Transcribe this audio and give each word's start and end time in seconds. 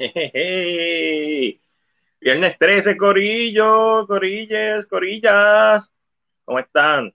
Viernes 2.20 2.58
13, 2.58 2.96
Corillo, 2.96 4.06
Corilles, 4.06 4.86
Corillas. 4.86 5.90
¿Cómo 6.42 6.58
están? 6.58 7.12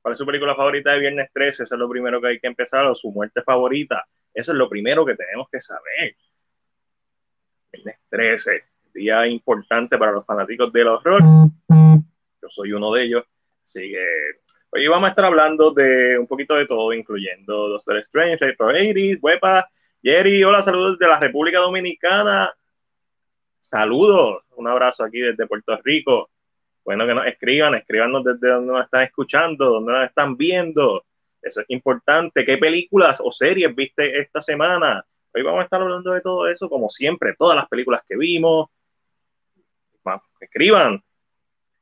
¿Cuál 0.00 0.12
es 0.12 0.18
su 0.18 0.24
película 0.24 0.54
favorita 0.54 0.92
de 0.92 1.00
Viernes 1.00 1.28
13? 1.34 1.64
Eso 1.64 1.74
es 1.74 1.78
lo 1.78 1.88
primero 1.88 2.22
que 2.22 2.28
hay 2.28 2.40
que 2.40 2.46
empezar, 2.46 2.86
o 2.86 2.94
su 2.94 3.10
muerte 3.10 3.42
favorita. 3.42 4.06
Eso 4.32 4.52
es 4.52 4.58
lo 4.58 4.70
primero 4.70 5.04
que 5.04 5.16
tenemos 5.16 5.48
que 5.52 5.60
saber. 5.60 6.16
Viernes 7.70 7.98
13, 8.08 8.64
día 8.94 9.26
importante 9.26 9.98
para 9.98 10.12
los 10.12 10.24
fanáticos 10.24 10.72
del 10.72 10.88
horror. 10.88 11.20
Yo 11.20 12.48
soy 12.48 12.72
uno 12.72 12.90
de 12.94 13.04
ellos. 13.04 13.24
Así 13.66 13.90
que 13.90 14.04
hoy 14.70 14.88
vamos 14.88 15.08
a 15.08 15.10
estar 15.10 15.26
hablando 15.26 15.74
de 15.74 16.18
un 16.18 16.26
poquito 16.26 16.54
de 16.54 16.66
todo, 16.66 16.94
incluyendo 16.94 17.68
Doctor 17.68 17.98
Strange, 17.98 18.38
Retro 18.46 18.68
80 18.68 19.18
Wepa, 19.20 19.68
Jerry, 20.04 20.44
hola, 20.44 20.62
saludos 20.62 20.98
de 20.98 21.06
la 21.06 21.18
República 21.18 21.60
Dominicana. 21.60 22.52
Saludos, 23.62 24.42
un 24.54 24.68
abrazo 24.68 25.02
aquí 25.02 25.18
desde 25.18 25.46
Puerto 25.46 25.80
Rico. 25.82 26.28
Bueno, 26.84 27.06
que 27.06 27.14
nos 27.14 27.26
escriban, 27.26 27.74
escribanos 27.74 28.22
desde 28.22 28.50
donde 28.50 28.70
nos 28.70 28.84
están 28.84 29.04
escuchando, 29.04 29.64
donde 29.64 29.92
nos 29.94 30.06
están 30.06 30.36
viendo. 30.36 31.06
Eso 31.40 31.62
es 31.62 31.66
importante. 31.70 32.44
¿Qué 32.44 32.58
películas 32.58 33.18
o 33.24 33.32
series 33.32 33.74
viste 33.74 34.20
esta 34.20 34.42
semana? 34.42 35.02
Hoy 35.32 35.40
vamos 35.40 35.60
a 35.60 35.64
estar 35.64 35.80
hablando 35.80 36.12
de 36.12 36.20
todo 36.20 36.48
eso, 36.48 36.68
como 36.68 36.90
siempre, 36.90 37.34
todas 37.38 37.56
las 37.56 37.66
películas 37.66 38.02
que 38.06 38.18
vimos. 38.18 38.68
escriban. 40.38 41.02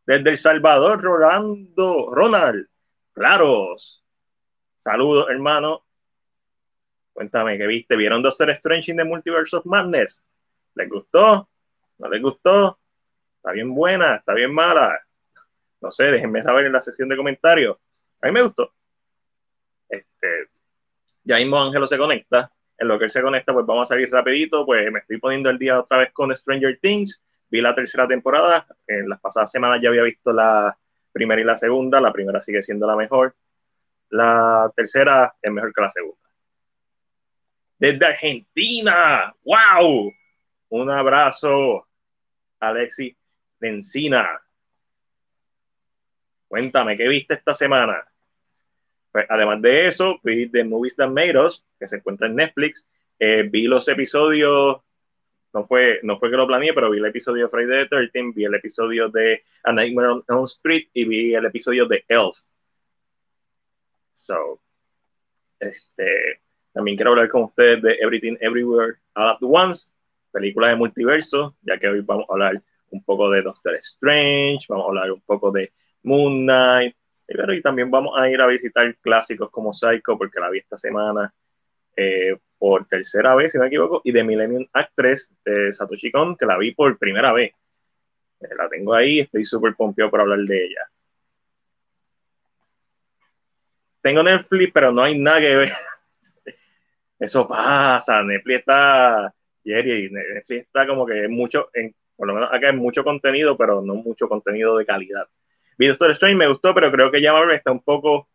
Desde 0.06 0.30
El 0.30 0.38
Salvador, 0.38 1.02
Rolando, 1.02 2.08
Ronald, 2.08 2.68
Claros. 3.14 4.04
Saludos, 4.78 5.26
hermano. 5.28 5.82
Cuéntame, 7.12 7.58
¿qué 7.58 7.66
viste? 7.66 7.96
¿Vieron 7.96 8.22
Doctor 8.22 8.50
Strange 8.50 8.90
in 8.90 8.96
the 8.96 9.04
Multiverse 9.04 9.54
of 9.56 9.66
Madness? 9.66 10.22
¿Les 10.74 10.88
gustó? 10.88 11.48
¿No 11.98 12.08
les 12.08 12.22
gustó? 12.22 12.78
¿Está 13.36 13.52
bien 13.52 13.74
buena? 13.74 14.16
¿Está 14.16 14.34
bien 14.34 14.52
mala? 14.52 14.98
No 15.80 15.90
sé, 15.90 16.04
déjenme 16.04 16.42
saber 16.42 16.66
en 16.66 16.72
la 16.72 16.80
sesión 16.80 17.08
de 17.08 17.16
comentarios. 17.16 17.76
A 18.22 18.26
mí 18.26 18.32
me 18.32 18.42
gustó. 18.42 18.72
Este, 19.88 20.48
ya 21.24 21.36
mismo 21.36 21.60
Ángelo 21.60 21.86
se 21.86 21.98
conecta. 21.98 22.50
En 22.78 22.88
lo 22.88 22.98
que 22.98 23.04
él 23.04 23.10
se 23.10 23.20
conecta, 23.20 23.52
pues 23.52 23.66
vamos 23.66 23.90
a 23.90 23.94
salir 23.94 24.10
rapidito. 24.10 24.64
Pues 24.64 24.90
me 24.90 25.00
estoy 25.00 25.18
poniendo 25.18 25.50
el 25.50 25.58
día 25.58 25.80
otra 25.80 25.98
vez 25.98 26.12
con 26.12 26.34
Stranger 26.34 26.78
Things. 26.80 27.22
Vi 27.50 27.60
la 27.60 27.74
tercera 27.74 28.08
temporada. 28.08 28.66
En 28.86 29.08
las 29.08 29.20
pasadas 29.20 29.50
semanas 29.50 29.80
ya 29.82 29.90
había 29.90 30.02
visto 30.02 30.32
la 30.32 30.76
primera 31.12 31.40
y 31.40 31.44
la 31.44 31.58
segunda. 31.58 32.00
La 32.00 32.12
primera 32.12 32.40
sigue 32.40 32.62
siendo 32.62 32.86
la 32.86 32.96
mejor. 32.96 33.34
La 34.08 34.72
tercera 34.74 35.34
es 35.42 35.52
mejor 35.52 35.74
que 35.74 35.80
la 35.82 35.90
segunda 35.90 36.21
desde 37.82 38.06
Argentina. 38.06 39.34
¡Wow! 39.42 40.12
Un 40.68 40.88
abrazo, 40.88 41.88
Alexi 42.60 43.16
Encina. 43.60 44.40
Cuéntame, 46.46 46.96
¿qué 46.96 47.08
viste 47.08 47.34
esta 47.34 47.54
semana? 47.54 48.04
Pues, 49.10 49.26
además 49.28 49.60
de 49.62 49.86
eso, 49.86 50.20
vi 50.22 50.48
The 50.48 50.62
Movies 50.62 50.94
That 50.94 51.08
Made 51.08 51.36
Us, 51.36 51.66
que 51.76 51.88
se 51.88 51.96
encuentra 51.96 52.28
en 52.28 52.36
Netflix. 52.36 52.86
Eh, 53.18 53.48
vi 53.50 53.66
los 53.66 53.88
episodios, 53.88 54.80
no 55.52 55.66
fue, 55.66 55.98
no 56.04 56.20
fue 56.20 56.30
que 56.30 56.36
lo 56.36 56.46
planeé, 56.46 56.72
pero 56.74 56.88
vi 56.88 56.98
el 56.98 57.06
episodio 57.06 57.46
de 57.46 57.50
Friday 57.50 57.88
the 57.88 57.96
13 58.12 58.32
vi 58.32 58.44
el 58.44 58.54
episodio 58.54 59.08
de 59.08 59.42
A 59.64 59.72
Nightmare 59.72 60.22
on 60.28 60.44
Street 60.44 60.88
y 60.92 61.04
vi 61.04 61.34
el 61.34 61.46
episodio 61.46 61.86
de 61.86 62.04
Elf. 62.06 62.38
So, 64.14 64.60
este, 65.58 66.41
también 66.72 66.96
quiero 66.96 67.10
hablar 67.10 67.28
con 67.28 67.44
ustedes 67.44 67.82
de 67.82 67.94
Everything 68.00 68.36
Everywhere 68.40 68.96
All 69.14 69.30
at 69.30 69.38
Once, 69.40 69.92
película 70.30 70.68
de 70.68 70.76
multiverso, 70.76 71.56
ya 71.62 71.78
que 71.78 71.88
hoy 71.88 72.00
vamos 72.00 72.26
a 72.28 72.32
hablar 72.32 72.62
un 72.90 73.04
poco 73.04 73.30
de 73.30 73.42
Doctor 73.42 73.74
Strange, 73.76 74.66
vamos 74.68 74.86
a 74.86 74.88
hablar 74.88 75.12
un 75.12 75.20
poco 75.22 75.50
de 75.50 75.72
Moon 76.02 76.44
Knight, 76.44 76.96
y 77.28 77.62
también 77.62 77.90
vamos 77.90 78.18
a 78.18 78.28
ir 78.28 78.40
a 78.40 78.46
visitar 78.46 78.94
clásicos 79.00 79.50
como 79.50 79.72
Psycho, 79.72 80.18
porque 80.18 80.40
la 80.40 80.50
vi 80.50 80.58
esta 80.58 80.76
semana 80.78 81.32
eh, 81.96 82.36
por 82.58 82.86
tercera 82.86 83.34
vez, 83.34 83.52
si 83.52 83.58
no 83.58 83.62
me 83.62 83.68
equivoco, 83.68 84.00
y 84.04 84.12
de 84.12 84.24
Millennium 84.24 84.66
Actress 84.72 85.30
de 85.44 85.72
Satoshi 85.72 86.10
Kon, 86.10 86.36
que 86.36 86.46
la 86.46 86.58
vi 86.58 86.72
por 86.72 86.96
primera 86.98 87.32
vez. 87.32 87.52
Eh, 88.40 88.54
la 88.56 88.68
tengo 88.68 88.94
ahí, 88.94 89.20
estoy 89.20 89.44
súper 89.44 89.74
pompeado 89.74 90.10
por 90.10 90.20
hablar 90.20 90.40
de 90.40 90.64
ella. 90.64 90.80
Tengo 94.00 94.22
Netflix, 94.22 94.72
pero 94.72 94.90
no 94.90 95.02
hay 95.02 95.18
nada 95.18 95.40
que 95.40 95.56
ver 95.56 95.72
eso 97.22 97.46
pasa, 97.46 98.20
Netflix 98.24 98.58
está, 98.58 99.32
Jerry, 99.64 100.10
Netflix 100.10 100.62
está 100.62 100.84
como 100.88 101.06
que 101.06 101.28
mucho, 101.28 101.70
en, 101.72 101.94
por 102.16 102.26
lo 102.26 102.34
menos 102.34 102.52
acá 102.52 102.70
hay 102.70 102.76
mucho 102.76 103.04
contenido, 103.04 103.56
pero 103.56 103.80
no 103.80 103.94
mucho 103.94 104.28
contenido 104.28 104.76
de 104.76 104.84
calidad. 104.84 105.28
Video 105.78 105.92
Story 105.92 106.14
Strange 106.14 106.36
me 106.36 106.48
gustó, 106.48 106.74
pero 106.74 106.90
creo 106.90 107.12
que 107.12 107.22
ya 107.22 107.32
está 107.52 107.70
un 107.70 107.82
poco 107.82 108.28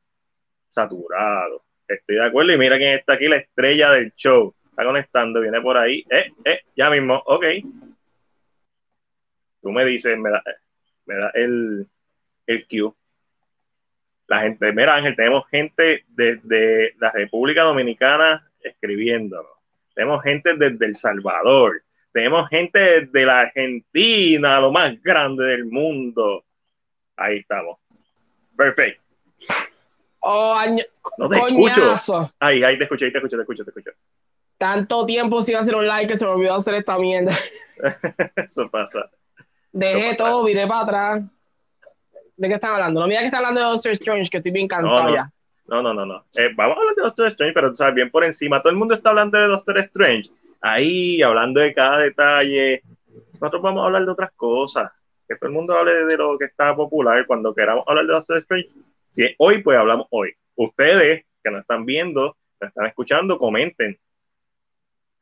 saturado. 0.72 1.66
Estoy 1.86 2.16
de 2.16 2.26
acuerdo 2.26 2.54
y 2.54 2.58
mira 2.58 2.78
quién 2.78 2.94
está 2.94 3.14
aquí, 3.14 3.28
la 3.28 3.38
estrella 3.38 3.92
del 3.92 4.14
show. 4.16 4.56
Está 4.70 4.86
conectando, 4.86 5.42
viene 5.42 5.60
por 5.62 5.78
ahí. 5.78 6.06
Eh, 6.10 6.32
eh, 6.46 6.62
ya 6.74 6.90
mismo, 6.90 7.22
ok. 7.26 7.46
Tú 9.62 9.72
me 9.72 9.84
dices, 9.84 10.18
me 10.18 10.30
da, 10.30 10.42
me 11.06 11.16
da 11.16 11.32
el, 11.34 11.88
el 12.46 12.68
cue. 12.68 12.94
La 14.28 14.42
gente, 14.42 14.72
mira 14.72 14.96
Ángel, 14.96 15.16
tenemos 15.16 15.46
gente 15.50 16.06
desde 16.08 16.94
la 17.00 17.12
República 17.12 17.64
Dominicana, 17.64 18.47
escribiéndonos. 18.68 19.52
Tenemos 19.94 20.24
gente 20.24 20.56
desde 20.56 20.86
El 20.86 20.96
Salvador. 20.96 21.84
Tenemos 22.12 22.50
gente 22.50 22.80
desde 22.80 23.26
la 23.26 23.42
Argentina, 23.42 24.60
lo 24.60 24.72
más 24.72 25.02
grande 25.02 25.46
del 25.46 25.66
mundo. 25.66 26.44
Ahí 27.16 27.40
estamos. 27.40 27.80
Perfecto. 28.56 29.02
Oh, 30.20 30.56
no 31.18 31.30
te 31.30 31.38
escucho. 31.38 32.32
Ahí, 32.40 32.64
ahí 32.64 32.78
te 32.78 32.84
escucho, 32.84 33.06
ahí 33.06 33.12
te 33.12 33.18
escucho, 33.18 33.38
te 33.38 33.42
escucho, 33.42 33.64
te 33.64 33.70
escucho. 33.70 33.92
Tanto 34.58 35.06
tiempo 35.06 35.42
sin 35.42 35.56
hacer 35.56 35.76
un 35.76 35.88
like 35.88 36.12
que 36.12 36.18
se 36.18 36.26
me 36.26 36.32
olvidó 36.32 36.56
hacer 36.56 36.74
esta 36.76 36.98
mierda. 36.98 37.38
Eso 38.36 38.70
pasa. 38.70 39.10
Dejé 39.72 40.16
todo, 40.16 40.44
viré 40.44 40.66
para 40.68 40.82
atrás. 40.82 41.24
¿De 42.36 42.48
qué 42.48 42.56
están 42.56 42.74
hablando? 42.74 43.00
No 43.00 43.08
mira 43.08 43.20
que 43.20 43.28
está 43.28 43.38
hablando 43.38 43.60
de 43.60 43.68
Doctor 43.68 43.92
Strange, 43.94 44.30
que 44.30 44.38
estoy 44.38 44.52
bien 44.52 44.68
cansado 44.68 45.14
ya. 45.14 45.32
No, 45.68 45.82
no, 45.82 45.94
no, 45.94 46.06
no. 46.06 46.26
Eh, 46.36 46.52
vamos 46.56 46.78
a 46.78 46.80
hablar 46.80 46.96
de 46.96 47.02
Doctor 47.02 47.28
Strange, 47.28 47.54
pero 47.54 47.70
tú 47.70 47.76
sabes, 47.76 47.96
bien 47.96 48.10
por 48.10 48.24
encima. 48.24 48.62
Todo 48.62 48.72
el 48.72 48.78
mundo 48.78 48.96
está 48.96 49.10
hablando 49.10 49.38
de 49.38 49.48
Doctor 49.48 49.78
Strange. 49.80 50.30
Ahí, 50.62 51.22
hablando 51.22 51.60
de 51.60 51.74
cada 51.74 52.00
detalle. 52.00 52.82
Nosotros 53.34 53.62
vamos 53.62 53.84
a 53.84 53.86
hablar 53.88 54.06
de 54.06 54.12
otras 54.12 54.32
cosas. 54.34 54.92
Que 55.28 55.36
todo 55.36 55.50
el 55.50 55.56
mundo 55.56 55.78
hable 55.78 56.06
de 56.06 56.18
lo 56.18 56.38
que 56.38 56.46
está 56.46 56.74
popular 56.76 57.26
cuando 57.28 57.54
queramos 57.54 57.84
hablar 57.88 58.06
de 58.06 58.14
Doctor 58.14 58.38
Strange. 58.38 58.70
Que 59.14 59.36
hoy, 59.40 59.62
pues 59.62 59.78
hablamos 59.78 60.08
hoy. 60.12 60.34
Ustedes 60.56 61.26
que 61.44 61.52
nos 61.52 61.62
están 61.62 61.86
viendo, 61.86 62.38
nos 62.62 62.70
están 62.70 62.86
escuchando, 62.86 63.38
comenten. 63.38 64.00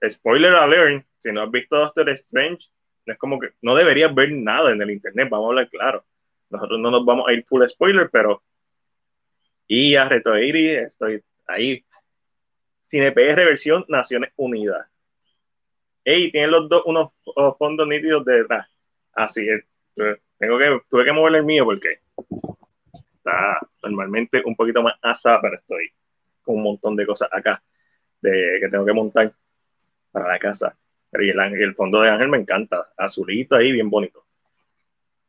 Spoiler 0.08 0.54
alert, 0.56 1.06
si 1.20 1.32
no 1.32 1.42
has 1.42 1.52
visto 1.52 1.76
Doctor 1.76 2.10
Strange, 2.10 2.68
no 3.06 3.14
es 3.14 3.20
como 3.20 3.40
que 3.40 3.50
no 3.62 3.76
deberías 3.76 4.14
ver 4.14 4.32
nada 4.32 4.72
en 4.72 4.82
el 4.82 4.92
internet, 4.92 5.28
vamos 5.30 5.48
a 5.48 5.50
hablar 5.50 5.70
claro. 5.70 6.06
Nosotros 6.50 6.80
no 6.80 6.92
nos 6.92 7.06
vamos 7.06 7.28
a 7.28 7.34
ir 7.34 7.44
full 7.46 7.66
spoiler, 7.68 8.10
pero 8.12 8.44
y 9.68 9.96
a 9.96 10.08
Reto 10.08 10.36
estoy 10.36 11.24
ahí. 11.48 11.84
CinePR 12.90 13.46
versión 13.46 13.86
Naciones 13.88 14.32
Unidas. 14.36 14.88
Y 16.04 16.32
tienen 16.32 16.52
los 16.52 16.70
dos 16.70 16.84
unos, 16.86 17.12
fondos 17.58 17.88
nítidos 17.88 18.24
detrás. 18.26 18.68
Así 19.14 19.48
es. 19.48 19.64
Tengo 20.38 20.60
que, 20.60 20.82
tuve 20.90 21.06
que 21.06 21.12
mover 21.12 21.36
el 21.36 21.46
mío 21.46 21.66
porque 21.66 22.00
está 23.16 23.60
normalmente 23.82 24.44
un 24.46 24.56
poquito 24.56 24.84
más 24.84 24.96
asada, 25.02 25.42
pero 25.42 25.56
estoy 25.56 25.90
con 26.44 26.58
un 26.58 26.64
montón 26.64 26.96
de 26.96 27.06
cosas 27.06 27.30
acá 27.32 27.64
de, 28.22 28.60
que 28.62 28.70
tengo 28.70 28.86
que 28.86 28.94
montar 28.94 29.34
para 30.12 30.28
la 30.28 30.40
casa. 30.40 30.78
Pero 31.10 31.24
el, 31.24 31.62
el 31.62 31.76
fondo 31.76 32.02
de 32.02 32.10
Ángel 32.10 32.28
me 32.28 32.38
encanta, 32.38 32.90
azulito 32.98 33.56
ahí, 33.56 33.72
bien 33.72 33.90
bonito. 33.90 34.26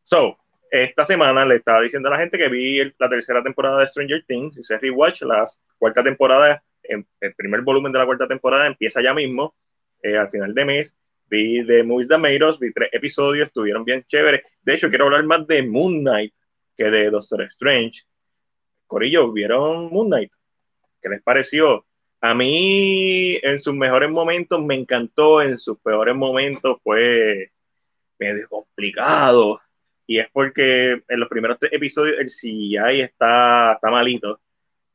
So, 0.03 0.38
esta 0.84 1.05
semana 1.05 1.44
le 1.44 1.56
estaba 1.56 1.82
diciendo 1.82 2.08
a 2.08 2.12
la 2.12 2.19
gente 2.19 2.38
que 2.38 2.49
vi 2.49 2.82
la 2.99 3.08
tercera 3.08 3.43
temporada 3.43 3.81
de 3.81 3.88
Stranger 3.88 4.25
Things, 4.26 4.58
hice 4.58 4.78
rewatch, 4.78 5.23
la 5.23 5.44
cuarta 5.78 6.02
temporada, 6.02 6.62
el 6.82 7.34
primer 7.37 7.62
volumen 7.62 7.93
de 7.93 7.99
la 7.99 8.06
cuarta 8.06 8.26
temporada 8.26 8.67
empieza 8.67 9.02
ya 9.02 9.12
mismo, 9.12 9.55
eh, 10.02 10.17
al 10.17 10.31
final 10.31 10.55
de 10.55 10.64
mes. 10.64 10.96
Vi 11.28 11.67
The 11.67 11.82
Movies 11.82 12.08
Made 12.08 12.44
Us, 12.44 12.58
vi 12.61 12.73
tres 12.73 12.90
episodios, 12.93 13.49
estuvieron 13.49 13.84
bien 13.84 14.05
chéveres. 14.05 14.43
De 14.62 14.75
hecho, 14.75 14.88
quiero 14.88 15.06
hablar 15.06 15.25
más 15.25 15.46
de 15.46 15.62
Moon 15.62 16.00
Knight 16.00 16.32
que 16.76 16.84
de 16.84 17.11
Doctor 17.11 17.43
Strange. 17.43 18.02
Corillo, 18.87 19.32
¿vieron 19.32 19.90
Moon 19.90 20.06
Knight? 20.06 20.31
¿Qué 21.02 21.08
les 21.08 21.23
pareció? 21.23 21.84
A 22.20 22.34
mí, 22.34 23.37
en 23.43 23.58
sus 23.58 23.75
mejores 23.75 24.11
momentos, 24.11 24.62
me 24.62 24.76
encantó, 24.76 25.43
en 25.43 25.58
sus 25.58 25.78
peores 25.81 26.14
momentos 26.14 26.78
fue 26.82 27.50
medio 28.19 28.49
complicado 28.49 29.61
y 30.06 30.19
es 30.19 30.29
porque 30.32 31.03
en 31.08 31.20
los 31.20 31.29
primeros 31.29 31.58
tres 31.58 31.73
episodios 31.73 32.19
el 32.19 32.29
CGI 32.29 33.03
está, 33.03 33.75
está 33.75 33.91
malito. 33.91 34.41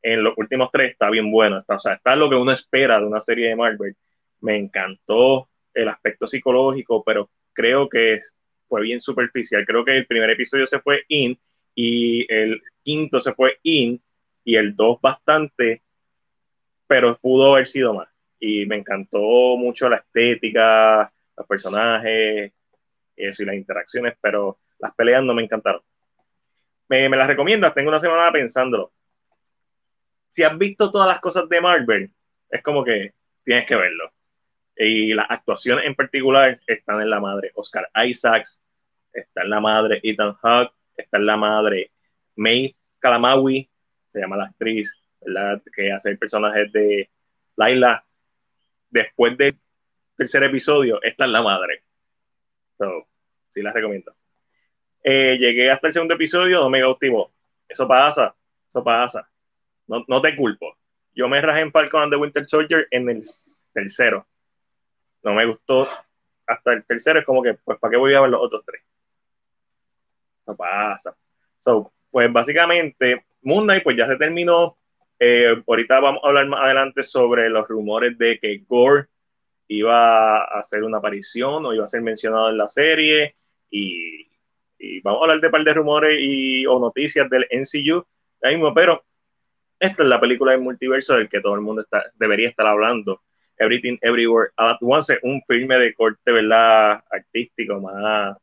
En 0.01 0.23
los 0.23 0.33
últimos 0.37 0.69
tres 0.71 0.91
está 0.93 1.09
bien 1.09 1.29
bueno. 1.31 1.59
Está, 1.59 1.75
o 1.75 1.79
sea, 1.79 1.93
está 1.95 2.15
lo 2.15 2.29
que 2.29 2.35
uno 2.35 2.51
espera 2.51 2.99
de 2.99 3.05
una 3.05 3.19
serie 3.19 3.49
de 3.49 3.55
Marvel. 3.55 3.95
Me 4.39 4.57
encantó 4.57 5.49
el 5.73 5.89
aspecto 5.89 6.27
psicológico, 6.27 7.03
pero 7.03 7.29
creo 7.53 7.89
que 7.89 8.21
fue 8.67 8.81
bien 8.83 9.01
superficial. 9.01 9.65
Creo 9.65 9.83
que 9.83 9.97
el 9.97 10.07
primer 10.07 10.29
episodio 10.29 10.65
se 10.65 10.79
fue 10.79 11.03
in 11.09 11.37
y 11.75 12.31
el 12.33 12.61
quinto 12.83 13.19
se 13.19 13.33
fue 13.33 13.59
in 13.63 14.01
y 14.43 14.55
el 14.55 14.75
dos 14.75 14.99
bastante, 15.01 15.83
pero 16.87 17.17
pudo 17.19 17.53
haber 17.53 17.67
sido 17.67 17.93
más. 17.93 18.07
Y 18.39 18.65
me 18.65 18.77
encantó 18.77 19.19
mucho 19.57 19.89
la 19.89 19.97
estética, 19.97 21.11
los 21.37 21.47
personajes, 21.47 22.53
eso 23.15 23.43
y 23.43 23.45
las 23.45 23.55
interacciones, 23.55 24.15
pero 24.21 24.57
las 24.81 24.95
peleas 24.95 25.23
no 25.23 25.33
me 25.33 25.43
encantaron. 25.43 25.81
Me, 26.89 27.09
las 27.09 27.27
recomiendas, 27.27 27.73
tengo 27.73 27.89
una 27.89 27.99
semana 27.99 28.31
pensándolo. 28.31 28.91
Si 30.31 30.43
has 30.43 30.57
visto 30.57 30.91
todas 30.91 31.07
las 31.07 31.19
cosas 31.19 31.47
de 31.47 31.61
Marvel, 31.61 32.11
es 32.49 32.63
como 32.63 32.83
que 32.83 33.13
tienes 33.43 33.65
que 33.65 33.75
verlo. 33.75 34.11
Y 34.75 35.13
las 35.13 35.29
actuaciones 35.29 35.85
en 35.85 35.95
particular 35.95 36.59
están 36.65 37.01
en 37.01 37.09
la 37.09 37.19
madre 37.19 37.51
Oscar 37.55 37.89
Isaacs, 38.05 38.61
está 39.13 39.43
en 39.43 39.49
la 39.49 39.59
madre 39.59 39.99
Ethan 40.03 40.33
Hawke, 40.33 40.73
está 40.97 41.17
en 41.17 41.25
la 41.25 41.37
madre 41.37 41.91
May 42.35 42.75
Kalamawi, 42.99 43.69
se 44.11 44.19
llama 44.19 44.37
la 44.37 44.45
actriz, 44.45 44.93
¿verdad? 45.21 45.61
que 45.73 45.91
hace 45.91 46.09
el 46.09 46.17
personaje 46.17 46.65
de 46.71 47.09
Laila. 47.55 48.03
Después 48.89 49.37
del 49.37 49.57
tercer 50.17 50.43
episodio, 50.43 51.01
está 51.01 51.25
en 51.25 51.31
la 51.31 51.41
madre. 51.41 51.83
So, 52.77 53.07
sí 53.49 53.61
la 53.61 53.71
recomiendo. 53.71 54.13
Eh, 55.03 55.37
llegué 55.39 55.71
hasta 55.71 55.87
el 55.87 55.93
segundo 55.93 56.15
episodio, 56.15 56.59
no 56.59 56.69
me 56.69 56.79
cautivó. 56.79 57.31
Eso 57.67 57.87
pasa, 57.87 58.35
eso 58.67 58.83
pasa. 58.83 59.29
No, 59.87 60.03
no 60.07 60.21
te 60.21 60.35
culpo. 60.35 60.77
Yo 61.13 61.27
me 61.27 61.41
rajé 61.41 61.61
en 61.61 61.71
Falcon 61.71 62.03
and 62.03 62.13
the 62.13 62.17
Winter 62.17 62.47
Soldier 62.47 62.87
en 62.91 63.09
el 63.09 63.23
tercero. 63.73 64.25
No 65.23 65.33
me 65.33 65.45
gustó 65.45 65.87
hasta 66.47 66.73
el 66.73 66.85
tercero. 66.85 67.19
Es 67.19 67.25
como 67.25 67.41
que, 67.41 67.55
pues, 67.55 67.79
¿para 67.79 67.91
qué 67.91 67.97
voy 67.97 68.13
a 68.13 68.21
ver 68.21 68.29
los 68.29 68.41
otros 68.41 68.63
tres? 68.65 68.81
No 70.47 70.55
pasa. 70.55 71.15
So, 71.63 71.91
pues 72.09 72.31
básicamente, 72.31 73.25
Moon 73.41 73.65
Knight, 73.65 73.83
pues 73.83 73.97
ya 73.97 74.07
se 74.07 74.17
terminó. 74.17 74.77
Eh, 75.19 75.63
ahorita 75.67 75.99
vamos 75.99 76.23
a 76.23 76.27
hablar 76.27 76.47
más 76.47 76.61
adelante 76.61 77.03
sobre 77.03 77.49
los 77.49 77.67
rumores 77.67 78.17
de 78.17 78.39
que 78.39 78.63
Gore 78.67 79.07
iba 79.67 80.39
a 80.39 80.59
hacer 80.59 80.83
una 80.83 80.97
aparición 80.97 81.65
o 81.65 81.73
iba 81.73 81.85
a 81.85 81.89
ser 81.89 82.01
mencionado 82.01 82.49
en 82.49 82.57
la 82.57 82.69
serie. 82.69 83.35
Y, 83.69 84.30
vamos 85.03 85.21
a 85.21 85.23
hablar 85.23 85.41
de 85.41 85.47
un 85.47 85.51
par 85.51 85.63
de 85.63 85.73
rumores 85.73 86.17
y, 86.19 86.65
o 86.65 86.79
noticias 86.79 87.29
del 87.29 87.47
NCU 87.51 88.05
mismo, 88.49 88.73
pero 88.73 89.03
esta 89.79 90.03
es 90.03 90.09
la 90.09 90.19
película 90.19 90.51
del 90.51 90.61
multiverso 90.61 91.15
del 91.15 91.29
que 91.29 91.41
todo 91.41 91.55
el 91.55 91.61
mundo 91.61 91.81
está, 91.81 92.11
debería 92.15 92.49
estar 92.49 92.67
hablando. 92.67 93.21
Everything 93.57 93.97
Everywhere 94.01 94.51
at 94.57 94.77
Once, 94.81 95.17
un 95.21 95.41
filme 95.47 95.77
de 95.77 95.93
corte, 95.93 96.31
¿verdad? 96.31 97.03
Artístico, 97.11 97.79
más 97.79 98.35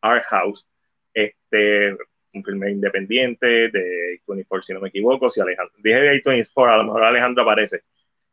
art 0.00 0.24
house. 0.26 0.66
Este, 1.12 1.92
un 2.34 2.44
filme 2.44 2.70
independiente 2.70 3.68
de 3.68 4.20
24, 4.26 4.62
si 4.62 4.72
no 4.72 4.80
me 4.80 4.88
equivoco. 4.88 5.30
Si 5.30 5.40
Alejandro, 5.40 5.74
dije 5.78 6.00
de 6.00 6.20
24, 6.24 6.72
a 6.72 6.76
lo 6.78 6.84
mejor 6.84 7.04
Alejandro 7.04 7.42
aparece. 7.42 7.82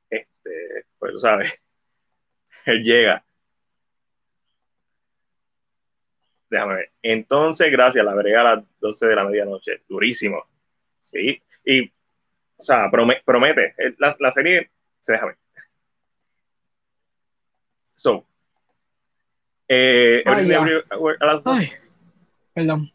Este, 0.09 0.85
pues 0.97 1.13
tú 1.13 1.19
sabes, 1.19 1.53
él 2.65 2.83
llega. 2.83 3.23
Déjame 6.49 6.75
ver. 6.75 6.91
Entonces, 7.01 7.71
gracias, 7.71 8.03
la 8.03 8.15
veré 8.15 8.35
a 8.35 8.43
las 8.43 8.63
12 8.79 9.07
de 9.07 9.15
la 9.15 9.23
medianoche. 9.23 9.81
Durísimo. 9.87 10.43
Sí. 11.01 11.41
Y 11.65 11.87
o 11.87 12.61
sea, 12.61 12.89
promete. 12.91 13.73
Eh, 13.77 13.95
la, 13.97 14.15
la, 14.19 14.31
serie 14.31 14.69
se 15.01 15.13
deja 15.13 15.27
ver. 15.27 15.37
So, 17.95 18.25
eh, 19.71 20.23
Ay, 20.25 20.49
perdón. 22.53 22.91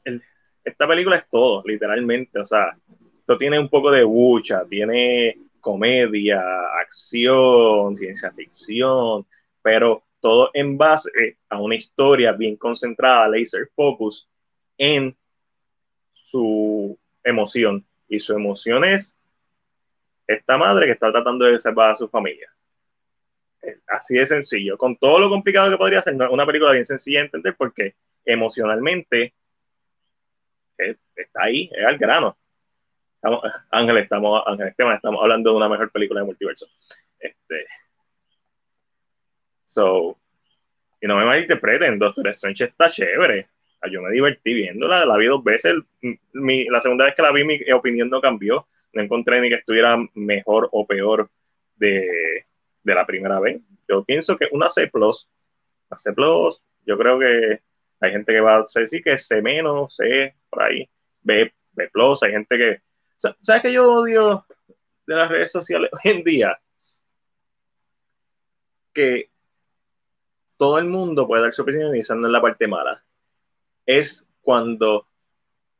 esta 0.64 0.88
película 0.88 1.16
es 1.16 1.28
todo, 1.30 1.62
literalmente. 1.64 2.40
O 2.40 2.46
sea, 2.46 2.76
esto 3.20 3.38
tiene 3.38 3.60
un 3.60 3.68
poco 3.68 3.92
de 3.92 4.02
bucha, 4.02 4.64
tiene 4.68 5.38
comedia, 5.60 6.42
acción, 6.80 7.96
ciencia 7.96 8.32
ficción, 8.32 9.24
pero 9.62 10.02
todo 10.24 10.50
en 10.54 10.78
base 10.78 11.10
a 11.50 11.60
una 11.60 11.74
historia 11.74 12.32
bien 12.32 12.56
concentrada, 12.56 13.28
laser 13.28 13.68
focus, 13.76 14.26
en 14.78 15.14
su 16.14 16.98
emoción. 17.22 17.84
Y 18.08 18.18
su 18.18 18.32
emoción 18.32 18.86
es 18.86 19.14
esta 20.26 20.56
madre 20.56 20.86
que 20.86 20.92
está 20.92 21.12
tratando 21.12 21.44
de 21.44 21.60
salvar 21.60 21.90
a 21.90 21.96
su 21.96 22.08
familia. 22.08 22.50
Así 23.86 24.16
de 24.16 24.24
sencillo, 24.24 24.78
con 24.78 24.96
todo 24.96 25.18
lo 25.18 25.28
complicado 25.28 25.70
que 25.70 25.76
podría 25.76 26.00
ser, 26.00 26.14
una 26.14 26.46
película 26.46 26.72
bien 26.72 26.86
sencilla 26.86 27.18
de 27.18 27.26
entender 27.26 27.54
porque 27.58 27.94
emocionalmente 28.24 29.34
está 30.78 31.42
ahí, 31.42 31.70
es 31.70 31.84
al 31.84 31.98
grano. 31.98 32.38
Estamos, 33.16 33.42
Ángel, 33.70 33.98
estamos, 33.98 34.42
Ángel 34.46 34.68
Esteban, 34.68 34.96
estamos 34.96 35.20
hablando 35.20 35.50
de 35.50 35.56
una 35.58 35.68
mejor 35.68 35.92
película 35.92 36.20
de 36.20 36.26
multiverso. 36.26 36.66
Este, 37.18 37.66
so, 39.74 40.16
y 41.00 41.06
no 41.06 41.16
me 41.16 41.24
malinterpreten, 41.24 41.98
Doctor 41.98 42.28
Strange 42.28 42.64
está 42.64 42.90
chévere. 42.90 43.48
Yo 43.90 44.00
me 44.00 44.10
divertí 44.10 44.54
viéndola, 44.54 45.04
la 45.04 45.16
vi 45.18 45.26
dos 45.26 45.44
veces. 45.44 45.74
la 46.00 46.80
segunda 46.80 47.04
vez 47.04 47.14
que 47.14 47.22
la 47.22 47.32
vi, 47.32 47.44
mi 47.44 47.60
opinión 47.72 48.08
no 48.08 48.20
cambió 48.20 48.66
no 48.94 49.02
encontré 49.02 49.40
ni 49.40 49.48
que 49.48 49.56
estuviera 49.56 49.96
mejor 50.14 50.68
o 50.72 50.86
peor 50.86 51.30
de, 51.76 52.46
la 52.84 53.04
primera 53.06 53.40
vez. 53.40 53.60
Yo 53.88 54.04
pienso 54.04 54.36
que 54.36 54.48
una 54.52 54.70
C+, 54.70 54.90
una 54.94 55.98
C+, 55.98 56.14
yo 56.86 56.98
creo 56.98 57.18
que 57.18 57.60
hay 58.00 58.10
gente 58.12 58.32
que 58.32 58.40
va 58.40 58.56
a 58.56 58.64
decir 58.74 59.02
que 59.02 59.18
C 59.18 59.42
menos, 59.42 59.96
C, 59.96 60.34
por 60.48 60.62
ahí, 60.62 60.88
B, 61.22 61.52
B+, 61.72 61.90
hay 62.22 62.30
gente 62.30 62.56
que... 62.56 62.80
¿Sabes 63.16 63.62
qué 63.62 63.72
yo 63.72 63.90
odio 63.90 64.44
de 65.06 65.16
las 65.16 65.30
redes 65.30 65.52
sociales 65.52 65.90
hoy 66.04 66.10
en 66.10 66.24
día? 66.24 66.58
Que 68.92 69.30
todo 70.56 70.78
el 70.78 70.86
mundo 70.86 71.26
puede 71.26 71.42
dar 71.42 71.54
su 71.54 71.62
opinión 71.62 71.92
pensando 71.92 72.26
en 72.26 72.32
la 72.32 72.40
parte 72.40 72.66
mala. 72.66 73.02
Es 73.86 74.28
cuando 74.42 75.06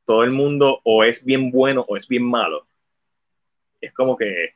todo 0.05 0.25
el 0.25 0.31
mundo 0.31 0.81
o 0.85 1.05
es 1.05 1.25
bien 1.25 1.51
bueno 1.51 1.85
o 1.89 1.97
es 1.97 2.09
bien 2.09 2.25
malo 2.25 2.67
es 3.85 3.93
como 3.93 4.17
que 4.17 4.55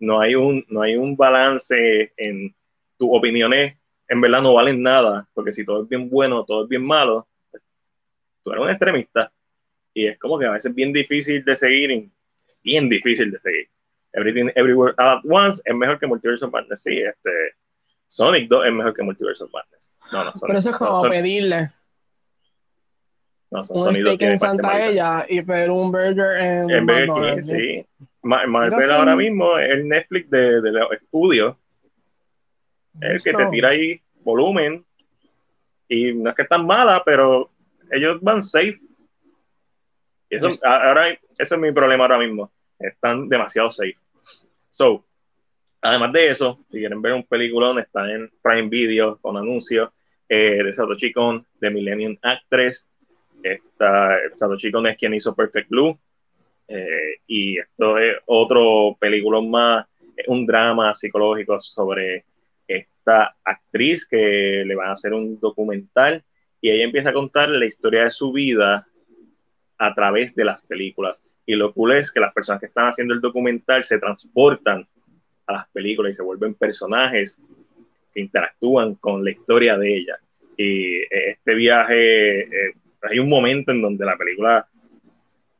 no 0.00 0.20
hay 0.20 0.34
un, 0.34 0.64
no 0.68 0.82
hay 0.82 0.96
un 0.96 1.16
balance 1.16 2.12
en 2.16 2.54
tus 2.98 3.08
opiniones, 3.10 3.76
en 4.08 4.20
verdad 4.20 4.42
no 4.42 4.54
valen 4.54 4.82
nada, 4.82 5.28
porque 5.32 5.52
si 5.52 5.64
todo 5.64 5.82
es 5.82 5.88
bien 5.88 6.10
bueno, 6.10 6.44
todo 6.44 6.64
es 6.64 6.68
bien 6.68 6.84
malo, 6.84 7.26
tú 8.42 8.50
eres 8.50 8.62
un 8.62 8.70
extremista 8.70 9.32
y 9.94 10.06
es 10.06 10.18
como 10.18 10.38
que 10.38 10.46
a 10.46 10.50
veces 10.50 10.70
es 10.70 10.74
bien 10.74 10.92
difícil 10.92 11.44
de 11.44 11.56
seguir, 11.56 12.10
bien 12.62 12.88
difícil 12.88 13.30
de 13.30 13.38
seguir. 13.38 13.68
Everything 14.12 14.50
Everywhere 14.54 14.94
All 14.98 15.18
at 15.18 15.22
Once 15.24 15.62
es 15.64 15.74
mejor 15.74 15.98
que 15.98 16.06
Multiverse 16.06 16.46
Madness, 16.46 16.82
sí, 16.82 16.98
este, 16.98 17.30
Sonic 18.08 18.48
2 18.48 18.66
es 18.66 18.72
mejor 18.72 18.94
que 18.94 19.02
Multiverse 19.02 19.44
of 19.44 19.50
Madness. 19.52 19.92
No, 20.12 20.24
no, 20.24 20.32
Sonic, 20.32 20.46
Pero 20.46 20.58
eso 20.58 20.70
es 20.70 20.76
como 20.76 21.02
pedirle. 21.02 21.72
No, 23.50 23.62
un 23.70 23.94
steak 23.94 24.22
en 24.22 24.38
Santa 24.38 24.84
Ella 24.86 25.26
y 25.28 25.42
pedir 25.42 25.70
un 25.70 25.92
burger 25.92 26.40
en, 26.40 26.70
en 26.70 26.86
Burger 26.86 27.34
King, 27.34 27.42
sí. 27.42 27.86
Marvel 28.22 28.90
ahora 28.90 29.14
mismo 29.14 29.58
es 29.58 29.70
el 29.70 29.88
Netflix 29.88 30.30
de, 30.30 30.60
de 30.60 30.72
los 30.72 30.92
estudios. 30.92 31.56
Es 33.00 33.26
el 33.26 33.32
que 33.32 33.44
te 33.44 33.50
tira 33.50 33.70
ahí 33.70 34.00
volumen. 34.24 34.84
Y 35.88 36.14
no 36.14 36.30
es 36.30 36.36
que 36.36 36.42
están 36.42 36.66
mala, 36.66 37.02
pero 37.04 37.50
ellos 37.90 38.18
van 38.22 38.42
safe. 38.42 38.80
Y 40.30 40.36
eso, 40.36 40.50
ahora, 40.66 41.10
eso 41.38 41.54
es 41.54 41.60
mi 41.60 41.70
problema 41.70 42.04
ahora 42.04 42.18
mismo. 42.18 42.50
Están 42.78 43.28
demasiado 43.28 43.70
safe. 43.70 43.98
So, 44.70 45.04
además 45.84 46.12
de 46.12 46.30
eso, 46.30 46.58
si 46.70 46.78
quieren 46.78 47.00
ver 47.00 47.12
un 47.12 47.24
peliculón, 47.24 47.78
está 47.78 48.10
en 48.10 48.30
Prime 48.42 48.68
Video 48.68 49.18
con 49.18 49.36
anuncios 49.36 49.90
eh, 50.28 50.62
de 50.64 50.72
Satoshi 50.72 51.12
Kon, 51.12 51.46
de 51.60 51.70
Millennium 51.70 52.16
Actress. 52.22 52.90
Está, 53.42 54.16
Satoshi 54.34 54.72
Kon 54.72 54.86
es 54.86 54.96
quien 54.96 55.14
hizo 55.14 55.34
Perfect 55.34 55.68
Blue 55.68 55.98
eh, 56.66 57.18
y 57.26 57.58
esto 57.58 57.98
es 57.98 58.16
otro 58.26 58.96
película 58.98 59.40
más, 59.42 59.86
un 60.26 60.46
drama 60.46 60.94
psicológico 60.94 61.60
sobre 61.60 62.24
esta 62.66 63.36
actriz 63.44 64.06
que 64.06 64.64
le 64.66 64.74
van 64.74 64.88
a 64.88 64.92
hacer 64.92 65.12
un 65.12 65.38
documental 65.38 66.24
y 66.60 66.70
ella 66.70 66.84
empieza 66.84 67.10
a 67.10 67.14
contar 67.14 67.50
la 67.50 67.66
historia 67.66 68.04
de 68.04 68.10
su 68.10 68.32
vida 68.32 68.86
a 69.76 69.94
través 69.94 70.34
de 70.34 70.44
las 70.44 70.64
películas. 70.64 71.22
Y 71.44 71.54
lo 71.56 71.74
cool 71.74 71.92
es 71.92 72.10
que 72.10 72.20
las 72.20 72.32
personas 72.32 72.60
que 72.60 72.66
están 72.66 72.88
haciendo 72.88 73.12
el 73.12 73.20
documental 73.20 73.84
se 73.84 73.98
transportan 73.98 74.88
a 75.46 75.52
las 75.52 75.68
películas 75.68 76.12
y 76.12 76.14
se 76.14 76.22
vuelven 76.22 76.54
personajes 76.54 77.40
que 78.12 78.20
interactúan 78.20 78.94
con 78.94 79.24
la 79.24 79.30
historia 79.30 79.76
de 79.76 79.96
ella. 79.96 80.18
Y 80.56 81.02
este 81.10 81.54
viaje, 81.54 82.40
eh, 82.42 82.74
hay 83.02 83.18
un 83.18 83.28
momento 83.28 83.72
en 83.72 83.82
donde 83.82 84.04
la 84.04 84.16
película 84.16 84.66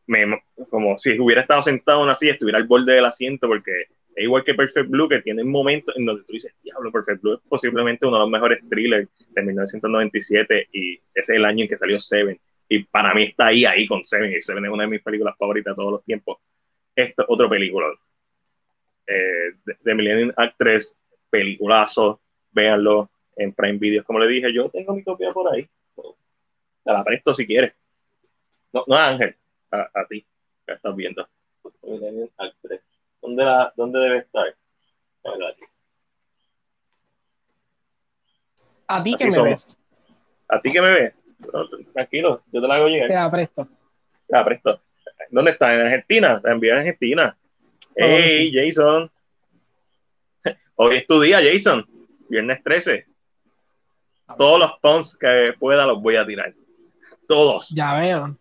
me, 0.07 0.43
como 0.71 0.99
si 0.99 1.19
hubiera 1.19 1.43
estado 1.43 1.63
sentado 1.63 1.99
en 1.99 2.05
una 2.05 2.15
silla, 2.15 2.33
estuviera 2.33 2.59
al 2.59 2.67
borde 2.67 2.95
del 2.95 3.05
asiento 3.05 3.47
porque 3.49 3.87
Es 4.15 4.25
igual 4.25 4.45
que 4.45 4.55
Perfect 4.55 4.89
Blue, 4.89 5.09
que 5.09 5.23
tiene 5.23 5.43
momentos 5.43 5.97
en 5.97 6.05
donde 6.05 6.23
tú 6.23 6.35
dices, 6.35 6.55
diablo, 6.63 6.93
Perfect 6.93 7.23
Blue 7.23 7.35
es 7.35 7.41
posiblemente 7.49 8.07
uno 8.07 8.17
de 8.17 8.21
los 8.21 8.31
mejores 8.31 8.61
thrillers 8.69 9.09
de 9.31 9.43
1997 9.43 10.69
y 10.73 10.95
ese 10.95 11.03
es 11.15 11.29
el 11.31 11.45
año 11.45 11.65
en 11.65 11.69
que 11.69 11.79
salió 11.79 11.99
Seven. 11.99 12.39
Y 12.69 12.85
para 12.85 13.13
mí 13.15 13.25
está 13.25 13.47
ahí, 13.47 13.65
ahí 13.65 13.87
con 13.87 14.05
Seven. 14.05 14.33
Y 14.33 14.41
Seven 14.41 14.65
es 14.65 14.71
una 14.71 14.85
de 14.85 14.91
mis 14.91 15.03
películas 15.03 15.37
favoritas 15.37 15.73
de 15.73 15.77
todos 15.77 15.93
los 15.93 16.05
tiempos. 16.05 16.39
Esto 16.95 17.25
otro 17.29 17.49
película. 17.49 17.87
Eh, 19.07 19.53
de, 19.65 19.77
de 19.81 19.95
Millennium 19.95 20.33
Actress, 20.37 20.97
peliculazo, 21.31 22.21
véanlo 22.53 23.11
en 23.37 23.53
Prime 23.53 23.79
Videos, 23.79 24.05
como 24.05 24.19
le 24.19 24.29
dije, 24.29 24.53
yo 24.53 24.71
tengo 24.71 24.95
mi 24.95 25.03
copia 25.03 25.31
por 25.31 25.53
ahí. 25.53 25.69
Te 26.85 26.93
la 26.93 27.03
presto 27.03 27.35
si 27.35 27.47
quieres. 27.47 27.75
No, 28.73 28.85
no 28.87 28.97
Ángel, 28.97 29.37
a, 29.71 29.89
a 29.93 30.07
ti, 30.07 30.25
que 30.67 30.75
estás 30.75 30.95
viendo. 30.95 31.29
Millennium 31.83 32.29
Actress. 32.39 32.83
¿Dónde, 33.21 33.45
la, 33.45 33.73
dónde 33.77 34.01
debe 34.01 34.19
estar? 34.19 34.55
A 38.87 39.03
ti 39.03 39.15
que 39.15 39.25
me 39.25 39.31
somos. 39.33 39.51
ves. 39.51 39.79
¿A 40.49 40.61
ti 40.61 40.71
que 40.71 40.83
me 40.83 40.93
ves? 40.93 41.15
Tranquilo, 41.93 42.43
yo 42.53 42.61
te 42.61 42.69
la 42.69 42.75
hago 42.75 42.89
llegar. 42.89 43.09
Te 43.09 43.15
la 43.15 43.31
presto. 43.31 43.69
Te 44.27 44.37
la 44.37 44.45
presto. 44.45 44.81
¿Dónde 45.31 45.51
está? 45.53 45.75
¿En 45.75 45.81
Argentina? 45.81 46.41
Te 46.41 46.51
envié 46.51 46.73
a 46.73 46.79
Argentina. 46.79 47.37
Hey, 47.97 48.53
Jason. 48.53 49.11
Hoy 50.77 50.97
es 50.97 51.07
tu 51.07 51.21
día, 51.21 51.41
Jason. 51.43 51.87
Viernes 52.29 52.63
13. 52.63 53.07
Todos 54.37 54.59
los 54.59 54.79
puns 54.81 55.17
que 55.17 55.55
pueda 55.59 55.87
los 55.87 56.03
voy 56.03 56.17
a 56.17 56.27
tirar. 56.27 56.55
Todos. 57.29 57.71
Ya 57.71 57.95
veo. 58.01 58.37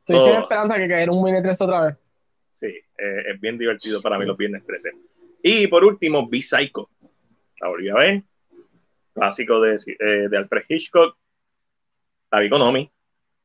Estoy 0.00 0.32
con 0.32 0.42
esperanza 0.42 0.76
que 0.76 0.88
caiga 0.88 1.12
un 1.12 1.22
mini 1.22 1.42
3 1.42 1.60
otra 1.60 1.86
vez. 1.86 1.96
Sí, 2.54 2.66
eh, 2.66 3.22
es 3.32 3.40
bien 3.40 3.58
divertido 3.58 4.00
para 4.00 4.18
mí 4.18 4.24
los 4.24 4.36
viernes 4.36 4.64
13. 4.64 4.92
Y 5.42 5.66
por 5.66 5.84
último, 5.84 6.28
Be 6.28 6.42
Psycho. 6.42 6.90
La 7.60 7.68
volví 7.68 7.88
a 7.88 7.94
ver. 7.94 8.22
Clásico 9.14 9.60
de, 9.60 9.76
eh, 9.76 10.28
de 10.28 10.36
Alfred 10.36 10.64
Hitchcock. 10.68 11.16
La 12.30 12.40
vi 12.40 12.50
con 12.50 12.62
Omi. 12.62 12.90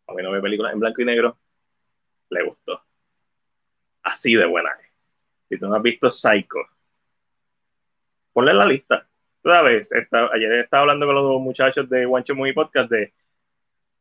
A 0.08 0.14
mí 0.14 0.24
no 0.24 0.32
ve 0.32 0.42
películas 0.42 0.74
en 0.74 0.80
blanco 0.80 1.02
y 1.02 1.06
negro. 1.06 1.38
Le 2.30 2.44
gustó. 2.44 2.82
Así 4.04 4.36
de 4.36 4.46
buena 4.46 4.70
es. 4.82 4.91
Si 5.52 5.58
tú 5.60 5.68
no 5.68 5.76
has 5.76 5.82
visto 5.84 6.10
Psycho, 6.10 6.60
ponle 8.32 8.54
la 8.54 8.66
lista. 8.66 9.06
Sabes, 9.44 9.92
esta- 9.92 10.30
ayer 10.34 10.50
estaba 10.60 10.84
hablando 10.84 11.06
con 11.06 11.16
los 11.16 11.42
muchachos 11.42 11.90
de 11.90 12.06
Wancho 12.06 12.36
Movie 12.36 12.54
Podcast 12.54 12.90
de 12.90 13.14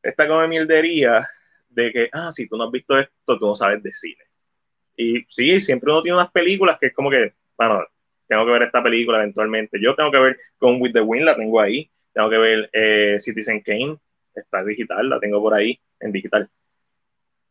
esta 0.00 0.28
come 0.28 0.46
mierdería 0.46 1.26
de 1.70 1.90
que, 1.90 2.08
ah, 2.12 2.30
si 2.30 2.46
tú 2.48 2.56
no 2.56 2.66
has 2.66 2.70
visto 2.70 2.96
esto, 2.96 3.36
tú 3.36 3.46
no 3.48 3.56
sabes 3.56 3.82
de 3.82 3.92
cine. 3.92 4.22
Y 4.96 5.24
sí, 5.28 5.60
siempre 5.60 5.90
uno 5.90 6.02
tiene 6.02 6.18
unas 6.18 6.30
películas 6.30 6.78
que 6.78 6.86
es 6.86 6.94
como 6.94 7.10
que, 7.10 7.34
bueno, 7.58 7.84
tengo 8.28 8.46
que 8.46 8.52
ver 8.52 8.62
esta 8.62 8.80
película 8.80 9.18
eventualmente. 9.18 9.80
Yo 9.82 9.96
tengo 9.96 10.12
que 10.12 10.18
ver 10.20 10.38
con 10.56 10.80
With 10.80 10.92
the 10.92 11.00
Wind, 11.00 11.24
la 11.24 11.34
tengo 11.34 11.60
ahí. 11.60 11.90
Tengo 12.12 12.30
que 12.30 12.38
ver 12.38 12.70
eh, 12.72 13.16
Citizen 13.18 13.60
Kane, 13.60 13.98
está 14.36 14.62
digital, 14.62 15.08
la 15.08 15.18
tengo 15.18 15.42
por 15.42 15.54
ahí 15.54 15.80
en 15.98 16.12
digital. 16.12 16.48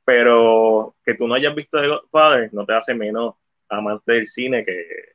Pero 0.05 0.95
que 1.03 1.15
tú 1.15 1.27
no 1.27 1.33
hayas 1.33 1.53
visto 1.53 1.81
The 1.81 1.87
Godfather 1.89 2.49
no 2.53 2.65
te 2.65 2.73
hace 2.73 2.93
menos 2.93 3.35
amante 3.69 4.13
del 4.13 4.25
cine 4.25 4.65
que, 4.65 5.13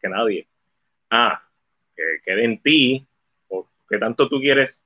que, 0.00 0.08
nadie. 0.08 0.46
Ah, 1.10 1.42
que 1.96 2.02
quede 2.24 2.44
en 2.44 2.62
ti, 2.62 3.06
o 3.48 3.66
que 3.88 3.98
tanto 3.98 4.28
tú 4.28 4.40
quieres 4.40 4.82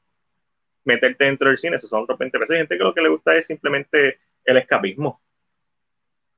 meterte 0.84 1.24
dentro 1.24 1.48
del 1.48 1.58
cine, 1.58 1.76
esos 1.76 1.90
son 1.90 2.02
otros 2.02 2.18
20 2.18 2.38
pesos. 2.38 2.50
Hay 2.52 2.58
gente 2.58 2.78
que 2.78 2.84
lo 2.84 2.94
que 2.94 3.02
le 3.02 3.08
gusta 3.08 3.36
es 3.36 3.46
simplemente 3.46 4.20
el 4.44 4.56
escapismo 4.58 5.20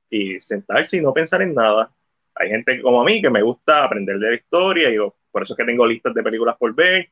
y 0.09 0.39
sentarse 0.41 0.97
y 0.97 1.01
no 1.01 1.13
pensar 1.13 1.41
en 1.41 1.53
nada. 1.53 1.91
Hay 2.35 2.49
gente 2.49 2.81
como 2.81 3.01
a 3.01 3.05
mí 3.05 3.21
que 3.21 3.29
me 3.29 3.41
gusta 3.41 3.83
aprender 3.83 4.19
de 4.19 4.29
la 4.29 4.35
historia 4.35 4.89
y 4.89 4.95
yo, 4.95 5.15
por 5.31 5.43
eso 5.43 5.53
es 5.53 5.57
que 5.57 5.65
tengo 5.65 5.85
listas 5.85 6.13
de 6.13 6.23
películas 6.23 6.55
por 6.57 6.73
ver. 6.73 7.09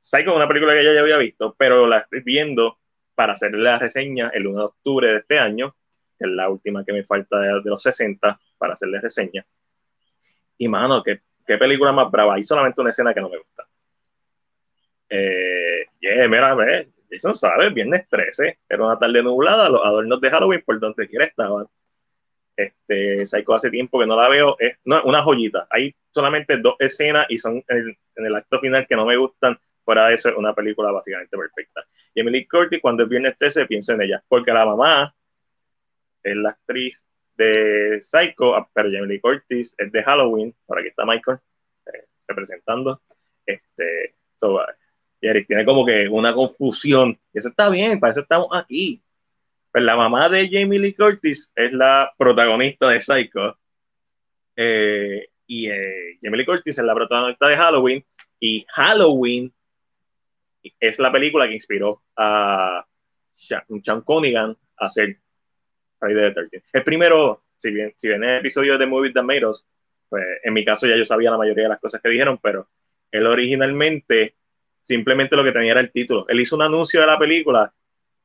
Psycho 0.00 0.30
es 0.30 0.36
una 0.36 0.48
película 0.48 0.74
que 0.74 0.84
ya, 0.84 0.92
ya 0.92 1.00
había 1.00 1.16
visto, 1.16 1.54
pero 1.56 1.86
la 1.86 1.98
estoy 1.98 2.20
viendo 2.20 2.78
para 3.14 3.34
hacerle 3.34 3.62
la 3.62 3.78
reseña 3.78 4.30
el 4.34 4.46
1 4.46 4.58
de 4.58 4.64
octubre 4.64 5.08
de 5.08 5.18
este 5.18 5.38
año, 5.38 5.74
que 6.18 6.26
es 6.26 6.30
la 6.30 6.48
última 6.48 6.84
que 6.84 6.92
me 6.92 7.04
falta 7.04 7.38
de, 7.38 7.60
de 7.62 7.70
los 7.70 7.82
60 7.82 8.40
para 8.58 8.74
hacerle 8.74 9.00
reseña. 9.00 9.44
Y 10.58 10.68
mano, 10.68 11.02
qué, 11.02 11.20
qué 11.46 11.58
película 11.58 11.92
más 11.92 12.10
brava. 12.10 12.34
Hay 12.34 12.44
solamente 12.44 12.80
una 12.80 12.90
escena 12.90 13.12
que 13.12 13.20
no 13.20 13.28
me 13.28 13.38
gusta. 13.38 13.66
Eh, 15.08 15.86
yeah, 16.00 16.28
mira, 16.28 16.54
ve, 16.54 16.88
Jason 17.10 17.34
sabe, 17.34 17.70
viernes 17.70 18.08
13, 18.08 18.58
era 18.68 18.84
una 18.84 18.98
tarde 18.98 19.22
nublada, 19.22 19.68
los 19.68 19.84
adornos 19.84 20.20
de 20.20 20.30
Halloween 20.30 20.62
por 20.64 20.80
donde 20.80 21.08
quiera 21.08 21.26
estaban. 21.26 21.66
Este, 22.56 23.26
Psycho 23.26 23.54
hace 23.54 23.70
tiempo 23.70 23.98
que 23.98 24.06
no 24.06 24.20
la 24.20 24.28
veo, 24.28 24.56
es 24.58 24.78
no, 24.84 25.02
una 25.04 25.22
joyita. 25.22 25.66
Hay 25.70 25.94
solamente 26.10 26.58
dos 26.58 26.76
escenas 26.78 27.26
y 27.28 27.38
son 27.38 27.62
en, 27.68 27.96
en, 28.16 28.26
el 28.26 28.34
acto 28.34 28.60
final 28.60 28.86
que 28.86 28.96
no 28.96 29.04
me 29.06 29.16
gustan. 29.16 29.58
Fuera 29.84 30.08
de 30.08 30.14
eso, 30.14 30.30
es 30.30 30.36
una 30.36 30.54
película 30.54 30.90
básicamente 30.90 31.36
perfecta. 31.36 31.84
Y 32.14 32.20
Emily 32.20 32.46
Curtis, 32.46 32.80
cuando 32.80 33.02
es 33.02 33.08
viernes 33.08 33.36
13, 33.36 33.66
pienso 33.66 33.92
en 33.92 34.02
ella, 34.02 34.22
porque 34.28 34.52
la 34.52 34.64
mamá 34.64 35.14
es 36.24 36.36
la 36.36 36.50
actriz 36.50 37.04
de 37.36 37.98
Psycho, 38.00 38.54
pero 38.72 38.88
Emily 38.88 39.20
Curtis 39.20 39.74
es 39.78 39.92
de 39.92 40.02
Halloween. 40.02 40.54
Por 40.66 40.78
aquí 40.78 40.88
está 40.88 41.04
Michael 41.04 41.38
eh, 41.86 42.06
representando. 42.26 43.00
Este, 43.46 44.14
uh, 44.42 44.60
y 45.20 45.28
Eric 45.28 45.46
tiene 45.46 45.64
como 45.64 45.84
que 45.84 46.08
una 46.08 46.34
confusión. 46.34 47.18
Y 47.32 47.38
eso 47.38 47.48
está 47.48 47.68
bien, 47.70 48.00
para 48.00 48.12
eso 48.12 48.20
estamos 48.20 48.48
aquí. 48.52 49.02
Pues 49.72 49.84
la 49.84 49.96
mamá 49.96 50.28
de 50.28 50.48
Jamie 50.50 50.78
Lee 50.78 50.94
Curtis 50.94 51.50
es 51.54 51.72
la 51.72 52.12
protagonista 52.16 52.88
de 52.88 53.00
Psycho. 53.00 53.58
Eh, 54.56 55.28
y 55.46 55.68
eh, 55.68 56.18
Jamie 56.22 56.38
Lee 56.38 56.46
Curtis 56.46 56.78
es 56.78 56.84
la 56.84 56.94
protagonista 56.94 57.48
de 57.48 57.56
Halloween. 57.56 58.04
Y 58.38 58.64
Halloween 58.68 59.52
es 60.78 60.98
la 60.98 61.10
película 61.10 61.48
que 61.48 61.54
inspiró 61.54 62.02
a 62.16 62.86
Sean 63.34 64.00
Cunningham 64.02 64.56
a 64.76 64.86
hacer 64.86 65.18
13 66.12 66.62
El 66.72 66.84
primero, 66.84 67.44
si 67.58 67.70
bien, 67.70 67.94
si 67.96 68.08
bien 68.08 68.22
el 68.24 68.38
episodio 68.38 68.78
de 68.78 68.86
Movies 68.86 69.14
That 69.14 69.24
Made 69.24 69.42
pues 70.08 70.24
en 70.42 70.52
mi 70.52 70.64
caso 70.64 70.86
ya 70.86 70.96
yo 70.96 71.04
sabía 71.04 71.30
la 71.30 71.38
mayoría 71.38 71.64
de 71.64 71.70
las 71.70 71.80
cosas 71.80 72.00
que 72.00 72.08
dijeron, 72.08 72.38
pero 72.42 72.68
él 73.10 73.26
originalmente 73.26 74.34
simplemente 74.84 75.34
lo 75.34 75.44
que 75.44 75.52
tenía 75.52 75.72
era 75.72 75.80
el 75.80 75.90
título. 75.90 76.26
Él 76.28 76.40
hizo 76.40 76.56
un 76.56 76.62
anuncio 76.62 77.00
de 77.00 77.06
la 77.06 77.18
película 77.18 77.72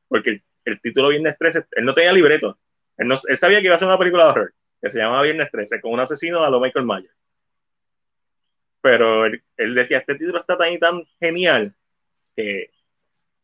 porque 0.08 0.30
el, 0.30 0.42
el 0.64 0.80
título 0.80 1.08
Viernes 1.08 1.36
13, 1.38 1.66
él 1.72 1.84
no 1.84 1.94
tenía 1.94 2.12
libreto. 2.12 2.58
Él, 2.96 3.08
no, 3.08 3.16
él, 3.26 3.38
sabía 3.38 3.60
que 3.60 3.66
iba 3.66 3.76
a 3.76 3.78
ser 3.78 3.88
una 3.88 3.98
película 3.98 4.24
de 4.24 4.30
horror 4.30 4.54
que 4.80 4.90
se 4.90 4.98
llamaba 4.98 5.22
Viernes 5.22 5.50
13 5.50 5.80
con 5.80 5.92
un 5.92 6.00
asesino 6.00 6.44
a 6.44 6.50
lo 6.50 6.60
Michael 6.60 6.86
Myers. 6.86 7.14
Pero 8.80 9.26
él, 9.26 9.42
él, 9.56 9.74
decía, 9.74 9.98
este 9.98 10.14
título 10.14 10.40
está 10.40 10.56
tan 10.56 10.72
y 10.72 10.78
tan 10.78 11.04
genial 11.18 11.74
que 12.34 12.70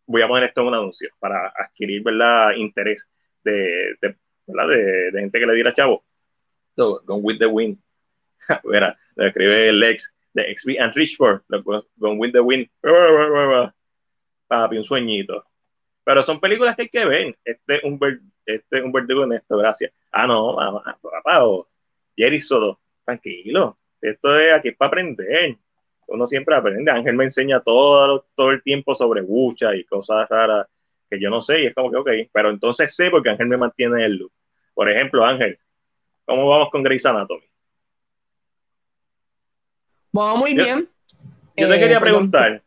voy 0.06 0.22
a 0.22 0.28
poner 0.28 0.48
esto 0.48 0.62
en 0.62 0.68
un 0.68 0.74
anuncio 0.74 1.10
para 1.18 1.48
adquirir 1.48 2.02
¿verdad? 2.02 2.52
interés 2.52 3.10
de, 3.44 3.96
de, 4.00 4.16
de, 4.46 5.10
gente 5.12 5.40
que 5.40 5.46
le 5.46 5.54
diera 5.54 5.74
chavo. 5.74 6.04
So, 6.76 7.00
Gone 7.04 7.38
the 7.38 7.46
Wind. 7.46 7.78
Verá, 8.64 8.96
lo 9.14 9.26
escribe 9.26 9.72
Lex 9.72 10.14
de 10.34 10.54
XB 10.54 10.78
and 10.78 10.94
Richford, 10.94 11.42
Gone 11.96 12.18
with 12.18 12.32
the 12.32 12.40
Wind. 12.40 12.68
Papi, 14.46 14.76
un 14.76 14.84
sueñito. 14.84 15.44
Pero 16.04 16.22
son 16.22 16.38
películas 16.38 16.76
que 16.76 16.82
hay 16.82 16.88
que 16.88 17.04
ver. 17.04 17.36
Este 17.44 17.76
es 17.76 17.84
un, 17.84 17.98
este 18.44 18.78
es 18.78 18.84
un 18.84 18.92
verdugo 18.92 19.24
en 19.24 19.32
esto, 19.32 19.56
gracias. 19.56 19.92
Ah, 20.12 20.26
no, 20.26 20.54
mamá, 20.54 20.98
papá, 21.02 21.44
o 21.44 21.66
Jerry 22.16 22.40
Soto, 22.40 22.78
tranquilo. 23.04 23.76
Esto 24.00 24.38
es 24.38 24.54
aquí 24.54 24.70
para 24.70 24.88
aprender. 24.88 25.56
Uno 26.06 26.26
siempre 26.26 26.54
aprende. 26.54 26.90
Ángel 26.92 27.16
me 27.16 27.24
enseña 27.24 27.60
todo, 27.60 28.24
todo 28.36 28.50
el 28.50 28.62
tiempo 28.62 28.94
sobre 28.94 29.22
bucha 29.22 29.74
y 29.74 29.84
cosas 29.84 30.28
raras 30.28 30.68
que 31.10 31.20
yo 31.20 31.30
no 31.30 31.40
sé. 31.40 31.62
Y 31.62 31.66
es 31.66 31.74
como 31.74 31.90
que, 31.90 31.96
ok, 31.96 32.30
pero 32.32 32.50
entonces 32.50 32.94
sé 32.94 33.10
porque 33.10 33.30
Ángel 33.30 33.48
me 33.48 33.56
mantiene 33.56 34.04
el 34.04 34.16
loop. 34.16 34.32
Por 34.74 34.90
ejemplo, 34.90 35.24
Ángel, 35.24 35.58
¿cómo 36.24 36.48
vamos 36.48 36.70
con 36.70 36.82
Grey's 36.82 37.06
Anatomy? 37.06 37.44
Vamos 40.12 40.38
muy 40.38 40.56
yo, 40.56 40.64
bien. 40.64 40.88
Yo 41.56 41.68
te 41.68 41.76
eh, 41.76 41.80
quería 41.80 42.00
preguntar. 42.00 42.62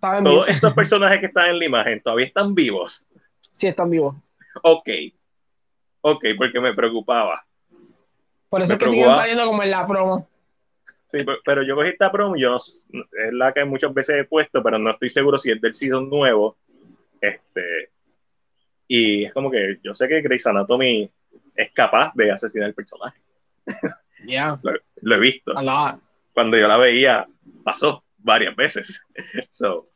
Perdón, 0.00 0.24
todos 0.24 0.48
estos 0.48 0.74
personajes 0.74 1.20
que 1.20 1.26
están 1.26 1.50
en 1.50 1.58
la 1.58 1.64
imagen 1.64 2.00
todavía 2.02 2.26
están 2.26 2.54
vivos. 2.54 3.06
Sí, 3.52 3.68
están 3.68 3.90
vivos. 3.90 4.16
Ok. 4.62 4.88
Ok, 6.00 6.24
porque 6.36 6.60
me 6.60 6.74
preocupaba. 6.74 7.44
Por 8.48 8.62
eso 8.62 8.72
me 8.72 8.74
es 8.74 8.78
que 8.78 8.84
preocupaba. 8.86 9.22
siguen 9.22 9.22
saliendo 9.22 9.46
como 9.46 9.62
en 9.62 9.70
la 9.70 9.86
promo. 9.86 10.28
Sí, 11.12 11.18
pero 11.44 11.62
yo 11.62 11.76
cogí 11.76 11.90
esta 11.90 12.10
promo, 12.10 12.36
yo 12.36 12.56
es 12.56 12.86
la 13.32 13.52
que 13.52 13.64
muchas 13.64 13.92
veces 13.92 14.16
he 14.16 14.24
puesto, 14.24 14.62
pero 14.62 14.78
no 14.78 14.90
estoy 14.90 15.10
seguro 15.10 15.38
si 15.38 15.52
es 15.52 15.60
del 15.60 15.74
season 15.74 16.08
nuevo. 16.08 16.56
Este, 17.22 17.90
y 18.88 19.24
es 19.24 19.32
como 19.32 19.50
que 19.50 19.78
yo 19.82 19.94
sé 19.94 20.08
que 20.08 20.20
Grey's 20.20 20.46
Anatomy 20.46 21.10
es 21.54 21.72
capaz 21.72 22.12
de 22.14 22.30
asesinar 22.30 22.66
al 22.68 22.74
personaje. 22.74 23.20
Yeah. 24.24 24.56
lo, 24.62 24.72
lo, 25.00 25.16
he 25.16 25.18
visto. 25.18 25.52
Cuando 26.32 26.56
yo 26.56 26.68
la 26.68 26.76
veía, 26.76 27.26
pasó 27.64 28.04
varias 28.18 28.54
veces. 28.54 29.04
So, 29.50 29.88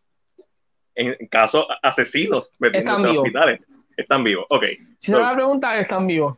en, 0.96 1.16
en 1.16 1.28
casos 1.28 1.64
asesinos 1.80 2.50
metiéndose 2.58 3.08
en 3.08 3.18
hospitales, 3.18 3.60
están 3.96 4.24
vivos. 4.24 4.46
Ok. 4.50 4.64
Si 4.98 5.12
so, 5.12 5.18
se 5.18 5.22
va 5.22 5.30
a 5.30 5.34
preguntar, 5.34 5.78
están 5.78 6.08
vivos. 6.08 6.36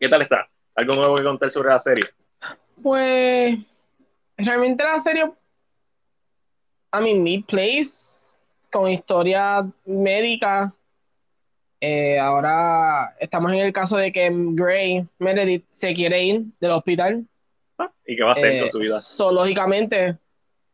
¿Qué 0.00 0.08
tal 0.08 0.22
está? 0.22 0.48
¿Algo 0.74 0.96
nuevo 0.96 1.14
que 1.14 1.22
contar 1.22 1.50
sobre 1.50 1.70
la 1.70 1.80
serie? 1.80 2.04
Pues 2.82 3.56
realmente 4.36 4.82
la 4.82 4.98
serie, 4.98 5.32
I 6.92 7.00
mean, 7.00 7.22
Mid 7.22 7.44
Place, 7.46 8.33
con 8.74 8.90
historia 8.90 9.64
médica. 9.86 10.74
Eh, 11.80 12.18
ahora 12.18 13.14
estamos 13.20 13.52
en 13.52 13.60
el 13.60 13.72
caso 13.72 13.96
de 13.96 14.10
que 14.10 14.28
Gray 14.32 15.06
Meredith 15.20 15.64
se 15.70 15.94
quiere 15.94 16.24
ir 16.24 16.42
del 16.58 16.72
hospital. 16.72 17.24
Ah, 17.78 17.88
¿Y 18.04 18.16
qué 18.16 18.22
va 18.24 18.30
a 18.30 18.32
hacer 18.32 18.50
Eh, 18.52 18.60
con 18.62 18.70
su 18.72 18.78
vida? 18.80 18.98
so, 18.98 19.30
lógicamente, 19.30 20.16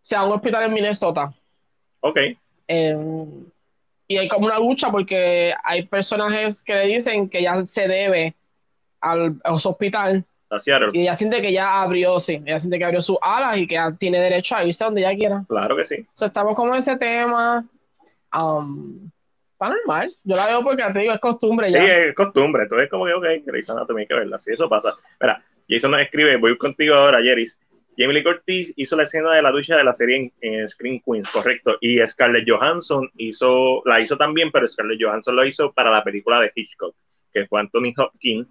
sea 0.00 0.24
un 0.24 0.32
hospital 0.32 0.64
en 0.64 0.72
Minnesota. 0.72 1.34
Ok, 2.00 2.18
Eh, 2.68 3.26
y 4.08 4.16
hay 4.16 4.28
como 4.28 4.46
una 4.46 4.58
lucha 4.58 4.90
porque 4.90 5.52
hay 5.62 5.82
personajes 5.84 6.62
que 6.62 6.74
le 6.74 6.86
dicen 6.86 7.28
que 7.28 7.42
ya 7.42 7.62
se 7.66 7.86
debe 7.86 8.34
al, 9.02 9.36
a 9.44 9.54
ese 9.54 9.68
hospital 9.68 10.24
y 10.92 11.02
ella 11.02 11.14
siente 11.14 11.42
que 11.42 11.52
ya 11.52 11.82
abrió, 11.82 12.18
sí, 12.18 12.42
ella 12.46 12.58
siente 12.58 12.78
que 12.78 12.84
abrió 12.84 13.02
sus 13.02 13.18
alas 13.20 13.58
y 13.58 13.66
que 13.66 13.74
ya 13.74 13.92
tiene 13.92 14.20
derecho 14.20 14.56
a 14.56 14.64
irse 14.64 14.84
donde 14.84 15.02
ella 15.02 15.14
quiera. 15.16 15.44
Claro 15.48 15.76
que 15.76 15.84
sí. 15.84 16.06
So, 16.14 16.26
estamos 16.26 16.54
como 16.54 16.72
en 16.72 16.78
ese 16.78 16.96
tema. 16.96 17.64
Um, 18.34 19.10
está 19.52 19.68
normal. 19.68 20.10
Yo 20.24 20.36
la 20.36 20.46
veo 20.46 20.62
porque 20.62 20.82
digo, 20.98 21.12
es 21.12 21.20
costumbre 21.20 21.68
Sí, 21.68 21.74
ya. 21.74 21.98
es 22.06 22.14
costumbre. 22.14 22.62
Entonces, 22.64 22.88
como 22.88 23.06
que, 23.06 23.12
ok, 23.14 23.26
Grey's 23.44 23.68
Anatomy 23.70 24.02
hay 24.02 24.06
que 24.06 24.14
verla. 24.14 24.38
Sí, 24.38 24.52
eso 24.52 24.68
pasa. 24.68 24.94
Mira, 25.20 25.44
Jason 25.68 25.90
nos 25.90 26.00
escribe, 26.00 26.36
voy 26.36 26.56
contigo 26.56 26.94
ahora, 26.94 27.22
Jeris. 27.22 27.60
Jamie 27.96 28.14
Lee 28.14 28.24
Curtis 28.24 28.72
hizo 28.76 28.96
la 28.96 29.02
escena 29.02 29.34
de 29.34 29.42
la 29.42 29.50
ducha 29.50 29.76
de 29.76 29.84
la 29.84 29.92
serie 29.92 30.16
en, 30.16 30.32
en 30.40 30.68
Screen 30.68 31.02
Queens, 31.04 31.28
correcto. 31.28 31.76
Y 31.80 31.98
Scarlett 32.06 32.48
Johansson 32.48 33.10
hizo, 33.16 33.82
la 33.84 34.00
hizo 34.00 34.16
también, 34.16 34.50
pero 34.50 34.66
Scarlett 34.66 35.02
Johansson 35.02 35.36
lo 35.36 35.44
hizo 35.44 35.72
para 35.72 35.90
la 35.90 36.02
película 36.02 36.40
de 36.40 36.50
Hitchcock, 36.54 36.94
que 37.32 37.46
fue 37.46 37.60
Anthony 37.60 37.92
Hopkins. 37.96 38.48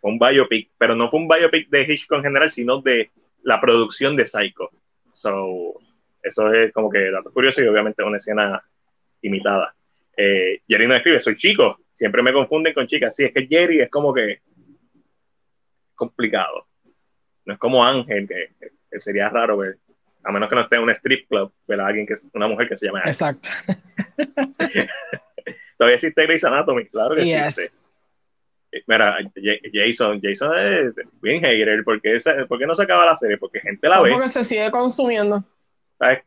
Fue 0.00 0.10
un 0.10 0.18
biopic, 0.18 0.70
pero 0.78 0.94
no 0.94 1.10
fue 1.10 1.20
un 1.20 1.28
biopic 1.28 1.68
de 1.68 1.82
Hitchcock 1.82 2.18
en 2.18 2.24
general, 2.24 2.50
sino 2.50 2.80
de 2.80 3.10
la 3.42 3.60
producción 3.60 4.16
de 4.16 4.24
Psycho. 4.24 4.70
So, 5.12 5.74
eso 6.22 6.52
es 6.52 6.72
como 6.72 6.88
que 6.88 7.10
dato 7.10 7.32
curioso 7.32 7.62
y 7.62 7.66
obviamente 7.66 8.02
una 8.02 8.16
escena 8.16 8.62
imitada. 9.22 9.74
Eh, 10.16 10.60
Jerry 10.68 10.86
nos 10.86 10.98
escribe, 10.98 11.20
soy 11.20 11.36
chico, 11.36 11.78
siempre 11.94 12.22
me 12.22 12.32
confunden 12.32 12.74
con 12.74 12.86
chicas. 12.86 13.14
Sí, 13.16 13.24
es 13.24 13.32
que 13.32 13.46
Jerry 13.46 13.80
es 13.80 13.90
como 13.90 14.12
que 14.12 14.40
complicado. 15.94 16.66
No 17.44 17.54
es 17.54 17.58
como 17.58 17.84
Ángel, 17.84 18.28
que, 18.28 18.50
que 18.90 19.00
sería 19.00 19.28
raro 19.28 19.56
ver, 19.56 19.78
a 20.24 20.30
menos 20.32 20.48
que 20.48 20.54
no 20.54 20.60
esté 20.62 20.76
en 20.76 20.82
un 20.82 20.90
strip 20.90 21.28
club, 21.28 21.52
ver 21.66 21.80
a 21.80 21.86
alguien 21.86 22.06
que 22.06 22.14
es 22.14 22.28
una 22.34 22.46
mujer 22.46 22.68
que 22.68 22.76
se 22.76 22.86
llama 22.86 23.00
Ángel. 23.00 23.12
Exacto. 23.12 23.48
Todavía 25.76 25.96
existe 25.96 26.22
Grey's 26.26 26.44
Anatomy, 26.44 26.86
claro 26.86 27.14
que 27.16 27.24
Yes. 27.24 27.58
existe. 27.58 27.82
Mira, 28.86 29.18
Jason, 29.72 30.18
Jason 30.22 30.56
es 30.58 30.94
bien 31.20 31.42
hater, 31.42 31.84
porque 31.84 32.16
esa, 32.16 32.46
¿por 32.46 32.58
qué 32.58 32.66
no 32.66 32.74
se 32.74 32.84
acaba 32.84 33.04
la 33.04 33.16
serie? 33.16 33.36
Porque 33.36 33.60
gente 33.60 33.86
la 33.86 34.00
ve. 34.00 34.12
Porque 34.12 34.28
se 34.28 34.44
sigue 34.44 34.70
consumiendo. 34.70 35.44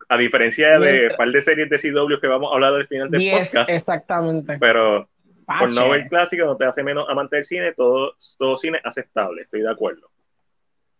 A 0.09 0.17
diferencia 0.17 0.79
de 0.79 1.07
un 1.09 1.17
par 1.17 1.29
de 1.29 1.41
series 1.41 1.69
de 1.69 1.77
CW 1.77 2.19
que 2.21 2.27
vamos 2.27 2.49
a 2.51 2.55
hablar 2.55 2.73
al 2.75 2.87
final 2.87 3.09
del 3.11 3.21
Yes, 3.21 3.47
podcast, 3.49 3.69
exactamente. 3.69 4.57
pero 4.59 5.09
por 5.45 5.69
no 5.69 5.81
Pache. 5.81 5.91
ver 5.91 6.07
clásico 6.07 6.45
no 6.45 6.55
te 6.57 6.65
hace 6.65 6.81
menos 6.83 7.05
amante 7.09 7.35
del 7.35 7.45
cine, 7.45 7.73
todo, 7.73 8.15
todo 8.37 8.57
cine 8.57 8.79
aceptable, 8.83 9.41
estoy 9.43 9.61
de 9.61 9.69
acuerdo. 9.69 10.09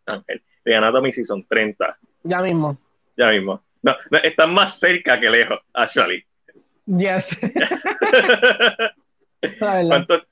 Ángel, 0.05 0.43
de 0.65 0.75
Anatomy 0.75 1.11
Season 1.13 1.43
30, 1.47 1.97
Ya 2.23 2.41
mismo. 2.41 2.77
ya 3.17 3.29
mismo. 3.29 3.63
No, 3.81 3.95
no, 4.11 4.17
están 4.19 4.53
más 4.53 4.77
cerca 4.79 5.19
que 5.19 5.29
lejos, 5.29 5.59
actually. 5.73 6.23
Yes. 6.85 7.35
¿Cuántos, 9.59 10.23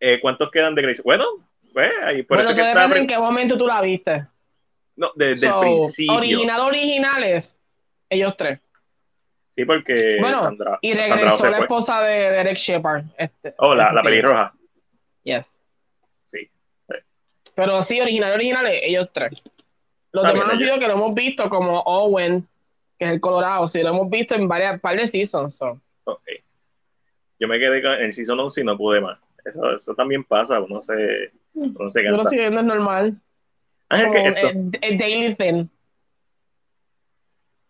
eh, 0.00 0.18
¿Cuántos 0.20 0.50
quedan 0.50 0.74
de 0.74 0.82
Grace? 0.82 1.02
Bueno, 1.04 1.24
pues 1.72 1.90
ahí 2.04 2.22
por 2.22 2.36
bueno, 2.36 2.50
eso 2.50 2.56
que 2.56 2.68
está. 2.68 2.80
depende 2.82 3.00
en 3.00 3.06
qué 3.06 3.18
momento 3.18 3.56
tú 3.58 3.66
la 3.66 3.80
viste. 3.80 4.26
No, 4.96 5.10
desde 5.16 5.48
So, 5.48 5.62
el 5.62 5.68
principio. 5.80 6.14
Original 6.14 6.60
originales, 6.60 7.56
ellos 8.08 8.36
tres. 8.36 8.60
Sí, 9.56 9.64
porque 9.64 10.18
Bueno, 10.20 10.42
Sandra, 10.42 10.78
Y 10.82 10.92
Sandra 10.92 11.14
regresó 11.16 11.36
se 11.38 11.50
la 11.50 11.58
esposa 11.58 12.02
de 12.02 12.30
Derek 12.30 12.56
Shepard. 12.56 13.04
Este, 13.16 13.54
Oh, 13.58 13.74
la, 13.74 13.92
la 13.92 14.02
pelirroja. 14.02 14.52
Yes. 15.22 15.62
Sí. 16.26 16.50
Pero 17.54 17.82
sí, 17.82 18.00
original 18.00 18.34
originales, 18.34 18.80
ellos 18.82 19.08
tres. 19.12 19.32
Los 20.12 20.24
Está 20.24 20.32
demás 20.36 20.52
han 20.52 20.58
sido 20.58 20.78
que 20.78 20.86
lo 20.86 20.94
hemos 20.94 21.14
visto 21.14 21.48
como 21.48 21.80
Owen, 21.80 22.46
que 22.98 23.04
es 23.06 23.10
el 23.12 23.20
Colorado. 23.20 23.66
Sí, 23.68 23.82
lo 23.82 23.90
hemos 23.90 24.10
visto 24.10 24.34
en 24.34 24.48
varias 24.48 24.80
par 24.80 24.96
de 24.96 25.06
seasons. 25.06 25.56
so. 25.56 25.80
Ok. 26.04 26.22
Yo 27.40 27.48
me 27.48 27.58
quedé 27.58 28.04
en 28.04 28.12
Season 28.12 28.38
11 28.38 28.60
y 28.60 28.64
no 28.64 28.76
pude 28.76 29.00
más. 29.00 29.18
Eso, 29.44 29.74
eso 29.74 29.94
también 29.94 30.24
pasa, 30.24 30.60
uno 30.60 30.80
se, 30.80 31.30
uno 31.52 31.90
se 31.90 32.02
cansa. 32.02 32.30
viendo 32.30 32.60
es 32.60 32.66
normal. 32.66 33.14
Ángel, 33.88 34.12
que 34.12 34.18
un 34.20 34.26
esto, 34.26 34.48
eh, 34.48 34.70
eh, 34.82 34.96
daily. 34.98 35.68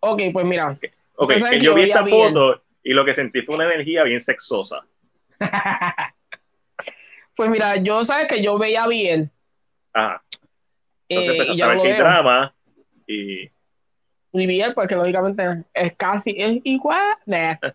Ok, 0.01 0.23
pues 0.33 0.47
mira. 0.47 0.79
ok, 1.17 1.33
que 1.33 1.43
que 1.51 1.61
yo 1.61 1.75
vi 1.75 1.83
esta 1.85 2.03
bien. 2.03 2.35
foto 2.35 2.63
y 2.83 2.93
lo 2.93 3.05
que 3.05 3.15
sentí 3.15 3.43
fue 3.43 3.55
una 3.57 3.65
energía 3.65 4.03
bien 4.05 4.21
sexosa. 4.21 4.85
Pues 7.37 7.51
mira, 7.51 7.77
yo 7.77 8.05
sabes 8.05 8.27
que 8.27 8.41
yo 8.43 8.57
veía 8.59 8.87
bien. 8.87 9.29
Ajá. 9.93 10.23
eh, 11.09 11.17
Entonces 11.17 11.35
y 11.35 11.41
empezaste 11.41 11.59
ya 11.59 11.65
a 11.65 11.69
ver 11.69 11.77
lo 11.79 11.83
que 11.83 11.95
drama 11.95 12.55
y 13.07 13.51
Y 14.33 14.47
bien, 14.47 14.73
porque 14.75 14.95
lógicamente 14.95 15.65
es 15.75 15.97
casi 15.97 16.35
es 16.39 16.61
igual. 16.65 17.17
Nah. 17.27 17.57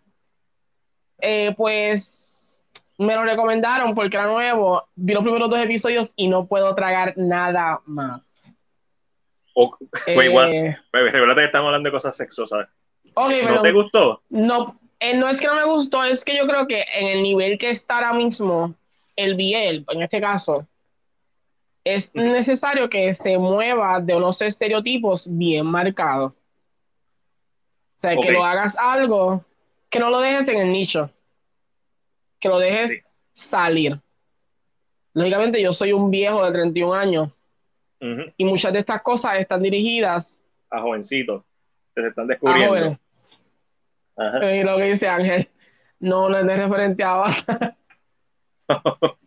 Eh, 1.22 1.54
pues 1.58 2.39
me 3.00 3.16
lo 3.16 3.24
recomendaron 3.24 3.96
porque 3.96 4.18
era 4.18 4.28
nuevo. 4.28 4.84
Vi 4.96 5.14
los 5.14 5.24
primeros 5.24 5.50
dos 5.50 5.60
episodios 5.60 6.14
y 6.18 6.28
no 6.28 6.46
puedo 6.46 6.76
tragar 6.76 7.14
nada 7.16 7.82
más. 7.86 8.36
o, 9.56 9.76
Wait? 10.06 10.54
Eh, 10.54 10.78
que 10.92 11.44
estamos 11.46 11.68
hablando 11.68 11.88
de 11.88 11.92
cosas 11.92 12.16
sexosas. 12.16 12.68
ok, 13.14 13.30
¿No 13.30 13.48
pero 13.48 13.62
te 13.62 13.72
gustó? 13.72 14.22
no, 14.30 14.80
eh, 15.00 15.16
no 15.16 15.30
es 15.30 15.40
que 15.40 15.48
no 15.48 15.56
me 15.56 15.64
gustó, 15.64 16.04
es 16.04 16.26
que 16.26 16.38
yo 16.38 16.46
creo 16.46 16.68
que 16.68 16.84
en 16.94 17.08
el 17.08 17.24
nivel 17.24 17.58
que 17.58 17.70
está 17.70 17.96
ahora 17.96 18.14
mismo 18.14 18.76
el 19.16 19.36
BL, 19.36 19.86
en 19.92 20.02
este 20.02 20.20
caso, 20.20 20.68
es 21.86 22.14
necesario 22.14 22.90
que 22.90 23.14
se 23.14 23.38
mueva 23.38 24.02
de 24.02 24.16
unos 24.16 24.42
estereotipos 24.42 25.26
bien 25.30 25.66
marcados. 25.66 26.34
O 26.34 28.02
sea, 28.02 28.16
que 28.18 28.32
lo 28.32 28.44
hagas 28.44 28.78
algo, 28.78 29.44
que 29.90 30.00
no 30.00 30.10
lo 30.10 30.20
dejes 30.20 30.50
en 30.50 30.58
el 30.58 30.72
nicho, 30.72 31.10
que 32.40 32.50
lo 32.50 32.58
dejes 32.60 32.92
Sí. 32.92 33.02
salir. 33.34 34.00
Lógicamente, 35.14 35.62
yo 35.62 35.74
soy 35.74 35.92
un 35.94 36.10
viejo 36.12 36.46
de 36.46 36.52
31 36.52 36.94
años 36.94 37.30
Ujú. 38.02 38.32
y 38.38 38.46
muchas 38.46 38.72
de 38.74 38.80
estas 38.80 39.02
cosas 39.02 39.40
están 39.40 39.62
dirigidas 39.62 40.40
A 40.70 40.82
jovencitos 40.82 41.44
que 41.96 42.02
se 42.02 42.08
están 42.10 42.26
a 42.26 42.28
descubriendo. 42.28 42.68
jóvenes. 42.70 43.00
Ajá. 44.18 44.56
Y 44.56 44.64
lo 44.64 44.78
que 44.78 44.84
dice 44.84 45.08
Ángel, 45.08 45.48
no, 46.00 46.30
no 46.30 46.38
es 46.38 46.46
de 46.46 46.58
referente 46.58 47.04
a 47.04 47.24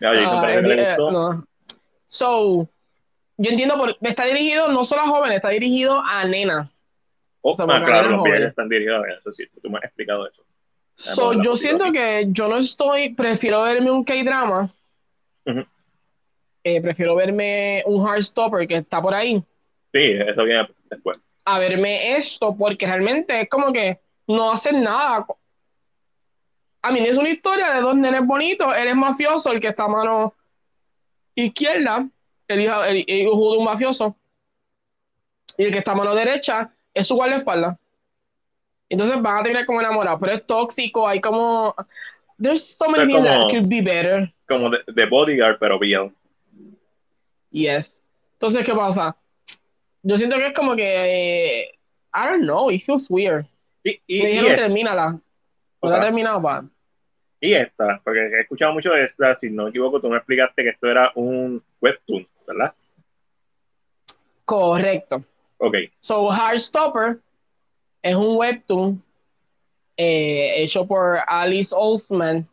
eh, 0.00 0.96
no. 0.98 1.44
So, 2.06 2.68
yo 3.36 3.50
entiendo, 3.50 3.76
por, 3.76 3.96
está 4.00 4.24
dirigido 4.24 4.68
no 4.68 4.84
solo 4.84 5.02
a 5.02 5.08
jóvenes, 5.08 5.36
está 5.36 5.50
dirigido 5.50 6.00
a 6.00 6.24
nena. 6.24 6.70
Oh, 7.42 7.54
somos 7.54 7.76
ah, 7.76 7.84
claro, 7.84 8.10
los 8.10 8.18
jóvenes. 8.20 8.48
están 8.50 8.68
dirigidos 8.68 9.04
a 9.04 9.12
eso, 9.14 9.32
sí, 9.32 9.46
tú 9.62 9.70
me 9.70 9.78
has 9.78 9.84
explicado 9.84 10.26
eso. 10.28 10.44
So, 11.02 11.28
Vamos 11.28 11.34
a 11.34 11.38
la 11.38 11.44
yo 11.44 11.56
siento 11.56 11.92
que 11.92 12.26
yo 12.28 12.46
no 12.48 12.58
estoy, 12.58 13.14
prefiero 13.14 13.62
verme 13.62 13.90
un 13.90 14.04
K-drama, 14.04 14.70
eh, 16.62 16.80
prefiero 16.82 17.14
verme 17.16 17.82
un 17.86 18.06
Heartstopper 18.06 18.68
que 18.68 18.76
está 18.76 19.00
por 19.00 19.14
ahí, 19.14 19.42
Sí, 19.94 20.12
eso 20.12 20.44
viene 20.44 20.68
después. 20.90 21.18
a 21.46 21.58
verme 21.58 22.16
esto, 22.16 22.54
porque 22.56 22.86
realmente 22.86 23.40
es 23.40 23.48
como 23.48 23.72
que 23.72 23.98
no 24.26 24.52
hacen 24.52 24.82
nada. 24.82 25.26
A 26.82 26.92
mí 26.92 27.00
es 27.00 27.16
una 27.16 27.30
historia 27.30 27.72
de 27.74 27.80
dos 27.80 27.96
nenes 27.96 28.26
bonitos, 28.26 28.68
él 28.76 28.88
es 28.88 28.94
mafioso, 28.94 29.50
el 29.52 29.60
que 29.60 29.68
está 29.68 29.84
a 29.84 29.88
mano 29.88 30.34
izquierda, 31.34 32.06
el 32.46 32.60
hijo, 32.60 32.84
el, 32.84 33.04
el 33.08 33.18
hijo 33.22 33.52
de 33.52 33.58
un 33.58 33.64
mafioso, 33.64 34.16
y 35.56 35.64
el 35.64 35.72
que 35.72 35.78
está 35.78 35.92
a 35.92 35.96
mano 35.96 36.14
derecha 36.14 36.70
es 36.92 37.06
su 37.06 37.14
guardaespaldas. 37.14 37.78
Entonces 38.90 39.22
van 39.22 39.38
a 39.38 39.42
terminar 39.42 39.64
como 39.66 39.80
enamorados, 39.80 40.20
pero 40.20 40.32
es 40.34 40.44
tóxico, 40.46 41.08
hay 41.08 41.20
como... 41.20 41.74
There's 42.42 42.64
so 42.76 42.88
many 42.90 43.06
things 43.06 43.24
that 43.24 43.50
could 43.50 43.68
be 43.68 43.80
better. 43.80 44.32
Como 44.48 44.68
de, 44.70 44.78
de 44.86 45.06
bodyguard, 45.06 45.58
pero 45.58 45.78
bien. 45.78 46.14
Yes. 47.50 48.02
Entonces, 48.34 48.64
¿qué 48.66 48.74
pasa? 48.74 49.16
Yo 50.02 50.16
siento 50.18 50.36
que 50.36 50.48
es 50.48 50.54
como 50.54 50.74
que... 50.74 50.82
eh, 51.62 51.70
I 52.14 52.26
don't 52.26 52.42
know, 52.42 52.70
it 52.70 52.82
feels 52.82 53.08
weird. 53.08 53.46
Y, 53.84 54.00
y, 54.06 54.22
Me 54.22 54.28
dijeron, 54.30 54.56
termínala. 54.56 55.20
No 55.82 55.90
la 55.90 55.98
he 55.98 56.00
terminado, 56.00 56.42
pa. 56.42 56.64
y 57.40 57.54
esta, 57.54 58.00
porque 58.04 58.20
he 58.20 58.40
escuchado 58.40 58.72
mucho 58.74 58.92
de 58.92 59.04
esta, 59.04 59.34
si 59.36 59.48
no 59.50 59.64
me 59.64 59.70
equivoco, 59.70 60.00
tú 60.00 60.08
me 60.08 60.16
explicaste 60.16 60.62
que 60.62 60.70
esto 60.70 60.88
era 60.88 61.12
un 61.14 61.62
webtoon, 61.80 62.26
¿verdad? 62.46 62.74
Correcto. 64.44 65.22
Ok, 65.58 65.76
So, 66.00 66.30
Heartstopper 66.30 67.18
es 68.02 68.14
un 68.14 68.36
webtoon 68.36 69.02
eh, 69.96 70.62
hecho 70.62 70.86
por 70.86 71.18
Alice 71.26 71.74
Olsman 71.76 72.48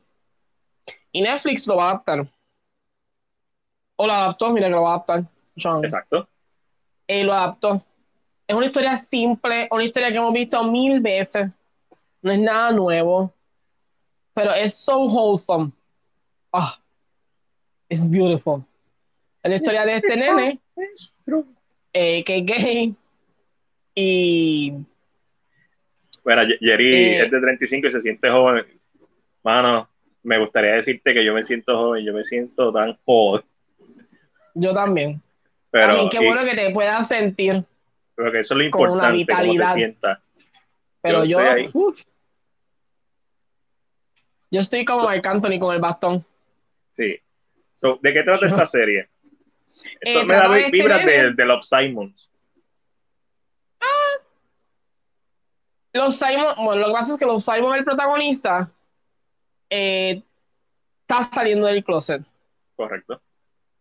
y 1.11 1.21
Netflix 1.21 1.65
lo 1.67 1.77
va 1.77 1.83
a 1.83 1.89
adaptar. 1.91 2.27
O 3.95 4.05
lo 4.05 4.13
adaptó, 4.13 4.49
mira 4.49 4.67
que 4.67 4.73
lo 4.73 4.83
va 4.83 4.89
a 4.91 4.95
adaptar. 4.95 5.23
Exacto. 5.55 6.27
Eh, 7.07 7.23
lo 7.23 7.33
adaptó. 7.33 7.81
Es 8.47 8.55
una 8.55 8.65
historia 8.65 8.97
simple, 8.97 9.67
una 9.71 9.83
historia 9.83 10.09
que 10.09 10.17
hemos 10.17 10.33
visto 10.33 10.63
mil 10.63 10.99
veces. 10.99 11.49
No 12.21 12.31
es 12.31 12.39
nada 12.39 12.71
nuevo. 12.71 13.33
Pero 14.33 14.53
es 14.53 14.75
so 14.75 15.05
wholesome. 15.05 15.71
Ah, 16.53 16.79
it's 17.89 18.07
beautiful. 18.07 18.63
Es 19.41 19.49
la 19.49 19.55
historia 19.55 19.85
de 19.85 19.95
este 19.95 20.15
nene 20.15 20.59
eh, 21.93 22.23
que 22.23 22.37
es 22.37 22.45
gay 22.45 22.95
y 23.95 24.73
bueno, 26.27 26.41
Jerry 26.59 26.93
Eh. 26.93 27.23
es 27.23 27.31
de 27.31 27.39
35 27.39 27.87
y 27.87 27.91
se 27.91 28.01
siente 28.01 28.29
joven. 28.29 28.65
Mano, 29.43 29.89
me 30.23 30.37
gustaría 30.37 30.71
decirte 30.73 31.13
que 31.13 31.23
yo 31.23 31.33
me 31.33 31.41
siento 31.41 31.77
joven, 31.77 32.03
yo 32.05 32.11
me 32.13 32.25
siento 32.25 32.73
tan 32.73 32.97
joven. 33.05 33.43
yo 34.53 34.73
también. 34.73 35.21
Pero, 35.71 35.91
a 35.93 36.03
mí, 36.03 36.09
qué 36.11 36.21
y- 36.21 36.25
bueno 36.25 36.43
que 36.43 36.53
te 36.53 36.69
puedas 36.71 37.07
sentir. 37.07 37.63
pero 38.13 38.29
que 38.33 38.39
eso 38.39 38.55
es 38.59 38.65
lo 38.65 38.71
con 38.71 38.89
una 38.89 39.15
importante, 39.15 39.57
te 39.57 39.73
sientas. 39.75 40.19
Pero 41.01 41.23
Yo 41.23 41.29
yo, 41.29 41.39
estoy 41.39 41.61
ahí. 41.61 41.69
uf. 41.73 42.01
yo 44.51 44.59
estoy 44.59 44.83
como 44.83 45.03
Marc 45.05 45.25
Anthony 45.25 45.59
con 45.59 45.73
el 45.75 45.79
bastón. 45.79 46.25
Sí. 46.91 47.15
So, 47.75 47.99
¿De 48.01 48.11
qué 48.13 48.23
trata 48.23 48.47
esta 48.47 48.65
serie? 48.67 49.07
Esto 50.01 50.21
Eh, 50.21 50.25
me 50.25 50.33
da 50.33 50.57
este 50.57 50.71
vibras 50.71 51.05
de, 51.05 51.33
de 51.33 51.45
Love 51.45 51.63
Simons. 51.63 52.29
Los 55.97 56.17
Simon, 56.17 56.55
bueno, 56.63 56.81
lo 56.81 56.87
que 56.87 56.93
pasa 56.93 57.13
es 57.13 57.19
que 57.19 57.25
los 57.25 57.43
Simon, 57.43 57.75
el 57.75 57.83
protagonista, 57.83 58.71
eh, 59.69 60.21
está 61.01 61.23
saliendo 61.23 61.67
del 61.67 61.83
closet. 61.83 62.23
Correcto. 62.75 63.21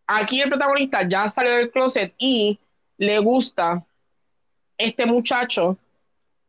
Aquí 0.07 0.41
el 0.41 0.49
protagonista 0.49 1.07
ya 1.07 1.27
salió 1.27 1.51
del 1.53 1.71
closet 1.71 2.13
y 2.17 2.59
le 2.97 3.19
gusta 3.19 3.85
este 4.77 5.05
muchacho 5.05 5.77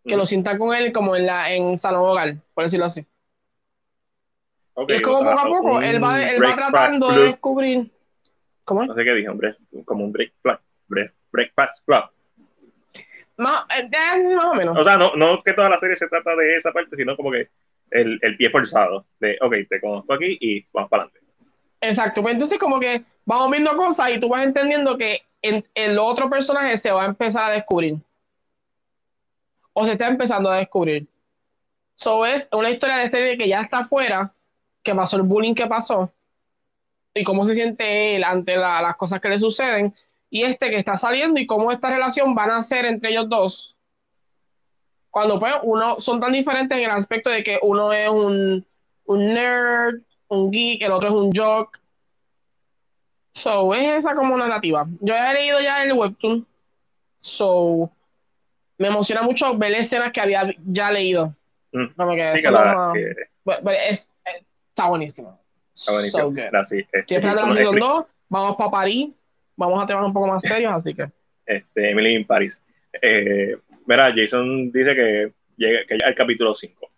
que 0.05 0.15
Mm. 0.15 0.19
lo 0.19 0.27
sienta 0.27 0.57
con 0.59 0.75
él 0.75 0.93
como 0.93 1.17
en 1.17 1.27
la 1.27 1.53
en 1.53 1.77
salón 1.77 2.09
hogar, 2.09 2.37
por 2.55 2.65
decirlo 2.65 2.87
así. 2.87 3.05
Y 4.87 4.93
es 4.93 5.03
como 5.03 5.19
poco 5.19 5.31
a 5.31 5.35
ah, 5.35 5.45
poco, 5.45 5.81
él 5.81 6.03
va, 6.03 6.23
él 6.31 6.43
va 6.43 6.55
tratando 6.55 7.11
de 7.11 7.23
descubrir. 7.25 7.91
¿Cómo 8.65 8.83
es? 8.83 8.89
No 8.89 8.95
sé 8.95 9.05
qué 9.05 9.15
dije, 9.15 9.29
hombre. 9.29 9.57
Como 9.85 10.05
un 10.05 10.13
break, 10.13 10.33
break- 10.89 11.15
breakfast 11.33 11.85
club. 11.85 12.05
Más, 13.39 13.65
eh, 13.77 13.89
más 14.35 14.45
o 14.47 14.55
menos. 14.55 14.77
O 14.77 14.85
sea, 14.85 14.97
no, 14.97 15.15
no 15.17 15.43
que 15.43 15.55
toda 15.55 15.71
la 15.71 15.79
serie 15.79 15.97
se 15.97 16.09
trata 16.09 16.35
de 16.37 16.57
esa 16.57 16.73
parte, 16.73 16.97
sino 16.97 17.17
como 17.17 17.31
que 17.31 17.49
el, 17.91 18.19
el 18.23 18.37
pie 18.37 18.51
forzado. 18.51 19.07
De, 19.21 19.39
ok, 19.41 19.55
te 19.69 19.81
conozco 19.81 20.13
aquí 20.13 20.37
y 20.41 20.67
vamos 20.73 20.91
para 20.91 21.05
adelante. 21.05 21.27
Exacto, 21.81 22.21
pues 22.23 22.35
entonces 22.35 22.59
como 22.59 22.81
que 22.81 23.05
vamos 23.25 23.51
viendo 23.53 23.77
cosas 23.77 24.11
y 24.11 24.19
tú 24.21 24.29
vas 24.29 24.45
entendiendo 24.45 24.99
que 24.99 25.23
en- 25.43 25.65
el 25.75 25.99
otro 25.99 26.29
personaje 26.29 26.77
se 26.77 26.91
va 26.91 27.05
a 27.05 27.07
empezar 27.07 27.51
a 27.51 27.55
descubrir. 27.55 27.97
O 29.73 29.87
se 29.87 29.93
está 29.93 30.09
empezando 30.09 30.51
a 30.51 30.57
descubrir. 30.57 31.07
So 31.95 32.27
es 32.27 32.49
una 32.53 32.71
historia 32.71 32.97
de 32.97 33.05
este 33.05 33.39
que 33.39 33.49
ya 33.49 33.61
está 33.61 33.79
afuera, 33.79 34.33
que 34.83 34.95
pasó 34.95 35.17
el 35.17 35.23
bullying 35.23 35.55
que 35.55 35.67
pasó, 35.67 36.13
y 37.15 37.23
cómo 37.25 37.45
se 37.45 37.55
siente 37.55 38.17
él 38.17 38.25
ante 38.25 38.57
la- 38.57 38.83
las 38.83 38.97
cosas 38.97 39.21
que 39.21 39.29
le 39.29 39.39
suceden, 39.39 39.95
y 40.31 40.43
este 40.43 40.71
que 40.71 40.77
está 40.77 40.97
saliendo 40.97 41.41
y 41.41 41.47
cómo 41.47 41.73
esta 41.73 41.91
relación 41.91 42.35
van 42.35 42.51
a 42.51 42.63
ser 42.63 42.85
entre 42.85 43.11
ellos 43.11 43.29
dos. 43.29 43.77
Cuando 45.11 45.41
pues 45.41 45.55
uno 45.63 46.01
son 46.01 46.21
tan 46.21 46.33
diferentes 46.33 46.77
en 46.77 46.85
el 46.85 46.91
aspecto 46.91 47.31
de 47.31 47.43
que 47.43 47.59
uno 47.63 47.93
es 47.93 48.09
un, 48.11 48.65
un 49.07 49.27
nerd, 49.35 50.01
un 50.29 50.51
geek, 50.51 50.83
el 50.83 50.93
otro 50.93 51.09
es 51.09 51.15
un 51.15 51.33
jock. 51.35 51.79
So, 53.35 53.73
es 53.75 53.89
esa 53.99 54.15
como 54.15 54.37
narrativa. 54.37 54.87
Yo 55.01 55.15
he 55.15 55.33
leído 55.33 55.61
ya 55.61 55.83
el 55.83 55.93
webtoon. 55.93 56.47
So, 57.17 57.91
me 58.79 58.89
emociona 58.89 59.23
mucho 59.23 59.57
ver 59.57 59.73
escenas 59.75 60.13
que 60.13 60.21
había 60.21 60.55
ya 60.67 60.91
leído. 60.91 61.35
Mm. 61.73 61.87
Como 61.97 62.15
que 62.15 62.33
Sí, 62.33 62.39
eso 62.39 62.43
que 62.43 62.47
es 62.49 62.53
la- 62.53 62.91
que 62.95 63.15
but- 63.45 63.61
but 63.63 63.73
es- 63.73 64.11
es- 64.25 64.47
está 64.71 64.89
buenísimo. 64.89 65.41
está 65.75 65.93
buenísimo. 65.93 66.21
So 66.23 66.29
good. 66.31 66.37
Gracias. 66.51 66.81
Este, 66.81 66.99
Estoy 67.01 67.17
esperando 67.17 67.43
la 67.47 67.55
season 67.55 67.75
Eclipse, 67.77 67.89
2. 67.95 68.07
Vamos 68.29 68.57
para 68.57 68.71
París. 68.71 69.09
Vamos 69.59 69.83
a 69.83 69.87
temas 69.87 70.07
un 70.07 70.13
poco 70.13 70.29
más 70.29 70.43
serios, 70.43 70.73
así 70.73 70.95
que. 70.95 71.11
este, 71.45 71.91
Emily 71.91 72.15
in 72.15 72.25
Paris. 72.25 72.63
Eh, 73.03 73.57
mira, 73.87 74.13
Jason 74.15 74.71
dice 74.71 74.95
que 74.95 75.33
llega 75.57 75.81
que 75.85 75.99
ya 75.99 76.07
el 76.07 76.15
capítulo 76.15 76.55
5. 76.55 76.89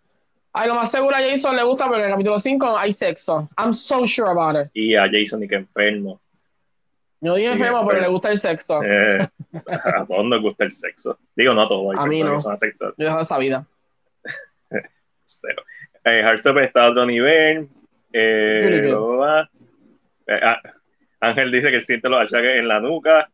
Ay, 0.53 0.67
lo 0.67 0.75
más 0.75 0.91
seguro 0.91 1.15
a 1.15 1.21
Jason 1.21 1.55
le 1.55 1.63
gusta 1.63 1.85
porque 1.87 2.01
en 2.01 2.05
el 2.05 2.11
capítulo 2.11 2.37
5 2.37 2.77
hay 2.77 2.93
sexo. 2.93 3.49
I'm 3.57 3.73
so 3.73 4.05
sure 4.05 4.29
about 4.29 4.55
it. 4.55 4.69
Y 4.75 4.95
a 4.95 5.09
Jason 5.11 5.43
y 5.43 5.47
que 5.47 5.55
enfermo. 5.55 6.21
Yo 7.19 7.33
dije 7.35 7.49
Sí, 7.49 7.53
enfermo, 7.55 7.87
pero 7.87 8.01
le 8.01 8.07
gusta 8.09 8.29
el 8.29 8.37
sexo. 8.37 8.83
Eh, 8.83 9.27
a 9.67 10.05
todos 10.05 10.25
nos 10.25 10.41
gusta 10.41 10.65
el 10.65 10.71
sexo. 10.71 11.17
Digo, 11.35 11.55
no 11.55 11.63
a 11.63 11.67
todos. 11.67 11.95
A 11.97 12.05
mí 12.05 12.21
no. 12.21 12.39
son. 12.39 12.57
Yo 12.59 12.93
dejo 12.95 13.19
esa 13.19 13.37
vida. 13.37 13.65
Eh, 16.03 16.23
está 16.63 16.85
a 16.85 16.89
otro 16.89 17.05
nivel. 17.05 17.69
Eh. 18.11 18.91
Eh, 20.27 20.39
ah, 20.41 20.59
Ángel 21.21 21.51
dice 21.51 21.71
que 21.71 21.81
siente 21.81 22.09
los 22.09 22.19
achaques 22.19 22.57
en 22.57 22.67
la 22.67 22.79
nuca, 22.79 23.29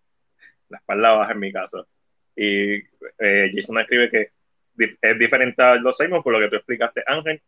la 0.69 0.77
espalda 0.77 1.13
baja 1.13 1.31
en 1.31 1.39
mi 1.39 1.51
caso. 1.51 1.87
Y 2.35 2.75
eh, 2.75 3.51
Jason 3.55 3.79
escribe 3.79 4.11
que 4.11 4.29
es 5.01 5.17
diferente 5.17 5.61
a 5.63 5.75
los 5.75 5.97
Simon 5.97 6.21
por 6.21 6.33
lo 6.33 6.39
que 6.39 6.49
tú 6.49 6.57
explicaste, 6.57 7.03
Ángel. 7.07 7.41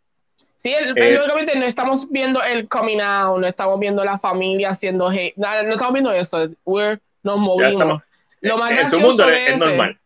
Sí, 0.57 0.73
el, 0.73 0.97
Eh, 0.97 1.13
lógicamente 1.13 1.57
no 1.57 1.65
estamos 1.65 2.09
viendo 2.09 2.41
el 2.41 2.67
coming 2.67 2.99
out, 2.99 3.39
no 3.39 3.47
estamos 3.47 3.79
viendo 3.79 4.03
la 4.03 4.17
familia 4.17 4.71
haciendo 4.71 5.09
hate, 5.09 5.33
nada, 5.37 5.63
no 5.63 5.73
estamos 5.73 5.93
viendo 5.93 6.11
eso. 6.11 6.49
We're, 6.65 6.99
nos 7.23 7.37
movimos. 7.37 8.01
Lo 8.41 8.57
más 8.57 8.71
en 8.71 8.77
tu 8.77 8.81
gracioso 8.81 9.07
mundo 9.07 9.29
es, 9.29 9.49
es 9.49 9.59
normal. 9.59 9.99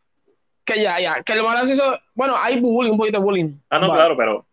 Que 0.65 0.81
ya, 0.81 0.99
ya, 0.99 1.23
que 1.23 1.35
lo 1.35 1.43
más 1.43 1.57
gracioso, 1.57 1.99
bueno, 2.13 2.35
hay 2.37 2.59
bullying, 2.59 2.91
un 2.91 2.97
poquito 2.97 3.19
de 3.19 3.23
bullying. 3.23 3.53
Ah, 3.69 3.79
no, 3.79 3.87
But- 3.87 3.95
claro, 3.95 4.17
pero 4.17 4.45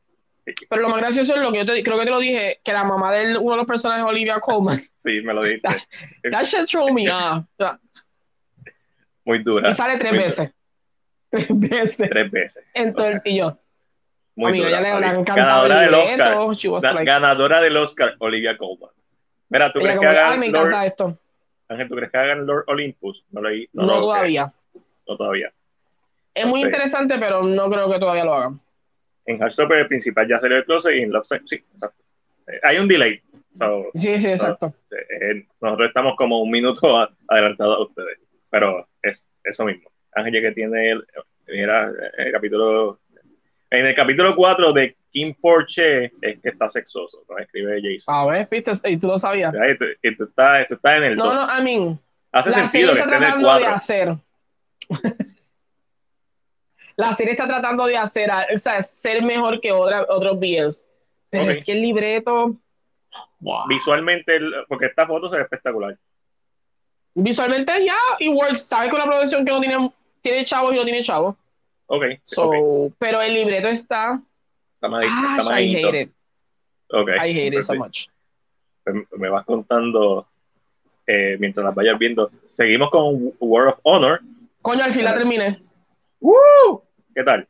Pero 0.68 0.82
lo 0.82 0.88
más 0.88 0.98
gracioso 0.98 1.34
es 1.34 1.40
lo 1.40 1.52
que 1.52 1.58
yo 1.58 1.66
te, 1.66 1.82
creo 1.82 1.98
que 1.98 2.04
te 2.04 2.10
lo 2.10 2.18
dije, 2.18 2.60
que 2.62 2.72
la 2.72 2.84
mamá 2.84 3.12
de 3.12 3.36
uno 3.38 3.52
de 3.52 3.56
los 3.58 3.66
personajes, 3.66 4.04
Olivia 4.04 4.40
Colman, 4.40 4.80
sí, 5.04 5.20
me 5.22 5.32
lo 5.34 5.42
dijiste. 5.42 5.68
that 6.32 6.44
shit 6.44 6.66
threw 6.68 6.92
me 6.92 7.08
off. 7.12 7.44
Muy 9.24 9.42
dura. 9.42 9.70
Y 9.70 9.74
sale 9.74 9.98
tres 9.98 10.12
veces. 10.12 10.50
Tres 11.30 11.46
veces. 11.50 12.08
Tres 12.10 12.30
veces. 12.30 12.64
En 12.74 12.92
todo 12.92 13.06
el 13.08 13.20
pillo. 13.22 13.56
Muy 14.34 14.50
Amiga, 14.50 14.66
dura. 14.68 14.82
ya 14.82 14.98
le, 15.00 15.16
le 15.18 15.22
Ganadora 15.24 15.84
el 15.84 15.90
del. 15.90 15.94
Oscar. 15.94 16.94
Like, 16.94 17.04
Ganadora 17.04 17.60
del 17.60 17.76
Oscar, 17.76 18.14
Olivia 18.18 18.56
Colman. 18.56 18.90
Mira, 19.48 19.72
¿tú 19.72 19.80
ella 19.80 19.88
crees 19.88 20.00
que 20.00 20.06
que, 20.06 20.06
ay, 20.08 20.16
hagan 20.26 20.40
me 20.40 20.48
Lord, 20.48 20.66
encanta 20.68 20.86
esto. 20.86 21.18
Ángel, 21.68 21.88
¿tú 21.88 21.94
crees 21.96 22.10
que 22.10 22.18
hagan 22.18 22.46
Lord 22.46 22.64
Olympus? 22.68 23.24
No, 23.30 23.42
leí, 23.42 23.68
No, 23.72 23.84
lo- 23.86 24.00
todavía. 24.00 24.52
No 25.06 25.16
todavía. 25.16 25.52
Es 26.34 26.46
muy 26.46 26.62
interesante, 26.62 27.18
pero 27.18 27.42
no 27.42 27.70
creo 27.70 27.90
que 27.90 27.98
todavía 27.98 28.24
lo 28.24 28.34
hagan. 28.34 28.60
En 29.30 29.38
Heartstopper 29.40 29.78
el 29.78 29.86
principal 29.88 30.26
ya 30.28 30.40
salió 30.40 30.56
el 30.56 30.64
closet 30.64 30.96
y 30.96 31.02
en 31.02 31.12
Love 31.12 31.24
sí, 31.46 31.56
exacto. 31.56 32.02
Eh, 32.48 32.60
hay 32.62 32.78
un 32.78 32.88
delay. 32.88 33.20
So, 33.58 33.90
Sí, 33.94 34.18
sí, 34.18 34.28
exacto. 34.28 34.74
eh, 34.90 35.46
nosotros 35.60 35.88
estamos 35.88 36.16
como 36.16 36.42
un 36.42 36.50
minuto 36.50 37.08
adelantados 37.28 37.78
a 37.78 37.82
ustedes. 37.82 38.18
Pero 38.50 38.88
es 39.02 39.28
eso 39.44 39.64
mismo. 39.64 39.88
Ángel 40.14 40.42
que 40.42 40.52
tiene 40.52 40.90
el, 40.90 41.04
mira, 41.46 41.92
el 42.18 42.32
capítulo. 42.32 42.98
En 43.70 43.86
el 43.86 43.94
capítulo 43.94 44.34
4 44.34 44.72
de 44.72 44.96
Kim 45.12 45.32
Porche 45.40 46.06
es 46.20 46.40
que 46.40 46.48
está 46.48 46.68
sexoso, 46.68 47.24
¿no? 47.28 47.38
escribe 47.38 47.80
Jason. 47.80 48.12
A 48.14 48.26
ver, 48.26 48.48
viste, 48.50 48.72
y 48.90 48.96
tú 48.96 49.06
lo 49.06 49.18
sabías. 49.18 49.54
Ya, 49.54 49.64
Esto, 49.66 49.84
esto 50.02 50.24
está, 50.24 50.60
esto 50.62 50.74
está 50.74 50.96
en 50.96 51.04
el 51.04 51.16
No, 51.16 51.26
2. 51.26 51.34
no, 51.34 51.58
I 51.58 51.62
mean, 51.62 52.00
Hace 52.32 52.50
la 52.50 52.56
sentido 52.66 52.94
que 52.94 53.00
esté 53.00 53.16
en 53.16 53.22
el 53.22 53.28
tratando 53.28 53.54
de 53.54 53.60
4. 53.60 53.74
hacer. 53.76 54.14
la 57.00 57.14
serie 57.14 57.32
está 57.32 57.46
tratando 57.46 57.86
de 57.86 57.96
hacer, 57.96 58.30
o 58.54 58.58
sea, 58.58 58.80
ser 58.82 59.22
mejor 59.22 59.60
que 59.60 59.72
otra, 59.72 60.04
otros 60.08 60.38
BLs. 60.38 60.86
Pero 61.30 61.50
es 61.50 61.64
que 61.64 61.72
el 61.72 61.82
libreto, 61.82 62.56
wow. 63.40 63.66
Visualmente, 63.68 64.38
porque 64.68 64.86
esta 64.86 65.06
foto 65.06 65.28
se 65.28 65.36
ve 65.36 65.42
espectacular. 65.42 65.96
visualmente 67.14 67.72
ya, 67.84 67.96
y 68.18 68.28
works, 68.28 68.62
sabe 68.66 68.88
que 68.90 68.96
una 68.96 69.04
producción 69.06 69.44
que 69.44 69.52
no 69.52 69.60
tiene, 69.60 69.92
tiene 70.20 70.44
chavos 70.44 70.72
y 70.74 70.76
no 70.76 70.84
tiene 70.84 71.02
chavos. 71.02 71.36
Ok, 71.86 72.04
So, 72.22 72.48
ok. 72.50 72.94
Pero 72.98 73.20
el 73.20 73.34
libreto 73.34 73.68
está, 73.68 74.20
Está 74.74 74.86
está 74.86 75.12
ah, 75.12 75.36
más 75.38 75.46
I 75.46 75.52
ahí, 75.52 75.84
hate 75.84 76.02
it. 76.02 76.10
Ok, 76.92 77.08
I 77.08 77.30
hate 77.30 77.46
it 77.56 77.62
so 77.62 77.72
perfecto. 77.74 77.84
much. 77.84 78.06
me, 78.86 79.18
me 79.18 79.28
vas 79.28 79.44
contando 79.44 80.26
eh, 81.06 81.36
mientras 81.38 81.64
las 81.64 81.74
vayas 81.74 81.98
viendo. 81.98 82.30
Seguimos 82.52 82.90
con 82.90 83.32
World 83.40 83.74
of 83.74 83.78
Honor. 83.82 84.20
Coño, 84.62 84.82
al 84.84 84.92
final 84.92 85.14
Ah. 85.14 85.18
terminé. 85.18 85.62
¡Woo! 86.20 86.82
¿Qué 87.14 87.22
tal? 87.24 87.48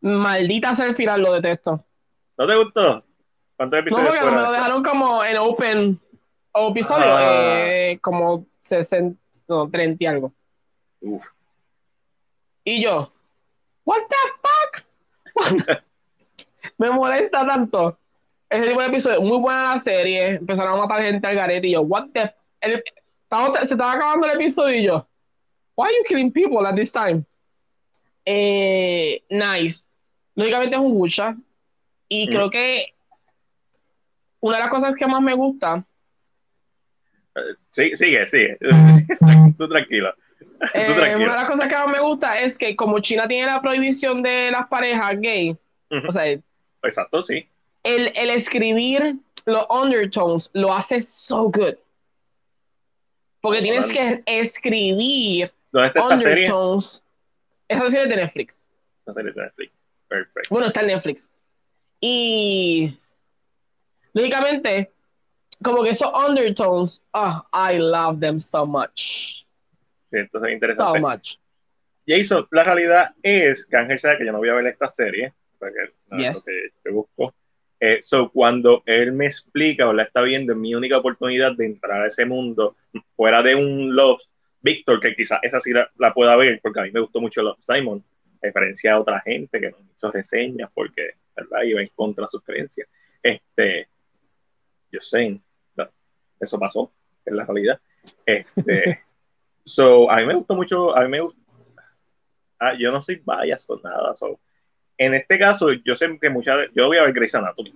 Maldita 0.00 0.72
el 0.84 0.94
final, 0.94 1.20
lo 1.22 1.32
detesto. 1.34 1.84
¿No 2.36 2.46
te 2.46 2.56
gustó? 2.56 3.04
¿Cuántos 3.56 3.76
No, 3.76 3.80
episodios 3.80 4.10
porque 4.20 4.34
me 4.36 4.42
lo 4.42 4.52
dejaron 4.52 4.82
como 4.82 5.22
en 5.24 5.36
open 5.38 6.00
o 6.52 6.70
episodio, 6.70 7.04
Ah. 7.14 7.64
eh, 7.66 7.98
como 8.00 8.46
60, 8.60 9.18
no, 9.48 9.70
30 9.70 10.02
y 10.04 10.06
algo. 10.06 10.32
Uf, 11.00 11.26
Y 12.64 12.82
yo, 12.84 13.12
¿What 13.84 14.00
the 14.08 14.16
fuck? 14.42 15.34
me 16.78 16.90
molesta 16.90 17.44
tanto. 17.46 17.98
Ese 18.48 18.68
tipo 18.68 18.80
de 18.80 18.86
episodio, 18.88 19.20
muy 19.22 19.38
buena 19.38 19.62
la 19.64 19.78
serie. 19.78 20.36
Empezaron 20.36 20.74
a 20.74 20.76
matar 20.86 21.02
gente 21.02 21.26
al 21.26 21.34
garete 21.34 21.66
y 21.68 21.72
yo, 21.72 21.82
¿What 21.82 22.08
the 22.12 22.32
el- 22.60 22.82
se 23.66 23.74
estaba 23.74 23.92
acabando 23.92 24.26
el 24.26 24.34
episodio 24.34 24.76
y 24.78 24.84
yo, 24.84 25.06
why 25.74 25.86
are 25.86 25.96
you 25.96 26.04
killing 26.06 26.30
people 26.32 26.66
at 26.66 26.74
this 26.76 26.92
time? 26.92 27.24
Eh, 28.24 29.22
nice. 29.30 29.86
Lógicamente 30.34 30.76
es 30.76 30.82
un 30.82 30.92
Wucha. 30.92 31.36
Y 32.08 32.26
Mm. 32.26 32.30
creo 32.30 32.50
que 32.50 32.94
una 34.40 34.56
de 34.56 34.62
las 34.62 34.70
cosas 34.70 34.94
que 34.96 35.06
más 35.06 35.22
me 35.22 35.34
gusta, 35.34 35.84
Sí, 37.70 37.96
sigue, 37.96 38.26
sigue. 38.26 38.58
Tú 38.60 38.64
eh, 38.64 39.56
Tú 39.56 39.64
una 39.64 41.08
de 41.16 41.26
las 41.26 41.48
cosas 41.48 41.66
que 41.68 41.74
más 41.74 41.88
me 41.88 42.00
gusta 42.00 42.38
es 42.40 42.58
que 42.58 42.76
como 42.76 43.00
China 43.00 43.26
tiene 43.26 43.46
la 43.46 43.62
prohibición 43.62 44.22
de 44.22 44.50
las 44.50 44.68
parejas 44.68 45.18
gay, 45.20 45.56
o 46.06 46.12
sea, 46.12 46.38
Exacto, 46.82 47.22
sí. 47.22 47.46
el, 47.84 48.12
el 48.14 48.30
escribir 48.30 49.16
los 49.46 49.66
undertones 49.70 50.50
lo 50.52 50.72
hace 50.74 51.00
so 51.00 51.44
good. 51.44 51.74
Porque 53.40 53.60
tienes 53.62 53.90
que 53.90 54.22
escribir 54.26 55.52
¿Dónde 55.72 55.88
está 55.88 56.00
esta 56.00 56.18
serie? 56.18 56.44
Esa 57.72 57.84
serie 57.90 58.02
es 58.02 58.08
de 58.08 58.16
Netflix. 58.16 58.68
Serie 59.04 59.32
de 59.32 59.42
Netflix. 59.42 59.72
Perfecto. 60.08 60.48
Bueno, 60.50 60.66
está 60.68 60.80
en 60.80 60.86
Netflix. 60.88 61.30
Y 62.00 62.98
lógicamente, 64.12 64.90
como 65.62 65.82
que 65.82 65.90
esos 65.90 66.10
undertones, 66.12 67.02
ah, 67.12 67.46
I 67.72 67.78
love 67.78 68.18
them 68.20 68.40
so 68.40 68.66
much. 68.66 69.44
Sí, 70.10 70.18
entonces 70.18 70.50
es 70.50 70.50
So 70.50 70.54
interesante. 70.54 71.00
much. 71.00 71.34
Jason, 72.06 72.46
la 72.50 72.64
realidad 72.64 73.14
es 73.22 73.64
que 73.66 73.76
Ángel 73.76 74.00
sabe 74.00 74.18
que 74.18 74.26
yo 74.26 74.32
no 74.32 74.38
voy 74.38 74.48
a 74.48 74.54
ver 74.54 74.66
esta 74.66 74.88
serie, 74.88 75.32
porque 75.58 75.78
no 76.10 76.18
es 76.18 76.36
Yes. 76.36 76.36
lo 76.36 76.42
que 76.44 76.72
yo 76.84 76.92
busco. 76.94 77.34
Eh, 77.80 77.98
so, 78.02 78.30
cuando 78.30 78.82
él 78.86 79.12
me 79.12 79.26
explica 79.26 79.88
o 79.88 79.92
la 79.92 80.04
está 80.04 80.22
viendo, 80.22 80.52
es 80.52 80.58
mi 80.58 80.74
única 80.74 80.98
oportunidad 80.98 81.56
de 81.56 81.66
entrar 81.66 82.02
a 82.02 82.08
ese 82.08 82.24
mundo, 82.24 82.76
fuera 83.16 83.42
de 83.42 83.54
un 83.54 83.94
Love 83.94 84.20
Victor, 84.62 85.00
que 85.00 85.14
quizás 85.14 85.40
esa 85.42 85.60
sí 85.60 85.72
la, 85.72 85.90
la 85.98 86.14
pueda 86.14 86.36
ver, 86.36 86.60
porque 86.62 86.80
a 86.80 86.82
mí 86.84 86.90
me 86.92 87.00
gustó 87.00 87.20
mucho 87.20 87.42
Love 87.42 87.60
Simon, 87.60 88.02
a 88.42 88.46
diferencia 88.46 88.92
de 88.92 88.98
otra 88.98 89.20
gente 89.20 89.60
que 89.60 89.70
nos 89.70 89.80
hizo 89.96 90.10
reseñas, 90.10 90.70
porque 90.72 91.12
¿verdad? 91.36 91.62
iba 91.62 91.80
en 91.80 91.90
contra 91.94 92.24
de 92.24 92.28
sus 92.28 92.42
creencias. 92.42 92.88
Este, 93.22 93.88
yo 94.90 95.00
sé, 95.00 95.40
eso 96.40 96.58
pasó, 96.58 96.92
es 97.24 97.32
la 97.32 97.44
realidad. 97.44 97.80
Este, 98.26 99.00
so, 99.64 100.10
a 100.10 100.18
mí 100.18 100.26
me 100.26 100.34
gustó 100.34 100.54
mucho, 100.54 100.96
a 100.96 101.02
mí 101.02 101.08
me 101.08 101.20
ah, 102.58 102.74
yo 102.78 102.90
no 102.90 103.02
soy 103.02 103.22
bias 103.24 103.64
con 103.64 103.80
nada. 103.82 104.14
So. 104.14 104.40
En 104.98 105.14
este 105.14 105.38
caso, 105.38 105.72
yo 105.72 105.96
sé 105.96 106.18
que 106.20 106.30
muchas, 106.30 106.68
yo 106.74 106.86
voy 106.86 106.98
a 106.98 107.04
ver 107.04 107.12
Grey's 107.12 107.34
Anatomy. 107.34 107.74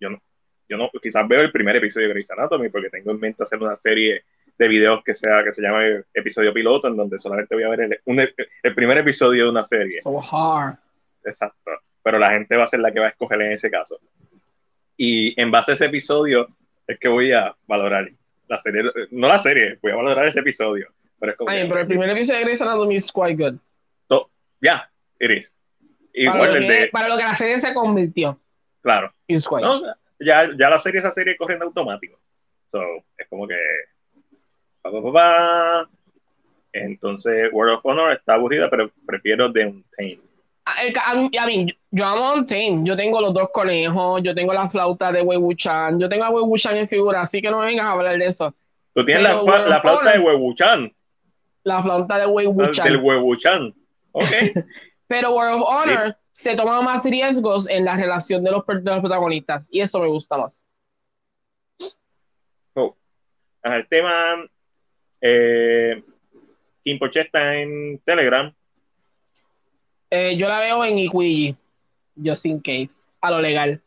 Yo 0.00 0.10
no, 0.10 0.22
yo 0.68 0.76
no, 0.76 0.90
quizás 1.02 1.26
veo 1.28 1.42
el 1.42 1.52
primer 1.52 1.76
episodio 1.76 2.08
de 2.08 2.14
Grey's 2.14 2.30
Anatomy 2.30 2.68
porque 2.68 2.90
tengo 2.90 3.10
en 3.10 3.20
mente 3.20 3.42
hacer 3.42 3.58
una 3.62 3.76
serie 3.76 4.24
de 4.58 4.68
videos 4.68 5.02
que 5.04 5.14
sea 5.14 5.42
que 5.44 5.52
se 5.52 5.62
llame 5.62 6.02
episodio 6.14 6.52
piloto, 6.52 6.88
en 6.88 6.96
donde 6.96 7.18
solamente 7.18 7.54
voy 7.54 7.64
a 7.64 7.68
ver 7.70 7.80
el, 7.80 8.00
un- 8.04 8.20
el 8.20 8.74
primer 8.74 8.98
episodio 8.98 9.44
de 9.44 9.50
una 9.50 9.64
serie. 9.64 10.00
So 10.02 10.20
hard. 10.20 10.76
Exacto. 11.24 11.70
Pero 12.02 12.18
la 12.18 12.30
gente 12.30 12.56
va 12.56 12.64
a 12.64 12.68
ser 12.68 12.80
la 12.80 12.92
que 12.92 13.00
va 13.00 13.06
a 13.06 13.10
escoger 13.10 13.40
en 13.42 13.52
ese 13.52 13.70
caso. 13.70 13.98
Y 14.96 15.40
en 15.40 15.50
base 15.50 15.72
a 15.72 15.74
ese 15.74 15.86
episodio 15.86 16.48
es 16.86 16.98
que 16.98 17.08
voy 17.08 17.32
a 17.32 17.54
valorar 17.66 18.10
la 18.48 18.58
serie, 18.58 18.82
no 19.10 19.28
la 19.28 19.38
serie, 19.38 19.78
voy 19.80 19.92
a 19.92 19.96
valorar 19.96 20.26
ese 20.26 20.40
episodio. 20.40 20.88
Pero 21.18 21.32
es 21.32 21.38
como 21.38 21.50
Ay, 21.50 21.66
pero 21.68 21.80
el 21.80 21.86
primer 21.86 22.10
episodio 22.10 22.40
de 22.40 22.44
Grey's 22.44 22.60
Anatomy 22.60 22.96
es 22.96 23.10
quite 23.12 23.34
good. 23.36 23.58
ya, 24.60 24.90
it 25.20 25.30
is. 25.30 25.56
Para 26.26 26.52
lo, 26.52 26.60
que, 26.60 26.66
de, 26.66 26.88
para 26.88 27.08
lo 27.08 27.16
que 27.16 27.22
la 27.22 27.36
serie 27.36 27.58
se 27.58 27.72
convirtió. 27.72 28.38
claro, 28.82 29.12
quite. 29.26 29.62
no, 29.62 29.80
ya, 30.20 30.50
ya 30.58 30.68
la 30.70 30.78
serie, 30.78 31.00
esa 31.00 31.10
serie 31.10 31.36
corriendo 31.36 31.64
automático. 31.66 32.18
So, 32.70 32.80
es 33.16 33.26
como 33.28 33.46
que, 33.48 33.56
pa, 34.82 34.90
pa, 34.90 35.02
pa, 35.02 35.12
pa. 35.12 35.88
entonces 36.72 37.50
World 37.52 37.74
of 37.78 37.86
Honor 37.86 38.12
está 38.12 38.34
aburrida, 38.34 38.68
pero 38.70 38.90
prefiero 39.06 39.52
The 39.52 39.66
Untamed. 39.66 40.18
A, 40.64 40.84
el 40.84 40.92
ca- 40.92 41.10
a 41.10 41.14
mí, 41.46 41.66
yo 41.90 42.04
amo 42.06 42.34
Untamed. 42.34 42.84
Yo 42.84 42.96
tengo 42.96 43.20
los 43.20 43.34
dos 43.34 43.48
conejos, 43.52 44.22
yo 44.22 44.32
tengo 44.34 44.52
la 44.52 44.70
flauta 44.70 45.10
de 45.10 45.20
Wei 45.22 45.36
Wuchan, 45.38 45.98
yo 45.98 46.08
tengo 46.08 46.24
a 46.24 46.30
Wei 46.30 46.44
Wuchan 46.44 46.76
en 46.76 46.88
figura, 46.88 47.20
así 47.22 47.42
que 47.42 47.50
no 47.50 47.58
vengas 47.60 47.86
a 47.86 47.90
hablar 47.92 48.16
de 48.18 48.26
eso. 48.26 48.54
Tú 48.94 49.04
tienes 49.04 49.24
Pero 49.26 49.44
la, 49.68 49.80
flauta 49.80 50.10
de 50.12 50.18
Honor- 50.18 50.24
Huevuchan, 50.34 50.92
La 51.64 51.82
flauta 51.82 52.18
de 52.18 52.26
Wei 52.26 52.46
Wuchan. 52.46 52.84
del 52.86 52.96
Huevuchan. 52.98 53.74
Ok, 54.12 54.24
Pero 55.08 55.34
World 55.34 55.62
of 55.62 55.68
Honor 55.68 56.16
se 56.32 56.54
toma 56.56 56.80
más 56.82 57.04
riesgos 57.04 57.68
en 57.68 57.84
la 57.84 57.96
relación 57.96 58.44
de 58.44 58.50
los, 58.52 58.64
de 58.66 59.00
protagonistas 59.00 59.68
y 59.70 59.80
eso 59.80 59.98
me 60.00 60.08
gusta 60.08 60.36
más. 60.38 60.64
Oh. 62.74 62.96
Ajá, 63.62 63.76
el 63.76 63.88
tema, 63.88 64.10
eh, 65.22 66.02
Kim 66.84 66.98
Poche 66.98 67.20
está 67.20 67.56
en 67.56 67.98
Telegram. 68.04 68.52
Eh, 70.10 70.36
yo 70.36 70.46
la 70.48 70.60
veo 70.60 70.84
en 70.84 70.98
Iquiji, 70.98 71.56
just 72.22 72.44
in 72.44 72.60
case, 72.60 73.08
a 73.20 73.30
lo 73.30 73.40
legal. 73.40 73.80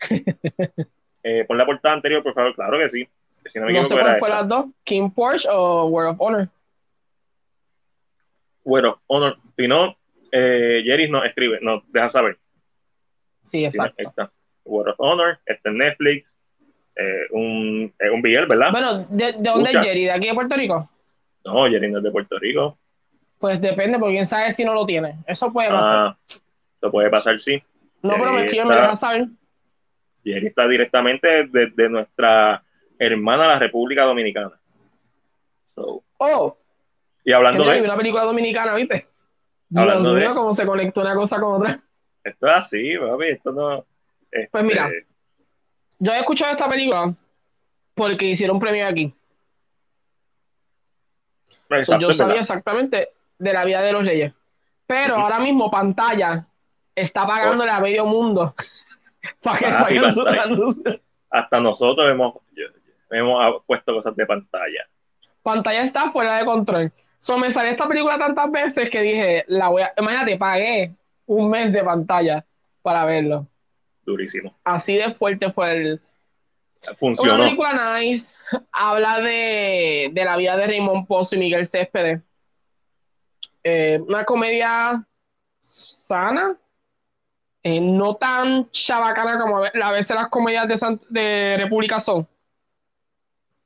Eh, 1.24 1.44
pon 1.46 1.56
la 1.56 1.64
portada 1.64 1.94
anterior, 1.94 2.20
por 2.20 2.34
favor, 2.34 2.52
claro 2.52 2.78
que 2.78 2.90
sí. 2.90 3.08
Que 3.44 3.50
si 3.50 3.60
no 3.60 3.66
me 3.66 3.74
No 3.74 3.84
sé 3.84 3.94
cuál 3.94 4.18
fue 4.18 4.28
las 4.28 4.48
dos, 4.48 4.66
King 4.82 5.08
Porsche 5.08 5.48
o 5.48 5.86
World 5.86 6.14
of 6.14 6.20
Honor. 6.20 6.48
Bueno, 8.64 9.00
Honor, 9.06 9.38
si 9.56 9.68
no, 9.68 9.96
eh, 10.32 10.82
Jerry 10.84 11.08
no 11.08 11.22
escribe, 11.22 11.60
no, 11.62 11.84
deja 11.86 12.08
saber. 12.10 12.38
Sí, 13.44 13.70
Si 13.70 13.78
no, 13.78 13.84
ahí 13.84 13.90
exacto. 13.96 14.08
está. 14.08 14.32
World 14.64 14.94
of 14.94 14.96
Honor, 14.98 15.38
está 15.46 15.70
en 15.70 15.78
Netflix, 15.78 16.28
eh, 16.96 17.26
un, 17.30 17.92
eh, 17.98 18.10
un 18.10 18.20
BL, 18.22 18.46
¿verdad? 18.48 18.70
Bueno, 18.70 19.06
¿de, 19.08 19.32
de 19.32 19.38
dónde 19.50 19.70
es 19.70 19.80
Jerry? 19.80 20.04
¿De 20.04 20.10
aquí 20.12 20.26
de 20.28 20.34
Puerto 20.34 20.54
Rico? 20.56 20.88
No, 21.44 21.64
Jerry 21.68 21.90
no 21.90 21.98
es 21.98 22.04
de 22.04 22.10
Puerto 22.10 22.38
Rico. 22.38 22.78
Pues 23.38 23.60
depende, 23.60 23.98
porque 23.98 24.14
quién 24.14 24.26
sabe 24.26 24.52
si 24.52 24.64
no 24.64 24.72
lo 24.74 24.86
tiene. 24.86 25.16
Eso 25.26 25.52
puede 25.52 25.68
pasar. 25.70 25.96
Ah, 25.96 26.16
eso 26.28 26.90
puede 26.90 27.10
pasar, 27.10 27.40
sí. 27.40 27.62
no, 28.02 28.10
pero 28.12 28.26
me 28.26 28.30
Jerry 28.32 28.44
escribe, 28.46 28.64
me 28.66 28.70
está- 28.74 28.82
deja 28.82 28.96
saber. 28.96 29.26
Jerry 30.24 30.46
está 30.46 30.68
directamente 30.68 31.46
desde 31.48 31.88
nuestra 31.88 32.62
hermana, 32.98 33.46
la 33.48 33.58
República 33.58 34.04
Dominicana. 34.04 34.52
So, 35.74 36.02
Oh, 36.18 36.56
y 37.24 37.32
hablando 37.32 37.64
de 37.64 37.82
una 37.82 37.96
película 37.96 38.22
dominicana, 38.24 38.74
¿viste? 38.76 39.06
Hablando 39.74 40.10
Dios 40.10 40.14
de- 40.16 40.20
mío, 40.26 40.34
cómo 40.36 40.54
se 40.54 40.64
conectó 40.66 41.00
una 41.00 41.14
cosa 41.16 41.40
con 41.40 41.60
otra. 41.60 41.80
esto 42.22 42.46
es 42.46 42.52
así, 42.54 42.92
papi, 42.98 43.24
esto 43.28 43.50
no. 43.52 43.84
este, 44.30 44.48
Pues 44.52 44.64
mira. 44.64 44.88
Yo 46.04 46.12
he 46.12 46.18
escuchado 46.18 46.50
esta 46.50 46.68
película 46.68 47.14
porque 47.94 48.24
hicieron 48.24 48.58
premio 48.58 48.88
aquí. 48.88 49.14
Pues 51.68 51.82
exacto, 51.82 52.02
yo 52.02 52.12
sabía 52.12 52.34
verdad. 52.34 52.40
exactamente 52.40 53.08
de 53.38 53.52
la 53.52 53.64
vida 53.64 53.80
de 53.82 53.92
los 53.92 54.04
reyes. 54.04 54.32
Pero 54.84 55.14
ahora 55.14 55.38
mismo 55.38 55.70
pantalla 55.70 56.44
está 56.92 57.24
pagándole 57.24 57.70
a 57.70 57.78
medio 57.78 58.04
mundo 58.04 58.52
para 59.44 59.58
que 59.60 59.64
Papi, 59.66 59.94
saquen 59.94 60.12
su 60.12 60.22
anuncio. 60.26 61.00
Hasta 61.30 61.60
nosotros 61.60 62.10
hemos, 62.10 62.34
hemos 63.08 63.62
puesto 63.64 63.94
cosas 63.94 64.16
de 64.16 64.26
pantalla. 64.26 64.84
Pantalla 65.44 65.82
está 65.82 66.10
fuera 66.10 66.36
de 66.36 66.44
control. 66.44 66.92
So, 67.18 67.38
me 67.38 67.52
salió 67.52 67.70
esta 67.70 67.86
película 67.86 68.18
tantas 68.18 68.50
veces 68.50 68.90
que 68.90 69.02
dije, 69.02 69.44
la 69.46 69.68
voy 69.68 69.82
a, 69.82 69.92
imagínate, 69.96 70.36
pagué 70.36 70.96
un 71.26 71.48
mes 71.48 71.72
de 71.72 71.84
pantalla 71.84 72.44
para 72.82 73.04
verlo. 73.04 73.46
Durísimo. 74.04 74.56
Así 74.64 74.94
de 74.96 75.12
fuerte 75.14 75.52
fue 75.52 75.72
el, 75.76 76.00
Una 76.86 76.94
Funcionó. 76.96 77.44
película 77.44 77.98
nice. 78.00 78.36
Habla 78.72 79.20
de, 79.20 80.10
de 80.12 80.24
la 80.24 80.36
vida 80.36 80.56
de 80.56 80.66
Raymond 80.66 81.06
Pozo 81.06 81.36
y 81.36 81.38
Miguel 81.38 81.66
Céspedes. 81.66 82.20
Eh, 83.64 84.00
una 84.06 84.24
comedia 84.24 85.04
sana. 85.60 86.56
eh, 87.62 87.80
no 87.80 88.16
tan 88.16 88.68
chabacana 88.72 89.38
como 89.38 89.58
a 89.58 89.60
ve- 89.70 89.80
a 89.80 89.92
veces 89.92 90.16
las 90.16 90.28
comedias 90.28 90.66
de, 90.66 90.98
de 91.10 91.56
República 91.58 92.00
son. 92.00 92.26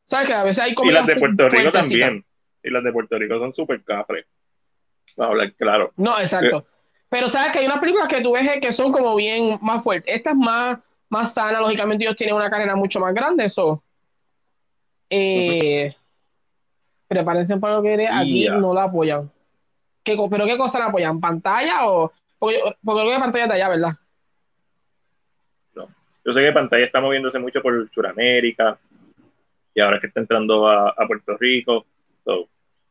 ¿Sabes 0.04 0.26
que 0.26 0.34
a 0.34 0.44
veces 0.44 0.62
hay 0.62 0.72
Y 0.72 0.74
comedias 0.74 1.06
las 1.06 1.14
de 1.14 1.20
Puerto 1.20 1.48
Rico 1.48 1.72
también. 1.72 2.24
Y 2.62 2.70
las 2.70 2.84
de 2.84 2.92
Puerto 2.92 3.18
Rico 3.18 3.38
son 3.38 3.54
súper 3.54 3.82
cafres. 3.82 4.26
Vamos 5.16 5.30
a 5.30 5.32
hablar 5.32 5.54
claro. 5.54 5.92
No, 5.96 6.20
exacto. 6.20 6.66
Pero 7.08 7.28
sabes 7.28 7.52
que 7.52 7.60
hay 7.60 7.66
unas 7.66 7.80
películas 7.80 8.08
que 8.08 8.20
tú 8.20 8.32
ves 8.32 8.58
que 8.60 8.72
son 8.72 8.92
como 8.92 9.14
bien 9.14 9.58
más 9.62 9.82
fuertes. 9.82 10.14
Esta 10.14 10.30
es 10.30 10.36
más, 10.36 10.78
más 11.08 11.32
sana, 11.32 11.60
lógicamente 11.60 12.04
ellos 12.04 12.16
tienen 12.16 12.34
una 12.34 12.50
carrera 12.50 12.74
mucho 12.74 12.98
más 13.00 13.14
grande, 13.14 13.44
eso. 13.44 13.82
Eh, 15.08 15.94
Prepárense 17.08 17.56
para 17.58 17.76
lo 17.76 17.82
que 17.82 17.88
viene. 17.88 18.08
Aquí 18.08 18.48
no 18.48 18.74
la 18.74 18.84
apoyan. 18.84 19.30
¿Qué, 20.02 20.16
¿Pero 20.30 20.46
qué 20.46 20.56
cosa 20.56 20.78
la 20.78 20.86
apoyan? 20.86 21.20
¿Pantalla 21.20 21.86
o...? 21.88 22.12
Porque, 22.38 22.60
porque 22.84 23.00
creo 23.02 23.14
que 23.14 23.20
pantalla 23.20 23.44
es 23.44 23.50
de 23.50 23.54
allá, 23.54 23.68
¿verdad? 23.68 23.92
Yo 26.24 26.32
sé 26.32 26.42
que 26.42 26.52
pantalla 26.52 26.84
está 26.84 27.00
moviéndose 27.00 27.38
mucho 27.38 27.62
por 27.62 27.88
Sudamérica 27.90 28.76
y 29.72 29.80
ahora 29.80 30.00
que 30.00 30.08
está 30.08 30.18
entrando 30.20 30.68
a, 30.68 30.90
a 30.90 31.06
Puerto 31.06 31.36
Rico. 31.36 31.86
So, 32.24 32.48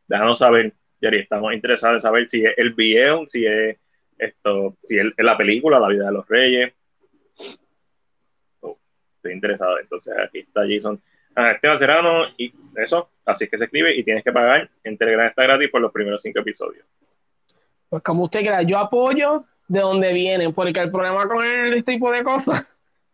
déjanos 0.08 0.38
saber, 0.38 0.74
Jerry, 1.02 1.20
estamos 1.20 1.54
interesados 1.54 1.96
en 1.98 2.02
saber 2.02 2.30
si 2.30 2.46
es 2.46 2.58
el 2.58 2.74
video, 2.74 3.28
si 3.28 3.46
es 3.46 3.78
esto, 4.18 4.76
si 4.82 4.98
es, 4.98 5.08
es 5.16 5.26
la 5.26 5.38
película, 5.38 5.80
La 5.80 5.88
vida 5.88 6.06
de 6.06 6.12
los 6.12 6.28
reyes. 6.28 6.74
So, 8.62 8.78
estoy 9.18 9.34
interesado. 9.34 9.80
Entonces 9.80 10.14
aquí 10.18 10.40
está 10.40 10.62
Jason. 10.68 11.02
a 11.36 11.52
Esteban 11.52 11.80
Serrano 11.80 12.26
y 12.38 12.54
eso, 12.78 13.10
así 13.26 13.48
que 13.48 13.58
se 13.58 13.66
escribe 13.66 13.96
y 13.96 14.04
tienes 14.04 14.24
que 14.24 14.32
pagar. 14.32 14.70
En 14.84 14.98
Telegram 14.98 15.28
está 15.28 15.44
gratis 15.44 15.70
por 15.70 15.82
los 15.82 15.92
primeros 15.92 16.22
cinco 16.22 16.40
episodios. 16.40 16.86
Pues 17.90 18.04
como 18.04 18.24
usted 18.24 18.42
quiera, 18.42 18.62
yo 18.64 18.78
apoyo 18.78 19.46
de 19.68 19.80
donde 19.80 20.14
vienen, 20.14 20.54
porque 20.54 20.80
el 20.80 20.92
problema 20.92 21.28
con 21.28 21.44
este 21.44 21.94
tipo 21.94 22.12
de 22.12 22.24
cosas 22.24 22.68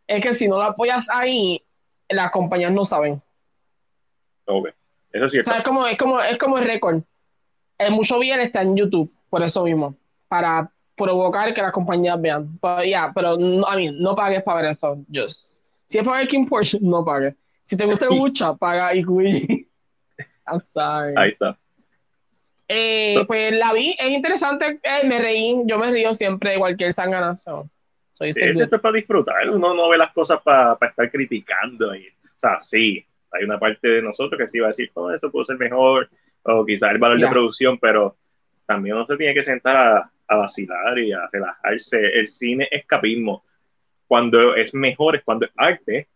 es 0.08 0.22
que 0.22 0.36
si 0.36 0.48
no 0.48 0.58
lo 0.58 0.64
apoyas 0.64 1.06
ahí, 1.10 1.64
las 2.10 2.32
compañías 2.32 2.72
no 2.72 2.86
saben. 2.86 3.22
Ok, 4.46 4.70
eso 5.14 5.30
sí. 5.30 5.40
O 5.40 5.44
sea, 5.44 5.58
es 5.58 5.64
como, 5.64 5.88
es 5.88 5.98
como, 5.98 6.22
es 6.22 6.38
como 6.38 6.58
el 6.58 6.66
récord. 6.66 7.02
El 7.78 7.92
mucho 7.92 8.20
bien 8.20 8.40
está 8.40 8.62
en 8.62 8.76
YouTube, 8.76 9.12
por 9.30 9.44
eso 9.44 9.64
mismo, 9.64 9.96
para 10.28 10.71
provocar 10.96 11.54
que 11.54 11.62
las 11.62 11.72
compañías 11.72 12.22
vean. 12.22 12.58
Pero 12.62 12.84
ya, 12.84 13.12
pero 13.14 13.34
a 13.68 13.76
mí, 13.76 13.92
no 13.92 14.16
pagues 14.16 14.44
para 14.44 14.62
ver 14.62 14.72
eso. 14.72 15.04
Just. 15.14 15.66
Si 15.88 15.98
es 15.98 16.04
para 16.04 16.20
ver 16.20 16.28
King 16.28 16.46
Porsche, 16.46 16.80
no 16.82 17.04
pagues. 17.04 17.36
Si 17.64 17.76
te 17.76 17.86
gusta 17.86 18.10
mucho, 18.10 18.56
paga 18.60 18.94
Ikuiji. 18.94 19.68
I'm 20.48 20.62
sorry. 20.62 21.14
Ahí 21.18 21.32
está. 21.32 21.58
Eh, 22.74 23.26
pues 23.28 23.54
la 23.54 23.74
vi, 23.74 23.98
es 24.00 24.10
interesante, 24.12 24.80
eh, 24.82 25.06
me 25.06 25.20
reí, 25.20 25.62
yo 25.66 25.78
me 25.78 25.92
río 25.92 26.16
siempre 26.16 26.52
de 26.52 26.58
cualquier 26.58 26.94
sanganazo. 26.94 27.70
Soy 28.14 28.34
sí, 28.34 28.46
esto 28.46 28.76
es 28.78 28.82
para 28.82 28.96
disfrutar, 28.96 29.50
uno 29.50 29.74
no 29.74 29.90
ve 29.90 29.98
las 29.98 30.14
cosas 30.14 30.40
para 30.42 30.78
estar 30.80 31.12
criticando. 31.12 31.94
Y, 31.94 32.08
o 32.08 32.40
sea, 32.40 32.62
sí, 32.62 33.06
hay 33.30 33.44
una 33.44 33.60
parte 33.60 33.90
de 33.90 34.02
nosotros 34.02 34.40
que 34.40 34.48
sí 34.48 34.60
va 34.60 34.68
a 34.68 34.70
decir, 34.70 34.90
oh, 34.94 35.12
esto 35.12 35.30
puede 35.30 35.48
ser 35.48 35.58
mejor, 35.58 36.10
o 36.44 36.66
quizás 36.66 36.92
el 36.92 36.98
valor 36.98 37.20
de 37.20 37.28
producción, 37.28 37.78
pero 37.78 38.16
también 38.66 38.96
uno 38.96 39.06
se 39.06 39.18
tiene 39.18 39.34
que 39.34 39.44
sentar 39.44 39.76
a, 39.76 40.12
a, 40.32 40.36
vacilar 40.38 41.00
y 41.00 41.12
a 41.12 41.28
relajarse. 41.32 41.98
El 41.98 42.28
cine 42.28 42.68
es 42.72 42.82
escapismo. 42.82 43.44
Cuando 44.08 44.56
es 44.56 44.74
mejor 44.74 45.16
es 45.16 45.24
cuando 45.24 45.46
es 45.46 45.52
arte 45.56 46.08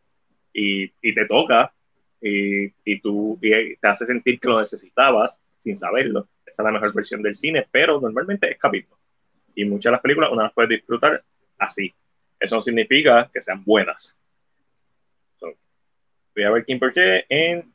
y, 0.53 0.91
y 1.01 1.13
te 1.13 1.25
toca 1.25 1.73
y, 2.21 2.65
y 2.83 2.99
tú 3.01 3.37
y 3.41 3.75
te 3.75 3.87
hace 3.87 4.05
sentir 4.05 4.39
que 4.39 4.47
lo 4.47 4.59
necesitabas 4.59 5.39
sin 5.59 5.77
saberlo. 5.77 6.27
Esa 6.45 6.61
es 6.61 6.65
la 6.65 6.71
mejor 6.71 6.93
versión 6.93 7.21
del 7.21 7.35
cine, 7.35 7.67
pero 7.71 7.99
normalmente 7.99 8.51
es 8.51 8.57
capítulo. 8.57 8.97
Y 9.55 9.65
muchas 9.65 9.85
de 9.85 9.91
las 9.91 10.01
películas 10.01 10.29
uno 10.31 10.43
las 10.43 10.53
puede 10.53 10.75
disfrutar 10.75 11.23
así. 11.57 11.93
Eso 12.39 12.55
no 12.55 12.61
significa 12.61 13.29
que 13.33 13.41
sean 13.41 13.63
buenas. 13.63 14.17
voy 15.39 16.43
a 16.43 16.51
ver 16.51 16.65
Kim 16.65 16.79
Porche 16.79 17.25
en 17.29 17.73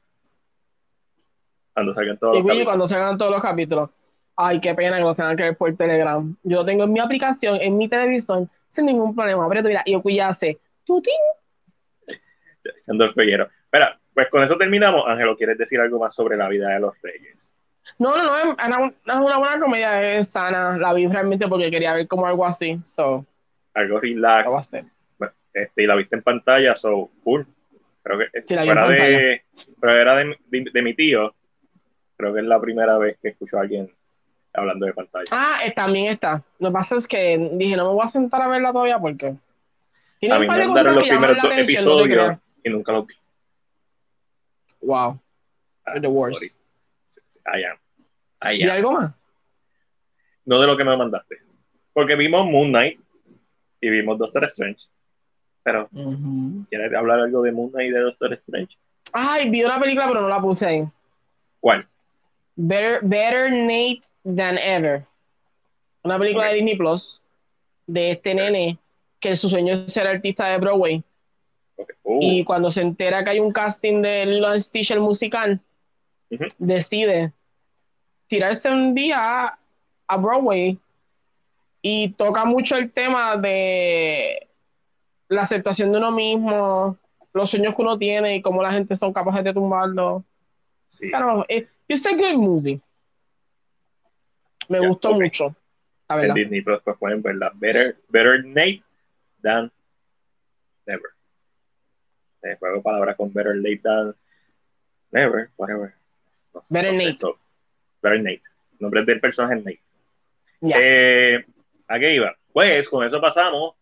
cuando 1.73 1.95
salgan 1.95 2.19
todos 2.19 2.35
los 2.35 2.43
capítulos. 2.43 2.67
cuando 2.67 2.89
salgan 2.89 3.19
todos 3.19 3.31
los 3.31 3.43
capítulos. 3.43 3.91
Ay, 4.43 4.59
qué 4.59 4.75
pena 4.75 4.97
que 4.97 5.03
los 5.03 5.17
tengan 5.17 5.37
que 5.37 5.43
ver 5.43 5.57
por 5.57 5.77
Telegram. 5.77 6.35
Yo 6.45 6.59
lo 6.59 6.65
tengo 6.65 6.85
en 6.85 6.93
mi 6.95 6.99
aplicación, 6.99 7.59
en 7.61 7.77
mi 7.77 7.91
televisión, 7.91 8.49
sin 8.71 8.87
ningún 8.87 9.15
problema. 9.15 9.47
Pero 9.51 9.63
mira, 9.63 9.83
y 9.85 9.93
yo 9.93 10.03
ya 10.07 10.29
hace 10.29 10.59
tutín. 10.87 11.13
Echando 12.65 13.05
el 13.05 13.41
Espera, 13.65 14.01
pues 14.15 14.29
con 14.31 14.43
eso 14.43 14.57
terminamos. 14.57 15.05
Ángelo, 15.07 15.37
¿quieres 15.37 15.59
decir 15.59 15.79
algo 15.79 15.99
más 15.99 16.15
sobre 16.15 16.39
la 16.39 16.49
vida 16.49 16.71
de 16.71 16.81
los 16.81 16.95
reyes? 17.03 17.37
No, 17.99 18.17
no, 18.17 18.25
no, 18.25 18.37
es 18.39 18.95
una, 19.05 19.37
buena 19.37 19.61
comedia, 19.61 20.19
es 20.19 20.31
sana. 20.31 20.79
La 20.79 20.95
vi 20.95 21.07
realmente 21.07 21.47
porque 21.47 21.71
quería 21.71 21.93
ver 21.93 22.09
como 22.09 22.27
algo 22.27 22.47
así. 22.47 22.81
So, 22.85 23.27
algo 23.75 24.01
relax. 24.01 24.71
Este, 25.53 25.83
y 25.83 25.87
la 25.87 25.97
viste 25.97 26.17
en 26.17 26.23
pantalla, 26.23 26.77
so 26.77 27.11
cool. 27.25 27.47
Creo 28.03 28.19
que 28.19 28.43
sí, 28.43 28.55
fuera 28.55 28.89
de, 28.89 29.43
pero 29.79 29.97
era 29.97 30.17
de, 30.17 30.35
de, 30.49 30.83
mi 30.83 30.95
tío. 30.95 31.35
Creo 32.17 32.33
que 32.33 32.41
es 32.41 32.47
la 32.47 32.59
primera 32.59 32.97
vez 32.97 33.19
que 33.21 33.29
escucho 33.29 33.59
a 33.59 33.63
alguien 33.63 33.91
hablando 34.53 34.87
de 34.87 34.93
pantalla. 34.93 35.25
Ah, 35.31 35.61
eh, 35.65 35.73
también 35.73 36.07
está. 36.13 36.43
Lo 36.59 36.69
que 36.69 36.73
pasa 36.73 36.97
es 36.97 37.07
que 37.07 37.51
dije, 37.53 37.77
no 37.77 37.89
me 37.89 37.95
voy 37.95 38.05
a 38.05 38.09
sentar 38.09 38.43
a 38.43 38.49
verla 38.49 38.73
todavía 38.73 38.99
porque. 38.99 39.27
a 39.27 39.31
mí 39.31 40.29
me 40.29 40.47
mandaron 40.47 40.95
los 40.95 41.05
primeros 41.05 41.39
dos 41.43 41.57
episodios 41.57 42.39
y 42.65 42.71
nunca 42.71 42.93
los 42.93 43.07
vi. 43.07 43.15
Wow. 44.83 45.21
Ah, 45.85 46.01
the 46.01 46.09
worst. 46.09 46.43
I 47.47 47.65
am. 47.65 48.53
¿Y 48.53 48.69
algo 48.69 48.93
más? 48.93 49.13
No 50.45 50.61
de 50.61 50.67
lo 50.67 50.77
que 50.77 50.85
me 50.85 50.97
mandaste. 50.97 51.37
Porque 51.93 52.17
vimos 52.17 52.47
Moon 52.47 52.69
Knight 52.69 53.01
y 53.81 53.91
vimos 53.91 54.19
Doctor 54.19 54.45
Strange. 54.45 54.87
Pero, 55.63 55.89
¿quieres 56.71 56.95
hablar 56.95 57.21
algo 57.21 57.43
de 57.43 57.53
Moon 57.53 57.71
Knight 57.71 57.91
y 57.91 57.93
de 57.93 58.01
Doctor 58.01 58.33
Strange? 58.33 58.77
Ay, 59.13 59.51
vi 59.51 59.63
una 59.63 59.79
película, 59.79 60.09
pero 60.09 60.23
no 60.23 60.29
la 60.29 60.41
puse 60.41 60.67
ahí. 60.67 60.85
¿Cuál? 61.61 61.87
Better, 62.63 63.01
Better 63.03 63.51
Nate 63.51 64.03
Than 64.25 64.59
Ever. 64.59 65.07
Una 66.03 66.19
película 66.19 66.49
de 66.49 66.55
Disney 66.55 66.77
Plus 66.77 67.23
de 67.87 68.13
este 68.13 68.35
nene 68.35 68.79
que 69.19 69.35
su 69.35 69.49
sueño 69.49 69.75
es 69.75 69.93
ser 69.93 70.07
artista 70.07 70.47
de 70.47 70.59
Broadway. 70.59 71.03
Oh. 72.03 72.19
Y 72.21 72.45
cuando 72.45 72.71
se 72.71 72.83
entera 72.83 73.25
que 73.25 73.31
hay 73.31 73.41
un 73.41 73.51
casting 73.51 74.03
de 74.03 74.27
Lilo 74.27 74.59
Stitch 74.59 74.91
el 74.91 75.01
musical, 75.01 75.61
decide 76.59 77.33
tirarse 78.29 78.71
un 78.71 78.95
día 78.95 79.59
a 80.07 80.17
Broadway 80.17 80.79
y 81.83 82.11
toca 82.11 82.45
mucho 82.45 82.77
el 82.77 82.91
tema 82.91 83.37
de 83.39 84.49
la 85.29 85.43
aceptación 85.43 85.93
de 85.93 85.99
uno 85.99 86.13
mismo, 86.13 86.99
los 87.33 87.51
sueños 87.51 87.75
que 87.75 87.83
uno 87.83 87.97
tiene 87.99 88.37
y 88.37 88.43
cómo 88.43 88.63
la 88.63 88.73
gente 88.73 88.97
son 88.97 89.13
capaces 89.13 89.45
de 89.45 89.55
tumbarlo. 89.55 90.25
Sí. 90.89 91.11
It's 91.91 92.07
a 92.07 92.15
good 92.15 92.37
movie. 92.37 92.81
Me 94.69 94.87
gustó 94.87 95.13
mucho. 95.13 95.55
A 96.09 96.25
en 96.25 96.35
Disney 96.35 96.61
Plus 96.61 96.81
pues 96.83 96.97
pueden 96.99 97.23
verla. 97.23 97.53
Better, 97.55 97.97
better 98.09 98.45
Nate 98.45 98.83
than 99.43 99.71
never. 100.87 101.11
Eh, 102.43 102.57
juego 102.59 102.83
palabras 102.83 103.17
con 103.17 103.33
better 103.33 103.57
late 103.57 103.81
than 103.83 104.15
never, 105.11 105.51
whatever. 105.57 105.95
better 106.69 106.93
Nate. 106.93 107.19
Better 108.03 108.23
Nate. 108.23 108.43
nombre 108.79 109.05
del 109.05 109.21
personaje 109.21 109.57
Nate. 109.57 109.81
Eh, 110.63 111.45
¿A 111.89 111.99
qué 111.99 112.15
iba? 112.15 112.37
Pues 112.53 112.89
con 112.89 113.07
eso 113.07 113.21
pasamos 113.21 113.75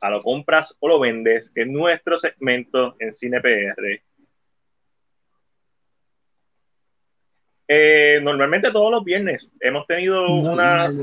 a 0.00 0.10
lo 0.10 0.22
compras 0.22 0.76
o 0.78 0.88
lo 0.88 1.00
vendes, 1.00 1.50
que 1.50 1.62
es 1.62 1.68
nuestro 1.68 2.18
segmento 2.18 2.94
en 3.00 3.12
Cine 3.12 3.40
Eh, 7.70 8.18
normalmente 8.22 8.72
todos 8.72 8.90
los 8.90 9.04
viernes 9.04 9.46
hemos 9.60 9.86
tenido 9.86 10.26
unas. 10.26 10.94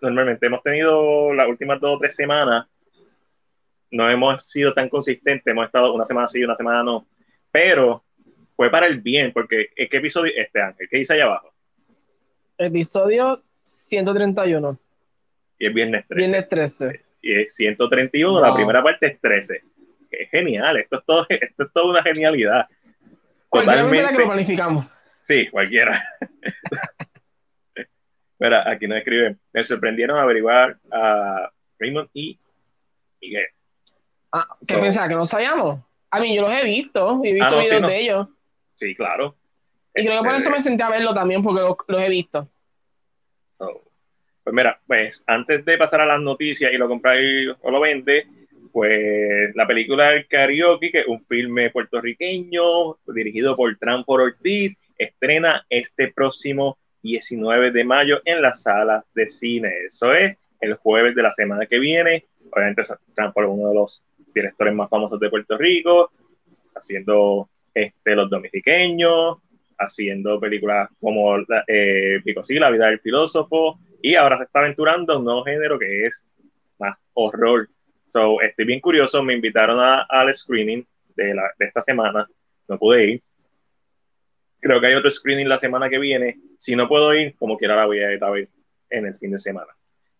Normalmente 0.00 0.46
hemos 0.46 0.62
tenido 0.62 1.34
las 1.34 1.48
últimas 1.48 1.80
dos 1.80 1.96
o 1.96 1.98
tres 1.98 2.14
semanas. 2.14 2.66
No 3.90 4.08
hemos 4.08 4.44
sido 4.44 4.72
tan 4.72 4.88
consistentes, 4.88 5.46
hemos 5.46 5.66
estado 5.66 5.92
una 5.92 6.06
semana 6.06 6.28
sí, 6.28 6.42
una 6.44 6.56
semana 6.56 6.84
no. 6.84 7.06
Pero 7.50 8.04
fue 8.54 8.70
para 8.70 8.86
el 8.86 9.00
bien, 9.00 9.32
porque 9.32 9.70
¿qué 9.74 9.96
episodio 9.96 10.32
este 10.36 10.62
Ángel? 10.62 10.88
¿Qué 10.88 10.98
dice 10.98 11.14
allá 11.14 11.24
abajo? 11.24 11.52
Episodio 12.58 13.42
131. 13.64 14.78
Y 15.58 15.66
es 15.66 15.74
viernes 15.74 16.06
13. 16.06 16.26
Viernes 16.26 16.48
13. 16.48 17.00
Y 17.22 17.40
es 17.40 17.54
131, 17.54 18.40
la 18.40 18.54
primera 18.54 18.82
parte 18.82 19.06
es 19.06 19.20
13. 19.20 19.62
Es 20.10 20.30
genial, 20.30 20.76
esto 20.76 20.98
es, 20.98 21.04
todo, 21.04 21.26
esto 21.28 21.64
es 21.64 21.72
toda 21.72 21.90
una 21.90 22.02
genialidad. 22.02 22.68
Totalmente. 23.50 24.12
que 24.12 24.18
lo 24.18 24.26
planificamos. 24.26 24.93
Sí, 25.26 25.48
cualquiera. 25.48 26.02
Mira, 28.38 28.70
aquí 28.70 28.86
nos 28.86 28.98
escriben. 28.98 29.38
Me 29.52 29.64
sorprendieron 29.64 30.18
averiguar 30.18 30.78
a 30.90 31.50
Raymond 31.78 32.08
y 32.12 32.38
Miguel. 33.20 33.46
Ah, 34.32 34.56
¿qué 34.66 34.76
pensaba? 34.78 35.08
¿Que 35.08 35.14
no 35.14 35.26
sabíamos? 35.26 35.80
A 36.10 36.20
mí, 36.20 36.36
yo 36.36 36.42
los 36.42 36.52
he 36.52 36.64
visto. 36.64 37.20
He 37.24 37.32
visto 37.32 37.56
ah, 37.56 37.60
videos 37.62 37.82
de 37.88 38.00
ellos. 38.00 38.28
Sí, 38.76 38.94
claro. 38.94 39.36
Y 39.94 40.04
creo 40.04 40.22
que 40.22 40.28
por 40.28 40.36
eso 40.36 40.50
me 40.50 40.60
senté 40.60 40.82
a 40.82 40.90
verlo 40.90 41.14
también, 41.14 41.42
porque 41.42 41.62
los, 41.88 42.02
he 42.02 42.08
visto. 42.08 42.48
Pues 43.56 44.54
mira, 44.54 44.78
pues 44.86 45.24
antes 45.26 45.64
de 45.64 45.78
pasar 45.78 46.02
a 46.02 46.06
las 46.06 46.20
noticias 46.20 46.70
y 46.72 46.76
lo 46.76 46.88
compráis 46.88 47.48
o 47.62 47.70
lo 47.70 47.80
vende, 47.80 48.26
pues 48.72 49.54
la 49.54 49.66
película 49.66 50.12
El 50.12 50.26
Karaoke, 50.26 50.90
que 50.90 51.00
es 51.00 51.06
un 51.06 51.24
filme 51.24 51.70
puertorriqueño 51.70 52.98
dirigido 53.06 53.54
por 53.54 53.74
Transport 53.78 54.24
Ortiz, 54.24 54.76
estrena 54.98 55.64
este 55.68 56.12
próximo 56.12 56.78
19 57.02 57.70
de 57.70 57.84
mayo 57.84 58.20
en 58.24 58.40
la 58.40 58.54
sala 58.54 59.04
de 59.14 59.26
cine. 59.26 59.70
Eso 59.86 60.12
es 60.12 60.36
el 60.60 60.74
jueves 60.74 61.14
de 61.14 61.22
la 61.22 61.32
semana 61.32 61.66
que 61.66 61.78
viene. 61.78 62.24
Obviamente 62.50 62.82
Transport 63.14 63.48
es 63.48 63.54
uno 63.54 63.68
de 63.68 63.74
los 63.74 64.02
directores 64.34 64.74
más 64.74 64.88
famosos 64.88 65.20
de 65.20 65.30
Puerto 65.30 65.56
Rico, 65.56 66.10
haciendo 66.74 67.48
este, 67.72 68.14
Los 68.14 68.30
Dominiqueños, 68.30 69.38
haciendo 69.78 70.40
películas 70.40 70.88
como 71.00 71.36
eh, 71.66 72.20
Pico 72.24 72.44
sí, 72.44 72.54
La 72.54 72.70
vida 72.70 72.86
del 72.86 73.00
filósofo, 73.00 73.78
y 74.02 74.14
ahora 74.14 74.38
se 74.38 74.44
está 74.44 74.60
aventurando 74.60 75.18
un 75.18 75.24
nuevo 75.24 75.44
género 75.44 75.78
que 75.78 76.04
es 76.04 76.24
más 76.78 76.96
horror. 77.14 77.68
So, 78.12 78.40
estoy 78.40 78.64
bien 78.64 78.80
curioso, 78.80 79.22
me 79.22 79.34
invitaron 79.34 79.78
al 79.80 80.34
screening 80.34 80.86
de, 81.16 81.34
la, 81.34 81.50
de 81.58 81.66
esta 81.66 81.82
semana, 81.82 82.26
no 82.68 82.78
pude 82.78 83.04
ir. 83.06 83.22
Creo 84.64 84.80
que 84.80 84.86
hay 84.86 84.94
otro 84.94 85.10
screening 85.10 85.46
la 85.46 85.58
semana 85.58 85.90
que 85.90 85.98
viene. 85.98 86.38
Si 86.56 86.74
no 86.74 86.88
puedo 86.88 87.14
ir, 87.14 87.36
como 87.36 87.58
quiera 87.58 87.76
la 87.76 87.84
voy 87.84 87.98
a 87.98 88.10
ir 88.10 88.24
a 88.24 88.30
ver 88.30 88.48
en 88.88 89.04
el 89.04 89.14
fin 89.14 89.32
de 89.32 89.38
semana. 89.38 89.70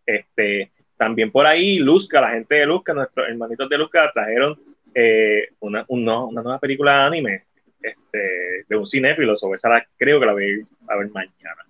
Este, 0.04 0.70
también 0.98 1.30
por 1.30 1.46
ahí, 1.46 1.78
Luzca, 1.78 2.20
la 2.20 2.32
gente 2.32 2.56
de 2.56 2.66
Luzca, 2.66 2.92
nuestros 2.92 3.26
hermanitos 3.26 3.70
de 3.70 3.78
Luzca, 3.78 4.12
trajeron 4.12 4.60
eh, 4.94 5.48
una, 5.60 5.86
una, 5.88 6.42
nueva 6.42 6.58
película 6.58 6.92
de 6.94 7.02
anime 7.04 7.44
este, 7.80 8.66
de 8.68 8.76
un 8.76 8.86
cinéfilo, 8.86 9.34
sobre 9.34 9.56
esa 9.56 9.82
creo 9.96 10.20
que 10.20 10.26
la 10.26 10.34
voy 10.34 10.60
a 10.88 10.96
ver 10.96 11.08
mañana. 11.08 11.64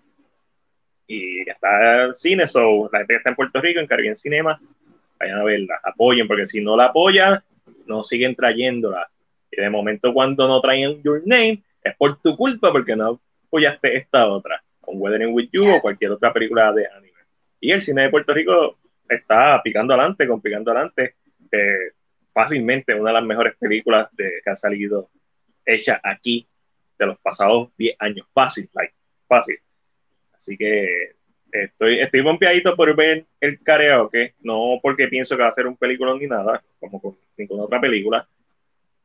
Y 1.06 1.46
ya 1.46 1.52
está 1.52 2.06
el 2.06 2.16
cine, 2.16 2.48
so, 2.48 2.90
la 2.92 2.98
gente 2.98 3.14
que 3.14 3.18
está 3.18 3.30
en 3.30 3.36
Puerto 3.36 3.60
Rico, 3.60 3.78
en 3.78 3.86
Caribbean 3.86 4.16
Cinema, 4.16 4.60
vayan 5.20 5.38
a 5.38 5.44
verla, 5.44 5.78
apoyen, 5.80 6.26
porque 6.26 6.48
si 6.48 6.60
no 6.60 6.76
la 6.76 6.86
apoyan, 6.86 7.40
no 7.86 8.02
siguen 8.02 8.34
trayéndola. 8.34 9.06
Y 9.48 9.60
de 9.60 9.70
momento 9.70 10.12
cuando 10.12 10.48
no 10.48 10.60
traen 10.60 11.00
Your 11.04 11.22
Name, 11.24 11.62
es 11.84 11.96
por 11.96 12.20
tu 12.20 12.36
culpa, 12.36 12.72
porque 12.72 12.96
no 12.96 13.20
apoyaste 13.46 13.96
esta 13.96 14.26
otra, 14.26 14.64
con 14.80 15.00
Weathering 15.00 15.34
With 15.34 15.50
You 15.52 15.70
o 15.70 15.80
cualquier 15.80 16.12
otra 16.12 16.32
película 16.32 16.72
de 16.72 16.88
anime. 16.88 17.20
Y 17.60 17.70
el 17.70 17.82
cine 17.82 18.02
de 18.02 18.10
Puerto 18.10 18.34
Rico 18.34 18.78
está 19.08 19.62
picando 19.62 19.94
adelante, 19.94 20.26
con 20.26 20.40
picando 20.40 20.70
adelante. 20.70 21.14
Eh, 21.52 21.92
fácilmente 22.32 22.94
una 22.94 23.10
de 23.10 23.14
las 23.14 23.24
mejores 23.24 23.54
películas 23.56 24.08
de, 24.16 24.40
que 24.42 24.50
ha 24.50 24.56
salido 24.56 25.08
hecha 25.64 26.00
aquí 26.02 26.46
de 26.98 27.06
los 27.06 27.18
pasados 27.20 27.70
10 27.78 27.96
años. 28.00 28.26
Fácil, 28.32 28.68
like, 28.74 28.94
fácil. 29.28 29.58
Así 30.32 30.56
que 30.56 31.12
estoy, 31.52 32.00
estoy 32.00 32.20
bombeadito 32.22 32.74
por 32.74 32.94
ver 32.96 33.24
el 33.40 33.62
karaoke, 33.62 34.34
no 34.40 34.80
porque 34.82 35.08
pienso 35.08 35.36
que 35.36 35.42
va 35.42 35.48
a 35.48 35.52
ser 35.52 35.66
un 35.66 35.76
película 35.76 36.14
ni 36.14 36.26
nada, 36.26 36.62
como 36.80 37.00
con 37.00 37.16
ninguna 37.36 37.64
otra 37.64 37.80
película, 37.80 38.26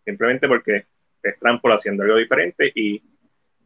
simplemente 0.04 0.48
porque 0.48 0.86
es 1.24 1.38
Trampol 1.39 1.74
haciendo 1.74 2.03
algo 2.03 2.17
diferente 2.17 2.72
y 2.76 3.01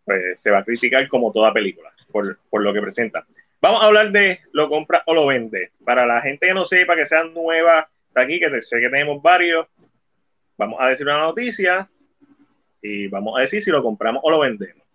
pues, 0.05 0.41
se 0.41 0.51
va 0.51 0.59
a 0.59 0.63
criticar 0.63 1.07
como 1.07 1.31
toda 1.31 1.53
película 1.53 1.91
por, 2.11 2.37
por 2.49 2.61
lo 2.63 2.73
que 2.73 2.81
presenta. 2.81 3.25
Vamos 3.61 3.81
a 3.81 3.85
hablar 3.85 4.11
de 4.11 4.41
lo 4.51 4.67
compra 4.69 5.03
o 5.05 5.13
lo 5.13 5.27
vende. 5.27 5.71
Para 5.85 6.05
la 6.05 6.21
gente 6.21 6.47
que 6.47 6.53
no 6.53 6.65
sepa, 6.65 6.95
que 6.95 7.05
sean 7.07 7.33
nuevas 7.33 7.85
aquí, 8.15 8.39
que 8.39 8.61
sé 8.61 8.79
que 8.79 8.89
tenemos 8.89 9.21
varios, 9.21 9.67
vamos 10.57 10.77
a 10.81 10.89
decir 10.89 11.05
una 11.07 11.19
noticia 11.19 11.89
y 12.81 13.07
vamos 13.07 13.37
a 13.37 13.41
decir 13.41 13.63
si 13.63 13.71
lo 13.71 13.81
compramos 13.81 14.21
o 14.25 14.29
lo 14.31 14.39
vendemos. 14.39 14.85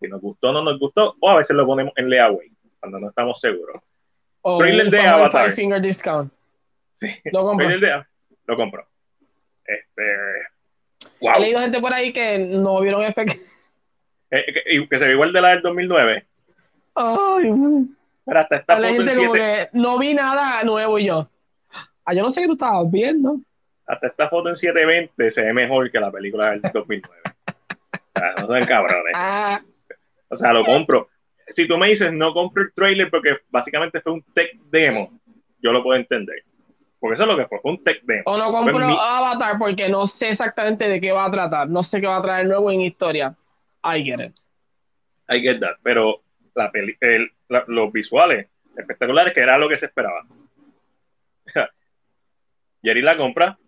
Si 0.00 0.08
nos 0.08 0.20
gustó 0.20 0.50
o 0.50 0.52
no 0.52 0.62
nos 0.62 0.78
gustó, 0.78 1.16
o 1.20 1.28
a 1.28 1.36
veces 1.36 1.54
lo 1.56 1.66
ponemos 1.66 1.92
en 1.96 2.08
layaway, 2.08 2.50
cuando 2.78 3.00
no 3.00 3.08
estamos 3.08 3.40
seguros. 3.40 3.82
O 4.42 4.58
Trailer 4.58 4.88
de 4.88 5.00
Avatar. 5.00 5.46
five 5.46 5.56
finger 5.56 5.80
discount. 5.82 6.32
Sí. 6.94 7.08
Lo 7.32 7.42
compro. 7.42 7.68
De- 7.68 8.04
lo 8.46 8.56
compro. 8.56 8.86
Este, 9.64 10.02
He 11.20 11.28
wow. 11.28 11.40
leído 11.40 11.60
gente 11.60 11.80
por 11.80 11.92
ahí 11.92 12.12
que 12.12 12.38
no 12.38 12.80
vieron 12.80 13.04
efecto. 13.04 13.34
Eh, 14.30 14.44
que, 14.52 14.62
y 14.76 14.86
que 14.86 14.98
se 14.98 15.06
ve 15.06 15.12
igual 15.12 15.32
de 15.32 15.40
la 15.40 15.48
del 15.50 15.62
2009. 15.62 16.26
Ay, 16.94 17.50
man. 17.50 17.96
Pero 18.24 18.40
hasta 18.40 18.56
esta 18.56 18.78
la 18.78 18.88
foto 18.88 19.02
en 19.02 19.08
gente 19.08 19.16
como 19.16 19.32
7 19.34 19.68
que 19.72 19.78
no 19.78 19.98
vi 19.98 20.14
nada 20.14 20.62
nuevo 20.64 20.98
y 20.98 21.06
yo. 21.06 21.28
Ah, 22.04 22.14
yo 22.14 22.22
no 22.22 22.30
sé 22.30 22.40
qué 22.42 22.46
tú 22.46 22.52
estabas 22.52 22.90
viendo. 22.90 23.40
hasta 23.86 24.06
esta 24.06 24.28
foto 24.28 24.48
en 24.48 24.56
720 24.56 25.30
se 25.30 25.42
ve 25.42 25.52
mejor 25.52 25.90
que 25.90 25.98
la 26.00 26.12
película 26.12 26.50
del 26.50 26.60
2009. 26.62 27.22
O 27.92 28.20
sea, 28.20 28.34
no 28.40 28.48
sean 28.48 28.66
cabrones. 28.66 29.12
Ah, 29.14 29.60
O 30.28 30.36
sea, 30.36 30.52
lo 30.52 30.64
compro. 30.64 31.08
Si 31.48 31.66
tú 31.66 31.76
me 31.76 31.88
dices 31.88 32.12
no 32.12 32.32
compro 32.32 32.62
el 32.62 32.72
trailer 32.72 33.10
porque 33.10 33.38
básicamente 33.48 34.00
fue 34.00 34.12
un 34.12 34.22
tech 34.32 34.52
demo, 34.70 35.10
yo 35.60 35.72
lo 35.72 35.82
puedo 35.82 35.98
entender. 35.98 36.44
Porque 37.00 37.14
eso 37.14 37.22
es 37.24 37.28
lo 37.30 37.36
que 37.38 37.46
fue, 37.46 37.58
fue 37.60 37.70
un 37.72 37.82
tech 37.82 38.02
demo. 38.02 38.22
o 38.26 38.36
no 38.36 38.50
compro 38.52 38.86
mi- 38.86 38.94
Avatar 39.00 39.58
porque 39.58 39.88
no 39.88 40.06
sé 40.06 40.28
exactamente 40.28 40.86
de 40.88 41.00
qué 41.00 41.10
va 41.12 41.24
a 41.24 41.30
tratar. 41.30 41.68
No 41.68 41.82
sé 41.82 42.00
qué 42.00 42.06
va 42.06 42.16
a 42.18 42.22
traer 42.22 42.46
nuevo 42.46 42.70
en 42.70 42.82
historia. 42.82 43.34
I 43.82 44.04
get 44.04 44.20
it. 44.20 44.36
I 45.28 45.40
get 45.40 45.60
that. 45.60 45.78
Pero 45.82 46.22
la 46.54 46.70
peli- 46.70 46.96
el- 47.00 47.32
la- 47.48 47.64
los 47.68 47.90
visuales 47.90 48.48
espectaculares, 48.76 49.32
que 49.32 49.40
era 49.40 49.56
lo 49.56 49.68
que 49.68 49.78
se 49.78 49.86
esperaba. 49.86 50.26
Jerry 52.82 53.02
la 53.02 53.16
compra, 53.16 53.58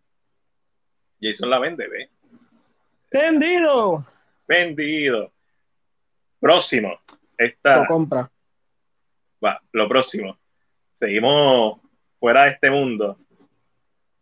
Jason 1.21 1.51
la 1.51 1.59
vende, 1.59 1.89
ve. 1.89 2.11
Vendido. 3.11 4.05
Vendido. 4.49 5.33
Próximo. 6.41 6.99
Esta, 7.39 7.87
compra. 7.87 8.31
va, 9.45 9.61
lo 9.73 9.89
próximo. 9.89 10.39
Seguimos 10.95 11.79
fuera 12.23 12.45
de 12.45 12.51
este 12.51 12.71
mundo. 12.71 13.19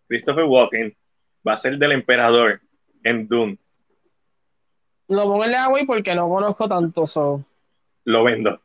Christopher 0.09 0.45
Walken 0.45 0.97
va 1.47 1.53
a 1.53 1.57
ser 1.59 1.77
del 1.77 1.93
emperador 1.93 2.59
en 3.05 3.29
Dune. 3.29 3.59
Lo 5.09 5.25
pongo 5.25 5.45
en 5.45 5.55
agua 5.55 5.81
porque 5.87 6.15
no 6.15 6.27
conozco 6.27 6.67
tanto. 6.67 7.07
So. 7.07 7.45
Lo 8.05 8.25
vendo. 8.25 8.59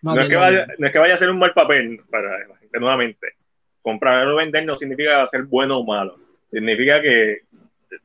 No 0.00 0.18
es, 0.18 0.28
que 0.30 0.36
vaya, 0.36 0.66
no 0.78 0.86
es 0.86 0.92
que 0.92 0.98
vaya 0.98 1.14
a 1.14 1.18
ser 1.18 1.28
un 1.28 1.38
mal 1.38 1.52
papel 1.52 2.00
para 2.10 2.48
la 2.48 2.56
gente 2.56 2.80
nuevamente. 2.80 3.34
Comprarlo 3.82 4.32
o 4.32 4.36
vender 4.38 4.64
no 4.64 4.76
significa 4.78 5.26
ser 5.26 5.42
bueno 5.42 5.78
o 5.78 5.84
malo. 5.84 6.18
Significa 6.50 7.02
que 7.02 7.42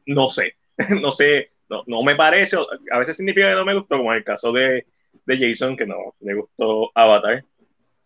no 0.06 0.28
sé. 0.28 0.56
No 1.02 1.12
sé. 1.12 1.52
No, 1.70 1.84
no 1.88 2.04
me 2.04 2.16
parece. 2.16 2.58
A 2.92 3.00
veces 3.00 3.16
significa 3.16 3.50
que 3.50 3.56
no 3.56 3.64
me 3.64 3.74
gustó, 3.74 3.98
como 3.98 4.12
en 4.12 4.18
el 4.18 4.24
caso 4.26 4.52
de, 4.52 4.86
de 5.26 5.38
Jason, 5.38 5.78
que 5.78 5.86
no 5.86 6.14
le 6.20 6.34
gustó 6.34 6.92
Avatar. 6.94 7.46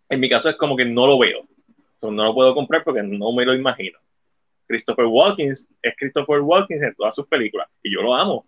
En 0.10 0.20
mi 0.20 0.30
caso 0.30 0.48
es 0.48 0.56
como 0.58 0.78
que 0.78 0.86
no 0.86 1.08
lo 1.08 1.18
veo. 1.18 1.48
No 2.02 2.24
lo 2.24 2.34
puedo 2.34 2.56
comprar 2.56 2.84
porque 2.84 3.04
no 3.04 3.32
me 3.32 3.46
lo 3.46 3.54
imagino. 3.54 4.00
Christopher 4.66 5.06
Walken 5.06 5.52
es 5.52 5.68
Christopher 5.98 6.40
Walken 6.40 6.84
en 6.84 6.96
todas 6.96 7.14
sus 7.14 7.28
películas. 7.28 7.68
Y 7.84 7.94
yo 7.94 8.02
lo 8.02 8.14
amo. 8.16 8.48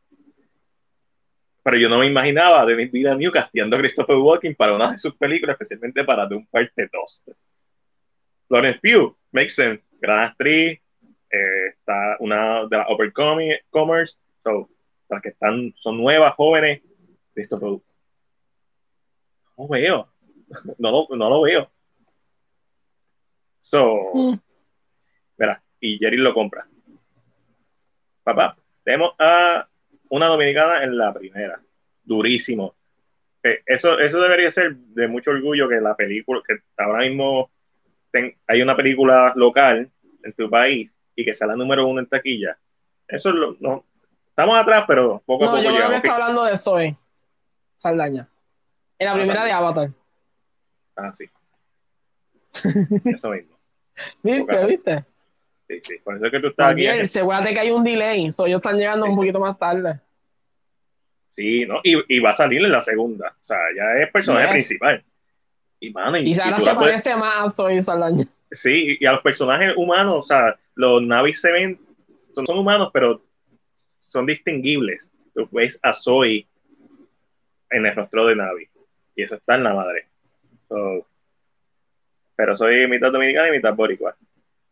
Pero 1.63 1.77
yo 1.77 1.87
no 1.89 1.99
me 1.99 2.07
imaginaba 2.07 2.65
de 2.65 2.73
David 2.73 3.17
New 3.17 3.31
casteando 3.31 3.75
a 3.75 3.79
Christopher 3.79 4.17
Walken 4.17 4.55
para 4.55 4.73
una 4.73 4.91
de 4.91 4.97
sus 4.97 5.15
películas, 5.15 5.55
especialmente 5.55 6.03
para 6.03 6.27
un 6.27 6.45
parte 6.47 6.89
2. 6.91 7.23
Florence 8.47 8.79
Pugh, 8.81 9.15
makes 9.31 9.53
sense. 9.53 9.83
Gran 10.01 10.19
actriz, 10.19 10.79
eh, 11.31 11.67
está 11.69 12.17
una 12.19 12.65
de 12.67 12.77
las 12.77 12.87
uppercomers, 12.89 14.19
so, 14.43 14.69
las 15.09 15.21
que 15.21 15.29
están, 15.29 15.73
son 15.77 15.97
nuevas, 15.97 16.33
jóvenes. 16.35 16.81
Christopher 17.33 17.79
no 19.57 19.67
veo. 19.67 20.09
No 20.77 20.91
lo, 20.91 21.15
no 21.15 21.29
lo 21.29 21.41
veo. 21.41 21.71
So, 23.63 24.11
Mm. 24.13 24.35
Verá, 25.37 25.61
y 25.79 25.97
Jerry 25.97 26.17
lo 26.17 26.33
compra. 26.33 26.67
Papá, 28.23 28.55
tenemos 28.83 29.13
a 29.17 29.67
una 30.09 30.27
dominicana 30.27 30.83
en 30.83 30.97
la 30.97 31.13
primera. 31.13 31.59
Durísimo. 32.03 32.75
Eh, 33.41 33.61
eso, 33.65 33.99
eso 33.99 34.21
debería 34.21 34.51
ser 34.51 34.75
de 34.75 35.07
mucho 35.07 35.31
orgullo 35.31 35.67
que 35.67 35.81
la 35.81 35.95
película, 35.95 36.41
que 36.47 36.59
ahora 36.77 36.99
mismo 37.05 37.49
ten- 38.11 38.37
hay 38.47 38.61
una 38.61 38.75
película 38.75 39.33
local 39.35 39.89
en 40.23 40.33
tu 40.33 40.49
país 40.49 40.95
y 41.15 41.25
que 41.25 41.33
sea 41.33 41.47
la 41.47 41.55
número 41.55 41.87
uno 41.87 41.99
en 41.99 42.05
taquilla. 42.07 42.57
Eso 43.07 43.29
es 43.29 43.35
lo, 43.35 43.57
no, 43.59 43.85
estamos 44.27 44.57
atrás, 44.57 44.85
pero 44.87 45.21
poco 45.25 45.43
a 45.45 45.47
No, 45.47 45.51
poco 45.53 45.63
yo 45.69 45.75
creo 45.75 45.89
que 45.89 45.95
está 45.95 46.13
hablando 46.13 46.43
de 46.45 46.57
Zoe 46.57 46.97
Saldaña. 47.75 48.29
En 48.99 49.05
la 49.07 49.11
Ah, 49.13 49.15
primera 49.15 49.43
de. 49.43 49.51
Avatar. 49.51 49.89
Ah, 50.95 51.11
sí. 51.13 51.25
Eso 53.05 53.29
mismo. 53.31 53.52
¿Viste? 54.21 54.65
¿Viste? 54.65 55.05
Sí, 55.67 55.79
sí. 55.83 55.95
Por 56.03 56.15
eso 56.17 56.25
es 56.25 56.31
que 56.31 56.39
tú 56.39 56.47
estás 56.47 56.71
aquí. 56.73 56.85
También, 56.85 57.09
acuérdate 57.21 57.53
que 57.53 57.59
hay 57.59 57.71
un 57.71 57.83
delay. 57.83 58.31
So, 58.31 58.45
ellos 58.45 58.57
están 58.59 58.77
llegando 58.77 59.05
Sí, 59.05 59.09
un 59.11 59.15
poquito 59.15 59.39
más 59.39 59.57
tarde. 59.57 59.99
Sí, 61.29 61.65
¿no? 61.65 61.79
Y, 61.83 61.97
y 62.15 62.19
va 62.19 62.31
a 62.31 62.33
salir 62.33 62.63
en 62.63 62.71
la 62.71 62.81
segunda. 62.81 63.35
O 63.41 63.45
sea, 63.45 63.57
ya 63.75 64.03
es 64.03 64.11
personaje 64.11 64.45
Yes. 64.45 64.53
principal. 64.53 65.03
Y, 65.79 65.89
mano, 65.91 66.17
y, 66.17 66.33
se 66.33 66.41
puedes- 66.43 66.69
parece 66.75 67.15
más 67.15 67.33
a 67.47 67.49
Zoe 67.49 67.81
Saldaña. 67.81 68.27
Sí, 68.51 68.97
y 68.99 69.05
a 69.05 69.13
los 69.13 69.21
personajes 69.21 69.73
humanos, 69.75 70.15
o 70.19 70.23
sea, 70.23 70.55
los 70.75 71.01
Navis 71.01 71.41
se 71.41 71.51
ven, 71.51 71.79
son, 72.35 72.45
son 72.45 72.59
humanos, 72.59 72.89
pero 72.93 73.21
son 74.09 74.25
distinguibles. 74.27 75.11
Tú 75.33 75.49
ves 75.51 75.79
a 75.81 75.91
Zoe 75.91 76.45
en 77.71 77.85
el 77.85 77.95
rostro 77.95 78.27
de 78.27 78.35
Navi. 78.35 78.69
Y 79.15 79.23
eso 79.23 79.35
está 79.35 79.55
en 79.55 79.63
la 79.63 79.73
madre. 79.73 80.05
So, 80.69 81.05
pero 82.35 82.55
soy 82.55 82.87
mitad 82.87 83.11
dominicana 83.11 83.49
y 83.49 83.51
mitad 83.51 83.73
boricua. 83.73 84.15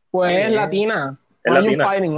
Pues 0.09 0.45
es 0.47 0.51
latina. 0.51 1.17
Es 1.43 1.53
latina. 1.53 1.87
fighting? 1.87 2.17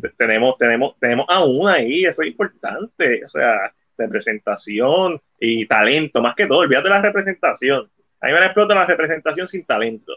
Te- 0.00 0.08
Tenemos, 0.16 0.56
tenemos, 0.58 0.98
tenemos 0.98 1.26
a 1.28 1.44
una 1.44 1.74
ahí, 1.74 2.04
eso 2.04 2.22
es 2.22 2.28
importante. 2.28 3.24
O 3.24 3.28
sea, 3.28 3.72
representación 3.98 5.20
y 5.38 5.66
talento, 5.66 6.20
más 6.22 6.34
que 6.34 6.46
todo. 6.46 6.60
Olvídate 6.60 6.84
de 6.88 6.94
la 6.94 7.02
representación. 7.02 7.90
A 8.20 8.26
mí 8.26 8.32
me 8.32 8.40
la 8.40 8.46
explota 8.46 8.74
la 8.74 8.86
representación 8.86 9.48
sin 9.48 9.64
talento. 9.64 10.14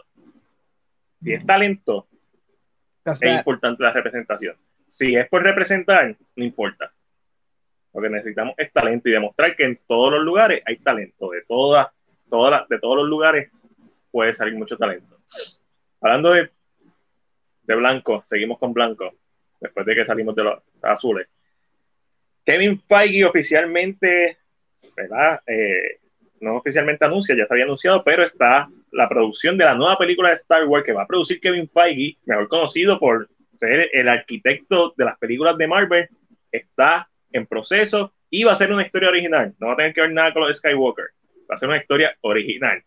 Si 1.22 1.32
es 1.32 1.44
talento, 1.44 2.06
That's 3.02 3.22
es 3.22 3.30
that. 3.30 3.38
importante 3.38 3.82
la 3.82 3.92
representación. 3.92 4.56
Si 4.90 5.14
es 5.16 5.28
por 5.28 5.42
representar, 5.42 6.16
no 6.36 6.44
importa. 6.44 6.92
Lo 7.92 8.00
que 8.00 8.08
necesitamos 8.10 8.54
es 8.58 8.72
talento 8.72 9.08
y 9.08 9.12
demostrar 9.12 9.56
que 9.56 9.64
en 9.64 9.78
todos 9.86 10.12
los 10.12 10.22
lugares 10.22 10.62
hay 10.66 10.76
talento. 10.78 11.30
De, 11.30 11.42
todas, 11.42 11.88
todas 12.30 12.50
las- 12.50 12.68
de 12.68 12.78
todos 12.78 12.96
los 12.96 13.08
lugares 13.08 13.50
puede 14.10 14.34
salir 14.34 14.54
mucho 14.54 14.76
talento. 14.76 15.18
Hablando 16.00 16.32
de, 16.32 16.50
de 17.62 17.74
blanco, 17.74 18.24
seguimos 18.26 18.58
con 18.58 18.72
blanco, 18.72 19.14
después 19.60 19.86
de 19.86 19.94
que 19.94 20.04
salimos 20.04 20.34
de 20.34 20.44
los 20.44 20.62
azules. 20.82 21.28
Kevin 22.44 22.80
Feige 22.80 23.24
oficialmente, 23.24 24.38
¿verdad? 24.96 25.40
Eh, 25.46 26.00
no 26.40 26.56
oficialmente 26.56 27.04
anuncia, 27.04 27.34
ya 27.36 27.46
se 27.46 27.52
había 27.52 27.64
anunciado, 27.64 28.04
pero 28.04 28.22
está 28.22 28.68
la 28.92 29.08
producción 29.08 29.58
de 29.58 29.64
la 29.64 29.74
nueva 29.74 29.98
película 29.98 30.30
de 30.30 30.36
Star 30.36 30.64
Wars 30.64 30.84
que 30.84 30.92
va 30.92 31.02
a 31.02 31.06
producir 31.06 31.40
Kevin 31.40 31.68
Feige, 31.68 32.18
mejor 32.24 32.48
conocido 32.48 32.98
por 32.98 33.28
ser 33.58 33.90
el 33.92 34.08
arquitecto 34.08 34.94
de 34.96 35.04
las 35.04 35.18
películas 35.18 35.56
de 35.56 35.66
Marvel, 35.66 36.08
está 36.52 37.08
en 37.32 37.46
proceso 37.46 38.12
y 38.30 38.44
va 38.44 38.52
a 38.52 38.58
ser 38.58 38.72
una 38.72 38.82
historia 38.84 39.08
original. 39.08 39.54
No 39.58 39.68
va 39.68 39.72
a 39.74 39.76
tener 39.76 39.94
que 39.94 40.00
ver 40.02 40.12
nada 40.12 40.32
con 40.32 40.42
los 40.42 40.56
Skywalker. 40.56 41.06
Va 41.50 41.54
a 41.54 41.58
ser 41.58 41.68
una 41.68 41.78
historia 41.78 42.16
original. 42.22 42.82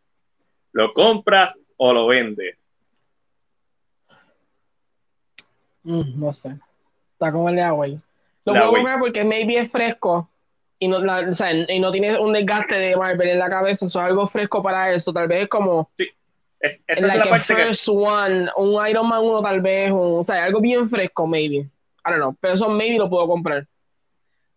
¿Lo 0.72 0.93
compras 0.93 1.57
o 1.78 1.93
lo 1.93 2.07
vendes? 2.07 2.57
Mm, 5.84 6.20
no 6.20 6.34
sé. 6.34 6.57
Está 7.13 7.32
como 7.32 7.49
el 7.49 7.55
de 7.55 7.61
agua. 7.61 7.88
Lo 7.88 8.53
puedo 8.53 8.72
comprar 8.72 8.99
porque 8.99 9.24
maybe 9.24 9.57
es 9.57 9.72
fresco 9.72 10.30
y 10.80 10.88
no, 10.88 10.97
o 10.97 11.34
sea, 11.34 11.51
y 11.51 11.80
no 11.80 11.91
tiene 11.91 12.17
un 12.17 12.34
desgaste 12.34 12.80
de 12.80 12.95
Marvel 12.95 13.30
en 13.30 13.39
la 13.39 13.49
cabeza. 13.49 13.86
Eso 13.86 13.99
es 13.99 14.05
algo 14.05 14.28
fresco 14.28 14.63
para 14.63 14.93
eso. 14.93 15.11
Tal 15.11 15.28
vez 15.28 15.47
como. 15.49 15.89
Sí. 15.97 16.07
Es, 16.61 16.84
esa 16.88 17.07
es 17.07 17.15
la 17.15 17.30
parte 17.30 17.55
first 17.55 17.88
one, 17.88 18.49
un 18.57 18.88
Iron 18.88 19.07
Man 19.07 19.24
1 19.24 19.41
tal 19.41 19.61
vez, 19.61 19.91
o 19.93 20.22
sea, 20.26 20.43
algo 20.43 20.59
bien 20.59 20.89
fresco, 20.89 21.26
maybe. 21.26 21.55
I 22.05 22.09
don't 22.09 22.17
know, 22.17 22.36
pero 22.41 22.53
eso 22.53 22.70
maybe 22.70 22.97
lo 22.97 23.09
puedo 23.09 23.28
comprar. 23.28 23.65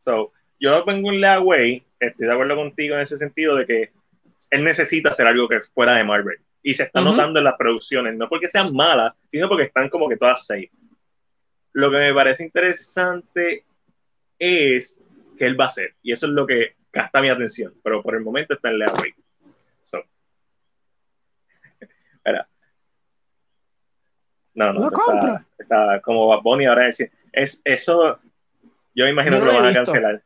So, 0.04 0.32
yo 0.58 0.70
lo 0.72 0.84
pongo 0.84 1.12
en 1.12 1.20
Leaway, 1.20 1.84
estoy 2.00 2.26
de 2.26 2.32
acuerdo 2.32 2.56
contigo 2.56 2.96
en 2.96 3.02
ese 3.02 3.18
sentido 3.18 3.54
de 3.54 3.66
que 3.66 3.92
él 4.53 4.64
necesita 4.64 5.09
hacer 5.09 5.26
algo 5.26 5.48
que 5.48 5.61
fuera 5.61 5.94
de 5.94 6.05
Marvel. 6.05 6.38
Y 6.62 6.74
se 6.74 6.84
está 6.84 7.00
notando 7.00 7.38
en 7.38 7.46
las 7.46 7.57
producciones, 7.57 8.14
no 8.16 8.28
porque 8.28 8.48
sean 8.48 8.72
malas, 8.74 9.14
sino 9.30 9.48
porque 9.48 9.64
están 9.64 9.88
como 9.88 10.09
que 10.09 10.18
todas 10.18 10.46
safe. 10.46 10.70
Lo 11.72 11.90
que 11.90 11.96
me 11.96 12.14
parece 12.14 12.44
interesante 12.44 13.64
es 14.38 15.03
que 15.38 15.46
él 15.46 15.59
va 15.59 15.64
a 15.64 15.68
hacer, 15.68 15.94
y 16.03 16.12
eso 16.12 16.26
es 16.26 16.32
lo 16.32 16.46
que 16.46 16.76
gasta 16.92 17.22
mi 17.22 17.30
atención, 17.30 17.72
pero 17.82 18.03
por 18.03 18.14
el 18.14 18.20
momento 18.20 18.53
está 18.55 18.68
en 18.68 18.78
Leaway. 18.78 19.14
So. 19.84 20.05
No, 24.55 24.70
no, 24.70 24.86
está, 24.86 25.46
está, 25.59 26.00
como 26.03 26.26
Bad 26.28 26.42
Bunny 26.42 26.66
ahora 26.66 26.86
es, 26.86 27.00
es 27.32 27.62
eso, 27.64 28.20
yo 28.94 29.09
imagino 29.09 29.38
que 29.40 29.46
lo 29.46 29.55
van 29.55 29.64
a 29.64 29.72
cancelar. 29.72 30.22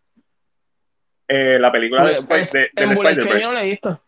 Eh, 1.28 1.58
la 1.60 1.70
película 1.70 2.06
de, 2.06 2.22
pues, 2.24 2.50
de, 2.50 2.68
de, 2.74 2.84
Spider-Man. 2.92 3.40
Yo 3.80 4.00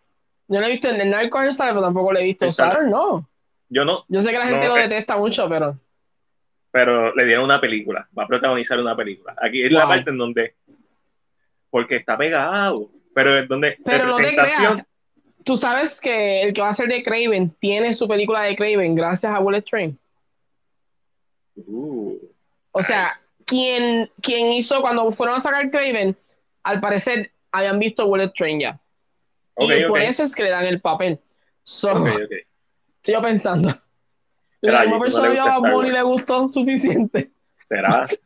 Yo 0.49 0.61
no 0.61 0.67
he 0.67 0.71
visto 0.71 0.89
en 0.89 1.01
el 1.01 1.11
Night 1.11 1.31
pero 1.31 1.83
tampoco 1.83 2.13
lo 2.13 2.19
he 2.19 2.25
visto. 2.25 2.51
Saturn 2.51 2.91
no. 2.91 3.29
Yo 3.69 3.85
no. 3.85 4.05
Yo 4.09 4.23
sé 4.23 4.31
que 4.31 4.39
la 4.39 4.47
gente 4.47 4.67
lo 4.67 4.75
detesta 4.75 5.17
mucho, 5.17 5.49
pero. 5.49 5.79
Pero 6.71 7.15
le 7.15 7.25
dieron 7.27 7.45
una 7.45 7.61
película. 7.61 8.09
Va 8.19 8.25
a 8.25 8.27
protagonizar 8.27 8.81
una 8.81 8.97
película. 8.97 9.35
Aquí 9.41 9.63
es 9.63 9.71
la 9.71 9.87
parte 9.87 10.11
en 10.11 10.19
donde. 10.19 10.55
Porque 11.71 11.97
está 11.97 12.17
pegado. 12.17 12.91
Pero 13.15 13.39
es 13.39 13.49
donde. 13.49 13.77
Pero 13.85 14.07
no 14.07 14.17
te 14.17 14.35
creas. 14.35 14.83
Tú 15.45 15.57
sabes 15.57 16.01
que 16.01 16.43
el 16.43 16.53
que 16.53 16.61
va 16.61 16.71
a 16.71 16.75
ser 16.75 16.89
de 16.89 17.03
Craven 17.03 17.51
tiene 17.59 17.95
su 17.95 18.07
película 18.07 18.43
de 18.43 18.57
Craven 18.57 18.95
gracias 18.95 19.33
a 19.33 19.39
Bullet 19.39 19.63
Train. 19.63 19.99
Uh, 21.57 22.17
o 22.73 22.83
sea, 22.83 23.13
quien, 23.45 24.11
quien 24.21 24.53
hizo 24.53 24.81
cuando 24.81 25.11
fueron 25.13 25.37
a 25.37 25.41
sacar 25.41 25.71
Craven, 25.71 26.15
al 26.63 26.81
parecer 26.81 27.31
habían 27.51 27.79
visto 27.79 28.07
Bullet 28.07 28.31
Train 28.35 28.61
ya. 28.61 28.79
Y 29.59 29.85
por 29.87 30.01
eso 30.01 30.23
es 30.23 30.35
que 30.35 30.45
le 30.45 30.51
dan 30.51 30.65
el 30.65 30.81
papel. 30.81 31.21
estoy 31.65 32.45
yo 33.05 33.23
pensando. 33.23 33.79
La 34.61 34.83
misma 34.83 34.99
persona 34.99 35.35
no 35.35 35.45
a 35.45 35.59
Bonnie 35.59 35.93
le 35.93 36.03
gustó 36.03 36.49
suficiente. 36.49 37.31
¿Será? 37.69 38.07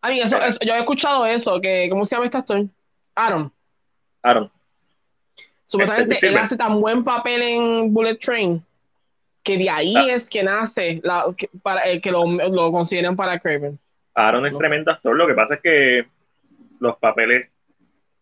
A 0.00 0.10
mí, 0.10 0.20
eso, 0.20 0.38
yo 0.64 0.74
he 0.74 0.78
escuchado 0.78 1.26
eso, 1.26 1.60
que, 1.60 1.88
¿cómo 1.90 2.04
se 2.04 2.14
llama 2.14 2.26
este 2.26 2.38
actor? 2.38 2.66
Aaron. 3.16 3.52
Aaron. 4.22 4.48
Supuestamente 5.64 6.14
este, 6.14 6.28
él 6.28 6.36
hace 6.36 6.56
tan 6.56 6.80
buen 6.80 7.02
papel 7.02 7.42
en 7.42 7.92
Bullet 7.92 8.14
Train 8.14 8.64
que 9.42 9.58
de 9.58 9.68
ahí 9.68 9.96
ah. 9.96 10.06
es 10.10 10.30
que 10.30 10.42
nace 10.42 11.00
la, 11.02 11.24
que, 11.36 11.50
para, 11.62 11.88
eh, 11.88 12.00
que 12.00 12.12
lo, 12.12 12.24
lo, 12.26 12.70
consideran 12.70 13.16
para 13.16 13.40
Craven. 13.40 13.78
Aaron 14.14 14.46
es 14.46 14.56
tremendo 14.56 14.92
actor, 14.92 15.16
lo 15.16 15.26
que 15.26 15.34
pasa 15.34 15.54
es 15.54 15.60
que 15.60 16.06
los 16.78 16.96
papeles 16.98 17.50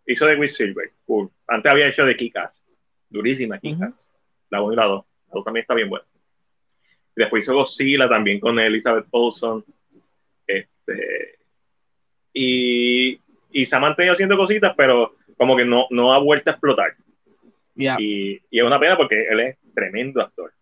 hizo 0.06 0.26
de 0.26 0.48
Silver, 0.48 0.92
cool. 1.04 1.30
Antes 1.46 1.70
había 1.70 1.88
hecho 1.88 2.06
de 2.06 2.16
Kikas, 2.16 2.64
durísima 3.08 3.58
Kikas, 3.58 4.08
la 4.50 4.62
1 4.62 4.72
y 4.72 4.76
la 4.76 4.86
2, 4.86 5.04
la 5.04 5.32
2 5.34 5.44
también 5.44 5.62
está 5.62 5.74
bien 5.74 5.88
buena. 5.88 6.06
después 7.14 7.44
hizo 7.44 7.54
Godzilla 7.54 8.08
también 8.08 8.40
con 8.40 8.58
Elizabeth 8.58 9.06
Olsen. 9.10 9.64
Este, 10.46 11.38
y, 12.32 13.20
y 13.50 13.66
se 13.66 13.76
ha 13.76 13.80
mantenido 13.80 14.12
haciendo 14.12 14.36
cositas, 14.36 14.74
pero 14.76 15.16
como 15.36 15.56
que 15.56 15.64
no, 15.64 15.86
no 15.90 16.12
ha 16.12 16.18
vuelto 16.18 16.50
a 16.50 16.52
explotar. 16.52 16.94
Y, 17.74 18.40
y, 18.50 18.58
es 18.58 18.62
una 18.62 18.80
pena 18.80 18.96
porque 18.96 19.26
él 19.28 19.40
es 19.40 19.58
tremendo 19.74 20.22
actor. 20.22 20.52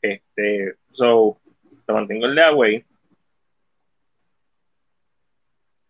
Este, 0.00 0.76
so, 0.92 1.38
lo 1.86 1.94
mantengo 1.94 2.26
el 2.26 2.34
de 2.34 2.42
Away. 2.42 2.84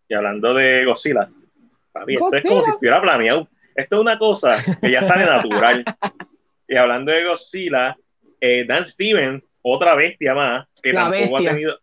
Y 0.09 0.13
hablando 0.13 0.53
de 0.53 0.85
Godzilla, 0.85 1.29
esto 2.07 2.33
es 2.33 2.43
como 2.43 2.63
si 2.63 2.69
estuviera 2.71 3.01
planeado. 3.01 3.47
Esto 3.75 3.95
es 3.95 4.01
una 4.01 4.17
cosa 4.17 4.63
que 4.81 4.91
ya 4.91 5.03
sale 5.03 5.25
natural. 5.25 5.83
y 6.67 6.75
hablando 6.75 7.11
de 7.11 7.23
Godzilla, 7.23 7.95
eh, 8.41 8.65
Dan 8.67 8.85
Stevens, 8.85 9.43
otra 9.61 9.95
bestia 9.95 10.33
más, 10.33 10.67
que 10.81 10.93
tampoco 10.93 11.37
ha 11.37 11.41
tenido, 11.41 11.79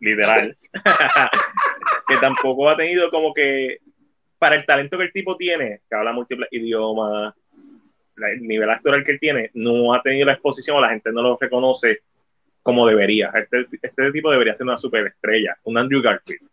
literal, 0.00 0.56
que 2.08 2.16
tampoco 2.18 2.68
ha 2.68 2.76
tenido 2.76 3.10
como 3.10 3.34
que, 3.34 3.78
para 4.38 4.56
el 4.56 4.66
talento 4.66 4.98
que 4.98 5.04
el 5.04 5.12
tipo 5.12 5.36
tiene, 5.36 5.80
que 5.88 5.96
habla 5.96 6.12
múltiples 6.12 6.48
idiomas, 6.52 7.34
el 8.16 8.42
nivel 8.42 8.70
actoral 8.70 9.04
que 9.04 9.12
él 9.12 9.20
tiene, 9.20 9.50
no 9.54 9.92
ha 9.92 10.02
tenido 10.02 10.26
la 10.26 10.32
exposición 10.32 10.76
o 10.76 10.80
la 10.80 10.90
gente 10.90 11.12
no 11.12 11.22
lo 11.22 11.38
reconoce 11.40 12.00
como 12.62 12.86
debería. 12.86 13.30
Este, 13.34 13.66
este 13.80 14.12
tipo 14.12 14.30
debería 14.30 14.56
ser 14.56 14.64
una 14.64 14.78
superestrella, 14.78 15.56
un 15.64 15.78
Andrew 15.78 16.02
Garfield. 16.02 16.48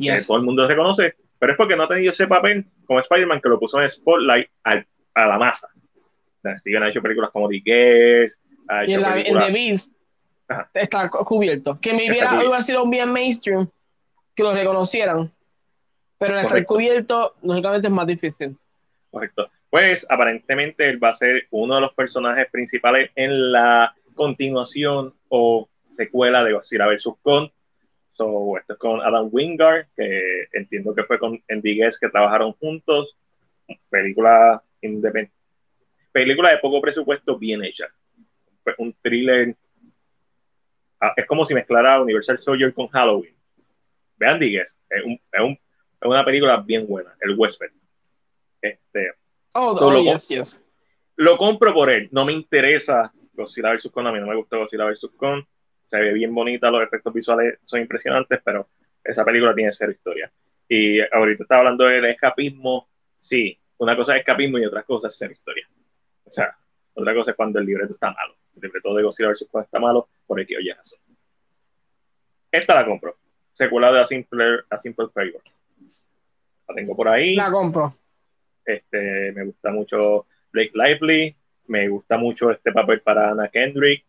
Que 0.00 0.22
todo 0.26 0.38
el 0.38 0.44
mundo 0.44 0.66
reconoce, 0.66 1.14
pero 1.40 1.52
es 1.52 1.58
porque 1.58 1.74
no 1.74 1.82
ha 1.82 1.88
tenido 1.88 2.12
ese 2.12 2.28
papel 2.28 2.64
como 2.86 3.00
Spider-Man 3.00 3.40
que 3.40 3.48
lo 3.48 3.58
puso 3.58 3.82
en 3.82 3.90
Spotlight 3.90 4.48
a 4.62 5.26
la 5.26 5.38
masa. 5.38 5.68
Steven 6.58 6.84
ha 6.84 6.88
hecho 6.88 7.02
películas 7.02 7.30
como 7.32 7.48
The 7.48 7.60
Guest, 7.64 8.40
y 8.86 8.94
en, 8.94 9.02
The 9.02 9.52
Beast 9.52 9.96
está 10.72 11.10
cubierto. 11.10 11.80
Que 11.80 11.92
me 11.92 12.08
hubiera, 12.08 12.38
hubiera 12.38 12.62
sido 12.62 12.84
un 12.84 12.90
bien 12.90 13.12
mainstream, 13.12 13.68
que 14.36 14.44
lo 14.44 14.52
reconocieran. 14.52 15.32
Pero 16.18 16.38
el 16.38 16.44
estar 16.44 16.64
cubierto, 16.64 17.34
lógicamente, 17.42 17.88
es 17.88 17.92
más 17.92 18.06
difícil. 18.06 18.56
Correcto 19.10 19.50
pues 19.70 20.04
aparentemente 20.10 20.88
él 20.88 21.02
va 21.02 21.10
a 21.10 21.14
ser 21.14 21.46
uno 21.50 21.76
de 21.76 21.80
los 21.80 21.94
personajes 21.94 22.50
principales 22.50 23.10
en 23.14 23.52
la 23.52 23.94
continuación 24.14 25.14
o 25.28 25.68
secuela 25.94 26.44
de 26.44 26.52
Godzilla 26.52 26.88
vs. 26.88 27.08
Kong. 27.22 27.50
So, 28.20 28.58
esto 28.58 28.74
es 28.74 28.78
con 28.78 29.00
Adam 29.00 29.30
Wingard, 29.32 29.86
que 29.96 30.46
entiendo 30.52 30.94
que 30.94 31.04
fue 31.04 31.18
con 31.18 31.42
Andy 31.48 31.74
Guest 31.74 31.98
que 31.98 32.10
trabajaron 32.10 32.52
juntos. 32.52 33.16
Película 33.88 34.62
independiente. 34.82 35.34
Película 36.12 36.50
de 36.50 36.58
poco 36.58 36.82
presupuesto 36.82 37.38
bien 37.38 37.64
hecha. 37.64 37.86
Un 38.76 38.94
thriller. 39.00 39.56
Ah, 41.00 41.14
es 41.16 41.26
como 41.26 41.46
si 41.46 41.54
mezclara 41.54 42.02
Universal 42.02 42.38
Soldier 42.38 42.74
con 42.74 42.88
Halloween. 42.88 43.34
Vean 44.18 44.34
Andy 44.34 44.52
Guest. 44.52 44.78
Es, 44.90 45.02
un, 45.02 45.12
es, 45.12 45.40
un, 45.40 45.52
es 45.52 46.06
una 46.06 46.22
película 46.22 46.58
bien 46.58 46.86
buena. 46.86 47.16
El 47.22 47.38
Western. 47.38 47.72
Este, 48.60 49.14
Oh, 49.54 49.74
oh 49.80 49.90
lo, 49.90 50.02
yes, 50.02 50.28
yes. 50.28 50.64
Lo 51.16 51.38
compro 51.38 51.72
por 51.72 51.88
él. 51.88 52.10
No 52.12 52.26
me 52.26 52.34
interesa 52.34 53.10
Godzilla 53.32 53.72
vs. 53.72 53.88
Kong. 53.90 54.08
A 54.08 54.12
mí 54.12 54.20
no 54.20 54.26
me 54.26 54.36
gusta 54.36 54.58
Godzilla 54.58 54.84
vs. 54.84 55.08
Kong. 55.16 55.42
Se 55.90 55.98
ve 55.98 56.12
bien 56.12 56.32
bonita, 56.32 56.70
los 56.70 56.82
efectos 56.82 57.12
visuales 57.12 57.58
son 57.64 57.80
impresionantes, 57.80 58.40
pero 58.44 58.68
esa 59.02 59.24
película 59.24 59.54
tiene 59.54 59.72
cero 59.72 59.90
historia. 59.90 60.30
Y 60.68 61.00
ahorita 61.00 61.42
estaba 61.42 61.60
hablando 61.60 61.84
del 61.84 62.04
escapismo. 62.04 62.88
Sí, 63.18 63.58
una 63.78 63.96
cosa 63.96 64.14
es 64.14 64.20
escapismo 64.20 64.58
y 64.58 64.66
otra 64.66 64.84
cosa 64.84 65.08
es 65.08 65.16
ser 65.16 65.32
historia. 65.32 65.68
O 66.24 66.30
sea, 66.30 66.56
otra 66.94 67.12
cosa 67.12 67.32
es 67.32 67.36
cuando 67.36 67.58
el 67.58 67.66
libreto 67.66 67.92
está 67.92 68.12
malo. 68.12 68.36
El 68.54 68.62
libreto 68.62 68.94
de 68.94 69.02
Godzilla 69.02 69.30
vs. 69.30 69.48
Kong 69.50 69.64
está 69.64 69.80
malo 69.80 70.08
por 70.26 70.40
aquí 70.40 70.54
oye 70.54 70.70
eso. 70.70 70.96
Esta 72.52 72.74
la 72.74 72.86
compro. 72.86 73.16
Secuela 73.54 73.92
de 73.92 74.00
A 74.00 74.06
Simple, 74.06 74.60
A 74.70 74.78
Simple 74.78 75.08
Favor. 75.12 75.42
La 76.68 76.74
tengo 76.74 76.94
por 76.94 77.08
ahí. 77.08 77.34
La 77.34 77.50
compro. 77.50 77.96
Este, 78.64 79.32
me 79.32 79.44
gusta 79.44 79.70
mucho 79.70 80.26
Blake 80.52 80.72
Lively, 80.74 81.36
me 81.66 81.88
gusta 81.88 82.16
mucho 82.16 82.50
este 82.50 82.72
papel 82.72 83.00
para 83.00 83.30
Anna 83.30 83.48
Kendrick, 83.48 84.04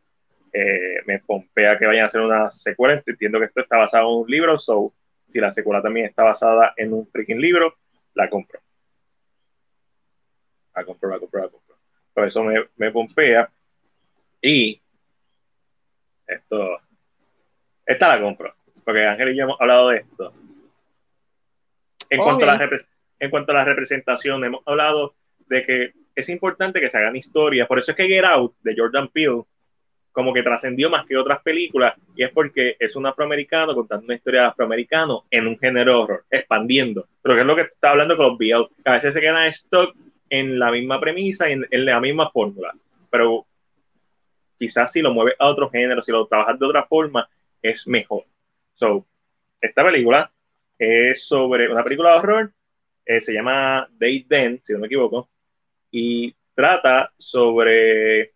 eh, 0.53 1.01
me 1.05 1.19
pompea 1.19 1.77
que 1.77 1.85
vayan 1.85 2.03
a 2.03 2.07
hacer 2.07 2.21
una 2.21 2.51
secuela, 2.51 3.01
entiendo 3.05 3.39
que 3.39 3.45
esto 3.45 3.61
está 3.61 3.77
basado 3.77 4.09
en 4.09 4.23
un 4.23 4.29
libro, 4.29 4.59
so 4.59 4.93
si 5.31 5.39
la 5.39 5.51
secuela 5.51 5.81
también 5.81 6.07
está 6.07 6.23
basada 6.23 6.73
en 6.75 6.93
un 6.93 7.07
freaking 7.07 7.39
libro, 7.39 7.75
la 8.13 8.29
compro. 8.29 8.59
La 10.75 10.83
compro, 10.83 11.09
la 11.09 11.19
compro, 11.19 11.41
la 11.41 11.49
compro. 11.49 11.75
Por 12.13 12.27
eso 12.27 12.43
me, 12.43 12.65
me 12.75 12.91
pompea. 12.91 13.49
Y 14.41 14.81
esto, 16.27 16.79
esta 17.85 18.07
la 18.09 18.21
compro, 18.21 18.53
porque 18.83 19.05
Ángel 19.05 19.29
y 19.29 19.37
yo 19.37 19.43
hemos 19.43 19.61
hablado 19.61 19.89
de 19.89 19.97
esto. 19.97 20.33
En 22.09 22.21
cuanto 22.21 22.43
a 22.43 22.55
la 22.55 22.69
en 23.19 23.29
cuanto 23.29 23.51
a 23.51 23.55
la 23.55 23.65
representación, 23.65 24.43
hemos 24.43 24.63
hablado 24.65 25.13
de 25.47 25.65
que 25.65 25.93
es 26.15 26.27
importante 26.29 26.81
que 26.81 26.89
se 26.89 26.97
hagan 26.97 27.15
historias. 27.15 27.67
Por 27.67 27.79
eso 27.79 27.91
es 27.91 27.97
que 27.97 28.07
Get 28.07 28.25
Out 28.25 28.55
de 28.61 28.75
Jordan 28.75 29.07
Peele 29.09 29.43
como 30.11 30.33
que 30.33 30.43
trascendió 30.43 30.89
más 30.89 31.05
que 31.05 31.17
otras 31.17 31.41
películas 31.41 31.95
y 32.15 32.23
es 32.23 32.31
porque 32.31 32.75
es 32.79 32.95
un 32.95 33.05
afroamericano 33.05 33.73
contando 33.73 34.05
una 34.05 34.15
historia 34.15 34.41
de 34.41 34.47
afroamericano 34.47 35.25
en 35.31 35.47
un 35.47 35.57
género 35.57 36.01
horror, 36.01 36.25
expandiendo. 36.29 37.07
Pero 37.21 37.35
que 37.35 37.41
es 37.41 37.47
lo 37.47 37.55
que 37.55 37.61
está 37.61 37.91
hablando 37.91 38.17
con 38.17 38.27
los 38.27 38.37
BL, 38.37 38.69
a 38.85 38.93
veces 38.93 39.13
se 39.13 39.21
quedan 39.21 39.47
stock 39.47 39.95
en 40.29 40.59
la 40.59 40.71
misma 40.71 40.99
premisa, 40.99 41.49
en, 41.49 41.65
en 41.69 41.85
la 41.85 41.99
misma 41.99 42.29
fórmula, 42.29 42.73
pero 43.09 43.45
quizás 44.57 44.91
si 44.91 45.01
lo 45.01 45.13
mueves 45.13 45.35
a 45.39 45.47
otro 45.47 45.69
género, 45.69 46.01
si 46.01 46.11
lo 46.11 46.27
trabajas 46.27 46.59
de 46.59 46.65
otra 46.65 46.85
forma, 46.85 47.27
es 47.61 47.87
mejor. 47.87 48.25
So, 48.73 49.05
esta 49.59 49.83
película 49.83 50.31
es 50.77 51.25
sobre 51.27 51.71
una 51.71 51.83
película 51.83 52.11
de 52.11 52.17
horror, 52.19 52.53
eh, 53.05 53.19
se 53.19 53.33
llama 53.33 53.87
Day 53.91 54.23
Then, 54.23 54.59
si 54.63 54.73
no 54.73 54.79
me 54.79 54.87
equivoco, 54.87 55.29
y 55.91 56.33
trata 56.53 57.11
sobre 57.17 58.33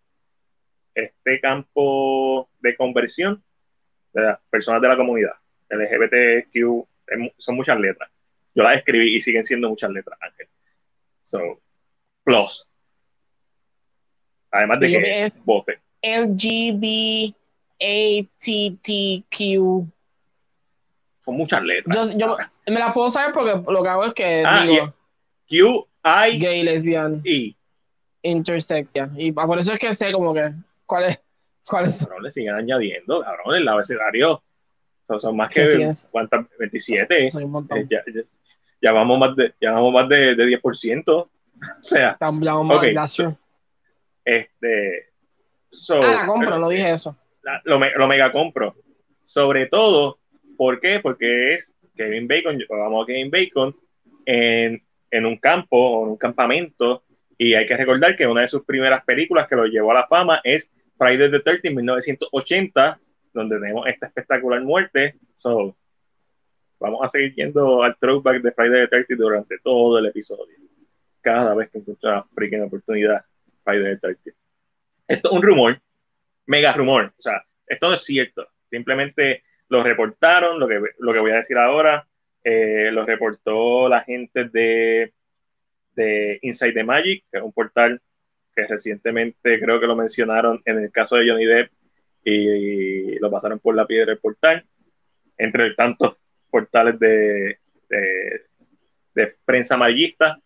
este 0.96 1.40
campo 1.42 2.50
de 2.62 2.76
conversión 2.76 3.44
de 4.14 4.24
las 4.24 4.40
personas 4.50 4.82
de 4.82 4.88
la 4.88 4.98
comunidad, 4.98 5.34
LGBTQ, 5.70 6.88
son 7.38 7.56
muchas 7.56 7.80
letras. 7.80 8.10
Yo 8.56 8.64
las 8.64 8.78
escribí 8.78 9.18
y 9.18 9.22
siguen 9.22 9.46
siendo 9.46 9.70
muchas 9.70 9.92
letras, 9.92 10.18
Ángel. 10.22 10.48
So, 11.26 11.62
plus. 12.24 12.66
Además 14.52 14.80
de 14.80 14.88
que 14.88 15.24
es 15.26 15.44
vote. 15.44 15.80
LGBTQ. 16.02 17.36
Son 21.20 21.36
muchas 21.36 21.62
letras. 21.64 22.16
Yo, 22.16 22.38
me 22.68 22.80
la 22.80 22.94
puedo 22.94 23.10
saber 23.10 23.34
porque 23.34 23.70
lo 23.70 23.84
que 23.84 23.90
hago 23.90 24.06
es 24.06 24.14
que 24.14 24.44
ah, 24.46 24.66
digo, 24.66 24.94
Q, 25.50 25.88
I, 26.06 26.40
gay, 26.40 26.64
lesbian, 26.64 27.22
y 27.26 27.58
intersex, 28.22 28.94
Y 29.18 29.32
por 29.32 29.60
eso 29.60 29.74
es 29.74 29.80
que 29.80 29.94
sé 29.94 30.12
como 30.12 30.34
que 30.34 30.54
cuál 30.86 31.06
es. 31.06 31.20
¿Cuál 31.68 31.86
es? 31.86 32.08
le 32.22 32.32
siguen 32.32 32.56
añadiendo, 32.56 33.22
cabrón, 33.22 33.56
el 33.56 33.68
abecedario 33.68 34.44
son, 35.08 35.22
son 35.22 35.38
más 35.38 35.52
que, 35.52 35.92
¿cuántas? 36.12 36.46
27. 36.60 37.28
Eh, 37.28 37.30
ya, 37.90 38.04
ya, 38.82 38.92
vamos 38.92 39.20
más 39.20 39.36
de, 39.36 39.54
ya 39.62 39.72
vamos 39.72 39.94
más 39.94 40.10
de, 40.10 40.36
de 40.36 40.62
10%. 40.62 41.04
O 41.58 41.82
sea, 41.82 42.18
okay. 42.20 42.94
este, 44.26 45.10
ah, 45.90 46.14
la 46.14 46.26
compro, 46.28 46.60
no 46.60 46.68
dije 46.68 46.92
eso. 46.92 47.16
lo, 47.64 47.80
lo, 47.80 48.08
mega 48.08 48.30
compro. 48.34 48.76
Sobre 49.24 49.68
todo, 49.68 50.20
¿por 50.58 50.82
qué? 50.82 51.00
Porque 51.00 51.54
es 51.54 51.74
Kevin 51.96 52.28
Bacon, 52.28 52.62
vamos 52.70 53.04
a 53.04 53.08
Kevin 53.08 53.32
Bacon 53.32 53.76
en, 54.26 54.84
en 55.10 55.26
un 55.26 55.38
campo 55.38 55.78
o 55.78 56.04
en 56.04 56.10
un 56.10 56.18
campamento 56.18 57.05
y 57.38 57.54
hay 57.54 57.68
que 57.68 57.78
recordar 57.78 58.16
que 58.16 58.28
una 58.28 58.42
de 58.42 58.48
sus 58.48 58.64
primeras 58.64 59.04
películas 59.04 59.48
que 59.48 59.56
lo 59.56 59.66
llevó 59.66 59.92
a 59.92 59.96
la 59.96 60.08
fama 60.08 60.42
es 60.44 60.74
Friday 60.98 61.30
the 61.32 61.40
13 61.42 61.68
en 61.68 61.76
1980, 61.76 63.00
donde 63.34 63.60
tenemos 63.60 63.88
esta 63.88 64.08
espectacular 64.08 64.62
muerte. 64.62 65.16
So, 65.36 65.76
vamos 66.80 67.02
a 67.04 67.10
seguir 67.10 67.36
yendo 67.36 67.84
al 67.84 67.98
throwback 67.98 68.42
de 68.42 68.52
Friday 68.52 68.82
the 68.82 68.88
13 68.88 69.16
durante 69.16 69.58
todo 69.60 70.00
el 70.00 70.06
episodio. 70.06 70.56
Cada 71.22 71.54
vez 71.56 71.70
que 71.70 71.80
encuentro 71.80 72.10
una 72.10 72.24
freaking 72.34 72.62
oportunidad, 72.62 73.26
Friday 73.64 73.96
the 73.96 73.98
13. 73.98 74.34
Esto 75.08 75.30
es 75.30 75.36
un 75.36 75.42
rumor, 75.42 75.82
mega 76.46 76.72
rumor. 76.72 77.14
O 77.18 77.22
sea, 77.22 77.44
esto 77.68 77.88
no 77.90 77.96
es 77.96 78.04
cierto. 78.04 78.48
Simplemente 78.70 79.44
lo 79.68 79.84
reportaron, 79.84 80.60
lo 80.60 80.68
que, 80.68 80.82
lo 81.00 81.12
que 81.12 81.20
voy 81.20 81.32
a 81.32 81.38
decir 81.38 81.58
ahora, 81.58 82.08
eh, 82.44 82.90
lo 82.92 83.06
reportó 83.06 83.90
la 83.90 84.02
gente 84.02 84.46
de 84.46 85.14
de 85.96 86.40
Inside 86.42 86.74
the 86.74 86.84
Magic, 86.84 87.26
que 87.32 87.38
es 87.38 87.44
un 87.44 87.54
portal 87.54 88.02
que 88.56 88.66
recientemente 88.68 89.60
creo 89.60 89.80
que 89.80 89.88
lo 89.88 89.96
mencionaron 89.96 90.62
en 90.66 90.80
el 90.80 90.92
caso 90.92 91.18
de 91.18 91.30
Johnny 91.30 91.46
Depp 91.46 91.72
y, 92.24 93.20
lo 93.20 93.30
pasaron 93.30 93.60
por 93.60 93.76
la 93.76 93.86
piedra 93.86 94.08
del 94.08 94.20
portal, 94.20 94.66
entre 95.38 95.74
tantos 95.76 96.18
portales 96.50 96.98
de, 97.00 97.60
de, 97.90 99.36
prensa 99.46 99.76
amarillista. 99.76 100.40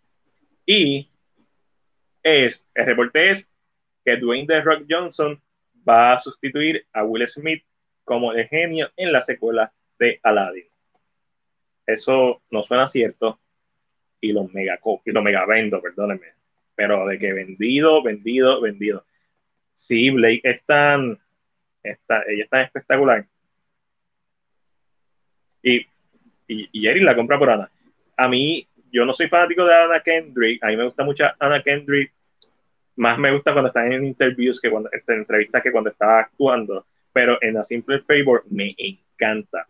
Y 0.66 1.10
es, 2.24 2.68
el 2.74 2.86
reporte 2.86 3.32
es 3.32 3.50
que 4.04 4.18
Dwayne 4.18 4.47
The 4.47 4.62
Rock 4.62 4.86
Johnson 4.89 5.41
va 5.88 6.14
a 6.14 6.20
sustituir 6.20 6.86
a 6.93 7.04
Will 7.04 7.28
Smith 7.28 7.64
como 8.04 8.34
el 8.34 8.47
genio 8.47 8.91
en 8.97 9.12
la 9.12 9.22
secuela 9.22 9.72
de 9.97 10.20
Aladdin. 10.24 10.68
Eso 11.86 12.41
no 12.52 12.62
suena 12.62 12.88
cierto, 12.88 13.39
y 14.22 14.32
los 14.32 14.52
mega, 14.54 14.80
y 15.06 15.12
los 15.12 15.24
mega 15.24 15.46
vendo, 15.46 15.82
perdónenme. 15.82 16.28
Pero 16.76 17.06
de 17.08 17.20
que 17.20 17.34
vendido, 17.34 18.02
vendido, 18.04 18.62
vendido. 18.62 19.06
Sí, 19.76 20.10
Blake 20.10 20.42
es 20.44 20.64
tan, 20.66 21.18
está, 21.84 22.24
ella 22.28 22.44
es 22.44 22.50
tan 22.50 22.62
espectacular. 22.62 23.26
Y, 25.62 25.78
y, 26.48 26.70
y 26.72 26.82
Jerry 26.82 27.02
la 27.02 27.16
compra 27.16 27.38
por 27.38 27.50
Ana. 27.50 27.70
A 28.18 28.28
mí, 28.28 28.68
yo 28.92 29.06
no 29.06 29.14
soy 29.14 29.28
fanático 29.28 29.66
de 29.66 29.74
Ana 29.74 30.02
Kendrick. 30.02 30.64
A 30.64 30.68
mí 30.68 30.78
me 30.78 30.86
gusta 30.86 31.04
mucho 31.04 31.26
Ana 31.40 31.62
Kendrick. 31.62 32.12
Más 32.96 33.18
me 33.18 33.32
gusta 33.32 33.54
cuando 33.54 33.68
está 33.68 33.86
en 33.88 34.06
interviews 34.06 34.60
que 34.60 34.70
cuando 34.70 34.90
en 34.92 35.02
entrevistas 35.08 35.64
que 35.64 35.72
cuando 35.72 35.90
está 35.90 36.20
actuando. 36.20 36.86
Pero 37.14 37.38
en 37.42 37.58
A 37.58 37.64
Simple 37.64 38.00
Favor 38.00 38.44
me 38.50 38.76
encanta. 38.78 39.68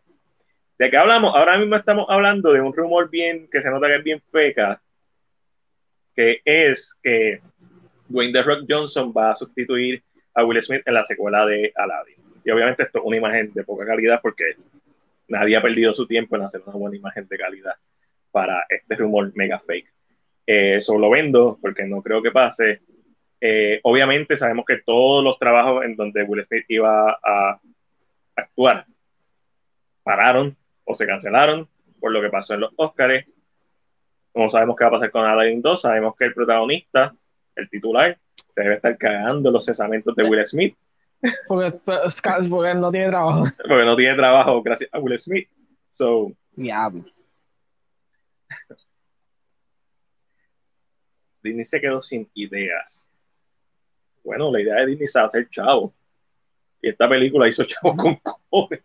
¿De 0.80 0.90
qué 0.90 0.96
hablamos? 0.96 1.36
Ahora 1.36 1.58
mismo 1.58 1.76
estamos 1.76 2.06
hablando 2.08 2.54
de 2.54 2.62
un 2.62 2.72
rumor 2.72 3.10
bien, 3.10 3.50
que 3.52 3.62
se 3.62 3.70
nota 3.70 3.88
que 3.88 3.96
es 3.96 4.04
bien 4.04 4.22
feca, 4.32 4.82
que 6.16 6.40
es 6.46 6.98
que 7.04 7.42
Dwayne 8.08 8.32
The 8.32 8.44
Rock 8.44 8.66
Johnson 8.70 9.14
va 9.16 9.32
a 9.32 9.36
sustituir 9.36 10.02
a 10.34 10.46
Will 10.46 10.64
Smith 10.64 10.82
en 10.86 10.94
la 10.94 11.04
secuela 11.04 11.46
de 11.46 11.74
Aladdin. 11.76 12.16
Y 12.46 12.52
obviamente 12.52 12.84
esto 12.84 13.00
es 13.00 13.04
una 13.06 13.18
imagen 13.18 13.52
de 13.54 13.66
poca 13.66 13.86
calidad 13.86 14.22
porque 14.24 14.56
nadie 15.28 15.58
ha 15.58 15.62
perdido 15.62 15.94
su 15.94 16.08
tiempo 16.08 16.38
en 16.38 16.44
hacer 16.44 16.62
una 16.66 16.78
buena 16.78 16.96
imagen 16.96 17.28
de 17.28 17.38
calidad 17.38 17.76
para 18.32 18.66
este 18.70 18.96
rumor 18.96 19.34
mega 19.36 19.60
fake. 19.60 19.92
Eh, 20.48 20.76
eso 20.78 20.98
lo 20.98 21.10
vendo 21.10 21.60
porque 21.62 21.84
no 21.84 22.02
creo 22.02 22.24
que 22.24 22.32
pase. 22.32 22.80
Eh, 23.42 23.82
obviamente 23.84 24.38
sabemos 24.38 24.64
que 24.66 24.78
todos 24.78 25.26
los 25.26 25.38
trabajos 25.40 25.84
en 25.84 25.98
donde 25.98 26.24
Will 26.24 26.46
Smith 26.46 26.64
iba 26.70 27.20
a 27.22 27.60
actuar 28.34 28.86
pararon 30.04 30.56
o 30.90 30.96
se 30.96 31.06
cancelaron 31.06 31.70
por 32.00 32.12
lo 32.12 32.20
que 32.20 32.30
pasó 32.30 32.56
en 32.56 32.62
los 32.62 32.74
Oscars. 32.76 33.24
Como 34.34 34.50
sabemos 34.50 34.76
qué 34.76 34.86
va 34.86 34.88
a 34.88 34.94
pasar 34.94 35.12
con 35.12 35.24
Aladdin 35.24 35.62
2, 35.62 35.82
sabemos 35.82 36.16
que 36.16 36.26
el 36.26 36.34
protagonista, 36.34 37.16
el 37.56 37.70
titular, 37.70 38.18
se 38.56 38.62
debe 38.62 38.76
estar 38.76 38.98
cagando 38.98 39.52
los 39.52 39.64
cesamentos 39.66 40.16
de 40.16 40.24
Will 40.24 40.46
Smith. 40.48 40.76
Porque, 41.48 41.78
porque 42.50 42.74
no 42.74 42.92
tiene 42.92 43.10
trabajo. 43.10 43.44
Porque 43.68 43.86
no 43.86 43.96
tiene 43.96 44.16
trabajo 44.16 44.64
gracias 44.64 44.90
a 44.92 45.00
Will 45.00 45.20
Smith. 45.20 45.48
So, 45.92 46.32
Diablo. 46.56 47.06
Disney 51.44 51.66
se 51.66 51.80
quedó 51.80 52.02
sin 52.02 52.28
ideas. 52.34 53.08
Bueno, 54.24 54.52
la 54.52 54.62
idea 54.62 54.76
de 54.76 54.88
Disney 54.88 55.06
es 55.06 55.16
hacer 55.16 55.50
chavo. 55.50 55.94
Y 56.82 56.90
esta 56.90 57.08
película 57.08 57.48
hizo 57.48 57.64
chavo 57.64 57.96
con 57.96 58.16
cojones. 58.16 58.84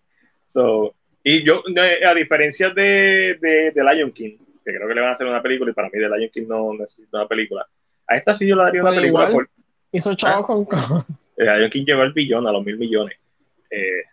So, 0.48 0.94
y 1.24 1.42
yo, 1.42 1.62
a 2.06 2.14
diferencia 2.14 2.70
de, 2.70 3.38
de, 3.40 3.72
Lion 3.74 4.12
King, 4.12 4.36
que 4.64 4.74
creo 4.74 4.86
que 4.86 4.94
le 4.94 5.00
van 5.00 5.10
a 5.10 5.14
hacer 5.14 5.26
una 5.26 5.42
película, 5.42 5.70
y 5.70 5.74
para 5.74 5.88
mí 5.88 5.98
de 5.98 6.08
Lion 6.08 6.30
King 6.30 6.46
no 6.46 6.74
necesita 6.74 7.18
una 7.18 7.26
película, 7.26 7.66
a 8.06 8.16
esta 8.16 8.34
sí 8.34 8.46
yo 8.46 8.56
le 8.56 8.62
daría 8.62 8.82
una 8.82 8.94
película. 8.94 9.30
Por, 9.30 9.48
hizo 9.90 10.14
chavo 10.14 10.66
con... 10.66 11.06
Lion 11.36 11.70
King 11.70 11.84
llegó 11.86 12.02
al 12.02 12.12
billón, 12.12 12.46
a 12.46 12.52
los 12.52 12.62
mil 12.62 12.76
millones. 12.76 13.16
Eh, 13.70 14.04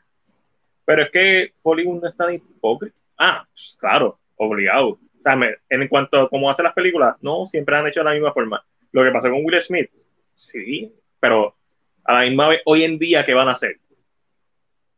pero 0.86 1.03
es 1.03 1.12
que 1.12 1.53
Hollywood 1.62 2.01
no 2.01 2.09
está 2.09 2.26
tan 2.26 2.36
hipócrita. 2.36 2.95
Ah, 3.18 3.45
pues, 3.51 3.76
claro, 3.80 4.18
obligado. 4.38 4.89
O 4.89 5.22
sea, 5.22 5.38
en 5.70 5.88
cuanto 5.88 6.20
a 6.20 6.30
cómo 6.30 6.49
hace 6.49 6.64
las 6.64 6.74
películas, 6.74 7.16
no, 7.22 7.45
siempre 7.45 7.76
han 7.76 7.88
hecho 7.88 7.99
de 7.99 8.05
la 8.05 8.14
misma 8.14 8.34
forma. 8.34 8.64
Lo 8.91 9.03
que 9.03 9.12
pasó 9.12 9.30
con 9.30 9.45
Will 9.45 9.62
Smith, 9.62 9.91
sí, 10.36 10.91
pero 11.20 11.55
a 12.03 12.14
la 12.14 12.22
misma 12.22 12.47
vez, 12.47 12.62
hoy 12.66 12.84
en 12.84 12.97
día, 12.97 13.26
¿qué 13.26 13.34
van 13.34 13.49
a 13.49 13.53
hacer? 13.53 13.78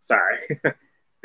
O 0.01 0.05
sea, 0.05 0.22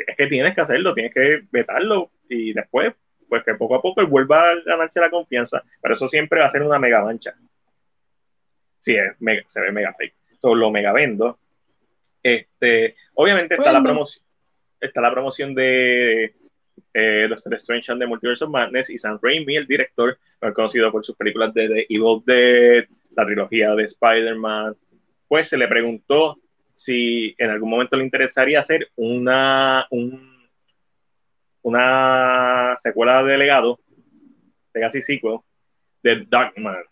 es 0.06 0.16
que 0.16 0.26
tienes 0.26 0.54
que 0.54 0.60
hacerlo, 0.60 0.94
tienes 0.94 1.12
que 1.12 1.42
vetarlo 1.50 2.10
y 2.28 2.52
después, 2.52 2.94
pues 3.28 3.42
que 3.44 3.54
poco 3.54 3.74
a 3.74 3.82
poco 3.82 4.00
él 4.00 4.06
vuelva 4.06 4.50
a 4.50 4.54
ganarse 4.64 5.00
la 5.00 5.10
confianza, 5.10 5.62
pero 5.82 5.94
eso 5.94 6.08
siempre 6.08 6.40
va 6.40 6.46
a 6.46 6.50
ser 6.50 6.62
una 6.62 6.78
mega 6.78 7.02
mancha. 7.02 7.34
Sí, 8.80 8.96
se 9.46 9.60
ve 9.60 9.72
mega 9.72 9.92
fake. 9.94 10.14
So, 10.40 10.54
lo 10.54 10.70
mega 10.70 10.92
vendo. 10.92 11.38
Este, 12.22 12.96
obviamente 13.14 13.54
está 13.54 13.72
la 13.72 13.82
promoción, 13.82 14.24
está 14.80 15.00
la 15.00 15.10
promoción 15.10 15.54
de 15.54 16.34
eh, 16.94 17.26
Doctor 17.28 17.54
Strange 17.54 17.92
and 17.92 18.00
the 18.00 18.06
Multiverse 18.06 18.44
of 18.44 18.50
Madness 18.50 18.90
y 18.90 18.98
Sam 18.98 19.18
Raimi, 19.20 19.56
el 19.56 19.66
director, 19.66 20.18
conocido 20.54 20.90
por 20.90 21.04
sus 21.04 21.16
películas 21.16 21.52
de 21.54 21.68
The 21.68 21.86
Evil 21.88 22.22
Dead, 22.24 22.84
la 23.14 23.26
trilogía 23.26 23.74
de 23.74 23.84
Spider-Man, 23.84 24.76
pues 25.26 25.48
se 25.48 25.58
le 25.58 25.68
preguntó 25.68 26.38
si 26.78 27.34
en 27.38 27.50
algún 27.50 27.70
momento 27.70 27.96
le 27.96 28.04
interesaría 28.04 28.60
hacer 28.60 28.88
una, 28.94 29.88
una 31.62 32.74
secuela 32.76 33.24
de 33.24 33.36
legado, 33.36 33.80
de 34.72 34.80
casi 34.80 35.02
sequel, 35.02 35.40
de 36.04 36.24
Darkman. 36.28 36.84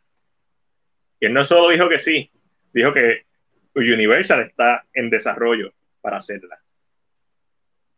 Y 1.20 1.26
él 1.26 1.32
no 1.32 1.44
solo 1.44 1.68
dijo 1.68 1.88
que 1.88 2.00
sí, 2.00 2.28
dijo 2.72 2.92
que 2.92 3.26
Universal 3.76 4.40
está 4.40 4.84
en 4.92 5.08
desarrollo 5.08 5.72
para 6.00 6.16
hacerla. 6.16 6.58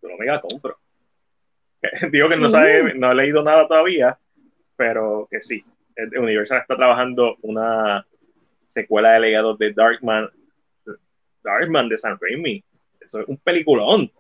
Yo 0.03 0.11
lo 0.11 0.19
mega 0.19 0.43
compro. 0.43 0.79
Digo 2.13 2.29
que 2.29 2.37
no, 2.37 2.51
sabe, 2.51 2.93
no 2.95 3.13
he 3.13 3.15
leído 3.15 3.43
nada 3.43 3.67
todavía, 3.67 4.19
pero 4.77 5.27
que 5.31 5.41
sí. 5.41 5.65
Universal 5.97 6.59
está 6.59 6.77
trabajando 6.77 7.39
una 7.41 8.07
secuela 8.69 9.13
de 9.13 9.21
legados 9.21 9.59
de 9.59 9.73
Darkman, 9.73 10.31
Darkman 11.43 11.89
de 11.89 11.99
San 11.99 12.19
Raimi. 12.21 12.63
Eso 13.01 13.21
es 13.21 13.29
un 13.29 13.37
peliculón. 13.39 14.11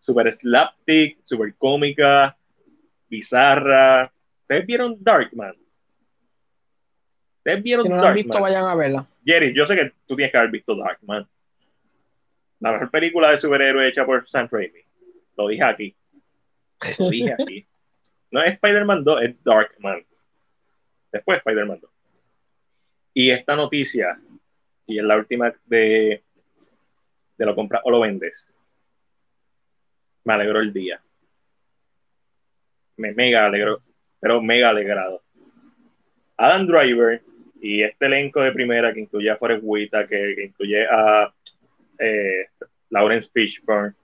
Super 0.00 0.32
slapstick, 0.32 1.18
super 1.24 1.54
cómica, 1.56 2.36
bizarra. 3.08 4.12
¿Ustedes 4.42 4.66
vieron 4.66 4.96
Darkman? 4.98 5.54
¿Ustedes 7.38 7.62
vieron 7.62 7.84
si 7.84 7.88
no 7.88 7.96
Darkman? 7.96 8.14
visto, 8.14 8.40
vayan 8.40 8.64
a 8.64 8.74
verla. 8.74 9.06
Jerry, 9.24 9.54
yo 9.54 9.66
sé 9.66 9.76
que 9.76 9.92
tú 10.06 10.16
tienes 10.16 10.32
que 10.32 10.38
haber 10.38 10.50
visto 10.50 10.76
Darkman. 10.76 11.28
La 12.60 12.72
mejor 12.72 12.90
película 12.90 13.30
de 13.30 13.38
superhéroe 13.38 13.88
hecha 13.88 14.06
por 14.06 14.28
Sam 14.28 14.48
Raimi. 14.50 14.80
Lo 15.36 15.48
dije 15.48 15.64
aquí. 15.64 15.96
Lo 16.98 17.10
dije 17.10 17.32
aquí. 17.38 17.66
No 18.30 18.42
es 18.42 18.54
Spider-Man 18.54 19.04
2, 19.04 19.22
es 19.22 19.44
Darkman. 19.44 20.04
Después 21.12 21.38
Spider-Man 21.38 21.80
2. 21.80 21.90
Y 23.14 23.30
esta 23.30 23.56
noticia, 23.56 24.18
y 24.86 24.98
es 24.98 25.04
la 25.04 25.16
última 25.16 25.52
de, 25.66 26.22
de 27.42 27.46
lo 27.46 27.54
compras 27.56 27.82
o 27.84 27.90
lo 27.90 28.00
vendes, 28.00 28.48
me 30.24 30.34
alegró 30.34 30.60
el 30.60 30.72
día. 30.72 31.02
Me 32.96 33.12
mega 33.12 33.46
alegró, 33.46 33.82
pero 34.20 34.40
mega 34.40 34.68
alegrado. 34.68 35.22
Adam 36.36 36.66
Driver 36.66 37.22
y 37.60 37.82
este 37.82 38.06
elenco 38.06 38.40
de 38.42 38.52
primera 38.52 38.92
que 38.92 39.00
incluye 39.00 39.30
a 39.30 39.36
Forrest 39.36 39.62
Whitaker, 39.64 40.34
que, 40.36 40.44
incluye 40.44 40.86
a 40.86 41.32
eh, 41.98 42.46
Lawrence 42.90 43.30
Fishburne, 43.32 43.94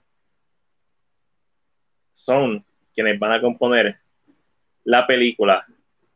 son 2.15 2.63
quienes 2.93 3.17
van 3.17 3.31
a 3.31 3.41
componer 3.41 3.97
la 4.83 5.07
película 5.07 5.65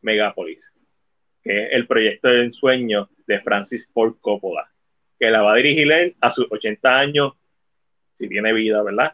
Megapolis 0.02 0.74
que 1.44 1.66
es 1.66 1.74
el 1.74 1.86
proyecto 1.86 2.30
de 2.30 2.46
ensueño 2.46 3.10
de 3.28 3.42
Francis 3.42 3.90
Ford 3.94 4.16
Coppola, 4.22 4.72
que 5.24 5.32
la 5.32 5.42
va 5.42 5.54
a 5.54 5.56
dirigir 5.56 5.90
él 5.90 6.18
a 6.20 6.32
sus 6.32 6.48
80 6.52 7.00
años, 7.00 7.32
si 8.16 8.28
tiene 8.28 8.52
vida, 8.52 8.84
¿verdad? 8.84 9.14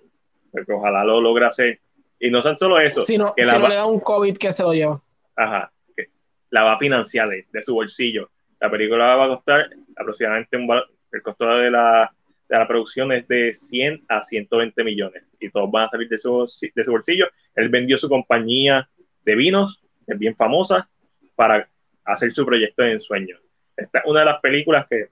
Porque 0.51 0.74
ojalá 0.74 1.03
lo 1.03 1.22
logre 1.22 1.45
hacer. 1.45 1.82
Y 2.20 2.32
no 2.32 2.41
son 2.41 2.57
solo 2.57 2.80
eso. 2.80 3.05
Si 3.05 3.16
no, 3.16 3.36
que 3.36 3.45
le 3.45 3.76
da 3.76 3.86
un 3.86 3.99
COVID 3.99 4.36
que 4.36 4.49
se 4.49 4.64
lo 4.64 4.74
lleva. 4.74 4.99
Ajá. 5.36 5.72
Que 5.95 6.07
la 6.49 6.64
va 6.64 6.74
a 6.74 6.78
financiar 6.80 7.30
de, 7.30 7.64
su 7.64 7.76
bolsillo. 7.76 8.32
La 8.60 8.72
película 8.72 9.18
va 9.18 9.26
a 9.26 9.28
costar 9.28 9.70
aproximadamente 9.95 10.57
un 10.57 10.68
el 11.12 11.22
costo 11.22 11.45
de 11.45 11.70
la, 11.70 12.12
de 12.47 12.57
la 12.57 12.68
producción 12.68 13.12
es 13.12 13.28
de 13.28 13.53
100 13.53 14.05
a 14.10 14.24
120 14.24 14.84
millones 14.84 15.32
y 15.39 15.51
todos 15.51 15.70
van 15.70 15.86
a 15.86 15.89
salir 15.89 16.10
de 16.10 16.18
su, 16.18 16.51
de 16.76 16.84
su 16.84 16.91
bolsillo. 16.91 17.28
Él 17.53 17.70
vendió 17.70 17.99
su 17.99 18.10
compañía 18.10 18.89
de 19.26 19.36
vinos, 19.36 19.80
es 20.07 20.18
bien 20.18 20.36
famosa, 20.36 20.89
para 21.36 21.70
hacer 22.03 22.32
su 22.32 22.47
proyecto 22.47 22.82
de 22.82 22.93
ensueño. 22.93 23.38
Esta 23.78 23.99
es 23.99 24.05
una 24.07 24.22
de 24.22 24.26
las 24.26 24.39
películas 24.41 24.88
que, 24.88 25.10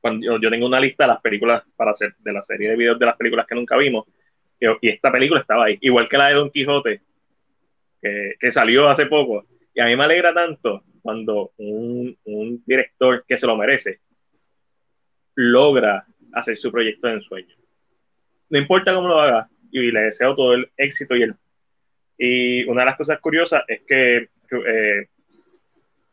cuando 0.00 0.38
yo, 0.38 0.50
tengo 0.50 0.66
una 0.66 0.80
lista 0.80 1.04
de 1.04 1.08
las 1.08 1.20
películas 1.20 1.62
para 1.76 1.92
hacer, 1.92 2.14
de 2.18 2.32
la 2.32 2.42
serie 2.42 2.70
de 2.70 2.76
videos 2.76 2.98
de 2.98 3.06
las 3.06 3.16
películas 3.16 3.46
que 3.46 3.54
nunca 3.54 3.76
vimos, 3.76 4.06
y, 4.60 4.88
esta 4.88 5.12
película 5.12 5.40
estaba 5.40 5.66
ahí, 5.66 5.78
igual 5.80 6.08
que 6.08 6.18
la 6.18 6.28
de 6.28 6.34
Don 6.34 6.50
Quijote, 6.50 7.02
que, 8.00 8.34
que, 8.38 8.52
salió 8.52 8.88
hace 8.88 9.06
poco. 9.06 9.46
Y 9.74 9.80
a 9.80 9.86
mí 9.86 9.96
me 9.96 10.04
alegra 10.04 10.34
tanto 10.34 10.82
cuando 11.02 11.52
un, 11.58 12.16
un 12.24 12.62
director 12.66 13.24
que 13.26 13.36
se 13.36 13.46
lo 13.46 13.56
merece 13.56 14.00
logra 15.34 16.04
hacer 16.32 16.56
su 16.56 16.70
proyecto 16.70 17.06
de 17.06 17.14
ensueño. 17.14 17.54
No 18.50 18.58
importa 18.58 18.94
cómo 18.94 19.08
lo 19.08 19.20
haga, 19.20 19.48
y 19.70 19.90
le 19.90 20.00
deseo 20.00 20.34
todo 20.34 20.54
el 20.54 20.70
éxito 20.76 21.16
y 21.16 21.22
el... 21.22 21.34
Y 22.16 22.64
una 22.64 22.82
de 22.82 22.86
las 22.86 22.96
cosas 22.96 23.20
curiosas 23.20 23.62
es 23.68 23.82
que 23.82 24.28
eh, 24.66 25.08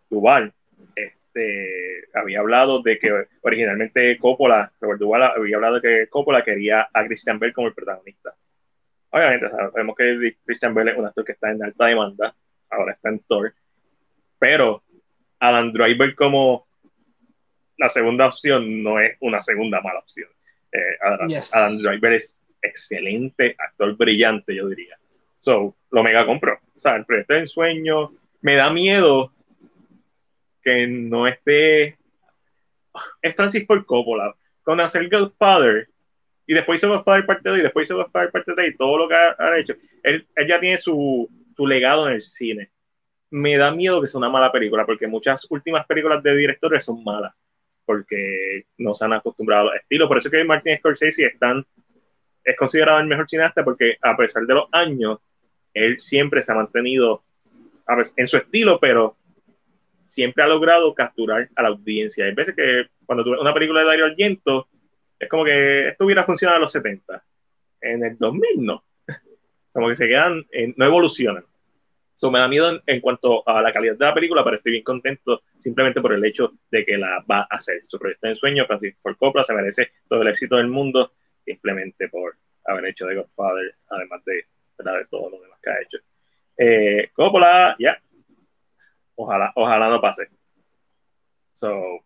Duval 0.10 0.54
este, 1.36 2.08
había 2.14 2.40
hablado 2.40 2.82
de 2.82 2.98
que 2.98 3.12
originalmente 3.42 4.18
Coppola, 4.18 4.72
Robert 4.80 5.00
Duval 5.00 5.24
había 5.24 5.58
hablado 5.58 5.80
de 5.80 5.82
que 5.82 6.10
Coppola 6.10 6.44
quería 6.44 6.88
a 6.94 7.06
Christian 7.06 7.40
Bell 7.40 7.54
como 7.54 7.68
el 7.68 7.74
protagonista. 7.74 8.34
Obviamente 9.10 9.50
sabemos 9.50 9.96
que 9.96 10.38
Christian 10.46 10.74
Bell 10.74 10.90
es 10.90 10.98
un 10.98 11.06
actor 11.06 11.26
que 11.26 11.34
está 11.34 11.52
en 11.52 11.64
alta 11.64 11.88
demanda, 11.88 12.36
ahora 12.70 12.94
está 12.94 13.10
en 13.10 13.20
Thor, 13.20 13.54
pero 14.40 14.84
Adam 15.40 15.72
Driver 15.72 16.16
como 16.16 16.68
la 17.78 17.90
segunda 17.90 18.28
opción 18.28 18.82
no 18.82 19.00
es 19.00 19.18
una 19.20 19.42
segunda 19.42 19.82
mala 19.82 20.00
opción. 20.00 20.30
Eh, 20.72 20.98
Adam, 21.52 21.78
Driver 21.78 22.14
es 22.14 22.36
excelente, 22.62 23.56
actor 23.58 23.96
brillante, 23.96 24.56
yo 24.56 24.68
diría. 24.68 24.98
So, 25.40 25.76
lo 25.92 26.04
mega 26.04 26.26
compro. 26.26 26.60
O 26.78 26.82
sea, 26.82 26.96
el 26.96 27.06
proyecto 27.06 27.34
de 27.34 27.42
ensueño 27.42 28.12
me 28.42 28.56
da 28.56 28.72
miedo 28.72 29.32
que 30.66 30.88
no 30.88 31.28
esté. 31.28 31.98
Es 33.22 33.36
Francis 33.36 33.66
Ford 33.66 33.86
Coppola. 33.86 34.36
Con 34.64 34.80
hacer 34.82 35.08
Godfather, 35.10 35.88
y 36.48 36.56
después 36.56 36.80
hizo 36.80 36.90
Godfather 36.90 37.26
parte 37.26 37.50
2, 37.50 37.60
y 37.60 37.62
después 37.62 37.86
hizo 37.86 37.98
Godfather 37.98 38.32
parte 38.32 38.54
3, 38.56 38.74
y 38.74 38.78
todo 38.78 38.98
lo 38.98 39.08
que 39.08 39.16
ha, 39.16 39.58
hecho. 39.60 39.76
Él, 40.02 40.28
ya 40.48 40.60
tiene 40.60 40.78
su, 40.78 41.30
su 41.56 41.68
legado 41.68 42.08
en 42.08 42.16
el 42.16 42.22
cine. 42.22 42.72
Me 43.30 43.58
da 43.58 43.72
miedo 43.72 44.02
que 44.02 44.08
sea 44.08 44.18
una 44.18 44.30
mala 44.30 44.52
película, 44.52 44.86
porque 44.86 45.08
muchas 45.08 45.46
últimas 45.52 45.86
películas 45.86 46.24
de 46.24 46.36
directores 46.36 46.84
son 46.84 47.04
malas, 47.04 47.34
porque 47.86 48.66
no 48.80 48.96
se 48.96 49.06
han 49.06 49.14
acostumbrado 49.14 49.64
a 49.64 49.66
los 49.66 49.76
estilos. 49.76 50.08
Por 50.08 50.18
eso 50.18 50.32
que 50.32 50.44
Martin 50.44 50.78
Scorsese 50.78 51.26
es, 51.26 51.36
es 52.44 52.58
considerado 52.58 53.00
el 53.00 53.08
mejor 53.08 53.30
cineasta, 53.30 53.64
porque 53.64 53.98
a 54.02 54.18
pesar 54.18 54.48
de 54.48 54.54
los 54.56 54.66
años, 54.72 55.20
él 55.76 56.00
siempre 56.00 56.42
se 56.42 56.52
ha 56.52 56.56
mantenido 56.56 57.24
en 58.16 58.28
su 58.28 58.38
estilo, 58.38 58.80
pero 58.80 59.16
siempre 60.16 60.44
ha 60.44 60.48
logrado 60.48 60.96
capturar 60.96 61.50
a 61.58 61.62
la 61.62 61.70
audiencia. 61.70 62.24
Hay 62.24 62.34
veces 62.34 62.56
que 62.56 62.88
cuando 63.06 63.24
tú 63.24 63.32
ves 63.32 63.42
una 63.42 63.54
película 63.54 63.82
de 63.82 63.88
Dario 63.88 64.06
Argento, 64.06 64.70
es 65.20 65.28
como 65.28 65.44
que 65.44 65.90
esto 65.90 66.06
hubiera 66.06 66.24
funcionado 66.24 66.56
en 66.56 66.62
los 66.62 66.72
70. 66.72 67.22
En 67.82 68.04
el 68.06 68.18
2000 68.18 68.64
no. 68.64 68.84
Como 69.74 69.90
que 69.90 69.98
se 69.98 70.08
quedan, 70.08 70.46
no 70.78 70.86
evolucionan. 70.86 71.44
Eso 72.16 72.32
me 72.32 72.40
da 72.40 72.48
miedo 72.48 72.82
en, 72.86 73.02
cuanto 73.02 73.48
a 73.48 73.62
la 73.62 73.74
calidad 73.74 73.98
de 73.98 74.06
la 74.06 74.14
película, 74.14 74.42
pero 74.42 74.56
estoy 74.56 74.72
bien 74.72 74.86
contento 74.86 75.44
simplemente 75.60 76.00
por 76.00 76.14
el 76.14 76.24
hecho 76.24 76.54
de 76.72 76.86
que 76.86 76.98
la 76.98 77.22
va 77.30 77.40
a 77.40 77.56
hacer. 77.58 77.84
Su 77.88 78.00
proyecto 78.00 78.30
de 78.30 78.36
sueño, 78.36 78.66
Francis 78.66 78.96
Ford 79.02 79.18
Coppola, 79.18 79.44
se 79.44 79.54
merece 79.54 79.92
todo 80.08 80.22
el 80.22 80.30
éxito 80.30 80.56
del 80.56 80.70
mundo, 80.70 81.12
simplemente 81.44 82.08
por 82.08 82.38
haber 82.64 82.86
hecho 82.86 83.06
de 83.06 83.16
Godfather, 83.16 83.76
además 83.90 84.24
de, 84.24 84.36
de 84.36 85.06
todo 85.10 85.30
lo 85.30 85.42
demás 85.42 85.60
que 85.62 85.70
ha 85.70 85.82
hecho. 85.82 85.98
Eh, 86.58 87.10
Coppola, 87.14 87.76
ya, 87.78 88.02
Ojalá, 89.16 89.52
ojalá 89.56 89.90
no 89.90 90.02
pase. 90.02 90.30
So, 91.54 92.04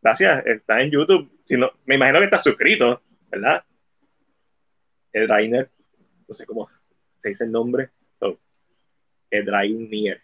gracias, 0.00 0.46
está 0.46 0.80
en 0.80 0.90
YouTube. 0.90 1.30
Si 1.44 1.56
no, 1.56 1.70
me 1.84 1.96
imagino 1.96 2.18
que 2.20 2.24
está 2.24 2.38
suscrito, 2.38 3.02
¿verdad? 3.30 3.64
El 5.12 5.28
Rainer, 5.28 5.70
no 6.26 6.34
sé 6.34 6.46
cómo 6.46 6.68
se 7.18 7.28
dice 7.28 7.44
el 7.44 7.52
nombre. 7.52 7.90
So, 8.18 8.38
el 9.30 9.46
Rainer. 9.46 10.22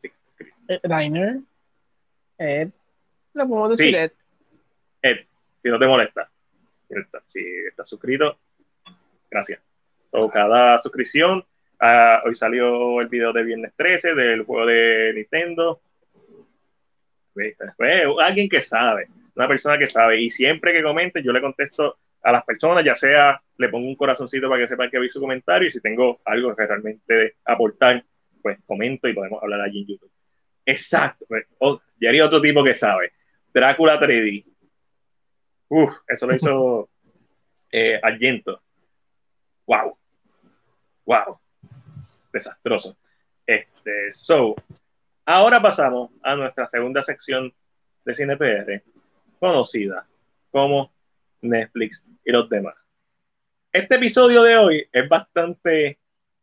Sí, 0.00 0.10
Rainer. 0.84 1.40
Ed. 2.38 2.70
Lo 3.34 3.48
podemos 3.48 3.76
decir 3.76 3.94
Ed. 3.96 4.12
Ed, 5.02 5.26
si 5.62 5.68
no 5.68 5.78
te 5.78 5.86
molesta. 5.86 6.30
Si 7.28 7.40
está 7.68 7.84
suscrito, 7.84 8.38
gracias. 9.30 9.60
So, 10.10 10.30
cada 10.30 10.78
suscripción 10.78 11.44
Ah, 11.80 12.22
hoy 12.24 12.34
salió 12.34 13.00
el 13.00 13.08
video 13.08 13.32
de 13.32 13.44
Viernes 13.44 13.72
13 13.76 14.14
del 14.14 14.44
juego 14.44 14.66
de 14.66 15.12
Nintendo. 15.14 15.80
alguien 18.20 18.48
que 18.48 18.60
sabe, 18.60 19.08
una 19.36 19.46
persona 19.46 19.78
que 19.78 19.86
sabe. 19.86 20.20
Y 20.20 20.30
siempre 20.30 20.72
que 20.72 20.82
comente, 20.82 21.22
yo 21.22 21.32
le 21.32 21.40
contesto 21.40 21.98
a 22.22 22.32
las 22.32 22.44
personas, 22.44 22.84
ya 22.84 22.96
sea 22.96 23.40
le 23.58 23.68
pongo 23.68 23.88
un 23.88 23.96
corazoncito 23.96 24.48
para 24.48 24.62
que 24.62 24.68
sepan 24.68 24.90
que 24.90 24.98
vi 24.98 25.08
su 25.08 25.20
comentario 25.20 25.68
y 25.68 25.72
si 25.72 25.80
tengo 25.80 26.20
algo 26.24 26.54
que 26.54 26.66
realmente 26.66 27.36
aportar, 27.44 28.04
pues 28.40 28.58
comento 28.66 29.08
y 29.08 29.14
podemos 29.14 29.42
hablar 29.42 29.60
allí 29.60 29.82
en 29.82 29.86
YouTube. 29.88 30.12
Exacto. 30.64 31.26
Oh, 31.58 31.80
ya 32.00 32.08
haría 32.08 32.26
otro 32.26 32.40
tipo 32.40 32.62
que 32.62 32.74
sabe. 32.74 33.12
Drácula 33.52 34.00
3D. 34.00 34.44
Uf, 35.68 35.96
eso 36.06 36.26
lo 36.26 36.34
hizo 36.34 36.88
eh, 37.72 38.00
Argento. 38.02 38.62
Wow. 39.66 39.96
Wow 41.04 41.40
desastroso. 42.32 42.96
Este, 43.46 44.12
so, 44.12 44.54
ahora 45.24 45.60
pasamos 45.60 46.10
a 46.22 46.36
nuestra 46.36 46.68
segunda 46.68 47.02
sección 47.02 47.52
de 48.04 48.14
Cine 48.14 48.36
PR, 48.36 48.82
conocida 49.38 50.06
como 50.50 50.92
Netflix 51.40 52.04
y 52.24 52.32
los 52.32 52.48
demás. 52.48 52.74
Este 53.72 53.96
episodio 53.96 54.42
de 54.42 54.56
hoy 54.56 54.88
es 54.92 55.08
bastante 55.08 55.98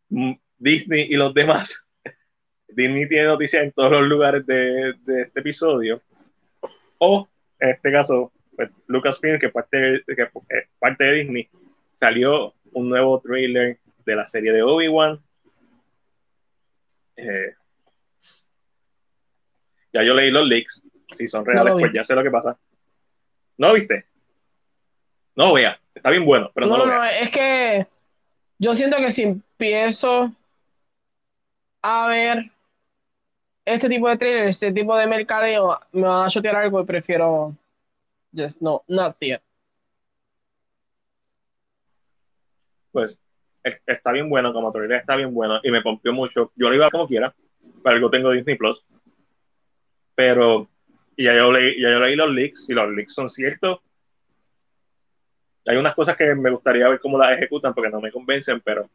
mm, 0.09 0.33
Disney 0.57 1.07
y 1.09 1.15
los 1.15 1.33
demás. 1.33 1.85
Disney 2.67 3.07
tiene 3.09 3.25
noticias 3.25 3.63
en 3.63 3.71
todos 3.71 3.91
los 3.91 4.03
lugares 4.03 4.45
de, 4.45 4.95
este 5.07 5.39
episodio. 5.39 6.01
O, 6.97 7.27
en 7.59 7.69
este 7.69 7.91
caso, 7.91 8.31
pues, 8.55 8.69
Lucasfilm, 8.87 9.39
que, 9.39 9.49
parte 9.49 10.03
que 10.05 10.21
es 10.21 10.69
parte 10.79 11.03
de 11.03 11.13
Disney, 11.13 11.49
salió 11.99 12.53
un 12.73 12.89
nuevo 12.89 13.19
trailer 13.19 13.79
de 14.05 14.15
la 14.15 14.25
serie 14.25 14.53
de 14.53 14.61
Obi-Wan. 14.61 15.19
Eh, 17.17 17.53
ya 19.93 20.03
yo 20.03 20.13
leí 20.13 20.31
los 20.31 20.45
leaks. 20.45 20.81
Si 21.17 21.27
son 21.27 21.45
reales, 21.45 21.73
pues 21.79 21.93
ya 21.93 22.03
sé 22.03 22.15
lo 22.15 22.23
que 22.23 22.31
pasa. 22.31 22.57
¿No 23.57 23.73
viste? 23.73 24.05
No 25.35 25.53
vea. 25.53 25.79
Está 25.93 26.09
bien 26.09 26.25
bueno, 26.25 26.51
pero 26.53 26.67
no, 26.67 26.77
no 26.77 26.85
lo 26.85 26.93
no, 26.93 27.03
es 27.03 27.29
que 27.29 27.87
yo 28.57 28.75
siento 28.75 28.97
que 28.97 29.11
si 29.11 29.23
empiezo 29.23 30.31
a 31.81 32.07
ver 32.07 32.51
este 33.63 33.89
tipo 33.89 34.09
de 34.09 34.17
trailer, 34.17 34.47
este 34.47 34.71
tipo 34.71 34.97
de 34.97 35.07
mercadeo, 35.07 35.79
me 35.93 36.03
va 36.03 36.25
a 36.25 36.29
chotear 36.29 36.55
algo 36.57 36.81
y 36.81 36.85
prefiero 36.85 37.55
just 38.35 38.61
no, 38.61 38.83
not 38.87 39.13
see 39.13 39.33
it. 39.33 39.41
Pues 42.91 43.17
está 43.85 44.11
bien 44.11 44.29
bueno, 44.29 44.53
como 44.53 44.71
trailer 44.71 44.99
está 44.99 45.15
bien 45.15 45.33
bueno 45.33 45.59
y 45.63 45.71
me 45.71 45.81
pompió 45.81 46.13
mucho. 46.13 46.51
Yo 46.55 46.69
lo 46.69 46.75
iba 46.75 46.89
como 46.89 47.07
quiera, 47.07 47.33
para 47.83 47.95
algo 47.95 48.09
tengo 48.09 48.31
Disney 48.31 48.55
Plus. 48.55 48.85
Pero 50.13 50.69
ya 51.17 51.35
yo, 51.35 51.51
leí, 51.51 51.81
ya 51.81 51.89
yo 51.89 51.99
leí 51.99 52.15
los 52.15 52.31
leaks 52.31 52.69
y 52.69 52.73
los 52.73 52.89
leaks 52.91 53.13
son 53.13 53.29
ciertos 53.29 53.79
hay 55.67 55.77
unas 55.77 55.95
cosas 55.95 56.15
que 56.15 56.35
me 56.35 56.51
gustaría 56.51 56.87
ver 56.87 56.99
cómo 56.99 57.17
las 57.17 57.31
ejecutan 57.31 57.73
porque 57.73 57.89
no 57.89 57.99
me 57.99 58.11
convencen, 58.11 58.61
pero 58.61 58.89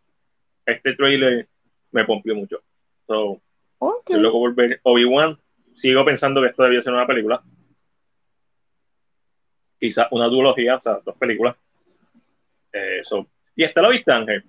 este 0.65 0.95
trailer 0.95 1.49
me 1.91 2.05
pompió 2.05 2.35
mucho. 2.35 2.63
So, 3.07 3.41
okay. 3.79 4.21
loco 4.21 4.39
por 4.39 4.55
ver 4.55 4.81
Obi-Wan. 4.85 5.39
Sigo 5.75 6.05
pensando 6.05 6.41
que 6.41 6.49
esto 6.49 6.63
debía 6.63 6.83
ser 6.83 6.93
una 6.93 7.07
película. 7.07 7.43
Quizás 9.81 10.07
una 10.13 10.27
duología, 10.27 10.77
o 10.77 10.83
sea, 10.83 11.01
dos 11.05 11.17
películas. 11.17 11.57
Eh, 12.73 13.03
¿Y 13.57 13.65
esta 13.65 13.83
lo 13.83 13.91
viste, 13.91 14.13
Ángel? 14.13 14.45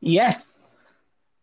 Yes. 0.00 0.78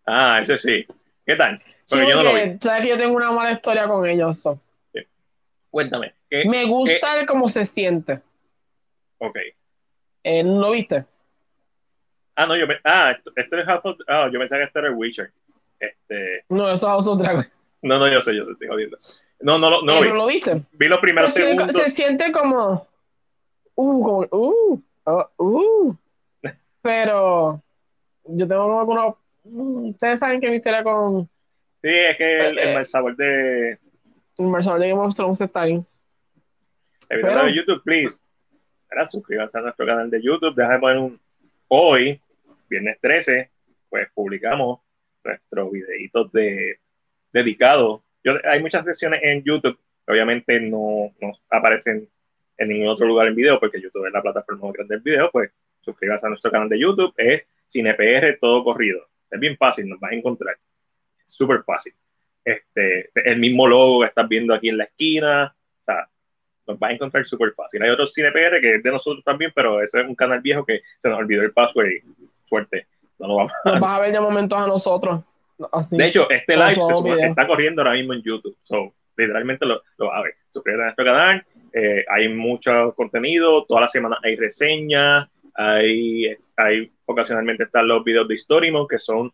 Ah, 0.05 0.39
ese 0.41 0.57
sí. 0.57 0.85
¿Qué 1.25 1.35
tal? 1.35 1.61
Porque 1.89 2.07
yo 2.07 2.15
no 2.15 2.23
lo 2.23 2.33
vi. 2.33 2.57
Sabes 2.59 2.81
que 2.81 2.89
yo 2.89 2.97
tengo 2.97 3.15
una 3.15 3.31
mala 3.31 3.51
historia 3.51 3.87
con 3.87 4.07
ellos. 4.07 4.47
Cuéntame. 5.69 6.13
me 6.29 6.65
gusta 6.65 7.25
cómo 7.25 7.49
se 7.49 7.65
siente. 7.65 8.21
Ok. 9.17 9.37
Eh, 10.23 10.43
¿No 10.43 10.61
lo 10.61 10.71
viste? 10.71 11.05
Ah, 12.35 12.45
no, 12.45 12.55
yo 12.55 12.67
me, 12.67 12.75
ah, 12.83 13.15
este 13.35 13.59
es 13.59 13.65
House 13.65 13.81
of, 13.83 13.97
ah, 14.07 14.29
yo 14.31 14.39
pensaba 14.39 14.59
que 14.59 14.65
este 14.65 14.79
era 14.79 14.87
el 14.89 14.95
Witcher. 14.95 15.31
Este, 15.79 16.43
no, 16.49 16.65
eso 16.65 16.73
es 16.73 16.91
House 16.91 17.07
of 17.07 17.19
Dragon. 17.19 17.45
No, 17.81 17.99
no, 17.99 18.11
yo 18.11 18.19
sé, 18.19 18.35
yo 18.35 18.43
sé, 18.43 18.53
estoy 18.53 18.67
jodiendo. 18.67 18.97
No, 19.39 19.57
no, 19.57 19.69
no, 19.69 19.81
no 19.81 20.01
lo, 20.01 20.15
lo 20.15 20.27
viste. 20.27 20.63
Vi 20.71 20.87
los 20.87 20.99
primeros 20.99 21.33
se, 21.33 21.39
segundos. 21.39 21.75
Se 21.75 21.91
siente 21.91 22.31
como, 22.31 22.87
uh, 23.75 24.03
como, 24.03 24.27
uh, 24.31 24.81
uh, 25.05 25.23
uh. 25.37 25.95
Pero 26.81 27.61
yo 28.27 28.47
tengo 28.47 28.79
algunos, 28.79 29.15
mm, 29.43 29.89
ustedes 29.89 30.19
saben 30.19 30.39
que 30.39 30.49
mi 30.49 30.57
historia 30.57 30.83
con... 30.83 31.29
Sí, 31.81 31.89
es 31.89 32.17
que 32.17 32.47
el, 32.47 32.57
eh, 32.57 32.85
sabor 32.85 33.15
de... 33.15 33.77
El 34.37 34.47
mal 34.47 34.63
sabor 34.63 34.79
de 34.79 34.89
Game 34.89 35.01
of 35.01 35.15
Thrones 35.15 35.39
está 35.39 35.61
ahí. 35.61 35.83
Pero, 37.07 37.45
de 37.45 37.55
YouTube, 37.55 37.83
please 37.83 38.17
suscríbanse 39.09 39.57
a 39.57 39.61
nuestro 39.61 39.85
canal 39.85 40.09
de 40.09 40.21
YouTube. 40.21 40.55
Déjame 40.55 40.79
poner 40.79 40.97
un. 40.97 41.19
Hoy, 41.67 42.21
viernes 42.69 42.97
13, 43.01 43.49
pues 43.89 44.07
publicamos 44.13 44.79
nuestros 45.23 45.71
videitos 45.71 46.31
de 46.31 46.79
dedicados. 47.33 48.01
Yo, 48.23 48.33
hay 48.49 48.61
muchas 48.61 48.85
secciones 48.85 49.19
en 49.23 49.43
YouTube 49.43 49.77
obviamente 50.07 50.59
no, 50.61 51.11
no, 51.19 51.33
aparecen 51.49 52.07
en 52.57 52.69
ningún 52.69 52.89
otro 52.89 53.07
lugar 53.07 53.27
en 53.27 53.35
video, 53.35 53.59
porque 53.59 53.81
YouTube 53.81 54.05
es 54.05 54.13
la 54.13 54.21
plataforma 54.21 54.67
más 54.67 54.73
grande 54.73 54.95
del 54.95 55.03
video. 55.03 55.29
Pues 55.31 55.51
suscríbanse 55.81 56.25
a 56.25 56.29
nuestro 56.29 56.51
canal 56.51 56.69
de 56.69 56.79
YouTube. 56.79 57.13
Es 57.17 57.47
CinePR 57.75 58.37
todo 58.39 58.63
corrido. 58.63 59.05
Es 59.29 59.39
bien 59.39 59.57
fácil, 59.57 59.89
nos 59.89 59.99
vas 59.99 60.11
a 60.11 60.15
encontrar. 60.15 60.55
Súper 61.25 61.63
fácil. 61.63 61.93
Este, 62.43 63.09
el 63.15 63.39
mismo 63.39 63.67
logo 63.67 64.01
que 64.01 64.07
estás 64.07 64.27
viendo 64.27 64.53
aquí 64.53 64.69
en 64.69 64.77
la 64.77 64.85
esquina. 64.85 65.55
O 65.81 65.83
sea, 65.85 66.07
nos 66.67 66.79
vas 66.79 66.91
a 66.91 66.93
encontrar 66.93 67.25
súper 67.25 67.53
fácil. 67.53 67.83
Hay 67.83 67.89
otro 67.89 68.07
CinePR 68.07 68.61
que 68.61 68.75
es 68.75 68.83
de 68.83 68.91
nosotros 68.91 69.23
también, 69.23 69.51
pero 69.53 69.81
ese 69.81 70.01
es 70.01 70.07
un 70.07 70.15
canal 70.15 70.41
viejo 70.41 70.65
que 70.65 70.81
se 71.01 71.09
nos 71.09 71.19
olvidó 71.19 71.41
el 71.41 71.51
password 71.51 71.87
y 71.87 72.01
suerte. 72.47 72.87
No 73.19 73.27
lo 73.27 73.35
vamos 73.35 73.51
a 73.63 73.71
Nos 73.71 73.79
vas 73.81 73.97
a 73.97 73.99
ver 74.01 74.11
de 74.11 74.19
momentos 74.19 74.57
a 74.57 74.67
nosotros. 74.67 75.21
de 75.91 76.07
hecho, 76.07 76.29
este 76.29 76.55
live 76.55 76.75
se 76.75 77.27
está 77.27 77.47
corriendo 77.47 77.81
ahora 77.81 77.93
mismo 77.93 78.13
en 78.13 78.21
YouTube. 78.21 78.57
So, 78.63 78.93
literalmente 79.17 79.65
lo, 79.65 79.81
lo 79.97 80.07
vas 80.07 80.19
a 80.19 80.23
ver. 80.23 80.35
Suscríbete 80.51 80.81
a 80.81 80.85
nuestro 80.85 81.05
canal. 81.05 81.45
Eh, 81.73 82.05
hay 82.09 82.29
mucho 82.29 82.93
contenido. 82.95 83.65
Toda 83.65 83.81
la 83.81 83.89
semana 83.89 84.17
hay 84.23 84.35
reseñas. 84.35 85.27
Hay, 85.55 86.35
hay 86.57 86.91
ocasionalmente 87.05 87.63
están 87.63 87.87
los 87.87 88.03
videos 88.03 88.27
de 88.27 88.37
Storymo, 88.37 88.87
que 88.87 88.99
son 88.99 89.31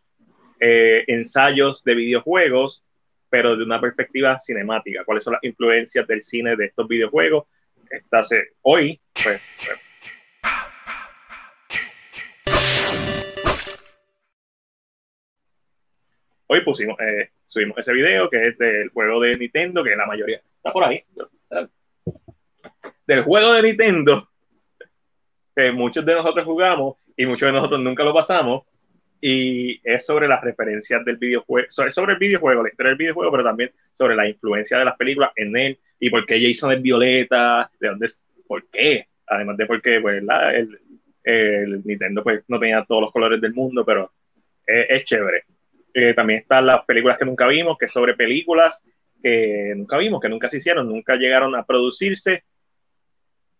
eh, 0.60 1.04
ensayos 1.08 1.82
de 1.84 1.94
videojuegos 1.94 2.84
pero 3.32 3.56
de 3.56 3.64
una 3.64 3.80
perspectiva 3.80 4.38
cinemática. 4.38 5.06
¿Cuáles 5.06 5.24
son 5.24 5.32
las 5.32 5.42
influencias 5.42 6.06
del 6.06 6.20
cine 6.20 6.54
de 6.54 6.66
estos 6.66 6.86
videojuegos? 6.86 7.46
Esta 7.88 8.22
hoy, 8.60 9.00
pues, 9.14 9.40
pues, 9.64 9.80
hoy 16.46 16.60
pusimos, 16.60 17.00
eh, 17.00 17.30
subimos 17.46 17.78
ese 17.78 17.94
video 17.94 18.28
que 18.28 18.48
es 18.48 18.58
del 18.58 18.90
juego 18.90 19.18
de 19.22 19.38
Nintendo, 19.38 19.82
que 19.82 19.96
la 19.96 20.04
mayoría 20.04 20.42
está 20.56 20.70
por 20.70 20.84
ahí. 20.84 21.02
Del 23.06 23.22
juego 23.22 23.54
de 23.54 23.62
Nintendo, 23.62 24.28
que 25.56 25.72
muchos 25.72 26.04
de 26.04 26.14
nosotros 26.16 26.44
jugamos 26.44 26.96
y 27.16 27.26
muchos 27.26 27.46
de 27.46 27.52
nosotros 27.52 27.80
nunca 27.80 28.04
lo 28.04 28.14
pasamos, 28.14 28.64
y 29.20 29.80
es 29.84 30.04
sobre 30.04 30.26
las 30.26 30.42
referencias 30.42 31.04
del 31.04 31.16
videojuego, 31.16 31.68
sobre, 31.70 32.12
el 32.12 32.18
videojuego, 32.18 32.64
la 32.64 32.68
historia 32.68 32.90
del 32.90 32.98
videojuego, 32.98 33.30
pero 33.30 33.44
también 33.44 33.70
sobre 33.94 34.16
la 34.16 34.28
influencia 34.28 34.78
de 34.78 34.84
las 34.84 34.96
películas 34.96 35.30
en 35.36 35.56
él 35.56 35.78
y 36.00 36.10
por 36.10 36.26
qué 36.26 36.42
Jason 36.42 36.72
es 36.72 36.82
violeta, 36.82 37.70
de 37.78 37.88
dónde, 37.88 38.10
por 38.48 38.66
qué, 38.66 39.06
además 39.28 39.56
de 39.56 39.66
por 39.66 39.80
qué, 39.80 40.00
pues 40.00 40.20
el, 40.20 40.78
el, 41.22 41.82
Nintendo 41.84 42.24
pues 42.24 42.42
no 42.48 42.58
tenía 42.58 42.84
todos 42.84 43.02
los 43.02 43.12
colores 43.12 43.40
del 43.40 43.54
mundo, 43.54 43.84
pero 43.84 44.12
es, 44.66 45.04
chévere. 45.04 45.44
Eh, 45.94 46.14
también 46.14 46.40
están 46.40 46.66
las 46.66 46.84
películas 46.84 47.16
que 47.16 47.24
nunca 47.24 47.46
vimos, 47.46 47.78
que 47.78 47.84
es 47.84 47.92
sobre 47.92 48.14
películas 48.14 48.82
que 49.22 49.72
nunca 49.76 49.98
vimos, 49.98 50.20
que 50.20 50.28
nunca 50.28 50.48
se 50.48 50.56
hicieron, 50.56 50.88
nunca 50.88 51.14
llegaron 51.14 51.54
a 51.54 51.64
producirse 51.64 52.42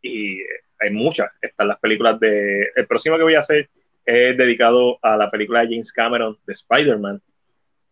y 0.02 0.40
hay 0.82 0.90
muchas. 0.90 1.30
Están 1.40 1.68
las 1.68 1.78
películas 1.78 2.18
de, 2.20 2.68
el 2.74 2.86
próximo 2.86 3.16
que 3.16 3.22
voy 3.22 3.34
a 3.34 3.40
hacer 3.40 3.68
es 4.04 4.36
dedicado 4.36 4.98
a 5.02 5.16
la 5.16 5.30
película 5.30 5.60
de 5.60 5.68
James 5.68 5.92
Cameron 5.92 6.36
de 6.46 6.52
Spider-Man, 6.52 7.22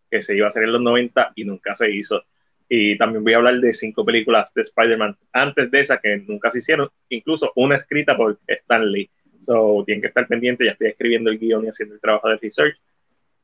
que 0.09 0.21
se 0.21 0.35
iba 0.35 0.45
a 0.45 0.49
hacer 0.49 0.63
en 0.63 0.73
los 0.73 0.81
90 0.81 1.31
y 1.35 1.45
nunca 1.45 1.73
se 1.75 1.89
hizo. 1.89 2.23
Y 2.67 2.97
también 2.97 3.23
voy 3.23 3.33
a 3.33 3.37
hablar 3.37 3.59
de 3.59 3.73
cinco 3.73 4.05
películas 4.05 4.53
de 4.53 4.61
Spider-Man 4.63 5.17
antes 5.33 5.71
de 5.71 5.79
esa 5.79 5.99
que 5.99 6.17
nunca 6.17 6.51
se 6.51 6.59
hicieron, 6.59 6.89
incluso 7.09 7.51
una 7.55 7.77
escrita 7.77 8.15
por 8.15 8.39
Stan 8.47 8.91
Lee. 8.91 9.09
So, 9.41 9.83
tienen 9.85 10.01
que 10.01 10.07
estar 10.07 10.27
pendientes, 10.27 10.65
ya 10.65 10.73
estoy 10.73 10.87
escribiendo 10.89 11.31
el 11.31 11.39
guion 11.39 11.65
y 11.65 11.69
haciendo 11.69 11.95
el 11.95 12.01
trabajo 12.01 12.29
de 12.29 12.37
research. 12.37 12.77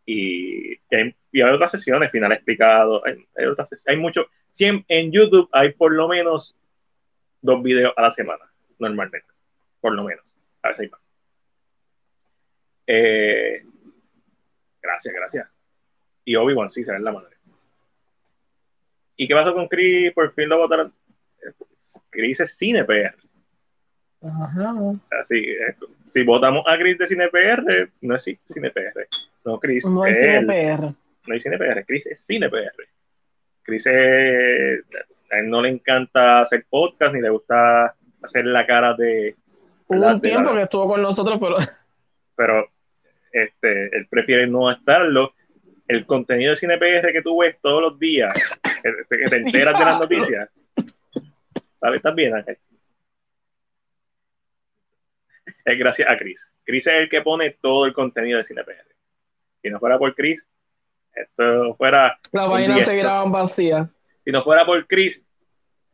Y, 0.05 0.77
hay, 0.91 1.41
otras 1.41 1.71
sesiones, 1.71 2.11
final 2.11 2.31
explicado, 2.31 3.05
hay, 3.05 3.25
hay 3.35 4.83
en 4.87 5.11
YouTube 5.11 5.49
hay 5.51 5.73
por 5.73 5.93
lo 5.93 6.07
menos 6.07 6.55
dos 7.41 7.61
videos 7.61 7.93
a 7.95 8.03
la 8.03 8.11
semana, 8.11 8.45
normalmente, 8.79 9.27
por 9.79 9.93
lo 9.93 10.03
menos. 10.03 10.23
A 10.61 10.69
veces 10.69 10.81
hay 10.81 10.89
más. 10.89 11.01
Eh, 12.87 13.63
gracias, 14.81 15.13
gracias. 15.13 15.47
Y 16.25 16.35
Obi-Wan 16.35 16.69
sí 16.69 16.83
se 16.83 16.91
ve 16.91 16.97
en 16.97 17.03
la 17.03 17.11
madre. 17.11 17.35
¿Y 19.15 19.27
qué 19.27 19.33
pasó 19.33 19.53
con 19.53 19.67
Chris? 19.67 20.11
Por 20.13 20.33
fin 20.33 20.49
lo 20.49 20.57
votaron. 20.57 20.93
Chris 22.09 22.39
es 22.39 22.55
cine 22.55 22.83
PR. 22.83 23.15
Ajá. 24.21 24.73
Así, 25.19 25.37
eh, 25.37 25.75
si 26.09 26.23
votamos 26.23 26.63
a 26.67 26.77
Chris 26.77 26.97
de 26.97 27.07
cine 27.07 27.29
PR, 27.29 27.89
no 28.01 28.15
es 28.15 28.23
cine 28.23 28.71
PR. 28.71 29.07
No, 29.45 29.59
Chris. 29.59 29.85
No 29.85 30.05
es 30.05 30.19
cine 30.19 30.45
PR. 30.45 30.93
No 31.27 31.35
es 31.35 31.43
cine 31.43 31.57
PR. 31.57 31.85
Chris 31.85 32.05
es 32.07 32.25
cine 32.25 32.49
PR. 32.49 32.87
Chris 33.63 33.85
es, 33.87 34.83
a 35.31 35.39
él 35.39 35.49
no 35.49 35.61
le 35.61 35.69
encanta 35.69 36.41
hacer 36.41 36.65
podcast 36.69 37.13
ni 37.13 37.21
le 37.21 37.29
gusta 37.29 37.95
hacer 38.21 38.45
la 38.45 38.65
cara 38.65 38.93
de. 38.93 39.35
Hubo 39.87 40.07
un 40.07 40.21
tiempo 40.21 40.53
que 40.53 40.61
estuvo 40.61 40.87
con 40.87 41.01
nosotros, 41.01 41.37
pero. 41.39 41.57
Pero 42.35 42.69
este, 43.31 43.97
él 43.97 44.07
prefiere 44.07 44.45
no 44.45 44.69
estarlo. 44.69 45.33
El 45.87 46.05
contenido 46.05 46.51
de 46.51 46.57
CinePR 46.57 47.11
que 47.11 47.23
tú 47.23 47.39
ves 47.39 47.57
todos 47.61 47.81
los 47.81 47.97
días, 47.97 48.31
que, 48.61 49.29
te 49.29 49.35
enteras 49.37 49.79
de 49.79 49.85
las 49.85 49.99
noticias, 50.01 50.49
¿sabes? 51.79 51.97
¿Estás 51.97 52.13
bien, 52.13 52.35
Ángel? 52.35 52.59
Es 55.65 55.79
gracias 55.79 56.07
a 56.07 56.17
Chris. 56.17 56.53
Chris 56.63 56.85
es 56.85 56.93
el 56.93 57.09
que 57.09 57.21
pone 57.21 57.57
todo 57.59 57.87
el 57.87 57.93
contenido 57.93 58.37
de 58.37 58.43
CinePR. 58.43 58.85
Si 59.63 59.69
no 59.69 59.79
fuera 59.79 59.97
por 59.97 60.13
Chris, 60.13 60.45
esto 61.15 61.75
fuera. 61.75 62.19
La 62.33 62.47
vaina 62.47 62.83
seguirá 62.83 63.23
vacía. 63.23 63.89
Si 64.23 64.31
no 64.31 64.43
fuera 64.43 64.65
por 64.65 64.85
Chris, 64.85 65.23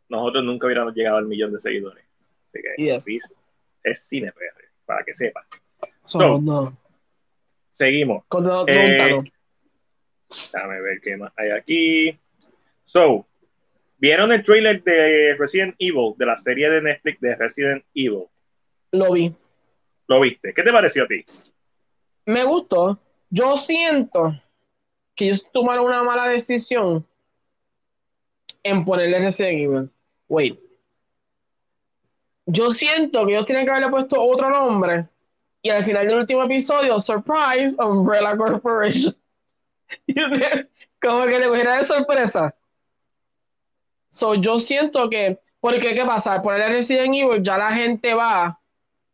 nosotros 0.10 0.44
nunca 0.44 0.66
hubiéramos 0.66 0.94
llegado 0.94 1.18
al 1.18 1.26
millón 1.26 1.54
de 1.54 1.62
seguidores. 1.62 2.04
Así 2.50 2.62
que 2.62 2.84
Yes. 2.84 3.36
Es 3.84 4.04
cine 4.06 4.32
PR, 4.32 4.70
para 4.86 5.04
que 5.04 5.14
sepan. 5.14 5.44
So, 6.06 6.20
So, 6.20 6.42
no. 6.42 6.72
Seguimos. 7.72 8.24
Con- 8.28 8.44
no, 8.46 8.66
Eh. 8.68 9.22
Déjame 10.52 10.82
ver 10.82 11.00
qué 11.02 11.18
más 11.18 11.32
hay 11.38 11.52
aquí. 11.52 12.20
So, 12.86 13.26
¿vieron 13.98 14.32
el 14.32 14.44
trailer 14.44 14.84
de 14.84 15.36
Resident 15.38 15.76
Evil, 15.80 16.14
de 16.18 16.26
la 16.26 16.38
serie 16.38 16.70
de 16.70 16.82
Netflix 16.82 17.20
de 17.22 17.36
Resident 17.36 17.86
Evil? 17.94 18.26
Lo 18.92 19.12
vi. 19.14 19.36
¿Lo 20.08 20.22
viste? 20.22 20.54
¿Qué 20.54 20.64
te 20.64 20.72
pareció 20.72 21.04
a 21.04 21.08
ti? 21.08 21.24
Me 22.26 22.44
gustó. 22.44 23.00
Yo 23.30 23.58
siento 23.58 24.34
que 25.16 25.26
ellos 25.26 25.48
tomaron 25.52 25.86
una 25.86 26.04
mala 26.04 26.28
decisión 26.28 27.06
en 28.64 28.86
ponerle 28.86 29.20
Resident 29.20 29.60
Evil. 29.60 29.90
Wait. 30.28 30.60
Yo 32.46 32.72
siento 32.72 33.26
que 33.26 33.34
ellos 33.34 33.46
tienen 33.46 33.66
que 33.66 33.72
haberle 33.72 33.90
puesto 33.90 34.22
otro 34.22 34.50
nombre 34.50 35.08
y 35.62 35.70
al 35.70 35.86
final 35.86 36.06
del 36.06 36.18
último 36.18 36.44
episodio, 36.44 37.00
surprise, 37.00 37.76
Umbrella 37.80 38.36
Corporation. 38.36 39.16
Como 41.02 41.26
que 41.26 41.40
le 41.40 41.48
cogiera 41.48 41.78
de 41.78 41.86
sorpresa. 41.86 42.54
So, 44.10 44.36
yo 44.36 44.60
siento 44.60 45.10
que, 45.10 45.40
porque 45.60 45.96
¿qué 45.96 46.06
pasa? 46.06 46.34
Al 46.34 46.42
ponerle 46.42 46.68
Resident 46.68 47.16
Evil, 47.16 47.42
ya 47.42 47.58
la 47.58 47.72
gente 47.72 48.14
va 48.14 48.60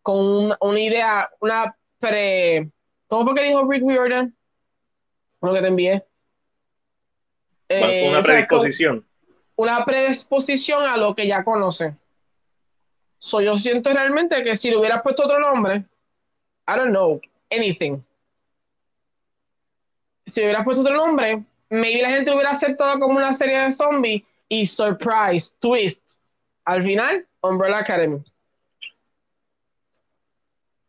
con 0.01 0.17
una, 0.17 0.57
una 0.61 0.79
idea, 0.79 1.29
una 1.39 1.75
pre. 1.99 2.69
¿Cómo 3.07 3.25
fue 3.25 3.35
que 3.35 3.43
dijo 3.47 3.69
Rick 3.69 3.83
Riordan? 3.87 4.35
Lo 5.41 5.53
que 5.53 5.61
te 5.61 5.67
envié. 5.67 6.03
Eh, 7.69 8.09
Una 8.09 8.19
o 8.19 8.23
sea, 8.23 8.33
predisposición. 8.33 9.05
una 9.55 9.85
predisposición 9.85 10.83
a 10.83 10.97
lo 10.97 11.13
que 11.15 11.27
ya 11.27 11.43
conocen. 11.43 11.97
So, 13.19 13.41
yo 13.41 13.57
siento 13.57 13.91
realmente 13.93 14.41
que 14.43 14.55
si 14.55 14.69
le 14.69 14.77
hubieras 14.77 15.01
puesto 15.03 15.25
otro 15.25 15.39
nombre, 15.39 15.83
I 16.67 16.75
don't 16.75 16.89
know, 16.91 17.19
anything. 17.51 18.01
Si 20.27 20.39
le 20.39 20.47
hubieras 20.47 20.63
puesto 20.63 20.81
otro 20.81 20.95
nombre, 20.95 21.43
maybe 21.69 22.01
la 22.01 22.09
gente 22.09 22.29
lo 22.29 22.37
hubiera 22.37 22.51
aceptado 22.51 22.99
como 22.99 23.17
una 23.17 23.33
serie 23.33 23.59
de 23.59 23.71
zombies 23.71 24.23
y 24.47 24.65
surprise, 24.65 25.53
twist. 25.59 26.19
Al 26.65 26.83
final, 26.83 27.25
Umbrella 27.41 27.79
Academy. 27.79 28.23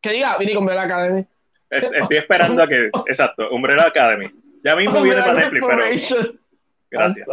Que 0.02 0.12
diga, 0.12 0.38
vine 0.38 0.52
con 0.54 0.62
Umbrella 0.62 0.82
Academy. 0.82 1.26
Es- 1.70 1.84
Estoy 2.00 2.16
esperando 2.16 2.62
a 2.62 2.68
que. 2.68 2.90
Exacto, 3.06 3.50
Umbrella 3.50 3.86
Academy. 3.86 4.30
Ya 4.64 4.76
mismo 4.76 5.02
viene 5.02 5.20
para 5.20 5.34
Netflix, 5.34 5.66
pero. 5.66 5.84
Gracias. 6.90 7.26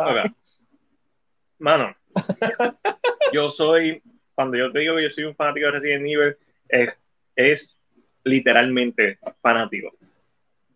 Mano, 1.60 1.96
yo 3.34 3.50
soy, 3.50 4.02
cuando 4.38 4.56
yo 4.56 4.72
te 4.72 4.82
digo 4.82 4.96
que 4.96 5.02
yo 5.02 5.10
soy 5.10 5.24
un 5.24 5.36
fanático 5.36 5.66
de 5.66 5.72
Resident 5.72 6.06
Evil, 6.06 6.38
es, 6.70 6.94
es 7.36 7.82
literalmente 8.24 9.18
fanático. 9.42 9.96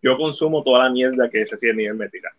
Yo 0.02 0.16
consumo 0.16 0.64
toda 0.64 0.82
la 0.82 0.90
mierda 0.90 1.30
que 1.30 1.44
Resident 1.44 1.78
Evil 1.78 1.94
me 1.94 2.08
tira. 2.08 2.32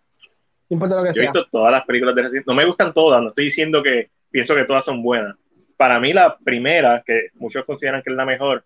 No 0.70 0.74
importa 0.76 0.98
lo 0.98 1.04
que 1.04 1.14
Yo 1.14 1.22
he 1.22 1.24
sea. 1.24 1.32
visto 1.32 1.48
todas 1.50 1.72
las 1.72 1.86
películas 1.86 2.14
de 2.14 2.24
Resident 2.24 2.46
No 2.46 2.54
me 2.54 2.66
gustan 2.66 2.94
todas, 2.94 3.22
no 3.22 3.30
estoy 3.30 3.46
diciendo 3.46 3.82
que 3.82 4.10
pienso 4.32 4.54
que 4.54 4.66
todas 4.66 4.84
son 4.84 5.02
buenas. 5.02 5.38
Para 5.78 5.98
mí 5.98 6.12
la 6.12 6.38
primera, 6.38 7.02
que 7.08 7.30
muchos 7.36 7.64
consideran 7.64 8.02
que 8.02 8.10
es 8.10 8.18
la 8.18 8.26
mejor, 8.26 8.66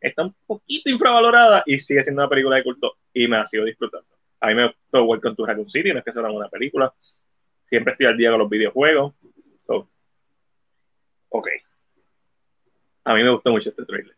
está 0.00 0.22
un 0.22 0.34
poquito 0.46 0.88
infravalorada 0.88 1.64
y 1.66 1.80
sigue 1.80 2.04
siendo 2.04 2.22
una 2.22 2.30
película 2.30 2.54
de 2.54 2.62
culto 2.62 2.98
y 3.12 3.26
me 3.26 3.36
la 3.38 3.48
sigo 3.48 3.64
disfrutando. 3.64 4.06
A 4.38 4.46
mí 4.46 4.54
me 4.54 4.68
gustó 4.68 5.02
Welcome 5.02 5.34
to 5.34 5.44
Raccoon 5.44 5.68
City, 5.68 5.92
no 5.92 5.98
es 5.98 6.04
que 6.04 6.12
sea 6.12 6.22
una 6.22 6.48
película. 6.48 6.94
Siempre 7.64 7.94
estoy 7.94 8.06
al 8.06 8.16
día 8.16 8.30
con 8.30 8.38
los 8.38 8.48
videojuegos. 8.48 9.12
So, 9.66 9.88
ok. 11.30 11.48
A 13.06 13.14
mí 13.14 13.22
me 13.22 13.30
gustó 13.30 13.50
mucho 13.50 13.70
este 13.70 13.84
trailer. 13.84 14.14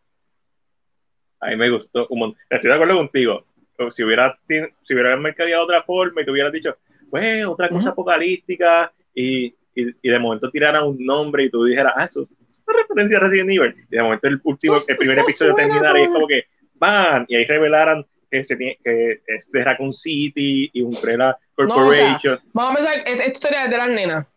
A 1.41 1.47
mí 1.49 1.55
me 1.55 1.69
gustó 1.69 2.07
un 2.09 2.19
montón. 2.19 2.41
Estoy 2.49 2.69
de 2.69 2.73
acuerdo 2.75 2.97
contigo. 2.97 3.45
Si 3.91 4.03
hubiera, 4.03 4.37
si 4.47 4.93
hubiera 4.93 5.15
mercadeado 5.15 5.65
de 5.65 5.73
otra 5.75 5.83
forma 5.85 6.21
y 6.21 6.25
te 6.25 6.31
hubieras 6.31 6.51
dicho, 6.51 6.75
pues, 7.09 7.45
otra 7.45 7.69
cosa 7.69 7.89
apocalíptica 7.91 8.91
y, 9.13 9.45
y, 9.45 9.55
y 10.01 10.09
de 10.09 10.19
momento 10.19 10.49
tiraran 10.51 10.85
un 10.85 10.97
nombre 11.05 11.45
y 11.45 11.49
tú 11.49 11.63
dijeras, 11.63 11.93
ah, 11.95 12.03
eso 12.05 12.23
es 12.23 12.27
una 12.67 12.77
referencia 12.81 13.17
a 13.17 13.21
Resident 13.21 13.51
Evil. 13.51 13.75
Y 13.89 13.95
de 13.95 14.03
momento 14.03 14.27
el 14.27 14.41
último, 14.43 14.75
Eso- 14.75 14.85
el 14.89 14.97
primer 14.97 15.13
eso 15.17 15.23
episodio 15.23 15.55
terminara 15.55 15.97
y 15.99 16.03
es 16.03 16.09
como- 16.09 16.27
que, 16.27 16.43
¡bam! 16.73 17.25
Y 17.29 17.35
ahí 17.37 17.45
revelaran 17.45 18.05
que, 18.29 18.43
se 18.43 18.57
tiene, 18.57 18.77
que 18.83 19.21
es 19.25 19.49
de 19.51 19.63
Raccoon 19.63 19.93
City 19.93 20.69
y 20.73 20.81
Umbrella 20.81 21.37
Corporation. 21.55 22.39
Vamos 22.53 22.81
a 22.81 22.93
esta 22.95 23.11
esta 23.11 23.25
historia 23.27 23.63
es 23.65 23.69
de 23.71 23.77
las 23.77 23.87
nenas. 23.89 24.27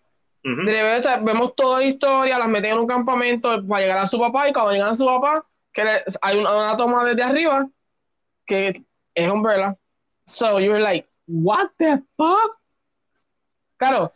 Ujú. 0.45 0.62
De 0.64 0.72
bebé, 0.72 1.03
vemos 1.22 1.55
toda 1.55 1.78
la 1.78 1.84
historia, 1.84 2.38
las 2.38 2.49
meten 2.49 2.72
en 2.72 2.78
un 2.80 2.86
campamento 2.86 3.64
para 3.66 3.80
llegar 3.80 3.99
a 3.99 4.07
su 4.07 4.18
papá 4.18 4.49
y 4.49 4.53
cuando 4.53 4.72
llegan 4.72 4.88
a 4.88 4.95
su 4.95 5.07
papá, 5.07 5.47
que 5.72 5.84
le- 5.84 6.05
hay 6.20 6.38
una, 6.38 6.57
una 6.57 6.76
toma 6.76 7.05
desde 7.05 7.22
arriba 7.22 7.68
que 8.47 8.82
es 9.14 9.30
Umbrella. 9.32 9.76
So 10.26 10.59
you're 10.61 10.80
like, 10.80 11.09
what 11.26 11.70
the 11.78 12.03
fuck? 12.16 12.59
Claro, 13.76 14.12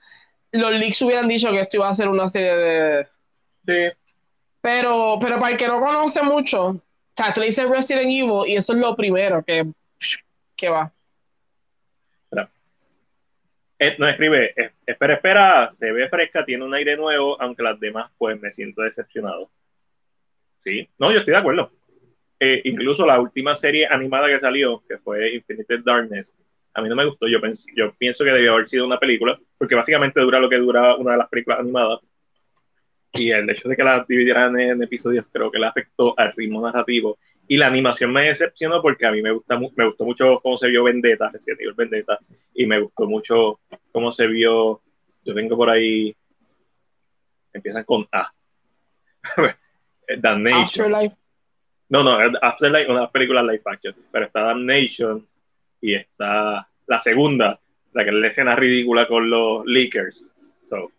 los 0.53 0.73
leaks 0.73 1.03
hubieran 1.03 1.29
dicho 1.29 1.51
que 1.51 1.61
esto 1.61 1.77
iba 1.79 1.89
a 1.89 1.95
ser 1.95 2.09
una 2.09 2.29
serie 2.29 2.57
de... 2.57 3.09
Sí. 3.67 3.99
Pero, 4.61 5.19
pero 5.21 5.37
para 5.41 5.53
el 5.53 5.57
que 5.59 5.69
no 5.69 5.81
conoce 5.81 6.23
mucho, 6.23 6.67
o 6.69 6.83
sea, 7.17 7.33
tú 7.35 7.41
le 7.41 7.47
dices 7.47 7.69
Resident 7.69 8.07
Evil 8.07 8.49
y 8.49 8.57
eso 8.57 8.73
es 8.73 8.79
lo 8.79 8.97
primero 8.97 9.45
que, 9.45 9.67
que 10.57 10.69
va. 10.71 10.93
Eh, 13.79 13.97
no 13.99 14.09
escribe, 14.09 14.55
espera, 14.87 15.15
espera, 15.15 15.75
se 15.79 15.93
ve 15.93 16.09
fresca, 16.09 16.45
tiene 16.45 16.65
un 16.65 16.75
aire 16.75 16.97
nuevo, 16.97 17.41
aunque 17.41 17.63
las 17.63 17.79
demás, 17.79 18.11
pues 18.17 18.41
me 18.41 18.51
siento 18.51 18.83
decepcionado. 18.83 19.51
Sí, 20.61 20.89
no, 20.99 21.13
yo 21.13 21.19
estoy 21.19 21.33
de 21.33 21.39
acuerdo. 21.39 21.71
Eh, 22.41 22.63
incluso 22.65 23.07
la 23.07 23.21
última 23.21 23.55
serie 23.55 23.87
animada 23.87 24.29
que 24.29 24.41
salió, 24.41 24.83
que 24.89 24.99
fue 24.99 25.35
Infinite 25.35 25.79
Darkness, 25.85 26.33
a 26.75 26.83
mí 26.83 26.89
no 26.89 26.97
me 26.97 27.07
gustó. 27.07 27.27
Yo, 27.29 27.41
pens 27.41 27.67
yo 27.75 27.93
pienso 27.95 28.25
que 28.25 28.33
debió 28.33 28.55
haber 28.55 28.69
sido 28.69 28.87
una 28.87 28.99
película, 28.99 29.39
porque 29.57 29.75
básicamente 29.75 30.21
dura 30.21 30.39
lo 30.39 30.49
que 30.49 30.57
dura 30.57 30.95
una 30.97 31.13
de 31.13 31.19
las 31.19 31.29
películas 31.29 31.61
animadas. 31.61 32.01
Y 33.13 33.31
el 33.31 33.49
hecho 33.49 33.69
de 33.69 33.77
que 33.77 33.85
la 33.85 34.05
dividieran 34.07 34.59
en 34.61 34.83
episodios 34.83 35.25
creo 35.33 35.51
que 35.51 35.59
le 35.59 35.67
afectó 35.67 36.19
al 36.19 36.35
ritmo 36.37 36.61
narrativo. 36.61 37.19
Y 37.49 37.57
la 37.57 37.69
animación 37.69 38.13
me 38.13 38.29
decepcionó 38.29 38.83
porque 38.83 39.07
a 39.07 39.13
mí 39.13 39.23
me, 39.23 39.31
gusta, 39.31 39.59
me 39.59 39.87
gustó 39.87 40.05
mucho 40.05 40.41
cómo 40.43 40.59
se 40.59 40.69
vio 40.69 40.85
Vendetta, 40.85 41.31
Resident 41.31 41.61
Evil 41.61 41.75
Vendetta, 41.75 42.19
y 42.55 42.67
me 42.67 42.81
gustó 42.81 43.07
mucho 43.07 43.61
cómo 43.93 44.11
se 44.13 44.27
vio. 44.27 44.81
Yo 45.25 45.35
tengo 45.35 45.57
por 45.57 45.71
ahí. 45.71 46.15
Empiezan 47.53 47.85
con 47.85 48.07
A. 48.13 48.33
Damnation. 50.19 50.63
Afterlife. 50.65 51.17
No, 51.89 52.03
no, 52.03 52.19
Afterlife, 52.43 52.91
una 52.91 53.11
película 53.11 53.43
live 53.43 53.63
action. 53.65 53.95
Pero 54.11 54.27
está 54.27 54.41
Damnation 54.41 55.27
y 55.81 55.95
está 55.95 56.69
la 56.87 56.99
segunda, 56.99 57.61
la 57.93 58.05
que 58.05 58.11
es 58.11 58.17
la 58.17 58.29
escena 58.29 58.57
ridícula 58.57 59.07
con 59.07 59.31
los 59.31 59.65
leakers. 59.67 60.27
So, 60.69 60.91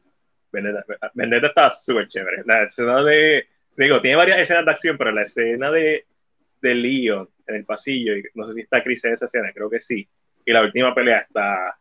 Vendetta, 0.51 0.85
Vendetta 1.13 1.47
está 1.47 1.69
súper 1.69 2.07
chévere. 2.07 2.43
La 2.45 2.63
escena 2.63 3.03
de. 3.03 3.47
Digo, 3.75 4.01
tiene 4.01 4.17
varias 4.17 4.39
escenas 4.39 4.65
de 4.65 4.71
acción, 4.71 4.97
pero 4.97 5.11
la 5.11 5.21
escena 5.21 5.69
de, 5.69 6.05
de 6.67 6.75
Leon 6.75 7.29
en 7.47 7.55
el 7.55 7.65
pasillo, 7.65 8.15
y 8.15 8.23
no 8.35 8.47
sé 8.47 8.53
si 8.53 8.61
está 8.61 8.83
Chris 8.83 9.03
en 9.05 9.13
esa 9.13 9.25
escena, 9.25 9.51
creo 9.53 9.69
que 9.69 9.79
sí. 9.79 10.07
Y 10.45 10.51
la 10.51 10.61
última 10.61 10.93
pelea 10.93 11.19
está, 11.19 11.77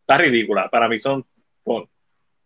está 0.00 0.18
ridícula. 0.18 0.68
Para 0.68 0.88
mí 0.88 0.98
son. 0.98 1.24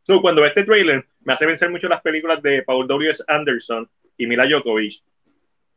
So, 0.03 0.23
cuando 0.23 0.41
veo 0.41 0.49
este 0.49 0.65
trailer, 0.65 1.05
me 1.25 1.35
hace 1.35 1.47
pensar 1.47 1.71
mucho 1.71 1.89
las 1.89 2.01
películas 2.01 2.43
de 2.43 2.63
Paul 2.63 2.89
W.S. 2.89 3.23
Anderson 3.29 3.89
y 4.17 4.27
Mila 4.27 4.47
Djokovic. 4.47 5.03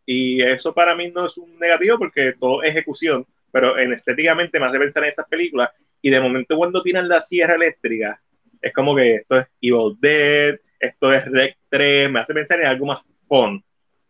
Y 0.06 0.42
eso 0.42 0.74
para 0.74 0.96
mí 0.96 1.12
no 1.12 1.26
es 1.26 1.38
un 1.38 1.58
negativo 1.60 1.98
porque 1.98 2.34
todo 2.34 2.64
es 2.64 2.72
ejecución, 2.72 3.26
pero 3.52 3.78
en 3.78 3.94
estéticamente 3.94 4.60
me 4.60 4.66
hace 4.66 4.80
pensar 4.80 5.04
en 5.04 5.10
esas 5.10 5.28
películas. 5.28 5.70
Y 6.02 6.10
de 6.10 6.20
momento, 6.20 6.58
cuando 6.58 6.82
tiran 6.82 7.08
la 7.08 7.22
sierra 7.22 7.56
eléctrica, 7.56 8.22
es 8.62 8.74
como 8.74 8.96
que 8.96 9.16
esto 9.16 9.40
es 9.40 9.48
Evil 9.62 9.98
Dead, 10.00 10.60
esto 10.80 11.14
es 11.14 11.26
Rec 11.26 11.58
3, 11.70 12.12
me 12.12 12.22
hace 12.22 12.34
pensar 12.34 12.60
en 12.60 12.68
algo 12.68 12.86
más 12.86 13.02
fun 13.28 13.64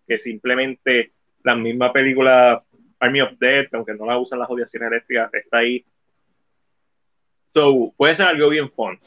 que 0.07 0.19
simplemente 0.19 1.11
la 1.43 1.55
misma 1.55 1.91
película 1.91 2.63
Army 2.99 3.21
of 3.21 3.37
Dead, 3.37 3.67
que 3.69 3.75
aunque 3.75 3.93
no 3.93 4.05
la 4.05 4.17
usan 4.17 4.39
las 4.39 4.49
sierras 4.69 4.91
eléctricas, 4.91 5.33
está 5.33 5.57
ahí. 5.59 5.85
So, 7.53 7.93
puede 7.95 8.15
ser 8.15 8.27
algo 8.27 8.49
bien 8.49 8.69
fun. 8.71 8.99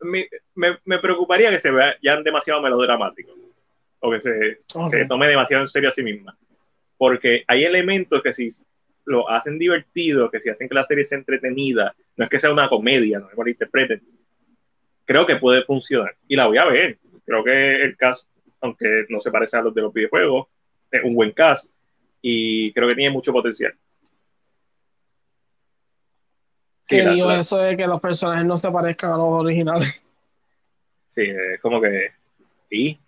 Me, 0.00 0.28
me, 0.54 0.78
me 0.84 0.98
preocuparía 0.98 1.50
que 1.50 1.60
se 1.60 1.70
vean 1.70 2.24
demasiado 2.24 2.60
melodramáticos 2.60 3.34
o 4.00 4.10
que 4.10 4.20
se, 4.20 4.58
Ok. 4.74 4.90
se 4.90 5.04
tome 5.06 5.28
demasiado 5.28 5.62
en 5.62 5.68
serio 5.68 5.90
a 5.90 5.92
sí 5.92 6.02
misma. 6.02 6.36
Porque 6.96 7.44
hay 7.46 7.64
elementos 7.64 8.22
que 8.22 8.34
si 8.34 8.48
lo 9.04 9.28
hacen 9.30 9.58
divertido, 9.58 10.30
que 10.30 10.40
si 10.40 10.50
hacen 10.50 10.68
que 10.68 10.74
la 10.74 10.84
serie 10.84 11.04
sea 11.04 11.18
entretenida, 11.18 11.94
no 12.16 12.24
es 12.24 12.30
que 12.30 12.38
sea 12.38 12.52
una 12.52 12.68
comedia, 12.68 13.18
no 13.18 13.28
me 13.42 13.50
interpreten, 13.50 14.02
creo 15.04 15.26
que 15.26 15.36
puede 15.36 15.64
funcionar. 15.64 16.14
Y 16.28 16.36
la 16.36 16.46
voy 16.46 16.58
a 16.58 16.66
ver. 16.66 16.98
Creo 17.24 17.42
que 17.44 17.82
el 17.82 17.96
cast, 17.96 18.28
aunque 18.60 19.06
no 19.08 19.20
se 19.20 19.30
parece 19.30 19.56
a 19.56 19.62
los 19.62 19.74
de 19.74 19.82
los 19.82 19.92
videojuegos, 19.92 20.48
es 20.90 21.04
un 21.04 21.14
buen 21.14 21.32
cast 21.32 21.70
y 22.22 22.72
creo 22.72 22.88
que 22.88 22.94
tiene 22.94 23.12
mucho 23.12 23.32
potencial. 23.32 23.74
Sí, 26.84 26.96
que 26.96 27.08
digo 27.08 27.30
eso 27.30 27.58
de 27.58 27.76
que 27.76 27.86
los 27.86 28.00
personajes 28.00 28.44
no 28.44 28.56
se 28.58 28.70
parezcan 28.70 29.12
a 29.12 29.16
los 29.16 29.28
originales. 29.28 30.02
sí, 31.14 31.22
es 31.22 31.60
como 31.60 31.80
que 31.80 32.12
Y. 32.70 32.98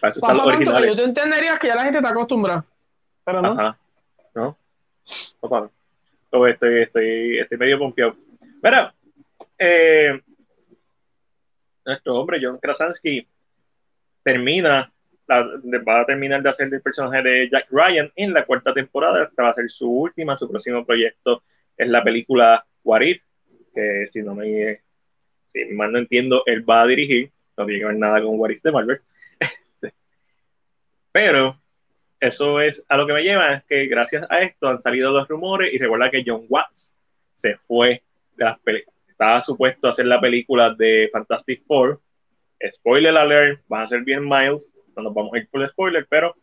Para 0.00 0.10
eso 0.10 0.20
Pasa 0.20 0.34
tanto 0.34 0.48
originales. 0.48 0.82
que 0.82 0.88
yo 0.88 0.96
te 0.96 1.04
entendería 1.04 1.58
que 1.58 1.68
ya 1.68 1.76
la 1.76 1.84
gente 1.84 1.98
está 1.98 2.10
acostumbrada. 2.10 2.64
Pero 3.24 3.42
no. 3.42 3.52
Ajá. 3.52 3.78
No. 4.34 4.58
No, 5.42 5.48
no. 5.50 6.46
Estoy, 6.48 6.82
estoy, 6.82 7.38
estoy 7.38 7.58
medio 7.58 7.78
pompeado. 7.78 8.16
Pero, 8.60 8.92
eh, 9.58 10.20
nuestro 11.86 12.16
hombre, 12.16 12.40
John 12.42 12.58
Krasansky, 12.58 13.26
termina, 14.22 14.90
va 15.28 16.00
a 16.00 16.06
terminar 16.06 16.42
de 16.42 16.50
hacer 16.50 16.72
el 16.72 16.82
personaje 16.82 17.22
de 17.22 17.48
Jack 17.50 17.68
Ryan 17.70 18.10
en 18.16 18.32
la 18.32 18.44
cuarta 18.44 18.72
temporada. 18.74 19.24
Esta 19.24 19.42
va 19.42 19.50
a 19.50 19.54
ser 19.54 19.70
su 19.70 19.90
última, 19.90 20.36
su 20.36 20.48
próximo 20.48 20.84
proyecto 20.84 21.42
es 21.76 21.88
la 21.88 22.02
película 22.02 22.64
What 22.82 23.00
If, 23.02 23.22
que 23.74 24.06
si 24.08 24.22
no 24.22 24.34
me, 24.34 24.80
si 25.52 25.64
mal 25.72 25.92
no 25.92 25.98
entiendo, 25.98 26.42
él 26.46 26.68
va 26.68 26.82
a 26.82 26.86
dirigir, 26.86 27.30
no 27.56 27.66
tiene 27.66 27.80
que 27.80 27.86
ver 27.86 27.96
nada 27.96 28.22
con 28.22 28.38
What 28.38 28.50
If 28.50 28.62
de 28.62 28.72
Marvel. 28.72 29.00
Pero 31.12 31.60
eso 32.20 32.60
es 32.60 32.82
a 32.88 32.96
lo 32.96 33.06
que 33.06 33.12
me 33.12 33.22
lleva, 33.22 33.54
es 33.54 33.64
que 33.64 33.86
gracias 33.86 34.26
a 34.30 34.40
esto 34.40 34.68
han 34.68 34.80
salido 34.80 35.12
los 35.12 35.28
rumores 35.28 35.72
y 35.72 35.78
recuerda 35.78 36.10
que 36.10 36.24
John 36.26 36.46
Watts 36.48 36.94
se 37.36 37.56
fue 37.56 38.02
de 38.36 38.44
las 38.44 38.58
películas. 38.60 38.94
Estaba 39.08 39.42
supuesto 39.42 39.86
a 39.86 39.90
hacer 39.90 40.06
la 40.06 40.20
película 40.20 40.74
de 40.74 41.08
Fantastic 41.12 41.64
Four. 41.66 42.00
Spoiler 42.76 43.16
alert, 43.16 43.62
van 43.68 43.82
a 43.82 43.86
ser 43.86 44.02
bien 44.02 44.26
Miles, 44.26 44.68
no 44.96 45.02
nos 45.02 45.14
vamos 45.14 45.34
a 45.34 45.38
ir 45.38 45.48
por 45.48 45.62
el 45.62 45.70
spoiler, 45.70 46.06
pero 46.08 46.34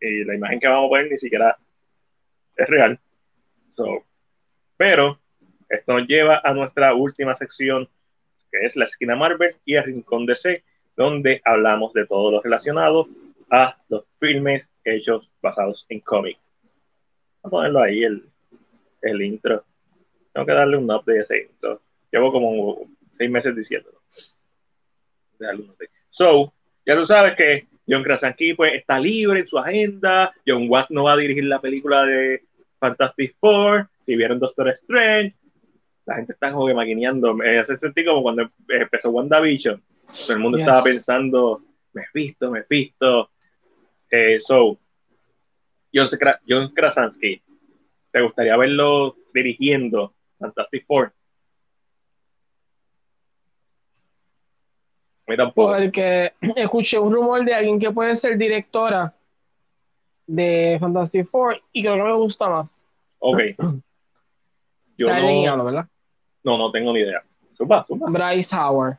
eh, 0.00 0.24
la 0.24 0.34
imagen 0.34 0.60
que 0.60 0.68
vamos 0.68 0.90
a 0.90 0.98
ver 0.98 1.10
ni 1.10 1.18
siquiera 1.18 1.56
es 2.56 2.68
real. 2.68 2.98
pero 4.76 5.18
esto 5.68 5.92
nos 5.92 6.06
lleva 6.06 6.40
a 6.44 6.52
nuestra 6.52 6.94
última 6.94 7.34
sección, 7.36 7.88
que 8.50 8.66
es 8.66 8.76
la 8.76 8.84
esquina 8.84 9.16
Marvel 9.16 9.56
y 9.64 9.76
el 9.76 9.84
rincón 9.84 10.26
DC, 10.26 10.62
donde 10.96 11.40
hablamos 11.44 11.92
de 11.94 12.06
todo 12.06 12.30
lo 12.30 12.42
relacionado 12.42 13.08
a 13.50 13.76
los 13.88 14.04
filmes 14.18 14.70
hechos 14.84 15.30
basados 15.40 15.86
en 15.88 16.00
cómics. 16.00 16.40
Vamos 17.42 17.46
a 17.46 17.50
ponerlo 17.50 17.82
ahí, 17.82 18.04
el, 18.04 18.28
el 19.00 19.22
intro. 19.22 19.64
Tengo 20.32 20.46
que 20.46 20.52
darle 20.52 20.76
un 20.76 20.90
update 20.90 21.20
a 21.20 21.22
ese 21.22 21.42
intro. 21.42 21.80
Llevo 22.10 22.32
como 22.32 22.86
seis 23.16 23.30
meses 23.30 23.54
diciéndolo. 23.54 24.00
So, 26.10 26.52
ya 26.86 26.96
tú 26.96 27.06
sabes 27.06 27.34
que 27.34 27.66
John 27.88 28.02
Krasinski 28.02 28.54
pues, 28.54 28.74
está 28.74 28.98
libre 28.98 29.40
en 29.40 29.46
su 29.46 29.58
agenda. 29.58 30.32
John 30.46 30.66
Watt 30.68 30.90
no 30.90 31.04
va 31.04 31.14
a 31.14 31.16
dirigir 31.16 31.44
la 31.44 31.60
película 31.60 32.04
de 32.04 32.42
Fantastic 32.78 33.36
Four. 33.38 33.88
Si 34.04 34.16
vieron 34.16 34.38
Doctor 34.38 34.68
Strange, 34.70 35.34
la 36.06 36.16
gente 36.16 36.32
está 36.32 36.52
como 36.52 36.66
que 36.66 36.74
maquineando. 36.74 37.34
Me 37.34 37.58
hace 37.58 37.76
sentir 37.78 38.06
como 38.06 38.22
cuando 38.22 38.50
empezó 38.68 39.10
WandaVision. 39.10 39.82
Todo 40.06 40.32
el 40.32 40.38
mundo 40.42 40.58
estaba 40.58 40.82
pensando, 40.82 41.62
me 41.92 42.04
visto, 42.12 42.50
me 42.50 42.64
visto. 42.68 43.30
Eh, 44.10 44.38
so, 44.38 44.78
John, 45.94 46.06
John 46.48 46.68
Krasinski, 46.74 47.40
¿te 48.10 48.20
gustaría 48.20 48.56
verlo 48.56 49.16
dirigiendo 49.32 50.14
Fantastic 50.38 50.84
Four? 50.86 51.12
Porque 55.54 56.32
escuché 56.56 56.98
un 56.98 57.12
rumor 57.12 57.44
de 57.44 57.54
alguien 57.54 57.78
que 57.78 57.90
puede 57.90 58.16
ser 58.16 58.36
directora 58.36 59.14
de 60.26 60.76
Fantasy 60.80 61.24
Four 61.24 61.60
y 61.72 61.82
creo 61.82 61.96
que 61.96 62.02
me 62.02 62.14
gusta 62.14 62.48
más. 62.48 62.86
Ok. 63.18 63.38
Yo 64.98 65.08
no, 65.56 65.64
¿verdad? 65.64 65.86
No, 66.44 66.58
no 66.58 66.70
tengo 66.70 66.92
ni 66.92 67.00
idea. 67.00 67.22
Bryce 67.88 68.54
Howard. 68.54 68.98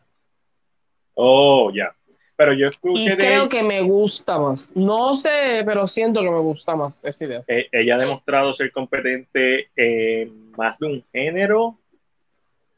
Oh, 1.16 1.72
ya. 1.74 1.94
Pero 2.36 2.54
yo 2.54 2.68
escuché 2.68 3.14
y 3.14 3.16
creo 3.16 3.48
que 3.48 3.62
me 3.62 3.82
gusta 3.82 4.40
más. 4.40 4.76
No 4.76 5.16
sé, 5.16 5.62
pero 5.66 5.86
siento 5.88 6.22
que 6.22 6.32
me 6.32 6.40
gusta 6.40 6.76
más 6.76 7.06
esa 7.06 7.26
idea. 7.26 7.44
Eh, 7.48 7.68
ella 7.72 7.96
ha 7.96 8.00
demostrado 8.00 8.54
ser 8.54 8.72
competente 8.72 9.70
en 9.76 10.52
más 10.52 10.80
de 10.80 10.88
un 10.88 11.06
género. 11.14 11.78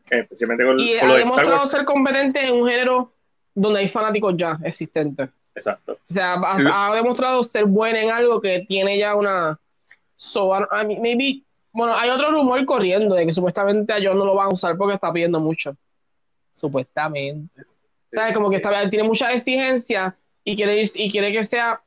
Especialmente 0.09 0.65
con, 0.65 0.79
y 0.79 0.95
ha 0.97 1.15
demostrado 1.15 1.65
ser 1.67 1.85
competente 1.85 2.45
en 2.45 2.53
un 2.53 2.67
género 2.67 3.14
donde 3.55 3.79
hay 3.79 3.89
fanáticos 3.89 4.35
ya 4.37 4.59
existentes. 4.63 5.29
Exacto. 5.55 5.93
O 5.93 6.13
sea, 6.13 6.35
ha, 6.35 6.93
demostrado 6.93 7.41
ser 7.43 7.65
buena 7.65 8.01
en 8.03 8.11
algo 8.11 8.41
que 8.41 8.59
tiene 8.67 8.99
ya 8.99 9.15
una. 9.15 9.59
So, 10.15 10.51
maybe. 11.01 11.41
Bueno, 11.71 11.95
hay 11.95 12.09
otro 12.09 12.31
rumor 12.31 12.63
corriendo 12.65 13.15
de 13.15 13.25
que 13.25 13.33
supuestamente 13.33 13.91
a 13.91 13.97
John 14.01 14.17
no 14.17 14.25
lo 14.25 14.35
van 14.35 14.47
a 14.47 14.53
usar 14.53 14.77
porque 14.77 14.95
está 14.95 15.11
pidiendo 15.11 15.39
mucho. 15.39 15.75
Supuestamente. 16.51 17.61
O 17.61 18.11
sea, 18.11 18.33
como 18.33 18.49
que 18.49 18.57
está, 18.57 18.89
tiene 18.89 19.03
mucha 19.05 19.33
exigencia 19.33 20.15
y 20.43 20.55
quiere, 20.55 20.83
y 20.93 21.09
quiere 21.09 21.31
que 21.31 21.43
sea. 21.43 21.81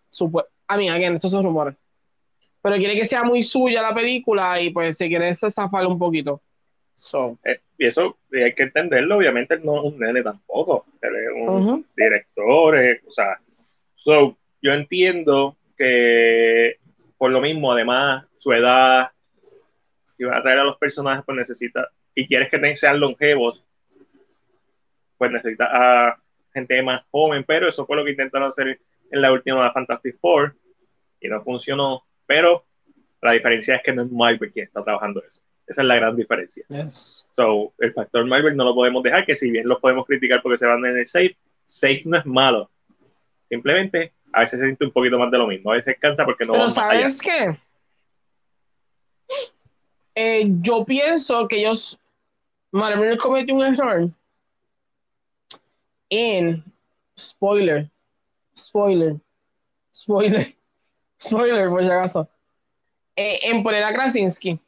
A 0.67 0.77
mí, 0.77 0.89
again, 0.89 1.15
estos 1.15 1.31
son 1.31 1.45
rumores. 1.45 1.77
Pero 2.61 2.77
quiere 2.77 2.95
que 2.95 3.05
sea 3.05 3.23
muy 3.23 3.43
suya 3.43 3.81
la 3.83 3.95
película 3.95 4.61
y 4.61 4.71
pues 4.71 4.99
se 4.99 5.09
quiere 5.09 5.33
zafar 5.33 5.87
un 5.87 5.99
poquito. 5.99 6.43
So. 6.99 7.39
Eh, 7.45 7.61
y 7.79 7.87
eso 7.87 8.19
hay 8.33 8.53
que 8.55 8.65
entenderlo, 8.65 9.19
obviamente 9.19 9.55
él 9.55 9.61
no 9.65 9.77
es 9.79 9.93
un 9.93 10.01
nene 10.01 10.21
tampoco, 10.21 10.85
él 11.01 11.15
es 11.15 11.29
un 11.33 11.87
director, 11.97 12.77
o 13.07 13.13
sea, 13.13 13.39
so, 13.95 14.37
yo 14.61 14.73
entiendo 14.73 15.57
que 15.77 16.77
por 17.17 17.31
lo 17.31 17.41
mismo, 17.41 17.73
además, 17.73 18.27
su 18.39 18.53
edad, 18.53 19.11
si 20.17 20.25
vas 20.25 20.39
a 20.39 20.43
traer 20.43 20.59
a 20.59 20.65
los 20.65 20.77
personajes, 20.77 21.25
pues 21.25 21.39
necesita, 21.39 21.89
y 22.17 22.27
quieres 22.27 22.51
que 22.51 22.77
sean 22.77 22.99
longevos, 22.99 23.65
pues 25.17 25.31
necesita 25.31 25.69
a 25.71 26.19
gente 26.53 26.83
más 26.83 27.05
joven, 27.13 27.45
pero 27.47 27.69
eso 27.69 27.87
fue 27.87 27.97
lo 27.97 28.05
que 28.05 28.11
intentaron 28.11 28.49
hacer 28.49 28.81
en 29.13 29.23
la 29.23 29.33
última 29.33 29.73
Fantastic 29.73 30.19
Four 30.19 30.57
y 31.21 31.29
no 31.29 31.45
funcionó, 31.45 32.03
pero 32.27 32.65
la 33.23 33.33
diferencia 33.33 33.77
es 33.77 33.83
que 33.85 33.93
no 33.93 34.03
es 34.03 34.11
Marvel 34.11 34.53
quien 34.53 34.67
está 34.67 34.83
trabajando 34.83 35.23
eso. 35.23 35.41
Esa 35.69 35.83
es 35.83 35.89
la 35.89 35.97
gran 35.97 36.17
diferencia. 36.17 36.65
So, 37.37 37.75
el 37.79 37.93
factor 37.93 38.25
Marvel 38.25 38.57
no 38.57 38.65
lo 38.65 38.75
podemos 38.75 39.03
dejar, 39.03 39.27
que 39.27 39.37
si 39.37 39.51
bien 39.51 39.69
lo 39.69 39.79
podemos 39.79 40.07
criticar 40.07 40.41
porque 40.43 40.59
se 40.59 40.67
van 40.67 40.85
en 40.87 40.97
el 40.97 41.07
safe, 41.07 41.37
safe 41.67 42.03
no 42.07 42.17
es 42.17 42.25
malo. 42.25 42.71
Simplemente 43.51 44.13
a 44.33 44.41
veces 44.41 44.61
se 44.61 44.65
siente 44.65 44.87
un 44.87 44.93
poquito 44.93 45.19
más 45.19 45.31
de 45.31 45.37
lo 45.37 45.47
mismo. 45.47 45.71
A 45.71 45.75
veces 45.75 45.97
cansa 46.01 46.25
porque 46.25 46.47
no 46.47 46.55
Pero 46.55 46.71
¿sabes 46.71 47.21
qué? 47.21 47.59
Eh, 50.15 50.47
yo 50.63 50.87
pienso 50.87 51.47
que 51.47 51.59
ellos, 51.59 51.99
Marvel 52.71 53.19
cometió 53.19 53.55
un 53.55 53.63
error 53.63 54.09
en 56.09 56.65
spoiler, 57.17 57.91
spoiler, 58.57 59.17
spoiler, 59.95 60.57
spoiler 61.23 61.69
por 61.69 61.85
si 61.85 61.91
acaso, 61.91 62.29
eh, 63.17 63.39
en 63.43 63.63
poner 63.63 63.85
a 63.85 63.93
Krasinski 63.93 64.59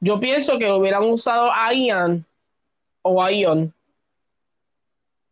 yo 0.00 0.18
pienso 0.18 0.58
que 0.58 0.70
hubieran 0.70 1.04
usado 1.04 1.50
a 1.52 1.72
Ian 1.72 2.24
o 3.02 3.22
a 3.22 3.30
Ion, 3.30 3.72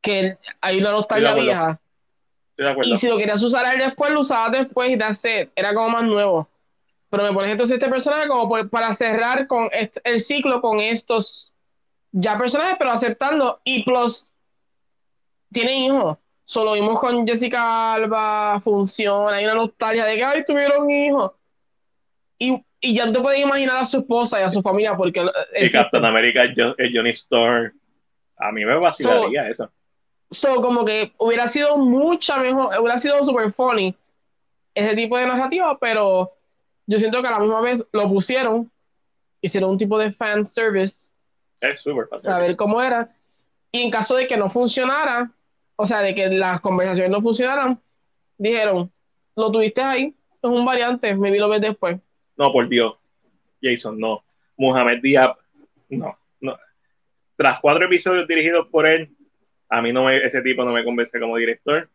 que 0.00 0.38
hay 0.60 0.78
una 0.78 0.92
nostalgia 0.92 1.34
vieja. 1.34 1.80
Y 2.82 2.96
si 2.96 3.08
lo 3.08 3.16
querías 3.16 3.42
usar 3.42 3.66
a 3.66 3.72
él 3.72 3.78
después, 3.78 4.10
lo 4.10 4.20
usabas 4.20 4.52
después 4.52 4.90
y 4.90 4.96
de 4.96 5.04
hacer, 5.04 5.50
era 5.54 5.74
como 5.74 5.90
más 5.90 6.04
nuevo. 6.04 6.48
Pero 7.10 7.22
me 7.22 7.32
pones 7.32 7.52
entonces 7.52 7.78
este 7.78 7.88
personaje 7.88 8.28
como 8.28 8.68
para 8.68 8.92
cerrar 8.92 9.46
con 9.46 9.70
el 10.04 10.20
ciclo 10.20 10.60
con 10.60 10.80
estos 10.80 11.54
ya 12.12 12.36
personajes, 12.36 12.76
pero 12.78 12.90
aceptando. 12.90 13.60
Y 13.64 13.82
plus, 13.84 14.32
tiene 15.50 15.86
hijos. 15.86 16.18
Solo 16.44 16.72
vimos 16.72 16.98
con 16.98 17.26
Jessica 17.26 17.92
Alba, 17.94 18.60
funciona, 18.60 19.36
hay 19.36 19.44
una 19.44 19.54
nostalgia 19.54 20.04
de 20.04 20.16
que 20.16 20.24
ay, 20.24 20.44
tuvieron 20.44 20.90
hijos. 20.90 21.32
Y 22.38 22.62
y 22.80 22.94
ya 22.94 23.12
te 23.12 23.20
puedes 23.20 23.40
imaginar 23.40 23.78
a 23.78 23.84
su 23.84 23.98
esposa 23.98 24.40
y 24.40 24.44
a 24.44 24.48
su 24.48 24.62
familia 24.62 24.96
porque... 24.96 25.24
Y 25.60 25.70
Captain 25.70 26.04
America 26.04 26.44
es 26.44 26.90
Johnny 26.92 27.10
Storm. 27.10 27.72
A 28.36 28.52
mí 28.52 28.64
me 28.64 28.76
vacilaría 28.76 29.48
eso. 29.48 29.70
So, 30.30 30.60
como 30.60 30.84
que 30.84 31.12
hubiera 31.18 31.48
sido 31.48 31.76
mucha 31.78 32.36
mejor, 32.38 32.78
hubiera 32.78 32.98
sido 32.98 33.22
super 33.24 33.52
funny 33.52 33.94
ese 34.74 34.94
tipo 34.94 35.16
de 35.16 35.26
narrativa, 35.26 35.76
pero 35.80 36.32
yo 36.86 36.98
siento 36.98 37.20
que 37.20 37.28
a 37.28 37.32
la 37.32 37.40
misma 37.40 37.60
vez 37.62 37.84
lo 37.92 38.08
pusieron, 38.08 38.70
hicieron 39.40 39.70
un 39.70 39.78
tipo 39.78 39.98
de 39.98 40.12
fan 40.12 40.46
service. 40.46 41.08
Es 41.60 41.80
super 41.80 42.06
fan 42.08 42.20
Saber 42.20 42.56
cómo 42.56 42.80
era. 42.80 43.12
Y 43.72 43.82
en 43.82 43.90
caso 43.90 44.14
de 44.14 44.28
que 44.28 44.36
no 44.36 44.50
funcionara, 44.50 45.30
o 45.76 45.84
sea, 45.84 46.00
de 46.00 46.14
que 46.14 46.28
las 46.28 46.60
conversaciones 46.60 47.10
no 47.10 47.22
funcionaran, 47.22 47.80
dijeron, 48.36 48.92
lo 49.34 49.50
tuviste 49.50 49.80
ahí, 49.80 50.14
es 50.42 50.50
un 50.50 50.64
variante, 50.64 51.14
me 51.14 51.30
vi 51.30 51.38
lo 51.38 51.48
ves 51.48 51.60
después. 51.60 51.98
No, 52.38 52.52
por 52.52 52.68
Dios. 52.68 52.94
Jason, 53.62 53.98
no. 53.98 54.24
Muhammad 54.56 54.98
Diab, 55.02 55.36
no, 55.90 56.18
no. 56.40 56.56
Tras 57.36 57.60
cuatro 57.60 57.84
episodios 57.86 58.26
dirigidos 58.26 58.68
por 58.68 58.86
él, 58.86 59.14
a 59.68 59.82
mí 59.82 59.92
no 59.92 60.04
me, 60.04 60.24
ese 60.24 60.42
tipo 60.42 60.64
no 60.64 60.72
me 60.72 60.84
convence 60.84 61.20
como 61.20 61.36
director. 61.36 61.88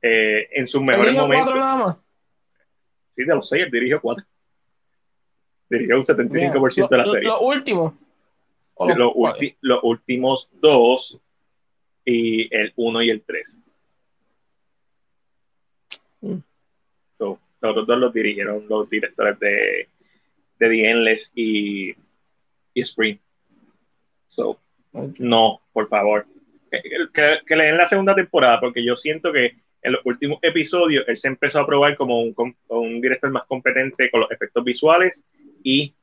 Eh, 0.00 0.48
en 0.52 0.66
sus 0.66 0.82
mejores 0.82 1.14
momentos. 1.14 1.44
cuatro 1.46 1.60
nada 1.60 1.76
más? 1.76 1.96
Sí, 3.16 3.24
de 3.24 3.34
los 3.34 3.48
seis, 3.48 3.64
él 3.64 3.70
dirigió 3.70 4.00
cuatro. 4.00 4.24
Dirigió 5.68 5.96
un 5.96 6.04
75% 6.04 6.88
de 6.88 6.96
la 6.96 7.06
serie. 7.06 7.28
Lo 7.28 7.40
último. 7.40 7.98
Los, 8.78 9.12
los 9.60 9.80
últimos 9.82 10.50
dos 10.60 11.20
y 12.04 12.54
el 12.54 12.72
1 12.76 13.02
y 13.02 13.10
el 13.10 13.22
3. 13.22 13.60
Mm. 16.20 16.38
So, 17.18 17.38
los 17.60 17.70
otros 17.72 17.86
dos 17.86 17.98
los 17.98 18.12
dirigieron 18.12 18.66
los 18.68 18.88
directores 18.88 19.38
de, 19.40 19.88
de 20.58 20.68
The 20.68 20.90
Endless 20.90 21.32
y, 21.34 21.90
y 22.74 22.80
Spring. 22.80 23.18
So, 24.28 24.60
no, 25.18 25.60
por 25.72 25.88
favor. 25.88 26.26
Que, 26.70 26.82
que, 27.12 27.38
que 27.46 27.56
le 27.56 27.64
den 27.64 27.78
la 27.78 27.86
segunda 27.86 28.14
temporada, 28.14 28.60
porque 28.60 28.84
yo 28.84 28.94
siento 28.94 29.32
que 29.32 29.56
en 29.82 29.92
los 29.92 30.00
últimos 30.04 30.38
episodios 30.42 31.04
él 31.08 31.16
se 31.16 31.28
empezó 31.28 31.60
a 31.60 31.66
probar 31.66 31.96
como 31.96 32.20
un, 32.20 33.00
director 33.00 33.30
más 33.30 33.44
competente 33.46 34.10
con 34.10 34.20
los 34.20 34.30
efectos 34.30 34.64
visuales 34.64 35.24
y 35.62 35.94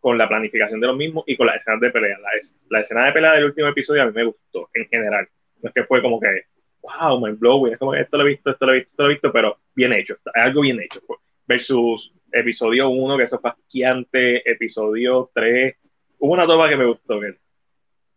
con 0.00 0.18
la 0.18 0.28
planificación 0.28 0.80
de 0.80 0.86
los 0.88 0.96
mismos 0.96 1.24
y 1.26 1.36
con 1.36 1.46
las 1.46 1.56
escenas 1.56 1.80
de 1.80 1.90
pelea. 1.90 2.18
La, 2.18 2.28
la 2.70 2.80
escena 2.80 3.06
de 3.06 3.12
pelea 3.12 3.34
del 3.34 3.46
último 3.46 3.68
episodio 3.68 4.02
a 4.02 4.06
mí 4.06 4.12
me 4.14 4.24
gustó 4.24 4.68
en 4.74 4.86
general. 4.88 5.28
No 5.62 5.68
es 5.68 5.74
que 5.74 5.84
fue 5.84 6.02
como 6.02 6.20
que, 6.20 6.46
wow, 6.82 7.20
mind 7.20 7.38
blowing, 7.38 7.72
es 7.72 7.78
como 7.78 7.94
esto 7.94 8.18
lo 8.18 8.24
he 8.24 8.30
visto, 8.30 8.50
esto 8.50 8.66
lo 8.66 8.72
he 8.72 8.76
visto, 8.76 8.90
esto 8.90 9.02
lo 9.02 9.08
he 9.08 9.12
visto, 9.12 9.32
pero 9.32 9.58
bien 9.74 9.92
hecho, 9.92 10.14
es 10.14 10.20
algo 10.34 10.60
bien 10.60 10.80
hecho. 10.80 11.00
Versus 11.46 12.12
episodio 12.30 12.88
1, 12.90 13.16
que 13.16 13.24
eso 13.24 13.38
fue 13.38 13.50
asqueante, 13.50 14.50
episodio 14.50 15.30
3, 15.34 15.76
hubo 16.18 16.32
una 16.32 16.46
toma 16.46 16.68
que 16.68 16.76
me 16.76 16.86
gustó, 16.86 17.20
que 17.20 17.36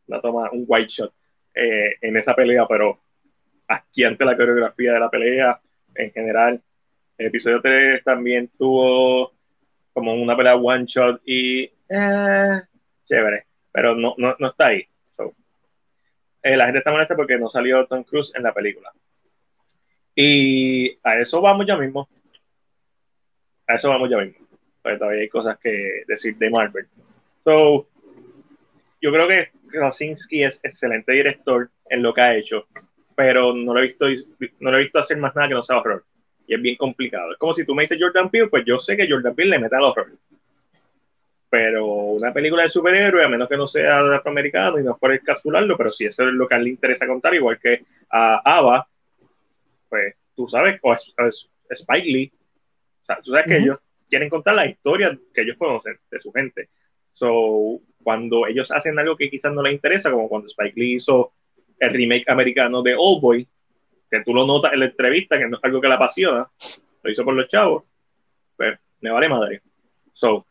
una 0.07 0.21
toma, 0.21 0.49
un 0.51 0.65
white 0.67 0.89
shot 0.89 1.13
eh, 1.53 1.95
en 2.01 2.17
esa 2.17 2.35
pelea, 2.35 2.65
pero 2.67 3.01
asqueante 3.67 4.25
la 4.25 4.37
coreografía 4.37 4.93
de 4.93 4.99
la 4.99 5.09
pelea 5.09 5.59
en 5.95 6.11
general. 6.11 6.61
El 7.17 7.27
episodio 7.27 7.61
3 7.61 8.03
también 8.03 8.51
tuvo 8.57 9.33
como 9.93 10.13
una 10.13 10.35
pelea 10.35 10.55
one 10.55 10.85
shot 10.85 11.21
y 11.25 11.63
eh, 11.89 12.61
chévere, 13.05 13.45
pero 13.71 13.95
no, 13.95 14.15
no, 14.17 14.35
no 14.37 14.49
está 14.49 14.67
ahí. 14.67 14.87
Eh, 16.45 16.55
la 16.55 16.65
gente 16.65 16.77
está 16.77 16.91
molesta 16.91 17.15
porque 17.15 17.39
no 17.39 17.49
salió 17.49 17.87
Tom 17.87 18.03
Cruise 18.03 18.31
en 18.35 18.43
la 18.43 18.53
película. 18.53 18.93
Y 20.13 20.95
a 21.01 21.19
eso 21.19 21.41
vamos 21.41 21.65
ya 21.65 21.75
mismo. 21.75 22.07
A 23.65 23.73
eso 23.73 23.89
vamos 23.89 24.11
ya 24.11 24.19
mismo. 24.19 24.45
Porque 24.79 24.99
todavía 24.99 25.21
hay 25.21 25.27
cosas 25.27 25.57
que 25.57 26.03
decir 26.07 26.37
de 26.37 26.51
Marvel. 26.51 26.85
So, 27.43 27.87
yo 29.01 29.11
creo 29.11 29.27
que 29.27 29.49
Krasinski 29.69 30.43
es 30.43 30.59
excelente 30.61 31.13
director 31.13 31.71
en 31.89 32.03
lo 32.03 32.13
que 32.13 32.21
ha 32.21 32.35
hecho, 32.35 32.67
pero 33.15 33.55
no 33.55 33.73
lo 33.73 33.79
he 33.79 33.83
visto, 33.83 34.05
no 34.59 34.69
lo 34.69 34.77
he 34.77 34.83
visto 34.83 34.99
hacer 34.99 35.17
más 35.17 35.35
nada 35.35 35.47
que 35.47 35.55
no 35.55 35.63
sea 35.63 35.79
horror. 35.79 36.05
Y 36.45 36.53
es 36.53 36.61
bien 36.61 36.75
complicado. 36.75 37.31
Es 37.31 37.39
como 37.39 37.55
si 37.55 37.65
tú 37.65 37.73
me 37.73 37.81
dices 37.81 37.97
Jordan 37.99 38.29
Peele, 38.29 38.49
pues 38.49 38.63
yo 38.67 38.77
sé 38.77 38.95
que 38.95 39.09
Jordan 39.09 39.33
Peele 39.33 39.49
le 39.49 39.59
mete 39.61 39.77
al 39.77 39.85
horror. 39.85 40.11
Pero 41.49 41.85
una 41.85 42.33
película 42.33 42.63
de 42.63 42.69
superhéroe, 42.69 43.23
a 43.23 43.29
menos 43.29 43.47
que 43.47 43.57
no 43.57 43.67
sea 43.67 44.03
de 44.03 44.15
afroamericano 44.15 44.79
y 44.79 44.83
no 44.83 44.93
es 44.93 44.99
por 44.99 45.13
encapsularlo, 45.13 45.77
pero 45.77 45.91
si 45.91 46.05
eso 46.05 46.27
es 46.27 46.33
lo 46.33 46.47
que 46.47 46.55
a 46.55 46.57
él 46.57 46.65
le 46.65 46.69
interesa 46.71 47.07
contar, 47.07 47.33
igual 47.35 47.59
que 47.59 47.83
a 48.09 48.41
Ava, 48.43 48.87
pues 49.87 50.15
tú 50.35 50.47
sabes, 50.47 50.79
o 50.81 50.93
es 50.93 51.13
Spike 51.69 52.07
Lee, 52.07 52.31
o 53.01 53.05
sea, 53.05 53.21
tú 53.21 53.31
sabes 53.31 53.45
que 53.45 53.57
ellos 53.57 53.77
quieren 54.09 54.29
contar 54.29 54.55
la 54.55 54.65
historia 54.65 55.17
que 55.33 55.41
ellos 55.41 55.57
conocen 55.57 55.99
de 56.09 56.19
su 56.19 56.31
gente. 56.31 56.69
So, 57.13 57.81
cuando 58.03 58.47
ellos 58.47 58.71
hacen 58.71 58.97
algo 58.99 59.15
que 59.15 59.29
quizás 59.29 59.53
no 59.53 59.61
les 59.61 59.73
interesa, 59.73 60.11
como 60.11 60.27
cuando 60.27 60.47
Spike 60.47 60.79
Lee 60.79 60.95
hizo 60.95 61.33
el 61.79 61.93
remake 61.93 62.29
americano 62.29 62.81
de 62.81 62.95
Old 62.97 63.21
Boy, 63.21 63.47
que 64.09 64.21
tú 64.23 64.33
lo 64.33 64.45
notas 64.45 64.73
en 64.73 64.79
la 64.79 64.85
entrevista, 64.85 65.37
que 65.37 65.47
no 65.47 65.57
es 65.57 65.63
algo 65.63 65.81
que 65.81 65.87
le 65.87 65.93
apasiona, 65.93 66.49
lo 67.03 67.11
hizo 67.11 67.23
por 67.23 67.33
los 67.33 67.47
chavos, 67.47 67.83
pues 68.57 68.77
me 69.01 69.11
vale 69.11 69.29
madre. 69.29 69.61
So, 70.13 70.45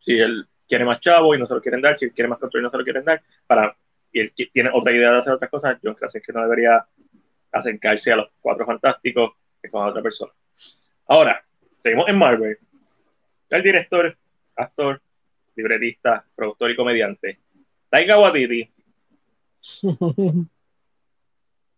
si 0.00 0.18
él 0.18 0.46
quiere 0.68 0.84
más 0.84 1.00
chavo 1.00 1.34
y 1.34 1.38
no 1.38 1.46
se 1.46 1.54
lo 1.54 1.62
quieren 1.62 1.80
dar, 1.80 1.98
si 1.98 2.06
él 2.06 2.12
quiere 2.12 2.28
más 2.28 2.38
control 2.38 2.62
y 2.62 2.64
no 2.64 2.70
se 2.70 2.78
lo 2.78 2.84
quieren 2.84 3.04
dar, 3.04 3.22
para, 3.46 3.76
y 4.12 4.20
él 4.20 4.32
tiene 4.52 4.70
otra 4.72 4.92
idea 4.92 5.12
de 5.12 5.18
hacer 5.18 5.32
otras 5.32 5.50
cosas, 5.50 5.78
yo 5.82 5.94
creo 5.94 6.10
que 6.10 6.32
no 6.32 6.42
debería 6.42 6.86
acercarse 7.52 8.12
a 8.12 8.16
los 8.16 8.28
cuatro 8.40 8.66
fantásticos 8.66 9.32
que 9.62 9.70
con 9.70 9.86
otra 9.86 10.02
persona. 10.02 10.32
Ahora, 11.06 11.44
seguimos 11.82 12.08
en 12.08 12.18
Marvel. 12.18 12.58
El 13.48 13.62
director, 13.62 14.16
actor, 14.56 15.00
libretista, 15.56 16.24
productor 16.36 16.70
y 16.70 16.76
comediante, 16.76 17.40
Taika 17.88 18.18
Waititi, 18.20 18.70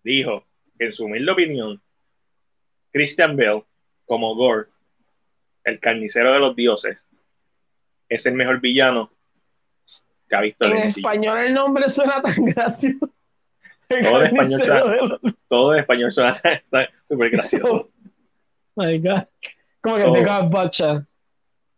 dijo 0.04 0.44
que 0.78 0.84
en 0.84 0.92
su 0.92 1.06
humilde 1.06 1.32
opinión, 1.32 1.80
Christian 2.92 3.36
Bale, 3.36 3.64
como 4.04 4.34
Gore, 4.34 4.68
el 5.64 5.80
carnicero 5.80 6.32
de 6.32 6.40
los 6.40 6.54
dioses, 6.54 7.06
es 8.14 8.26
el 8.26 8.34
mejor 8.34 8.60
villano 8.60 9.10
que 10.28 10.36
ha 10.36 10.40
visto 10.40 10.64
en 10.66 10.76
el 10.76 10.82
español 10.84 11.38
el 11.38 11.54
nombre 11.54 11.88
suena 11.88 12.20
tan 12.22 12.44
gracioso. 12.46 13.10
Todo 13.88 14.22
en 14.22 14.26
español 14.28 14.60
suena- 14.62 14.84
los- 14.84 15.20
Todo 15.48 15.74
en 15.74 15.80
español 15.80 16.12
suena 16.12 16.30
está 16.42 16.88
súper 17.08 17.30
gracioso. 17.30 17.88
My 18.76 18.98
God. 18.98 19.24
Como 19.82 19.96
que 19.96 20.02
Todo. 20.04 20.14
te 20.14 20.24
God 20.24 20.44
Butcher. 20.50 21.02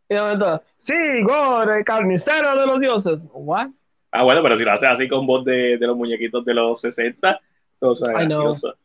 Y 0.09 0.15
de 0.15 0.21
momento, 0.21 0.63
sí, 0.77 0.95
Gore, 1.25 1.79
el 1.79 1.85
carnicero 1.85 2.59
de 2.61 2.67
los 2.67 2.79
dioses. 2.79 3.27
What? 3.33 3.69
Ah, 4.13 4.23
bueno, 4.23 4.43
pero 4.43 4.57
si 4.57 4.63
lo 4.65 4.73
haces 4.73 4.89
así 4.89 5.09
con 5.09 5.27
voz 5.27 5.45
de, 5.45 5.77
de 5.79 5.87
los 5.87 5.97
muñequitos 5.97 6.45
de 6.45 6.55
los 6.55 6.81
60, 6.81 7.41
todo 7.81 7.97
suena 7.97 8.23
I 8.23 8.27
know. 8.27 8.45
gracioso. 8.51 8.77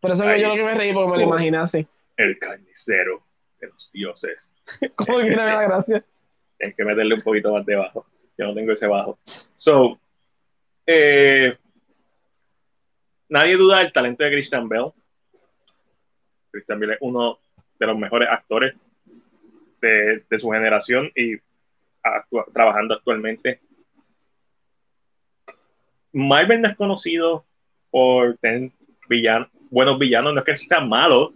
Por 0.00 0.12
eso 0.12 0.22
que 0.22 0.30
Ahí. 0.30 0.42
yo 0.42 0.48
lo 0.48 0.54
que 0.54 0.62
me 0.64 0.74
reí 0.74 0.92
porque 0.94 1.10
me 1.10 1.16
lo 1.18 1.24
Oh. 1.24 1.28
imaginé 1.34 1.58
así. 1.58 1.86
El 2.16 2.38
carnicero 2.38 3.22
de 3.60 3.66
los 3.68 3.90
dioses. 3.92 4.52
Como 4.94 5.18
que 5.18 5.30
no 5.30 5.36
me 5.44 5.50
da 5.50 5.62
gracia. 5.62 6.04
Hay 6.60 6.74
que 6.74 6.84
meterle 6.84 7.14
un 7.14 7.22
poquito 7.22 7.52
más 7.52 7.64
de 7.64 7.76
bajo. 7.76 8.06
Yo 8.36 8.46
no 8.46 8.54
tengo 8.54 8.72
ese 8.72 8.86
bajo. 8.86 9.18
So, 9.56 9.98
eh, 10.86 11.56
nadie 13.28 13.56
duda 13.56 13.78
del 13.78 13.92
talento 13.92 14.24
de 14.24 14.30
Christian 14.30 14.68
Bell. 14.68 14.92
Christian 16.50 16.80
Bell 16.80 16.92
es 16.92 16.98
uno 17.00 17.38
de 17.78 17.86
los 17.86 17.98
mejores 17.98 18.28
actores 18.28 18.74
de, 19.80 20.38
su 20.38 20.50
generación 20.50 21.10
y 21.14 21.36
trabajando 22.52 22.94
actualmente. 22.94 23.60
Marvel 26.12 26.60
no 26.60 26.68
es 26.68 26.76
conocido 26.76 27.46
por 27.90 28.36
tener 28.38 28.72
villan- 29.08 29.48
buenos 29.70 29.98
villanos, 29.98 30.34
no 30.34 30.40
es 30.40 30.46
que 30.46 30.56
sean 30.56 30.88
malos, 30.88 31.32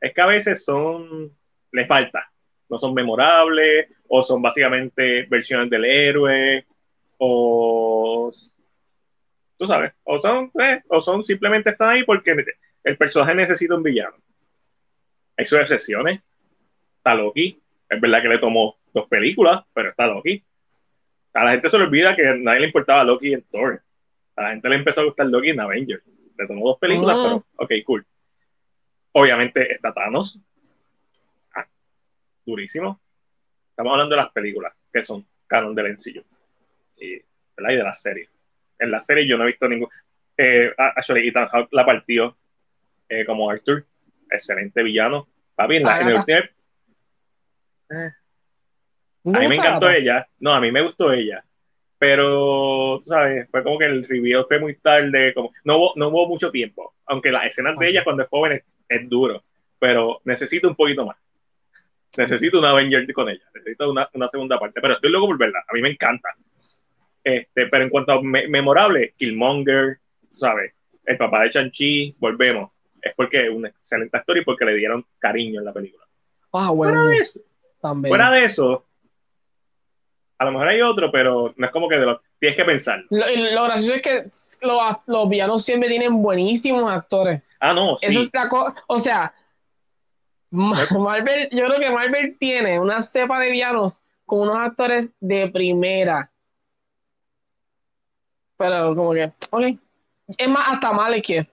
es 0.00 0.14
que 0.14 0.20
a 0.20 0.26
veces 0.26 0.64
son, 0.64 1.30
le 1.72 1.86
falta, 1.86 2.30
no 2.68 2.78
son 2.78 2.94
memorables, 2.94 3.88
o 4.08 4.22
son 4.22 4.42
básicamente 4.42 5.24
versiones 5.24 5.70
del 5.70 5.84
héroe, 5.84 6.64
o 7.18 8.30
tú 9.58 9.66
sabes, 9.66 9.92
o 10.04 10.18
son, 10.18 10.50
eh, 10.60 10.82
o 10.88 11.00
son 11.00 11.22
simplemente 11.24 11.70
están 11.70 11.90
ahí 11.90 12.04
porque 12.04 12.36
el 12.84 12.96
personaje 12.96 13.34
necesita 13.34 13.74
un 13.74 13.82
villano. 13.82 14.16
Hay 15.36 15.44
sus 15.46 15.58
excepciones. 15.58 16.20
Está 16.98 17.14
Loki, 17.14 17.60
es 17.88 18.00
verdad 18.00 18.22
que 18.22 18.28
le 18.28 18.38
tomó 18.38 18.76
dos 18.92 19.06
películas, 19.08 19.64
pero 19.72 19.90
está 19.90 20.06
Loki. 20.06 20.42
A 21.34 21.44
la 21.44 21.50
gente 21.52 21.68
se 21.68 21.78
le 21.78 21.84
olvida 21.84 22.16
que 22.16 22.26
a 22.26 22.34
nadie 22.36 22.60
le 22.60 22.66
importaba 22.66 23.04
Loki 23.04 23.32
en 23.34 23.42
Thor. 23.42 23.82
A 24.36 24.42
la 24.42 24.50
gente 24.50 24.68
le 24.68 24.76
empezó 24.76 25.02
a 25.02 25.04
gustar 25.04 25.26
Loki 25.26 25.50
en 25.50 25.60
Avengers. 25.60 26.02
Le 26.38 26.46
tomó 26.46 26.66
dos 26.68 26.78
películas, 26.78 27.16
Mm. 27.16 27.22
pero 27.22 27.46
ok, 27.56 27.72
cool. 27.84 28.06
Obviamente 29.12 29.72
está 29.74 29.92
Thanos. 29.94 30.40
Ah, 31.54 31.66
durísimo. 32.44 33.00
Estamos 33.76 33.92
hablando 33.92 34.16
de 34.16 34.22
las 34.22 34.32
películas, 34.32 34.72
que 34.90 35.02
son 35.02 35.26
canon 35.46 35.74
del 35.74 35.88
encillo. 35.88 36.24
Y, 36.96 37.16
¿verdad? 37.54 37.72
y 37.72 37.76
de 37.76 37.82
las 37.82 38.00
series. 38.00 38.30
En 38.78 38.90
la 38.90 39.02
serie 39.02 39.28
yo 39.28 39.36
no 39.36 39.44
he 39.44 39.48
visto 39.48 39.68
ningún. 39.68 39.88
Eh, 40.38 40.72
actually, 40.78 41.28
Ethan 41.28 41.46
Hawke 41.48 41.68
la 41.72 41.84
partió 41.84 42.38
eh, 43.06 43.26
como 43.26 43.50
Arthur. 43.50 43.84
Excelente 44.30 44.82
villano. 44.82 45.28
Papi, 45.54 45.76
en 45.76 45.82
la, 45.84 46.00
en 46.00 46.08
el 46.08 46.16
Agatha. 46.16 46.32
último- 46.32 46.48
eh, 47.90 48.10
¿No 49.24 49.38
a 49.38 49.42
mí 49.42 49.48
me 49.48 49.56
encantó 49.56 49.90
ella. 49.90 50.26
No, 50.40 50.54
a 50.54 50.60
mí 50.60 50.72
me 50.72 50.80
gustó 50.82 51.12
ella. 51.12 51.44
Pero, 51.98 52.98
tú 53.02 53.04
sabes, 53.04 53.46
fue 53.50 53.62
como 53.62 53.78
que 53.78 53.84
el 53.84 54.08
reveal 54.08 54.46
fue 54.48 54.58
muy 54.58 54.76
tarde. 54.76 55.34
Como, 55.34 55.52
no, 55.64 55.76
hubo, 55.76 55.92
no 55.96 56.08
hubo 56.08 56.28
mucho 56.28 56.50
tiempo. 56.50 56.94
Aunque 57.04 57.30
las 57.30 57.44
escenas 57.44 57.78
de 57.78 57.88
ella 57.90 58.04
cuando 58.04 58.22
es 58.22 58.28
joven 58.30 58.52
es, 58.52 58.64
es 58.88 59.06
duro. 59.08 59.44
Pero 59.78 60.22
necesito 60.24 60.66
un 60.66 60.76
poquito 60.76 61.04
más. 61.04 61.18
Necesito 62.16 62.58
una 62.58 62.70
Avenger 62.70 63.12
con 63.12 63.28
ella. 63.28 63.42
Necesito 63.54 63.90
una, 63.90 64.08
una 64.14 64.28
segunda 64.28 64.58
parte. 64.58 64.80
Pero 64.80 64.94
estoy 64.94 65.10
loco 65.10 65.26
por 65.28 65.38
verla. 65.38 65.62
A 65.68 65.72
mí 65.74 65.82
me 65.82 65.90
encanta. 65.90 66.28
Este, 67.22 67.66
pero 67.66 67.84
en 67.84 67.90
cuanto 67.90 68.12
a 68.12 68.22
me- 68.22 68.48
memorable, 68.48 69.14
Killmonger, 69.18 69.98
¿sabes? 70.36 70.72
El 71.04 71.16
papá 71.16 71.42
de 71.42 71.50
Chanchi, 71.50 72.14
volvemos. 72.18 72.70
Es 73.02 73.12
porque 73.16 73.46
es 73.46 73.50
un 73.50 73.66
excelente 73.66 74.16
actor 74.16 74.38
y 74.38 74.44
porque 74.44 74.64
le 74.64 74.74
dieron 74.74 75.04
cariño 75.18 75.60
en 75.60 75.64
la 75.66 75.72
película. 75.72 76.04
Ah, 76.52 76.68
Fuera 76.68 76.92
bueno, 76.92 77.08
de 77.08 77.16
eso, 77.18 77.40
también. 77.80 78.10
fuera 78.10 78.30
de 78.30 78.44
eso, 78.44 78.86
a 80.38 80.44
lo 80.44 80.52
mejor 80.52 80.68
hay 80.68 80.82
otro, 80.82 81.10
pero 81.10 81.52
no 81.56 81.66
es 81.66 81.72
como 81.72 81.88
que 81.88 81.96
de 81.98 82.16
tienes 82.38 82.56
que 82.56 82.64
pensar. 82.64 83.04
Lo, 83.10 83.64
gracioso 83.64 83.94
es 83.94 84.02
que 84.02 84.24
los, 84.62 84.80
los 85.06 85.28
villanos 85.28 85.64
siempre 85.64 85.88
tienen 85.88 86.22
buenísimos 86.22 86.90
actores. 86.90 87.42
Ah, 87.60 87.72
no, 87.72 87.96
sí. 87.98 88.06
Eso 88.06 88.20
es 88.20 88.30
la 88.32 88.48
cosa. 88.48 88.74
O 88.86 88.98
sea, 88.98 89.32
Marvel, 90.50 91.48
yo 91.50 91.66
creo 91.66 91.80
que 91.80 91.90
Marvel 91.90 92.36
tiene 92.38 92.78
una 92.78 93.02
cepa 93.02 93.40
de 93.40 93.50
villanos 93.50 94.02
con 94.24 94.40
unos 94.40 94.58
actores 94.58 95.12
de 95.20 95.48
primera. 95.48 96.30
Pero 98.56 98.94
como 98.94 99.12
que, 99.12 99.32
ok. 99.50 99.62
Es 100.38 100.48
más, 100.48 100.72
hasta 100.72 100.92
Malekith, 100.92 101.48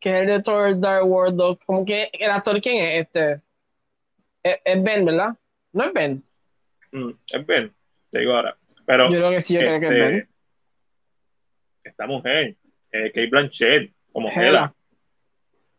que 0.00 0.10
es 0.10 0.16
el 0.22 0.26
de 0.26 0.42
Thor 0.42 0.78
Dark 0.80 1.06
World, 1.06 1.58
como 1.64 1.84
que 1.84 2.10
el 2.12 2.30
actor, 2.30 2.60
¿quién 2.60 2.84
es? 2.84 3.06
Este, 3.06 3.40
es, 4.42 4.58
es 4.64 4.82
Ben, 4.82 5.04
¿verdad? 5.04 5.36
No 5.72 5.84
es 5.84 5.92
Ben. 5.92 6.22
Mm, 6.92 7.10
es 7.26 7.46
Ben, 7.46 7.72
te 8.10 8.20
digo 8.20 8.32
ahora. 8.32 8.56
Pero, 8.86 9.10
Yo 9.10 9.18
creo 9.18 9.30
que 9.30 9.40
sí, 9.40 9.54
yo 9.54 9.60
creo 9.60 9.80
que 9.80 9.86
es 9.86 9.92
este, 9.92 10.04
Ben. 10.04 10.28
esta 11.84 12.06
mujer, 12.06 12.56
eh, 12.92 13.12
Kate 13.12 13.26
Blanchett, 13.26 13.92
como 14.12 14.28
Hela. 14.30 14.42
Hela, 14.42 14.74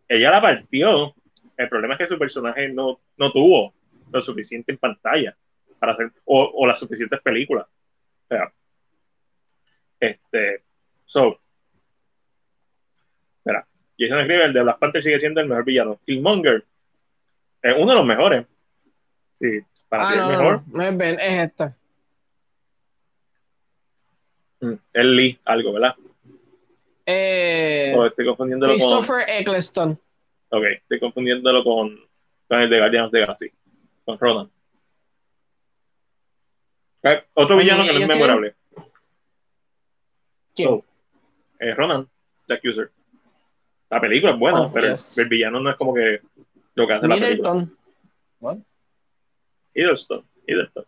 ella 0.07 0.31
la 0.31 0.41
partió. 0.41 1.15
El 1.59 1.67
problema 1.67 1.95
es 1.95 1.97
que 1.99 2.07
su 2.07 2.17
personaje 2.17 2.69
no, 2.69 3.01
no 3.17 3.31
tuvo 3.33 3.73
lo 4.11 4.21
suficiente 4.21 4.71
en 4.71 4.77
pantalla 4.77 5.35
para 5.77 5.91
hacer, 5.91 6.11
o, 6.25 6.41
o 6.55 6.65
las 6.65 6.79
suficientes 6.79 7.19
películas. 7.21 7.67
O 7.67 8.27
sea, 8.29 8.51
este, 9.99 10.63
so, 11.05 11.37
espera, 13.39 13.67
Jason 13.97 14.19
escribe, 14.21 14.45
el 14.45 14.53
de 14.53 14.61
Black 14.63 14.79
Panther 14.79 15.03
sigue 15.03 15.19
siendo 15.19 15.41
el 15.41 15.47
mejor 15.49 15.65
villano. 15.65 15.99
Killmonger 16.05 16.63
es 17.61 17.73
uno 17.77 17.91
de 17.91 17.97
los 17.97 18.05
mejores. 18.05 18.45
Sí, 19.41 19.59
para 19.89 20.07
Ah, 20.07 20.11
ti 20.13 20.17
no, 20.17 20.31
el 20.31 20.37
mejor. 20.37 20.61
no, 20.67 20.83
es 20.87 20.97
Ben, 20.97 21.19
es 21.19 21.49
este. 21.49 21.73
Mm, 24.61 24.73
es 24.93 25.05
Lee, 25.05 25.39
algo, 25.45 25.73
¿verdad? 25.73 25.95
Eh, 27.05 27.93
O 27.97 28.05
estoy 28.05 28.25
confundiéndolo 28.25 28.73
con. 28.73 28.77
Christopher 28.79 29.25
Eccleston. 29.27 29.99
Ok, 30.49 30.63
estoy 30.81 30.99
confundiéndolo 30.99 31.63
con, 31.63 31.99
con 32.47 32.59
el 32.61 32.69
de 32.69 32.79
Guardians 32.79 33.05
of 33.07 33.11
the 33.11 33.19
Galaxy, 33.19 33.51
con 34.05 34.17
Ronan. 34.19 34.49
Eh, 37.03 37.23
otro 37.33 37.55
Oye, 37.55 37.63
villano 37.65 37.83
que 37.85 37.93
no 37.93 37.99
es 37.99 38.07
memorable. 38.07 38.55
¿Quién? 40.55 40.69
Oh, 40.69 40.85
eh, 41.59 41.73
Ronan, 41.73 42.07
The 42.47 42.55
Accuser. 42.55 42.91
La 43.89 44.01
película 44.01 44.33
es 44.33 44.39
buena, 44.39 44.61
Oh, 44.63 44.71
pero 44.73 44.89
yes. 44.89 45.17
el 45.17 45.27
villano 45.29 45.59
no 45.59 45.69
es 45.71 45.75
como 45.77 45.93
que 45.93 46.21
lo 46.75 46.87
que 46.87 46.93
hace 46.93 47.07
la 47.07 47.15
película. 47.15 47.67
Hiddleston, 49.73 50.25
Hiddleston. 50.47 50.85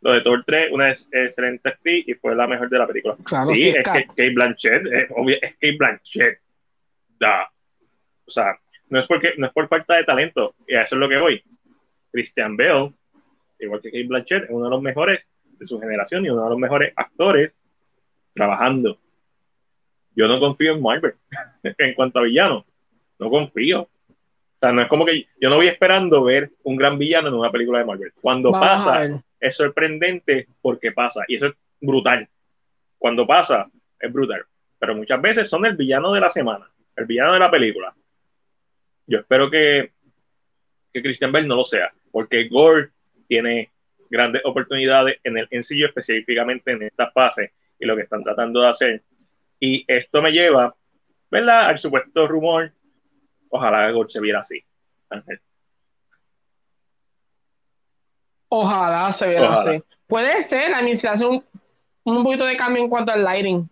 Lo 0.00 0.12
de 0.12 0.20
Thor 0.22 0.44
3, 0.46 0.72
una 0.72 0.90
es- 0.92 1.08
excelente 1.12 1.68
actriz 1.68 2.06
y 2.08 2.14
fue 2.14 2.34
la 2.34 2.46
mejor 2.46 2.68
de 2.68 2.78
la 2.78 2.86
película. 2.86 3.16
Claro, 3.24 3.46
sí, 3.46 3.54
sí, 3.56 3.68
es 3.70 3.84
Kat. 3.84 3.94
que 3.94 4.06
Kate 4.06 4.30
Blanchett, 4.30 4.86
es, 4.86 5.10
obvio, 5.14 5.36
es 5.40 5.54
Kate 5.54 5.76
Blanchett. 5.78 6.40
Da. 7.18 7.50
O 8.26 8.30
sea, 8.30 8.58
no 8.88 9.00
es, 9.00 9.06
porque, 9.06 9.34
no 9.36 9.46
es 9.46 9.52
por 9.52 9.68
falta 9.68 9.96
de 9.96 10.04
talento, 10.04 10.54
y 10.66 10.74
a 10.74 10.82
eso 10.82 10.94
es 10.94 11.00
lo 11.00 11.08
que 11.08 11.18
voy. 11.18 11.42
Christian 12.12 12.56
Bale, 12.56 12.92
igual 13.58 13.80
que 13.80 13.90
Kate 13.90 14.06
Blanchett, 14.06 14.44
es 14.44 14.50
uno 14.50 14.64
de 14.64 14.70
los 14.70 14.82
mejores 14.82 15.26
de 15.58 15.66
su 15.66 15.80
generación 15.80 16.24
y 16.24 16.30
uno 16.30 16.44
de 16.44 16.50
los 16.50 16.58
mejores 16.58 16.92
actores 16.96 17.52
trabajando. 18.34 18.98
Yo 20.14 20.28
no 20.28 20.40
confío 20.40 20.72
en 20.72 20.82
Marvel 20.82 21.14
en 21.62 21.94
cuanto 21.94 22.18
a 22.18 22.22
villano. 22.22 22.64
No 23.18 23.30
confío. 23.30 23.82
O 23.82 24.58
sea, 24.60 24.72
no 24.72 24.82
es 24.82 24.88
como 24.88 25.04
que 25.04 25.26
yo 25.40 25.50
no 25.50 25.56
voy 25.56 25.68
esperando 25.68 26.24
ver 26.24 26.50
un 26.62 26.76
gran 26.76 26.98
villano 26.98 27.28
en 27.28 27.34
una 27.34 27.50
película 27.50 27.80
de 27.80 27.84
Marvel. 27.84 28.12
Cuando 28.20 28.50
Vamos 28.50 28.84
pasa, 28.84 29.22
es 29.38 29.56
sorprendente 29.56 30.48
porque 30.62 30.92
pasa. 30.92 31.22
Y 31.28 31.36
eso 31.36 31.46
es 31.46 31.54
brutal. 31.80 32.28
Cuando 32.98 33.26
pasa, 33.26 33.68
es 34.00 34.12
brutal. 34.12 34.44
Pero 34.78 34.94
muchas 34.94 35.20
veces 35.20 35.50
son 35.50 35.66
el 35.66 35.76
villano 35.76 36.12
de 36.12 36.20
la 36.20 36.30
semana, 36.30 36.70
el 36.96 37.06
villano 37.06 37.34
de 37.34 37.38
la 37.38 37.50
película. 37.50 37.94
Yo 39.06 39.20
espero 39.20 39.50
que, 39.50 39.92
que 40.92 41.02
Christian 41.02 41.32
Bale 41.32 41.46
no 41.46 41.56
lo 41.56 41.64
sea, 41.64 41.92
porque 42.10 42.48
Gore 42.48 42.90
tiene 43.28 43.70
grandes 44.10 44.42
oportunidades 44.44 45.18
en 45.24 45.38
el 45.38 45.48
MCU, 45.50 45.86
específicamente 45.86 46.72
en 46.72 46.82
esta 46.82 47.10
fase 47.10 47.52
y 47.78 47.86
lo 47.86 47.96
que 47.96 48.02
están 48.02 48.24
tratando 48.24 48.62
de 48.62 48.68
hacer. 48.68 49.02
Y 49.60 49.84
esto 49.86 50.22
me 50.22 50.32
lleva, 50.32 50.74
¿verdad?, 51.30 51.66
al 51.66 51.78
supuesto 51.78 52.26
rumor. 52.26 52.72
Ojalá 53.48 53.90
Gore 53.90 54.10
se 54.10 54.20
viera 54.20 54.40
así. 54.40 54.62
Ángel. 55.08 55.40
Ojalá 58.48 59.12
se 59.12 59.28
viera 59.28 59.50
Ojalá. 59.50 59.60
así. 59.60 59.82
Puede 60.06 60.42
ser, 60.42 60.74
a 60.74 60.82
mí 60.82 60.94
se 60.96 61.08
hace 61.08 61.26
un, 61.26 61.44
un 62.04 62.22
poquito 62.22 62.44
de 62.44 62.56
cambio 62.56 62.82
en 62.82 62.88
cuanto 62.88 63.12
al 63.12 63.24
lighting. 63.24 63.68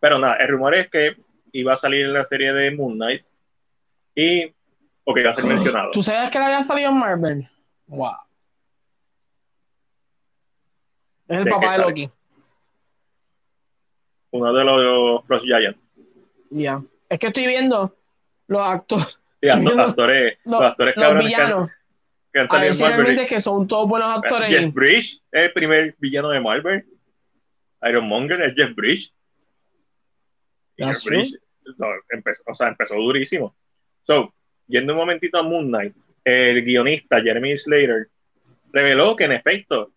Pero 0.00 0.18
nada, 0.18 0.36
el 0.36 0.48
rumor 0.48 0.74
es 0.74 0.88
que 0.88 1.16
iba 1.52 1.72
a 1.72 1.76
salir 1.76 2.06
en 2.06 2.12
la 2.12 2.24
serie 2.24 2.52
de 2.52 2.72
Moon 2.72 2.94
Knight 2.94 3.24
y, 4.14 4.52
o 5.04 5.14
que 5.14 5.20
iba 5.20 5.30
a 5.30 5.34
ser 5.34 5.44
mencionado. 5.44 5.90
¿Tú 5.92 6.02
sabías 6.02 6.30
que 6.30 6.38
le 6.38 6.44
había 6.44 6.62
salido 6.62 6.90
en 6.90 6.98
Marvel? 6.98 7.50
Wow. 7.86 8.12
Es 11.28 11.38
el 11.38 11.44
¿De 11.44 11.44
qué 11.44 11.50
papá 11.50 11.66
de 11.66 11.72
sale? 11.72 11.84
Loki. 11.84 12.10
Uno 14.30 14.52
de 14.52 14.64
los 14.64 15.24
Frost 15.26 15.44
Giants. 15.44 15.78
Ya. 16.50 16.82
Es 17.08 17.18
que 17.18 17.26
estoy 17.26 17.46
viendo 17.46 17.94
los 18.46 18.62
actores, 18.62 19.18
Viendo 19.42 19.80
actores, 19.80 20.38
los, 20.44 20.60
los 20.60 20.70
actores 20.70 20.96
los 20.96 21.04
cabrones 21.04 21.28
que 21.28 21.34
han, 21.34 21.48
villanos. 21.48 21.70
que 22.32 22.40
han 22.40 22.48
salido 22.48 22.72
en 22.72 22.80
Marvel. 22.80 23.26
que 23.26 23.40
son 23.40 23.66
todos 23.66 23.88
buenos 23.88 24.16
actores. 24.16 24.48
Jeff 24.48 24.72
Bridge 24.72 25.20
es 25.32 25.42
el 25.42 25.52
primer 25.52 25.96
villano 25.98 26.30
de 26.30 26.40
Marvel. 26.40 26.86
Iron 27.82 28.06
Monger 28.06 28.40
es 28.42 28.54
Jeff 28.54 28.74
Bridge. 28.74 29.12
Jeff 30.76 31.04
Bridge 31.04 31.34
empezó, 32.10 32.42
o 32.46 32.54
sea, 32.54 32.68
empezó 32.68 32.94
durísimo. 32.94 33.54
So, 34.04 34.34
yendo 34.66 34.92
un 34.92 34.98
momentito 34.98 35.38
a 35.38 35.42
Moon 35.42 35.68
Knight, 35.68 35.94
el 36.24 36.62
guionista 36.64 37.20
Jeremy 37.20 37.56
Slater 37.56 38.08
reveló 38.72 39.16
que 39.16 39.24
en 39.24 39.32
efecto 39.32 39.92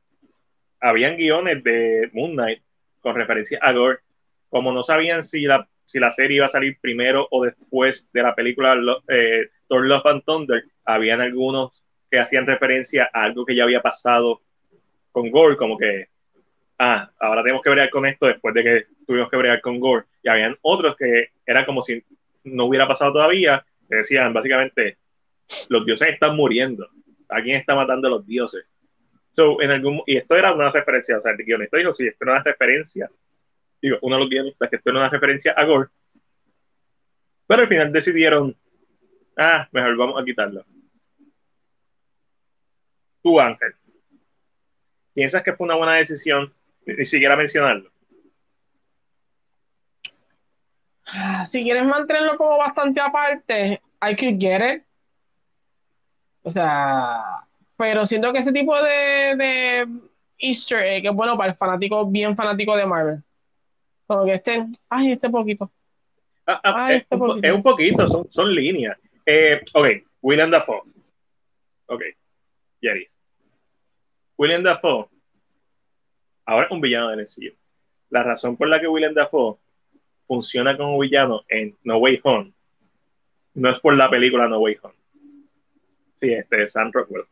habían 0.79 1.17
guiones 1.17 1.63
de 1.63 2.09
Moon 2.13 2.33
Knight 2.33 2.61
con 2.99 3.15
referencia 3.15 3.59
a 3.61 3.71
Gore, 3.71 3.99
como 4.49 4.71
no 4.71 4.83
sabían 4.83 5.23
si 5.23 5.41
la, 5.41 5.67
si 5.85 5.99
la 5.99 6.11
serie 6.11 6.37
iba 6.37 6.45
a 6.45 6.49
salir 6.49 6.77
primero 6.79 7.27
o 7.31 7.43
después 7.43 8.09
de 8.11 8.23
la 8.23 8.35
película 8.35 8.75
eh, 9.07 9.49
Thor 9.67 9.85
Love 9.85 10.05
and 10.05 10.23
Thunder, 10.23 10.63
habían 10.83 11.21
algunos 11.21 11.83
que 12.09 12.19
hacían 12.19 12.45
referencia 12.45 13.09
a 13.13 13.23
algo 13.23 13.45
que 13.45 13.55
ya 13.55 13.63
había 13.63 13.81
pasado 13.81 14.41
con 15.11 15.31
Gore, 15.31 15.57
como 15.57 15.77
que, 15.77 16.09
ah, 16.77 17.09
ahora 17.19 17.41
tenemos 17.41 17.61
que 17.61 17.69
bregar 17.69 17.89
con 17.89 18.05
esto 18.05 18.27
después 18.27 18.53
de 18.53 18.63
que 18.63 18.85
tuvimos 19.07 19.29
que 19.29 19.37
bregar 19.37 19.61
con 19.61 19.79
Gore. 19.79 20.05
Y 20.21 20.29
habían 20.29 20.57
otros 20.61 20.95
que 20.95 21.29
era 21.45 21.65
como 21.65 21.81
si 21.81 22.03
no 22.43 22.65
hubiera 22.65 22.87
pasado 22.87 23.13
todavía, 23.13 23.65
decían 23.89 24.33
básicamente, 24.33 24.97
los 25.69 25.85
dioses 25.85 26.09
están 26.09 26.35
muriendo, 26.35 26.89
alguien 27.29 27.57
está 27.57 27.75
matando 27.75 28.07
a 28.07 28.11
los 28.11 28.27
dioses. 28.27 28.65
So, 29.35 29.61
en 29.61 29.71
algún, 29.71 30.01
y 30.05 30.17
esto 30.17 30.35
era 30.35 30.53
una 30.53 30.71
referencia, 30.71 31.17
o 31.17 31.21
sea, 31.21 31.31
el 31.31 31.37
guionista 31.37 31.77
dijo, 31.77 31.93
sí, 31.93 32.07
esto 32.07 32.23
era 32.23 32.33
una 32.33 32.43
referencia, 32.43 33.09
digo, 33.81 33.97
uno 34.01 34.15
de 34.15 34.21
los 34.21 34.29
guionistas, 34.29 34.69
que 34.69 34.75
esto 34.77 34.89
era 34.89 34.99
una 34.99 35.09
referencia 35.09 35.51
a 35.51 35.65
Gore, 35.65 35.89
pero 37.47 37.61
al 37.61 37.67
final 37.67 37.91
decidieron, 37.91 38.55
ah, 39.37 39.67
mejor 39.71 39.97
vamos 39.97 40.21
a 40.21 40.25
quitarlo. 40.25 40.65
Tú, 43.21 43.39
Ángel, 43.39 43.73
¿piensas 45.13 45.43
que 45.43 45.53
fue 45.53 45.65
una 45.65 45.75
buena 45.75 45.95
decisión 45.95 46.53
ni 46.85 47.05
siquiera 47.05 47.35
mencionarlo? 47.35 47.91
Si 51.45 51.61
quieres 51.63 51.85
mantenerlo 51.85 52.37
como 52.37 52.57
bastante 52.57 52.99
aparte, 52.99 53.81
I 54.01 54.15
could 54.15 54.39
get 54.39 54.61
it. 54.75 54.83
O 56.43 56.51
sea, 56.51 57.21
pero 57.77 58.05
siento 58.05 58.31
que 58.31 58.39
ese 58.39 58.51
tipo 58.51 58.75
de, 58.81 59.35
de 59.35 59.87
Easter 60.37 60.79
egg 60.83 61.05
es 61.07 61.13
bueno 61.13 61.37
para 61.37 61.51
el 61.51 61.57
fanático, 61.57 62.05
bien 62.05 62.35
fanático 62.35 62.75
de 62.75 62.85
Marvel. 62.85 63.23
Como 64.07 64.25
que 64.25 64.35
estén, 64.35 64.71
ay, 64.89 65.13
este 65.13 65.29
poquito. 65.29 65.71
Ah, 66.47 66.61
ah, 66.63 66.85
Ay, 66.85 66.97
es, 66.97 67.01
este 67.03 67.15
un, 67.15 67.19
po- 67.21 67.27
poquito. 67.27 67.47
es 67.47 67.53
un 67.53 67.63
poquito, 67.63 68.07
son, 68.07 68.31
son 68.31 68.53
líneas. 68.53 68.97
Eh, 69.25 69.61
ok, 69.73 69.87
William 70.21 70.51
Dafoe. 70.51 70.81
Ok, 71.87 72.01
Jerry. 72.81 73.07
William 74.37 74.61
Dafoe. 74.63 75.07
Ahora 76.45 76.65
es 76.65 76.71
un 76.71 76.81
villano 76.81 77.09
del 77.09 77.21
MCU. 77.21 77.55
La 78.11 78.21
razón 78.23 78.55
por 78.55 78.67
la 78.67 78.79
que 78.79 78.87
William 78.87 79.13
Dafoe 79.15 79.57
funciona 80.27 80.77
como 80.77 80.99
villano 80.99 81.43
en 81.49 81.75
No 81.83 81.97
Way 81.97 82.19
Home 82.23 82.55
no 83.55 83.69
es 83.69 83.79
por 83.79 83.95
la 83.95 84.09
película 84.09 84.47
No 84.47 84.59
Way 84.59 84.77
Home. 84.81 84.95
Sí, 86.19 86.33
este 86.33 86.63
es 86.63 86.71
Sam 86.73 86.91
Rockwell. 86.93 87.25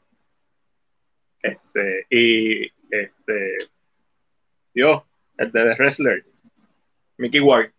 Este, 1.41 2.07
y 2.09 2.65
este, 2.89 3.57
Dios, 4.73 5.03
el 5.37 5.51
de 5.51 5.63
The 5.63 5.75
Wrestler, 5.75 6.25
Mickey 7.17 7.41
Ward, 7.41 7.71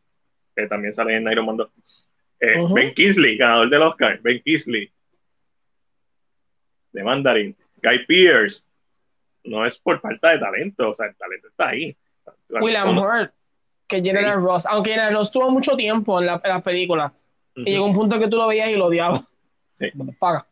que 0.55 0.66
también 0.66 0.93
sale 0.93 1.16
en 1.16 1.27
Iron 1.28 1.47
Man 1.47 1.57
2. 1.57 2.09
Eh. 2.41 2.55
Ben 2.74 2.95
Kingsley, 2.95 3.39
ganador 3.39 3.70
del 3.70 3.82
Oscar, 3.82 4.20
Ben 4.20 4.43
Kingsley. 4.43 4.93
De 6.93 7.03
Mandarin. 7.03 7.57
Guy 7.82 8.07
Pearce. 8.07 8.66
No 9.45 9.66
es 9.66 9.78
por 9.78 10.01
falta 10.01 10.31
de 10.31 10.39
talento, 10.39 10.91
o 10.91 10.95
sea, 10.95 11.07
el 11.07 11.16
talento 11.16 11.49
está 11.49 11.70
ahí. 11.70 11.97
William 12.51 12.97
Hurt, 12.97 13.32
que 14.03 14.09
General 14.09 14.43
Ross, 14.43 14.66
aunque 14.66 14.91
General 14.91 15.15
Ross 15.15 15.31
tuvo 15.31 15.51
mucho 15.51 15.77
tiempo 15.77 16.21
en 16.21 16.27
la, 16.27 16.41
en 16.43 16.51
la 16.51 16.61
película, 16.62 17.12
Ujú. 17.57 17.66
y 17.66 17.73
llegó 17.73 17.87
un 17.87 17.95
punto 17.95 18.19
que 18.19 18.29
tú 18.29 18.37
lo 18.37 18.49
veías 18.49 18.71
y 18.71 18.77
lo 18.77 18.87
odiabas. 18.87 19.23
Sí. 19.79 19.91
Paga. 20.19 20.47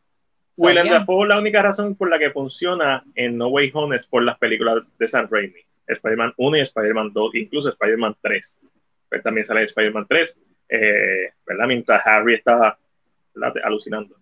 William 0.59 0.87
Sabía. 0.87 0.99
Dafoe, 1.01 1.29
la 1.29 1.39
única 1.39 1.63
razón 1.63 1.95
por 1.95 2.11
la 2.11 2.19
que 2.19 2.31
funciona 2.31 3.05
en 3.15 3.39
No 3.39 3.49
Way 3.49 3.71
Home 3.75 3.97
es 3.97 4.07
por 4.07 4.23
las 4.23 4.39
películas 4.39 4.83
de 4.99 5.09
Sam 5.09 5.29
Raimi. 5.31 5.61
Spider-Man 5.87 6.35
1 6.37 6.57
y 6.57 6.61
Spider-Man 6.61 7.13
2, 7.13 7.35
incluso 7.37 7.71
Spider-Man 7.71 8.17
3. 8.21 8.59
Pues 9.09 9.23
también 9.23 9.45
sale 9.45 9.65
Spider-Man 9.65 10.07
3, 10.09 10.37
eh, 10.69 11.33
¿verdad? 11.47 11.67
Mientras 11.67 12.07
Harry 12.07 12.35
estaba 12.35 12.79
alucinando. 13.65 14.17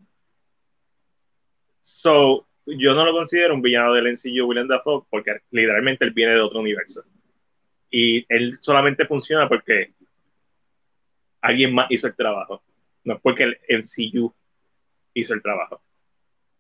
So, 1.83 2.47
yo 2.67 2.95
no 2.95 3.05
lo 3.05 3.13
considero 3.13 3.55
un 3.55 3.63
villano 3.63 3.95
del 3.95 4.13
NCU 4.13 4.47
William 4.47 4.69
Dafoe 4.69 5.05
porque 5.11 5.39
literalmente 5.51 6.05
él 6.05 6.13
viene 6.13 6.35
de 6.35 6.41
otro 6.41 6.61
universo. 6.61 7.03
Y 7.91 8.25
él 8.29 8.57
solamente 8.61 9.05
funciona 9.07 9.49
porque 9.49 9.93
alguien 11.41 11.75
más 11.75 11.87
hizo 11.91 12.07
el 12.07 12.15
trabajo. 12.15 12.63
No 13.05 13.15
es 13.15 13.21
porque 13.21 13.45
el 13.45 13.59
MCU 13.69 14.33
hizo 15.15 15.35
el 15.35 15.43
trabajo. 15.43 15.81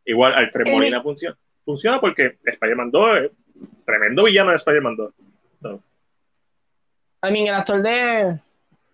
Igual 0.04 0.34
Alfred 0.34 0.72
Molina 0.72 1.02
funciona. 1.02 1.36
Funciona 1.64 2.00
porque 2.00 2.38
Spider-Man 2.44 2.90
2 2.90 3.18
es 3.18 3.30
tremendo 3.84 4.24
villano 4.24 4.50
de 4.50 4.56
Spider-Man 4.56 4.96
2. 4.96 5.14
No. 5.60 5.82
I 7.22 7.30
mean, 7.30 7.46
el 7.48 7.54
actor 7.54 7.82
de, 7.82 8.40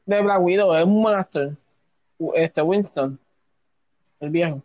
de 0.05 0.23
Black 0.23 0.41
Widow 0.41 0.75
es 0.75 0.85
un 0.85 1.03
buen 1.03 1.17
actor. 1.17 1.53
Este 2.35 2.61
Winston, 2.61 3.19
el 4.21 4.31
viejo. 4.31 4.63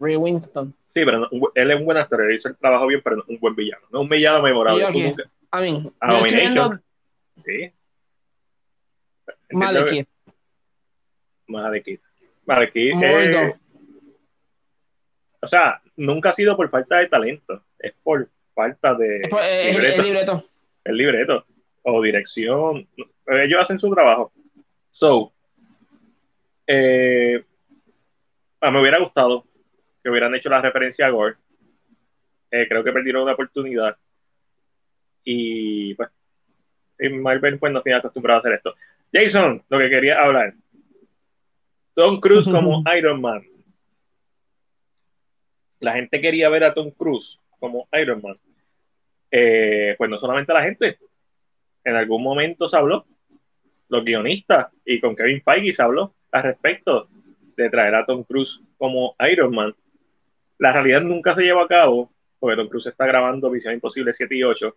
Ray 0.00 0.16
Winston. 0.16 0.74
Sí, 0.88 1.04
pero 1.04 1.28
él 1.54 1.70
es 1.70 1.78
un 1.78 1.84
buen 1.84 1.98
actor, 1.98 2.22
él 2.22 2.34
hizo 2.34 2.48
el 2.48 2.56
trabajo 2.56 2.86
bien, 2.86 3.00
pero 3.02 3.16
no 3.16 3.24
un 3.28 3.38
buen 3.38 3.54
villano. 3.54 3.86
No 3.90 4.00
un 4.00 4.08
villano 4.08 4.42
memorable. 4.42 4.90
Nunca... 4.90 5.24
I 5.52 5.60
mean, 5.60 5.92
Abomination. 6.00 6.82
Sí. 7.44 7.72
Malekith. 9.50 10.08
Malekith. 11.46 12.00
Malekith. 12.46 13.02
Eh, 13.02 13.54
o 15.40 15.46
sea, 15.46 15.82
nunca 15.96 16.30
ha 16.30 16.32
sido 16.32 16.56
por 16.56 16.70
falta 16.70 16.98
de 16.98 17.08
talento, 17.08 17.64
es 17.78 17.92
por 18.02 18.30
falta 18.54 18.94
de 18.94 19.22
el, 19.22 20.02
libreto. 20.02 20.48
El 20.84 20.96
libreto. 20.96 21.46
O 21.82 22.00
dirección. 22.00 22.86
Ellos 23.26 23.60
hacen 23.60 23.78
su 23.78 23.92
trabajo. 23.92 24.32
So, 24.90 25.32
eh, 26.66 27.44
me 28.60 28.80
hubiera 28.80 28.98
gustado 29.00 29.44
que 30.02 30.10
hubieran 30.10 30.34
hecho 30.34 30.48
la 30.48 30.62
referencia 30.62 31.06
a 31.06 31.10
Gore. 31.10 31.36
Eh, 32.50 32.66
creo 32.68 32.84
que 32.84 32.92
perdieron 32.92 33.22
una 33.22 33.32
oportunidad. 33.32 33.96
Y 35.24 35.94
pues, 35.94 36.10
Marvel 37.10 37.58
pues 37.58 37.72
no 37.72 37.82
tiene 37.82 37.98
acostumbrado 37.98 38.38
a 38.38 38.40
hacer 38.40 38.52
esto. 38.54 38.74
Jason, 39.12 39.62
lo 39.68 39.78
que 39.78 39.90
quería 39.90 40.22
hablar. 40.22 40.54
Tom 41.94 42.20
Cruise 42.20 42.48
como 42.48 42.82
Iron 42.96 43.20
Man. 43.20 43.42
La 45.80 45.94
gente 45.94 46.20
quería 46.20 46.48
ver 46.48 46.64
a 46.64 46.74
Tom 46.74 46.90
Cruise 46.90 47.40
como 47.58 47.88
Iron 47.92 48.22
Man. 48.22 48.34
Eh, 49.30 49.94
pues 49.98 50.08
no 50.08 50.18
solamente 50.18 50.52
la 50.52 50.62
gente. 50.62 50.98
En 51.84 51.96
algún 51.96 52.22
momento 52.22 52.68
se 52.68 52.76
habló, 52.76 53.06
los 53.88 54.04
guionistas 54.04 54.68
y 54.84 55.00
con 55.00 55.16
Kevin 55.16 55.42
Feige 55.42 55.72
se 55.72 55.82
habló 55.82 56.14
al 56.30 56.42
respecto 56.44 57.08
de 57.56 57.68
traer 57.68 57.94
a 57.94 58.06
Tom 58.06 58.22
Cruise 58.24 58.60
como 58.78 59.16
Iron 59.30 59.54
Man. 59.54 59.74
La 60.58 60.72
realidad 60.72 61.02
nunca 61.02 61.34
se 61.34 61.42
llevó 61.42 61.60
a 61.60 61.68
cabo 61.68 62.12
porque 62.38 62.56
Tom 62.56 62.68
Cruise 62.68 62.86
está 62.86 63.06
grabando 63.06 63.50
Visión 63.50 63.74
Imposible 63.74 64.12
7 64.12 64.34
y 64.36 64.44
8. 64.44 64.76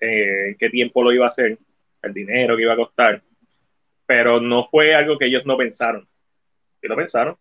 Eh, 0.00 0.56
¿Qué 0.58 0.70
tiempo 0.70 1.02
lo 1.02 1.12
iba 1.12 1.26
a 1.26 1.28
hacer? 1.28 1.58
El 2.02 2.12
dinero 2.12 2.56
que 2.56 2.62
iba 2.62 2.74
a 2.74 2.76
costar. 2.76 3.22
Pero 4.06 4.40
no 4.40 4.68
fue 4.68 4.94
algo 4.94 5.18
que 5.18 5.26
ellos 5.26 5.46
no 5.46 5.56
pensaron. 5.56 6.06
Sí 6.80 6.88
lo 6.88 6.96
pensaron. 6.96 7.36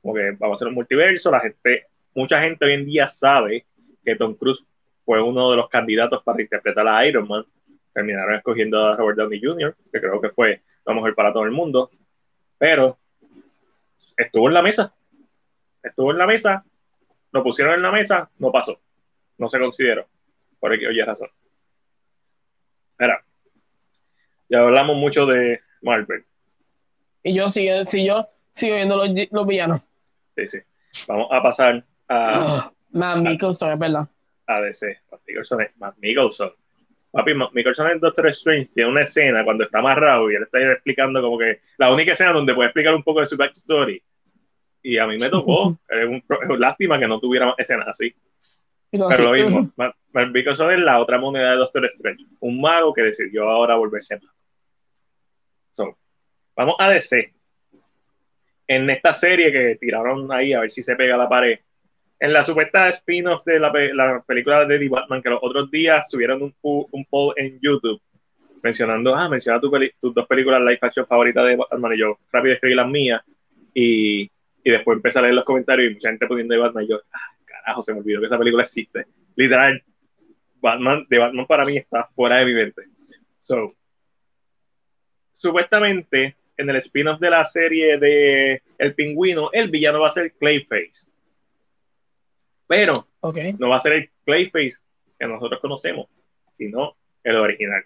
Como 0.00 0.14
que 0.14 0.30
vamos 0.32 0.54
a 0.54 0.56
hacer 0.56 0.68
un 0.68 0.74
multiverso. 0.74 1.30
La 1.30 1.40
gente, 1.40 1.86
mucha 2.14 2.40
gente 2.40 2.64
hoy 2.64 2.72
en 2.72 2.86
día 2.86 3.06
sabe 3.08 3.66
que 4.04 4.16
Tom 4.16 4.34
Cruise 4.34 4.64
fue 5.04 5.22
uno 5.22 5.50
de 5.50 5.56
los 5.56 5.68
candidatos 5.68 6.22
para 6.22 6.40
interpretar 6.40 6.86
a 6.88 7.06
Iron 7.06 7.28
Man. 7.28 7.44
Terminaron 7.92 8.34
escogiendo 8.34 8.86
a 8.86 8.96
Robert 8.96 9.18
Downey 9.18 9.40
Jr., 9.42 9.74
que 9.92 10.00
creo 10.00 10.20
que 10.20 10.30
fue 10.30 10.62
lo 10.84 10.94
mejor 10.94 11.14
para 11.14 11.32
todo 11.32 11.44
el 11.44 11.50
mundo. 11.50 11.90
Pero 12.58 12.98
estuvo 14.16 14.48
en 14.48 14.54
la 14.54 14.62
mesa. 14.62 14.94
Estuvo 15.82 16.10
en 16.10 16.18
la 16.18 16.26
mesa, 16.26 16.64
lo 17.30 17.44
pusieron 17.44 17.74
en 17.74 17.82
la 17.82 17.92
mesa, 17.92 18.28
no 18.38 18.50
pasó. 18.50 18.80
No 19.38 19.48
se 19.48 19.58
consideró. 19.58 20.06
Por 20.58 20.72
aquí, 20.72 20.84
oye, 20.84 21.04
razón. 21.04 21.28
Mira, 22.98 23.22
ya 24.48 24.60
hablamos 24.60 24.96
mucho 24.96 25.26
de 25.26 25.60
Marvel. 25.82 26.24
Y 27.22 27.34
yo 27.34 27.48
sigo, 27.48 27.84
si 27.84 28.06
yo 28.06 28.28
sigo 28.52 28.76
viendo 28.76 28.96
los, 28.96 29.08
los, 29.30 29.46
villanos. 29.46 29.82
Sí, 30.36 30.48
sí. 30.48 30.58
Vamos 31.08 31.28
a 31.30 31.42
pasar 31.42 31.84
a. 32.08 32.68
Oh, 32.68 32.72
Matt 32.90 33.18
Mickelson, 33.18 33.72
es 33.72 33.78
verdad. 33.78 34.08
A 34.46 34.60
DC. 34.60 35.00
Matt 35.10 35.20
Mickelson 35.26 35.60
es 35.62 35.76
Matt 35.76 35.96
Mickelson. 35.98 36.52
Papi, 37.10 37.32
Mickelson 37.52 37.90
en 37.90 38.00
Doctor 38.00 38.26
Strange 38.28 38.70
tiene 38.74 38.90
una 38.90 39.02
escena 39.02 39.42
cuando 39.42 39.64
está 39.64 39.78
amarrado 39.78 40.30
y 40.30 40.34
él 40.34 40.42
está 40.42 40.60
explicando 40.60 41.22
como 41.22 41.38
que 41.38 41.60
la 41.78 41.90
única 41.90 42.12
escena 42.12 42.32
donde 42.32 42.54
puede 42.54 42.68
explicar 42.68 42.94
un 42.94 43.02
poco 43.02 43.20
de 43.20 43.26
su 43.26 43.36
backstory. 43.36 44.02
Y 44.82 44.98
a 44.98 45.06
mí 45.06 45.18
me 45.18 45.30
tocó. 45.30 45.78
es, 45.88 46.06
un, 46.06 46.16
es 46.16 46.58
lástima 46.58 46.98
que 46.98 47.08
no 47.08 47.18
tuviera 47.18 47.54
escenas 47.56 47.88
así. 47.88 48.14
Pero 48.90 49.18
lo 49.18 49.32
mismo, 49.32 49.72
Matt 49.76 50.28
Mickelson 50.32 50.72
es 50.72 50.80
la 50.80 51.00
otra 51.00 51.18
moneda 51.18 51.50
de 51.50 51.56
Doctor 51.56 51.84
Strange. 51.86 52.24
Un 52.40 52.60
mago 52.60 52.94
que 52.94 53.02
decidió 53.02 53.48
ahora 53.48 53.76
volverse 53.76 54.16
mago. 54.16 54.32
So, 55.74 55.98
vamos 56.56 56.76
a 56.78 56.90
DC. 56.90 57.34
En 58.68 58.88
esta 58.90 59.14
serie 59.14 59.52
que 59.52 59.76
tiraron 59.78 60.32
ahí 60.32 60.52
a 60.52 60.60
ver 60.60 60.70
si 60.70 60.82
se 60.82 60.96
pega 60.96 61.16
la 61.16 61.28
pared, 61.28 61.58
en 62.18 62.32
la 62.32 62.44
supuesta 62.44 62.88
spin-off 62.88 63.44
de 63.44 63.60
la, 63.60 63.72
la, 63.92 64.22
película 64.26 64.64
de 64.64 64.78
The 64.78 64.88
Batman, 64.88 65.22
que 65.22 65.30
los 65.30 65.40
otros 65.42 65.70
días 65.70 66.10
subieron 66.10 66.42
un, 66.42 66.54
un 66.62 67.04
poll 67.04 67.34
en 67.36 67.60
YouTube 67.60 68.00
mencionando, 68.62 69.14
ah, 69.14 69.28
menciona 69.28 69.60
tu 69.60 69.70
tus 70.00 70.14
dos 70.14 70.26
películas 70.26 70.60
live 70.60 70.78
action 70.80 71.06
favoritas 71.06 71.44
de 71.44 71.56
Batman, 71.56 71.92
y 71.94 71.98
yo 71.98 72.18
rápido 72.32 72.54
escribí 72.54 72.74
las 72.74 72.88
mías, 72.88 73.22
y, 73.72 74.22
y, 74.64 74.70
después 74.70 74.96
empecé 74.96 75.18
a 75.18 75.22
leer 75.22 75.34
los 75.34 75.44
comentarios 75.44 75.90
y 75.90 75.94
mucha 75.94 76.08
gente 76.08 76.26
poniendo 76.26 76.54
de 76.54 76.60
Batman, 76.60 76.84
y 76.84 76.88
yo, 76.88 77.00
ah, 77.12 77.35
carajo, 77.66 77.82
se 77.82 77.92
me 77.92 78.00
olvidó 78.00 78.20
que 78.20 78.26
esa 78.26 78.38
película 78.38 78.62
existe. 78.62 79.06
Literal, 79.34 79.82
Batman, 80.60 81.06
de 81.10 81.18
Batman 81.18 81.46
para 81.46 81.64
mí 81.64 81.76
está 81.76 82.08
fuera 82.14 82.36
de 82.36 82.46
mi 82.46 82.54
mente. 82.54 82.82
So, 83.40 83.74
supuestamente, 85.32 86.36
en 86.56 86.70
el 86.70 86.76
spin-off 86.76 87.20
de 87.20 87.30
la 87.30 87.44
serie 87.44 87.98
de 87.98 88.62
El 88.78 88.94
Pingüino, 88.94 89.50
el 89.52 89.70
villano 89.70 90.00
va 90.00 90.08
a 90.08 90.12
ser 90.12 90.32
Clayface 90.34 91.06
pero 92.66 93.08
no 93.58 93.68
va 93.68 93.76
a 93.76 93.80
ser 93.80 93.92
el 93.92 94.10
Clayface 94.24 94.82
que 95.18 95.26
nosotros 95.26 95.60
conocemos, 95.60 96.08
sino 96.52 96.96
el 97.22 97.36
original. 97.36 97.84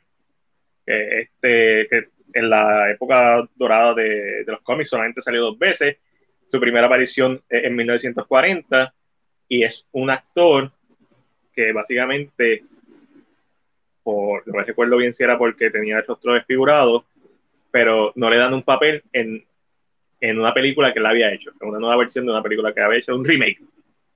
este, 0.86 1.86
que 1.89 2.09
en 2.32 2.48
la 2.48 2.90
época 2.90 3.48
dorada 3.55 3.94
de, 3.94 4.44
los 4.47 4.61
cómics 4.62 4.90
solamente 4.90 5.20
salió 5.20 5.43
dos 5.43 5.59
veces. 5.59 5.98
Su 6.47 6.61
primera 6.61 6.86
aparición 6.86 7.43
en 7.48 7.77
1940 7.77 8.93
y 9.51 9.64
es 9.64 9.85
un 9.90 10.09
actor 10.10 10.70
que 11.52 11.72
básicamente, 11.72 12.62
por, 14.02 14.47
no 14.47 14.55
me 14.55 14.64
recuerdo 14.64 14.97
bien 14.97 15.12
si 15.12 15.24
era 15.24 15.36
porque 15.36 15.70
tenía 15.70 15.98
el 15.98 16.06
rostro 16.06 16.35
desfigurado, 16.35 17.05
pero 17.72 18.12
no 18.14 18.31
le 18.31 18.39
dan 18.39 18.55
un 18.55 18.62
papel 18.62 19.02
en, 19.12 19.44
en 20.20 20.39
una 20.39 20.55
película 20.55 20.93
que 20.93 21.01
él 21.01 21.06
había 21.06 21.32
hecho, 21.32 21.51
en 21.60 21.68
una 21.68 21.81
nueva 21.81 21.97
versión 21.97 22.24
de 22.27 22.31
una 22.31 22.44
película 22.44 22.72
que 22.72 22.81
había 22.81 23.01
hecho, 23.01 23.16
un 23.16 23.24
remake 23.24 23.60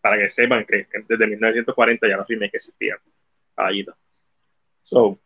para 0.01 0.19
que 0.19 0.29
sepan 0.29 0.65
que, 0.65 0.87
desde 1.09 1.27
1940 1.27 2.09
ya 2.09 2.17
los 2.17 2.29
remakes 2.29 2.55
existían. 2.55 2.99
Caballito. 3.57 3.97
So, 4.85 5.19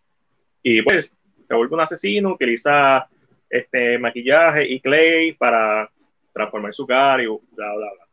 y 0.63 0.81
pues 0.81 1.13
se 1.47 1.55
vuelve 1.55 1.75
un 1.75 1.81
asesino, 1.83 2.33
utiliza 2.33 3.07
este 3.51 3.99
maquillaje 3.99 4.67
y 4.67 4.81
clay 4.81 5.33
para 5.33 5.91
transformar 6.33 6.73
su 6.73 6.87
cara 6.87 7.23
y 7.23 7.27
bla, 7.27 7.75
bla, 7.75 7.93
bla. 7.93 8.08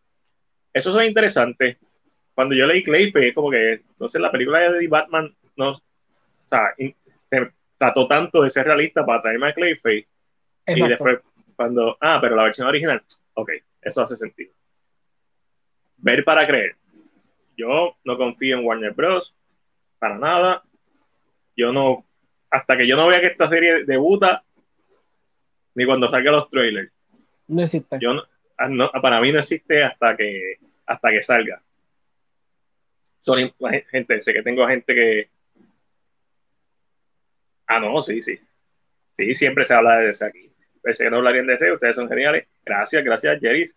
Eso 0.76 0.99
es 0.99 1.07
interesante. 1.07 1.77
Cuando 2.34 2.53
yo 2.53 2.68
leí 2.68 2.84
Clay, 2.84 3.11
pues 3.11 3.34
como 3.34 3.49
que, 3.49 3.81
no 3.97 4.10
sé, 4.10 4.19
la 4.19 4.31
película 4.31 4.72
de 4.72 4.88
Batman 4.88 5.34
no, 5.56 5.72
o 5.72 5.81
sea, 6.49 6.76
se 6.77 7.52
trató 7.77 8.07
tanto 8.07 8.43
de 8.43 8.49
ser 8.49 8.65
realista 8.65 9.06
para 9.06 9.22
traerme 9.22 9.47
a 9.47 9.53
Clayface. 9.53 10.07
Y 10.68 10.88
después, 10.88 11.19
cuando, 11.56 11.97
ah, 12.02 12.19
pero 12.22 12.35
la 12.35 12.43
versión 12.43 12.68
original, 12.68 13.02
ok, 13.34 13.52
eso 13.81 14.03
hace 14.03 14.18
sentido 14.18 14.53
ver 16.06 16.23
para 16.23 16.45
creer. 16.45 16.76
Yo 17.57 17.95
no 18.03 18.18
confío 18.18 18.57
en 18.57 18.65
Warner 18.65 18.93
Bros. 18.93 19.34
para 19.97 20.18
nada. 20.18 20.64
Yo 21.57 21.72
no, 21.72 22.06
hasta 22.52 22.77
que 22.77 22.88
yo 22.88 22.95
no 22.95 23.07
vea 23.07 23.22
que 23.22 23.27
esta 23.27 23.47
serie 23.47 23.85
debuta, 23.85 24.43
ni 25.73 25.85
cuando 25.85 26.10
salga 26.11 26.31
los 26.31 26.49
trailers. 26.49 26.91
No 27.47 27.64
existe. 27.64 27.97
Yo 27.99 28.11
ah, 28.11 28.27
no, 28.69 28.91
para 29.02 29.22
mí 29.22 29.32
no 29.32 29.40
existe 29.40 29.84
hasta 29.84 30.15
que, 30.15 30.57
hasta 30.86 31.10
que 31.11 31.22
salga. 31.22 31.61
Son, 33.22 33.53
gente, 33.90 34.22
sé 34.22 34.34
que 34.34 34.44
tengo 34.44 34.68
gente 34.68 34.94
que. 34.94 35.30
Ah, 37.68 37.80
no, 37.80 38.02
sí, 38.02 38.22
sí. 38.22 38.40
Sí, 39.18 39.34
siempre 39.34 39.65
se 39.65 39.73
habla 39.73 39.98
de 39.98 40.11
ese 40.11 40.26
aquí. 40.26 40.52
Pensé 40.82 41.06
que 41.06 41.10
no 41.10 41.18
hablarían 41.18 41.48
de 41.48 41.56
ese, 41.56 41.72
ustedes 41.72 41.95
son 41.95 42.07
geniales. 42.07 42.48
Gracias, 42.64 43.03
gracias, 43.03 43.40
Jerry. 43.40 43.72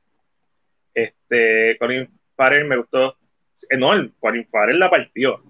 Este, 0.92 1.76
Colin 1.78 2.08
Farrell 2.36 2.66
me 2.66 2.76
gustó. 2.76 3.16
Eh, 3.70 3.76
no, 3.76 3.92
Colin 4.20 4.46
Farrell 4.48 4.78
la 4.78 4.90
partió 4.90 5.42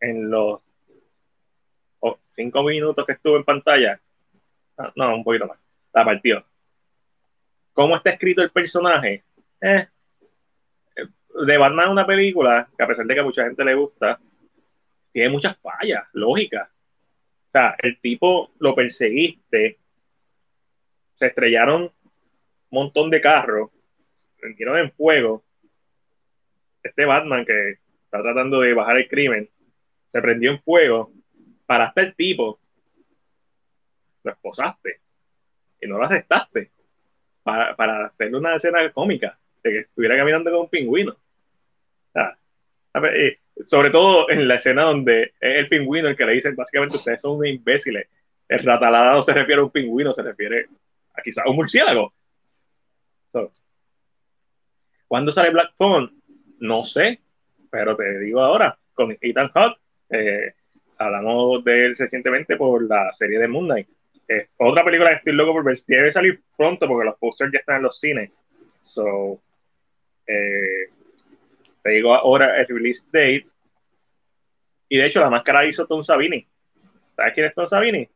en 0.00 0.30
los 0.30 0.60
o 2.00 2.18
cinco 2.34 2.62
minutos 2.62 3.06
que 3.06 3.12
estuvo 3.12 3.36
en 3.36 3.44
pantalla, 3.44 4.00
ah, 4.78 4.92
no, 4.96 5.14
un 5.14 5.24
poquito 5.24 5.46
más, 5.46 5.58
la 5.92 6.04
partió. 6.04 6.44
¿Cómo 7.74 7.96
está 7.96 8.10
escrito 8.10 8.40
el 8.40 8.50
personaje? 8.50 9.24
Eh, 9.60 9.86
de 11.46 11.58
Batman 11.58 11.90
una 11.90 12.06
película 12.06 12.68
que 12.76 12.84
a 12.84 12.86
pesar 12.86 13.04
de 13.04 13.14
que 13.14 13.20
a 13.20 13.24
mucha 13.24 13.44
gente 13.44 13.64
le 13.64 13.74
gusta, 13.74 14.20
tiene 15.12 15.28
muchas 15.28 15.58
fallas 15.58 16.04
lógicas. 16.12 16.68
O 16.68 17.50
sea, 17.50 17.76
el 17.82 17.98
tipo 18.00 18.52
lo 18.60 18.76
perseguiste, 18.76 19.78
se 21.16 21.26
estrellaron 21.26 21.82
un 21.82 21.92
montón 22.70 23.10
de 23.10 23.20
carros, 23.20 23.70
prendieron 24.38 24.78
en 24.78 24.92
fuego. 24.92 25.42
Este 26.80 27.04
Batman 27.04 27.44
que 27.44 27.78
está 28.04 28.22
tratando 28.22 28.60
de 28.60 28.72
bajar 28.72 28.98
el 28.98 29.08
crimen, 29.08 29.50
se 30.12 30.22
prendió 30.22 30.52
en 30.52 30.62
fuego, 30.62 31.12
paraste 31.66 32.02
el 32.02 32.14
tipo, 32.14 32.60
lo 34.22 34.30
esposaste 34.30 35.00
y 35.80 35.88
no 35.88 35.98
lo 35.98 36.04
arrestaste 36.04 36.70
para, 37.44 37.76
para 37.76 38.06
hacerle 38.06 38.38
una 38.38 38.56
escena 38.56 38.90
cómica 38.90 39.38
de 39.62 39.70
que 39.70 39.78
estuviera 39.80 40.16
caminando 40.16 40.50
con 40.50 40.60
un 40.62 40.68
pingüino. 40.68 41.16
Eh, 42.94 43.38
sobre 43.66 43.90
todo 43.90 44.30
en 44.30 44.46
la 44.46 44.56
escena 44.56 44.82
donde 44.82 45.34
es 45.40 45.58
el 45.58 45.68
pingüino 45.68 46.08
el 46.08 46.16
que 46.16 46.24
le 46.24 46.32
dice 46.32 46.52
básicamente 46.52 46.96
ustedes 46.96 47.20
son 47.20 47.36
unos 47.36 47.48
imbéciles. 47.48 48.08
El 48.48 48.58
ratalada 48.60 49.12
no 49.12 49.22
se 49.22 49.32
refiere 49.32 49.60
a 49.60 49.64
un 49.64 49.70
pingüino, 49.70 50.12
se 50.12 50.22
refiere 50.22 50.66
a 51.14 51.22
quizás 51.22 51.46
un 51.46 51.56
murciélago. 51.56 52.12
¿Cuándo 55.06 55.30
sale 55.32 55.50
Black 55.50 55.74
Phone? 55.76 56.10
No 56.58 56.82
sé, 56.84 57.20
pero 57.70 57.96
te 57.96 58.18
digo 58.20 58.40
ahora, 58.40 58.76
con 58.94 59.16
Ethan 59.20 59.48
Hawke, 59.48 59.78
eh, 60.10 60.54
hablamos 60.98 61.62
de 61.62 61.86
él 61.86 61.96
recientemente 61.96 62.56
por 62.56 62.82
la 62.82 63.12
serie 63.12 63.38
de 63.38 63.48
Moon 63.48 63.66
Knight. 63.66 63.88
Otra 64.56 64.84
película 64.84 65.10
que 65.10 65.16
estoy 65.16 65.32
loco 65.32 65.52
por 65.52 65.64
ver, 65.64 65.78
debe 65.86 66.12
salir 66.12 66.42
pronto 66.56 66.86
porque 66.86 67.06
los 67.06 67.18
posters 67.18 67.52
ya 67.52 67.58
están 67.58 67.76
en 67.76 67.82
los 67.82 67.98
cines. 67.98 68.30
So, 68.84 69.40
eh, 70.26 70.88
te 71.82 71.90
digo 71.90 72.14
ahora 72.14 72.60
el 72.60 72.66
release 72.66 73.06
date. 73.06 73.46
Y 74.88 74.98
de 74.98 75.06
hecho, 75.06 75.20
la 75.20 75.30
máscara 75.30 75.66
hizo 75.66 75.86
Tom 75.86 76.02
Savini. 76.02 76.46
¿Sabes 77.16 77.34
quién 77.34 77.46
es 77.46 77.54
Tom 77.54 77.66
Savini? 77.66 78.08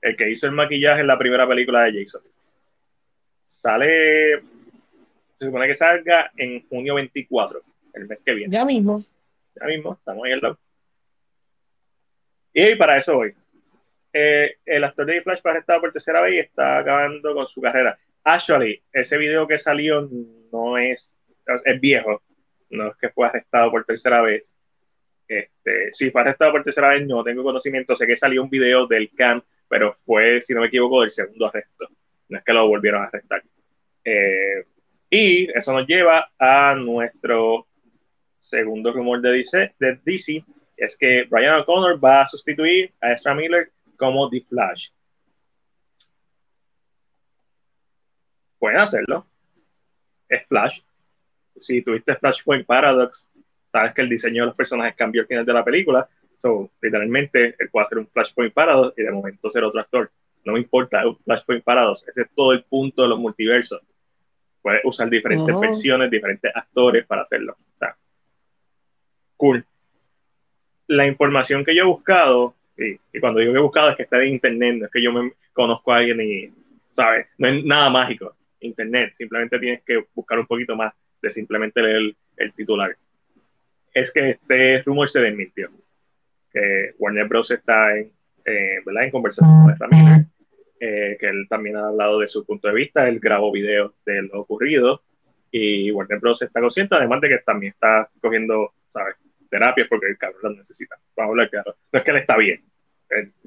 El 0.00 0.16
que 0.16 0.30
hizo 0.30 0.46
el 0.46 0.52
maquillaje 0.52 1.00
en 1.00 1.06
la 1.06 1.18
primera 1.18 1.46
película 1.46 1.84
de 1.84 2.02
Jason. 2.02 2.22
Sale. 3.50 4.40
Se 5.38 5.46
supone 5.46 5.66
que 5.66 5.74
salga 5.74 6.32
en 6.36 6.66
junio 6.68 6.96
24, 6.96 7.62
el 7.94 8.06
mes 8.08 8.20
que 8.24 8.34
viene. 8.34 8.52
Ya 8.52 8.64
mismo. 8.64 9.00
Ya 9.60 9.66
mismo, 9.66 9.94
estamos 9.94 10.24
ahí 10.24 10.32
al 10.32 10.40
lado. 10.40 10.58
Y 12.52 12.74
para 12.74 12.98
eso 12.98 13.14
voy. 13.14 13.34
Eh, 14.20 14.56
el 14.66 14.82
actor 14.82 15.06
de 15.06 15.22
Flash 15.22 15.40
fue 15.40 15.52
arrestado 15.52 15.80
por 15.80 15.92
tercera 15.92 16.20
vez 16.22 16.34
y 16.34 16.38
está 16.40 16.78
acabando 16.78 17.32
con 17.36 17.46
su 17.46 17.60
carrera. 17.60 17.96
Actually, 18.24 18.82
ese 18.92 19.16
video 19.16 19.46
que 19.46 19.60
salió 19.60 20.08
no 20.50 20.76
es, 20.76 21.16
es 21.64 21.80
viejo 21.80 22.20
no 22.70 22.88
es 22.88 22.96
que 22.96 23.10
fue 23.10 23.28
arrestado 23.28 23.70
por 23.70 23.84
tercera 23.84 24.20
vez. 24.20 24.52
Este, 25.28 25.92
si 25.92 26.10
fue 26.10 26.22
arrestado 26.22 26.50
por 26.50 26.64
tercera 26.64 26.88
vez, 26.88 27.06
no 27.06 27.22
tengo 27.22 27.44
conocimiento. 27.44 27.94
Sé 27.94 28.08
que 28.08 28.16
salió 28.16 28.42
un 28.42 28.50
video 28.50 28.88
del 28.88 29.08
camp, 29.14 29.44
pero 29.68 29.92
fue, 29.92 30.42
si 30.42 30.52
no 30.52 30.62
me 30.62 30.66
equivoco, 30.66 31.02
del 31.02 31.12
segundo 31.12 31.46
arresto. 31.46 31.86
No 32.28 32.38
es 32.38 32.44
que 32.44 32.52
lo 32.52 32.66
volvieron 32.66 33.02
a 33.02 33.06
arrestar. 33.06 33.44
Eh, 34.04 34.64
y 35.10 35.48
eso 35.56 35.72
nos 35.72 35.86
lleva 35.86 36.32
a 36.36 36.74
nuestro 36.74 37.68
segundo 38.40 38.92
rumor 38.92 39.20
de 39.20 39.30
DC, 39.30 39.76
de 39.78 40.00
DC, 40.04 40.44
es 40.76 40.96
que 40.96 41.22
Brian 41.30 41.60
O'Connor 41.60 42.04
va 42.04 42.22
a 42.22 42.26
sustituir 42.26 42.92
a 43.00 43.12
Ezra 43.12 43.32
Miller 43.32 43.70
como 43.98 44.30
The 44.30 44.40
Flash. 44.48 44.90
Pueden 48.58 48.80
hacerlo. 48.80 49.26
Es 50.28 50.46
Flash 50.46 50.80
si 51.60 51.82
tuviste 51.82 52.16
Flashpoint 52.16 52.66
Paradox, 52.66 53.28
sabes 53.70 53.94
que 53.94 54.02
el 54.02 54.08
diseño 54.08 54.42
de 54.42 54.46
los 54.46 54.56
personajes 54.56 54.96
cambió 54.96 55.22
al 55.22 55.28
final 55.28 55.44
de 55.44 55.52
la 55.52 55.64
película. 55.64 56.08
So, 56.38 56.70
literalmente, 56.80 57.56
él 57.58 57.68
puede 57.70 57.86
hacer 57.86 57.98
un 57.98 58.06
Flashpoint 58.08 58.52
Paradox 58.52 58.98
y 58.98 59.02
de 59.02 59.10
momento 59.10 59.50
ser 59.50 59.64
otro 59.64 59.80
actor. 59.80 60.10
No 60.44 60.52
me 60.52 60.60
importa, 60.60 61.06
un 61.06 61.18
Flashpoint 61.18 61.64
Paradox. 61.64 62.06
Ese 62.08 62.22
es 62.22 62.28
todo 62.34 62.52
el 62.52 62.62
punto 62.64 63.02
de 63.02 63.08
los 63.08 63.18
multiversos. 63.18 63.80
Puedes 64.62 64.80
usar 64.84 65.10
diferentes 65.10 65.58
versiones, 65.58 66.10
diferentes 66.10 66.50
actores 66.54 67.06
para 67.06 67.22
hacerlo. 67.22 67.56
cool. 69.36 69.64
La 70.86 71.06
información 71.06 71.64
que 71.64 71.74
yo 71.74 71.82
he 71.82 71.86
buscado, 71.86 72.54
y, 72.78 72.98
y, 73.12 73.20
cuando 73.20 73.40
digo 73.40 73.52
que 73.52 73.58
he 73.58 73.62
buscado 73.62 73.90
es 73.90 73.96
que 73.96 74.04
está 74.04 74.18
de 74.18 74.28
internet, 74.28 74.76
no 74.78 74.86
es 74.86 74.92
que 74.92 75.02
yo 75.02 75.12
me 75.12 75.32
conozco 75.52 75.92
a 75.92 75.96
alguien 75.96 76.20
y, 76.20 76.52
¿sabes? 76.92 77.26
No 77.38 77.48
es 77.48 77.64
nada 77.64 77.90
mágico. 77.90 78.34
Internet, 78.60 79.12
simplemente 79.14 79.58
tienes 79.58 79.82
que 79.84 80.04
buscar 80.14 80.38
un 80.38 80.46
poquito 80.46 80.76
más 80.76 80.92
de 81.22 81.30
simplemente 81.30 81.82
leer 81.82 82.14
el, 82.36 82.52
titular, 82.52 82.96
es 83.92 84.12
que 84.12 84.30
este 84.30 84.82
rumor 84.82 85.08
se 85.08 85.20
desmintió. 85.20 85.70
Que 86.52 86.94
Warner 86.98 87.26
Bros. 87.26 87.50
está 87.50 87.96
en, 87.96 88.12
eh, 88.44 88.78
¿verdad? 88.84 89.04
en 89.04 89.10
conversación 89.10 89.62
con 89.62 89.72
Ezra 89.72 90.26
eh, 90.80 91.16
que 91.18 91.28
él 91.28 91.46
también 91.48 91.76
ha 91.76 91.88
hablado 91.88 92.20
de 92.20 92.28
su 92.28 92.46
punto 92.46 92.68
de 92.68 92.74
vista, 92.74 93.08
él 93.08 93.18
grabó 93.18 93.50
videos 93.50 93.92
de 94.06 94.22
lo 94.22 94.40
ocurrido 94.40 95.02
y 95.50 95.90
Warner 95.90 96.20
Bros. 96.20 96.42
está 96.42 96.60
consciente, 96.60 96.94
además 96.94 97.20
de 97.20 97.28
que 97.28 97.38
también 97.38 97.72
está 97.72 98.08
cogiendo 98.20 98.72
¿sabes? 98.92 99.16
Terapias 99.48 99.88
porque 99.88 100.08
el 100.08 100.18
cabrón 100.18 100.40
las 100.42 100.58
necesita. 100.58 100.96
Vamos 101.16 101.30
a 101.30 101.32
hablar 101.32 101.50
claro. 101.50 101.76
No 101.92 101.98
es 101.98 102.04
que 102.04 102.10
él 102.10 102.16
está 102.18 102.36
bien. 102.36 102.64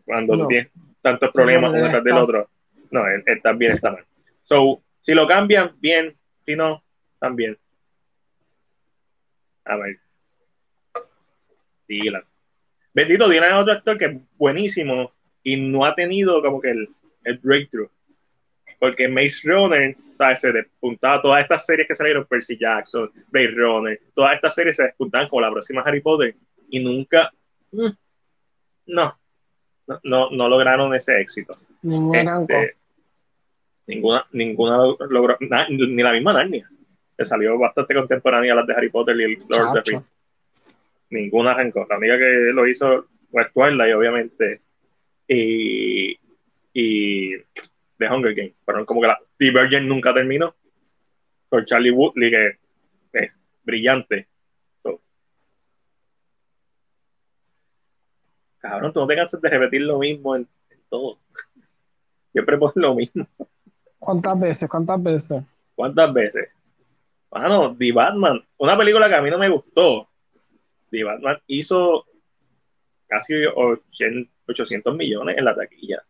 cuando 0.05 0.35
no. 0.35 0.47
tiene 0.47 0.69
tantos 1.01 1.31
problemas 1.33 1.71
uno 1.71 1.83
detrás 1.83 2.03
del 2.03 2.17
otro, 2.17 2.49
no, 2.91 3.07
él, 3.07 3.23
él, 3.25 3.41
también 3.41 3.71
está 3.71 3.91
mal. 3.91 4.05
So, 4.43 4.81
si 5.01 5.13
lo 5.13 5.27
cambian, 5.27 5.75
bien. 5.79 6.15
Si 6.45 6.55
no, 6.55 6.83
también. 7.19 7.57
A 9.65 9.77
ver. 9.77 9.97
Dylan. 11.87 12.23
Bendito, 12.93 13.29
tiene 13.29 13.53
otro 13.53 13.73
actor 13.73 13.97
que 13.97 14.05
es 14.05 14.17
buenísimo 14.37 15.13
y 15.43 15.57
no 15.57 15.85
ha 15.85 15.95
tenido 15.95 16.41
como 16.41 16.59
que 16.59 16.71
el, 16.71 16.89
el 17.23 17.37
breakthrough. 17.37 17.89
Porque 18.81 19.07
Maze 19.07 19.47
Runner, 19.47 19.95
¿sabes? 20.17 20.41
Se 20.41 20.51
despuntaba 20.51 21.21
todas 21.21 21.43
estas 21.43 21.65
series 21.65 21.87
que 21.87 21.95
salieron, 21.95 22.25
Percy 22.25 22.57
Jackson, 22.57 23.11
Maze 23.31 23.51
Runner, 23.51 24.01
todas 24.15 24.33
estas 24.35 24.55
series 24.55 24.75
se 24.75 24.83
despuntaban 24.83 25.29
como 25.29 25.41
la 25.41 25.51
próxima 25.51 25.83
Harry 25.83 26.01
Potter 26.01 26.35
y 26.69 26.83
nunca, 26.83 27.31
mm, 27.71 27.89
no, 28.87 29.17
no, 30.03 30.29
no, 30.31 30.49
lograron 30.49 30.95
ese 30.95 31.21
éxito. 31.21 31.55
Este, 31.83 32.75
ninguna, 33.85 34.25
ninguna 34.31 34.77
logró, 35.09 35.37
ni 35.39 36.03
la 36.03 36.13
misma 36.13 36.33
Narnia 36.33 36.67
salió 37.25 37.57
bastante 37.57 37.93
contemporánea 37.93 38.53
a 38.53 38.57
las 38.57 38.67
de 38.67 38.73
Harry 38.73 38.89
Potter 38.89 39.19
y 39.19 39.23
el 39.23 39.43
Lord 39.47 39.67
of 39.67 39.83
the 39.83 39.91
Rings. 39.91 40.05
Ninguna 41.09 41.51
arrancó. 41.51 41.85
La 41.89 41.97
única 41.97 42.17
que 42.17 42.51
lo 42.53 42.67
hizo 42.67 43.07
fue 43.31 43.45
Twilight, 43.53 43.95
obviamente. 43.95 44.61
Y, 45.27 46.17
y 46.73 47.35
The 48.01 48.13
Hunger 48.13 48.33
Games. 48.33 48.55
Pero 48.65 48.85
como 48.85 49.01
que 49.01 49.07
la 49.07 49.19
Divergent 49.39 49.87
nunca 49.87 50.13
terminó. 50.13 50.55
Con 51.49 51.65
Charlie 51.65 51.91
Woodley, 51.91 52.31
que 52.31 52.57
es 53.13 53.31
brillante. 53.63 54.27
cabrón, 58.61 58.93
tú 58.93 58.99
no 58.99 59.07
te 59.07 59.15
cansas 59.15 59.41
de 59.41 59.49
repetir 59.49 59.81
lo 59.81 59.99
mismo 59.99 60.35
en, 60.35 60.47
todo. 60.89 61.19
Siempre 62.31 62.57
pones 62.57 62.75
lo 62.75 62.95
mismo. 62.95 63.27
¿Cuántas 63.99 64.39
veces? 64.39 64.69
¿Cuántas 64.69 65.03
veces? 65.03 65.43
¿Cuántas 65.75 66.13
veces? 66.13 66.49
Bueno, 67.29 67.75
The 67.77 67.91
Batman, 67.91 68.45
una 68.57 68.77
película 68.77 69.09
que 69.09 69.15
a 69.15 69.21
mí 69.21 69.29
no 69.29 69.37
me 69.37 69.49
gustó. 69.49 70.09
The 70.89 71.03
Batman 71.03 71.37
hizo 71.47 72.05
casi 73.07 73.33
800 73.45 74.95
millones 74.95 75.37
en 75.37 75.45
la 75.45 75.55
taquilla. 75.55 76.03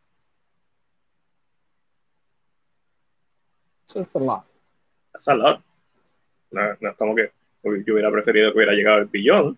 Es 3.95 4.15
a 4.15 4.19
lot. 4.19 4.43
Es 5.17 5.27
a 5.27 5.35
lot. 5.35 5.61
No, 6.51 6.71
es 6.71 6.95
como 6.97 7.15
que 7.15 7.31
yo 7.63 7.93
hubiera 7.93 8.11
preferido 8.11 8.51
que 8.51 8.57
hubiera 8.57 8.73
llegado 8.73 8.99
el 8.99 9.05
billón. 9.05 9.57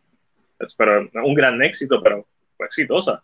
Pero 0.78 1.10
un 1.24 1.34
gran 1.34 1.62
éxito, 1.62 2.02
pero 2.02 2.26
fue 2.56 2.66
exitosa. 2.66 3.24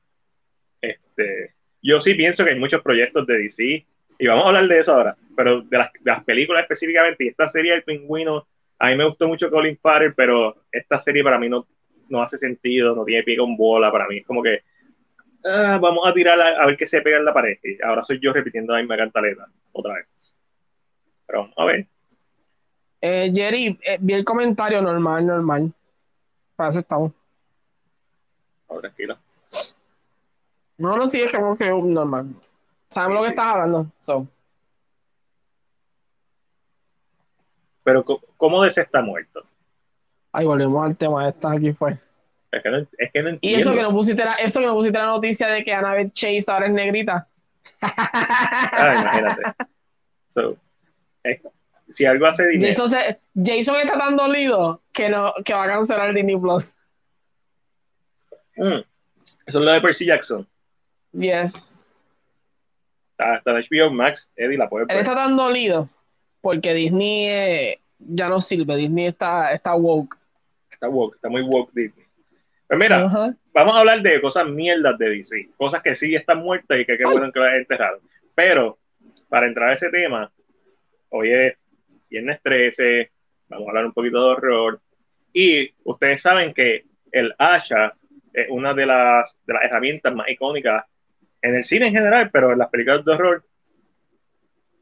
Este, 0.81 1.53
yo 1.81 1.99
sí 2.02 2.14
pienso 2.15 2.44
que 2.44 2.52
hay 2.52 2.60
muchos 2.60 2.81
proyectos 2.81 3.26
de 3.27 3.38
DC 3.38 3.86
y 4.19 4.27
vamos 4.27 4.45
a 4.45 4.48
hablar 4.48 4.68
de 4.68 4.80
eso 4.80 4.94
ahora, 4.94 5.15
pero 5.36 5.61
de 5.61 5.77
las, 6.03 6.23
películas 6.26 6.64
específicamente, 6.64 7.23
y 7.23 7.27
esta 7.30 7.48
serie 7.48 7.73
El 7.73 7.84
Pingüino, 7.84 8.45
a 8.77 8.90
mí 8.90 8.98
me 8.98 9.06
gustó 9.06 9.27
mucho 9.27 9.49
Colin 9.49 9.77
Farrell, 9.77 10.14
pero 10.14 10.64
esta 10.72 10.99
serie 10.99 11.23
para 11.23 11.40
mí 11.40 11.48
no, 11.48 11.65
no 12.10 12.22
hace 12.22 12.38
sentido, 12.38 12.94
no 12.94 13.06
tiene 13.06 13.23
pie 13.23 13.38
con 13.38 13.56
bola, 13.56 13.90
para 13.90 14.07
mí 14.07 14.18
es 14.18 14.26
como 14.26 14.44
que 14.44 14.61
ah, 15.45 15.80
vamos 15.81 16.06
a 16.06 16.14
tirar 16.14 16.40
a, 16.40 16.65
ver 16.65 16.76
qué 16.76 16.86
se 16.86 17.02
pega 17.02 17.18
en 17.18 17.26
la 17.26 17.34
pared. 17.34 17.57
Y 17.64 17.81
ahora 17.81 18.03
soy 18.03 18.19
yo 18.19 18.34
repitiendo 18.34 18.73
la 18.73 18.80
misma 18.80 18.98
cantaleta 18.98 19.48
otra 19.72 19.94
vez. 19.94 20.07
Pero 21.30 21.41
vamos 21.41 21.57
a 21.57 21.65
ver. 21.65 21.88
Eh, 23.01 23.31
Jerry, 23.34 23.80
eh, 23.84 23.97
vi 24.01 24.14
el 24.14 24.26
comentario 24.26 24.81
normal, 24.81 25.27
normal. 25.27 25.72
Para 26.56 26.72
eso 26.72 26.80
estamos. 26.80 27.11
Oh, 28.65 28.80
tranquilo. 28.80 29.15
No, 30.80 30.97
no, 30.97 31.06
sí, 31.06 31.22
es 31.22 31.31
como 31.31 31.56
que 31.56 31.69
normal. 31.69 32.34
Sabemos 32.89 33.18
lo 33.18 33.22
que 33.22 33.30
estás 33.30 33.45
hablando. 33.45 33.91
So. 33.99 34.27
Pero, 37.84 38.03
¿cómo 38.35 38.64
DC 38.64 38.81
está 38.81 39.01
muerto? 39.03 39.43
Ay, 40.31 40.47
volvemos 40.47 40.84
al 40.84 40.97
tema 40.97 41.26
de 41.26 41.30
esta 41.30 41.51
aquí 41.51 41.73
fue. 41.73 41.99
Es 42.51 42.64
que 42.64 42.69
no, 42.72 42.77
es 42.77 43.11
que 43.14 43.22
no 43.22 43.38
Y 43.41 43.53
eso 43.53 43.73
que 43.73 43.84
no 43.84 43.91
pusiste 43.91 44.26
la, 44.26 44.34
eso 44.34 44.60
que 44.60 44.65
no 44.65 44.73
pusiste 44.73 44.97
la 44.97 45.06
noticia 45.06 45.47
de 45.47 45.64
que 45.64 45.73
Annabeth 45.73 46.11
Chase 46.14 46.45
ahora 46.47 46.65
es 46.65 46.73
negrita. 46.73 47.27
Ah, 47.81 48.95
imagínate. 48.99 49.43
So, 50.35 50.56
eh, 51.23 51.41
si 51.87 52.05
algo 52.05 52.25
hace 52.27 52.47
dinero. 52.47 52.71
Jason, 52.71 52.89
se- 52.89 53.19
Jason 53.35 53.75
está 53.77 53.97
tan 53.97 54.15
dolido 54.15 54.81
que 54.93 55.09
no, 55.09 55.33
que 55.43 55.53
va 55.53 55.63
a 55.63 55.67
cancelar 55.67 56.13
Disney 56.13 56.37
Plus. 56.37 56.75
Mm, 58.57 58.65
Eso 59.45 59.59
es 59.59 59.65
lo 59.65 59.71
de 59.71 59.81
Percy 59.81 60.05
Jackson. 60.05 60.47
Yes. 61.13 61.85
Está, 63.11 63.37
está 63.37 63.51
en 63.51 63.57
HBO 63.63 63.91
Max. 63.91 64.29
Eddie 64.35 64.57
la 64.57 64.69
puede 64.69 64.83
Él 64.83 64.87
ver. 64.89 64.97
está 64.99 65.15
tan 65.15 65.35
dolido 65.35 65.89
porque 66.41 66.73
Disney 66.73 67.25
eh, 67.29 67.79
ya 67.99 68.29
no 68.29 68.39
sirve. 68.41 68.75
Disney 68.75 69.07
está, 69.07 69.51
está 69.53 69.75
woke. 69.75 70.15
Está 70.71 70.87
woke, 70.89 71.15
está 71.15 71.29
muy 71.29 71.41
woke 71.41 71.71
Disney. 71.73 72.05
Pues 72.67 72.79
mira, 72.79 73.35
vamos 73.51 73.75
a 73.75 73.79
hablar 73.79 74.01
de 74.03 74.21
cosas 74.21 74.45
mierdas 74.47 74.95
de 74.99 75.09
DC, 75.09 75.49
cosas 75.57 75.81
que 75.81 75.95
sí 75.95 76.13
están 76.15 76.37
muertas 76.43 76.79
y 76.79 76.85
que 76.85 76.97
qué 76.99 77.03
bueno 77.03 77.31
que 77.31 77.39
las 77.39 77.53
enterrado. 77.55 77.99
Pero, 78.35 78.77
para 79.27 79.47
entrar 79.47 79.71
a 79.71 79.73
ese 79.73 79.89
tema, 79.89 80.31
hoy 81.10 81.31
es 81.31 81.53
viernes 82.10 82.40
13, 82.44 83.11
vamos 83.49 83.68
a 83.68 83.69
hablar 83.72 83.86
un 83.86 83.94
poquito 83.94 84.19
de 84.23 84.31
horror. 84.36 84.81
Y 85.34 85.72
ustedes 85.84 86.22
saben 86.22 86.53
que 86.53 86.86
el 87.11 87.34
Asha 87.38 87.94
es 88.34 88.48
una 88.49 88.73
de 88.73 88.86
las, 88.86 89.36
de 89.45 89.53
las 89.53 89.64
herramientas 89.64 90.14
más 90.15 90.27
icónicas 90.30 90.86
en 91.41 91.56
el 91.56 91.64
cine 91.65 91.88
en 91.88 91.94
general, 91.94 92.30
pero 92.31 92.52
en 92.52 92.60
las 92.60 92.69
películas 92.69 93.03
de 93.06 93.11
horror. 93.14 93.45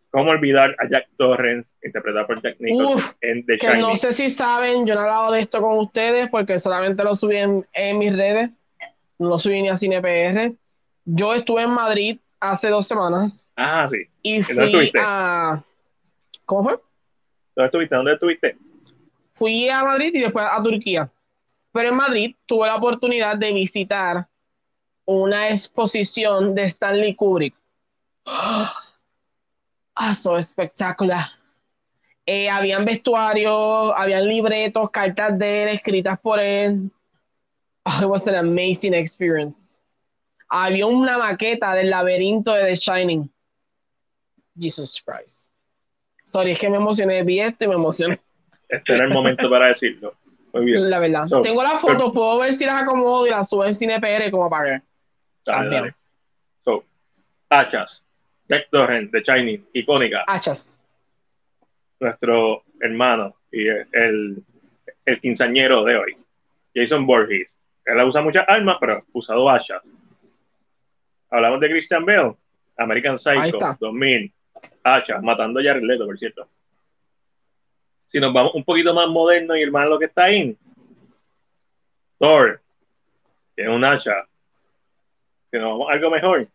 ¿Cómo 0.10 0.32
olvidar 0.32 0.76
a 0.80 0.88
Jack 0.90 1.10
Torrance, 1.18 1.70
interpretado 1.84 2.26
por 2.28 2.41
Jack 2.41 2.56
Nicholson 2.60 2.95
Uf, 2.98 3.14
en 3.22 3.45
The 3.45 3.58
Que 3.58 3.68
Shining? 3.68 3.82
no 3.82 3.95
sé 3.98 4.14
si 4.14 4.30
saben, 4.30 4.86
yo 4.88 4.95
no 4.95 5.02
he 5.02 5.04
hablado 5.04 5.32
de 5.34 5.41
esto 5.41 5.62
con 5.62 5.78
ustedes 5.80 6.30
porque 6.30 6.60
solamente 6.60 7.04
lo 7.04 7.14
subí 7.14 7.36
en, 7.38 7.66
en 7.74 7.98
mis 7.98 8.16
redes. 8.16 8.49
No 9.20 9.30
lo 9.30 9.38
subí 9.38 9.62
ni 9.62 9.70
a 9.70 9.76
CinePR. 9.76 10.54
Yo 11.06 11.34
estuve 11.34 11.64
en 11.64 11.72
Madrid 11.72 12.20
hace 12.40 12.70
dos 12.70 12.88
semanas 12.88 13.49
Ah, 13.56 13.86
sí. 13.90 13.98
y 14.22 14.41
fui 14.44 14.91
a. 14.98 15.62
¿Cómo 16.48 16.64
fue? 16.64 16.80
¿Dónde 17.56 17.68
estuviste? 17.68 17.95
¿Dónde 17.95 18.14
estuviste? 18.14 18.57
Fui 19.34 19.68
a 19.69 19.84
Madrid 19.84 20.11
y 20.14 20.22
después 20.22 20.45
a 20.49 20.64
Turquía. 20.64 21.11
Pero 21.74 21.90
en 21.90 21.95
Madrid 21.95 22.36
tuve 22.45 22.68
la 22.68 22.78
oportunidad 22.78 23.36
de 23.38 23.52
visitar 23.52 24.28
una 25.06 25.49
exposición 25.49 26.56
de 26.56 26.64
Stanley 26.64 27.15
Kubrick. 27.15 27.53
Ah, 28.26 28.74
so 30.15 30.38
espectacular. 30.38 31.28
Eh, 32.26 32.49
habían 32.49 32.86
vestuarios, 32.86 33.94
habían 33.95 34.28
libretos, 34.28 34.90
cartas 34.90 35.38
de 35.38 35.64
él 35.64 35.69
escritas 35.69 36.18
por 36.19 36.40
él. 36.40 36.90
Oh, 37.84 37.99
it 38.02 38.07
was 38.07 38.28
an 38.28 38.36
amazing 38.36 38.94
experience. 38.94 39.82
Había 40.49 40.86
una 40.86 41.18
maqueta 41.18 41.74
del 41.74 41.90
laberinto 41.90 42.53
de 42.53 42.65
The 42.65 42.76
Shining. 42.76 43.30
Jesus 44.57 45.02
Christ. 45.02 45.52
Sorry, 46.28 46.52
es 46.52 46.60
que 46.60 46.70
me 46.70 46.76
emocioné, 46.76 47.24
vi 47.24 47.40
esto 47.40 47.64
y 47.64 47.68
me 47.70 47.76
emocioné. 47.76 48.20
Este 48.68 48.95
era 48.95 49.06
el 49.06 49.14
momento 49.14 49.49
para 49.49 49.68
decirlo. 49.68 50.14
Muy 50.52 50.66
bien. 50.66 50.90
La 50.90 50.99
verdad. 50.99 51.26
So, 51.30 51.41
Tengo 51.41 51.64
la 51.64 51.80
foto, 51.80 52.12
puedo 52.12 52.40
ver 52.40 52.52
si 52.54 52.66
las 52.66 52.82
acomodo 52.82 53.26
y 53.26 53.30
las 53.30 53.48
subo 53.49 53.64
en 53.64 53.74
CinePR 53.74 54.30
como 54.30 54.49
para 54.49 54.64
ver. 54.64 54.82
Dale, 55.45 55.58
También. 55.62 55.82
dale. 55.84 55.95
So, 56.66 56.84
Hachas, 57.49 58.04
Jack 58.49 58.68
Torrance, 58.70 59.10
The 59.12 59.22
Shining, 59.22 59.68
icónica, 59.72 60.26
Hachas. 60.28 60.78
nuestro 62.02 62.64
hermano 62.82 63.34
y 63.49 63.66
el, 63.68 64.44
el 65.06 65.22
quinceañero 65.22 65.86
de 65.86 65.95
hoy, 65.95 66.18
Jason 66.76 67.06
Voorhees. 67.08 67.48
Él 67.86 68.02
usa 68.02 68.22
muchas 68.22 68.44
armas, 68.49 68.76
pero 68.82 68.98
ha 68.98 69.04
usado 69.14 69.49
hachas. 69.49 69.82
Hablamos 71.30 71.62
de 71.62 71.70
Christian 71.70 72.06
Bale, 72.06 72.36
American 72.78 73.18
Psycho, 73.18 73.58
está. 73.58 73.78
2000, 73.80 74.34
hachas, 74.95 75.22
matando 75.22 75.59
a 75.59 75.64
Jared 75.64 75.84
Leto, 75.84 76.05
por 76.05 76.18
cierto. 76.18 76.47
Si 78.09 78.19
nos 78.19 78.31
vamos 78.31 78.53
un 78.55 78.64
poquito 78.64 78.93
más 78.93 79.07
moderno 79.09 79.55
y 79.55 79.64
hermano 79.64 79.89
lo 79.89 79.99
que 79.99 80.05
está 80.05 80.26
ahí, 80.26 80.57
Thor, 82.18 82.61
tiene 83.55 83.76
un 83.76 83.84
hacha. 83.84 84.27
Si 85.51 85.57
nos 85.57 85.72
vamos 85.72 85.89
a 85.89 85.93
algo 85.93 86.09
mejor, 86.09 86.47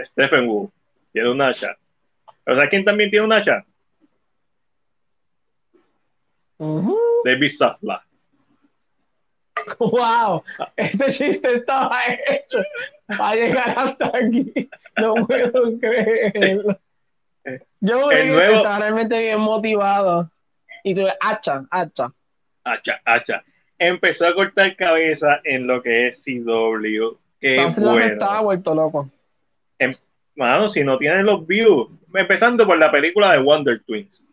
Stephen 0.00 0.48
Wu, 0.48 0.70
tiene 1.12 1.30
un 1.30 1.40
hacha. 1.40 1.76
¿Pero 2.42 2.56
sabes 2.56 2.70
quién 2.70 2.84
también 2.84 3.10
tiene 3.10 3.26
un 3.26 3.32
hacha? 3.32 3.64
Ujú. 6.58 6.98
David 7.24 7.52
Zaslav. 7.56 8.02
Wow, 9.78 10.42
ese 10.76 11.08
chiste 11.10 11.52
estaba 11.52 12.02
hecho 12.06 12.58
para 13.06 13.34
llegar 13.34 13.74
hasta 13.76 14.06
aquí. 14.08 14.68
No 14.96 15.14
puedo 15.26 15.78
creerlo. 15.78 16.78
Yo 17.80 18.10
El 18.10 18.28
nuevo- 18.28 18.56
estaba 18.56 18.78
realmente 18.78 19.20
bien 19.20 19.40
motivado. 19.40 20.30
Y 20.82 20.94
tú, 20.94 21.06
hacha, 21.20 21.64
hacha. 21.70 22.12
hacha, 22.64 23.00
hacha. 23.04 23.44
Empezó 23.78 24.26
a 24.26 24.34
cortar 24.34 24.74
cabeza 24.76 25.40
en 25.44 25.66
lo 25.66 25.82
que 25.82 26.08
es 26.08 26.22
CW. 26.24 27.18
Qué 27.40 27.56
Zaslav 27.56 27.98
estaba 28.00 28.32
bueno. 28.40 28.44
vuelto 28.44 28.74
loco. 28.74 29.10
Mano, 30.36 30.68
si 30.68 30.82
no 30.82 30.98
tienen 30.98 31.26
los 31.26 31.46
views. 31.46 31.88
Empezando 32.12 32.66
por 32.66 32.76
la 32.78 32.90
película 32.90 33.32
de 33.32 33.38
Wonder 33.38 33.80
Twins. 33.84 34.26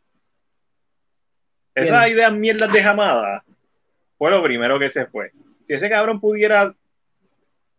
Esas 1.75 2.09
ideas 2.09 2.33
mierdas 2.33 2.71
de 2.71 2.81
Jamada 2.83 3.43
fue 4.17 4.31
lo 4.31 4.41
primero 4.43 4.77
que 4.79 4.89
se 4.89 5.05
fue. 5.05 5.31
Si 5.65 5.73
ese 5.73 5.89
cabrón 5.89 6.19
pudiera 6.19 6.73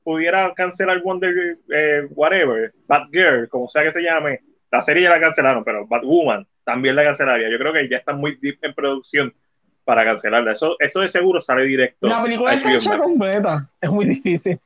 pudiera 0.05 0.53
cancelar 0.55 1.01
Wonder 1.03 1.59
eh, 1.73 2.07
whatever, 2.11 2.73
Batgirl, 2.87 3.49
como 3.49 3.69
sea 3.69 3.85
que 3.85 3.93
se 3.93 4.03
llame, 4.03 4.41
la 4.73 4.83
serie 4.83 5.05
ya 5.05 5.11
la 5.11 5.21
cancelaron, 5.21 5.63
pero 5.63 5.87
Batwoman 5.87 6.47
también 6.65 6.97
la 6.97 7.05
cancelaría. 7.05 7.49
Yo 7.51 7.59
creo 7.59 7.73
que 7.73 7.89
ya 7.89 7.99
está 7.99 8.13
muy 8.15 8.37
deep 8.41 8.59
en 8.63 8.75
producción 8.75 9.33
para 9.85 10.05
cancelarla. 10.05 10.53
Eso, 10.53 10.77
eso 10.79 11.01
de 11.01 11.09
seguro 11.09 11.41
sale 11.41 11.65
directo. 11.65 12.09
La 12.09 12.23
película 12.23 12.57
Max. 12.57 12.89
completa. 13.03 13.69
Es 13.81 13.91
muy 13.91 14.07
difícil. 14.07 14.59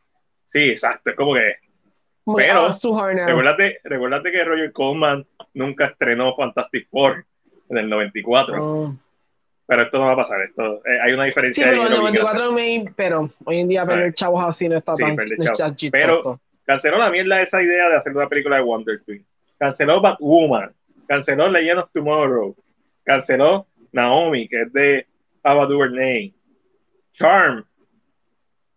Sí, 0.47 0.71
exacto. 0.71 1.11
Es 1.11 1.17
como 1.17 1.35
que 1.35 1.57
Muy, 2.25 2.43
Pero. 2.43 2.69
Recuérdate, 3.27 3.79
recuérdate 3.85 4.33
que 4.33 4.45
Roger 4.45 4.73
Coleman 4.73 5.27
nunca 5.55 5.87
estrenó 5.87 6.35
Fantastic 6.37 6.89
Four 6.91 7.25
en 7.69 7.79
el 7.79 7.89
94, 7.89 8.57
Oh. 8.63 8.95
pero 9.67 9.83
esto 9.83 9.99
no 9.99 10.07
va 10.07 10.13
a 10.13 10.17
pasar. 10.17 10.41
Esto, 10.43 10.77
eh, 10.87 10.99
hay 11.03 11.13
una 11.13 11.23
Sí, 11.25 11.29
diferencia 11.31 11.65
pero 11.69 11.83
ahí 11.83 11.87
en 11.87 11.93
que 11.93 11.99
94 11.99 12.53
me, 12.53 12.85
pero 12.97 13.31
hoy 13.45 13.61
en 13.61 13.69
día 13.69 13.85
perder 13.87 14.15
chavos 14.15 14.45
así 14.47 14.69
no 14.69 14.77
está 14.77 14.95
Sí, 14.95 15.03
tan, 15.03 15.17
no 15.17 15.23
está 15.25 15.53
chavos. 15.53 15.77
chistoso. 15.77 16.41
Canceló 16.65 16.99
la 16.99 17.11
mierda 17.11 17.41
esa 17.41 17.63
idea 17.63 17.89
de 17.89 17.97
hacer 17.97 18.15
una 18.17 18.29
película 18.29 18.57
de 18.57 18.63
Wonder 18.63 19.01
Twin. 19.05 19.25
Canceló 19.59 20.01
Batwoman. 20.01 20.75
Canceló 21.07 21.49
Legend 21.49 21.81
of 21.81 21.91
Tomorrow. 21.93 22.57
Canceló 23.05 23.67
Naomi, 23.93 24.49
que 24.49 24.63
es 24.63 24.73
de 24.73 25.07
Ava 25.43 25.67
DuVernay. 25.67 26.35
Charm. 27.13 27.65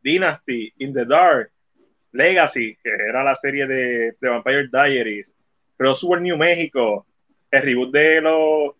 Dynasty. 0.04 0.74
In 0.78 0.94
the 0.94 1.06
Dark. 1.06 1.52
Legacy, 2.12 2.76
que 2.84 2.90
era 2.90 3.24
la 3.24 3.36
serie 3.36 3.68
de, 3.68 4.16
Vampire 4.22 4.70
Diaries. 4.72 5.34
Crossword 5.78 6.22
New 6.22 6.38
México. 6.38 7.06
El 7.52 7.62
reboot 7.64 7.92
de 7.92 8.22
los 8.22 8.76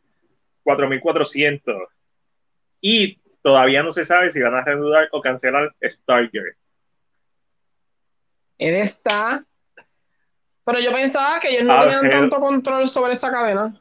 4400. 0.64 1.90
Y 2.82 3.20
todavía 3.42 3.84
no 3.84 3.92
se 3.92 4.06
sabe 4.06 4.32
si 4.32 4.42
van 4.42 4.56
a 4.56 4.64
reanudar 4.64 5.10
o 5.12 5.22
cancelar 5.22 5.74
Stargirl. 5.82 6.56
Él 8.58 8.76
está. 8.76 9.46
Pero 10.72 10.80
yo 10.84 10.92
pensaba 10.92 11.40
que 11.40 11.50
ellos 11.50 11.64
no 11.64 11.82
tenían 11.84 12.10
tanto 12.10 12.40
control 12.40 12.88
sobre 12.88 13.14
esa 13.14 13.32
cadena. 13.32 13.80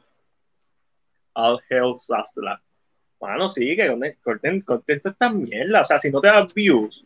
All 1.33 1.59
Hell 1.69 1.95
Sasla. 1.97 2.61
Bueno, 3.19 3.49
sí, 3.49 3.75
que 3.75 4.15
corten, 4.23 4.61
corten, 4.61 5.01
esta 5.03 5.29
mierda. 5.29 5.81
O 5.81 5.85
sea, 5.85 5.99
si 5.99 6.09
no 6.09 6.21
te 6.21 6.27
das 6.27 6.53
views, 6.53 7.05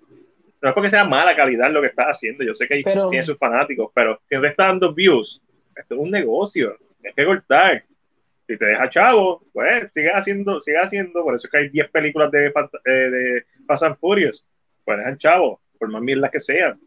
no 0.61 0.69
es 0.69 0.75
porque 0.75 0.89
sea 0.89 1.05
mala 1.05 1.35
calidad 1.35 1.71
lo 1.71 1.81
que 1.81 1.87
estás 1.87 2.07
haciendo. 2.07 2.43
Yo 2.43 2.53
sé 2.53 2.67
que 2.67 2.75
hay- 2.75 2.83
Pero- 2.83 3.09
tiene 3.09 3.25
sus 3.25 3.37
fanáticos, 3.37 3.91
pero 3.93 4.21
si 4.29 4.35
no 4.35 4.41
te 4.41 4.47
está 4.47 4.67
dando 4.67 4.93
views, 4.93 5.41
esto 5.75 5.95
es 5.95 5.99
un 5.99 6.11
negocio. 6.11 6.77
Tienes 7.01 7.15
que 7.15 7.25
cortar. 7.25 7.83
Si 8.47 8.57
te 8.57 8.65
deja 8.65 8.89
chavo, 8.89 9.43
pues 9.53 9.89
sigue 9.93 10.11
haciendo, 10.11 10.61
sigue 10.61 10.77
haciendo. 10.77 11.23
Por 11.23 11.35
eso 11.35 11.47
es 11.47 11.51
que 11.51 11.57
hay 11.57 11.69
10 11.69 11.89
películas 11.89 12.29
de, 12.31 12.47
eh, 12.47 12.91
de 12.91 13.45
Fast 13.65 13.83
and 13.83 13.97
Furious. 13.97 14.47
Pues 14.85 14.97
dejan 14.99 15.17
chavo, 15.17 15.61
por 15.79 15.89
más 15.89 16.01
mierda 16.01 16.29
que 16.29 16.39
sean. 16.41 16.79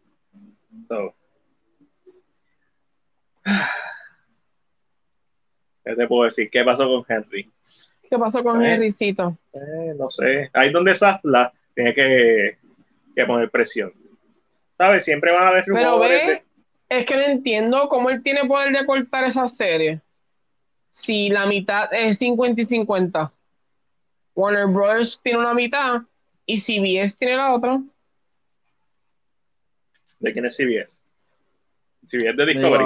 So. 0.87 1.13
¿Qué 5.85 5.95
te 5.95 6.07
puedo 6.07 6.23
decir? 6.25 6.49
¿Qué 6.49 6.63
pasó 6.63 6.85
con 6.87 7.05
Henry? 7.07 7.49
¿Qué 8.09 8.17
pasó 8.17 8.43
con 8.43 8.63
Eh. 8.63 8.73
Henrycito? 8.73 9.37
Eh, 9.53 9.93
no 9.97 10.09
sé. 10.09 10.49
Ahí 10.53 10.71
donde 10.71 10.93
Safla 10.95 11.53
tiene 11.73 11.93
que, 11.93 12.57
que 13.15 13.25
poner 13.25 13.49
presión. 13.49 13.93
¿Sabes? 14.77 15.03
Siempre 15.05 15.31
van 15.31 15.43
a 15.43 15.47
haber 15.49 15.65
Pero 15.65 15.99
ve, 15.99 16.07
de- 16.09 16.43
es 16.89 17.05
que 17.05 17.15
no 17.15 17.23
entiendo 17.23 17.89
cómo 17.89 18.09
él 18.09 18.21
tiene 18.23 18.45
poder 18.47 18.71
de 18.75 18.85
cortar 18.85 19.23
esa 19.25 19.47
serie. 19.47 20.01
Si 20.91 21.29
la 21.29 21.45
mitad 21.45 21.93
es 21.93 22.17
50 22.19 22.61
y 22.61 22.65
50. 22.65 23.31
Warner 24.35 24.67
Bros. 24.67 25.21
tiene 25.21 25.39
una 25.39 25.53
mitad 25.53 26.01
y 26.45 26.57
CBS 26.59 27.15
tiene 27.17 27.35
la 27.37 27.53
otra. 27.53 27.79
¿De 30.19 30.33
quién 30.33 30.45
es 30.45 30.55
CBS? 30.55 30.99
CBS 32.05 32.33
de 32.35 32.45
Discovery. 32.45 32.85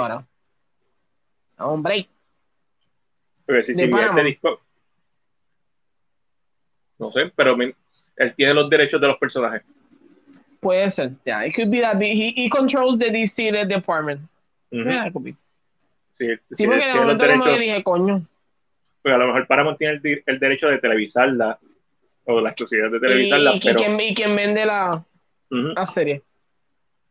Hombre. 1.64 2.08
Porque 3.46 3.64
si 3.64 3.74
CBS 3.74 4.14
de 4.14 4.24
Discovery. 4.24 4.60
No 6.98 7.10
sé, 7.10 7.32
pero 7.34 7.56
él 8.16 8.34
tiene 8.36 8.54
los 8.54 8.70
derechos 8.70 9.00
de 9.00 9.08
los 9.08 9.16
personajes. 9.18 9.62
Puede 10.60 10.88
ser. 10.90 11.12
Yeah, 11.24 11.44
it 11.44 11.54
could 11.56 11.70
be 11.70 11.80
that 11.80 12.00
he, 12.00 12.32
he 12.36 12.48
controls 12.48 12.96
the 12.96 13.10
DC 13.10 13.50
department. 13.68 14.20
Yeah, 14.70 15.08
it 15.08 15.12
could 15.12 15.24
be. 15.24 15.34
Sí, 16.18 16.28
sí 16.52 16.66
porque 16.66 16.88
el 16.88 17.00
momento 17.00 17.26
como 17.26 17.46
yo 17.46 17.58
dije, 17.58 17.82
coño. 17.82 18.24
Pues 19.02 19.14
a 19.14 19.18
lo 19.18 19.26
mejor 19.26 19.46
Paramount 19.48 19.78
tiene 19.78 20.00
el, 20.02 20.22
el, 20.24 20.38
derecho 20.38 20.68
de 20.68 20.78
televisarla 20.78 21.58
o 22.24 22.40
la 22.40 22.50
exclusividad 22.50 22.92
de 22.92 23.00
televisarla. 23.00 23.56
Y, 23.56 23.60
pero... 23.60 23.72
y, 23.72 23.82
quien, 23.82 24.00
y 24.00 24.14
quien 24.14 24.36
vende 24.36 24.64
la, 24.64 25.04
uh 25.50 25.54
-huh. 25.54 25.74
la 25.74 25.86
serie. 25.86 26.22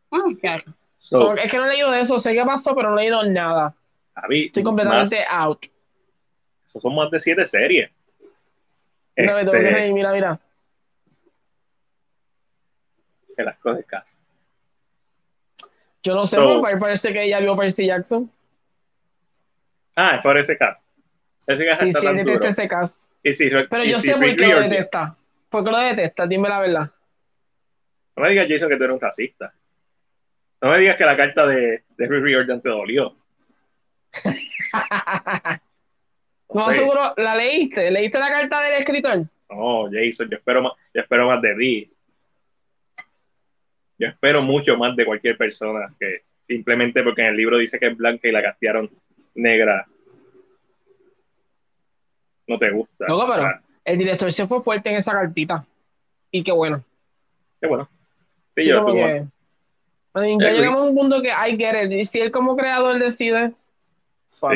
Oh, 0.08 0.30
so, 0.98 1.36
es 1.36 1.50
que 1.50 1.56
no 1.58 1.66
he 1.66 1.72
leído 1.72 1.90
de 1.90 2.00
eso, 2.00 2.18
sé 2.18 2.32
qué 2.32 2.44
pasó, 2.44 2.74
pero 2.74 2.90
no 2.90 2.98
he 2.98 3.02
leído 3.02 3.22
nada. 3.24 3.74
Javi, 4.14 4.46
Estoy 4.46 4.62
completamente 4.62 5.16
más, 5.20 5.26
out. 5.30 5.66
Eso 6.66 6.80
son 6.80 6.94
más 6.94 7.10
de 7.10 7.20
siete 7.20 7.46
series. 7.46 7.90
Mira, 9.16 9.40
este, 9.40 9.60
me 9.60 9.74
que 9.86 9.92
mira, 9.92 10.12
mira. 10.12 10.40
Que 13.36 13.42
las 13.42 13.58
cosas 13.58 13.78
de 13.78 13.84
casa. 13.84 14.18
Yo 16.02 16.14
no 16.14 16.26
sé, 16.26 16.36
so, 16.36 16.62
pero 16.62 16.78
parece 16.80 17.12
que 17.12 17.22
ella 17.22 17.40
vio 17.40 17.56
Percy 17.56 17.86
Jackson. 17.86 18.30
Ah, 19.94 20.16
es 20.16 20.22
por 20.22 20.36
ese 20.36 20.56
caso. 20.56 20.82
Ese 21.46 21.66
caso 21.66 21.82
sí, 21.82 21.88
está 21.88 22.00
sí, 22.00 22.06
tan 22.06 22.24
duro. 22.24 22.44
ese 22.44 22.68
caso. 22.68 23.08
Y 23.22 23.32
si, 23.34 23.50
Pero 23.50 23.84
y 23.84 23.90
yo 23.90 24.00
si 24.00 24.08
sé 24.08 24.14
por 24.14 24.36
qué 24.36 24.46
lo 24.46 24.60
detesta. 24.60 25.16
¿Por 25.48 25.64
qué 25.64 25.70
lo 25.70 25.78
detesta? 25.78 26.26
Dime 26.26 26.48
la 26.48 26.60
verdad. 26.60 26.90
No 28.16 28.22
me 28.22 28.30
digas, 28.30 28.46
Jason, 28.48 28.68
que 28.68 28.76
tú 28.76 28.84
eres 28.84 28.94
un 28.94 29.00
racista. 29.00 29.54
No 30.60 30.70
me 30.70 30.78
digas 30.78 30.96
que 30.96 31.04
la 31.04 31.16
carta 31.16 31.46
de, 31.46 31.84
de 31.96 32.06
Rick 32.06 32.24
Riordan 32.24 32.60
te 32.60 32.68
dolió. 32.68 33.16
No, 36.54 36.66
sé. 36.70 36.74
seguro, 36.80 37.14
¿la 37.16 37.34
leíste? 37.34 37.90
¿Leíste 37.90 38.18
la 38.18 38.28
carta 38.30 38.60
del 38.60 38.74
escritor? 38.74 39.24
No, 39.48 39.84
Jason, 39.90 40.28
yo 40.30 40.36
espero 40.36 40.60
más, 40.62 40.72
yo 40.92 41.00
espero 41.00 41.26
más 41.26 41.40
de 41.40 41.54
ti. 41.56 41.90
Yo 43.98 44.08
espero 44.08 44.42
mucho 44.42 44.76
más 44.76 44.94
de 44.94 45.06
cualquier 45.06 45.38
persona 45.38 45.94
que 45.98 46.24
simplemente 46.42 47.02
porque 47.02 47.22
en 47.22 47.28
el 47.28 47.36
libro 47.36 47.56
dice 47.56 47.78
que 47.78 47.86
es 47.86 47.96
blanca 47.96 48.28
y 48.28 48.32
la 48.32 48.42
castearon 48.42 48.90
negra. 49.34 49.86
No 52.46 52.58
te 52.58 52.70
gusta. 52.70 53.06
No, 53.08 53.20
pero 53.26 53.44
Ah, 53.46 53.62
el 53.84 53.96
director 53.98 54.30
se 54.30 54.46
fue 54.46 54.62
fuerte 54.62 54.90
en 54.90 54.96
esa 54.96 55.12
cartita. 55.12 55.64
Y 56.30 56.42
qué 56.42 56.52
bueno. 56.52 56.84
qué 57.62 57.66
bueno. 57.66 57.88
Sí, 58.56 58.64
Sí, 58.64 58.68
yo 58.68 58.84
tú- 58.84 58.92
que- 58.92 59.24
mean, 60.14 60.38
ya 60.38 60.50
llegamos 60.52 60.80
a 60.80 60.84
un 60.84 60.94
punto 60.94 61.22
que 61.22 61.28
I 61.30 61.56
get 61.56 61.84
it. 61.86 61.92
Y 61.92 62.04
si 62.04 62.20
él 62.20 62.30
como 62.30 62.56
creador 62.56 62.98
decide, 62.98 63.54
fuck. 64.32 64.52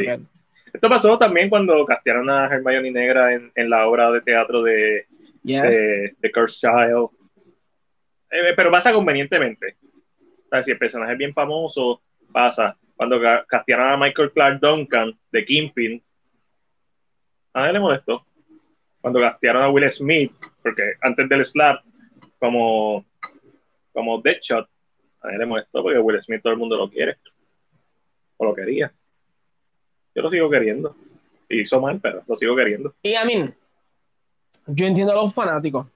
Esto 0.73 0.89
pasó 0.89 1.19
también 1.19 1.49
cuando 1.49 1.85
castearon 1.87 2.29
a 2.29 2.47
Hermione 2.47 2.91
Negra 2.91 3.33
en, 3.33 3.51
en 3.55 3.71
la 3.71 3.87
obra 3.89 4.11
de 4.11 4.21
teatro 4.21 4.63
de, 4.63 5.07
Yes. 5.43 5.63
de, 5.63 6.17
de 6.19 6.33
Cursed 6.33 6.69
Child. 6.69 7.09
Eh, 8.31 8.53
pero 8.57 8.71
pasa 8.71 8.93
convenientemente. 8.93 9.77
O 10.45 10.49
sea, 10.51 10.63
si 10.63 10.73
el 10.73 10.79
personaje 10.79 11.13
es 11.13 11.19
bien 11.19 11.33
famoso, 11.33 12.03
pasa. 12.33 12.77
Cuando 12.97 13.21
ca- 13.21 13.45
castearon 13.49 13.89
a 13.89 13.97
Michael 13.97 14.33
Clark 14.33 14.61
Duncan 14.61 15.17
de 15.31 15.45
Kingpin, 15.45 16.03
a 17.55 17.61
nadie 17.61 17.75
le 17.75 17.81
molestó. 17.81 18.27
Cuando 19.01 19.21
castearon 19.21 19.63
a 19.63 19.69
Will 19.71 19.91
Smith, 19.91 20.33
porque 20.63 20.95
antes 21.01 21.29
del 21.29 21.45
slap, 21.45 21.83
como, 22.39 23.05
como 23.93 24.21
Deadshot, 24.21 24.69
a 25.23 25.27
nadie 25.27 25.39
le 25.39 25.47
molestó 25.47 25.83
porque 25.83 25.99
Will 25.99 26.21
Smith 26.23 26.43
todo 26.43 26.53
el 26.53 26.59
mundo 26.59 26.77
lo 26.77 26.91
quiere. 26.91 27.17
O 28.37 28.45
lo 28.45 28.55
quería. 28.55 28.93
Yo 30.17 30.23
lo 30.23 30.31
sigo 30.31 30.51
queriendo. 30.51 30.97
Y 31.49 31.61
hizo 31.61 31.81
mal, 31.81 32.01
pero 32.01 32.23
lo 32.27 32.37
sigo 32.37 32.57
queriendo. 32.57 32.93
Y 33.03 33.15
a 33.15 33.25
mí, 33.25 33.49
yo 34.67 34.87
entiendo 34.87 35.13
a 35.13 35.17
los 35.23 35.33
fanáticos. 35.35 35.87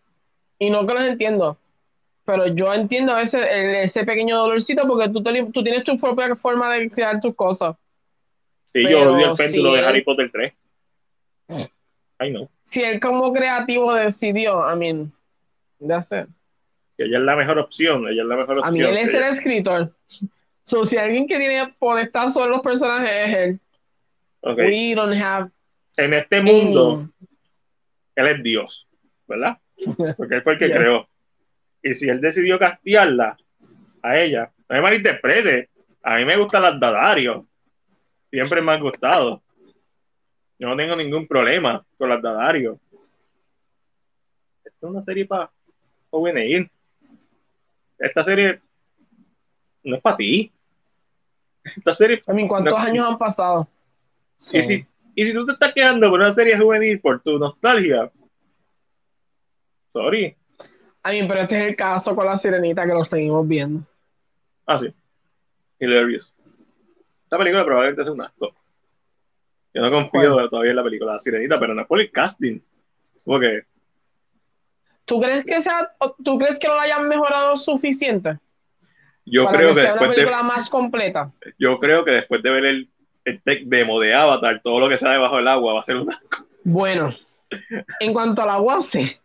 Y 0.59 0.71
no 0.71 0.87
que 0.87 0.95
los 0.95 1.03
entiendo, 1.05 1.57
pero 2.25 2.47
yo 2.49 2.73
entiendo 2.73 3.17
ese, 3.19 3.83
ese 3.83 4.05
pequeño 4.05 4.37
dolorcito 4.39 4.87
porque 4.87 5.09
tú, 5.09 5.23
te- 5.23 5.45
tú 5.53 5.65
tienes 5.65 5.83
tu 5.83 5.97
propia 5.97 6.37
forma 6.37 6.73
de 6.73 6.89
crear 6.91 7.21
tus 7.21 7.35
cosas. 7.35 7.75
Sí, 8.73 8.85
Pero 8.85 8.91
yo 8.91 9.13
odio 9.15 9.31
el 9.33 9.37
péndulo 9.37 9.71
sí, 9.71 9.75
de 9.77 9.81
él- 9.81 9.85
Harry 9.89 10.03
Potter 10.05 10.31
3. 10.31 10.53
Ay, 12.19 12.31
no. 12.33 12.49
Si 12.63 12.83
él 12.83 13.01
como 13.01 13.33
creativo 13.33 13.95
decidió, 13.95 14.61
I 14.73 14.77
mean, 14.77 15.13
that's 15.85 16.13
it. 16.13 16.29
Que 16.97 17.05
ella 17.05 17.19
es 17.19 17.25
la 17.25 17.35
mejor 17.35 17.59
opción. 17.59 18.07
Ella 18.07 18.23
es 18.23 18.29
la 18.29 18.37
mejor 18.37 18.59
opción. 18.59 18.69
A 18.69 18.71
mí 18.71 18.81
él 18.83 18.99
es 18.99 19.09
el 19.15 19.23
escritor. 19.25 19.93
So, 20.63 20.85
si 20.85 20.99
alguien 20.99 21.27
que 21.27 21.39
tiene 21.39 21.75
potestad 21.79 22.29
sobre 22.29 22.51
los 22.51 22.61
personajes 22.61 23.11
es 23.11 23.35
él, 23.35 23.61
Ok. 24.43 24.59
we 24.59 24.95
don't 24.95 25.15
have 25.21 25.51
En 25.97 26.15
este 26.15 26.41
mundo, 26.43 27.09
él 28.15 28.27
es 28.27 28.43
Dios, 28.43 28.89
¿verdad? 29.27 29.59
Porque 30.17 30.37
él 30.37 30.43
fue 30.43 30.55
el 30.55 30.59
que 30.59 30.69
Yeah. 30.69 30.77
creó. 30.79 31.09
Y 31.83 31.95
si 31.95 32.09
él 32.09 32.21
decidió 32.21 32.59
castigarla 32.59 33.37
a 34.03 34.19
ella, 34.19 34.53
no 34.69 34.77
me 34.77 34.83
malinterprete. 34.83 35.69
A 36.03 36.17
mí 36.17 36.25
me 36.25 36.37
gustan 36.37 36.63
las 36.63 36.79
Dadario. 36.81 37.47
Siempre 38.31 38.61
me 38.63 38.73
han 38.73 38.81
gustado. 38.81 39.43
Yo 40.59 40.69
no 40.69 40.77
tengo 40.77 40.95
ningún 40.97 41.27
problema 41.27 41.85
con 41.99 42.09
las 42.11 42.21
Dadario. 42.23 42.79
Esto 44.65 44.87
es 44.87 44.91
una 44.93 45.03
serie 45.03 45.27
para 45.27 45.51
juvenil. 46.11 46.71
Esta 47.99 48.25
serie 48.25 48.61
no 49.85 49.97
es 49.97 50.03
para 50.03 50.17
ti. 50.17 50.53
Esta 51.65 51.95
serie 51.95 52.21
¿cuántos 52.49 52.73
No. 52.73 52.79
años 52.79 53.07
han 53.09 53.19
pasado? 53.19 53.69
Y 54.53 54.63
si, 54.63 54.87
y 55.15 55.25
si 55.25 55.35
tú 55.35 55.45
te 55.47 55.53
estás 55.53 55.75
quedando 55.75 56.11
por 56.11 56.21
una 56.21 56.33
serie 56.33 56.59
juvenil 56.59 57.01
por 57.01 57.21
tu 57.23 57.39
nostalgia, 57.39 58.11
sorry. 59.93 60.37
I 61.05 61.13
mean, 61.13 61.29
pero 61.29 61.41
este 61.43 61.61
es 61.61 61.67
el 61.69 61.77
caso 61.77 62.15
con 62.15 62.27
la 62.27 62.37
sirenita 62.37 62.87
que 62.87 62.93
lo 62.93 63.05
seguimos 63.05 63.47
viendo. 63.47 63.87
Ah, 64.67 64.79
sí. 64.79 64.93
Hilarious. 65.79 66.33
Esta 67.25 67.39
película 67.39 67.65
probablemente 67.65 68.03
sea 68.03 68.13
un 68.13 68.23
asco. 68.23 68.55
Yo 69.73 69.83
no 69.83 69.91
confío 69.91 70.49
todavía 70.49 70.71
en 70.71 70.77
la 70.77 70.83
película 70.83 71.13
La 71.13 71.19
Sirenita, 71.21 71.61
pero 71.61 71.75
no 71.75 71.83
es 71.83 71.87
por 71.87 72.01
el 72.01 72.11
casting. 72.11 72.61
Porque 73.25 73.63
¿Tú 75.05 75.21
crees 75.21 75.45
que 75.45 75.61
sea, 75.61 75.93
tú 76.25 76.39
crees 76.39 76.59
que 76.59 76.69
no 76.69 76.77
la 76.77 76.83
hayan 76.83 77.09
mejorado 77.09 77.57
suficiente 77.57 78.39
yo 79.25 79.45
para 79.45 79.59
creo 79.59 79.69
que 79.71 79.75
que 79.75 79.83
sea 79.83 79.93
una 79.93 80.01
después 80.01 80.11
de, 80.11 80.17
película 80.17 80.43
más 80.43 80.71
completa? 80.71 81.33
yo 81.59 81.79
creo 81.79 82.05
que 82.05 82.13
después 82.13 82.43
de 82.43 82.51
ver 82.51 82.65
el, 82.65 82.91
el 83.25 83.43
tech 83.43 83.65
demo 83.65 84.01
de 84.01 84.15
Avatar, 84.15 84.61
todo 84.63 84.81
lo 84.81 84.89
que 84.89 84.97
sea 84.97 85.13
debajo 85.13 85.37
del 85.37 85.49
agua 85.49 85.75
va 85.75 85.81
a 85.81 85.85
ser 85.85 85.97
un 85.97 86.11
asco. 86.13 86.47
Bueno, 86.65 87.15
en 88.01 88.13
cuanto 88.13 88.43
al 88.43 88.51
agua, 88.51 88.83
sí. 88.83 89.17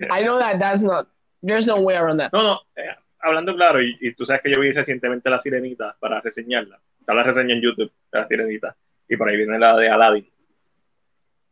I 0.00 0.22
know 0.22 0.38
that 0.38 0.58
that's 0.58 0.82
not, 0.82 1.08
there's 1.42 1.66
no 1.66 1.76
way 1.76 1.96
around 1.96 2.18
that. 2.18 2.30
No, 2.32 2.42
no, 2.42 2.60
eh, 2.76 2.94
hablando 3.20 3.54
claro, 3.54 3.82
y, 3.82 3.96
y 4.00 4.14
tú 4.14 4.24
sabes 4.26 4.42
que 4.42 4.50
yo 4.50 4.60
vi 4.60 4.72
recientemente 4.72 5.28
La 5.30 5.40
Sirenita 5.40 5.96
para 5.98 6.20
reseñarla. 6.20 6.78
Está 7.00 7.14
la 7.14 7.22
reseña 7.22 7.54
en 7.54 7.62
YouTube 7.62 7.90
de 8.12 8.18
La 8.18 8.26
Sirenita. 8.26 8.76
Y 9.08 9.16
por 9.16 9.28
ahí 9.28 9.36
viene 9.36 9.58
la 9.58 9.76
de 9.76 9.88
Aladdin. 9.88 10.30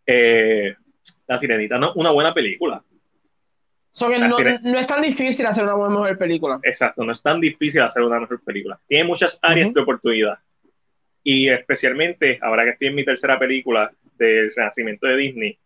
Eh, 0.07 0.77
la 1.27 1.39
Sirenita 1.39 1.79
no 1.79 1.93
una 1.95 2.11
buena 2.11 2.35
película. 2.35 2.83
So 3.91 4.11
que 4.11 4.19
no, 4.19 4.29
no 4.29 4.79
es 4.79 4.87
tan 4.87 5.01
difícil 5.01 5.47
hacer 5.47 5.65
una 5.65 5.73
buena 5.73 5.99
mejor 5.99 6.19
película. 6.19 6.61
Exacto, 6.63 7.03
no 7.03 7.13
es 7.13 7.23
tan 7.23 7.41
difícil 7.41 7.81
hacer 7.81 8.03
una 8.03 8.21
mejor 8.21 8.43
película. 8.43 8.79
Tiene 8.87 9.05
muchas 9.05 9.39
áreas 9.41 9.73
de 9.73 9.81
oportunidad. 9.81 10.39
Y 11.29 11.49
especialmente, 11.49 12.39
ahora 12.41 12.63
que 12.63 12.71
estoy 12.71 12.87
en 12.87 12.95
mi 12.95 13.05
tercera 13.05 13.37
película 13.37 13.91
del 14.17 14.55
renacimiento 14.55 15.09
de 15.09 15.17
Disney, 15.17 15.59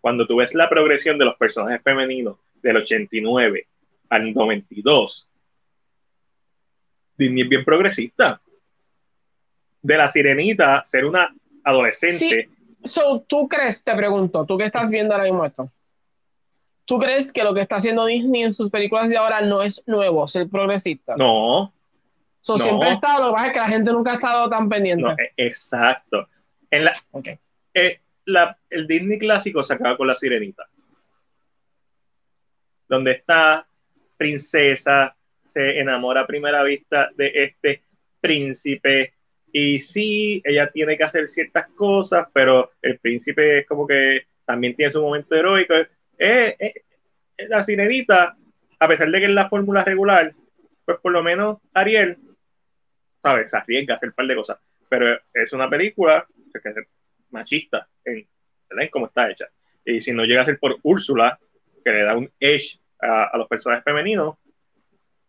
cuando 0.00 0.24
tú 0.24 0.36
ves 0.36 0.54
la 0.54 0.68
progresión 0.68 1.18
de 1.18 1.24
los 1.24 1.36
personajes 1.36 1.82
femeninos 1.82 2.36
del 2.62 2.76
89 2.76 3.66
al 4.08 4.32
92, 4.32 5.28
Disney 7.18 7.42
es 7.42 7.48
bien 7.48 7.64
progresista. 7.64 8.40
De 9.82 9.96
la 9.96 10.08
sirenita, 10.08 10.84
ser 10.86 11.04
una 11.04 11.34
adolescente, 11.64 12.48
So, 12.84 13.24
¿tú 13.26 13.48
crees, 13.48 13.82
te 13.82 13.96
pregunto, 13.96 14.44
tú 14.46 14.56
que 14.56 14.64
estás 14.64 14.90
viendo 14.90 15.12
ahora 15.12 15.24
mismo 15.24 15.44
esto, 15.44 15.72
¿tú 16.84 17.00
crees 17.00 17.32
que 17.32 17.42
lo 17.42 17.52
que 17.52 17.62
está 17.62 17.76
haciendo 17.76 18.06
Disney 18.06 18.44
en 18.44 18.52
sus 18.52 18.70
películas 18.70 19.10
de 19.10 19.16
ahora 19.16 19.40
no 19.40 19.60
es 19.60 19.82
nuevo, 19.88 20.28
ser 20.28 20.48
progresista? 20.48 21.16
no, 21.16 21.72
So, 22.40 22.56
no. 22.56 22.64
siempre 22.64 22.88
ha 22.88 22.92
estado, 22.94 23.24
lo 23.24 23.28
que 23.30 23.34
pasa 23.34 23.46
es 23.48 23.52
que 23.52 23.58
la 23.58 23.68
gente 23.68 23.92
nunca 23.92 24.12
ha 24.12 24.14
estado 24.14 24.48
tan 24.48 24.68
pendiente. 24.68 25.02
no, 25.02 25.12
e- 25.12 25.32
exacto. 25.36 26.28
En 26.70 26.84
la, 26.84 26.92
eh, 27.74 28.00
la- 28.24 28.56
el 28.70 28.86
Disney 28.86 29.18
clásico 29.18 29.62
se 29.62 29.74
acaba 29.74 29.96
con 29.96 30.06
la 30.06 30.14
sirenita. 30.14 30.66
Donde 32.88 33.12
esta 33.12 33.66
princesa 34.16 35.14
se 35.46 35.78
enamora 35.80 36.22
a 36.22 36.26
primera 36.26 36.62
vista 36.62 37.10
de 37.16 37.32
este 37.44 37.82
príncipe 38.20 39.14
y 39.52 39.80
sí, 39.80 40.40
ella 40.44 40.70
tiene 40.70 40.96
que 40.96 41.04
hacer 41.04 41.28
ciertas 41.28 41.66
cosas, 41.68 42.28
pero 42.32 42.72
el 42.82 42.98
príncipe 42.98 43.58
es 43.58 43.66
como 43.66 43.86
que 43.86 44.26
también 44.44 44.74
tiene 44.76 44.92
su 44.92 45.00
momento 45.02 45.34
heroico. 45.34 45.74
Eh, 46.18 46.56
eh, 46.58 46.74
la 47.48 47.62
sirenita, 47.62 48.36
a 48.78 48.88
pesar 48.88 49.10
de 49.10 49.18
que 49.18 49.24
es 49.26 49.30
la 49.32 49.48
fórmula 49.48 49.84
regular, 49.84 50.32
pues 50.84 50.98
por 51.00 51.12
lo 51.12 51.22
menos 51.22 51.58
Ariel, 51.74 52.18
¿sabes? 53.22 53.50
Se 53.50 53.56
arriesga 53.56 53.94
a 53.94 53.96
hacer 53.96 54.10
un 54.10 54.14
par 54.14 54.26
de 54.26 54.36
cosas. 54.36 54.58
Pero 54.88 55.18
es 55.32 55.52
una 55.52 55.68
película 55.68 56.26
que 56.52 56.68
es 56.68 56.74
machista 57.30 57.88
en, 58.04 58.26
en 58.70 58.88
cómo 58.88 59.06
está 59.06 59.30
hecha. 59.30 59.48
Y 59.84 60.00
si 60.00 60.12
no 60.12 60.24
llega 60.24 60.42
a 60.42 60.44
ser 60.44 60.58
por 60.58 60.78
Úrsula, 60.82 61.38
que 61.84 61.90
le 61.90 62.02
da 62.02 62.16
un 62.16 62.30
edge 62.40 62.80
a, 63.00 63.24
a 63.24 63.38
los 63.38 63.48
personajes 63.48 63.84
femeninos, 63.84 64.36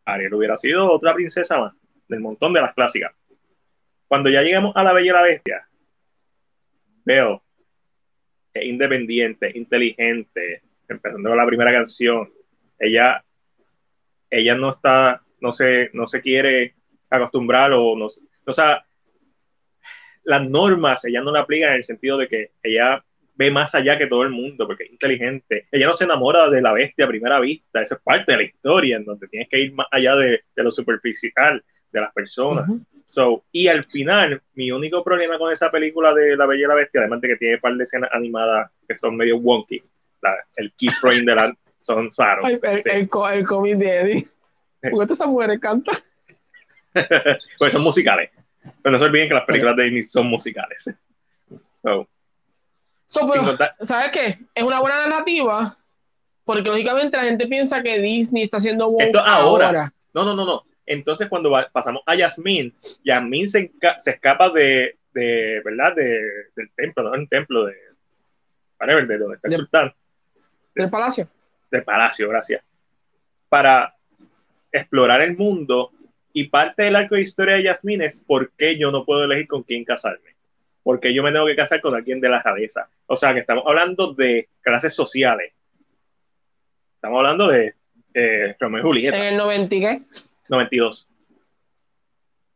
Ariel 0.06 0.34
hubiera 0.34 0.58
sido 0.58 0.92
otra 0.92 1.14
princesa 1.14 1.60
más 1.60 1.74
del 2.08 2.20
montón 2.20 2.54
de 2.54 2.62
las 2.62 2.74
clásicas. 2.74 3.14
Cuando 4.08 4.30
ya 4.30 4.42
llegamos 4.42 4.76
a 4.76 4.84
La 4.84 4.94
Bella 4.94 5.12
y 5.12 5.14
la 5.14 5.22
Bestia, 5.22 5.68
veo 7.06 7.44
es 8.54 8.66
independiente, 8.66 9.52
inteligente, 9.56 10.62
empezando 10.88 11.30
con 11.30 11.38
la 11.38 11.46
primera 11.46 11.72
canción. 11.72 12.30
Ella, 12.78 13.24
ella 14.30 14.56
no 14.56 14.72
está, 14.72 15.24
no 15.40 15.52
se, 15.52 15.90
no 15.94 16.08
se 16.08 16.22
quiere 16.22 16.76
acostumbrar 17.12 17.74
o 17.74 17.96
no, 17.96 18.08
o 18.46 18.54
sea, 18.54 18.84
las 20.24 20.50
normas 20.50 21.06
ella 21.06 21.22
no 21.22 21.32
la 21.32 21.42
aplica 21.42 21.70
en 21.70 21.76
el 21.76 21.84
sentido 21.84 22.18
de 22.18 22.28
que 22.28 22.52
ella 22.64 23.04
ve 23.36 23.52
más 23.52 23.74
allá 23.76 23.98
que 23.98 24.08
todo 24.08 24.24
el 24.24 24.30
mundo 24.30 24.68
porque 24.68 24.84
es 24.84 24.92
inteligente. 24.92 25.68
Ella 25.72 25.88
no 25.88 25.94
se 25.96 26.04
enamora 26.04 26.50
de 26.50 26.62
la 26.62 26.74
bestia 26.74 27.06
a 27.06 27.08
primera 27.08 27.40
vista, 27.40 27.82
eso 27.82 27.96
es 27.96 28.02
parte 28.02 28.32
de 28.32 28.38
la 28.38 28.44
historia 28.44 28.98
en 28.98 29.06
donde 29.06 29.28
tienes 29.28 29.50
que 29.50 29.60
ir 29.60 29.74
más 29.74 29.88
allá 29.92 30.16
de, 30.16 30.42
de 30.56 30.64
lo 30.64 30.72
superficial 30.72 31.64
de 31.92 32.02
las 32.02 32.14
personas. 32.14 32.70
so, 33.06 33.44
y 33.52 33.68
al 33.68 33.86
final, 33.86 34.42
mi 34.54 34.72
único 34.72 35.04
problema 35.04 35.38
con 35.38 35.52
esa 35.52 35.70
película 35.70 36.14
de 36.14 36.38
La 36.38 36.46
Bella 36.46 36.66
y 36.66 36.68
la 36.68 36.76
Bestia, 36.76 37.02
además 37.02 37.22
de 37.22 37.28
que 37.30 37.38
tiene 37.38 37.56
un 37.56 37.62
par 37.62 37.76
de 37.76 37.84
escenas 37.84 38.10
animadas 38.14 38.72
que 38.88 38.96
son 38.96 39.18
medio 39.18 39.38
wonky, 39.38 39.82
la, 40.22 40.36
el 40.56 40.72
keyframe 40.78 41.24
de 41.26 41.36
la 41.36 41.54
son 41.80 42.12
raros. 42.16 42.48
El, 42.48 42.60
el, 42.64 42.82
el, 42.86 43.10
el 43.34 43.48
cómic 43.48 43.78
de 43.78 43.98
Eddie. 43.98 44.28
¿Por 44.92 45.08
qué 45.08 45.14
esa 45.14 45.26
mujer 45.26 45.60
canta? 45.60 45.92
pues 47.58 47.74
son 47.74 47.84
musicales. 47.84 48.32
Pero 48.82 48.92
no 48.92 49.00
se 49.00 49.06
olviden 49.06 49.28
que 49.28 49.34
las 49.34 49.46
películas 49.46 49.76
de 49.76 49.84
Disney 49.84 50.04
son 50.04 50.28
musicales. 50.28 50.94
So, 51.84 52.08
So, 53.08 53.22
pero, 53.30 53.58
¿Sabes 53.82 54.12
qué? 54.12 54.38
Es 54.54 54.64
una 54.64 54.80
buena 54.80 55.00
narrativa 55.06 55.78
porque 56.46 56.70
lógicamente 56.70 57.18
la 57.18 57.24
gente 57.24 57.48
piensa 57.48 57.84
que 57.84 58.00
Disney 58.00 58.44
está 58.44 58.58
haciendo 58.58 58.96
Esto 59.00 59.20
ahora. 59.20 59.68
ahora. 59.68 59.94
No, 60.14 60.24
no, 60.24 60.36
no, 60.36 60.46
no. 60.46 60.64
Entonces 60.86 61.30
cuando 61.30 61.52
va, 61.52 61.70
pasamos 61.72 62.04
a 62.06 62.16
Yasmín, 62.16 62.74
Yasmín 63.04 63.48
se, 63.48 63.72
se 64.00 64.12
escapa 64.12 64.50
de, 64.50 64.98
de, 65.14 65.62
¿verdad? 65.64 65.96
De, 65.96 66.22
del 66.56 66.70
templo, 66.76 67.04
no 67.04 67.12
un 67.12 67.28
templo 67.28 67.66
de, 67.66 67.76
ver, 68.80 69.08
de 69.08 69.18
donde 69.18 69.36
está 69.36 69.48
el 69.48 69.52
de, 69.52 69.58
sultán. 69.58 69.94
Del 70.76 70.90
palacio. 70.90 71.28
Del 71.70 71.84
palacio, 71.84 72.30
gracias. 72.30 72.64
Para 73.48 73.96
explorar 74.72 75.22
el 75.22 75.38
mundo 75.38 75.92
y 76.34 76.46
parte 76.48 76.84
del 76.84 76.96
arco 76.96 77.16
de 77.16 77.22
historia 77.22 77.56
de 77.56 77.64
Yasmín 77.64 78.02
es 78.02 78.20
por 78.20 78.52
qué 78.52 78.78
yo 78.78 78.92
no 78.92 79.06
puedo 79.06 79.24
elegir 79.24 79.48
con 79.48 79.64
quién 79.64 79.84
casarme 79.84 80.32
porque 80.84 81.14
yo 81.14 81.24
me 81.24 81.32
tengo 81.32 81.46
que 81.46 81.56
casar 81.56 81.82
con 81.82 81.96
alguien 81.96 82.20
de 82.20 82.30
la 82.30 82.42
cabeza. 82.42 82.90
O 83.06 83.16
sea, 83.16 83.34
que 83.34 83.42
estamos 83.42 83.64
hablando 83.68 84.14
de 84.14 84.50
clases 84.62 84.94
sociales. 84.94 85.54
Estamos 86.96 87.18
hablando 87.18 87.48
de 87.48 87.76
eh, 88.14 88.56
Romeo 88.60 88.80
y 88.80 88.84
Julieta. 88.84 89.18
¿En 89.18 89.34
el 89.34 89.38
90 89.38 89.70
qué? 89.70 90.02
92. 90.50 91.08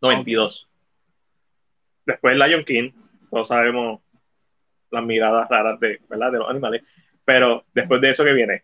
92. 0.01 0.69
Después 2.05 2.37
Lion 2.37 2.63
King, 2.63 2.91
todos 3.29 3.47
sabemos 3.47 4.01
las 4.91 5.03
miradas 5.03 5.47
raras 5.49 5.79
de, 5.79 5.99
¿verdad? 6.09 6.31
de 6.31 6.37
los 6.39 6.49
animales. 6.49 6.83
Pero 7.23 7.65
después 7.73 8.01
de 8.01 8.11
eso 8.11 8.23
que 8.23 8.33
viene 8.33 8.63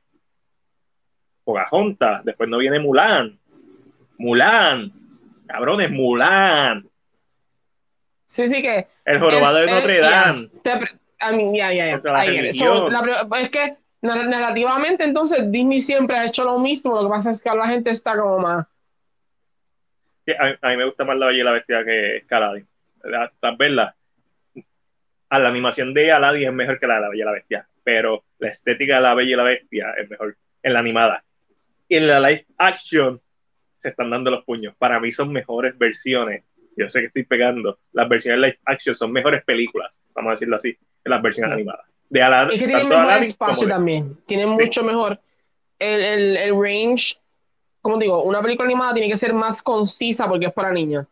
Pocahontas, 1.44 2.24
después 2.24 2.50
no 2.50 2.58
viene 2.58 2.80
Mulan. 2.80 3.40
Mulan, 4.18 4.92
cabrones, 5.52 5.92
Mulan. 5.92 6.88
Sí, 8.26 8.48
sí 8.48 8.62
que. 8.62 8.88
El 9.06 9.20
jorobado 9.20 9.58
de 9.58 9.68
Notre 9.68 10.00
Dame. 10.00 10.50
a 11.20 11.32
mí, 11.32 11.58
ya, 11.58 11.74
ya, 11.74 12.02
ya. 12.02 13.38
Es 13.40 13.50
que 13.50 13.76
narrativamente, 14.02 15.04
entonces 15.04 15.52
Disney 15.52 15.82
siempre 15.82 16.18
ha 16.18 16.26
hecho 16.26 16.44
lo 16.44 16.60
mismo. 16.60 16.96
Lo 16.96 17.04
que 17.04 17.10
pasa 17.10 17.32
es 17.32 17.44
que 17.44 17.50
la 17.50 17.68
gente 17.68 17.90
está 17.90 18.18
como 18.18 18.40
más. 18.40 18.68
A, 20.40 20.68
a 20.68 20.70
mí 20.70 20.78
me 20.78 20.86
gusta 20.86 21.04
más 21.04 21.18
la 21.18 21.28
Bella 21.28 21.42
y 21.42 21.44
la 21.44 21.52
Bestia 21.52 21.84
que 21.84 22.24
Aladdin. 22.30 22.68
Tal 23.40 23.58
vez 23.58 23.72
la, 23.72 23.96
a 25.30 25.40
la 25.40 25.50
animación 25.50 25.94
de 25.94 26.12
Aladdin 26.12 26.50
es 26.50 26.54
mejor 26.54 26.80
que 26.80 26.88
la 26.88 26.96
de 26.96 27.02
la 27.02 27.10
Bella 27.10 27.24
y 27.24 27.26
la 27.26 27.32
Bestia, 27.32 27.68
pero 27.84 28.24
la 28.40 28.50
estética 28.50 28.96
de 28.96 29.02
la 29.02 29.16
Bella 29.16 29.32
y 29.32 29.36
la 29.36 29.44
Bestia 29.44 29.94
es 29.98 30.10
mejor 30.10 30.38
en 30.64 30.74
la 30.74 30.80
animada. 30.80 31.24
Y 31.90 31.98
en 31.98 32.08
la 32.08 32.20
live 32.22 32.46
action 32.58 33.20
se 33.82 33.90
están 33.90 34.10
dando 34.10 34.32
los 34.32 34.44
puños. 34.46 34.76
Para 34.78 35.00
mí 35.00 35.12
son 35.12 35.32
mejores 35.32 35.78
versiones 35.78 36.44
yo 36.76 36.90
sé 36.90 37.00
que 37.02 37.06
estoy 37.08 37.24
pegando, 37.24 37.80
las 37.94 38.08
versiones 38.08 38.42
live 38.42 38.60
action 38.66 38.96
son 38.96 39.12
mejores 39.12 39.44
películas, 39.44 40.00
vamos 40.14 40.30
a 40.30 40.32
decirlo 40.32 40.56
así, 40.56 40.74
que 40.74 41.10
las 41.10 41.22
versiones 41.22 41.54
animadas. 41.54 41.86
De 42.10 42.22
Aladdin, 42.22 42.54
es 42.54 42.60
que 42.60 42.68
tienen 42.68 42.90
mejor 42.90 43.24
espacio 43.24 43.68
también, 43.68 44.18
tienen 44.26 44.50
mucho 44.50 44.84
mejor 44.84 45.20
el, 45.80 46.02
el, 46.02 46.38
el, 46.38 46.52
range, 46.52 47.18
como 47.82 47.98
digo, 47.98 48.24
una 48.24 48.42
película 48.42 48.68
animada 48.68 48.94
tiene 48.94 49.10
que 49.10 49.18
ser 49.18 49.34
más 49.34 49.62
concisa 49.62 50.28
porque 50.28 50.48
es 50.48 50.54
para 50.54 50.72
niños. 50.72 51.08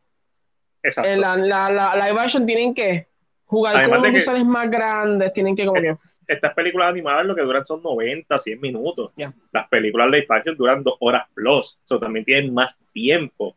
Exacto. 0.83 1.15
La, 1.15 1.35
la, 1.35 1.69
la, 1.69 1.95
live 1.95 2.19
action 2.19 2.45
tienen 2.45 2.73
que 2.73 3.07
jugar 3.45 3.77
Además 3.77 4.01
con 4.01 4.13
visuales 4.13 4.45
más 4.45 4.69
grandes, 4.69 5.33
tienen 5.33 5.55
que 5.55 5.65
como 5.65 5.81
Estas 6.29 6.53
películas 6.53 6.89
animadas 6.89 7.25
lo 7.25 7.35
que 7.35 7.41
duran 7.41 7.65
son 7.65 7.81
90, 7.81 8.37
100 8.37 8.61
minutos. 8.61 9.11
Las 9.51 9.67
películas 9.67 10.09
live 10.11 10.27
action 10.29 10.55
duran 10.55 10.83
dos 10.83 10.95
horas 10.99 11.27
plus, 11.33 11.77
eso 11.83 11.99
también 11.99 12.23
tienen 12.23 12.53
más 12.53 12.79
tiempo 12.93 13.55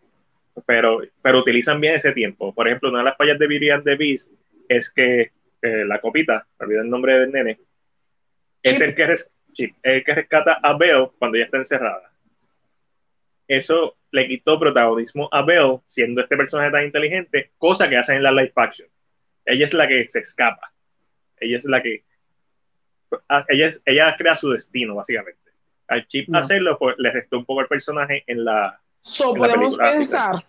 pero, 0.67 1.01
pero 1.23 1.41
utilizan 1.41 1.81
bien 1.81 1.97
ese 1.97 2.13
tiempo. 2.13 2.55
Por 2.55 2.67
ejemplo, 2.67 2.91
una 2.91 2.99
de 2.99 3.05
las 3.05 3.17
fallas 3.17 3.39
de 3.39 3.47
Beauty 3.47 3.71
and 3.71 3.85
the 3.85 3.97
Beast 3.97 4.31
es 4.69 4.91
que 4.91 5.33
eh, 5.63 5.85
la 5.85 6.01
copita, 6.01 6.47
olvidé 6.59 6.81
el 6.81 6.91
nombre 6.91 7.19
del 7.19 7.33
nene, 7.33 7.59
es 8.63 8.81
el 8.81 8.95
que, 8.95 9.07
res, 9.07 9.33
el 9.83 10.05
que 10.05 10.15
rescata 10.15 10.59
a 10.63 10.77
Belle 10.77 11.11
cuando 11.19 11.39
ya 11.39 11.45
está 11.45 11.59
encerrada. 11.59 12.13
Eso 13.49 13.97
le 14.11 14.29
quitó 14.29 14.59
protagonismo 14.59 15.29
a 15.33 15.43
Belle, 15.43 15.81
siendo 15.87 16.21
este 16.21 16.37
personaje 16.37 16.71
tan 16.71 16.85
inteligente, 16.85 17.51
cosa 17.59 17.89
que 17.89 17.97
hacen 17.97 18.17
en 18.17 18.23
la 18.23 18.33
live 18.33 18.53
action. 18.57 18.89
Ella 19.45 19.67
es 19.67 19.75
la 19.75 19.89
que 19.89 20.09
se 20.09 20.21
escapa. 20.21 20.73
Ella 21.39 21.59
es 21.59 21.65
la 21.65 21.83
que. 21.83 22.05
Ah, 23.29 23.45
ella, 23.49 23.71
ella 23.85 24.15
crea 24.17 24.37
su 24.37 24.51
destino, 24.51 24.95
básicamente. 24.95 25.41
Al 25.89 26.07
Chip 26.07 26.35
hacerlo, 26.35 26.79
pues 26.79 26.95
le 26.99 27.11
restó 27.11 27.39
un 27.39 27.45
poco 27.45 27.61
el 27.61 27.67
personaje 27.67 28.25
en 28.27 28.45
la, 28.45 28.81
So, 29.03 29.35
podemos 29.35 29.77
pensar 29.77 30.45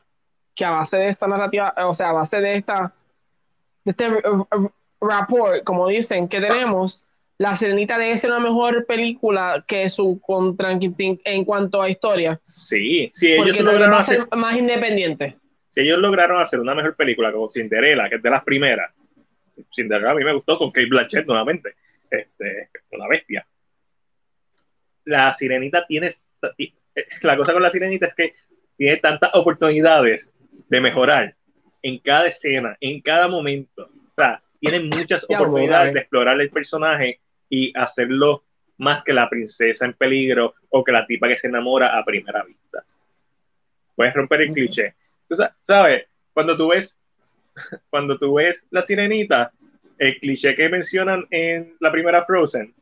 que 0.56 0.64
a 0.64 0.72
base 0.72 0.98
de 0.98 1.10
esta 1.10 1.27
narrativa, 1.27 1.73
o 1.77 1.94
sea, 1.94 2.10
a 2.10 2.14
base 2.14 2.40
de 2.40 2.56
esta 2.57 2.94
de 3.84 3.91
este 3.91 4.07
rapport, 5.02 5.64
como 5.64 5.88
dicen, 5.88 6.30
que 6.30 6.40
tenemos, 6.40 7.03
La 7.38 7.56
Serenita 7.56 7.98
debe 7.98 8.18
ser 8.18 8.30
una 8.30 8.40
mejor 8.40 8.85
película 8.85 9.65
que 9.68 9.90
su 9.90 10.22
contra 10.22 10.72
en 10.72 11.45
cuanto 11.45 11.81
a 11.81 11.90
historia. 11.90 12.40
Sí, 12.45 13.11
sí, 13.14 13.34
ellos 13.34 13.60
lograron 13.60 13.95
hacer 13.95 14.27
más 14.31 14.56
independiente. 14.56 15.35
Si 15.72 15.81
ellos 15.81 15.98
lograron 15.98 16.40
hacer 16.40 16.60
una 16.60 16.76
mejor 16.76 16.95
película 16.95 17.31
como 17.31 17.49
Cinderella, 17.49 18.07
que 18.07 18.15
es 18.15 18.23
de 18.23 18.30
las 18.30 18.44
primeras, 18.44 18.94
Cinderella 19.73 20.11
a 20.11 20.15
mí 20.15 20.23
me 20.23 20.34
gustó 20.34 20.57
con 20.60 20.72
Kate 20.72 20.88
Blanchett 20.88 21.26
nuevamente, 21.26 21.73
este, 22.19 22.69
una 22.91 23.07
bestia. 23.07 23.45
La 25.06 25.34
Sirenita 25.34 25.85
tiene 25.85 26.11
la 27.22 27.38
cosa 27.38 27.53
con 27.53 27.64
la 27.64 27.69
sirenita 27.69 28.07
es 28.07 28.15
que 28.15 28.34
tiene 28.77 28.98
tantas 28.98 29.31
oportunidades 29.34 30.31
de 30.69 30.81
mejorar 30.81 31.35
en 31.81 31.99
cada 31.99 32.27
escena, 32.27 32.77
en 32.80 33.02
cada 33.02 33.27
momento. 33.27 33.84
O 33.84 34.14
sea, 34.15 34.41
tiene 34.60 34.80
muchas 34.80 35.26
oportunidades 35.27 35.94
de 35.94 35.99
explorar 35.99 36.40
el 36.40 36.49
personaje 36.49 37.19
y 37.49 37.77
hacerlo 37.77 38.44
más 38.77 39.03
que 39.03 39.14
la 39.14 39.30
princesa 39.30 39.85
en 39.85 39.94
peligro 39.94 40.56
o 40.69 40.84
que 40.84 40.91
la 40.91 41.06
tipa 41.06 41.27
que 41.27 41.38
se 41.38 41.48
enamora 41.48 41.98
a 41.98 42.06
primera 42.06 42.44
vista. 42.44 42.84
Puedes 43.95 44.14
romper 44.14 44.41
el 44.41 44.53
cliché. 44.53 44.95
Tú 45.27 45.35
sabes, 45.65 46.07
cuando 46.34 46.57
tú 46.57 46.69
ves, 46.69 46.99
cuando 47.90 48.18
tú 48.18 48.35
ves 48.35 48.65
la 48.72 48.81
sirenita, 48.81 49.52
el 50.03 50.19
cliché 50.19 50.53
que 50.53 50.67
mencionan 50.67 51.25
en 51.31 51.75
la 51.80 51.89
primera 51.89 52.25
Frozen, 52.25 52.73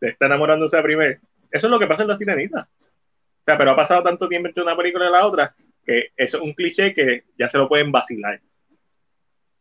de 0.00 0.08
estar 0.08 0.26
enamorándose 0.26 0.78
a 0.78 0.82
primera, 0.82 1.18
eso 1.50 1.66
es 1.66 1.70
lo 1.70 1.78
que 1.78 1.86
pasa 1.86 2.02
en 2.02 2.08
la 2.08 2.16
sirenita. 2.16 2.66
O 2.70 3.44
sea, 3.44 3.58
pero 3.58 3.72
ha 3.72 3.76
pasado 3.76 4.02
tanto 4.02 4.26
tiempo 4.26 4.48
entre 4.48 4.62
una 4.62 4.74
película 4.74 5.06
y 5.06 5.12
la 5.12 5.26
otra 5.26 5.54
que 5.84 6.12
eso 6.16 6.38
es 6.38 6.42
un 6.42 6.54
cliché 6.54 6.94
que 6.94 7.24
ya 7.38 7.48
se 7.48 7.58
lo 7.58 7.68
pueden 7.68 7.92
vacilar. 7.92 8.40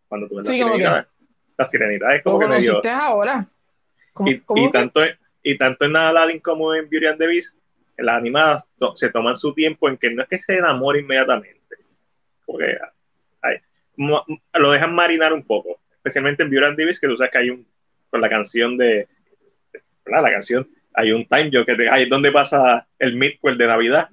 Cuando 0.07 0.29
tú 0.29 0.38
ves 0.38 0.47
la 0.47 0.53
sirenita. 0.53 1.07
La 1.57 1.65
sirenita 1.67 2.15
es 2.15 2.23
como 2.23 2.39
que 2.39 2.47
medio. 2.47 2.81
ahora? 2.89 3.45
y, 4.25 4.41
y 4.55 4.71
tanto, 4.71 5.01
y 5.43 5.57
tanto 5.57 5.85
en 5.85 5.95
Aladdin 5.97 6.39
como 6.39 6.73
en 6.73 6.89
Beauty 6.89 7.07
and 7.07 7.17
the 7.17 7.27
Beast, 7.27 7.57
en 7.97 8.05
las 8.05 8.17
animadas 8.17 8.65
se 8.95 9.09
toman 9.09 9.35
su 9.35 9.53
tiempo 9.53 9.89
en 9.89 9.97
que 9.97 10.11
no 10.11 10.23
es 10.23 10.29
que 10.29 10.39
se 10.39 10.57
enamore 10.57 11.01
inmediatamente. 11.01 11.59
Porque 12.45 12.77
hay, 13.41 13.57
lo 13.97 14.71
dejan 14.71 14.95
marinar 14.95 15.33
un 15.33 15.43
poco, 15.43 15.81
especialmente 16.03 16.41
en 16.43 16.63
and 16.63 16.77
Davis, 16.77 16.99
que 16.99 17.07
tú 17.07 17.15
sabes 17.15 17.31
que 17.31 17.37
hay 17.37 17.49
un, 17.51 17.67
con 18.09 18.21
la 18.21 18.29
canción 18.29 18.75
de, 18.75 19.07
¿verdad? 20.03 20.23
la 20.23 20.31
canción, 20.31 20.67
hay 20.93 21.11
un 21.11 21.27
time 21.27 21.51
joke 21.53 21.67
que 21.67 21.75
te, 21.75 21.89
ahí 21.89 22.03
es 22.03 22.09
donde 22.09 22.31
pasa 22.31 22.87
el 22.97 23.15
midquel 23.15 23.57
de 23.57 23.67
Navidad. 23.67 24.09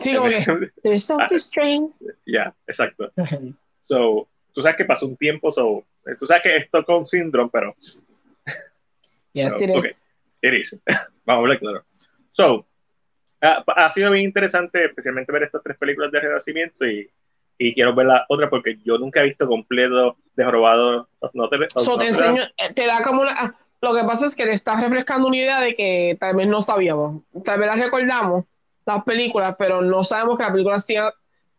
Sí, 0.00 0.14
como 0.14 0.28
que, 0.28 0.72
there's 0.82 1.04
something 1.04 1.36
strange. 1.36 1.94
Ya, 2.26 2.54
exacto. 2.66 3.12
So, 3.84 4.28
tú 4.52 4.62
sabes 4.62 4.76
que 4.76 4.84
pasó 4.84 5.08
un 5.08 5.16
tiempo, 5.16 5.50
so, 5.50 5.84
tú 6.16 6.24
sabes 6.24 6.44
que 6.44 6.56
esto 6.56 6.84
con 6.84 7.04
síndrome, 7.04 7.50
pero... 7.52 7.74
Yes, 9.32 9.54
pero, 9.58 9.78
it 9.78 9.84
is. 9.84 10.00
It 10.40 10.54
is. 10.54 10.82
Vamos 11.24 11.40
a 11.40 11.42
hablar 11.42 11.58
claro. 11.58 11.84
So, 12.30 12.64
ha, 13.40 13.64
ha 13.66 13.90
sido 13.90 14.12
bien 14.12 14.26
interesante, 14.26 14.84
especialmente 14.84 15.32
ver 15.32 15.42
estas 15.44 15.64
tres 15.64 15.76
películas 15.78 16.12
de 16.12 16.20
Renacimiento 16.20 16.86
y 16.86 17.10
y 17.62 17.74
quiero 17.74 17.94
ver 17.94 18.06
la 18.06 18.24
otra 18.28 18.50
porque 18.50 18.78
yo 18.84 18.98
nunca 18.98 19.20
he 19.20 19.26
visto 19.26 19.46
completo 19.46 20.16
de 20.34 20.44
Jorobado. 20.44 21.08
No 21.32 21.48
te, 21.48 21.58
so, 21.68 21.96
te, 21.96 22.08
enseño, 22.08 22.42
eh, 22.56 22.72
te 22.74 22.86
da 22.86 23.04
como 23.04 23.22
una, 23.22 23.56
lo 23.80 23.94
que 23.94 24.02
pasa 24.04 24.26
es 24.26 24.34
que 24.34 24.44
le 24.44 24.52
estás 24.52 24.80
refrescando 24.80 25.28
una 25.28 25.36
idea 25.36 25.60
de 25.60 25.74
que 25.76 26.16
tal 26.18 26.34
vez 26.34 26.48
no 26.48 26.60
sabíamos. 26.60 27.22
Tal 27.44 27.60
vez 27.60 27.68
las 27.68 27.78
recordamos, 27.78 28.44
las 28.84 29.04
películas, 29.04 29.54
pero 29.58 29.80
no 29.80 30.02
sabemos 30.02 30.36
que 30.36 30.42
las 30.42 30.52
películas 30.52 30.86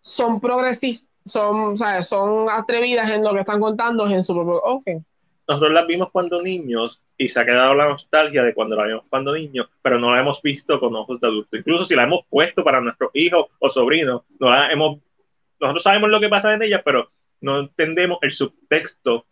son 0.02 0.42
progresistas, 0.42 1.14
son, 1.24 1.78
¿sabes? 1.78 2.08
son 2.08 2.50
atrevidas 2.50 3.10
en 3.10 3.24
lo 3.24 3.34
que 3.34 3.40
están 3.40 3.62
contando 3.62 4.08
en 4.08 4.24
su 4.24 4.34
propio. 4.34 4.62
Okay. 4.62 4.98
Nosotros 5.48 5.72
las 5.72 5.88
vimos 5.88 6.10
cuando 6.12 6.42
niños 6.42 7.02
y 7.18 7.30
se 7.30 7.40
ha 7.40 7.46
quedado 7.46 7.76
la 7.76 7.88
nostalgia 7.88 8.44
de 8.44 8.54
cuando 8.54 8.76
la 8.76 8.86
vimos 8.86 9.04
cuando 9.10 9.34
niños, 9.34 9.70
pero 9.82 10.00
no 10.00 10.14
la 10.14 10.20
hemos 10.20 10.42
visto 10.42 10.80
con 10.80 10.96
ojos 10.96 11.22
de 11.22 11.28
adultos. 11.28 11.60
Incluso 11.60 11.86
si 11.86 11.96
la 11.96 12.04
hemos 12.04 12.26
puesto 12.30 12.64
para 12.64 12.82
nuestros 12.82 13.12
hijos 13.14 13.48
o 13.60 13.70
sobrinos, 13.70 14.24
no 14.40 14.50
la 14.50 14.72
hemos 14.72 15.00
nosotros 15.68 15.84
sabemos 15.84 16.10
lo 16.10 16.20
que 16.20 16.30
pasa 16.30 16.54
en 16.54 16.64
ellas, 16.64 16.82
pero 16.84 17.12
no 17.42 17.60
entendemos 17.60 18.20
el 18.22 18.32
subtexto 18.32 19.26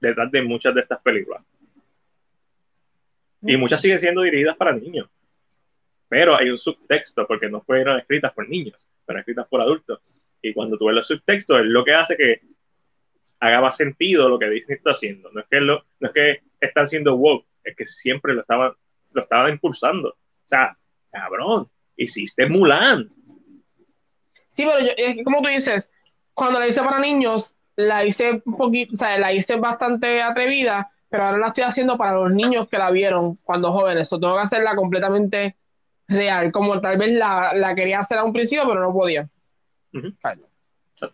detrás 0.00 0.30
de 0.30 0.42
muchas 0.42 0.74
de 0.74 0.82
estas 0.82 1.00
películas. 1.00 1.42
Y 3.42 3.56
muchas 3.56 3.80
siguen 3.80 3.98
siendo 3.98 4.22
dirigidas 4.22 4.56
para 4.56 4.72
niños. 4.72 5.08
Pero 6.08 6.36
hay 6.36 6.50
un 6.50 6.58
subtexto, 6.58 7.26
porque 7.26 7.48
no 7.48 7.60
fueron 7.60 7.98
escritas 7.98 8.32
por 8.32 8.48
niños, 8.48 8.76
pero 9.06 9.20
escritas 9.20 9.46
por 9.48 9.60
adultos. 9.60 10.00
Y 10.42 10.52
cuando 10.52 10.78
tú 10.78 10.86
ves 10.86 10.96
los 10.96 11.06
subtextos, 11.06 11.60
es 11.60 11.66
lo 11.66 11.84
que 11.84 11.94
hace 11.94 12.16
que 12.16 12.40
haga 13.40 13.60
más 13.60 13.76
sentido 13.76 14.28
lo 14.28 14.38
que 14.38 14.50
Disney 14.50 14.76
está 14.78 14.92
haciendo. 14.92 15.30
No 15.32 15.40
es 15.40 15.46
que, 15.48 15.60
lo, 15.60 15.84
no 16.00 16.08
es 16.08 16.14
que 16.14 16.42
están 16.60 16.88
siendo 16.88 17.14
woke, 17.14 17.46
es 17.62 17.76
que 17.76 17.86
siempre 17.86 18.34
lo 18.34 18.40
estaban, 18.40 18.72
lo 19.12 19.22
estaban 19.22 19.52
impulsando. 19.52 20.10
O 20.10 20.48
sea, 20.48 20.76
cabrón, 21.10 21.68
hiciste 21.96 22.46
Mulan. 22.46 23.10
Sí, 24.48 24.64
pero 24.64 24.80
yo, 24.80 24.92
es 24.96 25.16
que 25.16 25.24
como 25.24 25.42
tú 25.42 25.48
dices, 25.48 25.90
cuando 26.34 26.58
la 26.58 26.66
hice 26.66 26.82
para 26.82 26.98
niños, 26.98 27.54
la 27.76 28.04
hice 28.04 28.42
un 28.44 28.56
poquito, 28.56 28.94
o 28.94 28.96
sea, 28.96 29.18
la 29.18 29.32
hice 29.32 29.56
bastante 29.56 30.22
atrevida, 30.22 30.90
pero 31.08 31.24
ahora 31.24 31.38
la 31.38 31.48
estoy 31.48 31.64
haciendo 31.64 31.96
para 31.96 32.14
los 32.14 32.32
niños 32.32 32.68
que 32.68 32.78
la 32.78 32.90
vieron 32.90 33.36
cuando 33.44 33.72
jóvenes. 33.72 34.12
O 34.12 34.18
tengo 34.18 34.34
que 34.34 34.42
hacerla 34.42 34.74
completamente 34.74 35.56
real, 36.08 36.50
como 36.50 36.80
tal 36.80 36.98
vez 36.98 37.08
la, 37.08 37.52
la 37.54 37.74
quería 37.74 38.00
hacer 38.00 38.18
a 38.18 38.24
un 38.24 38.32
principio, 38.32 38.66
pero 38.66 38.80
no 38.80 38.92
podía. 38.92 39.28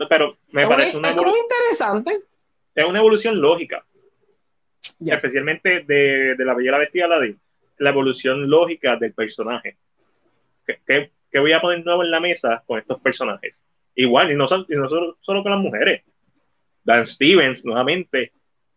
Pero 0.08 0.38
me 0.50 0.66
parece 0.66 0.96
una 0.96 1.10
es 1.10 1.16
muy 1.16 1.38
interesante. 1.38 2.20
Es 2.74 2.84
una 2.84 2.98
evolución 2.98 3.40
lógica. 3.40 3.84
Especialmente 5.04 5.84
de, 5.84 6.34
de, 6.36 6.44
la 6.44 6.54
Bella 6.54 6.72
la 6.72 6.78
Bestia 6.78 7.04
Aladdin. 7.04 7.38
La 7.78 7.90
evolución 7.90 8.48
lógica 8.48 8.96
del 8.96 9.12
personaje. 9.12 9.76
Que, 10.66 10.80
que 10.86 11.10
que 11.34 11.40
voy 11.40 11.50
a 11.50 11.60
poner 11.60 11.84
nuevo 11.84 12.04
en 12.04 12.12
la 12.12 12.20
mesa 12.20 12.62
con 12.64 12.78
estos 12.78 13.00
personajes. 13.00 13.60
Igual, 13.96 14.30
y 14.30 14.36
no, 14.36 14.46
solo, 14.46 14.66
solo 15.20 15.42
con 15.42 15.50
las 15.50 15.60
mujeres. 15.60 16.04
Dan 16.84 17.08
Stevens, 17.08 17.64
nuevamente, 17.64 18.30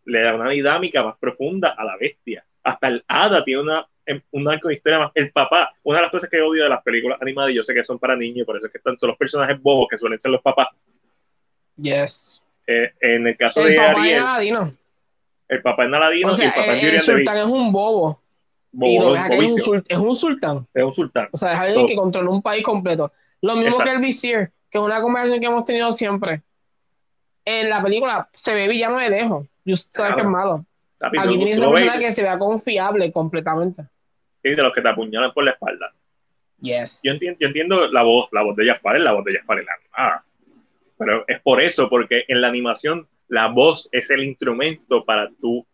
le 0.06 0.22
da 0.22 0.34
una 0.34 0.50
dinámica 0.50 1.04
más 1.04 1.16
profunda 1.18 1.68
a 1.78 1.84
la 1.84 1.96
bestia. 1.96 2.44
Hasta 2.64 2.88
el 2.88 3.04
hada 3.06 3.44
tiene 3.44 3.62
una, 3.62 3.86
un 4.32 4.48
arco 4.48 4.66
de 4.66 4.74
historia 4.74 4.98
más. 4.98 5.12
El 5.14 5.30
papá, 5.30 5.70
una 5.84 5.98
de 5.98 6.02
las 6.02 6.10
cosas 6.10 6.28
que 6.28 6.40
odio 6.40 6.64
de 6.64 6.68
las 6.68 6.82
películas 6.82 7.22
animadas, 7.22 7.52
y 7.52 7.54
yo 7.54 7.62
sé 7.62 7.72
que 7.74 7.84
son 7.84 8.00
para 8.00 8.16
niños, 8.16 8.44
por 8.44 8.56
eso 8.56 8.66
es 8.66 8.72
que 8.72 8.78
están 8.78 8.98
son 8.98 9.10
los 9.10 9.18
personajes 9.18 9.62
bobos 9.62 9.86
que 9.88 9.96
suelen 9.96 10.18
ser 10.18 10.32
los 10.32 10.42
papás. 10.42 10.66
Yes. 11.76 12.42
Eh, 12.66 12.92
en 13.00 13.24
el 13.24 13.36
caso 13.36 13.62
de 13.62 13.78
Ariel. 13.78 14.72
El 15.46 15.62
papá 15.62 15.84
es 15.84 15.90
Naladino 15.90 16.32
y 16.36 16.42
el 16.42 16.50
papá 16.50 16.76
es 16.76 16.82
El 16.82 16.98
sultán 16.98 17.38
es 17.38 17.46
un 17.46 17.70
bobo 17.70 18.20
y 18.72 18.98
lo 18.98 19.16
es, 19.16 19.30
un, 19.66 19.82
es, 19.88 19.98
un, 19.98 20.14
sultán. 20.14 20.66
Es 20.74 20.84
un 20.84 20.92
sultán. 20.92 21.28
O 21.32 21.36
sea, 21.36 21.52
es 21.52 21.60
alguien 21.60 21.86
que 21.86 21.96
controla 21.96 22.30
un 22.30 22.42
país 22.42 22.62
completo. 22.62 23.12
Lo 23.40 23.56
mismo 23.56 23.78
que 23.78 23.90
el 23.90 23.98
visir, 23.98 24.50
que 24.70 24.78
es 24.78 24.84
una 24.84 25.00
conversación 25.00 25.40
que 25.40 25.46
hemos 25.46 25.64
tenido 25.64 25.92
siempre. 25.92 26.42
En 27.44 27.70
la 27.70 27.82
película 27.82 28.28
se 28.32 28.54
ve 28.54 28.68
villano 28.68 28.98
de 28.98 29.10
lejos. 29.10 29.46
Y 29.64 29.72
usted 29.72 29.90
sabe 29.92 30.14
que 30.14 30.20
es 30.20 30.26
malo. 30.26 30.64
Aquí 31.00 31.38
tienes 31.38 31.58
una 31.58 31.70
persona 31.70 31.98
que 31.98 32.10
se 32.10 32.22
vea 32.22 32.38
confiable 32.38 33.10
completamente. 33.12 33.84
Sí, 34.42 34.50
de 34.50 34.56
los 34.56 34.72
que 34.72 34.82
te 34.82 34.88
apuñalan 34.88 35.32
por 35.32 35.44
la 35.44 35.52
espalda. 35.52 35.92
Yes. 36.60 37.00
Yo 37.02 37.12
entiendo, 37.12 37.38
yo 37.40 37.46
entiendo 37.46 37.88
la 37.88 38.02
voz, 38.02 38.28
la 38.32 38.42
voz 38.42 38.56
de 38.56 38.66
Jafar 38.66 38.96
es 38.96 39.02
la 39.02 39.12
voz 39.12 39.24
de 39.24 39.38
Jafar 39.38 39.60
en 39.60 39.66
la 39.66 39.72
animada. 39.72 40.24
Pero 40.98 41.24
es 41.26 41.40
por 41.40 41.62
eso, 41.62 41.88
porque 41.88 42.24
en 42.28 42.40
la 42.40 42.48
animación 42.48 43.06
la 43.28 43.46
voz 43.46 43.88
es 43.92 44.10
el 44.10 44.24
instrumento 44.24 45.04
para 45.04 45.30
tú 45.40 45.64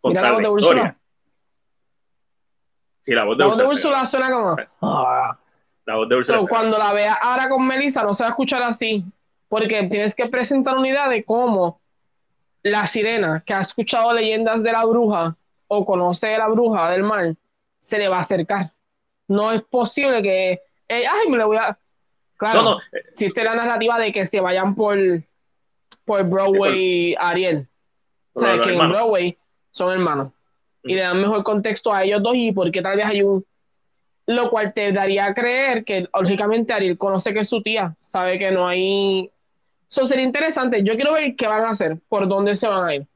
contar 0.00 0.36
Mira 0.36 0.42
la, 0.42 0.48
la 0.48 0.58
historia 0.58 0.97
la 3.14 3.24
voz 3.24 3.38
de, 3.38 3.44
Úrsula 3.64 4.04
suena 4.04 4.30
como. 4.30 4.56
Ah. 4.82 5.38
La 5.86 5.96
voz 5.96 6.08
de 6.08 6.16
Úrsula. 6.16 6.46
cuando 6.48 6.78
la 6.78 6.92
veas 6.92 7.16
ahora 7.20 7.48
con 7.48 7.66
Melissa, 7.66 8.02
no 8.02 8.12
se 8.14 8.22
va 8.22 8.28
a 8.28 8.30
escuchar 8.30 8.62
así. 8.62 9.04
Porque 9.48 9.84
tienes 9.84 10.14
que 10.14 10.26
presentar 10.28 10.76
una 10.76 10.88
idea 10.88 11.08
de 11.08 11.24
cómo 11.24 11.80
la 12.62 12.86
sirena 12.86 13.42
que 13.46 13.54
ha 13.54 13.62
escuchado 13.62 14.12
leyendas 14.12 14.62
de 14.62 14.72
la 14.72 14.84
bruja 14.84 15.36
o 15.68 15.86
conoce 15.86 16.34
a 16.34 16.38
la 16.38 16.48
bruja 16.48 16.90
del 16.90 17.02
mar 17.02 17.34
se 17.78 17.98
le 17.98 18.08
va 18.08 18.18
a 18.18 18.20
acercar. 18.20 18.72
No 19.26 19.50
es 19.52 19.62
posible 19.62 20.22
que. 20.22 20.60
Eh, 20.88 21.06
ay, 21.06 21.28
me 21.30 21.38
le 21.38 21.44
voy 21.44 21.56
a. 21.56 21.78
Claro, 22.36 22.62
no, 22.62 22.78
existe 22.92 23.42
la 23.42 23.54
narrativa 23.54 23.98
de 23.98 24.12
que 24.12 24.24
se 24.24 24.40
vayan 24.40 24.74
por, 24.74 24.96
por 26.04 26.22
Broadway 26.24 27.16
Ariel. 27.18 27.66
O 28.34 28.40
sea, 28.40 28.60
que 28.60 28.74
en 28.74 28.78
Broadway 28.78 29.36
son 29.72 29.92
hermanos 29.92 30.32
y 30.82 30.94
le 30.94 31.02
dan 31.02 31.20
mejor 31.20 31.42
contexto 31.42 31.92
a 31.92 32.04
ellos 32.04 32.22
dos 32.22 32.34
y 32.36 32.52
porque 32.52 32.82
tal 32.82 32.96
vez 32.96 33.06
hay 33.06 33.22
un 33.22 33.44
lo 34.26 34.50
cual 34.50 34.74
te 34.74 34.92
daría 34.92 35.24
a 35.24 35.34
creer 35.34 35.84
que 35.84 36.06
lógicamente 36.12 36.74
Ariel 36.74 36.98
conoce 36.98 37.32
que 37.32 37.40
es 37.40 37.48
su 37.48 37.62
tía, 37.62 37.96
sabe 37.98 38.38
que 38.38 38.50
no 38.50 38.68
hay 38.68 39.30
eso 39.88 40.06
sería 40.06 40.24
interesante, 40.24 40.82
yo 40.84 40.94
quiero 40.96 41.14
ver 41.14 41.34
qué 41.34 41.46
van 41.46 41.62
a 41.62 41.70
hacer, 41.70 41.96
por 42.08 42.28
dónde 42.28 42.54
se 42.54 42.68
van 42.68 42.86
a 42.86 42.94
ir. 42.94 43.06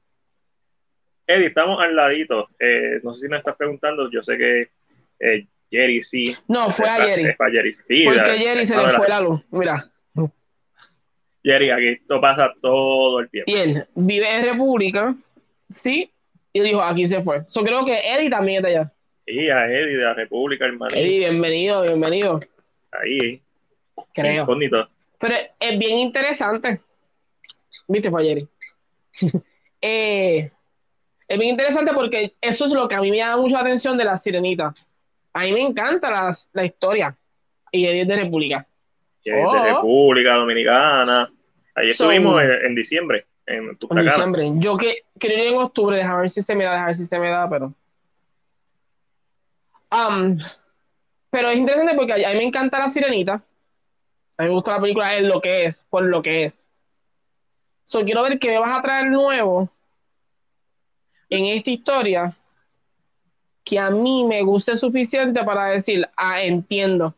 Eddie, 1.27 1.47
estamos 1.47 1.79
al 1.81 1.95
ladito, 1.95 2.49
eh, 2.59 2.99
no 3.03 3.13
sé 3.13 3.23
si 3.23 3.29
me 3.29 3.37
estás 3.37 3.57
preguntando, 3.57 4.11
yo 4.11 4.23
sé 4.23 4.39
que 4.39 4.69
eh, 5.21 5.47
Jerry 5.71 6.03
sí. 6.03 6.37
No, 6.49 6.71
fue 6.71 6.89
a 6.89 6.97
Jerry. 6.97 7.35
Sí, 7.87 8.05
porque 8.05 8.39
Jerry 8.39 8.67
se 8.67 8.77
le 8.77 8.91
fue 8.91 9.09
la 9.09 9.21
luz, 9.21 9.41
mira. 9.51 9.91
Jerry, 11.45 11.71
aquí 11.71 11.89
esto 11.89 12.21
pasa 12.21 12.53
todo 12.61 13.21
el 13.21 13.29
tiempo. 13.29 13.53
Él 13.55 13.87
vive 13.95 14.37
en 14.37 14.45
República, 14.45 15.15
sí, 15.69 16.12
y 16.53 16.61
dijo, 16.61 16.83
aquí 16.83 17.07
se 17.07 17.23
fue. 17.23 17.43
Yo 17.47 17.65
creo 17.65 17.85
que 17.85 17.99
Eddie 17.99 18.31
también 18.31 18.59
está 18.59 18.69
allá. 18.69 18.93
Sí, 19.27 19.49
a 19.49 19.67
Eddie 19.67 19.97
de 19.97 20.05
la 20.05 20.15
República, 20.15 20.67
hermano. 20.67 20.95
Eddie, 20.95 21.31
bienvenido, 21.31 21.83
bienvenido. 21.83 22.41
Ahí. 22.93 23.41
Creo. 24.13 24.47
Pero 24.47 25.35
es 25.61 25.79
bien 25.79 25.99
interesante. 25.99 26.81
¿Viste, 27.89 28.11
Fayeri? 28.11 28.47
eh, 29.81 30.51
es 31.29 31.39
bien 31.39 31.51
interesante 31.51 31.95
porque 31.95 32.35
eso 32.41 32.67
es 32.67 32.75
lo 32.75 32.89
que 32.89 32.95
a 32.95 33.01
mí 33.01 33.11
me 33.11 33.19
llama 33.19 33.41
mucho 33.41 33.55
la 33.55 33.63
atención 33.63 33.97
de 33.97 34.05
la 34.05 34.19
sirenita. 34.19 34.75
A 35.33 35.45
mí 35.45 35.53
me 35.53 35.63
encanta 35.63 36.31
la 36.53 36.65
historia. 36.65 37.17
Y 37.71 37.87
Eddie 37.87 38.03
es 38.03 38.09
de 38.09 38.17
República. 38.17 38.67
es 39.25 39.33
de 39.33 39.43
oh. 39.43 39.65
República 39.65 40.35
Dominicana. 40.35 41.33
Ahí 41.75 41.89
estuvimos 41.89 42.43
en 42.43 42.75
diciembre 42.75 43.25
en 43.47 43.79
diciembre. 44.05 44.51
Yo 44.57 44.77
que 44.77 45.05
quería 45.19 45.45
ir 45.45 45.53
en 45.53 45.59
octubre, 45.59 45.97
déjame 45.97 46.21
ver 46.21 46.31
si 46.31 46.43
se 46.43 46.55
me 46.55 46.65
da, 46.65 46.73
déjame 46.73 46.87
ver 46.87 46.97
si 46.97 47.07
se 47.07 47.19
me 47.19 47.31
da, 47.31 47.49
pero. 47.49 47.75
Um, 49.91 50.39
pero 51.31 51.51
es 51.51 51.59
interesante 51.59 51.95
porque 51.95 52.25
a 52.25 52.31
mí 52.31 52.37
me 52.37 52.45
encanta 52.45 52.79
la 52.79 52.89
sirenita. 52.89 53.43
A 54.37 54.43
mí 54.43 54.49
me 54.49 54.55
gusta 54.55 54.73
la 54.73 54.81
película, 54.81 55.15
es 55.15 55.23
lo 55.23 55.41
que 55.41 55.67
es, 55.67 55.87
por 55.89 56.05
lo 56.05 56.23
que 56.23 56.45
es. 56.45 56.71
So, 57.85 58.05
quiero 58.05 58.23
ver 58.23 58.39
qué 58.39 58.49
me 58.49 58.59
vas 58.59 58.79
a 58.79 58.83
traer 58.83 59.11
nuevo 59.11 59.69
en 61.29 61.47
esta 61.47 61.71
historia 61.71 62.37
que 63.65 63.79
a 63.79 63.91
mí 63.91 64.25
me 64.25 64.43
guste 64.43 64.77
suficiente 64.77 65.43
para 65.45 65.67
decir, 65.67 66.09
ah, 66.17 66.43
entiendo, 66.43 67.15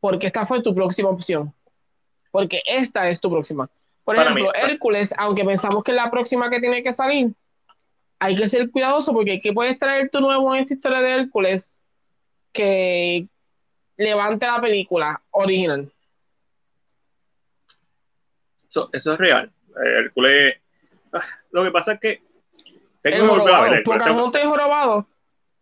porque 0.00 0.26
esta 0.26 0.46
fue 0.46 0.62
tu 0.62 0.74
próxima 0.74 1.08
opción. 1.08 1.52
Porque 2.30 2.62
esta 2.66 3.08
es 3.08 3.20
tu 3.20 3.30
próxima. 3.30 3.70
Por 4.04 4.16
ejemplo, 4.16 4.54
Hércules, 4.54 5.14
aunque 5.16 5.44
pensamos 5.44 5.82
que 5.82 5.92
es 5.92 5.96
la 5.96 6.10
próxima 6.10 6.50
que 6.50 6.60
tiene 6.60 6.82
que 6.82 6.92
salir, 6.92 7.32
hay 8.18 8.36
que 8.36 8.48
ser 8.48 8.70
cuidadoso 8.70 9.12
porque 9.12 9.40
¿qué 9.40 9.52
puedes 9.52 9.78
traer 9.78 10.10
tú 10.10 10.20
nuevo 10.20 10.54
en 10.54 10.62
esta 10.62 10.74
historia 10.74 11.00
de 11.00 11.10
Hércules 11.12 11.82
que 12.52 13.26
levante 13.96 14.46
la 14.46 14.60
película 14.60 15.22
original? 15.30 15.90
Eso, 18.68 18.90
es 18.92 19.18
real. 19.18 19.50
Hércules. 20.00 20.56
ah, 21.12 21.22
Lo 21.50 21.64
que 21.64 21.70
pasa 21.70 21.92
es 21.92 22.00
que. 22.00 22.22
Tengo 23.02 23.16
que 23.18 23.38
volver 23.38 23.54
a 23.54 23.60
ver 23.60 23.84
jorobado. 23.84 23.84
Pocahontas 23.84 24.42
y 24.42 24.46
jorobado. 24.46 25.06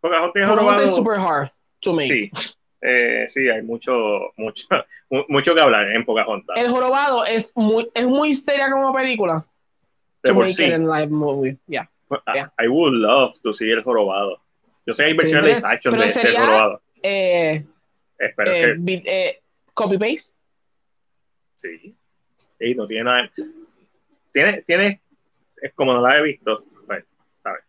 Pocahontas 0.01 0.43
y 0.43 0.47
Pocahontas 0.47 0.85
es 0.85 0.91
jorobado. 0.91 0.97
super 0.97 1.19
hard 1.19 1.51
to 1.81 1.93
make. 1.93 2.09
Sí. 2.09 2.31
Eh, 2.85 3.27
sí, 3.29 3.49
hay 3.49 3.63
mucho, 3.63 4.33
mucho, 4.37 4.67
mu- 5.11 5.25
mucho 5.29 5.55
que 5.55 5.61
hablar 5.61 5.89
en 5.93 6.05
Pocahontas. 6.05 6.57
El 6.59 6.69
jorobado 6.71 7.25
es 7.25 7.53
muy, 7.57 7.89
es 7.95 8.07
muy 8.07 8.33
seria 8.35 8.71
como 8.71 8.93
película. 8.93 9.47
De 10.23 10.35
por 10.35 10.49
sí. 10.49 10.67
live 10.67 11.07
movie. 11.09 11.57
Yeah. 11.69 11.89
I- 12.11 12.33
yeah. 12.35 12.53
I 12.59 12.67
would 12.69 12.95
love 12.95 13.35
to 13.43 13.55
see 13.55 13.71
el 13.71 13.83
jorobado. 13.83 14.41
Yo 14.85 14.95
sé 14.95 15.05
que 15.05 15.09
hay 15.11 15.17
versiones 15.17 15.45
pero- 15.45 15.55
de 15.55 15.61
live 15.61 15.75
action 15.75 15.95
de, 15.95 16.01
del 16.05 16.09
sería- 16.13 16.41
jorobado. 16.41 16.83
Eh, 17.05 17.65
Espero 18.19 18.53
eh, 18.53 18.61
que 18.61 18.75
bit- 18.79 19.03
eh, 19.07 19.41
copy 19.75 19.99
paste. 19.99 20.35
sí. 21.57 21.95
Y 22.61 22.75
no 22.77 22.87
tiene 22.87 23.05
nada. 23.05 23.31
Tiene, 24.33 24.63
tiene, 24.63 25.01
es 25.61 25.73
como 25.75 25.93
no 25.95 26.01
la 26.01 26.19
he 26.19 26.23
visto, 26.23 26.65
pues, 26.87 27.05
¿sabes? 27.43 27.63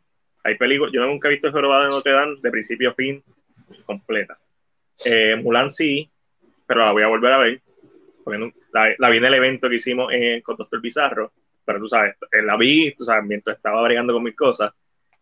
Hay 0.43 0.55
películas, 0.57 0.93
yo 0.93 1.03
nunca 1.05 1.27
he 1.27 1.31
visto 1.31 1.47
el 1.47 1.53
jorobado 1.53 1.83
de 1.83 1.89
Notre 1.89 2.13
Dame 2.13 2.35
de 2.41 2.51
principio 2.51 2.91
a 2.91 2.93
fin 2.93 3.23
completa. 3.87 4.37
Eh, 5.05 5.35
Mulan 5.35 5.71
sí, 5.71 6.09
pero 6.65 6.85
la 6.85 6.91
voy 6.91 7.03
a 7.03 7.07
volver 7.07 7.31
a 7.31 7.37
ver. 7.39 7.61
La, 8.71 8.93
la 8.97 9.09
vi 9.09 9.17
en 9.17 9.25
el 9.25 9.33
evento 9.33 9.69
que 9.69 9.75
hicimos 9.75 10.11
en, 10.13 10.41
con 10.41 10.55
Doctor 10.55 10.81
Bizarro, 10.81 11.33
pero 11.65 11.79
tú 11.79 11.87
sabes, 11.87 12.15
eh, 12.31 12.41
la 12.41 12.57
vi, 12.57 12.93
tú 12.95 13.05
sabes, 13.05 13.25
mientras 13.25 13.57
estaba 13.57 13.81
bregando 13.81 14.13
con 14.13 14.23
mis 14.23 14.35
cosas. 14.35 14.71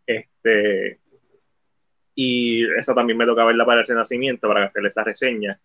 Este, 0.06 1.00
y 2.16 2.64
eso 2.78 2.94
también 2.94 3.18
me 3.18 3.26
toca 3.26 3.46
verla 3.46 3.66
para 3.66 3.82
el 3.82 3.88
renacimiento, 3.88 4.48
para 4.48 4.66
hacerle 4.66 4.90
esa 4.90 5.04
reseña. 5.04 5.60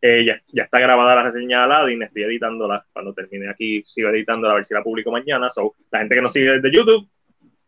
Eh, 0.00 0.24
ya, 0.24 0.42
ya 0.48 0.64
está 0.64 0.80
grabada 0.80 1.14
la 1.14 1.22
reseña 1.24 1.58
de 1.58 1.64
Aladdin, 1.64 2.02
estoy 2.02 2.24
editándola. 2.24 2.84
Cuando 2.92 3.14
termine 3.14 3.48
aquí, 3.48 3.84
sigo 3.86 4.08
editándola 4.08 4.54
a 4.54 4.56
ver 4.56 4.64
si 4.64 4.74
la 4.74 4.82
publico 4.82 5.10
mañana. 5.12 5.48
So, 5.48 5.74
la 5.90 6.00
gente 6.00 6.16
que 6.16 6.22
nos 6.22 6.32
sigue 6.32 6.58
desde 6.58 6.76
YouTube, 6.76 7.08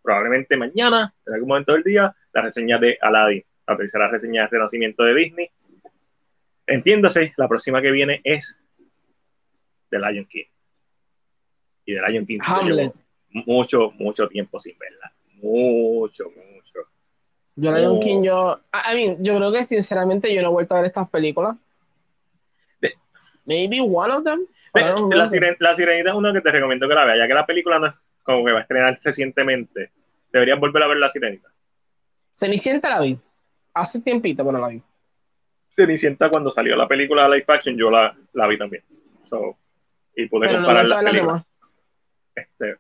probablemente 0.03 0.57
mañana, 0.57 1.15
en 1.27 1.35
algún 1.35 1.49
momento 1.49 1.73
del 1.73 1.85
día, 1.85 2.15
la 2.33 2.43
reseña 2.43 2.79
de 2.79 2.99
Aladdin, 3.01 3.45
la 3.67 3.77
tercera 3.77 4.09
reseña 4.09 4.43
de 4.43 4.49
renacimiento 4.49 5.05
de 5.05 5.15
Disney. 5.15 5.51
Entiéndase, 6.67 7.33
la 7.37 7.49
próxima 7.49 7.81
que 7.83 7.91
viene 7.91 8.21
es 8.25 8.63
The 9.91 9.99
Lion 9.99 10.25
King. 10.27 10.45
Y 11.87 11.95
The 11.95 12.01
Lion 12.09 12.27
King 12.27 12.39
llevo 12.65 12.95
mucho, 13.47 13.91
mucho 13.93 14.29
tiempo 14.29 14.59
sin 14.59 14.77
verla. 14.79 15.13
Mucho, 15.43 16.25
mucho. 16.31 16.89
Yo 17.57 17.71
Lion 17.73 17.97
Oh. 17.97 18.01
King, 18.01 18.23
yo. 18.23 18.61
I 18.73 18.95
mean, 18.95 19.25
yo 19.25 19.37
creo 19.37 19.53
que 19.53 19.63
sinceramente 19.65 20.35
yo 20.35 20.43
no 20.43 20.49
he 20.49 20.53
vuelto 20.53 20.75
a 20.75 20.79
ver 20.81 20.87
estas 20.89 21.09
películas. 21.11 21.57
De- 22.81 22.95
Maybe 23.45 23.81
one 23.81 24.13
of 24.13 24.25
them. 24.25 24.47
De- 24.73 25.17
la. 25.17 25.29
Siren- 25.29 25.57
la 25.61 25.77
Sirenita 25.77 26.11
es 26.11 26.17
uno 26.17 26.33
que 26.33 26.41
te 26.41 26.51
recomiendo 26.51 26.89
que 26.89 26.95
la 26.95 27.05
veas, 27.05 27.19
ya 27.19 27.27
que 27.29 27.35
la 27.35 27.47
película 27.47 27.79
no 27.79 27.87
es 27.89 27.95
como 28.23 28.45
que 28.45 28.53
va 28.53 28.59
a 28.61 28.63
estrenar 28.63 28.99
recientemente. 29.05 29.91
Deberías 30.33 30.59
volver 30.59 30.83
a 30.83 30.89
ver 30.89 30.97
la 30.97 31.11
Sirenita. 31.11 31.49
Cenicienta 32.37 32.89
la 32.89 33.01
vi. 33.01 33.19
Hace 33.75 34.01
tiempito, 34.01 34.45
pero 34.45 34.59
la 34.59 34.69
vi. 34.69 34.83
Cenicienta 35.71 36.31
cuando 36.31 36.53
salió 36.53 36.77
la 36.77 36.87
película 36.87 37.29
live 37.29 37.45
action, 37.49 37.77
yo 37.77 37.91
la, 37.91 38.17
la 38.33 38.47
vi 38.47 38.57
también. 38.57 38.83
So, 39.29 39.57
y 40.15 40.27
pude 40.27 40.47
Pero 40.47 40.61
no 40.61 40.67
comparar 40.67 40.85
a 40.85 40.89
las 40.89 41.05
películas. 41.05 41.45
Este, 42.35 42.77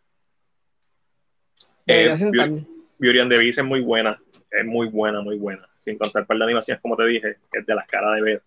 eh, 1.87 2.16
sentarme. 2.16 2.66
Beauty 2.99 3.21
and 3.21 3.31
the 3.31 3.39
Beast 3.39 3.59
es 3.59 3.65
muy 3.65 3.81
buena, 3.81 4.21
es 4.51 4.65
muy 4.65 4.89
buena, 4.89 5.21
muy 5.21 5.37
buena. 5.37 5.69
Sin 5.81 5.99
contar 5.99 6.27
par 6.27 6.39
de 6.39 6.45
animaciones, 6.45 6.81
como 6.81 6.97
te 6.97 7.07
dije, 7.07 7.37
es 7.53 7.66
de 7.66 7.75
las 7.75 7.87
caras 7.87 8.15
de 8.15 8.23
ver. 8.23 8.43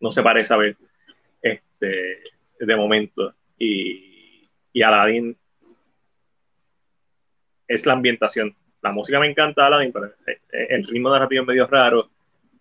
no 0.00 0.10
se 0.10 0.22
parece 0.22 0.54
a 0.54 0.56
ver 0.56 0.76
este, 1.42 2.22
de 2.58 2.76
momento. 2.76 3.34
Y, 3.58 4.48
y 4.72 4.82
Aladdin 4.82 5.36
es 7.68 7.86
la 7.86 7.92
ambientación. 7.92 8.56
La 8.82 8.92
música 8.92 9.18
me 9.18 9.28
encanta 9.28 9.66
Aladdin, 9.66 9.92
pero 9.92 10.06
eh, 10.06 10.40
eh, 10.52 10.66
el 10.70 10.86
ritmo 10.86 11.10
narrativo 11.10 11.42
es 11.42 11.48
medio 11.48 11.66
raro. 11.66 12.10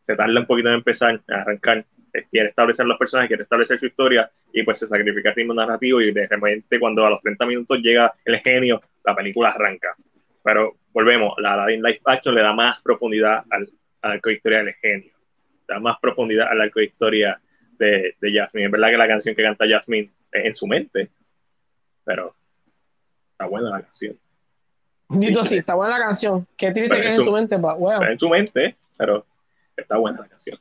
Se 0.06 0.16
tarda 0.16 0.40
un 0.40 0.46
poquito 0.46 0.70
en 0.70 0.76
empezar, 0.76 1.22
a 1.30 1.42
arrancar. 1.42 1.86
Eh, 2.14 2.26
Quiere 2.32 2.50
establecer 2.50 2.86
los 2.86 2.98
personajes, 2.98 3.28
quiere 3.28 3.44
establecer 3.44 3.80
su 3.80 3.88
historia 3.88 4.30
y 4.54 4.64
pues 4.64 4.80
se 4.80 4.88
sacrifica 4.88 5.30
el 5.30 5.36
ritmo 5.36 5.54
narrativo 5.54 6.02
y 6.02 6.12
de 6.14 6.28
repente 6.28 6.80
cuando 6.80 7.06
a 7.06 7.10
los 7.10 7.22
30 7.22 7.46
minutos 7.46 7.80
llega 7.80 8.14
el 8.24 8.40
genio, 8.40 8.82
la 9.04 9.16
película 9.16 9.50
arranca. 9.50 9.96
Pero 10.44 10.76
volvemos, 10.94 11.34
la 11.40 11.54
Aladdin 11.54 11.82
Live 11.84 12.02
Action 12.06 12.36
le 12.36 12.42
da 12.42 12.54
más 12.54 12.82
profundidad 12.82 13.44
al, 13.50 13.70
al 14.02 14.12
arco 14.14 14.30
de 14.30 14.36
historia 14.36 14.64
del 14.64 14.74
genio, 14.76 15.12
da 15.68 15.80
más 15.80 15.98
profundidad 16.00 16.48
al 16.50 16.62
arco 16.62 16.80
de 16.80 16.86
historia 16.86 17.40
de, 17.78 18.16
de 18.22 18.34
Jasmine. 18.34 18.68
Es 18.68 18.72
verdad 18.72 18.90
que 18.90 18.98
la 18.98 19.08
canción 19.08 19.36
que 19.36 19.44
canta 19.44 19.68
Jasmine 19.68 20.10
es 20.32 20.46
en 20.46 20.56
su 20.56 20.68
mente, 20.68 21.10
pero 22.06 22.34
está 23.32 23.46
buena 23.46 23.70
la 23.70 23.82
canción. 23.82 24.18
Dito 25.10 25.44
sí, 25.46 25.58
está 25.58 25.76
buena 25.76 25.98
la 25.98 26.06
canción. 26.06 26.48
Qué 26.58 26.72
triste 26.72 27.00
que 27.02 27.10
es 27.10 27.18
en 27.18 27.24
su 27.24 27.32
mente. 27.32 27.56
Está 27.56 28.12
en 28.12 28.20
su 28.20 28.30
mente, 28.30 28.76
pero 28.98 29.26
está 29.76 29.98
buena 29.98 30.22
la 30.22 30.28
canción. 30.28 30.58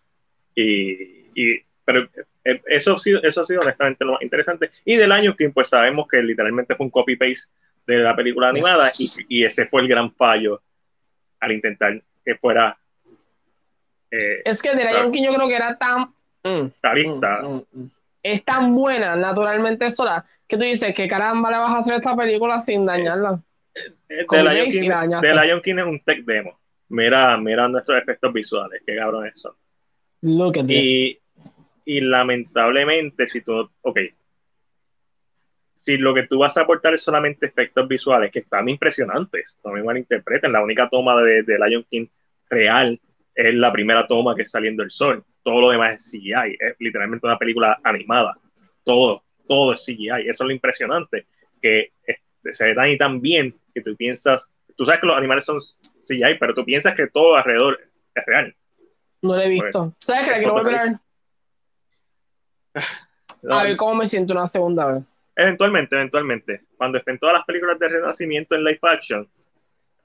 Y, 0.54 0.92
y 1.34 1.62
pero 1.84 2.08
eh, 2.44 2.62
eso 2.66 2.94
ha 2.94 2.98
sido, 2.98 3.22
eso 3.22 3.42
ha 3.42 3.44
sido 3.44 3.60
honestamente 3.60 4.04
lo 4.04 4.12
más 4.12 4.22
interesante. 4.22 4.70
Y 4.84 4.96
del 4.96 5.12
año 5.12 5.34
que 5.36 5.50
pues 5.50 5.68
sabemos 5.68 6.06
que 6.08 6.22
literalmente 6.22 6.74
fue 6.74 6.86
un 6.86 6.90
copy-paste 6.90 7.50
de 7.86 7.98
la 7.98 8.16
película 8.16 8.48
animada 8.48 8.90
y, 8.98 9.10
y 9.28 9.44
ese 9.44 9.66
fue 9.66 9.82
el 9.82 9.88
gran 9.88 10.12
fallo 10.12 10.62
al 11.40 11.52
intentar 11.52 12.02
que 12.24 12.34
fuera 12.36 12.78
eh, 14.10 14.40
Es 14.44 14.62
que 14.62 14.74
de 14.74 14.84
Lion 14.84 15.12
King 15.12 15.24
yo 15.24 15.34
creo 15.34 15.48
que 15.48 15.56
era 15.56 15.76
tan. 15.76 16.14
mm, 16.44 16.70
realista. 16.82 17.42
mm, 17.42 17.54
mm, 17.54 17.64
mm. 17.72 17.90
Es 18.22 18.44
tan 18.44 18.74
buena 18.74 19.16
naturalmente 19.16 19.90
sola 19.90 20.24
que 20.48 20.56
tú 20.56 20.62
dices 20.62 20.94
que 20.94 21.08
caramba 21.08 21.50
le 21.50 21.58
vas 21.58 21.72
a 21.72 21.78
hacer 21.78 21.94
esta 21.94 22.16
película 22.16 22.60
sin 22.60 22.86
dañarla. 22.86 23.40
The 23.74 24.42
Lion, 24.42 24.70
King. 24.70 24.90
The 25.20 25.34
Lion 25.34 25.60
King 25.60 25.78
es 25.78 25.84
un 25.84 26.00
tech 26.00 26.24
demo. 26.24 26.58
Mira, 26.88 27.36
mira 27.38 27.68
nuestros 27.68 28.00
efectos 28.00 28.32
visuales, 28.32 28.82
qué 28.86 28.96
cabrón 28.96 29.30
son. 29.34 29.54
Look 30.22 30.58
at 30.58 30.66
this. 30.66 30.76
Y, 30.76 31.20
y 31.84 32.00
lamentablemente, 32.00 33.26
si 33.26 33.40
tú, 33.40 33.68
ok, 33.82 33.98
si 35.84 35.98
lo 35.98 36.14
que 36.14 36.26
tú 36.26 36.38
vas 36.38 36.56
a 36.56 36.62
aportar 36.62 36.94
es 36.94 37.02
solamente 37.02 37.46
efectos 37.46 37.86
visuales, 37.86 38.30
que 38.30 38.38
están 38.38 38.68
impresionantes, 38.68 39.58
no 39.64 39.72
me 39.72 39.82
malinterpreten, 39.82 40.52
la 40.52 40.62
única 40.62 40.88
toma 40.88 41.20
de, 41.20 41.42
de 41.42 41.58
Lion 41.58 41.84
King 41.90 42.06
real 42.48 42.98
es 43.34 43.54
la 43.54 43.72
primera 43.72 44.06
toma 44.06 44.34
que 44.34 44.42
es 44.42 44.50
saliendo 44.50 44.82
el 44.82 44.90
sol, 44.90 45.24
todo 45.42 45.60
lo 45.60 45.70
demás 45.70 45.96
es 45.96 46.10
CGI, 46.10 46.56
es 46.58 46.76
literalmente 46.78 47.26
una 47.26 47.38
película 47.38 47.80
animada, 47.82 48.38
todo, 48.82 49.24
todo 49.46 49.74
es 49.74 49.84
CGI, 49.84 50.28
eso 50.28 50.44
es 50.44 50.46
lo 50.46 50.52
impresionante, 50.52 51.26
que 51.60 51.92
este, 52.06 52.52
se 52.52 52.66
ve 52.66 52.74
tan 52.74 52.88
y 52.88 52.96
tan 52.96 53.20
bien 53.20 53.54
que 53.74 53.82
tú 53.82 53.96
piensas, 53.96 54.50
tú 54.76 54.84
sabes 54.84 55.00
que 55.00 55.06
los 55.06 55.16
animales 55.16 55.44
son 55.44 55.58
CGI, 56.06 56.38
pero 56.38 56.54
tú 56.54 56.64
piensas 56.64 56.94
que 56.94 57.08
todo 57.08 57.36
alrededor 57.36 57.78
es 58.14 58.26
real. 58.26 58.54
No 59.22 59.36
la 59.36 59.44
he 59.44 59.48
visto. 59.48 59.94
¿Sabes 60.00 60.24
que 60.24 60.30
la 60.30 60.38
quiero 60.38 60.52
volver 60.54 60.74
a 60.76 60.82
ver? 60.84 60.96
No, 63.42 63.54
A 63.58 63.64
ver 63.64 63.76
cómo 63.76 63.94
me 63.94 64.06
siento 64.06 64.32
una 64.32 64.46
segunda 64.46 64.86
vez. 64.86 65.02
Eventualmente, 65.36 65.96
eventualmente. 65.96 66.62
Cuando 66.76 66.98
estén 66.98 67.18
todas 67.18 67.34
las 67.34 67.44
películas 67.44 67.78
de 67.78 67.88
renacimiento 67.88 68.54
en 68.54 68.64
live 68.64 68.78
action, 68.82 69.28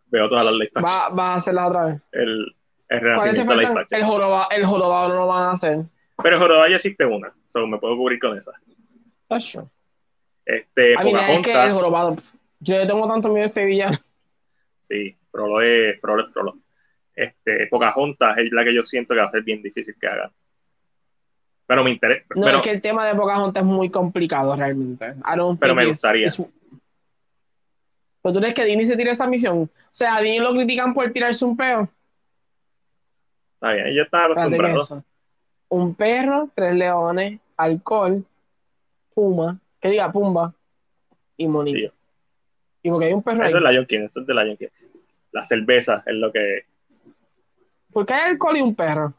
veo 0.07 0.27
todas 0.27 0.45
las 0.45 0.53
live 0.53 0.71
action. 0.73 1.19
Va, 1.19 1.31
a 1.31 1.35
hacerla 1.35 1.67
otra 1.67 1.85
vez. 1.85 2.01
El, 2.11 2.55
el 2.89 2.99
¿Cuáles 2.99 2.99
te 2.99 2.99
renacimiento 2.99 3.55
live 3.55 3.81
action. 3.81 3.99
El 3.99 4.05
jorobado, 4.05 4.47
el 4.51 4.65
jorobado 4.65 5.09
no 5.09 5.15
lo 5.15 5.27
van 5.27 5.43
a 5.43 5.51
hacer. 5.51 5.85
Pero 6.21 6.39
Jorobado 6.39 6.67
ya 6.67 6.75
existe 6.75 7.05
una, 7.05 7.33
solo 7.49 7.67
me 7.67 7.77
puedo 7.77 7.95
cubrir 7.95 8.19
con 8.19 8.37
esa. 8.37 8.51
That's 9.29 9.51
true. 9.51 9.65
Este, 10.45 10.97
A 10.97 11.03
mí 11.03 11.13
es 11.13 11.45
que 11.45 11.53
el 11.53 11.71
jorobado. 11.71 12.15
pf, 12.15 12.33
Yo 12.59 12.75
le 12.77 12.85
tengo 12.85 13.07
tanto 13.07 13.29
miedo 13.29 13.43
a 13.43 13.45
ese 13.45 13.65
villano. 13.65 13.97
sí, 14.89 15.17
Frollo 15.31 15.61
es, 15.61 15.99
Frollo 16.01 16.27
es 16.27 16.33
Frollo. 16.33 16.57
Este, 17.15 17.67
Pocahontas 17.67 18.37
es 18.37 18.51
la 18.51 18.63
que 18.63 18.73
yo 18.73 18.83
siento 18.85 19.13
que 19.13 19.19
va 19.19 19.27
a 19.27 19.31
ser 19.31 19.43
bien 19.43 19.61
difícil 19.61 19.95
que 19.99 20.07
haga. 20.07 20.31
Pero 21.65 21.83
me 21.83 21.91
interesa, 21.91 22.25
No, 22.35 22.45
pero, 22.45 22.57
es 22.57 22.63
que 22.63 22.71
el 22.71 22.81
tema 22.81 23.05
de 23.05 23.13
Pocahontas 23.15 23.61
es 23.61 23.67
muy 23.67 23.89
complicado 23.89 24.55
realmente. 24.55 25.13
Pero 25.59 25.75
me 25.75 25.85
gustaría. 25.85 26.27
it's- 26.27 26.43
Pero 28.21 28.33
tú 28.33 28.39
crees 28.39 28.53
que 28.55 28.65
Disney 28.65 28.85
se 28.85 28.97
tira 28.97 29.11
esa 29.11 29.27
misión. 29.27 29.57
O 29.63 29.69
sea, 29.91 30.15
a 30.15 30.21
Disney 30.21 30.39
lo 30.39 30.53
critican 30.53 30.93
por 30.93 31.11
tirarse 31.11 31.45
un 31.45 31.55
peo. 31.55 31.89
está 33.55 33.73
bien, 33.73 33.87
ella 33.87 34.03
está 34.03 34.27
Espérate, 34.27 34.49
¿qué 34.49 34.55
es 34.55 34.71
acostumbrado. 34.71 35.05
Un 35.69 35.95
perro, 35.95 36.49
tres 36.55 36.73
leones, 36.73 37.39
alcohol, 37.55 38.25
puma, 39.13 39.59
que 39.79 39.89
diga 39.89 40.11
pumba 40.11 40.53
y 41.37 41.47
monito. 41.47 41.87
Sí. 41.91 41.98
Y 42.81 42.89
porque 42.89 43.07
hay 43.07 43.13
un 43.13 43.23
perro 43.23 43.43
ahí. 43.43 43.49
Eso 43.49 43.57
es 43.57 43.63
Lion 43.63 43.85
King, 43.85 43.99
esto 44.01 44.21
es 44.21 44.27
de 44.27 44.33
Lion 44.33 44.57
King. 44.57 44.67
La 45.31 45.43
cerveza 45.43 46.03
es 46.05 46.15
lo 46.15 46.31
que 46.31 46.65
¿Por 47.91 48.05
qué 48.05 48.13
hay 48.13 48.31
alcohol 48.31 48.57
y 48.57 48.61
un 48.61 48.75
perro? 48.75 49.13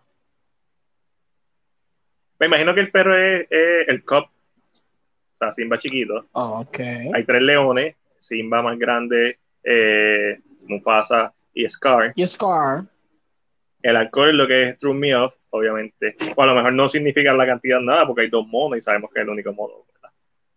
Me 2.39 2.47
imagino 2.47 2.75
que 2.75 2.81
el 2.81 2.91
perro 2.91 3.17
es, 3.19 3.47
es 3.51 3.89
el 3.89 4.05
cop. 4.05 4.27
O 4.27 5.37
sea, 5.37 5.53
Simba 5.53 5.79
chiquito. 5.79 6.27
Oh, 6.33 6.61
ok. 6.61 6.79
Hay 7.15 7.25
tres 7.25 7.43
leones. 7.43 7.97
Simba 8.19 8.63
más 8.63 8.79
grande, 8.79 9.39
eh, 9.65 10.39
Mufasa 10.67 11.33
y 11.55 11.69
Scar. 11.69 12.13
Y 12.15 12.27
Scar. 12.27 12.85
El 13.83 13.97
alcohol 13.97 14.29
es 14.29 14.35
lo 14.35 14.47
que 14.47 14.69
es 14.69 14.79
True 14.79 14.95
Me 14.95 15.15
Off, 15.15 15.35
obviamente. 15.51 16.17
O 16.37 16.43
a 16.43 16.47
lo 16.47 16.55
mejor 16.55 16.75
no 16.75 16.89
significa 16.89 17.33
la 17.33 17.47
cantidad 17.47 17.81
nada, 17.81 18.07
porque 18.07 18.23
hay 18.23 18.29
dos 18.29 18.47
monos 18.47 18.79
y 18.79 18.83
sabemos 18.83 19.11
que 19.11 19.21
es 19.21 19.25
el 19.25 19.31
único 19.31 19.55
mono. 19.55 19.87
¿verdad? 19.95 20.11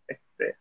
Este, 0.08 0.58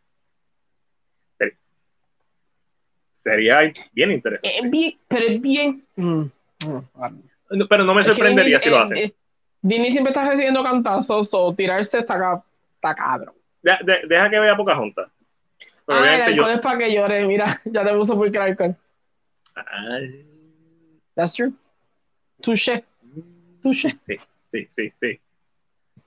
sería 3.22 3.72
bien 3.92 4.10
interesante. 4.12 4.68
Bien, 4.68 4.98
pero 5.08 5.24
es 5.26 5.40
bien. 5.40 5.84
mm, 5.96 6.20
mm, 6.22 7.66
Pero 7.68 7.84
no 7.84 7.94
me 7.94 8.04
sorprendería 8.04 8.58
Disney- 8.58 8.60
si 8.64 8.70
lo 8.70 8.78
hacen. 8.78 8.98
eh, 8.98 9.14
Disney 9.60 9.90
siempre 9.92 10.10
está 10.12 10.28
recibiendo 10.28 10.62
cantazos 10.64 11.32
o 11.34 11.54
tirarse 11.54 11.98
está, 12.00 12.42
está 12.74 12.94
cabrón. 12.94 13.34
De- 13.62 13.78
de- 13.84 14.06
deja 14.08 14.28
que 14.30 14.40
vea 14.40 14.56
Pocahontas. 14.56 15.08
Pero 15.86 15.98
Ah, 15.98 16.02
el 16.02 16.02
obviamente 16.02 16.26
yo- 16.36 16.42
alcohol 16.44 16.54
es 16.54 16.60
para 16.60 16.78
que 16.78 16.94
llore. 16.94 17.26
Mira, 17.26 17.60
ya 17.64 17.84
te 17.84 17.94
puso 17.94 18.16
por 18.16 18.36
alcohol. 18.38 18.76
Ay. 19.54 20.26
That's 21.14 21.34
true. 21.34 21.52
Touché. 22.40 22.84
Touché. 23.62 23.90
Sí, 24.06 24.16
sí, 24.50 24.66
sí, 24.70 24.92
sí. 25.00 25.20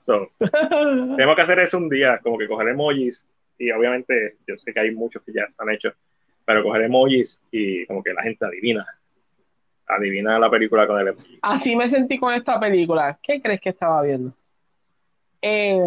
So, 0.06 0.32
tenemos 1.18 1.36
que 1.36 1.42
hacer 1.42 1.60
eso 1.60 1.78
un 1.78 1.90
día, 1.90 2.20
como 2.22 2.38
que 2.38 2.48
coger 2.48 2.70
emojis 2.70 3.26
y 3.58 3.72
obviamente 3.72 4.38
yo 4.48 4.58
sé 4.58 4.74
que 4.74 4.80
hay 4.80 4.92
muchos 4.92 5.24
que 5.24 5.32
ya 5.34 5.44
están 5.44 5.70
hechos, 5.70 5.94
pero 6.45 6.63
coger 6.63 6.84
emojis 6.84 7.41
y 7.51 7.85
como 7.88 8.03
que 8.03 8.13
la 8.13 8.23
gente 8.23 8.45
adivina. 8.45 8.85
Adivina 9.88 10.39
la 10.39 10.49
película 10.49 10.88
con 10.88 10.99
el 10.99 11.09
emoji. 11.09 11.39
Así 11.41 11.76
me 11.76 11.88
sentí 11.89 12.17
con 12.17 12.34
esta 12.34 12.59
película. 12.59 13.19
¿Qué 13.22 13.41
crees 13.41 13.61
que 13.61 13.69
estaba 13.69 14.01
viendo? 14.01 14.34
Eh, 15.41 15.85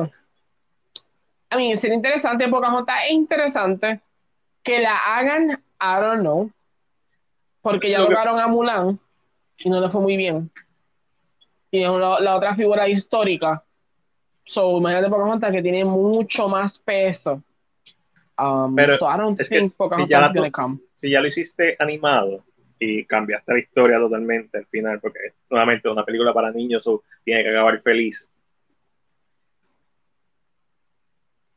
a 1.51 1.57
mí, 1.57 1.75
sería 1.77 1.97
interesante, 1.97 2.49
Pocahontas 2.49 2.97
es 3.07 3.13
interesante. 3.13 4.01
Que 4.63 4.81
la 4.81 4.97
hagan, 4.97 5.51
I 5.81 6.01
don't 6.01 6.21
know. 6.21 6.51
Porque 7.63 7.91
ya 7.91 7.99
Lo 7.99 8.07
que- 8.09 8.15
tocaron 8.15 8.39
a 8.39 8.47
Mulan 8.47 8.99
y 9.59 9.71
no 9.71 9.81
le 9.81 9.89
fue 9.89 10.01
muy 10.01 10.17
bien. 10.17 10.51
Y 11.71 11.83
es 11.83 11.91
la, 11.91 12.21
la 12.21 12.37
otra 12.37 12.55
figura 12.55 12.89
histórica. 12.89 13.63
So, 14.45 14.79
imagínate 14.79 15.11
Pocahontas 15.11 15.53
que 15.53 15.63
tiene 15.63 15.85
mucho 15.85 16.49
más 16.49 16.79
peso. 16.79 17.43
Um, 18.39 18.77
Pero 18.77 18.97
so 18.97 19.07
I 19.07 19.17
don't 19.19 19.41
es 19.41 19.49
que 19.49 19.59
think 19.59 19.73
si 19.97 20.07
ya 20.07 20.27
is 20.27 20.33
gonna 20.33 20.51
come. 20.51 20.79
Si 20.95 21.11
ya 21.11 21.21
lo 21.21 21.27
hiciste 21.27 21.77
animado 21.79 22.45
y 22.79 23.05
cambiaste 23.05 23.53
la 23.53 23.59
historia 23.59 23.99
totalmente 23.99 24.59
al 24.59 24.67
final, 24.67 25.01
porque 25.01 25.35
nuevamente 25.51 25.89
una 25.89 26.05
película 26.05 26.33
para 26.33 26.53
niños, 26.53 26.85
so 26.85 27.03
tiene 27.25 27.43
que 27.43 27.51
acabar 27.51 27.83
feliz. 27.83 28.31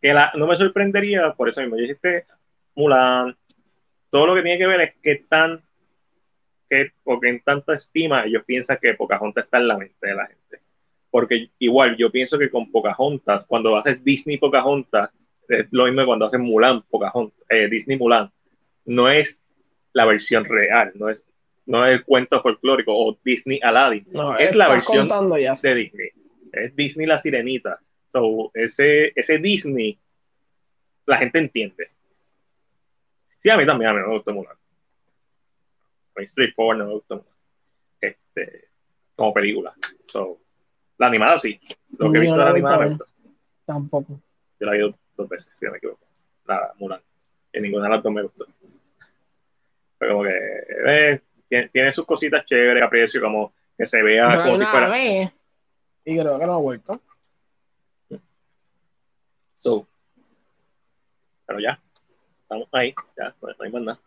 Que 0.02 0.14
la, 0.14 0.32
no 0.36 0.48
me 0.48 0.58
sorprendería, 0.58 1.34
por 1.34 1.50
eso 1.50 1.62
mismo, 1.62 1.78
yo 1.78 1.84
hiciste 1.84 2.26
Mulan, 2.74 3.38
todo 4.10 4.28
lo 4.28 4.36
que 4.36 4.42
tiene 4.42 4.58
que 4.58 4.66
ver 4.66 4.82
es 4.82 4.96
que 5.04 5.16
tan, 5.30 5.62
que, 6.68 6.92
porque 7.04 7.30
en 7.30 7.42
tanta 7.42 7.76
estima 7.76 8.26
ellos 8.26 8.44
piensan 8.44 8.80
que 8.82 8.96
Pocahontas 8.96 9.46
está 9.46 9.60
en 9.60 9.68
la 9.68 9.78
mente 9.78 10.08
de 10.08 10.16
la 10.16 10.26
gente. 10.26 10.62
Porque 11.12 11.52
igual 11.60 11.96
yo 11.98 12.12
pienso 12.12 12.40
que 12.40 12.50
con 12.50 12.72
Pocahontas, 12.72 13.46
cuando 13.46 13.78
haces 13.78 14.04
Disney 14.04 14.38
Pocahontas, 14.38 15.12
es 15.52 15.68
lo 15.72 15.86
mismo 15.86 16.06
cuando 16.06 16.26
haces 16.26 16.40
Mulan 16.40 16.82
Pocahontas, 16.84 17.38
eh, 17.50 17.68
Disney 17.70 17.98
Mulan, 17.98 18.32
no 18.86 19.10
es 19.10 19.44
la 19.94 20.06
versión 20.06 20.46
real, 20.46 20.92
no 20.96 21.10
es, 21.10 21.24
no 21.66 21.86
es 21.86 21.94
el 21.94 22.06
cuento 22.06 22.42
folclórico 22.42 22.94
o 22.96 23.18
Disney 23.24 23.60
Aladdin, 23.62 24.08
No, 24.12 24.38
es 24.38 24.56
la 24.56 24.70
versión 24.70 25.08
ya. 25.08 25.54
de 25.62 25.76
Disney. 25.76 26.10
Es 26.54 26.76
Disney 26.76 27.06
la 27.06 27.20
sirenita. 27.20 27.80
So, 28.12 28.52
ese, 28.54 29.14
ese 29.16 29.38
Disney, 29.38 29.98
la 31.06 31.18
gente 31.18 31.40
entiende. 31.40 31.90
Sí, 33.42 33.50
a 33.50 33.58
mí 33.58 33.66
también, 33.66 33.92
a 33.92 33.94
mí 33.94 34.00
no 34.02 34.08
me 34.08 34.14
gustó 34.16 34.34
Mulan. 34.34 34.54
A 36.16 36.20
mí 36.20 36.28
Straightforward 36.28 36.78
no 36.80 36.86
me 36.88 36.94
gustó 36.94 37.16
Mulan. 37.18 37.32
Este, 38.02 38.66
como 39.16 39.34
película. 39.34 39.74
So, 40.08 40.40
la 40.98 41.08
animada 41.08 41.40
sí. 41.40 41.60
Lo 41.98 42.12
que 42.12 42.18
he 42.18 42.22
visto 42.22 42.38
de 42.38 42.44
la 42.44 42.50
animada 42.52 42.86
me. 42.86 42.98
Tampoco. 43.66 44.20
Yo 44.60 44.66
la 44.66 44.76
he 44.76 44.84
visto 44.84 45.01
dos 45.22 45.30
veces, 45.30 45.52
si 45.58 45.66
no 45.66 45.72
me 45.72 45.78
equivoco. 45.78 46.06
La 46.46 46.74
Mulan. 46.78 47.02
Y 47.54 47.60
ninguna 47.62 47.86
de 47.86 47.90
las 47.92 48.04
dos 48.04 48.12
me 48.14 48.24
gustó. 48.24 48.46
Pero 49.98 50.14
como 50.14 50.24
que 50.24 50.38
eh, 50.88 51.22
tiene, 51.48 51.70
tiene 51.70 51.92
sus 51.92 52.06
cositas 52.06 52.46
chéveres, 52.46 52.84
aprecio, 52.84 53.22
como 53.22 53.54
que 53.78 53.86
se 53.86 54.02
vea 54.02 54.30
Pero 54.30 54.44
como 54.44 54.58
si 54.58 54.66
fuera. 54.66 54.88
vez, 54.90 55.32
y 56.06 56.18
creo 56.18 56.40
que 56.40 56.46
no 56.46 56.54
ha 56.54 56.58
vuelto. 56.58 57.00
So, 59.60 59.88
pero 61.46 61.60
ya, 61.60 61.80
estamos 62.42 62.68
ahí, 62.72 62.96
ya, 63.16 63.36
no, 63.42 63.48
no 63.50 63.56
hay 63.64 63.72
más 63.72 63.82
nada. 63.84 64.00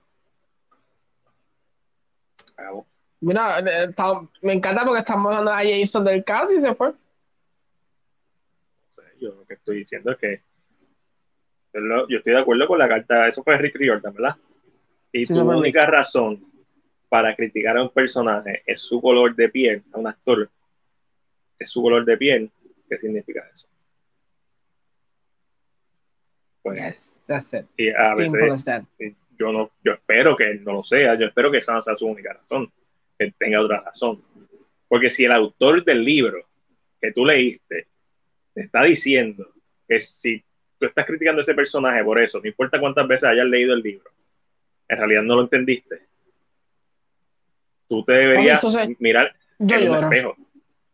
Acabó. 2.56 2.86
Mira, 3.20 3.60
eh, 3.60 3.84
está- 3.90 4.26
me 4.42 4.52
encanta 4.54 4.84
porque 4.84 4.98
estamos 5.00 5.26
hablando 5.30 5.52
a 5.52 5.62
Jason 5.62 6.04
del 6.04 6.24
caso 6.24 6.52
y 6.54 6.60
se 6.60 6.74
fue. 6.74 6.92
Yo 9.20 9.28
lo 9.30 9.44
que 9.46 9.54
estoy 9.54 9.78
diciendo 9.78 10.10
es 10.10 10.18
que 10.18 10.42
yo, 12.08 12.18
estoy 12.18 12.32
de 12.34 12.40
acuerdo 12.40 12.66
con 12.66 12.78
la 12.78 12.88
carta, 12.88 13.28
eso 13.28 13.42
fue 13.42 13.58
Rick 13.58 13.76
Riordan, 13.76 14.14
¿verdad? 14.14 14.36
Y 15.12 15.26
Sí, 15.26 15.34
tu 15.34 15.40
única 15.42 15.86
razón 15.86 16.44
para 17.08 17.34
criticar 17.36 17.76
a 17.76 17.82
un 17.82 17.90
personaje 17.90 18.62
es 18.66 18.80
su 18.80 19.00
color 19.00 19.34
de 19.34 19.48
piel, 19.48 19.82
a 19.92 19.98
un 19.98 20.06
actor, 20.06 20.50
es 21.58 21.70
su 21.70 21.82
color 21.82 22.04
de 22.04 22.16
piel, 22.16 22.50
¿qué 22.88 22.98
significa 22.98 23.48
eso? 23.52 23.68
Pues, 26.62 26.78
Yes, 26.80 27.22
that's 27.26 27.52
it. 27.52 27.66
y 27.76 27.90
a 27.90 28.14
veces 28.14 28.32
Simple 28.32 28.50
as 28.52 28.64
that. 28.64 28.82
yo 29.38 29.52
no, 29.52 29.70
yo 29.84 29.92
espero 29.92 30.36
que 30.36 30.50
él 30.50 30.64
no 30.64 30.72
lo 30.72 30.82
sea, 30.82 31.14
yo 31.18 31.26
espero 31.26 31.50
que 31.50 31.58
esa 31.58 31.74
no 31.74 31.82
sea 31.82 31.94
su 31.96 32.06
única 32.06 32.32
razón, 32.32 32.72
que 33.18 33.26
él 33.26 33.34
tenga 33.38 33.60
otra 33.60 33.80
razón. 33.80 34.22
Porque 34.88 35.10
si 35.10 35.24
el 35.24 35.32
autor 35.32 35.84
del 35.84 36.04
libro 36.04 36.46
que 37.00 37.12
tú 37.12 37.24
leíste 37.24 37.88
te 38.54 38.62
está 38.62 38.82
diciendo 38.82 39.52
que 39.86 40.00
si 40.00 40.42
tú 40.84 40.90
estás 40.90 41.06
criticando 41.06 41.40
a 41.40 41.42
ese 41.42 41.54
personaje 41.54 42.02
por 42.04 42.20
eso, 42.20 42.40
no 42.40 42.46
importa 42.48 42.80
cuántas 42.80 43.06
veces 43.08 43.24
hayas 43.28 43.46
leído 43.46 43.74
el 43.74 43.80
libro, 43.80 44.10
en 44.88 44.98
realidad 44.98 45.22
no 45.22 45.36
lo 45.36 45.42
entendiste, 45.42 46.06
tú 47.88 48.04
te 48.04 48.12
deberías 48.12 48.60
se- 48.60 48.96
mirar 48.98 49.34
Yo 49.58 49.76
en 49.76 49.82
un 49.82 49.88
lloro. 49.94 50.02
espejo. 50.06 50.36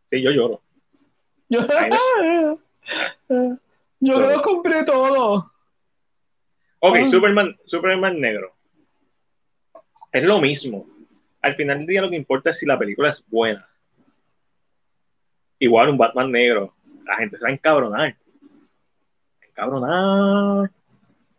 Sí, 0.09 0.21
yo 0.21 0.31
lloro. 0.31 0.61
Yo, 1.49 1.59
yo 3.99 4.13
So- 4.15 4.19
lo 4.21 4.41
compré 4.41 4.83
todo. 4.83 5.51
Ok, 6.79 6.95
Ah. 7.03 7.05
Superman, 7.07 7.57
Superman 7.65 8.19
negro. 8.19 8.53
Es 10.11 10.23
lo 10.23 10.41
mismo. 10.41 10.87
Al 11.41 11.55
final 11.55 11.79
del 11.79 11.87
día 11.87 12.01
lo 12.01 12.09
que 12.09 12.15
importa 12.15 12.49
es 12.49 12.57
si 12.59 12.65
la 12.65 12.77
película 12.77 13.09
es 13.09 13.23
buena. 13.27 13.67
Igual 15.59 15.89
un 15.89 15.97
Batman 15.97 16.31
negro. 16.31 16.73
La 17.05 17.15
gente 17.17 17.37
se 17.37 17.43
va 17.43 17.49
a 17.49 17.53
encabronar. 17.53 18.15
Encabronar. 19.61 20.71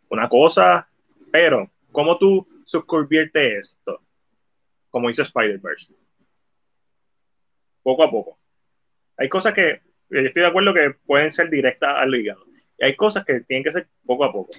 Una 0.09 0.29
cosa. 0.29 0.87
Pero, 1.33 1.69
¿cómo 1.91 2.17
tú 2.19 2.47
subconviertes 2.65 3.69
esto? 3.71 4.01
Como 4.91 5.09
dice 5.09 5.23
Spider-Verse. 5.23 5.95
Poco 7.83 8.05
a 8.05 8.11
poco. 8.11 8.39
Hay 9.17 9.29
cosas 9.29 9.55
que 9.55 9.81
yo 10.11 10.21
estoy 10.21 10.43
de 10.43 10.49
acuerdo 10.49 10.73
que 10.75 10.91
pueden 11.07 11.33
ser 11.33 11.51
directas 11.51 11.95
al 11.97 12.15
hígado. 12.15 12.45
Y 12.79 12.85
hay 12.85 12.95
cosas 12.95 13.25
que 13.25 13.41
tienen 13.41 13.65
que 13.65 13.73
ser 13.73 13.89
poco 14.07 14.25
a 14.25 14.33
poco. 14.33 14.51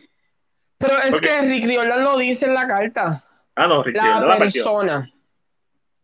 Pero 0.77 0.97
es 0.97 1.11
Porque- 1.11 1.27
que 1.27 1.41
Rick 1.43 1.65
Riordan 1.65 2.03
lo 2.03 2.17
dice 2.17 2.47
en 2.47 2.53
la 2.55 2.67
carta. 2.67 3.23
Ah, 3.55 3.67
no, 3.67 3.83
Richie, 3.83 3.97
La 4.01 4.19
la 4.19 4.27
partió. 4.37 4.63
persona 4.63 5.09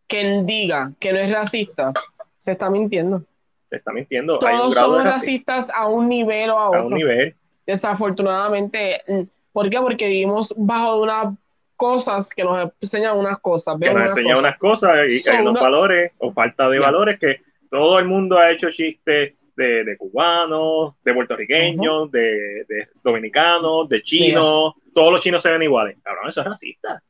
que 0.07 0.43
diga 0.45 0.91
que 0.99 1.11
no 1.11 1.19
es 1.19 1.31
racista 1.33 1.91
se 2.37 2.53
está 2.53 2.69
mintiendo. 2.69 3.23
te 3.69 3.77
está 3.77 3.91
mintiendo. 3.91 4.39
Todos 4.39 4.73
somos 4.73 5.03
racistas 5.03 5.69
a 5.69 5.85
un 5.87 6.09
nivel 6.09 6.49
o 6.49 6.57
a 6.57 6.63
a 6.65 6.69
otro. 6.69 6.87
un 6.87 6.93
nivel. 6.95 7.35
Desafortunadamente, 7.69 9.01
mm, 9.07 9.21
¿por 9.51 9.69
qué? 9.69 9.77
Porque 9.79 10.07
vivimos 10.07 10.53
bajo 10.57 10.95
de 10.95 11.01
unas 11.01 11.35
cosas 11.75 12.33
que 12.33 12.43
nos 12.43 12.71
enseñan 12.81 13.17
unas 13.17 13.39
cosas. 13.39 13.77
que 13.79 13.85
nos 13.87 13.95
unas 13.95 14.09
enseña 14.11 14.33
cosas. 14.33 14.39
unas 14.43 14.57
cosas 14.57 14.97
y 15.09 15.29
hay 15.29 15.41
unos 15.41 15.53
valores 15.61 16.11
o 16.17 16.31
falta 16.31 16.69
de 16.69 16.79
valores 16.79 17.19
que 17.19 17.41
todo 17.69 17.99
el 17.99 18.05
mundo 18.05 18.37
ha 18.37 18.51
hecho 18.51 18.69
chistes 18.71 19.33
de, 19.55 19.83
de 19.83 19.97
cubanos, 19.97 20.95
de 21.03 21.13
puertorriqueños, 21.13 22.11
de, 22.11 22.65
de 22.67 22.87
dominicanos, 23.03 23.87
de 23.89 24.01
chinos. 24.01 24.73
Todos 24.93 25.11
los 25.13 25.21
chinos 25.21 25.43
se 25.43 25.51
ven 25.51 25.61
iguales. 25.63 25.97
Cabrón, 26.03 26.27
eso 26.29 26.41
es 26.41 26.47
racista. 26.47 27.01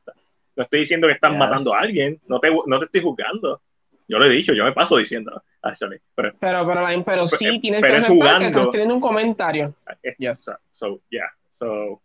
No 0.56 0.62
estoy 0.64 0.80
diciendo 0.80 1.06
que 1.06 1.14
están 1.14 1.32
Yes. 1.32 1.38
matando 1.38 1.72
a 1.74 1.80
alguien. 1.80 2.20
No 2.28 2.38
te, 2.38 2.50
no 2.66 2.78
te 2.78 2.84
estoy 2.84 3.00
juzgando. 3.00 3.60
Yo 4.08 4.18
lo 4.18 4.26
he 4.26 4.28
dicho, 4.30 4.52
yo 4.52 4.64
me 4.64 4.72
paso 4.72 4.96
diciendo. 4.98 5.42
Actually, 5.62 5.98
pero 6.14 6.32
Pero, 6.40 6.66
pero, 6.66 6.80
la- 6.80 7.04
pero 7.04 7.28
sí 7.28 7.44
Pero- 7.44 7.60
tienes 7.60 7.80
pero 7.82 7.94
que 7.94 8.00
aceptar 8.00 8.38
que 8.40 8.46
estás 8.46 8.70
teniendo 8.70 8.94
un 8.94 9.00
comentario. 9.00 9.74
es- 10.02 10.16
Yes. 10.18 10.40
So, 10.44 10.52
so, 10.70 11.00
yeah. 11.10 11.26
So, 11.50 12.00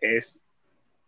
es, 0.00 0.42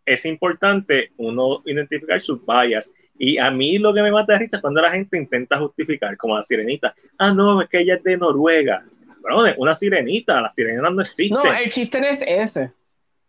es 0.05 0.25
importante 0.25 1.11
uno 1.17 1.61
identificar 1.65 2.19
sus 2.21 2.43
vallas. 2.45 2.93
Y 3.17 3.37
a 3.37 3.49
mí 3.51 3.77
lo 3.77 3.93
que 3.93 4.01
me 4.01 4.11
mata 4.11 4.33
de 4.33 4.39
risa 4.39 4.57
es 4.57 4.61
cuando 4.61 4.81
la 4.81 4.91
gente 4.91 5.17
intenta 5.17 5.57
justificar, 5.59 6.15
como 6.17 6.37
la 6.37 6.43
sirenita. 6.43 6.93
Ah, 7.17 7.33
no, 7.33 7.61
es 7.61 7.69
que 7.69 7.79
ella 7.79 7.95
es 7.95 8.03
de 8.03 8.17
Noruega. 8.17 8.83
Bueno, 9.21 9.53
una 9.57 9.75
sirenita, 9.75 10.41
las 10.41 10.53
sirenas 10.55 10.93
no 10.93 11.01
existen. 11.01 11.37
No, 11.37 11.53
el 11.53 11.69
chiste 11.69 11.99
no 12.01 12.07
es 12.07 12.21
ese. 12.25 12.71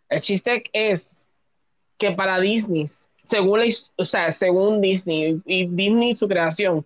El 0.09 0.21
chiste 0.21 0.65
es 0.73 1.27
que 1.99 2.11
para 2.13 2.41
Disney, 2.41 2.85
según 3.25 3.61
la 3.61 3.67
o 3.97 4.05
sea, 4.05 4.33
según 4.33 4.81
Disney 4.81 5.41
y 5.47 5.67
Disney 5.67 6.17
su 6.17 6.27
creación, 6.29 6.85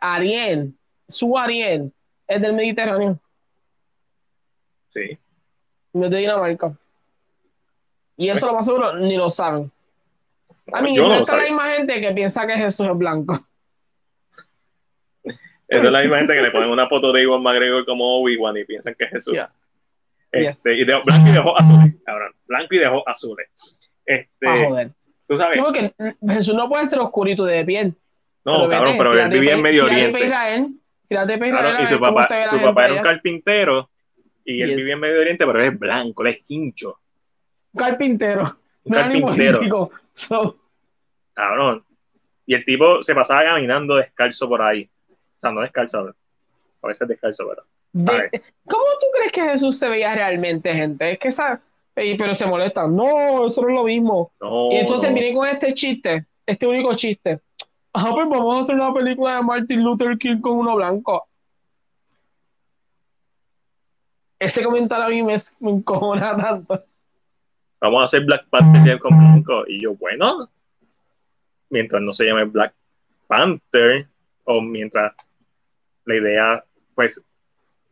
Ariel, 0.00 0.74
su 1.08 1.36
Ariel 1.38 1.92
es 2.26 2.40
del 2.40 2.52
Mediterráneo, 2.54 3.18
Sí. 4.92 5.18
no 5.92 6.04
es 6.06 6.10
de 6.10 6.18
Dinamarca. 6.18 6.76
Y 8.16 8.28
eso 8.28 8.46
lo 8.46 8.54
más 8.54 8.66
seguro 8.66 8.94
ni 8.96 9.16
lo 9.16 9.30
saben. 9.30 9.70
A 10.72 10.82
mí, 10.82 10.94
no 10.94 11.08
no 11.08 11.20
está 11.20 11.36
la 11.36 11.44
misma 11.44 11.68
gente 11.72 12.00
que 12.00 12.12
piensa 12.12 12.46
que 12.46 12.54
Jesús 12.54 12.86
es 12.86 12.96
blanco. 12.98 13.42
Esa 15.68 15.84
es 15.86 15.92
la 15.92 16.00
misma 16.00 16.18
gente 16.18 16.34
que 16.34 16.42
le 16.42 16.50
ponen 16.50 16.70
una 16.70 16.88
foto 16.88 17.12
de 17.12 17.22
Iwan 17.22 17.42
McGregor 17.42 17.84
como 17.84 18.20
Obi-Wan 18.22 18.56
y 18.56 18.64
piensan 18.64 18.94
que 18.98 19.04
es 19.04 19.10
Jesús. 19.10 19.34
Yeah. 19.34 19.52
Este, 20.32 20.70
Yes. 20.76 20.80
y 20.82 20.84
de, 20.84 21.00
blanco 21.04 21.28
y 21.28 21.32
de 21.32 21.38
ojos 21.38 21.54
azules, 21.60 21.94
cabrón. 22.04 22.32
Blanco 22.46 22.74
y 22.74 22.78
de 22.78 22.86
ojos 22.86 23.02
azules. 23.06 23.48
Este, 24.04 24.46
joder. 24.66 24.90
tú 25.26 25.36
sabes, 25.38 25.54
Sí, 25.54 25.60
porque 25.60 25.94
Jesús 26.28 26.54
no 26.54 26.68
puede 26.68 26.86
ser 26.86 26.98
oscurito 27.00 27.44
de 27.44 27.64
piel. 27.64 27.94
no, 28.44 28.58
Pero 28.60 28.70
cabrón, 28.70 28.84
vete, 28.92 28.98
pero 28.98 29.12
él 29.22 29.28
vivía 29.30 29.52
en 29.54 29.62
Medio 29.62 29.84
Oriente. 29.84 30.26
Israel, 30.26 30.68
Claro, 31.08 31.82
y 31.82 31.86
su 31.86 31.98
papá, 31.98 32.24
su 32.50 32.60
papá 32.60 32.84
era 32.86 32.94
un 32.94 33.02
carpintero 33.02 33.88
y 34.44 34.62
él 34.62 34.76
vivía 34.76 34.94
en 34.94 35.00
Medio 35.00 35.20
Oriente, 35.20 35.46
pero 35.46 35.60
él 35.60 35.72
es 35.72 35.78
blanco, 35.78 36.22
él 36.22 36.28
es 36.34 36.40
hincho. 36.48 36.98
carpintero. 37.76 38.42
Un 38.84 38.92
No 38.92 38.98
carpintero, 38.98 39.58
político. 39.58 39.90
So, 40.12 40.56
cabrón. 41.34 41.84
Y 42.46 42.54
el 42.54 42.64
tipo 42.64 43.02
se 43.02 43.14
pasaba 43.14 43.44
caminando 43.44 43.96
descalzo 43.96 44.48
por 44.48 44.62
ahí. 44.62 44.88
O 45.10 45.40
sea, 45.40 45.50
no 45.52 45.60
descalzo, 45.60 46.14
a 46.82 46.86
veces 46.86 47.06
descalzo, 47.08 47.46
pero. 47.48 47.62
de- 47.92 48.42
¿Cómo 48.66 48.84
tú 49.00 49.06
crees 49.14 49.32
que 49.32 49.42
Jesús 49.42 49.78
se 49.78 49.88
veía 49.88 50.14
realmente, 50.14 50.72
gente? 50.74 51.12
Es 51.12 51.18
que 51.18 51.28
esa. 51.28 51.60
Pero 51.94 52.34
se 52.34 52.46
molestan. 52.46 52.94
No, 52.94 53.48
eso 53.48 53.60
no 53.62 53.68
es 53.68 53.74
lo 53.74 53.84
mismo. 53.84 54.32
No, 54.40 54.70
y 54.72 54.76
entonces 54.76 55.10
no. 55.10 55.14
viene 55.16 55.34
con 55.34 55.48
este 55.48 55.74
chiste, 55.74 56.26
este 56.46 56.66
único 56.66 56.94
chiste. 56.94 57.40
Ah, 57.94 58.10
pues 58.14 58.28
vamos 58.28 58.56
a 58.56 58.60
hacer 58.60 58.74
una 58.76 58.92
película 58.92 59.36
de 59.36 59.42
Martin 59.42 59.82
Luther 59.82 60.16
King 60.18 60.40
con 60.40 60.58
uno 60.58 60.76
blanco. 60.76 61.26
Este 64.38 64.62
comentario 64.62 65.04
a 65.06 65.08
mí 65.08 65.22
me, 65.22 65.36
me 65.60 65.70
encojona 65.72 66.36
tanto. 66.36 66.84
Vamos 67.80 68.02
a 68.02 68.04
hacer 68.06 68.24
Black 68.24 68.46
Panther 68.50 68.98
con 69.00 69.18
blanco. 69.18 69.64
Y 69.66 69.82
yo, 69.82 69.94
bueno, 69.94 70.48
mientras 71.70 72.00
no 72.02 72.12
se 72.12 72.26
llame 72.26 72.44
Black 72.44 72.74
Panther, 73.26 74.06
o 74.44 74.60
mientras 74.60 75.12
la 76.04 76.14
idea, 76.16 76.64
pues, 76.94 77.18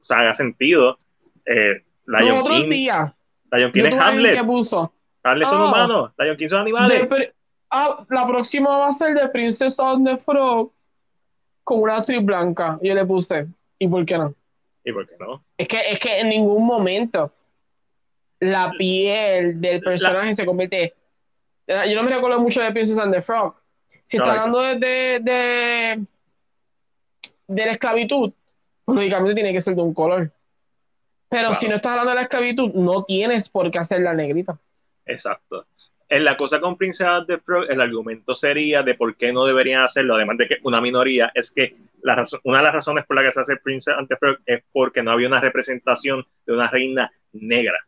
o 0.02 0.04
sea, 0.06 0.20
haga 0.20 0.34
sentido. 0.34 0.96
Eh, 1.46 1.84
Lion 2.06 2.44
King, 2.44 2.68
Lion 3.52 3.72
King 3.72 3.84
es 3.84 3.94
Hamlet. 3.94 4.38
Hamlet 4.38 5.48
son 5.48 5.60
Oh. 5.62 5.68
humanos. 5.68 6.12
Lion 6.18 6.36
King 6.36 6.48
son 6.48 6.60
animales. 6.60 7.08
de 7.10 7.34
ah, 7.76 8.06
la 8.08 8.26
próxima 8.26 8.76
va 8.78 8.88
a 8.88 8.92
ser 8.92 9.14
de 9.14 9.28
Princess 9.28 9.78
on 9.78 10.04
the 10.04 10.16
Frog 10.18 10.72
con 11.64 11.80
una 11.82 11.96
actriz 11.98 12.24
blanca. 12.24 12.78
Y 12.80 12.88
yo 12.88 12.94
le 12.94 13.04
puse, 13.04 13.46
¿y 13.78 13.88
por 13.88 14.04
qué 14.06 14.18
no? 14.18 14.34
¿Y 14.84 14.92
por 14.92 15.06
qué 15.08 15.16
no? 15.18 15.42
Es 15.58 15.68
que, 15.68 15.80
es 15.88 15.98
que 15.98 16.20
en 16.20 16.28
ningún 16.28 16.64
momento 16.64 17.32
la 18.40 18.72
piel 18.78 19.60
del 19.60 19.80
personaje 19.80 20.34
se 20.34 20.44
convierte. 20.46 20.94
Yo 21.66 21.94
no 21.96 22.02
me 22.04 22.12
recuerdo 22.12 22.38
mucho 22.40 22.60
de 22.60 22.70
Princess 22.72 22.98
and 22.98 23.12
the 23.12 23.22
Frog. 23.22 23.54
Si 24.04 24.16
está 24.18 24.30
hablando 24.32 24.60
de, 24.60 24.76
de, 24.76 25.20
de, 25.20 26.04
de 27.48 27.66
la 27.66 27.72
esclavitud, 27.72 28.32
pues, 28.84 28.96
lógicamente 28.96 29.34
tiene 29.34 29.52
que 29.52 29.60
ser 29.60 29.74
de 29.74 29.82
un 29.82 29.92
color. 29.94 30.30
Pero 31.28 31.48
Claro. 31.48 31.54
si 31.54 31.66
no 31.66 31.74
estás 31.76 31.90
hablando 31.90 32.10
de 32.10 32.16
la 32.16 32.22
esclavitud, 32.22 32.72
no 32.74 33.02
tienes 33.04 33.48
por 33.48 33.68
qué 33.72 33.80
hacerla 33.80 34.14
negrita. 34.14 34.56
Exacto. 35.06 35.66
En 36.08 36.24
la 36.24 36.36
cosa 36.36 36.60
con 36.60 36.76
Princess 36.76 37.26
de 37.26 37.38
Frog, 37.38 37.66
el 37.68 37.80
argumento 37.80 38.34
sería 38.34 38.82
de 38.84 38.94
por 38.94 39.16
qué 39.16 39.32
no 39.32 39.44
deberían 39.44 39.82
hacerlo, 39.82 40.14
además 40.14 40.38
de 40.38 40.46
que 40.46 40.58
una 40.62 40.80
minoría, 40.80 41.32
es 41.34 41.50
que 41.50 41.74
la 42.02 42.24
una 42.44 42.58
de 42.58 42.64
las 42.64 42.74
razones 42.74 43.04
por 43.06 43.16
la 43.16 43.22
que 43.24 43.32
se 43.32 43.40
hace 43.40 43.56
Princess 43.56 43.96
the 44.08 44.16
Frog 44.16 44.38
es 44.46 44.62
porque 44.72 45.02
no 45.02 45.10
había 45.10 45.26
una 45.26 45.40
representación 45.40 46.24
de 46.46 46.52
una 46.52 46.68
reina 46.68 47.10
negra. 47.32 47.78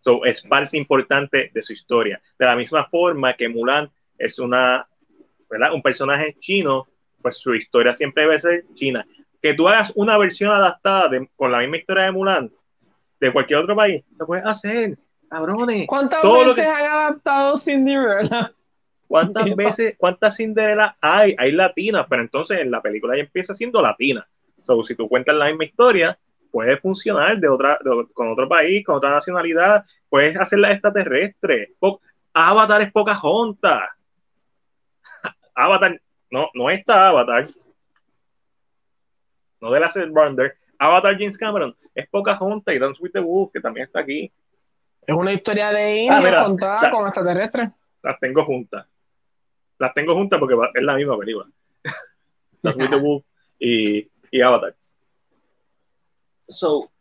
So, 0.00 0.24
es 0.24 0.40
parte 0.40 0.78
importante 0.78 1.50
de 1.52 1.62
su 1.62 1.74
historia. 1.74 2.22
De 2.38 2.46
la 2.46 2.56
misma 2.56 2.86
forma 2.86 3.34
que 3.34 3.50
Mulan 3.50 3.90
es 4.16 4.38
una, 4.38 4.86
¿verdad? 5.50 5.74
un 5.74 5.82
personaje 5.82 6.36
chino, 6.38 6.88
pues 7.20 7.36
su 7.36 7.54
historia 7.54 7.94
siempre 7.94 8.22
debe 8.22 8.40
ser 8.40 8.64
china. 8.72 9.06
Que 9.42 9.52
tú 9.52 9.68
hagas 9.68 9.92
una 9.94 10.16
versión 10.16 10.50
adaptada 10.50 11.10
de- 11.10 11.28
con 11.36 11.52
la 11.52 11.58
misma 11.60 11.76
historia 11.76 12.04
de 12.04 12.12
Mulan 12.12 12.50
de 13.20 13.32
cualquier 13.32 13.58
otro 13.58 13.76
país, 13.76 14.02
lo 14.18 14.26
puedes 14.26 14.46
hacer, 14.46 14.96
cabrones. 15.30 15.86
¿Cuántas 15.86 16.20
Todo 16.20 16.40
veces 16.40 16.54
que- 16.56 16.62
han 16.62 16.90
adaptado 16.92 17.56
Cinderella? 17.56 18.52
¿Cuántas 19.08 19.44
veces, 19.56 19.94
cuántas 19.98 20.36
Cinderella 20.36 20.96
hay? 21.00 21.34
Hay 21.38 21.52
latinas, 21.52 22.06
pero 22.08 22.22
entonces 22.22 22.58
en 22.58 22.70
la 22.70 22.82
película 22.82 23.16
ya 23.16 23.22
empieza 23.22 23.54
siendo 23.54 23.80
latina. 23.80 24.26
So, 24.62 24.82
si 24.84 24.94
tú 24.94 25.08
cuentas 25.08 25.34
la 25.36 25.46
misma 25.46 25.64
historia, 25.64 26.18
puede 26.52 26.76
funcionar 26.76 27.38
de 27.38 27.48
otra, 27.48 27.78
de- 27.82 28.06
con 28.12 28.28
otro 28.28 28.48
país, 28.48 28.84
con 28.84 28.96
otra 28.96 29.10
nacionalidad, 29.10 29.84
puedes 30.08 30.36
hacerla 30.38 30.72
extraterrestre. 30.72 31.72
Po- 31.78 32.00
Avatar 32.34 32.82
es 32.82 32.92
Pocahontas. 32.92 33.88
Avatar, 35.54 36.00
no, 36.30 36.48
no 36.54 36.70
esta 36.70 37.08
Avatar, 37.08 37.46
no 39.60 39.70
de 39.70 39.80
la 39.80 39.90
Wonder, 40.10 40.56
Avatar 40.78 41.16
James 41.18 41.36
Cameron, 41.36 41.76
es 41.94 42.08
Pocahontas 42.08 42.74
y 42.74 42.78
Dance 42.78 43.02
with 43.02 43.12
the 43.12 43.20
Wolf, 43.20 43.50
que 43.52 43.60
también 43.60 43.86
está 43.86 44.00
aquí. 44.00 44.32
Es 45.10 45.16
una 45.16 45.32
historia 45.32 45.72
de 45.72 46.08
Ah, 46.08 46.20
mira, 46.20 46.44
contada 46.44 46.82
la- 46.82 46.90
con 46.92 47.04
extraterrestres. 47.06 47.70
las 48.02 48.20
tengo 48.20 48.44
juntas. 48.44 48.86
Las 49.78 49.92
tengo 49.92 50.14
juntas 50.14 50.38
porque 50.38 50.54
es 50.74 50.82
la 50.84 50.94
misma 50.94 51.18
película. 51.18 51.46
Dance 52.62 52.78
with 52.78 52.90
the 52.90 52.96
Wolf 52.96 53.24
y, 53.58 54.08
y 54.30 54.40
Avatar. 54.40 54.76
So, 56.46 56.92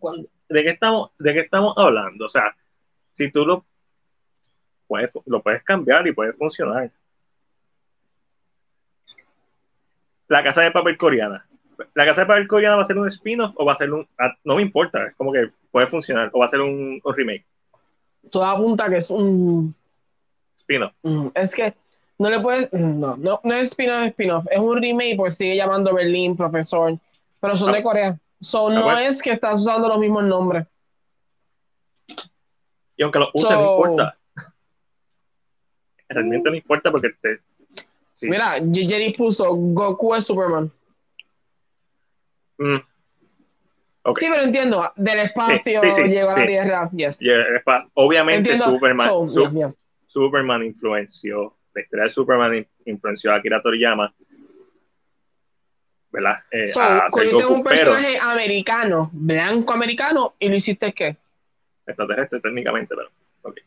cuando- 0.00 0.28
¿de 0.48 0.62
qué 0.64 0.70
estamos, 0.70 1.10
de 1.18 1.34
qué 1.34 1.40
estamos 1.40 1.74
hablando? 1.76 2.24
O 2.24 2.28
sea, 2.28 2.56
si 3.12 3.30
tú 3.30 3.46
lo 3.46 3.64
puedes, 4.88 5.12
lo 5.26 5.40
puedes 5.40 5.62
cambiar 5.62 6.04
y 6.08 6.12
puede 6.12 6.32
funcionar. 6.32 6.90
La 10.26 10.42
casa 10.42 10.62
de 10.62 10.72
papel 10.72 10.96
coreana. 10.96 11.46
La 11.94 12.04
casa 12.04 12.22
de 12.22 12.26
papel 12.26 12.46
coreana 12.48 12.76
va 12.76 12.82
a 12.82 12.86
ser 12.86 12.98
un 12.98 13.08
spin-off 13.08 13.52
o 13.56 13.64
va 13.64 13.72
a 13.72 13.76
ser 13.76 13.92
un. 13.92 14.06
ah, 14.18 14.32
No 14.44 14.56
me 14.56 14.62
importa, 14.62 15.06
es 15.06 15.14
como 15.16 15.32
que 15.32 15.50
puede 15.70 15.86
funcionar. 15.88 16.30
O 16.32 16.38
va 16.40 16.46
a 16.46 16.48
ser 16.48 16.60
un, 16.60 17.00
un 17.02 17.14
remake. 17.16 17.44
Todo 18.30 18.44
apunta 18.44 18.88
que 18.88 18.96
es 18.96 19.10
un 19.10 19.74
Spin-off. 20.58 20.92
Mm, 21.02 21.28
Es 21.34 21.54
que 21.54 21.74
no 22.18 22.30
le 22.30 22.40
puedes. 22.40 22.72
No, 22.72 23.16
no, 23.16 23.40
no 23.42 23.54
es 23.54 23.68
spin-off, 23.68 24.02
es 24.02 24.08
spin-off. 24.10 24.46
Es 24.50 24.58
un 24.58 24.80
remake, 24.80 25.16
pues 25.16 25.36
sigue 25.36 25.56
llamando 25.56 25.92
Berlín, 25.94 26.36
profesor. 26.36 26.96
Pero 27.40 27.56
son 27.56 27.70
Ah. 27.70 27.76
de 27.76 27.82
Corea. 27.82 28.18
So, 28.40 28.68
Ah, 28.68 28.74
no 28.74 28.82
bueno. 28.84 28.98
es 29.00 29.20
que 29.20 29.30
estás 29.32 29.60
usando 29.60 29.88
los 29.88 29.98
mismos 29.98 30.24
nombres. 30.24 30.66
Y 32.96 33.02
aunque 33.02 33.18
lo 33.18 33.28
usen, 33.34 33.48
So- 33.48 33.54
no 33.56 33.70
importa. 33.72 34.16
Realmente 36.08 36.50
no 36.50 36.56
importa 36.56 36.90
porque 36.90 37.10
te. 37.20 37.38
sí. 38.14 38.28
Mira, 38.28 38.54
Jerry 38.72 39.12
puso 39.14 39.52
Goku 39.54 40.14
es 40.14 40.24
Superman. 40.26 40.70
Mm. 42.58 42.76
Sí, 44.16 44.26
pero 44.30 44.42
entiendo. 44.42 44.92
Del 44.96 45.18
espacio 45.20 45.80
Sí, 45.80 45.90
sí, 45.90 46.02
sí, 46.02 46.08
llegó 46.08 46.30
a 46.30 46.38
la. 46.40 46.46
Tierra. 46.46 46.90
Yes. 46.92 47.20
Obviamente 47.94 48.50
Entiendo. 48.52 48.74
Superman, 48.76 49.06
So, 49.08 49.26
Su- 49.28 49.40
yeah, 49.42 49.50
yeah. 49.52 49.74
Superman 50.06 50.62
influenció, 50.62 51.56
la 51.74 51.80
historia 51.82 52.04
de 52.04 52.10
Superman 52.10 52.54
in- 52.54 52.68
influenció 52.84 53.32
a 53.32 53.36
Akira 53.36 53.60
Toriyama, 53.62 54.14
¿verdad? 56.12 56.36
Eh, 56.50 56.68
So, 56.68 56.80
a 56.80 57.08
Goku, 57.10 57.54
un 57.54 57.64
pero 57.64 57.64
personaje 57.64 58.18
americano, 58.20 59.10
blanco 59.12 59.72
americano, 59.72 60.34
y 60.38 60.48
lo 60.48 60.56
hiciste 60.56 60.92
qué? 60.92 61.16
extraterrestre 61.86 62.40
técnicamente, 62.40 62.94
pero 62.96 63.08
ok. 63.42 63.58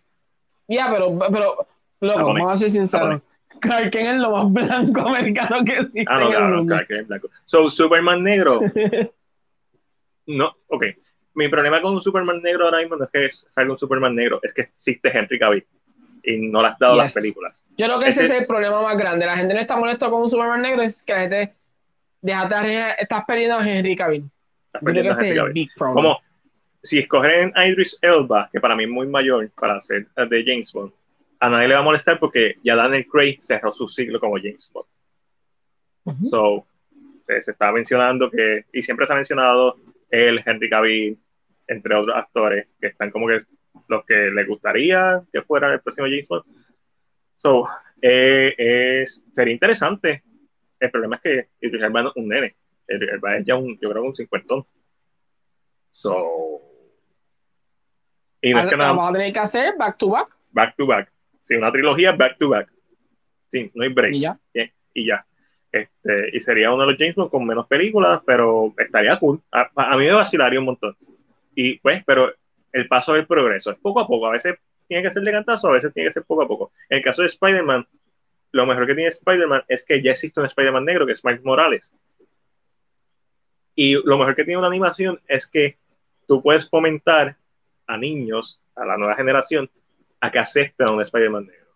Ya, 0.69 0.89
pero, 0.91 1.17
pero, 1.31 1.67
loco, 1.99 2.17
Japonés. 2.17 2.43
vamos 2.43 2.53
a 2.53 2.55
ser 2.57 2.69
sinceros. 2.71 3.07
Japonés. 3.07 3.21
Clark 3.59 3.91
Kent 3.91 4.07
es 4.09 4.15
lo 4.19 4.31
más 4.31 4.51
blanco 4.67 5.01
americano 5.01 5.63
que 5.65 5.73
existe 5.73 6.05
Ah, 6.07 6.19
no, 6.19 6.29
claro, 6.29 6.65
claro, 6.65 6.87
que 6.87 6.99
es 6.99 7.07
blanco. 7.07 7.29
So, 7.45 7.69
Superman 7.69 8.23
negro, 8.23 8.61
no, 10.27 10.55
ok. 10.67 10.83
Mi 11.35 11.47
problema 11.49 11.81
con 11.81 11.93
un 11.93 12.01
Superman 12.01 12.41
negro 12.41 12.65
ahora 12.65 12.79
mismo 12.79 12.95
no 12.95 13.05
es 13.05 13.11
que 13.11 13.29
salga 13.51 13.71
un 13.71 13.77
Superman 13.77 14.15
negro, 14.15 14.39
es 14.41 14.53
que 14.53 14.61
existe 14.63 15.15
Henry 15.15 15.37
Cavill 15.37 15.65
y 16.23 16.37
no 16.49 16.61
le 16.61 16.69
has 16.69 16.79
dado 16.79 16.97
las 16.97 17.13
Yes. 17.13 17.21
películas. 17.21 17.63
Yo 17.77 17.85
creo 17.85 17.99
que 17.99 18.07
ese 18.07 18.25
Ese- 18.25 18.33
es 18.33 18.39
el 18.41 18.47
problema 18.47 18.81
más 18.81 18.97
grande. 18.97 19.25
La 19.25 19.37
gente 19.37 19.53
no 19.53 19.59
está 19.59 19.77
molesta 19.77 20.09
con 20.09 20.23
un 20.23 20.29
Superman 20.29 20.61
negro, 20.61 20.81
es 20.81 21.03
que 21.03 21.13
la 21.13 21.19
gente 21.21 21.53
déjate 22.21 22.55
a- 22.55 22.91
estás 22.93 23.23
perdiendo 23.25 23.55
a 23.57 23.65
Henry 23.69 23.95
Cavill. 23.95 24.23
Estás 24.65 24.81
Yo 24.81 24.85
creo 24.85 25.03
que 25.03 25.09
perdiendo 25.09 25.11
a 25.11 25.23
Henry 25.27 25.37
Cavill. 25.37 25.69
Como 25.77 26.19
si 26.81 26.99
escogen 26.99 27.51
a 27.55 27.67
Idris 27.67 27.97
Elba, 28.01 28.49
que 28.51 28.59
para 28.59 28.75
mí 28.75 28.83
es 28.85 28.89
muy 28.89 29.07
mayor 29.07 29.49
para 29.51 29.79
ser 29.79 30.07
de 30.07 30.43
James 30.45 30.71
Bond, 30.73 30.91
a 31.39 31.49
nadie 31.49 31.67
le 31.67 31.73
va 31.75 31.81
a 31.81 31.83
molestar 31.83 32.19
porque 32.19 32.55
ya 32.63 32.75
Daniel 32.75 33.07
Craig 33.07 33.37
cerró 33.41 33.71
su 33.71 33.87
ciclo 33.87 34.19
como 34.19 34.37
James 34.37 34.71
Bond. 34.73 36.29
So, 36.29 36.65
eh, 37.27 37.41
se 37.41 37.51
está 37.51 37.71
mencionando 37.71 38.31
que, 38.31 38.65
y 38.71 38.81
siempre 38.81 39.05
se 39.05 39.13
ha 39.13 39.17
mencionado 39.17 39.75
él, 40.09 40.41
Henry 40.45 40.69
Cavill, 40.69 41.19
entre 41.67 41.95
otros 41.95 42.15
actores, 42.15 42.67
que 42.79 42.87
están 42.87 43.11
como 43.11 43.27
que 43.27 43.39
los 43.89 44.05
que 44.05 44.31
les 44.31 44.47
gustaría 44.47 45.21
que 45.31 45.41
fuera 45.41 45.73
el 45.73 45.81
próximo 45.81 46.07
James 46.07 46.27
Bond. 46.27 46.45
So, 47.37 47.67
eh, 48.01 48.55
es, 48.57 49.23
sería 49.33 49.53
interesante. 49.53 50.23
El 50.79 50.91
problema 50.91 51.17
es 51.17 51.21
que 51.21 51.49
Idris 51.67 51.83
Elba 51.83 52.01
es 52.01 52.15
un 52.15 52.27
nene. 52.27 52.55
Idris 52.87 53.11
es 53.11 53.45
ya 53.45 53.55
un, 53.55 53.77
yo 53.79 53.89
creo 53.89 54.03
un 54.03 54.15
cincuentón. 54.15 54.65
So, 55.91 56.61
y 58.41 58.53
no 58.53 58.59
es 58.61 58.69
que 58.69 58.77
nada, 58.77 58.91
vamos 58.91 59.09
a 59.09 59.13
tener 59.13 59.33
que 59.33 59.39
hacer 59.39 59.75
back 59.77 59.97
to 59.97 60.09
back. 60.09 60.29
back 60.51 60.75
to 60.77 60.85
back. 60.85 61.11
Sí, 61.47 61.55
una 61.55 61.71
trilogía 61.71 62.11
back 62.11 62.37
to 62.37 62.49
back. 62.49 62.71
Sí, 63.49 63.71
no 63.73 63.83
hay 63.83 63.89
break. 63.89 64.13
Y 64.13 64.21
ya. 64.21 64.39
Y 64.93 65.05
ya. 65.05 65.25
Este, 65.71 66.29
y 66.33 66.39
sería 66.39 66.71
uno 66.71 66.85
de 66.85 66.91
los 66.91 66.97
James 66.97 67.15
Bond 67.15 67.31
con 67.31 67.45
menos 67.45 67.67
películas, 67.67 68.21
pero 68.25 68.73
estaría 68.77 69.17
cool. 69.19 69.41
A, 69.51 69.69
a 69.75 69.97
mí 69.97 70.05
me 70.05 70.11
vacilaría 70.11 70.59
un 70.59 70.65
montón. 70.65 70.95
Y 71.55 71.79
pues, 71.79 72.03
pero 72.05 72.33
el 72.71 72.87
paso 72.87 73.13
del 73.13 73.25
progreso 73.25 73.71
es 73.71 73.77
poco 73.77 73.99
a 73.99 74.07
poco. 74.07 74.27
A 74.27 74.31
veces 74.31 74.55
tiene 74.87 75.03
que 75.03 75.11
ser 75.11 75.23
de 75.23 75.31
cantazo, 75.31 75.67
a 75.67 75.73
veces 75.73 75.93
tiene 75.93 76.09
que 76.09 76.13
ser 76.13 76.23
poco 76.23 76.43
a 76.43 76.47
poco. 76.47 76.71
En 76.89 76.97
el 76.97 77.03
caso 77.03 77.21
de 77.21 77.29
Spider-Man, 77.29 77.87
lo 78.51 78.65
mejor 78.65 78.87
que 78.87 78.95
tiene 78.95 79.09
Spider-Man 79.09 79.63
es 79.67 79.85
que 79.85 80.01
ya 80.01 80.11
existe 80.11 80.39
un 80.39 80.45
Spider-Man 80.45 80.85
negro, 80.85 81.05
que 81.05 81.13
es 81.13 81.23
Miles 81.23 81.43
Morales. 81.43 81.91
Y 83.75 83.93
lo 84.03 84.17
mejor 84.17 84.35
que 84.35 84.43
tiene 84.43 84.57
una 84.57 84.67
animación 84.67 85.19
es 85.27 85.47
que 85.47 85.77
tú 86.27 86.41
puedes 86.41 86.69
fomentar 86.69 87.37
a 87.85 87.97
niños, 87.97 88.59
a 88.75 88.85
la 88.85 88.97
nueva 88.97 89.15
generación, 89.15 89.69
a 90.21 90.31
que 90.31 90.39
acepten 90.39 90.87
a 90.87 90.91
un 90.91 91.01
Spider-Man 91.01 91.45
negro. 91.45 91.67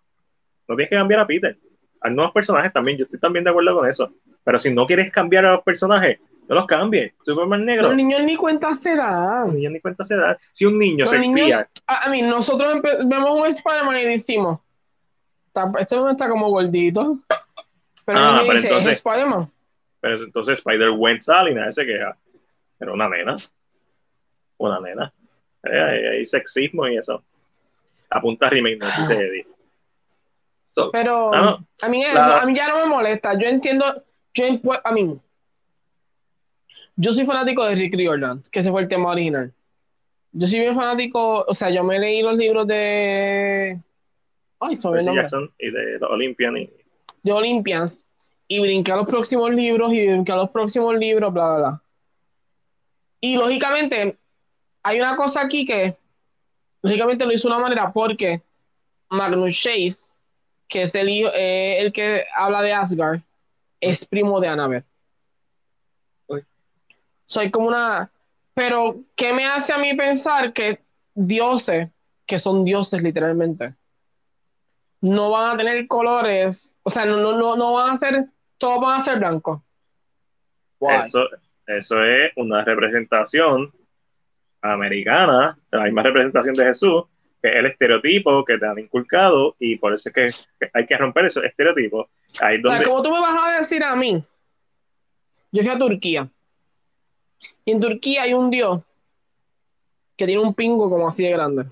No 0.67 0.75
tienes 0.75 0.89
que 0.89 0.95
cambiar 0.95 1.19
a 1.21 1.27
Peter. 1.27 1.57
Hay 2.01 2.13
nuevos 2.13 2.33
personajes 2.33 2.73
también, 2.73 2.97
yo 2.97 3.03
estoy 3.05 3.19
también 3.19 3.43
de 3.43 3.51
acuerdo 3.51 3.75
con 3.75 3.89
eso. 3.89 4.11
Pero 4.43 4.57
si 4.57 4.73
no 4.73 4.87
quieres 4.87 5.11
cambiar 5.11 5.45
a 5.45 5.51
los 5.53 5.63
personajes, 5.63 6.19
no 6.49 6.55
los 6.55 6.65
cambies. 6.65 7.13
Superman 7.23 7.63
negro. 7.63 7.87
Los 7.89 7.95
niños 7.95 8.23
ni 8.23 8.35
cuenta 8.35 8.73
se 8.75 8.95
Los 8.95 9.05
dan. 9.05 9.53
niños 9.53 9.71
ni 9.73 9.79
cuenta 9.79 10.03
se 10.03 10.15
dan. 10.15 10.35
Si 10.51 10.65
un 10.65 10.79
niño 10.79 11.05
Los 11.05 11.11
se 11.11 11.19
niños, 11.19 11.41
espía, 11.41 11.69
a, 11.87 12.05
a 12.05 12.09
mí, 12.09 12.21
nosotros 12.23 12.81
vemos 13.05 13.31
un 13.31 13.45
Spider-Man 13.45 13.97
y 13.99 14.05
decimos, 14.05 14.59
"Está- 15.47 15.71
este 15.79 15.95
no 15.95 16.09
está 16.09 16.27
como 16.27 16.49
gordito. 16.49 17.19
Pero 18.05 18.17
Ah, 18.19 18.39
pero 18.41 18.53
dice, 18.55 18.67
entonces- 18.67 18.91
es 18.93 18.97
Spider-Man. 18.97 19.51
pero 19.99 20.15
entonces 20.23 20.57
Spider-Gwen 20.57 21.21
sale 21.21 21.51
y 21.51 21.55
nadie 21.55 21.71
se 21.73 21.85
queja. 21.85 22.17
Pero 22.79 22.93
una 22.95 23.07
nena. 23.07 23.35
Una 24.57 24.79
nena. 24.79 25.13
Eh, 25.63 25.79
Hay, 25.79 26.05
hay 26.17 26.25
sexismo 26.25 26.87
y 26.87 26.97
eso. 26.97 27.23
Apunta 28.11 28.49
remake, 28.49 28.77
no 28.77 28.85
dice 28.85 29.13
Eddie. 29.13 29.47
So, 30.75 30.91
Pero 30.91 31.33
Ah, 31.33 31.41
no. 31.41 31.67
a 31.81 31.89
mí 31.89 32.03
eso, 32.03 32.13
La- 32.15 32.37
a 32.41 32.45
mí 32.45 32.53
ya 32.55 32.67
no 32.67 32.77
me 32.77 32.85
molesta. 32.85 33.33
Yo 33.37 33.47
entiendo, 33.47 34.03
yo 34.33 34.45
a 34.83 34.91
mí, 34.91 35.17
yo 36.95 37.11
soy 37.13 37.25
fanático 37.25 37.65
de 37.65 37.75
Rick 37.75 37.95
Riordan, 37.95 38.43
que 38.51 38.59
ese 38.59 38.71
fue 38.71 38.81
el 38.81 38.87
tema 38.87 39.09
original. 39.11 39.53
Yo 40.33 40.47
soy 40.47 40.59
bien 40.59 40.75
fanático, 40.75 41.43
o 41.45 41.53
sea, 41.53 41.69
yo 41.69 41.83
me 41.83 41.99
leí 41.99 42.21
los 42.21 42.37
libros 42.37 42.65
de, 42.67 43.77
ay, 44.59 44.75
sobre 44.77 45.01
el 45.01 45.05
Jackson 45.13 45.51
y 45.59 45.71
de 45.71 45.99
los 45.99 46.09
Olympian 46.09 46.55
y 46.57 46.69
de 47.23 47.31
Olympians, 47.33 48.07
y 48.47 48.59
brinqué 48.59 48.91
a 48.93 48.95
los 48.95 49.07
próximos 49.07 49.51
libros, 49.53 49.91
y 49.93 50.07
brinqué 50.07 50.31
a 50.31 50.37
los 50.37 50.49
próximos 50.51 50.95
libros, 50.95 51.33
bla, 51.33 51.45
bla, 51.47 51.57
bla. 51.57 51.81
Y 53.19 53.35
lógicamente, 53.35 54.17
hay 54.83 54.99
una 54.99 55.15
cosa 55.17 55.41
aquí 55.41 55.65
que, 55.65 55.95
lógicamente 56.81 57.25
lo 57.25 57.33
hizo 57.33 57.47
de 57.47 57.55
una 57.55 57.63
manera 57.63 57.91
porque 57.91 58.41
Magnus 59.09 59.55
Chase, 59.59 60.13
que 60.67 60.83
es 60.83 60.95
el, 60.95 61.09
hijo- 61.09 61.31
eh, 61.33 61.79
el 61.79 61.91
que 61.91 62.25
habla 62.35 62.61
de 62.61 62.73
Asgard, 62.73 63.21
es 63.79 64.05
primo 64.05 64.39
de 64.39 64.47
Annabeth. 64.47 64.85
Soy 67.25 67.49
como 67.49 67.67
una... 67.67 68.11
Pero, 68.53 68.97
¿qué 69.15 69.31
me 69.31 69.45
hace 69.45 69.71
a 69.73 69.77
mí 69.77 69.93
pensar 69.95 70.51
que 70.51 70.79
dioses, 71.15 71.89
que 72.25 72.37
son 72.37 72.65
dioses 72.65 73.01
literalmente, 73.01 73.73
no 74.99 75.31
van 75.31 75.55
a 75.55 75.57
tener 75.57 75.87
colores, 75.87 76.75
o 76.83 76.89
sea, 76.89 77.05
no, 77.05 77.17
no, 77.17 77.37
no, 77.37 77.55
no 77.55 77.73
van 77.73 77.91
a 77.91 77.97
ser, 77.97 78.25
todos 78.57 78.81
van 78.81 78.99
a 78.99 79.03
ser 79.03 79.19
blancos? 79.19 79.61
Eso, 81.05 81.25
eso 81.65 82.03
es 82.03 82.31
una 82.35 82.63
representación 82.65 83.71
americana, 84.61 85.57
la 85.71 85.83
misma 85.83 86.03
representación 86.03 86.53
de 86.53 86.65
Jesús, 86.65 87.03
que 87.41 87.49
es 87.49 87.55
el 87.55 87.65
estereotipo 87.65 88.45
que 88.45 88.57
te 88.57 88.67
han 88.67 88.79
inculcado 88.79 89.55
y 89.59 89.77
por 89.77 89.93
eso 89.93 90.09
es 90.09 90.47
que, 90.59 90.67
hay 90.73 90.85
que 90.85 90.97
romper 90.97 91.25
esos 91.25 91.43
estereotipos. 91.43 92.07
Ahí 92.39 92.57
es 92.57 92.65
O 92.65 92.67
sea, 92.67 92.77
donde, 92.77 92.85
como 92.85 93.01
tú 93.01 93.11
me 93.11 93.19
vas 93.19 93.37
a 93.39 93.59
decir 93.59 93.83
a 93.83 93.95
mí, 93.95 94.23
yo 95.51 95.63
fui 95.63 95.71
a 95.71 95.77
Turquía, 95.77 96.29
y 97.65 97.71
en 97.71 97.79
Turquía 97.79 98.23
hay 98.23 98.33
un 98.33 98.49
dios 98.49 98.81
que 100.15 100.25
tiene 100.25 100.41
un 100.41 100.53
pingo 100.53 100.89
como 100.89 101.07
así 101.07 101.23
de 101.23 101.31
grande. 101.31 101.65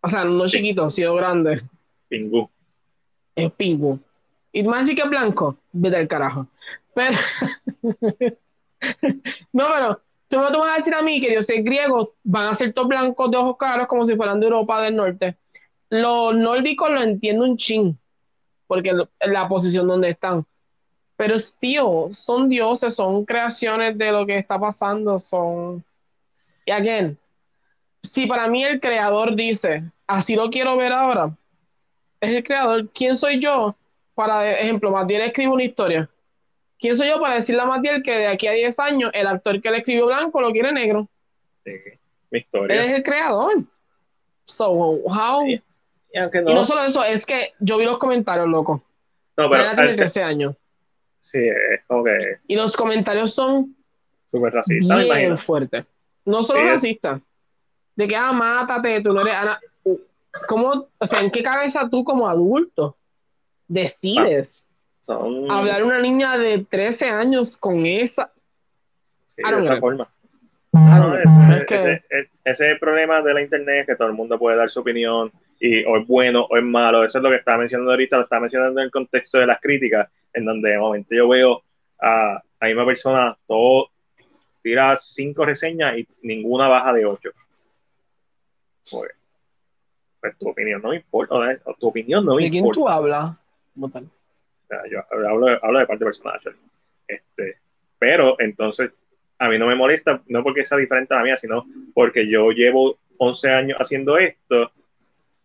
O 0.00 0.08
sea, 0.08 0.24
no 0.24 0.46
Sí. 0.46 0.58
chiquito, 0.58 0.90
sino 0.90 1.14
grande. 1.14 1.62
Pingu. 2.08 2.50
Es 3.34 3.50
pingo. 3.52 3.98
Y 4.52 4.62
más 4.62 4.82
así 4.82 4.94
que 4.94 5.02
es 5.02 5.10
blanco, 5.10 5.56
vete 5.72 5.96
al 5.96 6.08
carajo. 6.08 6.46
Pero, 6.94 7.18
no, 9.52 9.64
pero 9.72 10.00
tú 10.28 10.36
tú 10.36 10.58
me 10.58 10.58
vas 10.58 10.74
a 10.74 10.76
decir 10.76 10.94
a 10.94 11.02
mí 11.02 11.20
que 11.20 11.30
dioses 11.30 11.64
griegos 11.64 12.10
van 12.22 12.46
a 12.46 12.54
ser 12.54 12.72
todos 12.72 12.88
blancos 12.88 13.30
de 13.30 13.36
ojos 13.36 13.56
claros 13.56 13.86
como 13.86 14.04
si 14.04 14.16
fueran 14.16 14.40
de 14.40 14.46
Europa 14.46 14.82
del 14.82 14.96
Norte. 14.96 15.36
Los 15.88 16.34
nórdicos 16.36 16.90
lo 16.90 17.00
entiendo 17.02 17.44
un 17.44 17.56
chin, 17.56 17.98
porque 18.66 18.92
la 19.20 19.48
posición 19.48 19.86
donde 19.86 20.10
están. 20.10 20.44
Pero, 21.16 21.36
tío, 21.58 22.08
son 22.10 22.48
dioses, 22.48 22.94
son 22.94 23.24
creaciones 23.24 23.96
de 23.96 24.12
lo 24.12 24.26
que 24.26 24.38
está 24.38 24.58
pasando, 24.58 25.18
son... 25.18 25.82
Y 26.66 26.72
again, 26.72 27.16
si 28.02 28.26
para 28.26 28.48
mí 28.48 28.64
el 28.64 28.80
creador 28.80 29.34
dice, 29.34 29.84
así 30.06 30.34
lo 30.34 30.50
quiero 30.50 30.76
ver 30.76 30.92
ahora, 30.92 31.36
es 32.20 32.30
el 32.30 32.44
creador, 32.44 32.88
¿quién 32.90 33.16
soy 33.16 33.40
yo 33.40 33.76
para, 34.14 34.58
ejemplo, 34.58 34.90
Matiel 34.90 35.22
escribe 35.22 35.52
una 35.52 35.64
historia? 35.64 36.10
¿Quién 36.78 36.96
soy 36.96 37.08
yo 37.08 37.20
para 37.20 37.34
decirle 37.36 37.62
a 37.62 37.66
Matiel 37.66 38.02
que 38.02 38.12
de 38.12 38.26
aquí 38.26 38.46
a 38.46 38.52
10 38.52 38.78
años 38.78 39.10
el 39.14 39.26
actor 39.26 39.60
que 39.62 39.70
le 39.70 39.78
escribió 39.78 40.06
blanco 40.06 40.40
lo 40.40 40.52
quiere 40.52 40.72
negro? 40.72 41.08
Sí, 41.64 41.70
mi 42.30 42.38
Él 42.38 42.44
historia. 42.44 42.84
es 42.84 42.92
el 42.92 43.02
creador. 43.02 43.54
So, 44.44 44.68
how? 44.70 45.44
Sí. 45.46 45.62
Y 46.12 46.18
aunque 46.18 46.38
Y 46.38 46.54
no, 46.54 46.64
solo 46.64 46.84
eso, 46.84 47.02
es 47.04 47.24
que 47.26 47.52
yo 47.60 47.78
vi 47.78 47.84
los 47.84 47.98
comentarios, 47.98 48.46
loco. 48.48 48.82
no, 49.36 49.50
pero 49.50 49.64
tiene 49.74 49.90
al- 49.90 49.96
13 49.96 50.22
años. 50.22 50.54
sí, 51.22 51.38
es 51.38 51.80
como 51.86 52.04
que 52.04 52.38
Y 52.46 52.54
los 52.56 52.76
comentarios 52.76 53.32
son 53.34 53.74
súper 54.30 54.52
racista, 54.52 54.96
me 54.96 55.04
bien 55.04 55.14
imagino. 55.16 55.36
fuertes. 55.36 55.84
No 56.24 56.42
solo 56.42 56.60
Sí, 56.60 56.66
racistas. 56.66 57.20
De 57.96 58.06
que, 58.06 58.14
ah, 58.16 58.32
mátate, 58.32 59.00
tú 59.00 59.12
no 59.12 59.22
eres 59.22 59.34
Ana. 59.34 59.60
¿Cómo, 60.48 60.88
o 60.98 61.06
sea, 61.06 61.20
en 61.22 61.30
qué 61.30 61.42
cabeza 61.42 61.88
tú 61.90 62.04
como 62.04 62.28
adulto 62.28 62.96
decides 63.66 64.68
Son 65.06 65.48
hablar 65.48 65.82
a 65.82 65.84
una 65.84 66.00
niña 66.00 66.36
de 66.36 66.66
13 66.68 67.08
años 67.08 67.56
con 67.56 67.86
esa? 67.86 68.32
sí, 69.36 69.42
de 69.42 69.80
forma. 69.80 70.08
No, 70.72 71.16
ese. 71.16 71.60
Es 71.60 71.66
que- 71.66 71.74
ese- 71.76 72.04
ese- 72.10 72.30
ese 72.44 72.66
es 72.66 72.72
el 72.72 72.78
problema 72.80 73.22
de 73.22 73.32
la 73.34 73.40
internet, 73.42 73.86
que 73.86 73.94
todo 73.94 74.08
el 74.08 74.14
mundo 74.14 74.36
puede 74.38 74.56
dar 74.56 74.68
su 74.68 74.80
opinión, 74.80 75.30
y 75.60 75.84
o 75.84 75.96
es 75.96 76.06
bueno 76.06 76.44
o 76.50 76.56
es 76.56 76.64
malo. 76.64 77.04
Eso 77.04 77.18
es 77.18 77.24
lo 77.24 77.30
que 77.30 77.36
estaba 77.36 77.58
mencionando 77.58 77.92
ahorita, 77.92 78.16
lo 78.16 78.24
estaba 78.24 78.40
mencionando 78.40 78.80
en 78.80 78.86
el 78.86 78.90
contexto 78.90 79.38
de 79.38 79.46
las 79.46 79.60
críticas, 79.60 80.10
en 80.32 80.44
donde 80.44 80.70
de 80.70 80.78
momento 80.78 81.14
yo 81.14 81.28
veo 81.28 81.62
a 82.00 82.42
la 82.60 82.66
misma 82.66 82.84
persona, 82.84 83.36
todo 83.46 83.88
tira 84.62 84.96
cinco 84.96 85.44
reseñas 85.44 85.96
y 85.98 86.08
ninguna 86.22 86.66
baja 86.68 86.92
de 86.92 87.06
ocho. 87.06 87.30
Pues, 88.90 89.10
pues 90.20 90.36
tu 90.38 90.48
opinión 90.48 90.82
no 90.82 90.88
me 90.90 90.96
importa, 90.96 91.52
¿eh? 91.52 91.60
tu 91.78 91.86
opinión 91.88 92.24
no 92.26 92.34
me 92.34 92.42
¿De 92.42 92.50
quién 92.50 92.64
importa. 92.66 92.80
tú 92.80 92.88
hablas? 92.88 93.36
Como 93.74 93.88
tal. 93.88 94.10
Yo 94.90 95.00
hablo, 95.10 95.48
hablo 95.62 95.78
de 95.78 95.86
parte 95.86 96.04
personal. 96.04 96.40
Este, 97.06 97.58
pero 97.98 98.36
entonces, 98.40 98.90
a 99.38 99.48
mí 99.48 99.58
no 99.58 99.66
me 99.66 99.74
molesta, 99.74 100.22
no 100.28 100.42
porque 100.42 100.64
sea 100.64 100.78
diferente 100.78 101.14
a 101.14 101.18
la 101.18 101.24
mía, 101.24 101.36
sino 101.36 101.64
porque 101.94 102.28
yo 102.28 102.50
llevo 102.50 102.98
11 103.18 103.50
años 103.50 103.78
haciendo 103.78 104.18
esto 104.18 104.72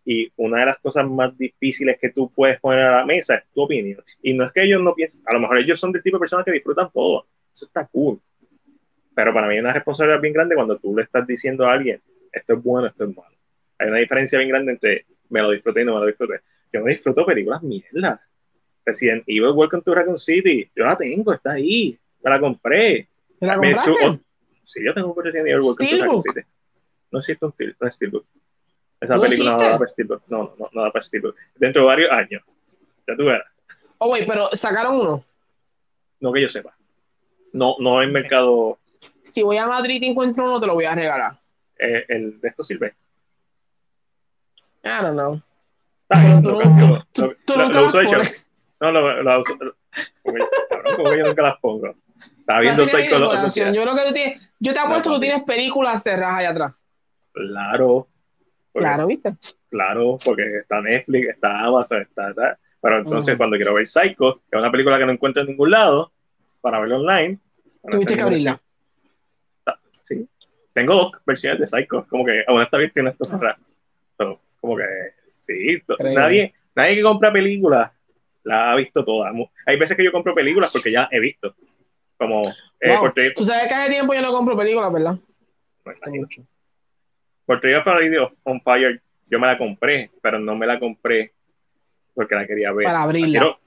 y 0.04 0.32
una 0.36 0.60
de 0.60 0.66
las 0.66 0.78
cosas 0.78 1.08
más 1.08 1.36
difíciles 1.38 1.98
que 2.00 2.10
tú 2.10 2.30
puedes 2.30 2.58
poner 2.60 2.80
a 2.80 2.98
la 2.98 3.06
mesa 3.06 3.36
es 3.36 3.44
tu 3.54 3.62
opinión. 3.62 4.02
Y 4.22 4.34
no 4.34 4.44
es 4.44 4.52
que 4.52 4.64
ellos 4.64 4.82
no 4.82 4.94
piensen, 4.94 5.22
a 5.26 5.34
lo 5.34 5.40
mejor 5.40 5.58
ellos 5.58 5.78
son 5.78 5.92
del 5.92 6.02
tipo 6.02 6.16
de 6.16 6.20
personas 6.20 6.44
que 6.44 6.52
disfrutan 6.52 6.90
todo. 6.92 7.26
Eso 7.54 7.66
está 7.66 7.86
cool. 7.86 8.20
Pero 9.14 9.32
para 9.32 9.46
mí 9.46 9.54
hay 9.54 9.60
una 9.60 9.72
responsabilidad 9.72 10.20
bien 10.20 10.34
grande 10.34 10.54
cuando 10.54 10.78
tú 10.78 10.96
le 10.96 11.02
estás 11.02 11.26
diciendo 11.26 11.66
a 11.66 11.74
alguien, 11.74 12.00
esto 12.32 12.54
es 12.54 12.62
bueno, 12.62 12.88
esto 12.88 13.04
es 13.04 13.16
malo. 13.16 13.36
Hay 13.78 13.88
una 13.88 13.98
diferencia 13.98 14.38
bien 14.38 14.50
grande 14.50 14.72
entre 14.72 15.06
me 15.28 15.40
lo 15.40 15.50
disfruté 15.50 15.82
y 15.82 15.84
no 15.84 15.94
me 15.94 16.00
lo 16.00 16.06
disfruté. 16.06 16.40
Yo 16.72 16.80
no 16.80 16.86
disfruto 16.86 17.24
películas 17.24 17.62
mierda. 17.62 18.20
Resident 18.84 19.22
Evil 19.26 19.52
Welcome 19.54 19.82
to 19.82 19.94
Raccoon 19.94 20.18
City. 20.18 20.70
Yo 20.74 20.84
la 20.84 20.96
tengo, 20.96 21.32
está 21.32 21.52
ahí. 21.52 21.98
Me 22.22 22.30
la 22.30 22.40
compré. 22.40 23.08
¿Te 23.38 23.46
la 23.46 23.56
Me 23.56 23.74
compraste? 23.74 24.06
oh, 24.08 24.18
sí, 24.66 24.80
yo 24.84 24.94
tengo 24.94 25.12
un 25.12 25.24
Resident 25.24 25.48
Evil 25.48 25.60
Welcome 25.62 25.88
to 25.88 25.96
Raccoon 25.96 26.20
Steelbook. 26.20 26.44
City. 26.44 26.46
No 27.10 27.18
existe 27.18 27.44
un 27.46 27.52
Steel- 27.52 27.76
no 27.80 27.88
es 27.88 27.94
Steelbook. 27.94 28.26
Esa 29.00 29.16
¿No 29.16 29.22
película 29.22 29.50
no 29.52 29.58
da 29.58 29.72
para 29.78 29.88
Steelbook. 29.88 30.22
No, 30.28 30.54
no, 30.58 30.68
no, 30.72 30.82
da 30.82 30.90
para 30.92 31.02
Steelbook. 31.02 31.36
Dentro 31.56 31.82
de 31.82 31.86
varios 31.88 32.10
años. 32.10 32.42
Ya 33.06 33.16
tú 33.16 33.24
verás. 33.24 33.46
Oh, 33.98 34.10
wait, 34.10 34.26
pero 34.26 34.48
sacaron 34.54 34.96
uno. 34.96 35.24
No 36.20 36.32
que 36.32 36.40
yo 36.42 36.48
sepa. 36.48 36.74
No, 37.52 37.76
no 37.80 38.02
en 38.02 38.12
mercado. 38.12 38.78
Si 39.24 39.42
voy 39.42 39.56
a 39.58 39.66
Madrid 39.66 40.00
y 40.02 40.06
encuentro 40.08 40.44
uno, 40.44 40.60
te 40.60 40.66
lo 40.66 40.74
voy 40.74 40.84
a 40.84 40.94
regalar. 40.94 41.38
eh, 41.78 42.04
el 42.08 42.40
de 42.40 42.48
esto 42.48 42.62
sirve. 42.62 42.94
I 44.84 44.88
don't 45.02 45.12
know. 45.14 45.40
Tú 46.42 46.50
lo 46.50 46.60
tú- 47.12 47.22
Lo- 47.22 47.36
tú 47.44 47.56
lo- 47.56 47.68
lo 47.70 47.86
uso 47.86 47.98
de. 47.98 48.41
No, 48.82 48.90
lo 48.90 49.40
uso. 49.40 49.56
Como 50.96 51.14
yo, 51.14 51.26
nunca 51.26 51.42
las 51.42 51.56
pongo. 51.58 51.94
Estaba 52.40 52.60
viendo 52.60 52.84
Psycho 52.84 53.20
decoración. 53.20 53.72
Yo 53.72 53.82
creo 53.82 53.94
que 53.94 54.02
tú 54.02 54.12
tienes, 54.12 54.42
yo 54.58 54.74
te 54.74 54.80
apuesto 54.80 55.10
que 55.10 55.14
tú 55.14 55.20
tienes 55.20 55.44
películas 55.44 56.02
cerradas 56.02 56.40
allá 56.40 56.50
atrás. 56.50 56.72
Claro. 57.32 58.08
claro, 58.74 59.06
¿viste? 59.06 59.36
Claro, 59.70 60.16
porque 60.24 60.58
está 60.58 60.80
Netflix, 60.80 61.28
está 61.28 61.60
Amazon, 61.60 62.02
está, 62.02 62.30
está 62.30 62.58
pero 62.80 62.98
entonces 62.98 63.36
cuando 63.36 63.54
quiero 63.54 63.74
ver 63.74 63.86
Psycho, 63.86 64.42
que 64.50 64.56
es 64.56 64.58
una 64.58 64.72
película 64.72 64.98
que 64.98 65.06
no 65.06 65.12
encuentro 65.12 65.42
en 65.42 65.48
ningún 65.50 65.70
lado, 65.70 66.10
para 66.60 66.80
verlo 66.80 66.96
online. 66.96 67.38
Tuviste 67.88 68.16
que 68.16 68.22
abrirla. 68.22 68.60
Sí. 70.02 70.28
Tengo 70.72 70.94
dos 70.94 71.12
versiones 71.24 71.60
de 71.60 71.66
Psycho, 71.68 72.04
como 72.08 72.24
que 72.24 72.42
aún 72.48 72.60
está 72.60 72.78
bien 72.78 72.90
tiene 72.92 73.10
esto 73.10 73.24
cerrado. 73.24 73.58
como 74.60 74.76
que 74.76 74.84
sí, 75.42 75.80
nadie, 76.00 76.52
nadie 76.74 76.96
que 76.96 77.02
compra 77.02 77.32
películas 77.32 77.92
la 78.44 78.72
ha 78.72 78.76
visto 78.76 79.04
toda. 79.04 79.32
Hay 79.66 79.78
veces 79.78 79.96
que 79.96 80.04
yo 80.04 80.12
compro 80.12 80.34
películas 80.34 80.70
porque 80.72 80.92
ya 80.92 81.08
he 81.10 81.20
visto. 81.20 81.54
Como 82.16 82.42
eh, 82.80 83.32
Tú 83.34 83.44
sabes 83.44 83.64
que 83.64 83.74
hace 83.74 83.90
tiempo 83.90 84.14
yo 84.14 84.22
no 84.22 84.32
compro 84.32 84.56
películas, 84.56 84.92
¿verdad? 84.92 85.14
No 85.84 86.12
mucho. 86.12 86.42
Por 87.44 87.60
para 87.60 87.98
Video 87.98 88.32
on 88.44 88.60
Fire, 88.60 89.00
yo 89.28 89.40
me 89.40 89.46
la 89.46 89.58
compré, 89.58 90.10
pero 90.22 90.38
no 90.38 90.54
me 90.54 90.66
la 90.66 90.78
compré 90.78 91.32
porque 92.14 92.34
la 92.34 92.46
quería 92.46 92.72
ver. 92.72 92.84
Para 92.84 93.02
abrirla. 93.02 93.58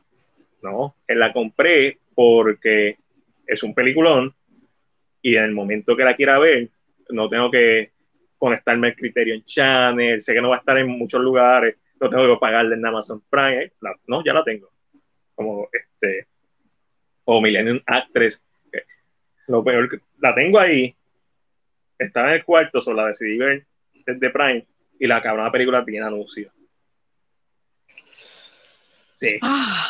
no, 0.61 0.95
la 1.07 1.33
compré 1.33 1.97
porque 2.13 2.97
es 3.45 3.63
un 3.63 3.73
peliculón 3.73 4.33
y 5.21 5.35
en 5.35 5.43
el 5.43 5.51
momento 5.51 5.95
que 5.95 6.03
la 6.03 6.15
quiera 6.15 6.39
ver, 6.39 6.69
no 7.09 7.27
tengo 7.29 7.51
que 7.51 7.91
conectarme 8.37 8.87
al 8.87 8.95
Criterion 8.95 9.43
Channel, 9.43 10.21
sé 10.21 10.33
que 10.33 10.41
no 10.41 10.49
va 10.49 10.57
a 10.57 10.59
estar 10.59 10.77
en 10.77 10.87
muchos 10.87 11.21
lugares, 11.21 11.77
no 11.99 12.09
tengo 12.09 12.33
que 12.33 12.39
pagarle 12.39 12.75
en 12.75 12.85
Amazon 12.85 13.23
Prime, 13.29 13.71
no, 14.07 14.23
ya 14.23 14.33
la 14.33 14.43
tengo. 14.43 14.69
Como 15.33 15.67
este, 15.71 16.27
o 17.25 17.41
Millennium 17.41 17.81
Actress, 17.85 18.43
lo 19.47 19.63
peor, 19.63 20.01
la 20.19 20.33
tengo 20.33 20.59
ahí, 20.59 20.95
está 21.97 22.21
en 22.21 22.35
el 22.35 22.45
cuarto, 22.45 22.81
solo 22.81 23.01
la 23.01 23.07
decidí 23.09 23.37
ver 23.37 23.65
desde 24.05 24.29
Prime 24.29 24.65
y 24.99 25.07
la 25.07 25.21
cabrona 25.21 25.51
película 25.51 25.83
tiene 25.83 26.05
anuncios. 26.05 26.53
Sí. 29.15 29.39
Ah. 29.41 29.87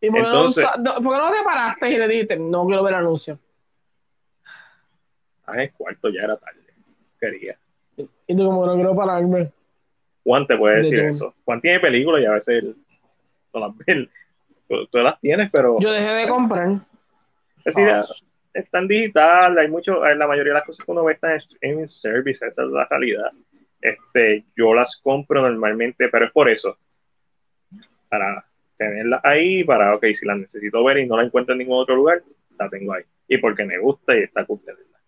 ¿Y 0.00 0.10
por, 0.10 0.18
Entonces, 0.18 0.64
no, 0.80 0.94
¿por, 0.94 1.14
qué 1.14 1.22
no, 1.22 1.30
te 1.30 1.44
paraste 1.44 1.90
y 1.90 1.96
le 1.96 2.08
dijiste, 2.08 2.36
no 2.36 2.66
quiero 2.66 2.82
ver 2.82 2.94
anuncios? 2.94 3.38
Ah, 5.46 5.54
en 5.54 5.60
el 5.60 5.72
cuarto 5.72 6.08
ya 6.08 6.22
era 6.22 6.36
tarde. 6.36 6.60
Quería. 7.20 7.56
Y 7.96 8.36
tú 8.36 8.44
como 8.44 8.66
no 8.66 8.74
quiero 8.74 8.96
pararme. 8.96 9.52
Juan 10.24 10.46
te 10.46 10.56
puede 10.56 10.82
decir 10.82 11.00
eso. 11.00 11.34
Juan 11.44 11.60
tiene 11.60 11.80
películas 11.80 12.22
y 12.22 12.26
a 12.26 12.32
veces 12.32 12.64
no 13.52 13.60
las 13.60 13.76
ve. 13.76 14.08
Tú, 14.90 14.98
las 14.98 15.20
tienes, 15.20 15.50
pero... 15.50 15.78
Yo 15.80 15.92
dejé 15.92 16.12
de 16.14 16.28
comprar. 16.28 16.70
Es 17.58 17.74
decir, 17.74 17.88
ah. 17.88 18.02
están 18.54 18.88
digital, 18.88 19.58
hay 19.58 19.68
mucho, 19.68 20.02
la 20.02 20.26
mayoría 20.26 20.52
de 20.52 20.58
las 20.58 20.64
cosas 20.64 20.84
que 20.84 20.90
uno 20.90 21.04
ve 21.04 21.12
están 21.12 21.38
en 21.60 21.86
service, 21.86 22.46
esa 22.46 22.62
es 22.62 22.68
la 22.68 22.86
realidad. 22.88 23.30
Este, 23.80 24.44
yo 24.56 24.72
las 24.72 24.96
compro 24.96 25.42
normalmente, 25.42 26.08
pero 26.08 26.26
es 26.26 26.32
por 26.32 26.48
eso 26.48 26.78
para 28.12 28.44
tenerla 28.76 29.22
ahí, 29.24 29.64
para, 29.64 29.94
ok, 29.94 30.04
si 30.12 30.26
la 30.26 30.34
necesito 30.34 30.84
ver 30.84 30.98
y 30.98 31.06
no 31.06 31.16
la 31.16 31.22
encuentro 31.22 31.54
en 31.54 31.60
ningún 31.60 31.78
otro 31.78 31.96
lugar, 31.96 32.22
la 32.58 32.68
tengo 32.68 32.92
ahí. 32.92 33.04
Y 33.26 33.38
porque 33.38 33.64
me 33.64 33.78
gusta 33.78 34.14
y 34.14 34.24
está 34.24 34.44
cool 34.44 34.60
tenerla. 34.60 34.98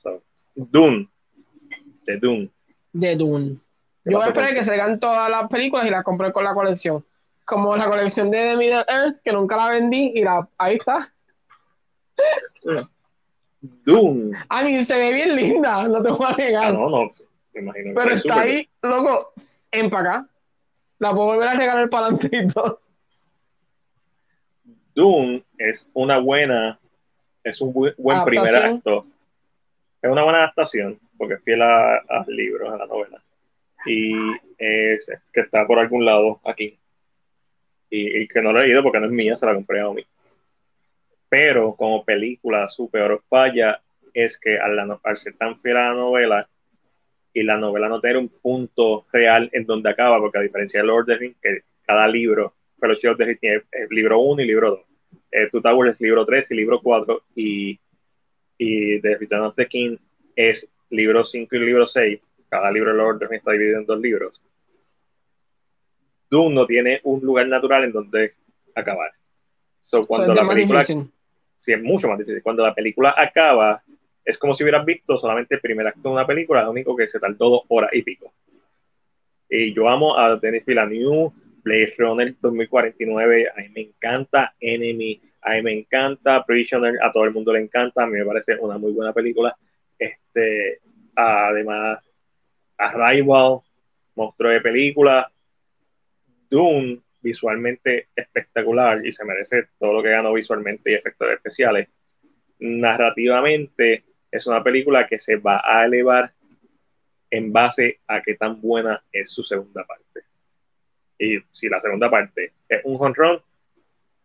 So, 0.00 0.22
Dune. 0.54 1.08
De 2.06 2.16
Dune. 2.16 2.48
De 2.92 3.16
Dune. 3.16 3.58
Yo 4.08 4.22
esperé 4.22 4.54
que 4.54 4.64
se 4.64 4.72
hagan 4.72 5.00
todas 5.00 5.30
las 5.30 5.48
películas 5.48 5.86
y 5.86 5.90
las 5.90 6.04
compré 6.04 6.32
con 6.32 6.44
la 6.44 6.54
colección. 6.54 7.04
Como 7.44 7.76
la 7.76 7.88
colección 7.88 8.30
de 8.30 8.38
The 8.38 8.56
Middle 8.56 8.84
Earth, 8.88 9.20
que 9.22 9.32
nunca 9.32 9.56
la 9.56 9.68
vendí, 9.68 10.12
y 10.14 10.22
la, 10.22 10.46
ahí 10.58 10.76
está. 10.76 11.12
Dune. 13.60 14.36
A 14.48 14.62
mí 14.62 14.84
se 14.84 14.96
ve 14.96 15.12
bien 15.12 15.34
linda, 15.34 15.88
no 15.88 16.02
te 16.02 16.10
voy 16.10 16.26
a 16.28 16.36
negar. 16.36 16.64
Ah, 16.66 16.72
no, 16.72 16.90
no, 16.90 17.08
me 17.54 17.60
imagino. 17.60 17.94
Pero 17.94 18.14
está 18.14 18.40
ahí, 18.40 18.68
loco, 18.82 19.32
empacada. 19.70 20.28
La 20.98 21.12
puedo 21.12 21.26
volver 21.26 21.48
a 21.48 21.54
regalar 21.54 21.88
para 21.88 22.06
adelante 22.06 22.36
y 22.36 22.48
todo. 22.48 22.80
Dune 24.94 25.44
es 25.58 25.88
una 25.94 26.18
buena, 26.18 26.78
es 27.44 27.60
un 27.60 27.72
buen, 27.72 28.24
primer 28.24 28.54
acto. 28.56 29.06
Es 30.02 30.10
una 30.10 30.22
buena 30.22 30.38
adaptación, 30.38 30.98
porque 31.16 31.34
es 31.34 31.42
fiel 31.42 31.62
a, 31.62 32.02
los 32.08 32.28
libros, 32.28 32.72
a 32.72 32.76
la 32.76 32.86
novela. 32.86 33.22
Y 33.86 34.14
es 34.58 35.10
que 35.32 35.40
está 35.40 35.66
por 35.66 35.78
algún 35.78 36.04
lado 36.04 36.40
aquí. 36.44 36.78
Y, 37.90 38.28
que 38.28 38.42
no 38.42 38.52
lo 38.52 38.60
he 38.60 38.66
leído 38.66 38.82
porque 38.82 39.00
no 39.00 39.06
es 39.06 39.12
mía, 39.12 39.36
se 39.36 39.46
la 39.46 39.54
compré 39.54 39.80
a 39.80 39.90
mí. 39.90 40.04
Pero 41.28 41.74
como 41.74 42.04
película, 42.04 42.68
su 42.68 42.90
peor 42.90 43.22
falla 43.28 43.80
es 44.12 44.38
que 44.38 44.58
al, 44.58 44.78
al 45.02 45.16
ser 45.16 45.34
tan 45.36 45.58
fiel 45.58 45.76
a 45.76 45.88
la 45.88 45.94
novela, 45.94 46.48
y 47.32 47.42
la 47.42 47.56
novela 47.56 47.88
no 47.88 48.00
tiene 48.00 48.18
un 48.18 48.28
punto 48.28 49.06
real 49.12 49.48
en 49.52 49.64
donde 49.64 49.90
acaba, 49.90 50.18
porque 50.18 50.38
a 50.38 50.42
diferencia 50.42 50.80
de 50.80 50.86
Lord 50.86 51.02
of 51.02 51.06
the 51.06 51.16
Rings, 51.16 51.36
que 51.40 51.62
cada 51.86 52.08
libro, 52.08 52.54
Fellowship 52.80 53.08
of 53.10 53.18
the 53.18 53.24
Rings 53.24 53.40
tiene 53.40 53.62
libro 53.90 54.18
1 54.18 54.42
y 54.42 54.46
libro 54.46 54.70
2. 54.70 54.80
Eh, 55.30 55.48
Two 55.50 55.62
Towers 55.62 56.00
libro 56.00 56.24
3 56.24 56.50
y 56.50 56.54
libro 56.56 56.80
4, 56.82 57.22
y, 57.36 57.78
y 58.58 59.00
The 59.00 59.16
Return 59.16 59.42
of 59.42 59.54
the 59.54 59.66
King 59.66 59.96
es 60.34 60.70
libro 60.90 61.24
5 61.24 61.54
y 61.54 61.58
libro 61.58 61.86
6. 61.86 62.20
Cada 62.48 62.70
libro 62.70 62.92
de 62.92 62.96
Lord 62.96 63.14
of 63.16 63.20
the 63.20 63.26
Rings 63.26 63.40
está 63.40 63.52
dividido 63.52 63.78
en 63.78 63.86
dos 63.86 64.00
libros. 64.00 64.40
Dune 66.30 66.54
no 66.54 66.66
tiene 66.66 67.00
un 67.04 67.20
lugar 67.20 67.46
natural 67.46 67.84
en 67.84 67.92
donde 67.92 68.34
acabar. 68.74 69.12
So, 69.86 70.06
cuando 70.06 70.34
la 70.34 70.46
película, 70.46 70.84
sí, 70.84 71.02
es 71.66 71.82
mucho 71.82 72.08
más 72.08 72.18
difícil. 72.18 72.42
Cuando 72.42 72.64
la 72.64 72.74
película 72.74 73.14
acaba, 73.16 73.82
es 74.24 74.36
como 74.36 74.54
si 74.54 74.62
hubieras 74.62 74.84
visto 74.84 75.16
solamente 75.16 75.54
el 75.54 75.60
primer 75.60 75.86
acto 75.86 76.08
de 76.08 76.14
una 76.14 76.26
película, 76.26 76.62
lo 76.62 76.70
único 76.70 76.94
que 76.94 77.08
se 77.08 77.18
tardó 77.18 77.50
dos 77.50 77.62
horas 77.68 77.90
y 77.94 78.02
pico. 78.02 78.32
Y 79.48 79.72
yo 79.72 79.88
amo 79.88 80.18
a 80.18 80.36
Denis 80.36 80.66
Villeneuve, 80.66 81.32
Blade 81.62 81.94
Runner 81.96 82.34
2049, 82.40 83.48
a 83.48 83.60
mí 83.60 83.68
me 83.74 83.80
encanta 83.80 84.54
Enemy, 84.60 85.20
a 85.40 85.54
mí 85.54 85.62
me 85.62 85.72
encanta 85.72 86.44
Prisoner, 86.44 86.94
a 87.02 87.10
todo 87.10 87.24
el 87.24 87.32
mundo 87.32 87.52
le 87.52 87.60
encanta, 87.60 88.02
a 88.02 88.06
mí 88.06 88.18
me 88.18 88.26
parece 88.26 88.56
una 88.60 88.76
muy 88.76 88.92
buena 88.92 89.14
película. 89.14 89.56
Este, 89.98 90.80
además, 91.14 92.00
Arrival, 92.78 93.60
monstruo 94.14 94.50
de 94.50 94.60
película, 94.60 95.30
Dune, 96.50 97.00
visualmente 97.20 98.08
espectacular 98.14 99.04
y 99.04 99.12
se 99.12 99.24
merece 99.24 99.68
todo 99.78 99.92
lo 99.94 100.02
que 100.02 100.10
ganó 100.10 100.32
visualmente 100.32 100.90
y 100.90 100.94
efectos 100.94 101.30
especiales. 101.30 101.88
Narrativamente, 102.60 104.04
es 104.30 104.46
una 104.46 104.62
película 104.62 105.06
que 105.06 105.18
se 105.18 105.36
va 105.36 105.62
a 105.64 105.84
elevar 105.84 106.32
en 107.30 107.52
base 107.52 108.00
a 108.06 108.22
qué 108.22 108.34
tan 108.34 108.60
buena 108.60 109.02
es 109.12 109.30
su 109.30 109.42
segunda 109.42 109.84
parte. 109.84 110.20
Y 111.18 111.38
si 111.50 111.68
la 111.68 111.80
segunda 111.80 112.10
parte 112.10 112.52
es 112.68 112.80
un 112.84 112.96
home 113.00 113.14
run, 113.16 113.42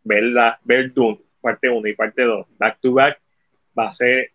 ver, 0.03 0.23
la, 0.23 0.59
ver 0.63 0.93
Dune, 0.93 1.19
parte 1.41 1.69
1 1.69 1.87
y 1.87 1.95
parte 1.95 2.23
2, 2.23 2.47
back 2.57 2.79
to 2.79 2.93
back, 2.93 3.19
va 3.77 3.89
a 3.89 3.91
ser 3.91 4.31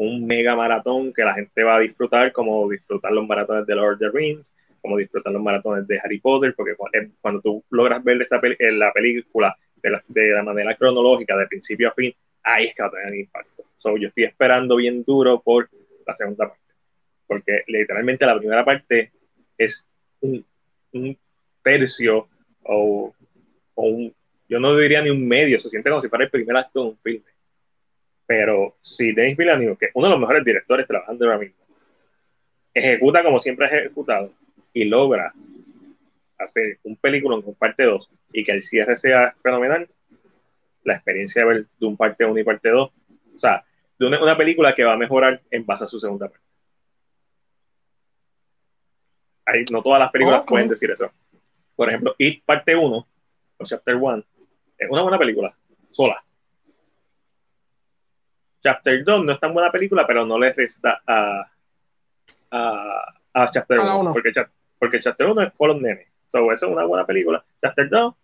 un 0.00 0.26
mega 0.26 0.56
maratón 0.56 1.12
que 1.12 1.22
la 1.22 1.34
gente 1.34 1.62
va 1.62 1.76
a 1.76 1.80
disfrutar, 1.80 2.32
como 2.32 2.68
disfrutar 2.68 3.12
los 3.12 3.26
maratones 3.26 3.66
de 3.66 3.74
Lord 3.74 3.94
of 3.94 3.98
the 3.98 4.08
Rings, 4.10 4.54
como 4.80 4.96
disfrutar 4.96 5.32
los 5.32 5.42
maratones 5.42 5.86
de 5.86 6.00
Harry 6.02 6.18
Potter, 6.18 6.54
porque 6.56 6.74
cuando 7.20 7.40
tú 7.40 7.62
logras 7.70 8.02
ver 8.02 8.22
esa 8.22 8.40
la 8.72 8.92
película 8.92 9.54
de 9.82 9.90
la, 9.90 10.02
de 10.08 10.30
la 10.30 10.42
manera 10.42 10.74
cronológica, 10.74 11.36
de 11.36 11.46
principio 11.46 11.88
a 11.88 11.92
fin, 11.92 12.14
ahí 12.42 12.66
es 12.66 12.74
que 12.74 12.82
va 12.82 12.88
a 12.88 12.92
tener 12.92 13.14
impacto. 13.14 13.64
So, 13.78 13.96
yo 13.96 14.08
estoy 14.08 14.24
esperando 14.24 14.76
bien 14.76 15.04
duro 15.04 15.40
por 15.40 15.68
la 16.06 16.16
segunda 16.16 16.48
parte. 16.48 16.60
Porque 17.26 17.62
literalmente 17.66 18.26
la 18.26 18.38
primera 18.38 18.64
parte 18.64 19.12
es 19.56 19.86
un, 20.20 20.44
tercio 21.62 22.26
o, 22.62 23.14
un, 23.74 24.14
yo 24.48 24.58
no 24.58 24.74
diría 24.76 25.02
ni 25.02 25.10
un 25.10 25.28
medio, 25.28 25.58
se 25.58 25.68
siente 25.68 25.90
como 25.90 26.02
si 26.02 26.08
fuera 26.08 26.24
el 26.24 26.30
primer 26.30 26.56
acto 26.56 26.82
de 26.82 26.88
un 26.88 26.98
filme. 26.98 27.29
Pero 28.30 28.76
si 28.80 29.10
Denis 29.10 29.36
Villeneuve, 29.36 29.76
que 29.76 29.86
es 29.86 29.90
uno 29.92 30.06
de 30.06 30.12
los 30.12 30.20
mejores 30.20 30.44
directores 30.44 30.86
trabajando 30.86 31.24
ahora 31.24 31.38
mismo, 31.38 31.56
ejecuta 32.72 33.24
como 33.24 33.40
siempre 33.40 33.66
ha 33.66 33.70
ejecutado 33.70 34.32
y 34.72 34.84
logra 34.84 35.34
hacer 36.38 36.78
un 36.84 36.94
película 36.94 37.42
con 37.42 37.56
parte 37.56 37.82
2 37.82 38.08
y 38.32 38.44
que 38.44 38.52
el 38.52 38.62
cierre 38.62 38.96
sea 38.96 39.34
fenomenal, 39.42 39.88
la 40.84 40.94
experiencia 40.94 41.42
de 41.42 41.48
ver 41.48 41.66
de 41.80 41.86
un 41.86 41.96
parte 41.96 42.24
1 42.24 42.38
y 42.38 42.44
parte 42.44 42.68
2, 42.68 42.92
o 43.34 43.38
sea, 43.40 43.64
de 43.98 44.06
una, 44.06 44.36
película 44.36 44.76
que 44.76 44.84
va 44.84 44.92
a 44.92 44.96
mejorar 44.96 45.42
en 45.50 45.66
base 45.66 45.82
a 45.82 45.88
su 45.88 45.98
segunda 45.98 46.28
parte. 46.28 46.46
Ahí, 49.44 49.64
no 49.72 49.82
todas 49.82 49.98
las 49.98 50.12
películas 50.12 50.44
pueden 50.46 50.68
decir 50.68 50.88
eso. 50.92 51.10
Por 51.74 51.88
ejemplo, 51.88 52.14
It 52.16 52.44
parte 52.44 52.76
1, 52.76 53.08
o 53.56 53.64
Chapter 53.64 53.96
1, 53.96 54.24
es 54.78 54.88
una 54.88 55.02
buena 55.02 55.18
película, 55.18 55.52
sola. 55.90 56.22
Chapter 58.62 59.04
2 59.04 59.24
no 59.24 59.32
es 59.32 59.40
tan 59.40 59.54
buena 59.54 59.72
película, 59.72 60.06
pero 60.06 60.26
no 60.26 60.38
le 60.38 60.52
resta 60.52 61.02
a, 61.06 61.50
a, 62.50 63.14
a 63.32 63.50
Chapter 63.50 63.78
1, 63.78 64.12
porque, 64.12 64.32
porque 64.78 65.00
Chapter 65.00 65.26
1 65.28 65.42
es 65.42 65.52
por 65.52 65.68
los 65.68 65.80
nenes. 65.80 66.08
So, 66.28 66.52
eso 66.52 66.66
es 66.66 66.72
una 66.72 66.84
buena 66.84 67.06
película. 67.06 67.44
Chapter 67.60 67.88
2 67.88 68.14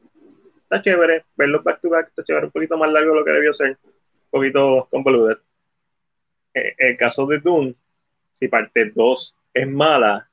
está 0.63 0.83
chévere, 0.83 1.25
verlo 1.37 1.63
back 1.63 1.81
to 1.81 1.89
back 1.89 2.09
está 2.09 2.23
chévere, 2.23 2.47
un 2.47 2.53
poquito 2.53 2.77
más 2.77 2.91
largo 2.91 3.13
de 3.13 3.21
lo 3.21 3.25
que 3.25 3.33
debió 3.33 3.55
ser, 3.55 3.71
un 3.71 4.31
poquito 4.31 4.89
convoluted. 4.91 5.39
En 6.55 6.67
eh, 6.67 6.75
el 6.79 6.97
caso 6.97 7.27
de 7.27 7.39
Dune, 7.39 7.75
si 8.35 8.49
parte 8.49 8.93
2 8.95 9.35
es 9.55 9.69
mala, 9.69 10.29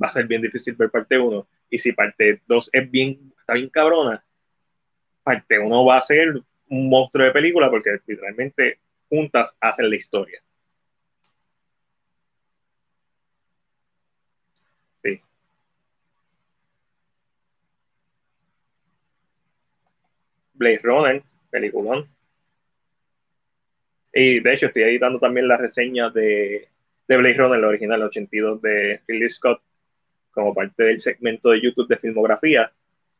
va 0.00 0.06
a 0.08 0.12
ser 0.12 0.26
bien 0.26 0.42
difícil 0.42 0.74
ver 0.74 0.90
parte 0.90 1.18
1. 1.18 1.46
Y 1.70 1.78
si 1.78 1.92
parte 1.92 2.40
2 2.46 2.70
es 2.72 2.90
bien, 2.90 3.32
está 3.38 3.54
bien 3.54 3.68
cabrona, 3.68 4.24
parte 5.22 5.58
1 5.58 5.84
va 5.84 5.96
a 5.96 6.00
ser 6.00 6.40
un 6.70 6.88
monstruo 6.88 7.24
de 7.26 7.32
película 7.32 7.70
porque 7.70 7.98
literalmente 8.06 8.78
juntas 9.08 9.56
hacen 9.60 9.90
la 9.90 9.96
historia. 9.96 10.42
Sí. 15.02 15.20
Blade 20.54 20.80
Runner, 20.82 21.22
peliculón. 21.50 22.08
Y 24.12 24.40
de 24.40 24.54
hecho 24.54 24.66
estoy 24.66 24.82
editando 24.82 25.18
también 25.18 25.48
las 25.48 25.60
reseñas 25.60 26.12
de, 26.14 26.68
de 27.06 27.16
Blade 27.16 27.36
Runner, 27.36 27.58
el 27.58 27.64
original 27.64 28.02
82 28.02 28.62
de 28.62 29.00
Ridley 29.06 29.28
Scott, 29.30 29.62
como 30.30 30.54
parte 30.54 30.84
del 30.84 31.00
segmento 31.00 31.50
de 31.50 31.60
YouTube 31.60 31.88
de 31.88 31.96
filmografía, 31.96 32.72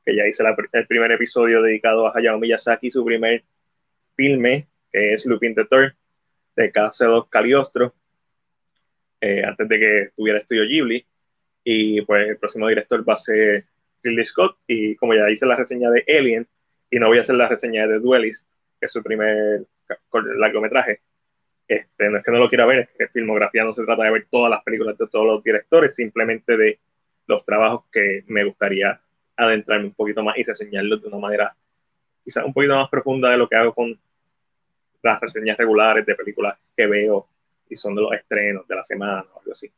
que 0.05 0.17
ya 0.17 0.27
hice 0.27 0.43
el 0.73 0.87
primer 0.87 1.13
episodio 1.13 1.63
dedicado 1.63 2.07
a 2.07 2.13
Hayao 2.17 2.39
Miyazaki, 2.39 2.91
su 2.91 3.05
primer 3.05 3.45
filme, 4.15 4.67
es 4.99 5.27
Lupin 5.27 5.55
the 5.55 5.65
Third, 5.65 5.95
de 6.57 6.73
KC2 6.73 7.29
Caliostro, 7.29 7.95
eh, 9.21 9.43
antes 9.45 9.69
de 9.69 9.79
que 9.79 10.03
estuviera 10.03 10.39
Estudio 10.39 10.65
Ghibli. 10.65 11.07
Y 11.65 12.01
pues 12.03 12.29
el 12.29 12.39
próximo 12.39 12.69
director 12.69 13.07
va 13.09 13.15
a 13.15 13.19
ser 13.19 13.67
Ridley 14.03 14.25
Scott. 14.25 14.59
Y 14.67 14.97
como 14.97 15.15
ya 15.15 15.31
hice 15.31 15.47
la 15.47 15.57
reseña 15.57 15.91
de 15.91 16.05
Alien, 16.09 16.47
y 16.91 16.99
no 16.99 17.09
voy 17.09 17.19
a 17.19 17.21
hacer 17.21 17.37
la 17.37 17.49
reseña 17.49 17.87
de 17.87 17.99
Duelist, 17.99 18.49
que 18.81 18.87
es 18.87 18.93
su 18.93 19.03
primer 19.03 19.67
largometraje, 20.37 21.01
este, 21.67 22.09
no 22.09 22.19
es 22.19 22.25
que 22.25 22.31
no 22.31 22.39
lo 22.39 22.49
quiera 22.49 22.65
ver, 22.65 22.79
es 22.81 22.89
que 22.97 23.09
filmografía 23.09 23.63
no 23.65 23.75
se 23.75 23.85
trata 23.85 24.05
de 24.05 24.11
ver 24.11 24.27
todas 24.31 24.51
las 24.51 24.63
películas 24.63 24.97
de 24.97 25.07
todos 25.07 25.27
los 25.27 25.45
directores, 25.45 25.95
simplemente 25.95 26.57
de 26.57 26.79
los 27.27 27.45
trabajos 27.45 27.85
que 27.93 28.25
me 28.27 28.45
gustaría 28.45 28.99
adentrarme 29.37 29.87
un 29.87 29.95
poquito 29.95 30.23
más 30.23 30.39
y 30.39 30.45
reseñarlos 30.45 31.03
de 31.03 31.09
una 31.09 31.19
manera 31.19 31.55
quizás 32.25 32.45
un 32.45 32.53
poquito 32.53 32.75
más 32.77 32.91
profunda 32.91 33.31
de 33.31 33.39
lo 33.39 33.49
que 33.49 33.57
hago 33.57 33.75
con 33.75 33.99
las 35.03 35.21
reseñas 35.21 35.57
regulares 35.57 36.05
de 36.05 36.15
películas 36.15 36.59
que 36.77 36.87
veo 36.87 37.29
y 37.69 37.77
son 37.77 37.95
de 37.95 38.03
los 38.03 38.13
estrenos 38.13 38.67
de 38.67 38.75
la 38.75 38.85
semana 38.85 39.25
o 39.35 39.39
algo 39.41 39.53
así. 39.53 39.71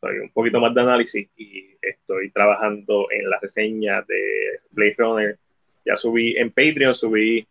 Soy 0.00 0.18
un 0.18 0.30
poquito 0.30 0.60
más 0.60 0.74
de 0.74 0.80
análisis 0.80 1.28
y 1.36 1.76
estoy 1.82 2.30
trabajando 2.30 3.08
en 3.10 3.28
la 3.28 3.38
reseña 3.40 4.02
de 4.02 4.60
Blade 4.70 4.94
Runner. 4.96 5.38
Ya 5.84 5.96
subí 5.96 6.36
en 6.36 6.50
Patreon, 6.50 6.94
subí 6.94 7.46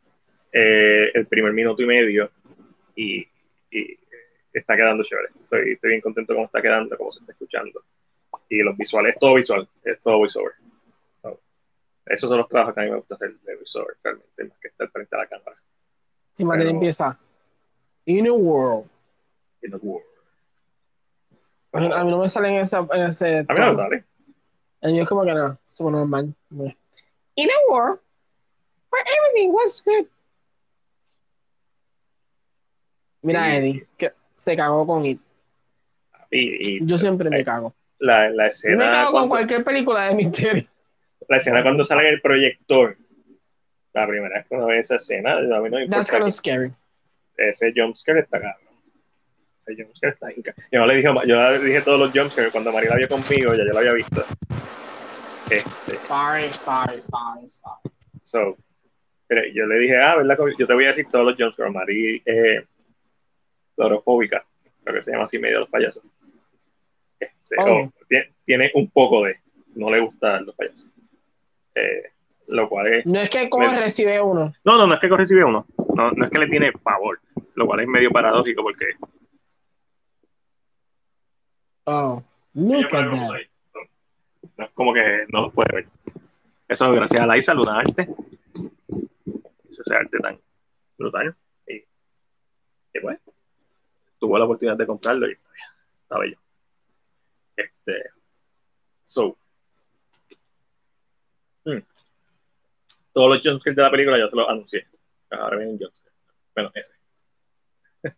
eh, 0.52 1.12
el 1.14 1.26
primer 1.28 1.52
minuto 1.54 1.82
y 1.82 1.86
medio 1.86 2.32
y, 2.96 3.28
está 4.54 4.76
quedando 4.76 5.04
chévere. 5.04 5.28
Estoy, 5.44 5.74
estoy 5.74 5.90
bien 5.90 6.02
contento 6.02 6.34
cómo 6.34 6.48
está 6.48 6.62
quedando, 6.62 6.98
cómo 6.98 7.12
se 7.12 7.20
está 7.20 7.32
escuchando. 7.32 7.84
Y 8.50 8.64
los 8.64 8.76
visuales, 8.76 9.14
es 9.14 9.20
todo 9.20 9.36
visual, 9.36 9.68
es 9.84 10.02
todo 10.02 10.18
voiceover. 10.18 10.54
esos 12.08 12.28
son 12.28 12.40
los 12.40 12.48
trabajos 12.48 12.74
que 12.74 12.80
a 12.80 12.84
mí 12.86 12.90
me 12.90 12.98
gusta 12.98 13.16
hacer 13.16 13.36
de 13.38 13.56
voiceover, 13.56 13.98
realmente, 14.04 14.44
más 14.46 14.58
que 14.58 14.70
estar 14.70 14.90
frente 14.90 15.16
a 15.16 15.20
la 15.20 15.28
cámara. 15.28 15.58
Sí, 16.38 16.46
Pero, 16.46 16.70
empieza. 16.70 17.18
In 18.06 18.28
a 18.28 18.32
world. 18.32 18.88
In 19.64 19.74
a 19.74 19.78
world. 19.78 20.06
A 21.74 21.80
mí, 21.80 21.90
a 21.92 22.04
mí 22.04 22.12
no 22.12 22.20
me 22.20 22.30
sale 22.30 22.50
en, 22.50 22.62
esa, 22.62 22.88
en 22.92 23.10
ese. 23.10 23.40
A 23.40 23.54
mí 23.54 23.60
no 23.60 23.74
me 23.74 23.84
sale. 23.84 24.04
Y 24.84 24.98
yo, 24.98 25.06
como 25.08 25.26
que 25.26 25.34
no, 25.34 25.58
es 25.66 25.82
normal. 25.82 26.32
In 27.34 27.50
a 27.50 27.72
world 27.72 28.00
where 28.92 29.04
everything 29.08 29.52
was 29.52 29.84
good. 29.84 30.06
Mira, 33.24 33.58
Eddie, 33.58 33.88
que 33.98 34.12
se 34.36 34.56
cagó 34.56 34.86
con 34.86 35.08
It. 35.08 35.20
Y, 36.30 36.86
yo 36.86 37.00
siempre 37.00 37.32
me 37.32 37.44
cago. 37.44 37.74
La, 37.98 38.30
la 38.30 38.48
escena. 38.48 38.86
Me 38.86 38.92
cago 38.92 39.12
con 39.14 39.30
cualquier 39.30 39.64
película 39.64 40.06
de 40.06 40.14
misterio. 40.14 40.68
La 41.28 41.38
escena 41.38 41.64
cuando 41.64 41.84
sale 41.84 42.10
el 42.10 42.22
proyector 42.22 42.96
la 44.02 44.08
primera 44.08 44.36
vez 44.38 44.48
que 44.48 44.56
uno 44.56 44.68
ve 44.68 44.80
esa 44.80 44.96
escena, 44.98 45.38
a 45.38 45.42
mí 45.42 45.48
no 45.48 45.62
me 45.62 45.68
importa. 45.68 45.90
That's 45.90 46.12
kind 46.12 46.24
of 46.24 46.32
scary. 46.32 46.72
Ese 47.38 47.74
jumpscare 47.76 48.20
está 48.20 48.40
cabrón. 48.40 48.68
Ese 49.66 49.84
jumpscare 49.84 50.14
está 50.14 50.32
inca. 50.32 50.54
Yo 50.72 50.86
le 50.86 50.96
dije, 50.96 51.10
yo 51.26 51.52
le 51.52 51.60
dije 51.60 51.82
todos 51.82 52.00
los 52.00 52.12
jumpscares 52.12 52.52
cuando 52.52 52.72
María 52.72 52.92
la 52.92 52.98
vio 52.98 53.10
conmigo, 53.10 53.54
ya 53.54 53.66
yo 53.66 53.74
lo 53.74 53.80
había 53.80 53.94
visto. 53.94 54.26
Este. 55.50 55.98
Sorry, 56.08 56.50
sorry, 56.54 57.02
sorry, 57.02 57.48
sorry. 57.48 57.92
So, 58.26 58.58
yo 59.54 59.66
le 59.66 59.80
dije, 59.80 59.98
ah, 59.98 60.18
¿verdad? 60.18 60.38
Yo 60.58 60.68
te 60.68 60.74
voy 60.74 60.86
a 60.86 60.90
decir 60.90 61.08
todos 61.12 61.26
los 61.26 61.36
jumpscares. 61.36 61.74
María 61.74 62.22
eh, 62.26 62.66
lorofóbica, 63.78 64.46
lo 64.86 64.94
que 64.94 65.04
se 65.04 65.12
llama 65.12 65.26
así 65.26 65.40
medio 65.40 65.62
los 65.62 65.70
payasos. 65.70 66.04
Este, 67.20 67.56
oh. 67.60 67.92
tiene, 68.08 68.34
tiene, 68.46 68.72
un 68.76 68.90
poco 68.90 69.24
de, 69.24 69.40
no 69.76 69.90
le 69.90 70.00
gustan 70.00 70.46
los 70.46 70.56
payasos. 70.56 70.88
Eh, 71.76 72.12
lo 72.48 72.70
cual 72.70 72.94
es... 72.94 73.06
No 73.06 73.20
es 73.20 73.30
que 73.30 73.50
Corre 73.50 73.80
recibe 73.80 74.22
uno. 74.22 74.54
No, 74.64 74.78
no, 74.78 74.88
no 74.88 74.94
es 74.94 75.00
que 75.00 75.10
Corre 75.10 75.24
recibe 75.24 75.44
uno. 75.44 75.66
No, 75.96 76.12
no 76.12 76.26
es 76.26 76.32
que 76.32 76.40
le 76.40 76.48
tiene 76.48 76.72
favor, 76.72 77.20
lo 77.56 77.66
cual 77.66 77.82
es 77.82 77.88
medio 77.88 78.10
paradójico 78.12 78.64
porque... 78.64 78.86
Oh, 81.86 82.22
look 82.54 82.94
at 82.94 83.06
No, 83.06 83.34
es 84.66 84.72
como 84.74 84.94
que 84.94 85.26
no 85.30 85.44
los 85.44 85.54
puede 85.54 85.74
ver. 85.74 85.88
Eso 86.68 86.86
es 86.86 86.96
gracias 86.96 87.22
a 87.22 87.26
la 87.26 87.38
Isa 87.38 87.54
Luna 87.54 87.80
Arte. 87.80 88.08
Eso 89.70 89.82
ese 89.86 89.96
arte 89.96 90.18
tan 90.20 90.38
brutal. 90.98 91.36
Y, 91.66 91.76
y 91.76 93.00
pues, 93.02 93.20
tuvo 94.20 94.38
la 94.38 94.46
oportunidad 94.46 94.78
de 94.78 94.86
comprarlo 94.86 95.30
y 95.30 95.38
está 96.02 96.20
bello. 96.20 96.38
Este, 97.56 98.10
so, 99.06 99.38
hmm 101.64 101.80
todos 103.18 103.30
los 103.30 103.42
jumpscares 103.42 103.76
de 103.76 103.82
la 103.82 103.90
película 103.90 104.20
ya 104.20 104.30
te 104.30 104.36
los 104.36 104.48
anuncié. 104.48 104.86
Ahora 105.32 105.58
viene 105.58 105.72
un 105.72 105.80
jumpscare. 105.80 106.16
Bueno, 106.54 106.72
ese. 106.76 106.92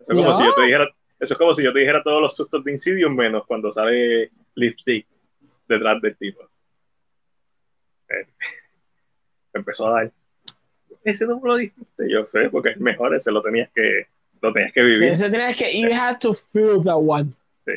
Eso 0.00 0.12
es, 0.12 0.18
como 0.18 0.36
si 0.36 0.44
yo 0.44 0.54
te 0.54 0.62
dijera, 0.62 0.90
eso 1.20 1.34
es 1.34 1.38
como 1.38 1.54
si 1.54 1.62
yo 1.62 1.72
te 1.72 1.78
dijera 1.78 2.02
todos 2.02 2.20
los 2.20 2.36
sustos 2.36 2.64
de 2.64 2.72
Insidious 2.72 3.12
menos 3.12 3.46
cuando 3.46 3.70
sale 3.70 4.32
Lipstick 4.56 5.06
detrás 5.68 6.02
del 6.02 6.16
tipo. 6.16 6.42
Eh, 8.08 8.26
empezó 9.54 9.86
a 9.86 10.00
dar. 10.00 10.12
Ese 11.04 11.24
no 11.28 11.38
me 11.38 11.48
lo 11.48 11.56
dijiste, 11.56 12.10
yo 12.10 12.26
sé, 12.26 12.50
porque 12.50 12.70
es 12.70 12.80
mejor, 12.80 13.14
ese 13.14 13.30
lo 13.30 13.40
tenías 13.40 13.70
que, 13.72 14.08
lo 14.42 14.52
tenías 14.52 14.72
que 14.72 14.82
vivir. 14.82 15.04
ese 15.04 15.30
tenías 15.30 15.56
que, 15.56 15.80
you 15.80 15.88
had 15.92 16.18
to 16.18 16.34
feel 16.52 16.82
that 16.82 16.96
one. 16.96 17.30
Sí. 17.64 17.74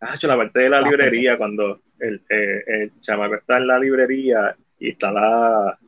Ah, 0.00 0.14
hecho, 0.14 0.28
la 0.28 0.36
parte 0.36 0.60
de 0.60 0.68
la 0.68 0.82
librería, 0.82 1.38
cuando 1.38 1.80
el, 2.00 2.22
eh, 2.28 2.64
el 2.66 3.00
chamaco 3.00 3.36
está 3.36 3.56
en 3.56 3.66
la 3.66 3.78
librería 3.78 4.54
y 4.78 4.90
está 4.90 5.10
la, 5.10 5.78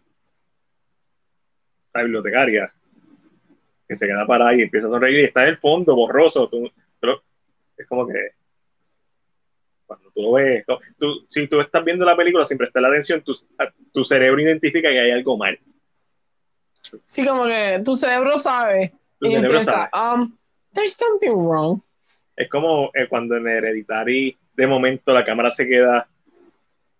la 1.94 2.02
bibliotecaria 2.02 2.72
que 3.86 3.96
se 3.96 4.06
queda 4.06 4.26
parada 4.26 4.54
y 4.54 4.62
empieza 4.62 4.86
a 4.86 4.90
sonreír 4.90 5.20
y 5.20 5.24
está 5.24 5.42
en 5.42 5.48
el 5.50 5.58
fondo 5.58 5.94
borroso. 5.94 6.48
Tú, 6.48 6.70
es 7.76 7.86
como 7.86 8.06
que 8.06 8.32
cuando 9.86 10.10
tú 10.10 10.22
lo 10.22 10.32
ves, 10.32 10.64
tú, 10.98 11.26
si 11.28 11.46
tú 11.46 11.60
estás 11.60 11.84
viendo 11.84 12.04
la 12.04 12.16
película 12.16 12.44
sin 12.44 12.58
prestar 12.58 12.82
la 12.82 12.88
atención, 12.88 13.22
tu, 13.22 13.32
tu 13.92 14.04
cerebro 14.04 14.40
identifica 14.40 14.90
que 14.90 15.00
hay 15.00 15.10
algo 15.10 15.38
mal. 15.38 15.58
Sí, 17.06 17.26
como 17.26 17.46
que 17.46 17.80
tu 17.84 17.96
cerebro 17.96 18.36
sabe. 18.36 18.92
Tu 19.18 19.30
cerebro 19.30 19.62
sabe. 19.62 19.88
Um, 19.94 20.36
there's 20.74 20.94
something 20.94 21.30
wrong. 21.30 21.80
Es 22.36 22.48
como 22.48 22.90
eh, 22.94 23.08
cuando 23.08 23.36
en 23.36 23.48
Hereditary 23.48 24.36
de 24.54 24.66
momento 24.66 25.12
la 25.12 25.24
cámara 25.24 25.50
se 25.50 25.66
queda 25.66 26.08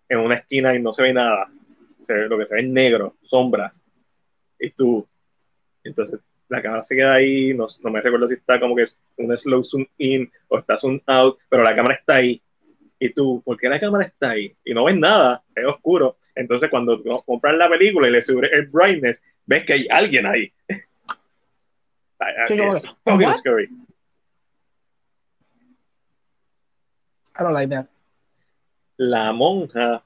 en 0.07 0.19
una 0.19 0.35
esquina 0.35 0.75
y 0.75 0.81
no 0.81 0.91
se 0.91 1.03
ve 1.03 1.13
nada 1.13 1.49
lo 2.07 2.37
que 2.37 2.45
se 2.45 2.55
ve 2.55 2.61
es 2.61 2.67
negro, 2.67 3.17
sombras, 3.21 3.83
y 4.59 4.71
tú, 4.71 5.07
entonces 5.83 6.19
la 6.49 6.61
cámara 6.61 6.83
se 6.83 6.95
queda 6.95 7.13
ahí, 7.13 7.53
no, 7.53 7.67
no 7.83 7.91
me 7.91 8.01
recuerdo 8.01 8.27
si 8.27 8.33
está 8.33 8.59
como 8.59 8.75
que 8.75 8.83
es 8.83 8.99
un 9.17 9.35
slow 9.37 9.63
zoom 9.63 9.85
in 9.97 10.29
o 10.47 10.57
está 10.57 10.77
zoom 10.77 10.99
out, 11.05 11.37
pero 11.47 11.63
la 11.63 11.75
cámara 11.75 11.95
está 11.95 12.15
ahí. 12.15 12.41
Y 13.01 13.13
tú, 13.13 13.41
¿por 13.45 13.57
qué 13.57 13.69
la 13.69 13.79
cámara 13.79 14.05
está 14.05 14.31
ahí? 14.31 14.53
Y 14.65 14.73
no 14.73 14.83
ves 14.83 14.97
nada, 14.97 15.43
es 15.55 15.65
oscuro. 15.65 16.17
Entonces, 16.35 16.69
cuando 16.69 17.01
compras 17.23 17.55
la 17.55 17.69
película 17.69 18.09
y 18.09 18.11
le 18.11 18.21
subes 18.21 18.51
el 18.51 18.67
brightness, 18.67 19.23
ves 19.45 19.65
que 19.65 19.73
hay 19.73 19.87
alguien 19.89 20.25
ahí. 20.25 20.51
Sí, 22.47 22.55
es 22.59 22.85
fucking 23.05 23.35
scary. 23.35 23.69
I 27.39 27.43
don't 27.43 27.53
like 27.53 27.69
that. 27.69 27.85
La 28.97 29.31
monja. 29.31 30.03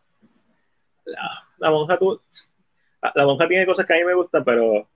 La, 1.05 1.42
la 1.57 1.72
monja 1.72 1.99
la 3.15 3.25
monja 3.25 3.48
tiene 3.48 3.65
cosas 3.65 3.85
que 3.85 3.93
a 3.93 3.98
mí 3.98 4.03
me 4.06 4.14
gustan, 4.14 4.43
pero 4.43 4.88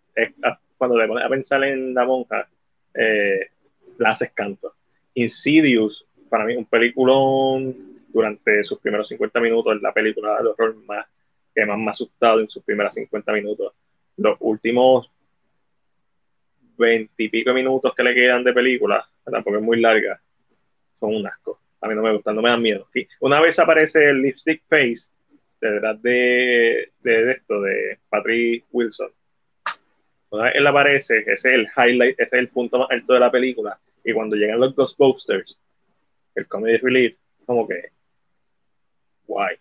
cuando 0.77 0.98
te 0.98 1.08
pones 1.08 1.26
a 1.26 1.30
pensar 1.30 1.64
en 1.64 1.94
la 1.94 2.06
monja, 2.06 2.48
eh, 2.94 3.50
la 3.98 4.11
haces 4.11 4.32
canto. 4.32 4.74
Insidious, 5.14 6.06
para 6.30 6.45
mí, 6.45 6.56
un 6.56 6.66
peliculón 6.66 7.76
durante 8.10 8.64
sus 8.64 8.80
primeros 8.80 9.08
50 9.10 9.40
minutos, 9.40 9.76
es 9.76 9.82
la 9.82 9.94
película 9.94 10.42
de 10.42 10.48
horror 10.48 10.76
más 10.86 11.06
que 11.53 11.66
más 11.66 11.77
me 11.77 11.88
ha 11.88 11.92
asustado 11.92 12.40
en 12.40 12.50
sus 12.50 12.64
primeros 12.64 12.94
50 12.94 13.32
minutos. 13.34 13.74
Los 14.18 14.38
últimos 14.42 15.11
20 16.77 17.11
y 17.18 17.30
pico 17.30 17.53
minutos 17.53 17.94
que 17.95 18.03
le 18.03 18.14
quedan 18.14 18.44
de 18.44 18.53
película, 18.53 19.08
tampoco 19.26 19.58
es 19.58 19.64
muy 19.64 19.82
larga, 19.82 20.22
son 21.00 21.16
un 21.16 21.26
asco. 21.26 21.60
A 21.82 21.88
mí 21.88 21.95
no 21.95 22.03
me 22.03 22.14
gustan, 22.14 22.36
no 22.36 22.42
me 22.42 22.50
dan 22.50 22.61
miedo. 22.61 22.88
Una 23.19 23.42
vez 23.42 23.58
aparece 23.58 24.10
el 24.10 24.22
lipstick 24.22 24.64
face 24.68 25.11
detrás 25.60 26.02
de, 26.02 26.92
de, 27.02 27.32
esto, 27.32 27.61
de 27.61 28.00
Patrick 28.10 28.66
Wilson. 28.72 29.11
Vez 30.32 30.53
él 30.56 30.68
aparece, 30.68 31.19
ese 31.19 31.32
es 31.32 31.45
el 31.45 31.68
highlight, 31.76 32.19
ese 32.19 32.36
es 32.36 32.42
el 32.42 32.50
punto 32.50 32.80
más 32.80 32.92
alto 32.92 33.14
de 33.14 33.19
la 33.19 33.32
película. 33.32 33.80
Y 34.03 34.14
cuando 34.14 34.36
llegan 34.36 34.60
los 34.60 34.76
Ghostbusters, 34.76 35.58
el 36.36 36.48
comedy 36.48 36.77
relief, 36.77 37.18
como 37.45 37.68
que 37.68 37.92
guay. 39.26 39.58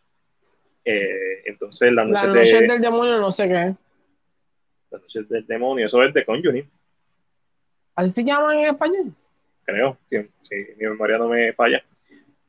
Eh, 0.85 1.43
entonces 1.47 1.93
la 1.93 2.05
noche, 2.05 2.27
la 2.27 2.35
noche 2.35 2.61
del 2.63 2.81
demonio 2.81 3.19
no 3.19 3.31
sé 3.31 3.49
qué. 3.49 3.75
La 4.91 4.99
noche 4.99 5.23
del 5.23 5.47
demonio, 5.47 5.87
eso 5.87 6.03
es 6.03 6.15
de 6.15 6.25
Conjuring. 6.25 6.71
¿Así 7.97 8.13
se 8.13 8.25
llaman 8.25 8.59
en 8.59 8.67
español? 8.67 9.13
Creo, 9.65 9.99
si, 10.09 10.19
mi 10.77 10.87
memoria 10.87 11.19
no 11.19 11.29
me 11.29 11.53
falla. 11.55 11.83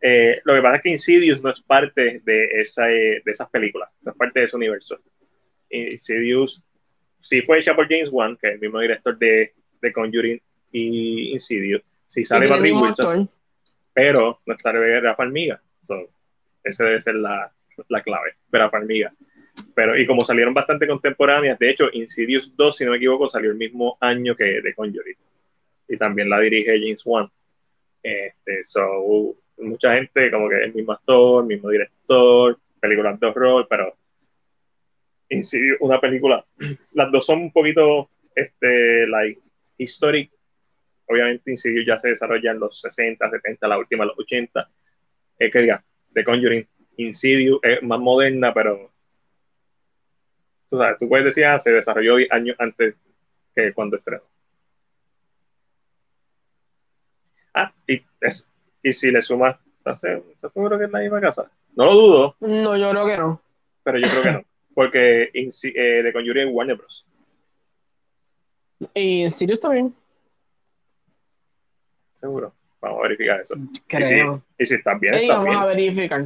Eh, 0.01 0.41
lo 0.43 0.55
que 0.55 0.61
pasa 0.61 0.75
es 0.77 0.81
que 0.83 0.89
Insidious 0.89 1.41
no 1.41 1.49
es 1.49 1.61
parte 1.61 2.21
de, 2.23 2.45
esa, 2.61 2.91
eh, 2.91 3.21
de 3.25 3.31
esas 3.31 3.49
películas, 3.49 3.89
no 4.01 4.11
es 4.11 4.17
parte 4.17 4.39
de 4.39 4.45
ese 4.45 4.55
universo. 4.55 4.99
Insidious 5.69 6.63
sí 7.19 7.41
fue 7.41 7.59
hecha 7.59 7.75
por 7.75 7.87
James 7.89 8.09
Wan, 8.11 8.37
que 8.37 8.47
es 8.47 8.53
el 8.53 8.59
mismo 8.59 8.79
director 8.79 9.17
de, 9.17 9.53
de 9.81 9.93
Conjuring 9.93 10.41
y 10.71 11.31
Insidious. 11.31 11.81
Sí 12.07 12.23
sale 12.23 12.47
Patrick 12.47 12.75
Wilson, 12.75 13.29
pero 13.93 14.39
no 14.45 14.53
está 14.53 14.71
Rafa 14.71 15.15
Farmiga. 15.15 15.61
So, 15.81 16.09
esa 16.63 16.85
debe 16.85 17.01
ser 17.01 17.15
la, 17.15 17.51
la 17.89 18.01
clave, 18.01 18.35
Rafa 18.51 18.69
Farmiga. 18.69 19.13
Pero, 19.73 19.97
y 19.97 20.05
como 20.05 20.23
salieron 20.23 20.53
bastante 20.53 20.87
contemporáneas, 20.87 21.57
de 21.57 21.71
hecho, 21.71 21.89
Insidious 21.91 22.55
2, 22.55 22.75
si 22.75 22.85
no 22.85 22.91
me 22.91 22.97
equivoco, 22.97 23.27
salió 23.27 23.49
el 23.49 23.57
mismo 23.57 23.97
año 23.99 24.35
que 24.35 24.61
de 24.61 24.73
Conjuring. 24.75 25.17
Y 25.89 25.97
también 25.97 26.29
la 26.29 26.39
dirige 26.39 26.79
James 26.79 27.01
Wan. 27.05 27.29
Este, 28.03 28.63
so, 28.63 29.35
mucha 29.57 29.95
gente, 29.95 30.31
como 30.31 30.49
que 30.49 30.63
el 30.63 30.73
mismo 30.73 30.93
actor, 30.93 31.43
el 31.43 31.47
mismo 31.47 31.69
director, 31.69 32.59
películas 32.79 33.19
de 33.19 33.27
horror, 33.27 33.67
pero 33.69 33.97
Insidious, 35.29 35.77
una 35.81 35.99
película, 35.99 36.45
las 36.93 37.11
dos 37.11 37.25
son 37.25 37.41
un 37.41 37.51
poquito, 37.51 38.09
este, 38.35 39.07
like, 39.07 39.41
historic. 39.77 40.31
Obviamente, 41.07 41.51
Insidious 41.51 41.85
ya 41.85 41.99
se 41.99 42.09
desarrolla 42.09 42.51
en 42.51 42.59
los 42.59 42.79
60, 42.81 43.29
70, 43.29 43.67
la 43.67 43.77
última, 43.77 44.05
los 44.05 44.17
80. 44.17 44.69
Es 45.39 45.51
que 45.51 45.59
diga, 45.59 45.83
The 46.13 46.23
Conjuring, 46.23 46.67
Insidious 46.97 47.59
es 47.63 47.83
más 47.83 47.99
moderna, 47.99 48.53
pero 48.53 48.91
tú 50.69 50.77
sabes, 50.77 50.97
tú 50.97 51.07
puedes 51.07 51.25
decir, 51.25 51.45
ah, 51.45 51.59
se 51.59 51.71
desarrolló 51.71 52.15
años 52.31 52.55
antes 52.59 52.95
que 53.55 53.73
cuando 53.73 53.97
estrenó. 53.97 54.23
Ah, 57.53 57.73
y, 57.87 58.01
es, 58.21 58.51
y 58.87 58.93
si 58.93 59.11
le 59.11 59.21
sumas, 59.21 59.57
¿estás 59.79 59.99
seguro 59.99 60.77
que 60.79 60.85
es 60.85 60.91
la 60.91 60.99
misma 60.99 61.19
casa? 61.19 61.51
No 61.75 61.85
lo 61.85 61.93
dudo. 61.93 62.35
No, 62.39 62.77
yo 62.77 62.89
creo 62.91 63.05
que 63.05 63.17
no. 63.17 63.41
Pero 63.83 63.99
yo 63.99 64.07
creo 64.07 64.23
que 64.23 64.31
no. 64.31 64.43
Porque 64.73 65.31
eh, 65.33 66.03
de 66.03 66.13
Conjuring 66.13 66.55
Warner 66.55 66.77
Bros. 66.77 67.05
¿Y 68.93 69.23
en 69.23 69.29
Sirius 69.29 69.59
también? 69.59 69.93
Seguro. 72.21 72.53
Vamos 72.79 72.99
a 72.99 73.03
verificar 73.03 73.41
eso. 73.41 73.55
Creo. 73.87 74.41
Y 74.57 74.65
si, 74.65 74.73
y 74.73 74.77
estás 74.77 74.99
bien, 74.99 75.27
vamos 75.27 75.55
a 75.55 75.65
verificar. 75.65 76.25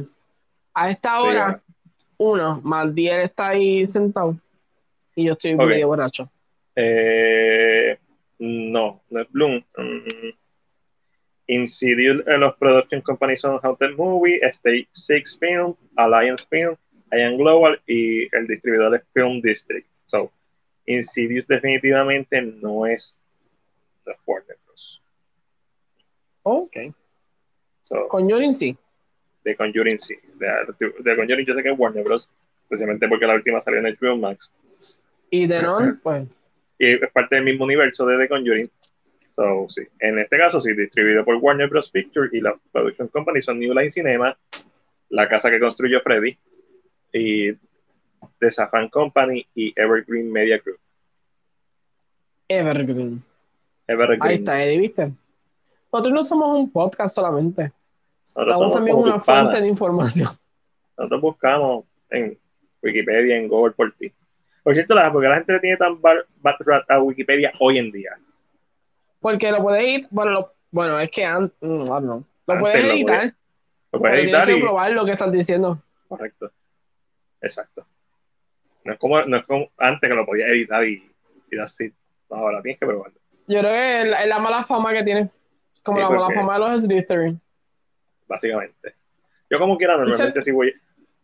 A 0.74 0.90
esta 0.90 1.20
hora, 1.20 1.60
uno, 2.18 2.60
Maldier 2.62 3.20
está 3.20 3.48
ahí 3.48 3.88
sentado. 3.88 4.36
Y 5.16 5.24
yo 5.24 5.32
estoy 5.32 5.56
muy 5.56 5.82
borracho. 5.82 6.30
Eh, 6.76 7.98
no, 8.38 9.02
no 9.10 9.20
es 9.20 9.30
Bloom. 9.32 9.64
Mm, 9.76 10.41
Insidious 11.52 12.26
en 12.26 12.40
los 12.40 12.54
production 12.56 13.02
companies 13.02 13.40
son 13.40 13.60
Haunted 13.62 13.94
Movie, 13.96 14.40
State 14.42 14.88
Six 14.92 15.38
Film, 15.38 15.74
Alliance 15.96 16.46
Film, 16.48 16.76
Ian 17.12 17.36
Global 17.36 17.80
y 17.86 18.34
el 18.34 18.46
distribuidor 18.46 18.94
es 18.94 19.02
Film 19.12 19.42
District. 19.42 19.86
So, 20.06 20.32
Insidious 20.86 21.46
definitivamente 21.46 22.40
no 22.40 22.86
es 22.86 23.18
de 24.06 24.14
Warner 24.26 24.56
Bros. 24.66 25.02
Ok. 26.42 26.76
So, 27.84 28.08
Conjuring 28.08 28.52
sí. 28.52 28.76
De 29.44 29.54
Conjuring 29.54 30.00
sí. 30.00 30.16
De, 30.36 30.46
de, 31.00 31.16
Conjuring 31.16 31.46
yo 31.46 31.54
sé 31.54 31.62
que 31.62 31.70
es 31.70 31.78
Warner 31.78 32.02
Bros. 32.02 32.28
Especialmente 32.62 33.06
porque 33.08 33.26
la 33.26 33.34
última 33.34 33.60
salió 33.60 33.80
en 33.80 33.94
HBO 33.94 34.16
Max. 34.16 34.50
Y 35.30 35.46
de 35.46 35.60
non, 35.60 36.00
pues. 36.02 36.28
Y 36.78 36.94
es 36.94 37.10
parte 37.12 37.36
del 37.36 37.44
mismo 37.44 37.64
universo 37.64 38.06
de 38.06 38.16
The 38.16 38.28
Conjuring. 38.28 38.70
So, 39.42 39.68
sí. 39.68 39.82
En 39.98 40.20
este 40.20 40.38
caso, 40.38 40.60
sí, 40.60 40.72
distribuido 40.72 41.24
por 41.24 41.34
Warner 41.34 41.68
Bros. 41.68 41.90
Pictures 41.90 42.32
y 42.32 42.40
la 42.40 42.56
production 42.70 43.08
company 43.08 43.42
son 43.42 43.58
New 43.58 43.74
Line 43.74 43.90
Cinema, 43.90 44.38
la 45.08 45.28
casa 45.28 45.50
que 45.50 45.58
construyó 45.58 46.00
Freddy, 46.00 46.38
y 47.12 47.52
The 48.38 48.50
Safran 48.52 48.88
Company 48.88 49.44
y 49.52 49.72
Evergreen 49.74 50.30
Media 50.30 50.58
Group. 50.64 50.78
Evergreen. 52.46 53.20
Evergreen. 53.88 54.22
Ahí 54.22 54.36
está, 54.36 54.62
Eddie, 54.62 54.78
¿viste? 54.78 55.10
Nosotros 55.92 56.14
no 56.14 56.22
somos 56.22 56.60
un 56.60 56.70
podcast 56.70 57.12
solamente. 57.12 57.72
Somos 58.22 58.72
también 58.72 58.96
una 58.96 59.18
fuente 59.18 59.60
de 59.60 59.66
información. 59.66 60.28
Nosotros 60.96 61.20
buscamos 61.20 61.84
en 62.10 62.38
Wikipedia, 62.80 63.38
en 63.38 63.48
Google 63.48 63.72
por 63.72 63.92
ti. 63.94 64.12
Por 64.62 64.74
cierto, 64.74 64.94
la, 64.94 65.12
porque 65.12 65.26
la 65.26 65.34
gente 65.38 65.58
tiene 65.58 65.76
tan 65.78 66.00
bad 66.00 66.18
a 66.88 67.00
Wikipedia 67.00 67.52
hoy 67.58 67.78
en 67.78 67.90
día. 67.90 68.16
Porque 69.22 69.50
lo 69.50 69.62
puedes 69.62 69.86
ir, 69.86 70.06
bueno, 70.10 70.52
bueno, 70.70 70.98
es 70.98 71.10
que 71.10 71.26
mm, 71.26 71.50
no, 71.60 72.26
lo 72.46 72.58
puedes 72.58 72.84
editar. 72.84 73.32
Lo 73.92 74.00
puedes, 74.00 74.24
editar 74.24 74.50
y 74.50 74.60
probar 74.60 74.90
lo 74.92 75.04
que 75.04 75.12
estás 75.12 75.30
diciendo. 75.32 75.80
Correcto. 76.08 76.50
Exacto. 77.40 77.86
No 78.84 78.94
es 78.94 78.98
como, 78.98 79.22
no 79.22 79.36
es 79.36 79.46
como 79.46 79.70
antes 79.78 80.10
que 80.10 80.14
lo 80.14 80.26
podías 80.26 80.48
editar 80.50 80.84
y, 80.84 81.08
y 81.50 81.58
así. 81.58 81.92
ahora 82.30 82.60
tienes 82.62 82.80
que 82.80 82.86
probarlo. 82.86 83.18
Yo 83.46 83.60
creo 83.60 83.72
que 83.72 84.22
es 84.22 84.28
la, 84.28 84.38
mala 84.38 84.64
fama 84.64 84.92
que 84.92 85.04
tiene. 85.04 85.30
Como 85.82 86.00
la 86.00 86.10
mala 86.10 86.34
fama 86.34 86.54
de 86.54 86.58
los 86.58 86.82
Slytherin. 86.82 87.40
Básicamente. 88.26 88.94
Yo 89.50 89.58
como 89.58 89.76
quiera, 89.76 89.96
normalmente 89.96 90.42
si 90.42 90.50
voy, 90.50 90.74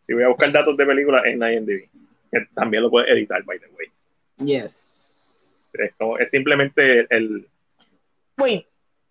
si 0.07 0.13
voy 0.13 0.23
a 0.23 0.29
buscar 0.29 0.53
datos 0.53 0.77
de 0.77 0.87
películas 0.87 1.25
en 1.25 1.43
IMDb, 1.43 1.89
que 2.31 2.47
también 2.55 2.83
lo 2.83 2.91
puedes 2.91 3.11
editar, 3.11 3.43
by 3.45 3.59
the 3.59 3.67
way. 3.69 3.87
Yes. 4.45 5.71
Es, 5.73 5.97
como, 5.97 6.19
es 6.19 6.31
simplemente 6.31 7.07
el... 7.11 7.49
Wait, 8.39 8.67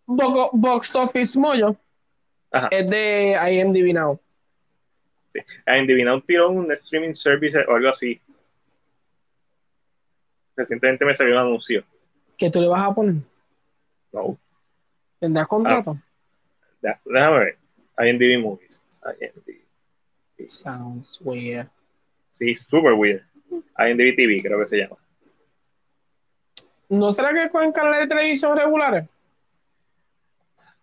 Box 0.06 0.96
Office 0.96 1.38
Mojo 1.38 1.78
es 2.72 2.90
de 2.90 3.38
IMDb 3.52 3.94
Now. 3.94 4.20
Sí. 5.34 5.42
IMDb 5.68 6.06
Now 6.06 6.22
tiró 6.22 6.50
un 6.50 6.72
streaming 6.72 7.14
service 7.14 7.58
o 7.58 7.76
algo 7.76 7.90
así. 7.90 8.20
Recientemente 10.56 11.06
me 11.06 11.14
salió 11.14 11.34
un 11.36 11.42
anuncio. 11.42 11.84
¿Qué 12.38 12.50
tú 12.50 12.62
le 12.62 12.68
vas 12.68 12.82
a 12.82 12.94
poner? 12.94 13.16
No. 14.12 14.38
¿Tendrás 15.20 15.48
contrato? 15.48 15.98
Ah, 16.84 17.00
déjame 17.06 17.40
ver. 17.40 17.58
IMDb 18.00 18.42
Movies. 18.42 18.82
IMDb. 19.04 20.48
Sounds 20.48 21.20
weird. 21.22 21.68
Sí, 22.38 22.56
super 22.56 22.94
weird. 22.94 23.24
IMDb 23.78 24.16
TV 24.16 24.38
creo 24.42 24.60
que 24.60 24.68
se 24.68 24.78
llama. 24.78 24.96
¿No 26.90 27.12
será 27.12 27.34
que 27.34 27.50
con 27.50 27.72
canales 27.72 28.02
de 28.02 28.08
televisión 28.08 28.58
regulares? 28.58 29.10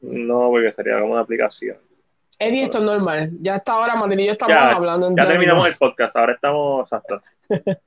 No, 0.04 0.50
porque 0.50 0.72
sería 0.72 1.00
como 1.00 1.12
una 1.12 1.22
aplicación. 1.22 1.76
Eddie, 2.38 2.64
esto 2.64 2.78
es 2.78 2.84
normal. 2.84 3.30
Ya 3.40 3.54
hasta 3.56 3.72
ahora, 3.72 3.94
Martín 3.94 4.20
y 4.20 4.26
yo 4.26 4.32
estamos 4.32 4.56
hablando. 4.56 5.14
Ya 5.16 5.28
terminamos 5.28 5.66
el 5.66 5.74
podcast, 5.74 6.16
ahora 6.16 6.34
estamos 6.34 6.82
exacto. 6.82 7.22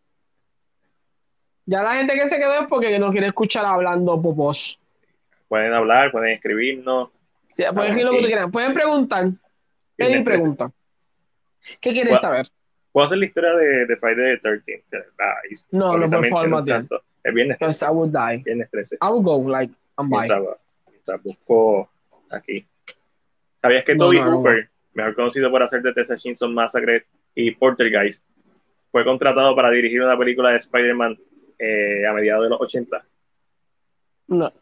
ya 1.66 1.84
la 1.84 1.94
gente 1.96 2.16
que 2.16 2.30
se 2.30 2.38
quedó 2.38 2.62
es 2.62 2.68
porque 2.68 2.98
no 2.98 3.12
quiere 3.12 3.28
escuchar 3.28 3.66
hablando 3.66 4.22
popos. 4.22 4.80
Pueden 5.48 5.74
hablar, 5.74 6.12
pueden 6.12 6.34
escribirnos. 6.34 7.10
Sí, 7.54 7.64
pueden 7.74 7.92
escribir 7.92 8.06
lo 8.06 8.12
que 8.12 8.26
quieran. 8.26 8.52
Pueden 8.52 8.74
preguntar. 8.74 9.30
Eddie 9.98 10.22
pregunta. 10.22 10.72
¿Qué 11.82 11.92
quieres 11.92 12.20
saber? 12.20 12.48
Puedo 12.92 13.06
hacer 13.06 13.18
la 13.18 13.26
historia 13.26 13.54
de, 13.54 13.86
de 13.86 13.96
Friday 13.98 14.40
the 14.42 14.62
13 14.62 15.66
no, 15.72 15.98
no, 15.98 16.10
por 16.10 16.30
favor, 16.30 16.48
Matías. 16.48 16.86
Es 17.24 17.34
viernes 17.34 17.58
13. 17.60 17.86
I 17.86 17.90
would 17.90 18.12
die. 18.12 18.44
Viernes 18.44 18.70
13. 18.72 18.98
I 19.02 19.10
would 19.10 19.24
go, 19.24 19.38
like, 19.50 19.74
I'm 19.98 20.10
by. 20.10 20.28
Mientras, 20.90 21.24
busco 21.24 21.90
aquí. 22.30 22.66
¿Sabías 23.62 23.86
que 23.86 23.96
Toby 23.96 24.18
Hooper, 24.20 24.70
mejor 24.94 25.16
conocido 25.16 25.50
por 25.52 25.64
hacer 25.64 25.82
de 25.82 25.94
Tessa 25.94 26.18
Simpson 26.18 26.54
Massacre 26.54 27.06
y 27.36 27.52
Poltergeist, 27.52 28.24
fue 28.92 29.04
contratado 29.04 29.56
para 29.56 29.72
dirigir 29.72 30.02
una 30.02 30.18
película 30.18 30.52
de 30.52 30.58
Spider-Man 30.58 31.18
eh, 31.60 32.06
a 32.08 32.14
mediados 32.14 32.44
de 32.44 32.50
los 32.50 32.62
80? 32.62 33.06
No. 34.28 34.54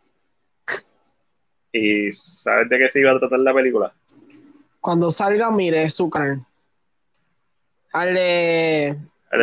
¿Y 1.72 2.11
sabes 2.11 2.69
de 2.69 2.77
qué 2.77 2.90
se 2.90 3.02
iba 3.02 3.11
a 3.11 3.19
tratar 3.19 3.40
la 3.40 3.53
película? 3.53 3.94
Cuando 4.80 5.11
salga, 5.11 5.52
mire 5.52 5.88
canal. 6.11 6.45
Al 7.92 8.14
de. 8.14 8.98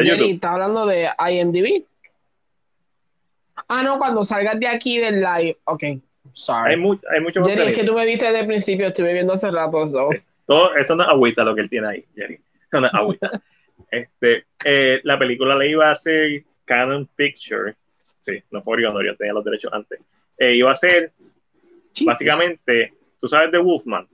YouTube. 0.04 0.30
Está 0.30 0.52
hablando 0.52 0.86
de 0.86 1.08
IMDb. 1.18 1.84
Ah, 3.68 3.82
no, 3.82 3.98
cuando 3.98 4.24
salgas 4.24 4.58
de 4.60 4.68
aquí 4.68 4.98
del 4.98 5.20
live. 5.20 5.58
Ok. 5.64 5.82
Sorry. 6.32 6.72
Hay, 6.72 6.76
mu 6.76 6.98
hay 7.10 7.20
mucho 7.20 7.44
Jerry, 7.44 7.72
es 7.72 7.78
que 7.78 7.84
tú 7.84 7.94
me 7.94 8.06
viste 8.06 8.26
desde 8.26 8.40
el 8.40 8.46
principio, 8.46 8.88
estuve 8.88 9.12
viendo 9.12 9.32
hace 9.32 9.50
rato. 9.50 9.88
so. 9.88 10.10
Todo, 10.46 10.74
eso 10.74 10.96
no 10.96 11.04
es 11.04 11.08
agüita 11.08 11.44
lo 11.44 11.54
que 11.54 11.60
él 11.62 11.70
tiene 11.70 11.88
ahí, 11.88 12.04
Jerry. 12.14 12.40
Eso 12.66 12.80
no 12.80 12.86
es 12.86 12.94
agüita. 12.94 13.42
este, 13.90 14.46
eh, 14.64 15.00
la 15.04 15.18
película 15.18 15.54
la 15.54 15.66
iba 15.66 15.88
a 15.88 15.92
hacer 15.92 16.44
Canon 16.64 17.08
Picture. 17.14 17.74
Sí, 18.22 18.42
no 18.50 18.62
fue 18.62 18.74
Orion, 18.74 18.96
Orion 18.96 19.16
tenía 19.16 19.32
los 19.32 19.44
derechos 19.44 19.72
antes. 19.72 20.00
Eh, 20.38 20.54
iba 20.54 20.70
a 20.70 20.76
ser, 20.76 21.12
Jesus. 21.92 22.06
básicamente, 22.06 22.94
tú 23.20 23.28
sabes 23.28 23.50
de 23.52 23.58
Wolfman. 23.58 24.08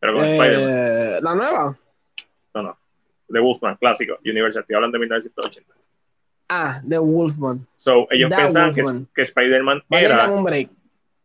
Pero 0.00 0.14
con 0.14 0.24
Spider-Man. 0.24 0.70
Eh, 0.70 1.20
la 1.22 1.34
nueva. 1.34 1.78
No, 2.54 2.62
no. 2.62 2.78
De 3.28 3.40
Wolfman, 3.40 3.76
clásico, 3.76 4.18
Universal. 4.24 4.62
Estoy 4.62 4.74
hablando 4.74 4.96
de 4.96 5.00
1980. 5.00 5.74
Ah, 6.48 6.82
The 6.86 6.98
Wolfman. 6.98 7.66
So, 7.78 8.06
ellos 8.10 8.30
Da 8.30 8.36
pensaban 8.36 8.74
que, 8.74 8.82
Wolfman. 8.82 9.08
que 9.14 9.22
Spider-Man 9.22 9.82
Vale, 9.88 10.04
era. 10.04 10.30
un 10.30 10.44
break. 10.44 10.70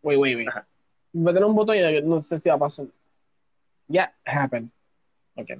Wait, 0.02 0.18
wait, 0.20 0.38
wait. 0.38 0.48
Ajá. 0.48 0.66
Voy 1.14 1.32
a 1.32 1.34
tener 1.34 1.46
un 1.50 1.56
botón 1.56 1.76
y 1.76 2.02
no 2.02 2.22
sé 2.22 2.38
si 2.38 2.50
va 2.50 2.56
a 2.56 2.60
pasar. 2.60 2.86
Yeah, 3.88 4.14
happened. 4.26 4.70
Ok. 5.36 5.52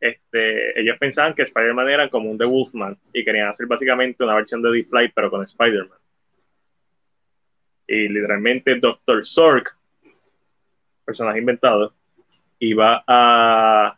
Este, 0.00 0.78
ellos 0.80 0.98
pensaban 0.98 1.34
que 1.34 1.42
Spider-Man 1.42 1.88
era 1.88 2.10
como 2.10 2.30
un 2.30 2.36
The 2.38 2.44
Wolfman 2.44 2.98
y 3.12 3.24
querían 3.24 3.48
hacer 3.48 3.66
básicamente 3.66 4.22
una 4.24 4.34
versión 4.34 4.60
de 4.62 4.70
The 4.72 4.84
Flight, 4.88 5.12
pero 5.14 5.30
con 5.30 5.42
Spider-Man. 5.44 5.98
Y 7.86 8.08
literalmente 8.08 8.78
Dr. 8.80 9.24
Zork, 9.24 9.76
personaje 11.04 11.38
inventado, 11.38 11.94
iba 12.58 13.02
a, 13.06 13.96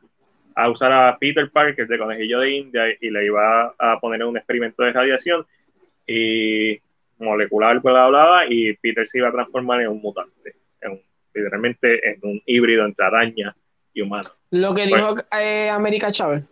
a 0.59 0.71
usar 0.71 0.91
a 0.93 1.17
Peter 1.19 1.51
Parker 1.51 1.87
de 1.87 1.99
conejillo 1.99 2.41
de 2.41 2.51
India 2.51 2.85
y 3.01 3.11
le 3.11 3.27
iba 3.27 3.75
a 3.79 4.01
poner 4.01 4.25
un 4.25 4.37
experimento 4.37 4.83
de 4.83 4.93
radiación 4.93 5.47
y 6.07 6.81
molecular, 7.19 7.79
bla, 7.81 8.09
bla, 8.09 8.27
bla, 8.27 8.43
y 8.49 8.75
Peter 8.75 9.07
se 9.07 9.19
iba 9.19 9.29
a 9.29 9.33
transformar 9.33 9.83
en 9.83 9.89
un 9.89 10.01
mutante, 10.01 10.57
en 10.81 10.93
un- 10.93 11.03
literalmente 11.35 12.09
en 12.11 12.19
un 12.23 12.43
híbrido 12.47 12.85
entre 12.87 13.05
araña 13.05 13.55
y 13.93 14.01
humano. 14.03 14.29
Lo 14.51 14.75
que 14.75 14.87
Pues- 14.89 14.95
dijo 15.03 15.17
eh, 15.39 15.69
América 15.71 16.11
Chávez, 16.11 16.43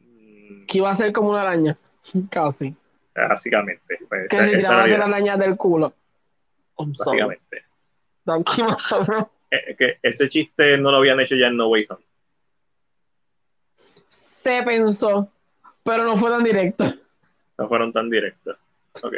Mm, 0.00 0.66
que 0.66 0.78
iba 0.78 0.90
a 0.90 0.94
ser 0.94 1.12
como 1.12 1.30
una 1.30 1.42
araña. 1.42 1.76
Casi. 2.30 2.74
Básicamente. 3.14 3.98
Pues, 4.08 4.28
Que 4.28 4.36
esa- 4.36 4.46
se 4.48 4.56
tiraba 4.56 4.84
de 4.86 4.98
la 4.98 5.04
araña 5.06 5.36
del 5.36 5.56
culo. 5.56 5.92
Básicamente. 6.76 7.64
Eh, 9.50 9.76
que 9.76 9.98
ese 10.02 10.28
chiste 10.28 10.76
no 10.78 10.90
lo 10.90 10.98
habían 10.98 11.20
hecho 11.20 11.36
ya 11.36 11.46
en 11.46 11.56
No 11.56 11.68
Way 11.68 11.86
Home. 11.90 12.04
Se 14.08 14.62
pensó, 14.62 15.30
pero 15.82 16.04
no 16.04 16.16
fue 16.18 16.30
tan 16.30 16.44
directo. 16.44 16.92
No 17.58 17.68
fueron 17.68 17.92
tan 17.92 18.10
directos. 18.10 18.56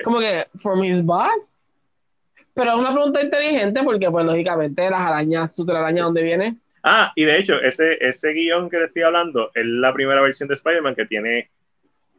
Como 0.04 0.18
que, 0.18 0.46
from 0.58 0.82
his 0.84 1.04
back. 1.04 1.40
Pero 2.54 2.72
es 2.72 2.76
una 2.78 2.92
pregunta 2.92 3.22
inteligente 3.22 3.82
porque, 3.84 4.10
pues, 4.10 4.24
lógicamente, 4.24 4.90
las 4.90 5.00
arañas, 5.00 5.54
su 5.54 5.64
telaraña, 5.64 6.04
¿dónde 6.04 6.22
viene? 6.22 6.56
Ah, 6.82 7.12
y 7.14 7.24
de 7.24 7.38
hecho, 7.38 7.60
ese, 7.60 7.98
ese 8.00 8.32
guion 8.32 8.70
que 8.70 8.78
te 8.78 8.84
estoy 8.84 9.02
hablando 9.02 9.50
es 9.54 9.64
la 9.66 9.92
primera 9.92 10.20
versión 10.20 10.48
de 10.48 10.54
Spider-Man 10.54 10.94
que 10.94 11.06
tiene 11.06 11.50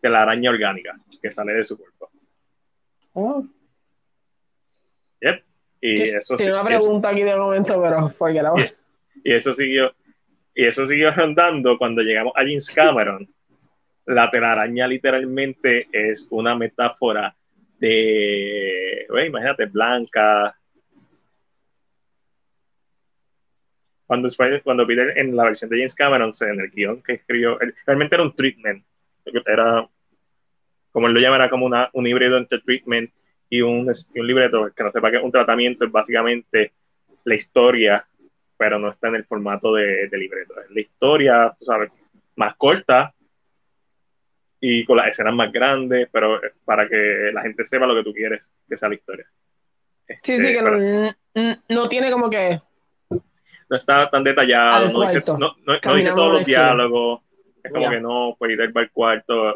de 0.01 0.09
la 0.09 0.21
araña 0.23 0.49
orgánica 0.49 0.97
que 1.21 1.31
sale 1.31 1.53
de 1.53 1.63
su 1.63 1.77
cuerpo. 1.77 2.09
Oh, 3.13 3.45
Yep. 5.21 5.43
Y 5.81 5.97
Sí, 5.97 6.03
eso 6.09 6.37
sí. 6.37 6.49
una 6.49 6.63
pregunta 6.63 7.09
aquí 7.09 7.23
de 7.23 7.35
momento, 7.35 7.81
pero 7.81 8.09
fue 8.09 8.33
que 8.33 8.41
la 8.41 8.53
Y, 8.57 8.63
y 9.29 9.33
eso 9.33 9.53
siguió. 9.53 9.93
Y 10.55 10.65
eso 10.65 10.85
siguió 10.85 11.11
rondando 11.11 11.77
cuando 11.77 12.01
llegamos 12.01 12.33
a 12.35 12.41
James 12.41 12.69
Cameron. 12.71 13.27
La 14.05 14.29
telaraña 14.31 14.87
literalmente 14.87 15.87
es 15.91 16.27
una 16.31 16.55
metáfora 16.55 17.35
de, 17.79 19.05
güey, 19.09 19.27
imagínate, 19.27 19.65
blanca. 19.67 20.55
Cuando, 24.05 24.27
cuando 24.63 24.87
Peter 24.87 25.17
en 25.17 25.35
la 25.35 25.43
versión 25.45 25.69
de 25.69 25.77
James 25.77 25.93
Cameron, 25.95 26.33
se- 26.33 26.49
en 26.49 26.59
el 26.59 26.71
guion 26.71 27.01
que 27.03 27.13
escribió, 27.13 27.59
realmente 27.85 28.15
era 28.15 28.23
un 28.23 28.35
treatment. 28.35 28.83
Era, 29.45 29.87
como 30.91 31.07
él 31.07 31.13
lo 31.13 31.19
llama, 31.19 31.35
era 31.35 31.49
como 31.49 31.67
una, 31.67 31.89
un 31.93 32.07
híbrido 32.07 32.37
entre 32.37 32.59
treatment 32.59 33.11
y 33.49 33.61
un, 33.61 33.91
y 34.13 34.19
un 34.19 34.27
libreto. 34.27 34.71
Que 34.75 34.83
no 34.83 34.91
sepa 34.91 35.11
que 35.11 35.17
un 35.17 35.31
tratamiento 35.31 35.85
es 35.85 35.91
básicamente 35.91 36.73
la 37.23 37.35
historia, 37.35 38.05
pero 38.57 38.77
no 38.79 38.89
está 38.89 39.07
en 39.07 39.15
el 39.15 39.25
formato 39.25 39.73
de, 39.73 40.07
de 40.07 40.17
libreto. 40.17 40.59
Es 40.61 40.69
la 40.71 40.81
historia, 40.81 41.55
tú 41.59 41.65
sabes, 41.65 41.91
más 42.35 42.55
corta 42.55 43.13
y 44.61 44.83
con 44.85 44.97
las 44.97 45.07
escenas 45.07 45.33
más 45.33 45.51
grandes, 45.51 46.09
pero 46.11 46.39
para 46.65 46.87
que 46.87 47.31
la 47.33 47.41
gente 47.43 47.63
sepa 47.63 47.85
lo 47.87 47.95
que 47.95 48.03
tú 48.03 48.13
quieres 48.13 48.51
que 48.67 48.77
sea 48.77 48.89
la 48.89 48.95
historia. 48.95 49.25
Sí, 50.07 50.13
Este, 50.33 50.37
sí, 50.39 50.53
que 50.53 50.59
pero 50.63 50.79
no, 50.79 51.55
no 51.69 51.89
tiene 51.89 52.11
como 52.11 52.29
que. 52.29 52.59
no 53.09 53.77
está 53.77 54.09
tan 54.09 54.23
detallado, 54.23 54.87
Al 54.87 54.93
no 54.93 55.01
dice, 55.03 55.23
no, 55.27 55.37
no- 55.37 55.55
no 55.83 55.95
dice 55.95 56.09
todos 56.11 56.33
los 56.33 56.45
diálogos, 56.45 57.21
es 57.63 57.71
como 57.71 57.85
Ya. 57.85 57.91
que 57.91 58.01
no, 58.01 58.35
puede 58.37 58.53
ir 58.53 58.61
al 58.61 58.91
cuarto, 58.91 59.51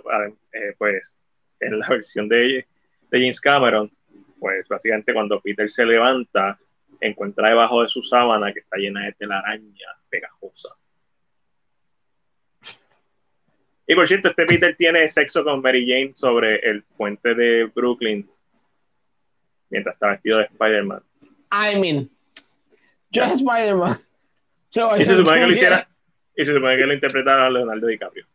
eh, 0.54 0.76
pues 0.78 1.16
en 1.60 1.80
la 1.80 1.88
versión 1.90 2.30
de, 2.30 2.66
de 3.14 3.20
James 3.20 3.40
Cameron, 3.40 3.92
pues 4.40 4.68
básicamente 4.68 5.14
cuando 5.14 5.40
Peter 5.40 5.70
se 5.70 5.86
levanta, 5.86 6.60
encuentra 7.00 7.50
debajo 7.50 7.84
de 7.84 7.88
su 7.88 8.02
sábana 8.02 8.52
que 8.52 8.62
está 8.62 8.78
llena 8.78 9.06
de 9.06 9.14
telaraña 9.14 9.88
pegajosa. 10.10 10.70
Y 13.86 13.94
por 13.94 14.08
cierto, 14.08 14.30
este 14.30 14.46
Peter 14.46 14.76
tiene 14.76 15.08
sexo 15.10 15.44
con 15.44 15.62
Mary 15.62 15.86
Jane 15.88 16.14
sobre 16.16 16.56
el 16.68 16.84
puente 16.84 17.36
de 17.36 17.66
Brooklyn 17.66 18.28
mientras 19.70 19.94
está 19.94 20.10
vestido 20.10 20.40
de 20.40 20.46
Spider-Man. 20.46 21.04
I 21.52 21.80
mean, 21.80 22.10
yo 23.12 23.24
es 23.24 23.42
Spider-Man. 23.42 23.96
Y 24.98 25.06
se 25.06 25.18
supone 25.18 25.40
que 25.40 25.46
lo 25.46 25.52
hiciera, 25.52 25.88
y 26.36 26.46
se 26.46 26.52
supone 26.52 26.78
que 26.78 26.86
lo 26.88 26.94
interpretara 26.94 27.48
Leonardo 27.48 27.86
DiCaprio. 27.86 28.26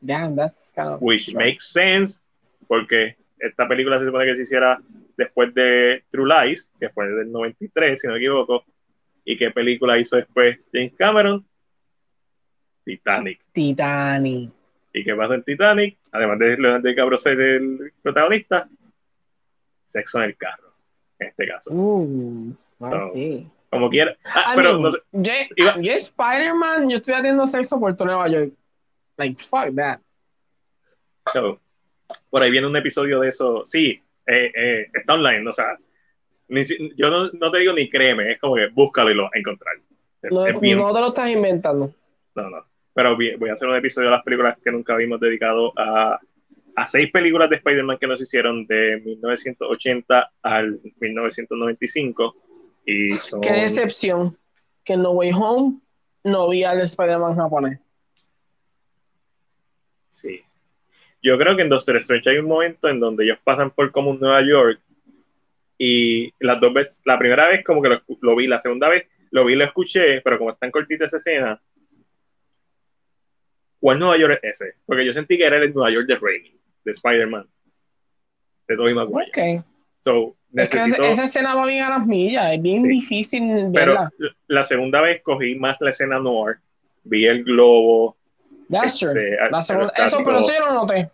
Damn, 0.00 0.34
that's 0.34 0.72
kind 0.74 0.88
of. 0.88 1.02
Which 1.02 1.28
strange. 1.28 1.44
makes 1.44 1.66
sense, 1.66 2.20
porque 2.68 3.16
esta 3.38 3.66
película 3.68 3.98
se 3.98 4.06
supone 4.06 4.26
que 4.26 4.36
se 4.36 4.42
hiciera 4.42 4.80
después 5.16 5.54
de 5.54 6.04
True 6.10 6.28
Lies, 6.46 6.72
que 6.78 6.88
fue 6.90 7.08
del 7.08 7.30
93, 7.30 8.00
si 8.00 8.06
no 8.06 8.12
me 8.14 8.18
equivoco. 8.18 8.64
¿Y 9.24 9.36
qué 9.38 9.50
película 9.50 9.98
hizo 9.98 10.16
después 10.16 10.58
James 10.72 10.92
Cameron? 10.96 11.46
Titanic. 12.84 13.40
Titanic. 13.52 14.50
¿Y 14.92 15.04
qué 15.04 15.14
pasa 15.14 15.34
en 15.34 15.42
Titanic? 15.42 15.98
Además 16.12 16.38
de 16.38 16.56
Leonardo 16.56 16.88
DiCaprio 16.88 17.18
ser 17.18 17.40
el 17.40 17.92
protagonista, 18.02 18.68
sexo 19.86 20.18
en 20.18 20.24
el 20.24 20.36
carro, 20.36 20.72
en 21.18 21.28
este 21.28 21.46
caso. 21.46 21.72
Uh, 21.72 22.54
I 22.80 23.44
So. 23.44 23.50
Como 23.70 23.90
quiera. 23.90 24.16
Ah, 24.24 24.52
I 24.52 24.56
pero 24.56 24.68
mean, 24.78 24.82
no 24.82 24.90
sé, 24.92 24.98
yo, 25.10 25.32
iba- 25.56 25.80
yo 25.80 25.92
Spider-Man, 25.92 26.90
yo 26.90 26.98
estoy 26.98 27.14
haciendo 27.14 27.44
sexo 27.46 27.80
por 27.80 27.96
todo 27.96 28.06
Nueva 28.06 28.28
York. 28.28 28.52
Like, 29.16 29.42
fuck 29.42 29.74
that. 29.74 30.00
So, 31.32 31.58
por 32.30 32.42
ahí 32.42 32.50
viene 32.50 32.66
un 32.66 32.76
episodio 32.76 33.20
de 33.20 33.28
eso. 33.28 33.62
Sí, 33.66 34.00
eh, 34.26 34.52
eh, 34.54 34.86
está 34.92 35.14
online, 35.14 35.48
o 35.48 35.52
sea, 35.52 35.76
ni 36.48 36.62
yo 36.96 37.10
no, 37.10 37.30
no 37.32 37.50
te 37.50 37.58
digo 37.58 37.72
ni 37.72 37.88
créeme, 37.88 38.32
es 38.32 38.40
como 38.40 38.56
que 38.56 38.68
búscalo 38.68 39.10
y 39.10 39.14
lo 39.14 39.24
vas 39.24 39.32
a 39.34 39.38
encontrar. 39.38 39.74
Es- 40.22 40.30
No, 40.32 40.46
es 40.46 40.58
bien- 40.60 40.78
no 40.78 40.92
te 40.94 41.00
lo 41.00 41.08
estás 41.08 41.30
inventando. 41.30 41.92
no, 42.34 42.50
no. 42.50 42.64
Pero 42.96 43.16
voy 43.16 43.48
a 43.50 43.54
hacer 43.54 43.66
un 43.68 43.74
episodio 43.74 44.08
de 44.08 44.14
las 44.14 44.22
películas 44.22 44.56
que 44.62 44.70
nunca 44.70 44.94
vimos 44.94 45.18
dedicado 45.18 45.72
a, 45.76 46.20
a 46.76 46.86
seis 46.86 47.10
películas 47.10 47.50
de 47.50 47.56
Spider-Man 47.56 47.98
que 47.98 48.06
nos 48.06 48.20
hicieron 48.20 48.66
de 48.68 49.02
1980 49.04 50.30
al 50.42 50.78
1995. 51.00 52.36
Y 52.86 53.14
son, 53.14 53.40
Qué 53.40 53.50
decepción 53.52 54.38
que 54.84 54.92
en 54.92 55.02
No 55.02 55.10
Way 55.10 55.32
Home 55.34 55.80
no 56.22 56.48
vi 56.48 56.62
al 56.62 56.82
Spider-Man 56.82 57.34
japonés. 57.36 57.80
Sí. 60.10 60.40
Yo 61.24 61.38
creo 61.38 61.56
que 61.56 61.62
en 61.62 61.70
Doctor 61.70 61.96
Strange 61.96 62.28
hay 62.28 62.36
un 62.36 62.48
momento 62.48 62.86
en 62.86 63.00
donde 63.00 63.24
ellos 63.24 63.38
pasan 63.42 63.70
por 63.70 63.90
como 63.90 64.10
un 64.10 64.20
Nueva 64.20 64.42
York 64.46 64.78
y 65.78 66.30
las 66.38 66.60
dos 66.60 66.74
veces, 66.74 67.00
la 67.06 67.18
primera 67.18 67.48
vez 67.48 67.64
como 67.64 67.80
que 67.80 67.98
lo, 68.20 68.36
vi, 68.36 68.46
la 68.46 68.60
segunda 68.60 68.90
vez 68.90 69.08
lo 69.30 69.46
vi 69.46 69.54
y 69.54 69.56
lo 69.56 69.64
escuché, 69.64 70.20
pero 70.20 70.36
como 70.36 70.50
está 70.50 70.66
en 70.66 70.72
cortita 70.72 71.06
esa 71.06 71.16
escena, 71.16 71.58
¿cuál 73.80 73.98
Nueva 73.98 74.18
York 74.18 74.38
es 74.42 74.60
ese? 74.60 74.74
Porque 74.84 75.06
yo 75.06 75.14
sentí 75.14 75.38
que 75.38 75.46
era 75.46 75.56
el 75.56 75.72
Nueva 75.72 75.90
York 75.90 76.06
de 76.06 76.16
Raimi, 76.16 76.54
de 76.84 76.92
Spider-Man, 76.92 77.46
de 78.68 78.76
Tobey 78.76 78.92
Maguire. 78.92 79.30
Ok. 79.30 79.64
So, 80.04 80.36
Es 80.54 80.70
que 80.70 80.76
necesito, 80.76 81.04
esa, 81.04 81.24
escena 81.24 81.54
va 81.54 81.64
bien 81.64 81.84
a 81.84 81.88
las 81.88 82.06
millas, 82.06 82.52
es 82.52 82.60
bien 82.60 82.82
Sí. 82.82 82.88
difícil 82.88 83.70
pero 83.72 83.92
verla. 83.92 84.12
la 84.46 84.64
segunda 84.64 85.00
vez 85.00 85.22
cogí 85.22 85.54
más 85.54 85.80
la 85.80 85.88
escena 85.88 86.18
noir, 86.18 86.58
vi 87.02 87.24
el 87.24 87.44
globo, 87.44 88.14
That's 88.68 89.02
este, 89.02 89.36
eso, 89.96 90.18
pero 90.24 90.40
yo 90.40 90.66
lo 90.66 90.72
noté. 90.72 91.10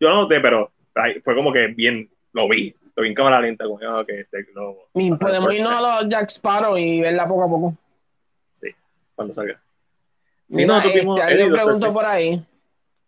yo 0.00 0.10
no 0.10 0.22
noté, 0.22 0.40
pero 0.40 0.70
ay, 0.94 1.20
fue 1.20 1.34
como 1.34 1.52
que 1.52 1.68
bien, 1.68 2.10
lo 2.32 2.48
vi, 2.48 2.74
lo 2.94 3.02
vi 3.02 3.08
en 3.08 3.14
cámara 3.14 3.40
lenta, 3.40 3.64
como 3.64 3.78
ah, 3.88 4.04
que 4.06 4.20
este 4.20 4.46
Mi- 4.94 5.08
Ajá, 5.10 5.18
Podemos 5.18 5.52
irnos 5.52 5.72
a 5.72 6.02
los 6.02 6.08
Jack 6.08 6.28
Sparrow 6.30 6.76
y 6.76 7.00
verla 7.00 7.26
poco 7.26 7.44
a 7.44 7.48
poco. 7.48 7.76
cuando 9.14 9.34
salga. 9.34 9.54
Sí, 9.54 10.56
Mira, 10.56 10.76
no, 10.76 10.82
tuvimos 10.82 11.18
este, 11.20 11.32
alguien 11.32 11.52
preguntó 11.52 11.92
por 11.92 12.04
ahí 12.04 12.44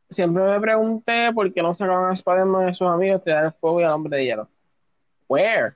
siempre 0.09 0.43
me 0.43 0.61
pregunté 0.61 1.33
por 1.33 1.53
qué 1.53 1.63
no 1.63 1.75
sacaban 1.75 2.11
a 2.11 2.15
Spider-Man 2.15 2.69
y 2.69 2.75
sus 2.75 2.87
amigos 2.87 3.23
tirar 3.23 3.47
el 3.47 3.53
fuego 3.53 3.81
y 3.81 3.85
al 3.85 3.93
hombre 3.93 4.19
de 4.19 4.25
hielo. 4.25 4.49
Where? 5.29 5.75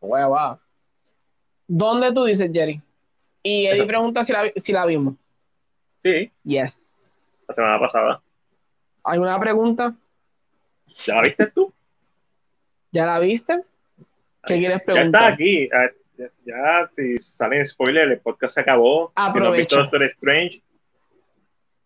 Where 0.00 0.26
va? 0.26 0.60
¿Dónde 1.66 2.12
tú 2.12 2.24
dices, 2.24 2.50
Jerry? 2.52 2.80
Y 3.42 3.66
Eddie 3.66 3.86
pregunta 3.86 4.24
si 4.24 4.32
la, 4.32 4.50
si 4.56 4.72
la 4.72 4.86
vimos. 4.86 5.14
Sí, 6.02 6.30
Yes. 6.44 6.93
La 7.48 7.54
semana 7.54 7.78
pasada. 7.78 8.22
¿Alguna 9.04 9.38
pregunta? 9.38 9.94
¿Ya 11.06 11.14
la 11.16 11.22
viste 11.22 11.46
tú? 11.48 11.72
¿Ya 12.92 13.06
la 13.06 13.18
viste? 13.18 13.62
¿Qué 14.46 14.58
quieres 14.58 14.68
Ya 14.70 14.76
está 14.76 14.92
preguntar? 14.92 15.32
aquí. 15.32 15.68
Ya, 16.16 16.30
ya, 16.46 16.90
si 16.94 17.18
salen 17.18 17.66
spoilers, 17.66 18.12
el 18.12 18.20
podcast 18.20 18.54
se 18.54 18.60
acabó. 18.60 19.12
Si 19.16 19.20
no 19.20 19.24
has 19.26 19.32
visto 19.34 19.40
Aprovecha. 19.40 19.76
Doctor 19.78 20.02
Strange, 20.04 20.62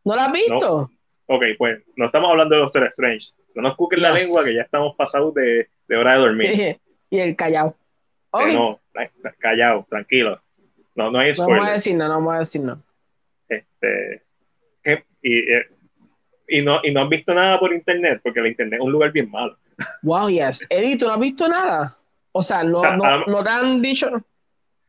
¿No 0.05 0.15
la 0.15 0.27
has 0.27 0.33
visto? 0.33 0.91
ok, 1.27 1.43
pues 1.57 1.83
no 1.97 2.07
estamos 2.07 2.31
hablando 2.31 2.55
de 2.55 2.61
Doctor 2.63 2.85
Strange. 2.89 3.33
No 3.55 3.63
nos 3.63 3.77
cuquen 3.77 4.03
la 4.03 4.13
Yes. 4.13 4.23
lengua 4.25 4.45
que 4.45 4.55
ya 4.55 4.63
estamos 4.63 4.95
pasados 4.97 5.35
de, 5.35 5.69
de 5.89 5.97
hora 5.97 6.15
de 6.15 6.19
dormir. 6.21 6.81
y 7.11 7.19
el 7.19 7.35
callao. 7.37 7.75
Eh, 8.35 8.53
no, 8.53 8.79
tra- 8.93 9.11
callado, 9.39 9.87
tranquilo. 9.89 10.41
No, 10.95 11.11
no 11.11 11.19
hay 11.19 11.33
No 11.33 11.39
vamos 11.45 11.53
a 11.55 11.57
spoilers. 11.61 11.73
decir 11.73 11.95
nada, 11.97 12.09
no 12.11 12.15
vamos 12.17 12.35
a 12.35 12.39
decir 12.41 12.61
nada. 12.61 12.81
Este. 13.49 14.23
Y, 15.29 15.39
eh, 15.53 15.67
y, 16.49 16.63
no, 16.63 16.81
y 16.83 16.93
no 16.93 17.03
has 17.03 17.09
visto 17.09 17.35
nada 17.35 17.59
por 17.59 17.73
internet, 17.73 18.21
porque 18.23 18.41
el 18.41 18.47
internet 18.49 18.81
es 18.81 18.85
un 18.85 18.93
lugar 18.93 19.13
bien 19.13 19.31
malo. 19.31 19.57
Wow, 20.03 20.29
yes. 20.29 20.67
Eddie, 20.71 20.97
¿tú 20.97 21.07
no 21.07 21.13
has 21.13 21.21
visto 21.21 21.49
nada? 21.49 21.97
O 22.33 22.43
sea, 22.43 22.63
no, 22.65 22.79
O 22.79 22.81
sea, 22.81 22.97
no, 22.97 23.05
ah, 23.05 23.25
no 23.27 23.45
te 23.45 23.51
han 23.51 23.83
dicho. 23.83 24.11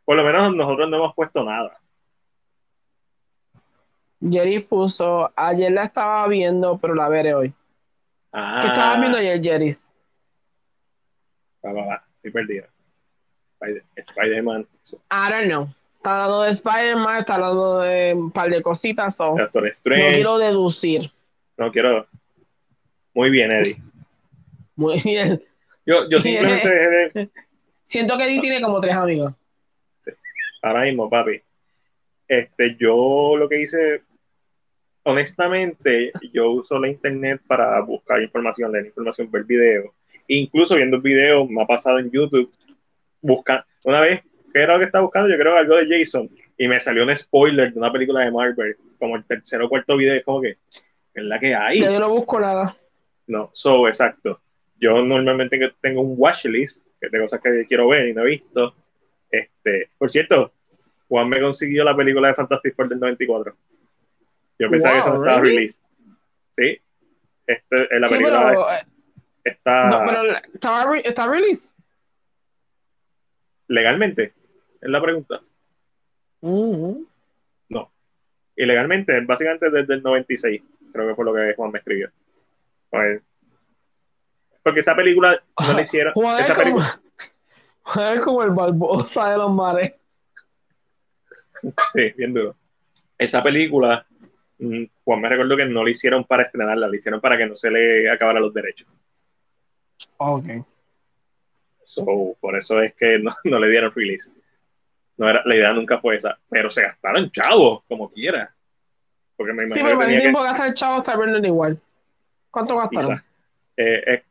Por 0.05 0.15
lo 0.15 0.23
menos 0.23 0.55
nosotros 0.55 0.89
no 0.89 0.97
hemos 0.97 1.15
puesto 1.15 1.43
nada. 1.43 1.79
Jerry 4.21 4.59
puso, 4.59 5.31
ayer 5.35 5.71
la 5.71 5.85
estaba 5.85 6.27
viendo, 6.27 6.77
pero 6.77 6.93
la 6.93 7.07
veré 7.07 7.33
hoy. 7.33 7.53
Ah, 8.33 8.59
¿Qué 8.61 8.67
estabas 8.67 8.99
viendo 8.99 9.17
ayer, 9.17 9.41
Jerry? 9.41 9.71
va, 11.65 11.73
va, 11.73 11.85
va, 11.85 12.03
estoy 12.15 12.31
perdido. 12.31 12.67
Spider- 13.61 13.83
Spider-Man, 13.95 14.67
I 15.11 15.31
don't 15.31 15.47
know. 15.47 15.69
Está 15.99 16.13
hablando 16.15 16.41
de 16.43 16.51
Spider-Man, 16.51 17.19
está 17.19 17.35
hablando 17.35 17.79
de 17.81 18.13
un 18.13 18.31
par 18.31 18.49
de 18.49 18.61
cositas. 18.61 19.17
Doctor 19.17 19.63
no 19.65 19.69
quiero 19.83 20.37
deducir. 20.37 21.11
No 21.57 21.69
quiero. 21.73 22.07
Muy 23.13 23.29
bien, 23.29 23.51
Eddie. 23.51 23.77
Muy 24.77 25.01
bien. 25.01 25.43
Yo, 25.85 26.09
yo 26.09 26.21
simplemente 26.21 26.69
dejé 26.69 26.89
de- 27.19 27.29
Siento 27.83 28.17
que 28.17 28.23
Eddie 28.23 28.39
tiene 28.39 28.61
como 28.61 28.79
tres 28.79 28.95
amigos. 28.95 29.33
ahora 30.61 30.83
mismo, 30.83 31.09
papi. 31.09 31.41
Este, 32.29 32.77
yo 32.79 33.35
lo 33.37 33.49
que 33.49 33.61
hice, 33.61 34.03
honestamente, 35.03 36.13
yo 36.31 36.51
uso 36.51 36.79
la 36.79 36.87
internet 36.87 37.41
para 37.45 37.81
buscar 37.81 38.21
información, 38.21 38.71
leer 38.71 38.85
información, 38.85 39.29
ver 39.29 39.43
videos. 39.43 39.91
Incluso 40.27 40.75
viendo 40.75 41.01
videos, 41.01 41.49
me 41.49 41.61
ha 41.61 41.65
pasado 41.65 41.99
en 41.99 42.09
YouTube, 42.11 42.49
busca, 43.21 43.65
una 43.83 43.99
vez, 44.01 44.21
¿qué 44.53 44.61
era 44.61 44.73
lo 44.73 44.79
que 44.79 44.85
estaba 44.85 45.03
buscando? 45.03 45.29
Yo 45.29 45.37
creo 45.37 45.55
algo 45.57 45.75
de 45.77 45.87
Jason, 45.99 46.29
y 46.57 46.67
me 46.67 46.79
salió 46.79 47.03
un 47.03 47.15
spoiler 47.15 47.71
de 47.73 47.79
una 47.79 47.91
película 47.91 48.21
de 48.21 48.31
Marvel, 48.31 48.75
como 48.97 49.15
el 49.15 49.23
tercero 49.25 49.65
o 49.65 49.69
cuarto 49.69 49.95
video, 49.97 50.15
es 50.15 50.23
como 50.23 50.41
que, 50.41 50.57
es 51.13 51.23
la 51.23 51.39
que 51.39 51.55
hay. 51.55 51.81
Ya 51.81 51.91
yo 51.91 51.99
no 51.99 52.09
busco 52.09 52.39
nada. 52.39 52.75
No, 53.27 53.49
so, 53.53 53.87
exacto. 53.87 54.41
Yo 54.79 55.01
normalmente 55.03 55.59
que 55.59 55.71
tengo 55.81 56.01
un 56.01 56.15
watchlist 56.17 56.83
que 56.99 57.09
de 57.09 57.19
cosas 57.21 57.41
que 57.41 57.65
quiero 57.67 57.87
ver 57.89 58.07
y 58.07 58.13
no 58.13 58.23
he 58.23 58.27
visto. 58.27 58.73
Este, 59.29 59.89
por 59.97 60.09
cierto, 60.11 60.53
Juan 61.07 61.29
me 61.29 61.39
consiguió 61.41 61.83
la 61.83 61.95
película 61.95 62.29
de 62.29 62.33
Fantastic 62.35 62.75
Four 62.75 62.89
del 62.89 62.99
94. 62.99 63.55
Yo 64.57 64.69
pensaba 64.69 64.93
que 64.95 64.99
eso 64.99 65.13
no 65.13 65.23
estaba 65.23 65.41
really? 65.41 65.55
release. 65.57 65.81
Sí. 66.57 66.79
Este, 67.47 67.95
en 67.95 68.01
la 68.01 68.07
Sí, 68.07 68.13
película 68.15 68.47
pero, 68.49 68.71
eh, 68.71 68.85
está 69.43 69.89
no, 69.89 70.01
pero 70.05 70.35
¿estaba 70.53 70.91
re- 70.91 71.07
¿está 71.07 71.27
release? 71.27 71.73
legalmente. 73.67 74.33
Es 74.81 74.89
la 74.89 75.01
pregunta. 75.01 75.41
Mhm. 76.41 77.05
Ilegalmente, 78.59 79.21
básicamente 79.21 79.69
desde 79.69 79.93
el 79.93 80.03
96. 80.03 80.61
Creo 80.91 81.07
que 81.07 81.15
fue 81.15 81.23
lo 81.23 81.33
que 81.33 81.53
Juan 81.55 81.71
me 81.71 81.79
escribió. 81.79 82.11
Pues, 82.89 83.21
porque 84.61 84.81
esa 84.81 84.93
película 84.97 85.41
no 85.57 85.73
la 85.73 85.81
hicieron. 85.81 86.11
Juan 86.13 86.41
es 86.41 86.47
como, 86.47 86.59
película, 86.59 87.01
Juan 87.83 88.17
es 88.17 88.21
como 88.21 88.43
el 88.43 88.49
Barbosa 88.49 89.31
de 89.31 89.37
los 89.37 89.53
mares. 89.53 89.93
Sí, 91.93 92.13
bien 92.17 92.33
duro. 92.33 92.55
Esa 93.17 93.41
película, 93.41 94.05
mm, 94.57 94.83
Juan 95.05 95.21
me 95.21 95.29
recordó 95.29 95.55
que 95.55 95.65
no 95.65 95.81
la 95.81 95.91
hicieron 95.91 96.25
para 96.25 96.43
estrenarla, 96.43 96.89
la 96.89 96.95
hicieron 96.97 97.21
para 97.21 97.37
que 97.37 97.45
no 97.45 97.55
se 97.55 97.71
le 97.71 98.11
acabaran 98.11 98.41
los 98.41 98.53
derechos. 98.53 98.89
Ok. 100.17 100.47
So, 101.85 102.35
por 102.41 102.57
eso 102.57 102.81
es 102.81 102.93
que 102.95 103.19
no, 103.19 103.31
no 103.45 103.57
le 103.57 103.69
dieron 103.69 103.93
release. 103.95 104.33
No 105.19 105.29
era, 105.29 105.41
la 105.45 105.55
idea 105.55 105.73
nunca 105.73 105.99
fue 105.99 106.15
esa. 106.15 106.39
Pero 106.49 106.69
se 106.69 106.81
gastaron 106.81 107.29
chavos, 107.29 107.83
como 107.89 108.09
quiera. 108.09 108.55
Porque 109.35 109.53
me 109.53 109.67
Sí, 109.67 109.79
imagino 109.79 109.85
pero 109.85 109.99
que 109.99 110.05
tenía 110.05 110.19
tiempo 110.21 110.41
gastar 110.41 110.67
el 110.69 110.73
chavo 110.73 110.97
está 110.99 111.17
viendo 111.17 111.45
igual. 111.45 111.77
¿Cuánto 112.49 112.75
que 112.75 112.95
gastaron? 112.95 113.23
Eh, 113.75 114.03
eh, 114.07 114.23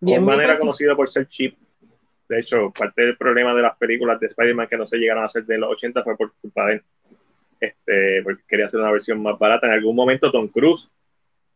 ¿Diez 0.00 0.18
mil 0.20 0.26
Coleman 0.26 0.44
era 0.44 0.58
conocido 0.58 0.96
por 0.96 1.08
ser 1.08 1.28
cheap. 1.28 1.54
De 2.28 2.40
hecho, 2.40 2.72
parte 2.76 3.02
del 3.02 3.16
problema 3.16 3.54
de 3.54 3.62
las 3.62 3.76
películas 3.76 4.18
de 4.18 4.26
Spider-Man 4.26 4.66
que 4.66 4.76
no 4.76 4.84
se 4.84 4.98
llegaron 4.98 5.22
a 5.22 5.26
hacer 5.26 5.44
de 5.44 5.58
los 5.58 5.70
80 5.70 6.02
fue 6.02 6.16
por 6.16 6.32
culpa 6.40 6.66
de 6.66 6.72
él. 6.74 6.82
Este, 7.60 8.22
porque 8.24 8.42
quería 8.48 8.66
hacer 8.66 8.80
una 8.80 8.90
versión 8.90 9.22
más 9.22 9.38
barata. 9.38 9.68
En 9.68 9.74
algún 9.74 9.94
momento 9.94 10.32
Tom 10.32 10.48
Cruise 10.48 10.90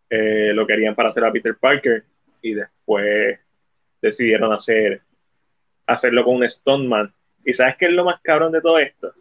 eh, 0.09 0.53
lo 0.55 0.65
querían 0.65 0.95
para 0.95 1.09
hacer 1.09 1.25
a 1.25 1.33
Peter 1.33 1.57
Parker 1.57 2.05
y 2.41 2.55
después 2.55 3.41
decidieron 4.01 4.53
hacer 4.53 5.03
hacerlo 5.87 6.25
con 6.25 6.37
un 6.37 6.49
Stoneman. 6.49 7.13
¿Y 7.49 7.55
sabes 7.55 7.77
qué 7.79 7.87
es 7.87 7.93
lo 7.93 8.05
más 8.05 8.21
cabrón 8.21 8.53
de 8.53 8.61
todo 8.61 8.79
esto? 8.79 9.15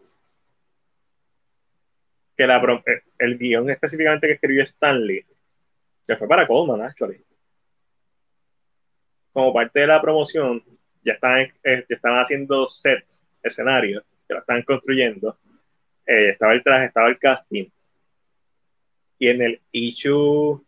Que 2.35 2.45
la, 2.45 2.57
eh, 2.85 3.03
el 3.19 3.37
guion 3.37 3.69
específicamente 3.69 4.27
que 4.27 4.33
escribió 4.33 4.65
Stanley, 4.65 5.25
que 6.05 6.17
fue 6.17 6.27
para 6.27 6.45
Coleman, 6.45 6.81
actually. 6.81 7.23
Como 9.31 9.53
parte 9.53 9.79
de 9.79 9.87
la 9.87 10.01
promoción, 10.01 10.61
ya 11.05 11.13
estaban, 11.13 11.39
eh, 11.63 11.85
ya 11.87 11.95
estaban 11.95 12.19
haciendo 12.19 12.69
sets, 12.69 13.23
escenarios, 13.41 14.03
que 14.27 14.33
lo 14.33 14.41
estaban 14.41 14.63
construyendo. 14.63 15.39
Eh, 16.05 16.31
estaba 16.31 16.51
el 16.51 16.63
traje, 16.63 16.87
estaba 16.87 17.07
el 17.07 17.19
casting. 17.19 17.69
Y 19.19 19.29
en 19.29 19.41
el 19.41 19.61
issue 19.71 20.61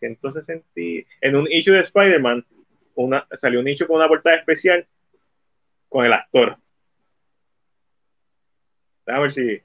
160, 0.00 0.66
en 1.22 1.36
un 1.36 1.50
issue 1.50 1.72
de 1.72 1.80
Spider-Man, 1.84 2.44
salió 3.32 3.60
un 3.60 3.68
issue 3.68 3.86
con 3.86 3.96
una 3.96 4.08
portada 4.08 4.36
especial 4.36 4.86
con 5.88 6.04
el 6.04 6.12
actor. 6.12 6.58
Déjame 9.06 9.22
ver 9.22 9.32
si, 9.32 9.56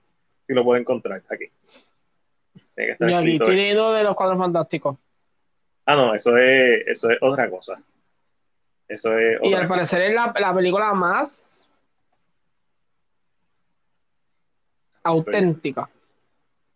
si 0.48 0.54
lo 0.54 0.64
puedo 0.64 0.80
encontrar 0.80 1.22
aquí. 1.30 1.46
Tiene 2.76 2.88
que 2.88 2.92
estar 2.92 3.10
Y 3.10 3.14
aquí 3.14 3.38
de 3.92 4.04
los 4.04 4.16
cuadros 4.16 4.38
fantásticos. 4.38 4.98
Ah, 5.86 5.96
no, 5.96 6.14
eso 6.14 6.38
es, 6.38 6.88
eso 6.88 7.10
es 7.10 7.18
otra 7.22 7.50
cosa. 7.50 7.82
Eso 8.88 9.18
es 9.18 9.40
Y 9.42 9.54
al 9.54 9.68
parecer 9.68 10.02
es 10.04 10.14
la, 10.14 10.34
la 10.40 10.54
película 10.54 10.94
más 10.94 11.70
auténtica. 15.04 15.90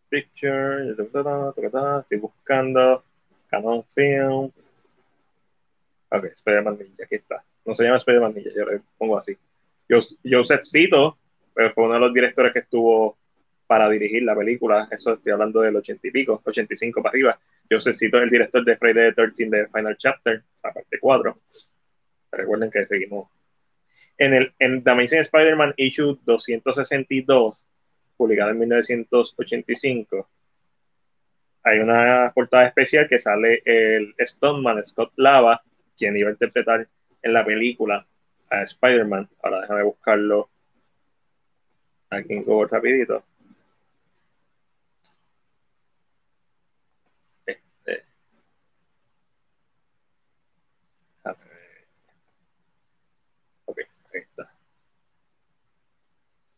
Picture, 0.10 0.92
estoy 0.92 2.18
buscando 2.20 3.04
Canon 3.48 3.84
Film. 3.86 4.52
Ok, 6.10 6.26
Spider-Man 6.26 6.78
Ninja, 6.80 7.04
aquí 7.04 7.16
está. 7.16 7.44
No 7.66 7.76
se 7.76 7.84
llama 7.84 7.98
Spider-Man 7.98 8.34
Ninja, 8.34 8.50
yo 8.56 8.66
le 8.66 8.82
pongo 8.98 9.18
así. 9.18 9.38
Jos- 9.90 10.20
Joseph 10.24 10.62
Cito 10.64 11.18
fue 11.56 11.86
uno 11.86 11.94
de 11.94 12.00
los 12.00 12.14
directores 12.14 12.54
que 12.54 12.60
estuvo 12.60 13.18
para 13.68 13.90
dirigir 13.90 14.24
la 14.24 14.36
película. 14.36 14.88
Eso 14.92 15.14
estoy 15.14 15.32
hablando 15.32 15.62
del 15.62 15.76
80 15.76 16.08
y 16.08 16.12
pico, 16.12 16.42
85 16.44 17.02
para 17.02 17.12
arriba. 17.12 17.40
Joseph 17.70 17.96
Cito 17.96 18.18
es 18.18 18.24
el 18.24 18.30
director 18.30 18.64
de 18.64 18.78
Friday 18.78 19.14
the 19.14 19.32
13 19.34 19.50
de 19.50 19.68
Final 19.68 19.98
Chapter, 19.98 20.44
la 20.64 20.74
parte 20.74 21.00
4. 21.00 21.40
Recuerden 22.32 22.70
que 22.70 22.86
seguimos. 22.86 23.30
En 24.18 24.34
el 24.34 24.54
en 24.60 24.84
The 24.84 24.92
Amazing 24.92 25.22
Spider-Man 25.22 25.74
Issue 25.78 26.20
262, 26.24 27.66
publicada 28.16 28.52
en 28.52 28.60
1985, 28.60 30.30
hay 31.64 31.80
una 31.80 32.32
portada 32.34 32.68
especial 32.68 33.10
que 33.10 33.20
sale 33.20 33.62
el 33.66 34.14
Stoneman 34.20 34.86
Scott 34.86 35.14
Lava, 35.16 35.62
quien 35.98 36.16
iba 36.16 36.30
a 36.30 36.34
interpretar 36.34 36.88
en 37.22 37.34
la 37.34 37.44
película 37.44 38.06
a 38.50 38.62
Spider-Man. 38.62 39.28
Ahora 39.42 39.62
déjame 39.62 39.84
buscarlo 39.84 40.50
aquí 42.10 42.34
en 42.34 42.44
Google 42.44 42.68
rapidito. 42.72 43.24
Este. 47.46 48.04
A 51.24 51.30
ver. 51.32 51.88
Ok, 53.66 53.78
ahí 54.14 54.22
está. 54.22 54.52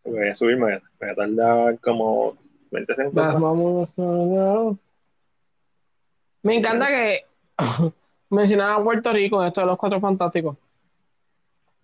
Voy 0.04 0.28
a 0.30 0.36
subirme, 0.36 0.64
voy 0.66 0.74
a- 0.74 0.82
voy 1.00 1.10
a 1.10 1.16
tardar 1.16 1.80
como 1.80 2.38
20 2.72 2.96
segundos. 2.96 3.42
Vamos 3.42 3.94
a 3.98 4.78
Me 6.44 6.56
encanta 6.56 6.88
que 6.88 7.26
mencionaba 8.30 8.84
Puerto 8.84 9.12
Rico 9.12 9.44
esto 9.44 9.62
de 9.62 9.68
los 9.68 9.78
cuatro 9.78 10.00
fantásticos. 10.00 10.56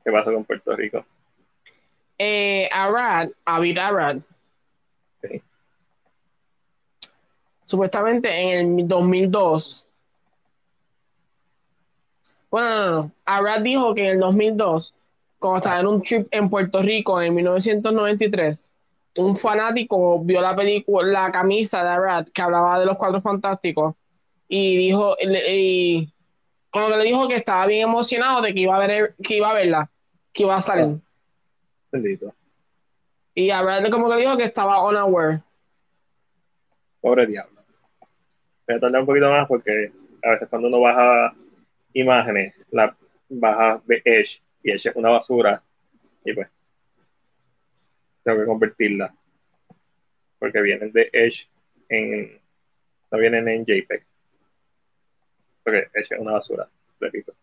¿Qué 0.03 0.11
pasa 0.11 0.31
con 0.33 0.43
Puerto 0.45 0.75
Rico? 0.75 1.05
Eh, 2.17 2.69
Arad, 2.71 3.29
Avid 3.45 3.77
Arad. 3.77 4.17
Sí. 5.21 5.41
Supuestamente 7.65 8.29
en 8.29 8.79
el 8.79 8.87
2002. 8.87 9.85
Bueno, 12.51 12.69
no, 12.69 12.91
no. 12.91 13.11
Arad 13.25 13.61
dijo 13.61 13.95
que 13.95 14.01
en 14.01 14.11
el 14.11 14.19
2002, 14.19 14.93
cuando 15.39 15.57
estaba 15.57 15.79
en 15.79 15.87
un 15.87 16.01
trip 16.03 16.27
en 16.31 16.49
Puerto 16.49 16.81
Rico 16.81 17.21
en 17.21 17.33
1993, 17.33 18.71
un 19.17 19.37
fanático 19.37 20.19
vio 20.23 20.41
la 20.41 20.55
película, 20.55 21.25
la 21.25 21.31
camisa 21.31 21.83
de 21.83 21.89
Arad 21.89 22.27
que 22.27 22.41
hablaba 22.41 22.79
de 22.79 22.85
los 22.85 22.97
cuatro 22.97 23.21
fantásticos 23.21 23.95
y 24.47 24.77
dijo, 24.77 25.15
y, 25.19 26.13
como 26.69 26.87
que 26.89 26.97
le 26.97 27.03
dijo 27.03 27.27
que 27.27 27.35
estaba 27.35 27.65
bien 27.65 27.89
emocionado 27.89 28.41
de 28.41 28.53
que 28.53 28.59
iba 28.59 28.75
a 28.75 28.87
ver, 28.87 29.15
que 29.23 29.37
iba 29.37 29.49
a 29.49 29.53
verla, 29.53 29.89
que 30.31 30.43
iba 30.43 30.55
a 30.55 30.61
salir. 30.61 30.99
Bendito. 31.93 32.33
Y 33.35 33.51
a 33.51 33.61
Brad 33.61 33.87
como 33.91 34.09
que 34.09 34.17
dijo 34.17 34.35
que 34.35 34.45
estaba 34.45 34.83
unaware. 34.83 35.41
Pobre 36.99 37.27
diablo. 37.27 37.61
Voy 38.67 38.77
a 38.77 38.79
tardar 38.79 39.01
un 39.01 39.05
poquito 39.05 39.29
más 39.29 39.47
porque 39.47 39.91
a 40.23 40.31
veces 40.31 40.49
cuando 40.49 40.69
uno 40.69 40.81
baja 40.81 41.35
imágenes, 41.93 42.55
la 42.71 42.97
baja 43.29 43.79
de 43.85 44.01
Edge 44.05 44.41
y 44.63 44.71
Edge 44.71 44.89
es 44.89 44.95
una 44.95 45.09
basura 45.09 45.61
y 46.25 46.33
pues 46.33 46.47
tengo 48.23 48.39
que 48.39 48.45
convertirla 48.45 49.13
porque 50.39 50.61
vienen 50.61 50.91
de 50.91 51.09
Edge 51.13 51.47
en 51.89 52.41
no 53.11 53.17
vienen 53.19 53.47
en 53.49 53.65
JPEG 53.65 54.03
porque 55.63 55.89
Edge 55.93 56.15
es 56.15 56.19
una 56.19 56.33
basura 56.33 56.67
repito 56.99 57.33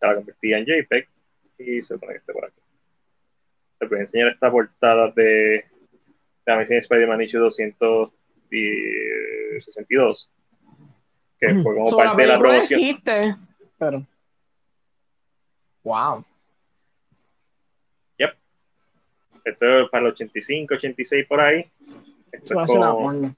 la 0.00 0.14
convertí 0.16 0.52
en 0.52 0.66
JPEG 0.66 1.08
y 1.58 1.82
se 1.82 1.98
pone 1.98 2.12
que 2.12 2.18
esté 2.18 2.32
por 2.32 2.46
aquí 2.46 2.60
les 3.80 3.90
voy 3.90 3.98
a 3.98 4.02
enseñar 4.02 4.28
esta 4.28 4.48
portada 4.50 5.10
de, 5.12 5.64
de 6.46 6.52
Amazing 6.52 6.78
Spider-Man 6.78 7.22
Issue 7.22 7.40
262 7.40 10.30
que 11.38 11.54
fue 11.62 11.74
como 11.74 11.88
So, 11.88 11.98
la 11.98 12.04
parte 12.04 12.22
de 12.22 12.28
la 12.28 12.38
promoción 12.38 12.80
existe, 12.80 13.36
pero. 13.78 14.06
Wow. 15.84 16.24
esto 19.44 19.80
es 19.80 19.90
para 19.90 20.06
el 20.06 20.12
85, 20.12 20.74
86 20.74 21.26
por 21.28 21.40
ahí 21.40 21.70
Esto 22.32 22.60
es 22.60 22.66
como-. 22.66 23.36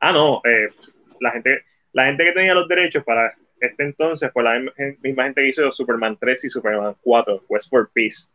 Ah, 0.00 0.12
no, 0.12 0.42
eh, 0.44 0.70
la 1.20 1.30
gente, 1.30 1.64
la 1.92 2.06
gente 2.06 2.24
que 2.24 2.32
tenía 2.32 2.54
los 2.54 2.66
derechos 2.66 3.04
para 3.04 3.32
este 3.60 3.84
entonces 3.84 4.30
fue 4.32 4.42
la 4.42 4.58
misma- 4.58 5.24
gente 5.24 5.42
que 5.42 5.48
hizo 5.48 5.70
Superman 5.72 6.16
3 6.18 6.44
y 6.44 6.50
Superman 6.50 6.94
4, 7.00 7.44
West 7.48 7.70
for 7.70 7.90
Peace. 7.92 8.30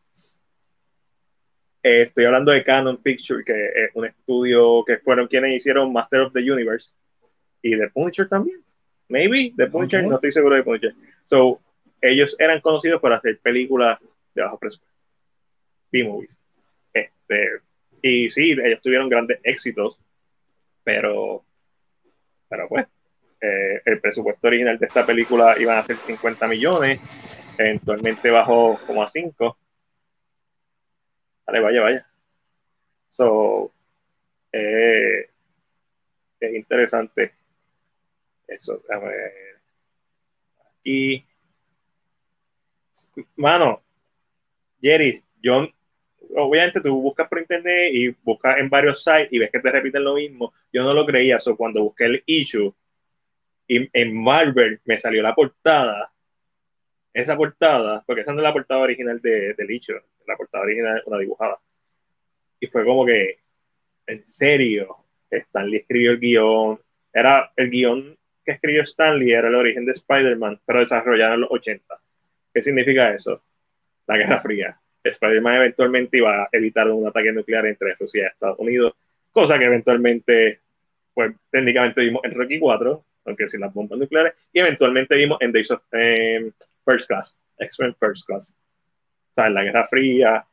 Eh, 1.84 2.04
estoy 2.04 2.26
hablando 2.26 2.52
de 2.52 2.64
Canon 2.64 2.98
Picture, 2.98 3.44
que 3.44 3.54
es 3.54 3.92
un 3.96 4.06
estudio 4.06 4.84
que 4.86 4.98
fueron 4.98 5.28
quienes 5.28 5.58
hicieron 5.58 5.92
Master 5.92 6.22
of 6.22 6.34
the 6.34 6.40
Universe 6.40 6.94
y 7.62 7.78
The 7.78 7.90
Punisher 7.90 8.28
también. 8.30 8.64
Maybe 9.10 9.54
The 9.58 9.68
Punisher, 9.68 10.04
no 10.04 10.16
estoy 10.16 10.32
seguro 10.32 10.56
de 10.56 10.64
Punisher. 10.64 10.94
So, 11.26 11.60
ellos 12.02 12.36
eran 12.40 12.62
conocidos 12.62 13.02
por 13.02 13.12
hacer 13.14 13.40
películas 13.40 14.00
de 14.34 14.42
bajo 14.42 14.58
presupuesto, 14.60 14.96
B-movies. 15.92 16.40
Este, 16.94 17.62
y 18.02 18.30
sí, 18.30 18.52
ellos 18.52 18.82
tuvieron 18.82 19.10
grandes 19.10 19.40
éxitos, 19.44 20.00
pero, 20.84 21.44
pero 22.48 22.68
pues, 22.68 22.88
eh, 23.42 23.82
el 23.86 24.00
presupuesto 24.00 24.48
original 24.48 24.78
de 24.78 24.86
esta 24.86 25.06
película 25.06 25.56
iban 25.60 25.78
a 25.78 25.84
ser 25.84 25.98
50 25.98 26.48
millones, 26.48 27.00
eventualmente 27.58 28.30
bajó 28.30 28.80
como 28.86 29.02
a 29.02 29.08
5. 29.08 29.58
Vale, 31.48 31.60
vaya, 31.60 31.82
vaya. 31.82 32.08
So, 33.12 33.72
eh, 34.52 35.30
es 36.40 36.56
interesante 36.56 37.34
eso. 38.48 38.82
ver. 38.88 39.32
Aquí. 40.80 41.26
Mano, 43.36 43.82
Jerry, 44.82 45.24
yo 45.42 45.68
obviamente 46.36 46.80
tú 46.82 47.02
buscas 47.02 47.28
por 47.28 47.40
internet 47.40 47.92
y 47.94 48.10
buscas 48.24 48.58
en 48.58 48.70
varios 48.70 49.04
sites 49.04 49.30
y 49.32 49.40
ves 49.40 49.52
que 49.52 49.60
te 49.60 49.72
repiten 49.72 50.04
lo 50.04 50.16
mismo. 50.16 50.54
Yo 50.72 50.84
no 50.84 50.94
lo 50.94 51.06
creía, 51.06 51.40
so 51.40 51.58
cuando 51.58 51.84
busqué 51.84 52.06
el 52.06 52.24
issue 52.26 52.74
y 53.72 53.90
en 53.94 54.22
Marvel 54.22 54.82
me 54.84 55.00
salió 55.00 55.24
la 55.24 55.34
portada, 55.34 56.12
esa 57.14 57.38
portada, 57.38 58.04
porque 58.06 58.24
esa 58.24 58.34
no 58.34 58.40
es 58.40 58.44
la 58.44 58.52
portada 58.52 58.82
original 58.82 59.22
de, 59.22 59.54
del 59.54 59.72
issue, 59.72 59.96
la 60.28 60.36
portada 60.36 60.66
original 60.66 60.98
es 60.98 61.08
una 61.08 61.18
dibujada. 61.18 61.58
Y 62.60 62.68
fue 62.68 62.84
como 62.84 63.06
que, 63.06 63.40
en 64.08 64.28
serio, 64.28 64.98
Stanley 65.30 65.78
escribió 65.78 66.12
el 66.12 66.20
guion, 66.20 66.80
era 67.14 67.50
el 67.56 67.70
guion 67.70 68.18
que 68.44 68.52
escribió 68.52 68.84
Stanley, 68.84 69.32
era 69.32 69.48
el 69.48 69.56
origen 69.56 69.86
de 69.86 69.94
Spider-Man, 69.94 70.60
pero 70.66 70.82
desarrollado 70.82 71.36
en 71.36 71.42
los 71.42 71.52
80. 71.52 71.98
¿Qué 72.54 72.62
significa 72.62 73.16
eso? 73.16 73.42
La 74.06 74.18
Guerra 74.18 74.42
Fría. 74.42 74.78
Spider-Man 75.02 75.56
eventualmente 75.56 76.18
iba 76.18 76.44
a 76.44 76.50
evitar 76.52 76.90
un 76.90 77.08
ataque 77.08 77.32
nuclear 77.32 77.66
entre 77.68 77.96
Rusia 77.96 78.24
y 78.24 78.26
Estados 78.26 78.60
Unidos, 78.60 78.96
cosa 79.32 79.58
que 79.58 79.64
eventualmente, 79.64 80.60
pues 81.14 81.34
técnicamente 81.50 82.02
vimos 82.02 82.22
en 82.26 82.34
Rocky 82.34 82.60
4, 82.60 83.06
aunque 83.26 83.48
sin 83.48 83.62
las 83.62 83.74
bombas 83.74 84.00
nucleares, 84.00 84.34
y 84.52 84.60
eventualmente 84.60 85.16
vimos 85.16 85.40
en 85.42 85.52
Days 85.52 85.72
of 85.72 85.82
em, 85.92 86.52
First 86.86 87.08
Class, 87.08 87.38
X-Men 87.58 87.96
First 88.00 88.26
Class. 88.26 88.56
O 89.32 89.34
sea, 89.36 89.48
en 89.48 89.54
la 89.54 89.64
Guerra 89.64 89.88
Fría, 89.88 90.46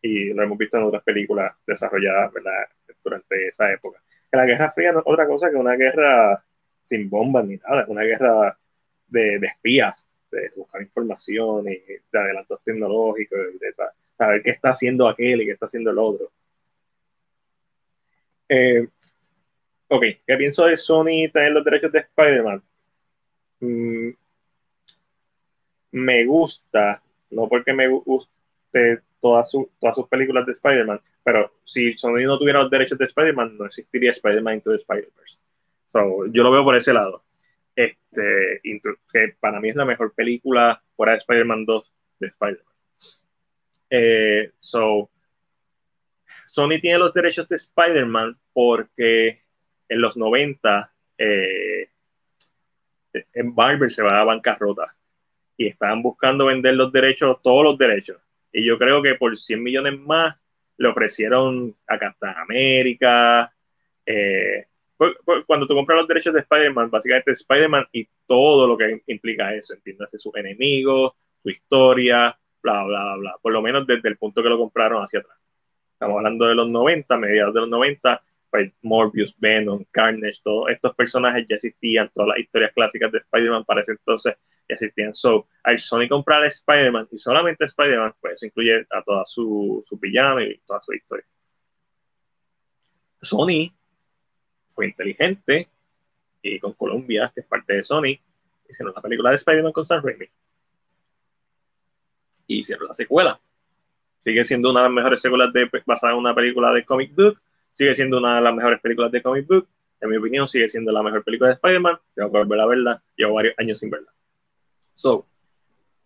y 0.00 0.32
lo 0.32 0.42
hemos 0.42 0.58
visto 0.58 0.76
en 0.78 0.84
otras 0.84 1.02
películas 1.04 1.54
desarrolladas 1.66 2.32
¿verdad? 2.32 2.64
durante 3.04 3.48
esa 3.48 3.72
época. 3.72 4.02
Que 4.30 4.36
la 4.36 4.46
Guerra 4.46 4.72
Fría 4.72 4.92
no 4.92 5.00
es 5.00 5.04
otra 5.06 5.26
cosa 5.26 5.50
que 5.50 5.56
una 5.56 5.74
guerra 5.76 6.42
sin 6.88 7.08
bombas 7.08 7.46
ni 7.46 7.56
nada, 7.56 7.82
es 7.82 7.88
una 7.88 8.02
guerra 8.02 8.58
de, 9.06 9.38
de 9.38 9.46
espías, 9.46 10.06
de 10.30 10.50
buscar 10.56 10.82
información 10.82 11.68
y 11.68 11.76
de 11.76 12.18
adelantos 12.18 12.60
tecnológicos, 12.64 13.38
y 13.54 13.58
de 13.58 13.72
sa- 13.74 13.92
saber 14.16 14.42
qué 14.42 14.50
está 14.50 14.70
haciendo 14.70 15.06
aquel 15.08 15.42
y 15.42 15.46
qué 15.46 15.52
está 15.52 15.66
haciendo 15.66 15.90
el 15.90 15.98
otro. 15.98 16.30
Eh, 18.48 18.88
ok, 19.92 20.02
¿qué 20.26 20.36
pienso 20.36 20.64
de 20.66 20.76
Sony 20.76 21.30
tener 21.32 21.52
los 21.52 21.64
derechos 21.64 21.92
de 21.92 21.98
Spider-Man? 22.00 22.62
Mm, 23.60 24.10
me 25.92 26.24
gusta, 26.24 27.02
no 27.30 27.48
porque 27.48 27.72
me 27.72 27.88
guste 27.88 29.00
todas, 29.20 29.50
su- 29.50 29.70
todas 29.78 29.94
sus 29.96 30.08
películas 30.08 30.46
de 30.46 30.52
Spider-Man, 30.52 31.00
pero 31.22 31.52
si 31.64 31.92
Sony 31.92 32.24
no 32.24 32.38
tuviera 32.38 32.60
los 32.60 32.70
derechos 32.70 32.98
de 32.98 33.04
Spider-Man, 33.04 33.58
no 33.58 33.66
existiría 33.66 34.12
Spider-Man 34.12 34.54
Into 34.54 34.70
the 34.70 34.76
Spider-Verse. 34.76 35.38
So, 35.88 36.26
yo 36.26 36.42
lo 36.42 36.50
veo 36.50 36.64
por 36.64 36.76
ese 36.76 36.92
lado. 36.94 37.22
Este, 37.76 38.60
que 38.62 39.36
para 39.40 39.60
mí 39.60 39.70
es 39.70 39.76
la 39.76 39.84
mejor 39.84 40.14
película 40.14 40.82
fuera 40.96 41.12
de 41.12 41.18
Spider-Man 41.18 41.64
2 41.66 41.92
de 42.18 42.26
Spider-Man. 42.28 42.74
Eh, 43.90 44.52
so, 44.58 45.10
Sony 46.50 46.80
tiene 46.80 46.98
los 46.98 47.12
derechos 47.12 47.46
de 47.48 47.56
Spider-Man 47.56 48.38
porque 48.52 49.42
en 49.92 50.00
los 50.00 50.16
90 50.16 50.92
eh, 51.18 51.88
en 53.34 53.54
Barber 53.54 53.90
se 53.90 54.02
va 54.02 54.20
a 54.20 54.24
bancarrota 54.24 54.94
y 55.56 55.66
estaban 55.66 56.02
buscando 56.02 56.46
vender 56.46 56.74
los 56.74 56.90
derechos, 56.92 57.40
todos 57.42 57.62
los 57.64 57.78
derechos. 57.78 58.18
Y 58.52 58.64
yo 58.64 58.78
creo 58.78 59.02
que 59.02 59.14
por 59.16 59.36
100 59.36 59.62
millones 59.62 59.98
más 60.00 60.36
le 60.78 60.88
ofrecieron 60.88 61.74
a 61.86 61.98
Captain 61.98 62.34
América. 62.36 63.52
eh, 64.06 64.66
cu- 64.96 65.14
cu- 65.24 65.44
cuando 65.46 65.66
tú 65.66 65.74
compras 65.74 65.98
los 66.00 66.08
derechos 66.08 66.34
de 66.34 66.40
Spider-Man, 66.40 66.90
básicamente 66.90 67.32
Spider-Man 67.32 67.86
y 67.92 68.08
todo 68.26 68.66
lo 68.66 68.76
que 68.76 69.02
implica 69.06 69.54
eso, 69.54 69.74
entiéndase 69.74 70.18
sus 70.18 70.34
enemigos, 70.36 71.12
su 71.42 71.50
historia, 71.50 72.36
bla, 72.62 72.82
bla, 72.84 73.16
bla. 73.16 73.36
Por 73.40 73.52
lo 73.52 73.62
menos 73.62 73.86
desde 73.86 74.08
el 74.08 74.16
punto 74.16 74.42
que 74.42 74.48
lo 74.48 74.58
compraron 74.58 75.02
hacia 75.04 75.20
atrás. 75.20 75.38
Estamos 75.92 76.16
hablando 76.16 76.46
de 76.46 76.54
los 76.56 76.68
90, 76.68 77.16
mediados 77.16 77.54
de 77.54 77.60
los 77.60 77.68
90, 77.68 78.22
pues 78.52 78.70
Morbius, 78.82 79.34
Venom, 79.38 79.82
Carnage, 79.90 80.42
todos 80.44 80.68
estos 80.68 80.94
personajes 80.94 81.46
ya 81.48 81.56
existían, 81.56 82.10
todas 82.12 82.28
las 82.28 82.38
historias 82.38 82.70
clásicas 82.74 83.10
de 83.10 83.18
Spider-Man 83.18 83.64
para 83.64 83.80
ese 83.80 83.92
entonces 83.92 84.36
ya 84.68 84.74
existían. 84.74 85.14
So, 85.14 85.48
al 85.62 85.78
Sony 85.78 86.06
comprar 86.06 86.44
Spider-Man 86.44 87.08
y 87.10 87.16
solamente 87.16 87.64
Spider-Man, 87.64 88.14
pues 88.20 88.34
eso 88.34 88.44
incluye 88.44 88.86
a 88.90 89.02
toda 89.02 89.24
su, 89.24 89.82
su 89.88 89.98
y 90.02 90.58
toda 90.66 90.82
su 90.82 90.92
historia. 90.92 91.24
Sony 93.22 93.72
fue 94.74 94.88
inteligente 94.88 95.66
y 96.42 96.58
con 96.58 96.74
Columbia, 96.74 97.32
que 97.34 97.40
es 97.40 97.46
parte 97.46 97.72
de 97.72 97.84
Sony, 97.84 98.20
hicieron 98.68 98.92
la 98.94 99.00
película 99.00 99.30
de 99.30 99.36
Spider-Man 99.36 99.72
con 99.72 99.86
Sam 99.86 100.02
Raimi. 100.04 100.26
Y 102.48 102.60
hicieron 102.60 102.86
la 102.86 102.92
secuela. 102.92 103.40
Sigue 104.22 104.44
siendo 104.44 104.72
una 104.72 104.80
de 104.80 104.88
las 104.88 104.94
mejores 104.94 105.22
secuelas 105.22 105.54
de, 105.54 105.70
basada 105.86 106.12
en 106.12 106.18
una 106.18 106.34
película 106.34 106.70
de 106.74 106.84
comic 106.84 107.14
book. 107.14 107.40
Sigue 107.74 107.94
siendo 107.94 108.18
una 108.18 108.36
de 108.36 108.42
las 108.42 108.54
mejores 108.54 108.80
películas 108.80 109.12
de 109.12 109.22
comic 109.22 109.46
book. 109.46 109.68
en 110.00 110.10
mi 110.10 110.16
opinión, 110.16 110.48
sigue 110.48 110.68
siendo 110.68 110.92
la 110.92 111.02
mejor 111.02 111.22
película 111.24 111.48
de 111.48 111.54
Spider-Man. 111.54 111.98
Tengo 112.14 112.30
que 112.30 112.38
volver 112.38 112.60
a 112.60 112.66
verla. 112.66 113.02
Llevo 113.16 113.34
varios 113.34 113.54
años 113.58 113.78
sin 113.78 113.90
verla. 113.90 114.12
So, 114.94 115.26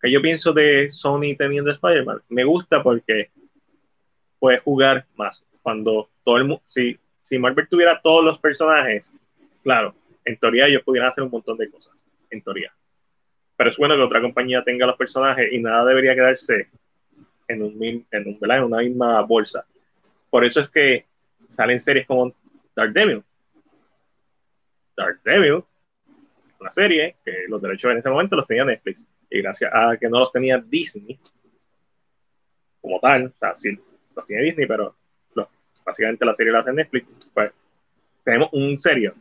que 0.01 0.11
yo 0.11 0.21
pienso 0.21 0.53
de 0.53 0.91
Sony 0.91 1.37
teniendo 1.37 1.71
Spider-Man? 1.71 2.23
Me 2.29 2.45
gusta 2.45 2.83
porque 2.83 3.31
puede 4.39 4.59
jugar 4.59 5.07
más. 5.17 5.45
Cuando 5.63 6.09
todo 6.25 6.37
el 6.37 6.45
mundo, 6.45 6.63
si, 6.67 6.99
si 7.23 7.39
Marvel 7.39 7.69
tuviera 7.69 8.01
todos 8.01 8.25
los 8.25 8.39
personajes, 8.39 9.11
claro, 9.63 9.95
en 10.25 10.37
teoría 10.37 10.67
ellos 10.67 10.83
pudieran 10.85 11.11
hacer 11.11 11.25
un 11.25 11.31
montón 11.31 11.57
de 11.57 11.71
cosas, 11.71 11.95
en 12.31 12.43
teoría. 12.43 12.73
Pero 13.57 13.71
es 13.71 13.77
bueno 13.77 13.97
que 13.97 14.03
otra 14.03 14.21
compañía 14.21 14.63
tenga 14.63 14.87
los 14.87 14.97
personajes 14.97 15.53
y 15.53 15.59
nada 15.59 15.85
debería 15.85 16.15
quedarse 16.15 16.69
en, 17.49 17.63
un, 17.63 17.83
en, 17.83 18.29
un, 18.29 18.39
en 18.51 18.63
una 18.63 18.79
misma 18.79 19.23
bolsa. 19.23 19.65
Por 20.31 20.45
eso 20.45 20.61
es 20.61 20.69
que 20.69 21.07
salen 21.49 21.81
series 21.81 22.07
como 22.07 22.35
Daredevil. 22.75 23.23
Daredevil, 24.97 25.65
una 26.61 26.71
serie 26.71 27.17
que 27.25 27.45
los 27.49 27.61
derechos 27.61 27.93
en 27.93 27.99
ese 27.99 28.09
momento 28.09 28.37
los 28.37 28.47
tenía 28.47 28.65
Netflix. 28.65 29.07
Y 29.31 29.43
gracias 29.43 29.71
a 29.75 29.97
que 29.97 30.09
no 30.09 30.21
los 30.21 30.33
tenía 30.33 30.59
Disney, 30.59 31.19
como 32.81 33.01
tal, 33.01 33.27
o 33.27 33.39
sea, 33.39 33.57
sí, 33.57 33.79
los 34.15 34.27
tiene 34.27 34.45
Disney, 34.45 34.67
pero 34.67 34.95
básicamente 35.85 36.25
la 36.25 36.35
serie 36.35 36.53
la 36.53 36.61
hace 36.61 36.73
Netflix, 36.73 37.07
pues 37.33 37.53
tenemos 38.25 38.49
un 38.53 38.79
serio. 38.81 39.15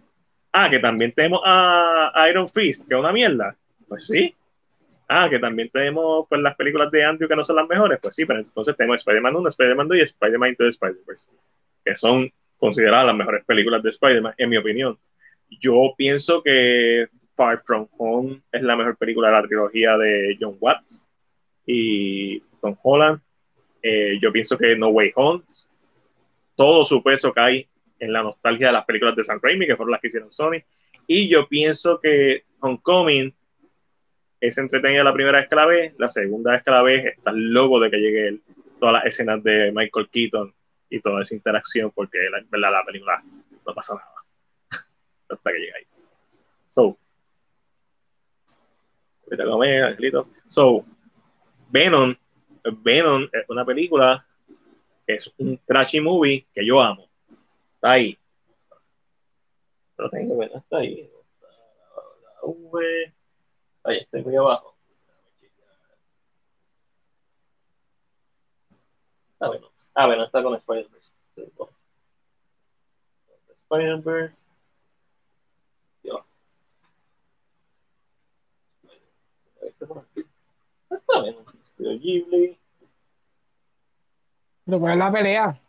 Ah, 0.51 0.69
que 0.69 0.79
también 0.79 1.11
tenemos 1.11 1.41
a 1.45 2.27
Iron 2.29 2.49
Fist, 2.49 2.87
que 2.87 2.95
es 2.95 2.99
una 2.99 3.11
mierda. 3.11 3.55
Pues 3.87 4.07
sí. 4.07 4.33
Ah, 5.07 5.27
que 5.29 5.37
también 5.37 5.69
tenemos 5.69 6.25
pues, 6.27 6.41
las 6.41 6.55
películas 6.55 6.89
de 6.89 7.03
Andrew 7.03 7.29
que 7.29 7.35
no 7.35 7.43
son 7.43 7.57
las 7.57 7.67
mejores. 7.67 7.99
Pues 8.01 8.15
sí, 8.15 8.25
pero 8.25 8.39
entonces 8.39 8.75
tenemos 8.75 8.97
Spider-Man 8.97 9.35
1, 9.35 9.49
Spider-Man 9.49 9.87
2 9.87 9.97
y 9.97 10.01
Spider-Man 10.01 10.49
Into 10.49 10.63
the 10.63 10.69
Spider-Verse, 10.69 11.27
que 11.85 11.95
son 11.95 12.31
consideradas 12.57 13.05
las 13.05 13.15
mejores 13.15 13.45
películas 13.45 13.83
de 13.83 13.91
Spider-Man, 13.91 14.33
en 14.37 14.49
mi 14.49 14.57
opinión. 14.57 14.97
Yo 15.61 15.93
pienso 15.95 16.41
que 16.41 17.07
Far 17.35 17.61
From 17.63 17.87
Home 17.97 18.41
es 18.51 18.63
la 18.63 18.75
mejor 18.75 18.97
película 18.97 19.27
de 19.27 19.33
la 19.33 19.43
trilogía 19.43 19.97
de 19.97 20.37
John 20.39 20.57
Watts 20.59 21.05
y 21.65 22.39
Tom 22.61 22.75
Holland. 22.81 23.21
Eh, 23.83 24.17
yo 24.21 24.31
pienso 24.31 24.57
que 24.57 24.75
No 24.75 24.87
Way 24.87 25.11
Home, 25.15 25.43
todo 26.55 26.85
su 26.85 27.03
peso 27.03 27.31
cae 27.33 27.67
en 27.99 28.11
la 28.11 28.23
nostalgia 28.23 28.67
de 28.67 28.73
las 28.73 28.85
películas 28.85 29.15
de 29.15 29.23
Sam 29.23 29.39
Raimi, 29.41 29.67
que 29.67 29.75
fueron 29.75 29.91
las 29.91 30.01
que 30.01 30.07
hicieron 30.07 30.31
Sony. 30.31 30.63
Y 31.07 31.29
yo 31.29 31.47
pienso 31.47 31.99
que 31.99 32.43
Homecoming 32.59 33.33
es 34.41 34.57
entretenida 34.57 35.03
la 35.03 35.13
primera 35.13 35.39
vez 35.39 35.47
que 35.47 35.55
la 35.55 35.65
ves, 35.65 35.93
la 35.97 36.09
segunda 36.09 36.53
vez 36.53 36.63
que 36.63 36.71
la 36.71 36.81
ves, 36.81 37.05
estás 37.05 37.35
loco 37.35 37.79
de 37.79 37.91
que 37.91 37.97
llegue 37.97 38.39
todas 38.79 38.93
las 38.93 39.05
escenas 39.05 39.43
de 39.43 39.71
Michael 39.71 40.09
Keaton 40.09 40.53
y 40.89 40.99
toda 41.01 41.21
esa 41.21 41.35
interacción, 41.35 41.91
porque 41.91 42.17
la, 42.29 42.43
verdad 42.49 42.71
la 42.71 42.85
película 42.85 43.23
no 43.65 43.73
pasa 43.73 43.95
nada 43.95 44.13
hasta 45.29 45.51
que 45.51 45.59
llega 45.59 45.77
ahí. 45.77 45.87
So, 46.69 46.97
So, 50.47 50.85
Venom, 51.69 52.15
Venom 52.63 53.23
es 53.31 53.49
una 53.49 53.65
película, 53.65 54.25
es 55.07 55.33
un 55.37 55.59
trashy 55.65 55.99
movie 55.99 56.47
que 56.53 56.65
yo 56.65 56.81
amo. 56.81 57.09
Está 57.75 57.91
ahí. 57.91 58.17
Lo 59.97 60.09
tengo, 60.09 60.43
Está 60.43 60.77
ahí. 60.77 61.09
Ahí 63.83 63.97
está 63.97 64.17
muy 64.19 64.35
abajo. 64.35 64.75
Ah, 69.39 69.47
bueno. 69.47 69.74
Ah, 69.95 70.07
bueno, 70.07 70.25
está 70.25 70.43
con 70.43 70.53
Spider-Verse. 70.55 71.09
Spider-Verse. 73.63 74.35
Está 80.89 81.21
bien. 81.21 81.35
Estudio 81.63 81.99
Ghibli. 81.99 82.59
¿Pero 84.65 84.79
cuál 84.79 84.93
es 84.93 84.99
la 84.99 85.11
pelea? 85.11 85.61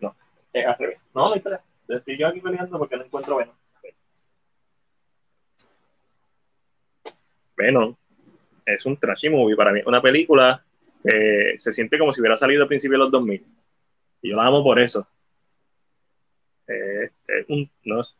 no, 0.00 0.16
al 0.54 0.78
revés. 0.78 0.98
No, 1.14 1.28
no 1.28 1.34
espera. 1.34 1.62
Estoy 1.88 2.18
yo 2.18 2.26
aquí 2.26 2.40
peleando 2.40 2.78
porque 2.78 2.96
no 2.96 3.04
encuentro 3.04 3.34
bueno. 3.34 3.54
Venom 7.56 7.94
es 8.66 8.86
un 8.86 8.96
trashy 8.96 9.28
movie 9.30 9.56
para 9.56 9.72
mí. 9.72 9.80
Una 9.86 10.00
película 10.00 10.64
que 11.04 11.54
se 11.58 11.72
siente 11.72 11.98
como 11.98 12.12
si 12.12 12.20
hubiera 12.20 12.36
salido 12.36 12.64
a 12.64 12.68
principios 12.68 12.98
de 12.98 13.04
los 13.04 13.10
2000. 13.10 13.44
Y 14.22 14.30
yo 14.30 14.36
la 14.36 14.46
amo 14.46 14.62
por 14.62 14.78
eso. 14.78 15.08
Eh, 16.66 17.10
un, 17.48 17.70
no, 17.84 18.00
es, 18.00 18.16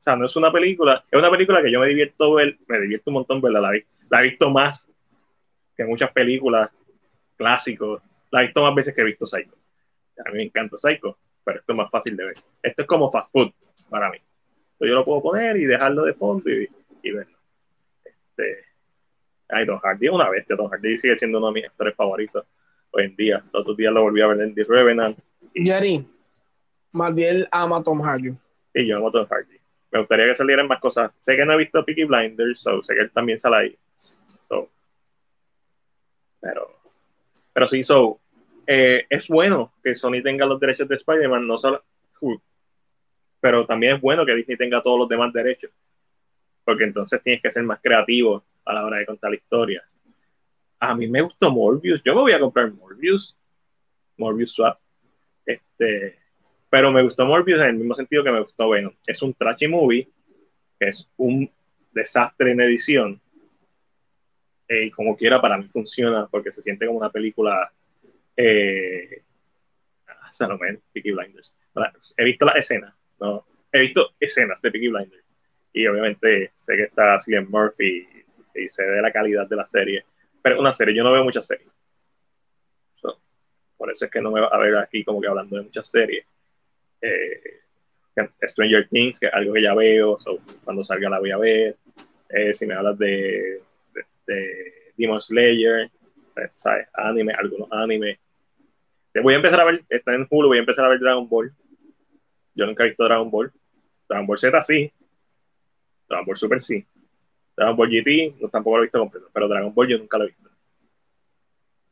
o 0.00 0.02
sea, 0.02 0.16
no 0.16 0.26
es 0.26 0.36
una 0.36 0.50
película, 0.50 1.04
es 1.10 1.18
una 1.18 1.30
película 1.30 1.62
que 1.62 1.70
yo 1.70 1.80
me 1.80 1.88
divierto 1.88 2.34
ver, 2.34 2.58
me 2.66 2.80
divierto 2.80 3.10
un 3.10 3.14
montón 3.14 3.40
verla. 3.40 3.60
La, 3.60 3.72
la 4.10 4.20
he 4.20 4.30
visto 4.30 4.50
más 4.50 4.88
que 5.76 5.84
muchas 5.84 6.10
películas 6.12 6.70
clásicos. 7.36 8.02
La 8.30 8.40
he 8.40 8.46
visto 8.46 8.62
más 8.62 8.74
veces 8.74 8.94
que 8.94 9.00
he 9.00 9.04
visto 9.04 9.26
Psycho. 9.26 9.54
A 10.24 10.30
mí 10.30 10.38
me 10.38 10.42
encanta 10.44 10.76
Psycho, 10.76 11.16
pero 11.44 11.60
esto 11.60 11.72
es 11.72 11.76
más 11.76 11.90
fácil 11.90 12.16
de 12.16 12.24
ver. 12.24 12.34
Esto 12.62 12.82
es 12.82 12.88
como 12.88 13.10
fast 13.10 13.30
food 13.32 13.52
para 13.88 14.10
mí. 14.10 14.18
Entonces 14.18 14.94
yo 14.94 14.98
lo 14.98 15.04
puedo 15.04 15.22
poner 15.22 15.56
y 15.56 15.64
dejarlo 15.64 16.04
de 16.04 16.14
fondo 16.14 16.50
y, 16.50 16.68
y 17.02 17.10
verlo. 17.12 17.36
Este, 18.04 18.67
ay, 19.48 19.64
Don 19.64 19.78
Hardy 19.78 20.08
una 20.08 20.28
bestia. 20.28 20.56
Don 20.56 20.68
Hardy 20.68 20.98
sigue 20.98 21.16
siendo 21.16 21.38
uno 21.38 21.48
de 21.48 21.54
mis 21.54 21.66
actores 21.66 21.94
favoritos 21.94 22.44
hoy 22.90 23.04
en 23.04 23.16
día. 23.16 23.42
Los 23.52 23.62
otros 23.62 23.76
días 23.76 23.92
lo 23.92 24.02
volví 24.02 24.20
a 24.20 24.26
ver 24.28 24.40
en 24.42 24.54
The 24.54 24.64
Revenant. 24.64 25.18
Y, 25.54 25.64
Jerry, 25.64 26.06
bien 27.12 27.46
ama 27.50 27.78
a 27.78 27.82
Tom 27.82 28.00
Hardy. 28.00 28.34
Y 28.74 28.86
yo 28.86 28.96
amo 28.96 29.08
a 29.08 29.12
Tom 29.12 29.26
Hardy. 29.28 29.58
Me 29.90 30.00
gustaría 30.00 30.26
que 30.26 30.34
salieran 30.34 30.68
más 30.68 30.80
cosas. 30.80 31.10
Sé 31.20 31.36
que 31.36 31.44
no 31.44 31.54
he 31.54 31.58
visto 31.58 31.84
Peaky 31.84 32.04
Blinders, 32.04 32.60
so 32.60 32.82
sé 32.82 32.94
que 32.94 33.00
él 33.00 33.10
también 33.10 33.38
sale 33.38 33.56
ahí. 33.56 33.78
pero, 36.40 36.78
pero 37.52 37.66
sí, 37.66 37.82
so, 37.82 38.20
eh, 38.66 39.06
es 39.08 39.26
bueno 39.28 39.72
que 39.82 39.94
Sony 39.94 40.22
tenga 40.22 40.46
los 40.46 40.60
derechos 40.60 40.88
de 40.88 40.96
Spider-Man, 40.96 41.46
no 41.46 41.58
solo, 41.58 41.82
pero 43.40 43.66
también 43.66 43.96
es 43.96 44.00
bueno 44.00 44.26
que 44.26 44.34
Disney 44.34 44.56
tenga 44.56 44.82
todos 44.82 44.98
los 44.98 45.08
demás 45.08 45.32
derechos, 45.32 45.70
porque 46.64 46.84
entonces 46.84 47.22
tienes 47.22 47.42
que 47.42 47.52
ser 47.52 47.62
más 47.62 47.80
creativo 47.80 48.44
a 48.68 48.74
la 48.74 48.84
hora 48.84 48.98
de 48.98 49.06
contar 49.06 49.30
la 49.30 49.36
historia. 49.36 49.82
A 50.78 50.94
mí 50.94 51.08
me 51.08 51.22
gustó 51.22 51.50
Morbius, 51.50 52.02
yo 52.04 52.14
me 52.14 52.20
voy 52.20 52.32
a 52.32 52.40
comprar 52.40 52.70
Morbius, 52.72 53.36
Morbius 54.16 54.52
Swap. 54.52 54.78
Este, 55.44 56.18
pero 56.68 56.92
me 56.92 57.02
gustó 57.02 57.24
Morbius 57.24 57.60
en 57.62 57.68
el 57.68 57.76
mismo 57.76 57.94
sentido 57.94 58.22
que 58.22 58.30
me 58.30 58.40
gustó 58.40 58.68
Venom. 58.68 58.92
Es 59.06 59.22
un 59.22 59.32
trashy 59.34 59.66
movie, 59.66 60.08
que 60.78 60.88
es 60.88 61.10
un 61.16 61.50
desastre 61.92 62.52
en 62.52 62.60
edición. 62.60 63.20
Eh, 64.68 64.84
y 64.84 64.90
como 64.90 65.16
quiera, 65.16 65.40
para 65.40 65.56
mí 65.56 65.64
funciona 65.64 66.28
porque 66.30 66.52
se 66.52 66.60
siente 66.60 66.86
como 66.86 66.98
una 66.98 67.10
película. 67.10 67.72
Eh, 68.36 69.22
Peaky 70.92 71.10
Blinders. 71.10 71.54
He 72.16 72.24
visto 72.24 72.44
las 72.44 72.56
escenas, 72.56 72.94
¿no? 73.18 73.44
He 73.72 73.80
visto 73.80 74.10
escenas 74.20 74.60
de 74.60 74.70
Peaky 74.70 74.88
Blinders. 74.88 75.24
Y 75.72 75.86
obviamente 75.86 76.52
sé 76.54 76.76
que 76.76 76.82
está 76.84 77.20
Cillian 77.20 77.50
Murphy 77.50 78.06
y, 78.62 78.68
sé 78.68 78.84
de 78.84 79.02
la 79.02 79.12
calidad 79.12 79.48
de 79.48 79.56
la 79.56 79.64
serie. 79.64 80.04
Pero 80.42 80.60
una 80.60 80.72
serie, 80.72 80.94
yo 80.94 81.04
no 81.04 81.12
veo 81.12 81.24
muchas 81.24 81.46
series. 81.46 81.68
por 83.76 83.92
eso 83.92 84.04
es 84.06 84.10
que 84.10 84.20
no 84.20 84.30
me 84.30 84.40
va 84.40 84.48
a 84.48 84.58
ver 84.58 84.76
aquí 84.76 85.04
como 85.04 85.20
que 85.20 85.28
hablando 85.28 85.56
de 85.56 85.62
muchas 85.62 85.88
series 85.88 86.26
eh, 87.00 87.60
Stranger 88.42 88.88
Things, 88.88 89.18
que 89.18 89.26
es 89.26 89.32
algo 89.32 89.52
que 89.52 89.62
ya 89.62 89.74
veo, 89.74 90.18
cuando 90.64 90.84
salga 90.84 91.08
la 91.08 91.20
voy 91.20 91.30
a 91.30 91.38
ver. 91.38 91.76
Eh, 92.28 92.52
si 92.52 92.66
me 92.66 92.74
hablas 92.74 92.98
de, 92.98 93.62
de, 94.26 94.92
Demon 94.96 95.20
Slayer, 95.20 95.90
eh, 96.36 96.48
¿sabes? 96.56 96.88
Anime, 96.92 97.32
algunos 97.32 97.70
animes. 97.70 98.18
Voy 99.22 99.34
a 99.34 99.36
empezar 99.36 99.60
a 99.60 99.64
ver, 99.64 99.84
está 99.88 100.14
en 100.14 100.26
Hulu, 100.28 100.48
voy 100.48 100.58
a 100.58 100.60
empezar 100.60 100.84
a 100.84 100.88
ver 100.88 101.00
Dragon 101.00 101.28
Ball. 101.28 101.52
Yo 102.54 102.66
nunca 102.66 102.84
he 102.84 102.88
visto 102.88 103.04
Dragon 103.04 103.30
Ball. 103.30 103.52
Dragon 104.08 104.26
Ball 104.26 104.38
Z 104.38 104.64
sí. 104.64 104.92
Dragon 106.08 106.26
Ball 106.26 106.36
Super 106.36 106.60
sí. 106.60 106.84
Dragon 107.58 107.76
Ball 107.76 107.90
GT 107.90 108.40
no, 108.40 108.48
tampoco 108.48 108.76
lo 108.76 108.82
he 108.82 108.86
visto 108.86 109.00
completo, 109.00 109.28
pero 109.32 109.48
Dragon 109.48 109.74
Ball 109.74 109.88
yo 109.88 109.98
nunca 109.98 110.16
lo 110.16 110.24
he 110.24 110.26
visto. 110.28 110.48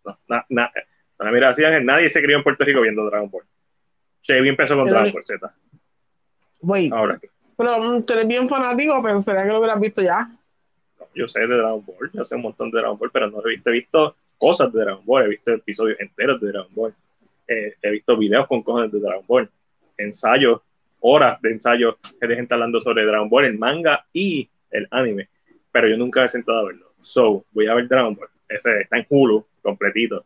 No, 0.05 0.17
na, 0.49 0.71
mira, 1.33 1.49
así, 1.49 1.63
nadie 1.83 2.09
se 2.09 2.23
crió 2.23 2.37
en 2.37 2.45
Puerto 2.45 2.65
Rico 2.65 2.83
viendo 2.83 3.05
Dragon 3.05 3.29
Ball. 3.29 3.43
Chevy 4.23 4.49
empezó 4.49 4.77
con 4.77 4.89
Dragon 4.89 5.13
Ball 5.13 5.25
Z. 5.25 5.55
Wait. 6.61 6.93
Ahora. 6.93 7.19
Pero 7.57 7.79
mm, 7.81 8.03
tú 8.05 8.13
eres 8.13 8.29
bien 8.29 8.49
fanático, 8.49 9.03
pero 9.03 9.19
sería 9.19 9.43
que 9.43 9.49
lo 9.49 9.59
hubieras 9.59 9.81
visto 9.81 10.03
ya. 10.03 10.31
yo 11.15 11.27
sé 11.27 11.41
de 11.41 11.57
Dragon 11.57 11.85
Ball, 11.85 12.11
yo 12.13 12.25
sé 12.25 12.37
un 12.37 12.43
montón 12.43 12.71
de 12.71 12.79
Dragon 12.79 12.97
Ball, 12.97 13.11
pero 13.13 13.29
no 13.29 13.45
he 13.45 13.51
visto, 13.51 13.71
he 13.71 13.73
visto 13.73 14.17
cosas 14.39 14.73
de 14.73 14.81
Dragon 14.83 15.05
Ball, 15.05 15.25
he 15.25 15.29
visto 15.31 15.53
episodios 15.53 15.99
enteros 15.99 16.41
de 16.41 16.53
Dragon 16.53 16.73
Ball, 16.73 16.95
eh, 17.49 17.75
he 17.83 17.91
visto 17.91 18.17
videos 18.17 18.47
con 18.47 18.63
cosas 18.63 18.93
de 18.93 19.01
Dragon 19.01 19.25
Ball, 19.27 19.51
ensayos, 19.97 20.61
horas 21.01 21.43
de 21.43 21.51
ensayos 21.51 21.97
que 22.21 22.27
de 22.29 22.37
gente 22.37 22.55
hablando 22.55 22.81
sobre 22.81 23.05
Dragon 23.05 23.29
Ball, 23.29 23.47
el 23.47 23.59
manga 23.59 24.07
y 24.13 24.49
el 24.71 24.87
anime, 24.93 25.29
pero 25.77 25.89
yo 25.89 25.99
nunca 25.99 26.25
he 26.25 26.29
sentado 26.29 26.61
a 26.61 26.65
verlo. 26.65 26.95
So, 27.03 27.45
voy 27.53 27.67
a 27.67 27.75
ver 27.75 27.87
Dragon 27.87 28.15
Ball, 28.15 28.31
ese 28.49 28.81
está 28.81 28.97
en 28.97 29.05
Hulu, 29.07 29.47
completito, 29.61 30.25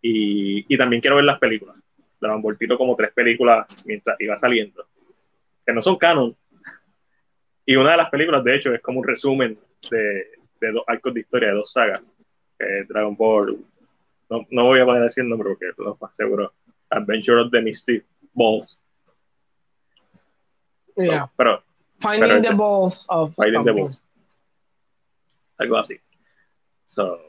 y, 0.00 0.72
y 0.72 0.78
también 0.78 1.00
quiero 1.00 1.16
ver 1.16 1.24
las 1.24 1.40
películas 1.40 1.74
Dragon 2.20 2.40
Ball 2.40 2.56
como 2.76 2.94
tres 2.94 3.12
películas 3.12 3.66
mientras 3.84 4.16
iba 4.20 4.38
saliendo. 4.38 4.86
que 5.66 5.72
no 5.72 5.82
son 5.82 5.96
canon. 5.96 6.36
Y 7.66 7.74
una 7.74 7.90
de 7.90 7.96
las 7.96 8.08
películas, 8.08 8.44
de 8.44 8.54
hecho, 8.54 8.72
es 8.72 8.80
como 8.80 9.00
un 9.00 9.06
resumen 9.08 9.58
de, 9.90 10.26
de 10.60 10.72
dos 10.72 10.84
arcos 10.86 11.12
de 11.12 11.20
historia, 11.20 11.48
de 11.48 11.54
dos 11.54 11.72
sagas. 11.72 12.00
Dragon 12.88 13.16
Ball, 13.16 13.58
no, 14.30 14.46
no, 14.48 14.64
voy 14.64 14.78
a 14.78 14.84
poner 14.84 15.02
así 15.02 15.20
el 15.20 15.28
nombre 15.28 15.48
porque 15.48 15.66
no 15.78 15.98
más 16.00 16.14
seguro. 16.14 16.52
Adventure 16.90 17.40
of 17.40 17.50
the 17.50 17.60
Misty 17.60 18.00
Balls. 18.32 18.80
Yeah. 20.96 21.28
pero, 21.36 21.64
Finding 22.00 22.42
the 22.42 22.54
balls 22.54 23.06
of 23.08 23.34
Finding 23.34 23.64
the 23.64 23.72
balls. 23.72 24.02
Algo 25.58 25.76
así. 25.76 26.00
So, 26.86 27.20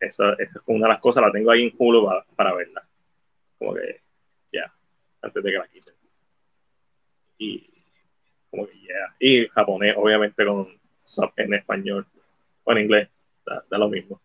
esa, 0.00 0.34
es 0.34 0.56
una 0.66 0.86
de 0.86 0.92
las 0.92 1.00
cosas, 1.00 1.22
la 1.22 1.32
tengo 1.32 1.50
ahí 1.50 1.64
en 1.64 1.74
Hulu 1.76 2.08
para, 2.34 2.54
verla. 2.54 2.86
Como 3.58 3.74
que, 3.74 4.02
ya, 4.52 4.72
antes 5.22 5.42
de 5.42 5.50
que 5.50 5.58
la 5.58 5.68
quiten. 5.68 5.94
Y, 7.38 7.70
como 8.50 8.66
que, 8.66 8.78
ya. 8.80 8.86
Yeah. 8.88 9.16
Y 9.18 9.48
japonés, 9.48 9.94
obviamente, 9.96 10.44
con 10.44 10.78
en 11.36 11.54
español 11.54 12.06
o 12.64 12.72
en 12.72 12.78
inglés, 12.78 13.08
da, 13.44 13.78
lo 13.78 13.88
mismo. 13.88 14.20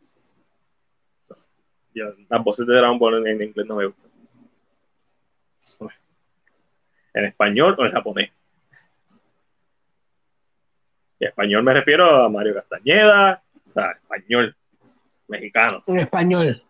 Las 1.94 2.44
voces 2.44 2.66
de 2.66 2.74
Dragon 2.74 2.98
Ball 2.98 3.20
en, 3.20 3.28
en 3.28 3.48
inglés 3.50 3.68
no 3.68 3.76
me 3.76 3.86
gustan. 3.86 4.12
En 7.14 7.26
español 7.26 7.76
o 7.78 7.86
en 7.86 7.92
japonés. 7.92 8.32
Y 11.22 11.26
español 11.26 11.62
me 11.62 11.76
refiero 11.76 12.24
a 12.24 12.30
Mario 12.30 12.56
Castañeda, 12.56 13.44
o 13.70 13.72
sea, 13.72 13.92
español, 13.92 14.56
mexicano. 15.28 15.84
En 15.86 16.00
español. 16.00 16.64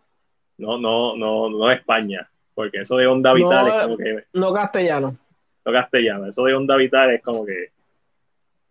No, 0.58 0.76
no, 0.76 1.16
no, 1.16 1.48
no 1.48 1.70
España, 1.70 2.28
porque 2.54 2.82
eso 2.82 2.98
de 2.98 3.06
onda 3.06 3.32
vital 3.32 3.66
no, 3.66 3.78
es 3.78 3.82
como 3.84 3.96
que. 3.96 4.24
No 4.34 4.52
castellano. 4.52 5.16
No 5.64 5.72
castellano, 5.72 6.26
eso 6.26 6.44
de 6.44 6.54
onda 6.54 6.76
vital 6.76 7.12
es 7.12 7.22
como 7.22 7.46
que. 7.46 7.70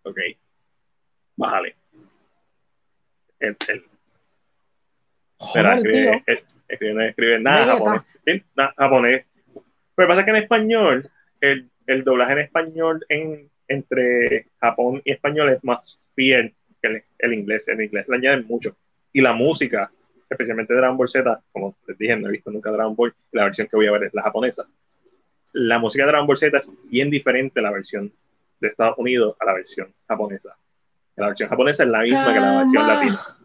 Ok, 0.04 0.20
bájale. 1.36 1.76
El, 3.40 3.58
el, 3.68 3.84
escribe, 5.56 6.24
escribe, 6.68 6.94
no 6.94 7.02
escribe 7.02 7.40
nada 7.40 7.66
japonés. 7.66 8.02
Sí, 8.24 8.44
nada, 8.56 8.74
japonés. 8.78 9.26
Lo 9.56 9.64
que 9.98 10.08
pasa 10.08 10.20
es 10.20 10.26
que 10.26 10.32
en 10.32 10.38
español, 10.38 11.10
el, 11.40 11.72
el 11.88 12.04
doblaje 12.04 12.34
en 12.34 12.40
español 12.40 13.04
en, 13.10 13.50
entre 13.72 14.48
Japón 14.60 15.02
y 15.04 15.12
español 15.12 15.50
es 15.50 15.64
más 15.64 16.00
fiel 16.16 16.54
que 16.82 16.88
el, 16.88 17.04
el 17.20 17.34
inglés. 17.34 17.68
En 17.68 17.82
inglés 17.82 18.08
le 18.08 18.16
añaden 18.16 18.46
mucho. 18.48 18.76
Y 19.14 19.22
la 19.22 19.34
música, 19.34 19.92
especialmente 20.30 20.74
Dragon 20.74 20.98
Ball 20.98 21.10
Z, 21.10 21.42
como 21.52 21.76
les 21.88 21.98
dije, 21.98 22.16
no 22.16 22.28
he 22.28 22.32
visto 22.32 22.52
nunca 22.52 22.72
Dragon 22.72 22.96
Ball, 22.96 23.14
la 23.32 23.46
versión 23.46 23.68
que 23.68 23.76
voy 23.76 23.88
a 23.88 23.92
ver 23.92 24.04
es 24.04 24.14
la 24.14 24.24
japonesa. 24.24 24.66
La 25.54 25.80
música 25.80 26.06
de 26.06 26.12
Dragon 26.12 26.28
Ball 26.28 26.38
Z 26.38 26.58
es 26.58 26.72
bien 26.90 27.10
diferente 27.10 27.60
a 27.60 27.64
la 27.64 27.72
versión 27.72 28.12
de 28.60 28.68
Estados 28.68 28.98
Unidos 28.98 29.36
a 29.40 29.46
la 29.46 29.54
versión 29.54 29.94
japonesa. 30.08 30.56
La 31.16 31.28
versión 31.28 31.50
japonesa 31.50 31.84
es 31.84 31.90
la 31.90 32.02
misma 32.02 32.34
que 32.34 32.40
la 32.40 32.58
versión 32.60 32.88
latina. 32.88 33.38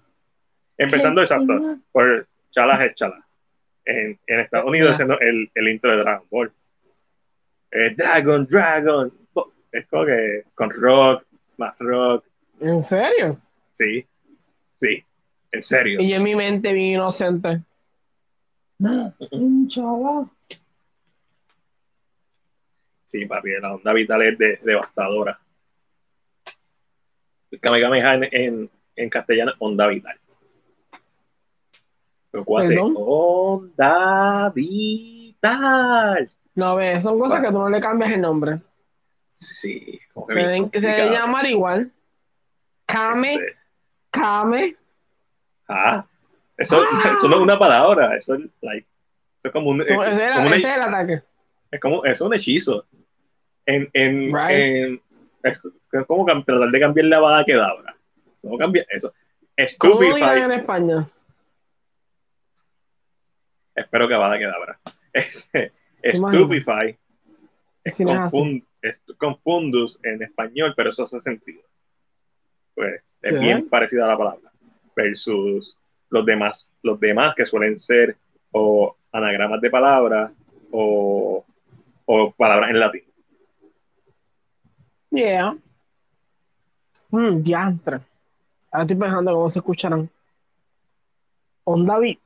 Empezando 0.79 1.21
exacto, 1.23 1.79
por 1.91 2.27
Chala 2.51 2.85
es 2.85 2.95
Chala. 2.95 3.27
En, 3.85 4.19
en 4.27 4.41
Estados 4.41 4.67
Unidos 4.67 4.97
yeah. 4.99 5.07
es 5.07 5.21
el, 5.21 5.51
el 5.55 5.69
intro 5.69 5.91
de 5.91 5.97
Dragon 5.99 6.27
Ball. 6.31 6.53
Eh, 7.71 7.95
Dragon, 7.97 8.47
Dragon. 8.47 9.13
Es 9.77 9.87
como 9.89 10.07
que 10.07 10.45
con 10.55 10.71
rock, 10.71 11.25
más 11.59 11.77
rock. 11.79 12.25
¿En 12.61 12.83
serio? 12.83 13.39
Sí, 13.75 14.07
sí, 14.81 15.05
en 15.53 15.63
serio. 15.63 16.01
Y 16.01 16.15
en 16.15 16.23
mi 16.23 16.35
mente 16.35 16.73
bien 16.73 16.95
inocente. 16.95 17.61
Chala. 19.69 20.27
Sí, 23.13 23.27
papi, 23.27 23.51
la 23.61 23.75
onda 23.75 23.93
vital 23.93 24.23
es 24.23 24.39
de, 24.39 24.61
devastadora. 24.63 25.39
El 27.51 27.61
Kamehameha 27.61 28.15
en, 28.15 28.29
en, 28.33 28.71
en 28.97 29.11
castellano, 29.11 29.53
onda 29.59 29.89
vital. 29.89 30.19
Pero 32.31 32.45
¿cuál 32.47 32.73
es? 32.73 32.79
Onda 32.79 34.51
vital. 34.55 36.31
No, 36.55 36.77
ve, 36.77 36.99
son 36.99 37.19
cosas 37.19 37.41
bueno. 37.41 37.49
que 37.49 37.53
tú 37.53 37.59
no 37.59 37.69
le 37.69 37.81
cambias 37.81 38.13
el 38.13 38.23
nombre. 38.23 38.61
Sí, 39.39 40.01
como 40.13 40.27
se, 40.31 40.41
deben, 40.41 40.71
se 40.71 40.81
debe 40.81 41.11
llamar 41.11 41.47
igual. 41.47 41.93
Kame, 42.87 43.35
este. 43.35 43.57
Kame. 44.11 44.77
Ah, 45.69 46.07
eso, 46.57 46.81
ah. 46.81 47.15
eso 47.17 47.29
no 47.29 47.37
es 47.37 47.43
una 47.43 47.59
palabra, 47.59 48.17
eso 48.17 48.35
es, 48.35 48.43
like, 48.63 48.87
eso 49.39 49.49
es 49.49 49.53
como 49.53 49.71
un, 49.71 49.83
es, 49.83 49.89
ese 49.89 50.25
era, 50.25 50.37
como 50.37 50.55
ese 50.55 50.69
es 50.69 50.77
el 50.77 50.83
ataque. 50.83 51.23
Es 51.71 51.81
como, 51.81 52.05
es 52.05 52.21
un 52.21 52.35
hechizo. 52.35 52.87
En, 53.67 53.91
en, 53.93 54.33
Right. 54.33 54.51
en 54.51 55.03
es 55.43 56.07
como 56.07 56.25
tratar 56.25 56.71
de 56.71 56.81
cambiar 56.81 57.07
la 57.07 57.21
bada 57.21 57.45
quedabra. 57.45 57.97
¿Cómo 58.43 58.59
cambiar 58.59 58.87
eso? 58.91 59.13
¿Cómo 59.79 60.01
digan 60.01 60.19
Stupefy. 60.19 60.41
en 60.41 60.53
España? 60.53 61.09
Espero 63.75 64.09
que 64.09 64.15
bada 64.15 64.39
quedabra. 64.39 64.79
Stupefy 66.05 66.97
es, 67.85 68.01
es 68.01 68.09
así. 68.09 68.65
Confun- 68.87 69.09
es 69.09 69.17
confundus 69.17 69.99
en 70.03 70.23
español, 70.23 70.75
pero 70.77 70.91
eso 70.91 71.03
hace 71.05 71.21
sentido. 71.21 71.63
Pues 72.75 73.03
es 73.23 73.41
bien 73.41 73.69
parecida 73.69 74.05
a 74.05 74.09
la 74.09 74.19
palabra. 74.19 74.53
Versus 74.95 75.77
los 76.11 76.25
demás, 76.25 76.73
los 76.83 76.99
demás 77.01 77.35
que 77.35 77.47
suelen 77.47 77.79
ser 77.79 78.17
o 78.53 78.97
anagramas 79.13 79.61
de 79.61 79.71
palabras 79.71 80.33
o, 80.71 81.45
o 82.05 82.33
palabras 82.33 82.71
en 82.71 82.81
latín. 82.81 83.03
Yeah. 85.11 85.57
Mm, 87.11 87.43
diantre. 87.43 88.01
Ahora 88.71 88.83
estoy 88.83 88.97
pensando 88.97 89.33
cómo 89.33 89.51
se 89.51 89.59
escucharán. 89.61 90.11
Onda 91.65 91.99
beat. 91.99 92.19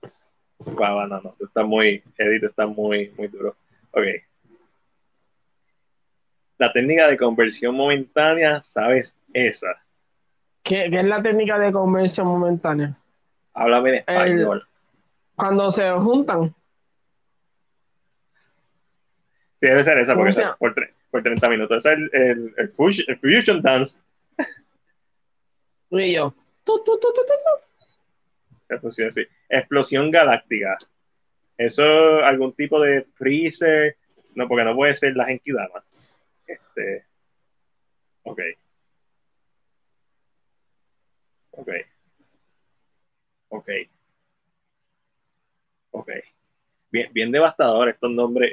Guau, 0.58 1.06
no, 1.06 1.20
no, 1.20 1.34
tú 1.38 1.46
estás 1.46 1.66
muy, 1.66 2.02
Edith 2.18 2.44
está 2.44 2.66
muy, 2.66 3.12
muy 3.16 3.28
duro. 3.28 3.56
Ok. 3.92 4.04
La 6.60 6.70
técnica 6.74 7.08
de 7.08 7.16
conversión 7.16 7.74
momentánea, 7.74 8.62
¿sabes 8.62 9.16
esa? 9.32 9.82
¿Qué, 10.62 10.90
qué 10.90 11.00
es 11.00 11.06
la 11.06 11.22
técnica 11.22 11.58
de 11.58 11.72
conversión 11.72 12.26
momentánea? 12.26 12.98
Háblame 13.54 13.88
en 13.88 13.94
español. 13.96 14.68
Cuando 15.36 15.70
se 15.70 15.90
juntan. 15.92 16.54
Sí, 19.58 19.68
debe 19.68 19.82
ser 19.82 20.00
esa, 20.00 20.12
¿Cómo 20.12 20.24
porque 20.24 20.32
se 20.32 20.40
esa 20.42 20.48
llama? 20.50 20.58
por, 20.58 20.74
por 21.10 21.22
30 21.22 21.48
minutos. 21.48 21.78
Es 21.78 21.92
el, 21.92 22.10
el, 22.12 22.54
el 22.58 22.68
fusion, 22.68 23.06
el 23.08 23.16
fusion 23.16 23.62
dance. 23.62 23.98
Y 25.88 26.12
yo. 26.12 26.34
Tu, 26.62 26.84
tu, 26.84 27.00
tu, 27.00 27.10
fusión, 28.82 29.10
sí. 29.14 29.26
Explosión 29.48 30.10
galáctica. 30.10 30.76
Eso, 31.56 31.82
algún 32.22 32.52
tipo 32.52 32.78
de 32.82 33.06
freezer. 33.14 33.96
No, 34.34 34.46
porque 34.46 34.64
no 34.64 34.74
puede 34.76 34.94
ser 34.94 35.16
la 35.16 35.24
Genkidama. 35.24 35.82
Este. 36.80 37.04
Ok. 38.22 38.40
Ok. 41.52 41.68
Ok. 43.48 43.68
Ok. 45.90 46.10
Bien, 46.90 47.12
bien 47.12 47.32
devastador 47.32 47.88
estos 47.88 48.10
nombres. 48.10 48.52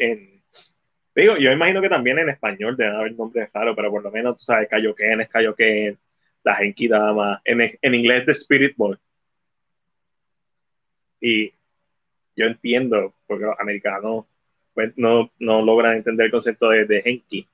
Digo, 1.16 1.38
yo 1.38 1.52
imagino 1.52 1.82
que 1.82 1.90
también 1.90 2.20
en 2.20 2.30
español 2.30 2.78
deben 2.78 2.96
haber 2.96 3.16
nombres 3.16 3.50
raros, 3.54 3.76
pero 3.76 3.90
por 3.92 4.04
lo 4.04 4.12
menos 4.12 4.38
tú 4.38 4.44
sabes, 4.44 4.70
Kaioken 4.70 5.22
es 5.22 5.30
Kaioken, 5.30 5.98
la 6.44 6.56
Genkidama, 6.56 7.42
en, 7.44 7.78
en 7.82 7.96
inglés 7.96 8.26
de 8.26 8.34
Spirit 8.34 8.76
Ball. 8.78 9.00
Y 11.20 11.52
yo 12.36 12.46
entiendo, 12.46 13.16
porque 13.26 13.46
los 13.46 13.60
americanos 13.60 14.26
pues, 14.74 14.94
no, 14.96 15.32
no 15.40 15.64
logran 15.64 15.96
entender 15.98 16.28
el 16.28 16.32
concepto 16.32 16.70
de, 16.70 16.86
de 16.86 17.02
Genki, 17.02 17.48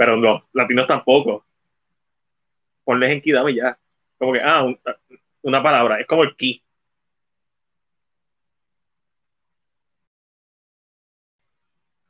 pero 0.00 0.16
los 0.16 0.42
latinos 0.54 0.86
tampoco. 0.86 1.44
Ponle 2.84 3.06
Genkidama 3.08 3.50
y 3.50 3.56
ya. 3.56 3.78
Como 4.16 4.32
que, 4.32 4.40
ah, 4.42 4.62
un- 4.62 4.80
una 5.42 5.62
palabra, 5.62 6.00
es 6.00 6.06
como 6.06 6.22
el 6.22 6.34
ki. 6.36 6.64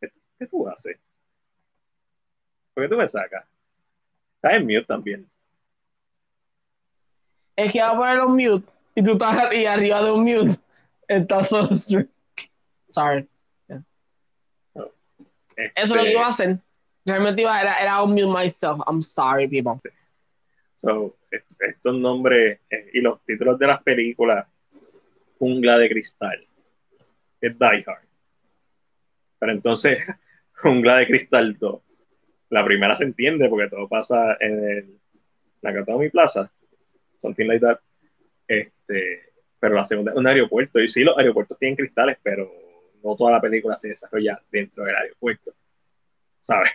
¿Qué, 0.00 0.12
qué 0.38 0.46
tú 0.46 0.68
haces? 0.68 1.00
¿Por 2.74 2.84
qué 2.84 2.88
tú 2.88 2.96
me 2.96 3.08
sacas? 3.08 3.44
Estás 4.36 4.52
en 4.52 4.62
mute 4.66 4.84
también. 4.84 5.28
Es 7.56 7.72
que 7.72 7.80
va 7.80 7.90
a 7.90 7.96
poner 7.96 8.20
un 8.20 8.36
mute. 8.36 8.70
Y 8.94 9.02
tú 9.02 9.12
estás 9.14 9.52
y 9.52 9.66
arriba 9.66 10.00
de 10.00 10.12
un 10.12 10.22
mute. 10.22 10.60
Está 11.08 11.42
solo. 11.42 11.70
Sorry. 12.90 13.28
Este, 15.56 15.72
Eso 15.74 15.74
es 15.74 15.90
lo 15.90 16.02
que 16.02 16.12
iba 16.12 16.24
a 16.26 16.28
hacer. 16.28 16.60
Realmente 17.04 17.42
iba, 17.42 17.60
era, 17.60 17.76
era 17.78 18.02
un 18.02 18.10
mute 18.14 18.26
myself. 18.26 18.80
I'm 18.86 19.00
sorry, 19.02 19.48
people. 19.48 19.80
So, 20.82 21.16
est- 21.30 21.46
estos 21.60 21.94
nombres 21.94 22.60
eh, 22.70 22.90
y 22.94 23.00
los 23.00 23.22
títulos 23.24 23.58
de 23.58 23.66
las 23.66 23.82
películas, 23.82 24.46
Jungla 25.38 25.78
de 25.78 25.88
Cristal, 25.88 26.46
es 27.40 27.58
Die 27.58 27.84
Hard. 27.86 28.04
Pero 29.38 29.52
entonces, 29.52 29.98
Jungla 30.62 30.96
de 30.98 31.06
Cristal 31.06 31.56
2, 31.58 31.80
la 32.50 32.64
primera 32.64 32.96
se 32.96 33.04
entiende 33.04 33.48
porque 33.48 33.68
todo 33.68 33.88
pasa 33.88 34.36
en 34.40 34.64
el 34.68 34.98
Nakatomi 35.62 36.10
Plaza, 36.10 36.50
something 37.22 37.46
like 37.46 37.60
that. 37.64 37.78
Este, 38.48 39.32
pero 39.58 39.74
la 39.74 39.84
segunda 39.84 40.12
es 40.12 40.18
un 40.18 40.26
aeropuerto. 40.26 40.80
Y 40.80 40.88
sí, 40.88 41.04
los 41.04 41.16
aeropuertos 41.16 41.58
tienen 41.58 41.76
cristales, 41.76 42.18
pero 42.22 42.50
no 43.02 43.14
toda 43.16 43.32
la 43.32 43.40
película 43.40 43.78
se 43.78 43.88
desarrolla 43.88 44.40
dentro 44.50 44.84
del 44.84 44.96
aeropuerto. 44.96 45.52
¿Sabes? 46.42 46.72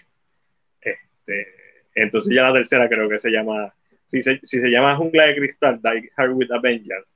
Este, 1.26 1.48
entonces 1.96 2.34
ya 2.36 2.44
la 2.44 2.54
tercera 2.54 2.88
creo 2.90 3.10
que 3.10 3.20
se 3.20 3.32
llama, 3.32 3.74
si 4.08 4.22
se, 4.22 4.40
si 4.44 4.60
se 4.60 4.70
llama 4.70 4.96
Jungla 4.96 5.26
de 5.28 5.36
Cristal, 5.36 5.82
Die 5.82 6.12
Hard 6.16 6.34
with 6.34 6.52
a 6.52 6.60
Vengeance, 6.60 7.14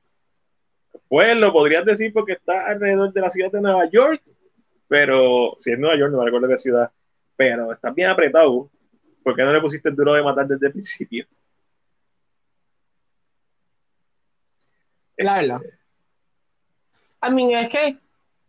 pues 1.07 1.35
lo 1.37 1.51
podrías 1.51 1.85
decir 1.85 2.13
porque 2.13 2.33
está 2.33 2.67
alrededor 2.67 3.13
de 3.13 3.21
la 3.21 3.29
ciudad 3.29 3.51
de 3.51 3.61
Nueva 3.61 3.89
York, 3.89 4.21
pero 4.87 5.55
si 5.59 5.71
es 5.71 5.79
Nueva 5.79 5.97
York, 5.97 6.11
no 6.11 6.19
me 6.19 6.25
recuerdo 6.25 6.47
qué 6.47 6.57
ciudad, 6.57 6.91
pero 7.35 7.71
está 7.71 7.91
bien 7.91 8.09
apretado. 8.09 8.69
¿Por 9.23 9.35
qué 9.35 9.43
no 9.43 9.53
le 9.53 9.61
pusiste 9.61 9.89
el 9.89 9.95
duro 9.95 10.13
de 10.13 10.23
matar 10.23 10.47
desde 10.47 10.67
el 10.67 10.73
principio? 10.73 11.27
La 15.17 15.41
verdad. 15.41 15.61
A 17.21 17.29
mí 17.29 17.53
es 17.53 17.69
que 17.69 17.97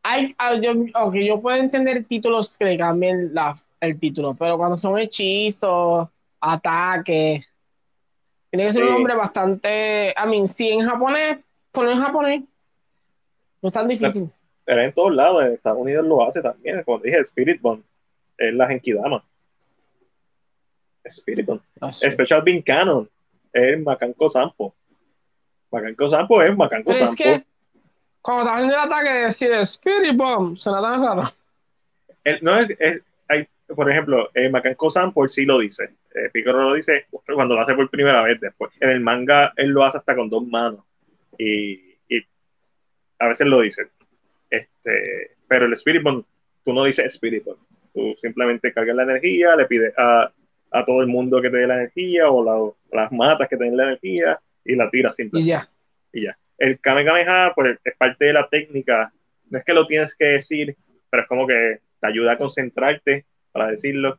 hay, 0.03 0.35
yo, 0.63 0.73
okay, 0.95 1.27
yo 1.27 1.41
puedo 1.41 1.57
entender 1.57 2.05
títulos 2.05 2.57
que 2.57 2.65
le 2.65 2.79
cambien 2.79 3.35
la, 3.35 3.57
el 3.81 3.99
título, 3.99 4.35
pero 4.35 4.59
cuando 4.59 4.77
son 4.77 4.99
hechizos, 4.99 6.09
ataques, 6.41 7.45
tiene 8.51 8.67
que 8.67 8.73
ser 8.73 8.85
un 8.85 8.93
nombre 8.93 9.15
bastante. 9.15 10.13
A 10.17 10.27
mí, 10.27 10.47
si 10.49 10.69
en 10.69 10.83
japonés, 10.83 11.39
poner 11.73 11.93
en 11.93 12.01
japonés, 12.01 12.43
no 13.63 13.69
es 13.69 13.73
tan 13.73 13.89
difícil. 13.89 14.31
Pero 14.65 14.83
en 14.83 14.93
todos 14.93 15.15
lados, 15.15 15.43
en 15.43 15.53
Estados 15.53 15.79
Unidos 15.79 16.05
lo 16.07 16.23
hace 16.23 16.43
también. 16.43 16.83
Como 16.83 16.99
dije, 16.99 17.19
Spirit 17.19 17.61
Bond 17.61 17.83
es 18.39 18.55
la 18.55 18.67
Genkidama. 18.67 19.25
Spirit 21.05 21.47
Bond. 21.47 21.61
Ah, 21.81 21.93
Special 21.93 22.43
Bean 22.43 22.63
Canon 22.63 23.09
es 23.53 23.81
Macanco 23.81 24.29
Sampo. 24.29 24.75
Macanco 25.71 26.09
Sampo 26.09 26.43
es 26.43 26.57
Macanco 26.57 26.93
Sampo. 26.93 27.13
Es 27.13 27.17
que 27.17 27.45
cuando 28.23 28.43
estás 28.43 28.57
haciendo 28.57 28.75
el 28.75 28.81
ataque, 28.81 29.13
decir 29.13 29.53
Spirit 29.53 30.17
Bomb 30.17 30.57
suena 30.57 30.83
tan 30.83 31.03
raro. 31.03 31.23
no 32.43 32.59
es, 32.59 33.03
por 33.75 33.91
ejemplo, 33.91 34.31
eh, 34.35 34.49
Macanco 34.49 34.91
Sampo 34.91 35.27
sí 35.29 35.45
lo 35.45 35.59
dice. 35.59 35.91
Eh, 36.15 36.43
lo 36.45 36.75
dice 36.75 37.07
cuando 37.27 37.55
lo 37.55 37.61
hace 37.61 37.75
por 37.75 37.91
primera 37.91 38.23
vez. 38.23 38.41
Después, 38.41 38.73
en 38.81 38.91
el 38.91 39.01
manga, 39.01 39.53
él 39.57 39.71
lo 39.71 39.85
hace 39.85 39.99
hasta 39.99 40.17
con 40.17 40.29
dos 40.29 40.47
manos. 40.47 40.81
Y, 41.39 41.97
y 42.09 42.27
a 43.19 43.29
veces 43.29 43.47
lo 43.47 43.61
dice. 43.61 43.83
Este, 44.49 45.37
pero 45.47 45.67
el 45.67 45.73
Spirit 45.75 46.03
Bomb, 46.03 46.25
tú 46.65 46.73
no 46.73 46.85
dices 46.85 47.07
Spirit 47.07 47.45
Bomb. 47.45 47.59
Tú 47.95 48.15
simplemente 48.19 48.73
cargas 48.73 48.97
la 48.97 49.05
energía, 49.05 49.57
le 49.57 49.67
pides 49.67 49.93
a, 49.97 50.33
a 50.71 50.85
todo 50.85 51.01
el 51.01 51.09
mundo 51.09 51.41
que 51.41 51.51
te 51.51 51.59
dé 51.59 51.67
la 51.67 51.75
energía 51.75 52.31
o 52.31 52.77
las 52.93 53.13
matas 53.13 53.49
que 53.49 53.57
te 53.57 53.65
den 53.65 53.77
la 53.77 53.85
energía 53.85 54.41
y 54.65 54.77
la 54.77 54.91
tiras 54.91 55.17
simplemente. 55.17 55.49
Y 55.49 55.51
ya. 55.51 55.69
Y 56.13 56.25
ya. 56.25 56.39
El 56.59 56.79
Kamehameha 56.79 57.53
pues, 57.55 57.79
es 57.85 57.97
parte 57.97 58.27
de 58.27 58.33
la 58.33 58.49
técnica. 58.49 59.13
No 59.49 59.59
es 59.59 59.65
que 59.65 59.75
lo 59.75 59.87
tienes 59.87 60.17
que 60.17 60.27
decir, 60.27 60.77
pero 61.09 61.23
es 61.23 61.29
como 61.29 61.47
que 61.47 61.81
te 62.01 62.07
ayuda 62.07 62.33
a 62.33 62.39
concentrarte 62.39 63.25
para 63.53 63.69
decirlo. 63.69 64.19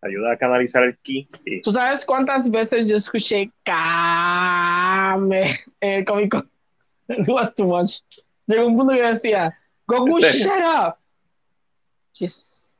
Ayuda 0.00 0.32
a 0.32 0.36
canalizar 0.36 0.82
el 0.82 0.98
ki. 0.98 1.28
¿Tú 1.62 1.70
sabes 1.70 2.04
cuántas 2.04 2.50
veces 2.50 2.90
yo 2.90 2.96
escuché 2.96 3.50
Kame 3.62 5.60
en 5.80 5.90
el 6.00 6.04
cómico? 6.04 6.44
It 7.08 7.28
was 7.28 7.54
too 7.54 7.66
much. 7.66 8.00
Llegó 8.46 8.66
un 8.66 8.76
punto 8.76 8.94
que 8.94 9.02
decía, 9.02 9.56
Goku, 9.86 10.18
shut 10.20 10.62
up. 10.64 10.96
Jesus. 12.14 12.74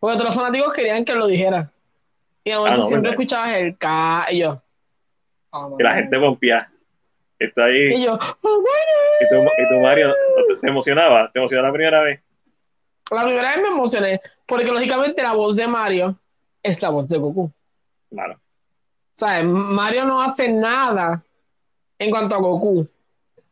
Porque 0.00 0.16
todos 0.16 0.30
los 0.30 0.34
fanáticos 0.34 0.72
querían 0.72 1.04
que 1.04 1.14
lo 1.14 1.28
dijera. 1.28 1.70
Y 2.44 2.50
ah, 2.50 2.76
siempre 2.88 3.12
escuchabas 3.12 3.54
el 3.54 3.78
K 3.78 4.26
y 4.32 4.40
yo. 4.40 4.60
Oh, 5.50 5.76
que 5.76 5.84
la 5.84 5.94
gente 5.94 6.16
rompía. 6.16 6.68
Está 7.38 7.66
ahí. 7.66 7.94
Y 7.94 8.04
yo, 8.04 8.14
oh, 8.14 8.64
¿Y, 9.20 9.28
tú, 9.28 9.36
y 9.36 9.68
tú, 9.68 9.80
Mario, 9.80 10.12
¿te 10.60 10.68
emocionaba? 10.68 11.30
¿Te 11.32 11.38
emocionó 11.38 11.62
la 11.62 11.72
primera 11.72 12.02
vez? 12.02 12.20
La 13.12 13.24
primera 13.24 13.54
vez 13.54 13.62
me 13.62 13.68
emocioné, 13.68 14.20
porque 14.46 14.66
lógicamente 14.66 15.22
la 15.22 15.34
voz 15.34 15.56
de 15.56 15.68
Mario 15.68 16.18
es 16.62 16.80
la 16.80 16.88
voz 16.90 17.08
de 17.08 17.18
Goku. 17.18 17.52
Claro. 18.10 18.34
O 18.34 19.18
sea, 19.18 19.42
Mario 19.42 20.04
no 20.04 20.22
hace 20.22 20.50
nada 20.50 21.22
en 21.98 22.10
cuanto 22.10 22.34
a 22.34 22.38
Goku. 22.38 22.88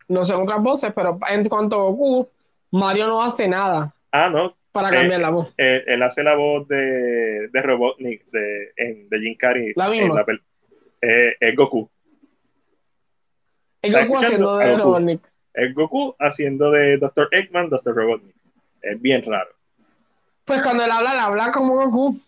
No 0.09 0.25
sé 0.25 0.35
otras 0.35 0.63
voces, 0.63 0.93
pero 0.95 1.19
en 1.29 1.49
cuanto 1.49 1.77
a 1.77 1.85
Goku, 1.85 2.29
Mario 2.71 3.07
no 3.07 3.23
hace 3.23 3.49
nada. 3.49 3.95
Ah, 4.13 4.31
no. 4.31 4.57
Para 4.73 4.91
cambiar 4.91 5.21
la 5.21 5.31
voz. 5.31 5.49
Eh, 5.59 5.83
él, 5.87 6.03
hace 6.03 6.23
la 6.23 6.37
voz 6.37 6.67
de, 6.69 7.49
de 7.49 7.63
Robotnik, 7.63 8.25
de, 8.31 8.73
de 8.77 9.21
Jim 9.21 9.37
Carrey. 9.37 9.73
La 9.75 9.89
misma. 9.89 10.25
Eh, 11.03 11.35
es 11.41 11.57
Goku. 11.57 11.91
Es 13.83 13.93
Goku 13.93 14.17
haciendo 14.17 14.57
de 14.59 14.77
Robotnik. 14.77 15.21
Es 15.55 15.75
Goku 15.75 16.15
haciendo 16.19 16.71
de 16.71 16.99
Dr. 16.99 17.29
Eggman, 17.33 17.69
Dr. 17.69 17.95
Robotnik. 17.95 18.35
Es 18.83 19.01
bien 19.01 19.25
raro. 19.25 19.51
Pues 20.45 20.63
cuando 20.63 20.85
él 20.85 20.91
habla, 20.91 21.13
él 21.13 21.19
habla 21.19 21.53
como 21.53 21.77
Goku. 21.77 22.21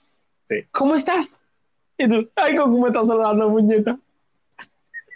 Sí. 0.49 0.67
¿Cómo 0.71 0.95
estás? 0.95 1.41
Y 1.99 2.09
tú, 2.09 2.31
ay, 2.37 2.57
Goku 2.57 2.81
me 2.81 2.89
está 2.89 3.05
saludando, 3.05 3.49
muñeca. 3.49 3.99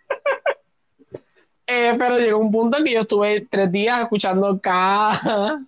eh, 1.66 1.94
pero 1.98 2.18
llegó 2.18 2.38
un 2.38 2.50
punto 2.50 2.78
en 2.78 2.84
que 2.84 2.94
yo 2.94 3.00
estuve 3.00 3.42
tres 3.42 3.70
días 3.70 4.00
escuchando 4.00 4.60
K. 4.60 5.60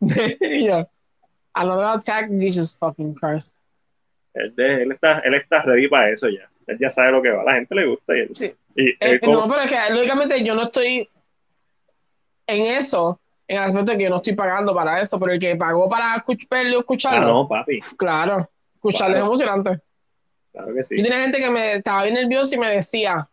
y 0.00 0.66
yo, 0.66 0.88
another 1.52 1.86
attack, 1.86 2.30
Jesus 2.40 2.76
fucking 2.78 3.14
Christ. 3.14 3.54
Él, 4.34 4.54
él, 4.56 4.92
está, 4.92 5.20
él 5.20 5.34
está 5.34 5.62
ready 5.62 5.88
para 5.88 6.10
eso 6.10 6.28
ya 6.28 6.48
él 6.68 6.78
ya 6.78 6.90
sabe 6.90 7.12
lo 7.12 7.22
que 7.22 7.30
va, 7.30 7.40
a 7.42 7.44
la 7.44 7.54
gente 7.54 7.74
le 7.74 7.86
gusta. 7.86 8.16
Y, 8.16 8.34
sí. 8.34 8.54
Eh, 8.76 9.20
no, 9.26 9.48
pero 9.48 9.62
es 9.62 9.70
que 9.70 9.94
lógicamente 9.94 10.44
yo 10.44 10.54
no 10.54 10.64
estoy 10.64 11.08
en 12.46 12.62
eso, 12.62 13.20
en 13.48 13.56
el 13.56 13.62
aspecto 13.62 13.92
de 13.92 13.98
que 13.98 14.04
yo 14.04 14.10
no 14.10 14.16
estoy 14.18 14.34
pagando 14.34 14.74
para 14.74 15.00
eso, 15.00 15.18
pero 15.18 15.32
el 15.32 15.38
que 15.38 15.56
pagó 15.56 15.88
para 15.88 16.22
verlo 16.50 16.80
escucharlo. 16.80 17.26
Ah, 17.26 17.30
no, 17.32 17.48
papi. 17.48 17.80
Claro, 17.96 18.48
escucharlo 18.74 19.16
es 19.16 19.22
emocionante. 19.22 19.80
Claro 20.52 20.74
que 20.74 20.84
sí. 20.84 20.98
Yo 20.98 21.04
tenía 21.04 21.22
gente 21.22 21.38
que 21.38 21.50
me 21.50 21.72
estaba 21.72 22.02
bien 22.04 22.14
nervioso 22.14 22.54
y 22.54 22.58
me 22.58 22.70
decía, 22.70 23.26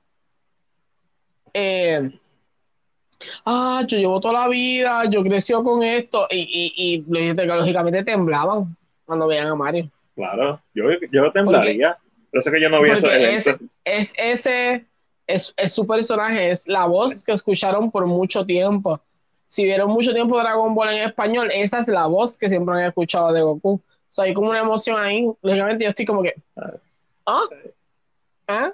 eh, 1.53 2.17
ah, 3.45 3.83
yo 3.85 3.97
llevo 3.97 4.21
toda 4.21 4.41
la 4.41 4.47
vida, 4.47 5.03
yo 5.09 5.21
creció 5.23 5.63
con 5.63 5.83
esto, 5.83 6.27
y, 6.31 6.39
y, 6.75 6.95
y 6.95 7.45
lógicamente 7.45 8.03
temblaban 8.03 8.75
cuando 9.05 9.27
veían 9.27 9.47
a 9.47 9.55
Mario. 9.55 9.89
Claro, 10.15 10.61
yo, 10.73 10.85
yo 11.11 11.31
temblaría. 11.31 11.97
Yo 12.31 12.41
sé 12.41 12.51
que 12.51 12.61
yo 12.61 12.69
no 12.69 12.81
vi 12.81 12.91
eso. 12.91 13.09
Es, 13.11 13.47
es, 13.83 14.13
ese, 14.17 14.85
es, 15.27 15.53
es, 15.57 15.71
su 15.73 15.85
personaje, 15.85 16.49
es 16.49 16.67
la 16.67 16.85
voz 16.85 17.23
que 17.23 17.33
escucharon 17.33 17.91
por 17.91 18.05
mucho 18.05 18.45
tiempo. 18.45 19.01
Si 19.47 19.63
vieron 19.63 19.91
mucho 19.91 20.13
tiempo 20.13 20.39
Dragon 20.39 20.73
Ball 20.73 20.89
en 20.89 21.07
español, 21.07 21.49
esa 21.53 21.79
es 21.79 21.87
la 21.87 22.07
voz 22.07 22.37
que 22.37 22.49
siempre 22.49 22.75
han 22.75 22.85
escuchado 22.85 23.31
de 23.31 23.41
Goku. 23.41 23.73
O 23.73 23.81
sea, 24.09 24.25
hay 24.25 24.33
como 24.33 24.49
una 24.49 24.59
emoción 24.59 24.99
ahí. 24.99 25.27
Lógicamente 25.41 25.83
yo 25.83 25.89
estoy 25.89 26.05
como 26.05 26.23
que... 26.23 26.35
¿Ah? 27.25 27.43
¿Ah? 28.47 28.71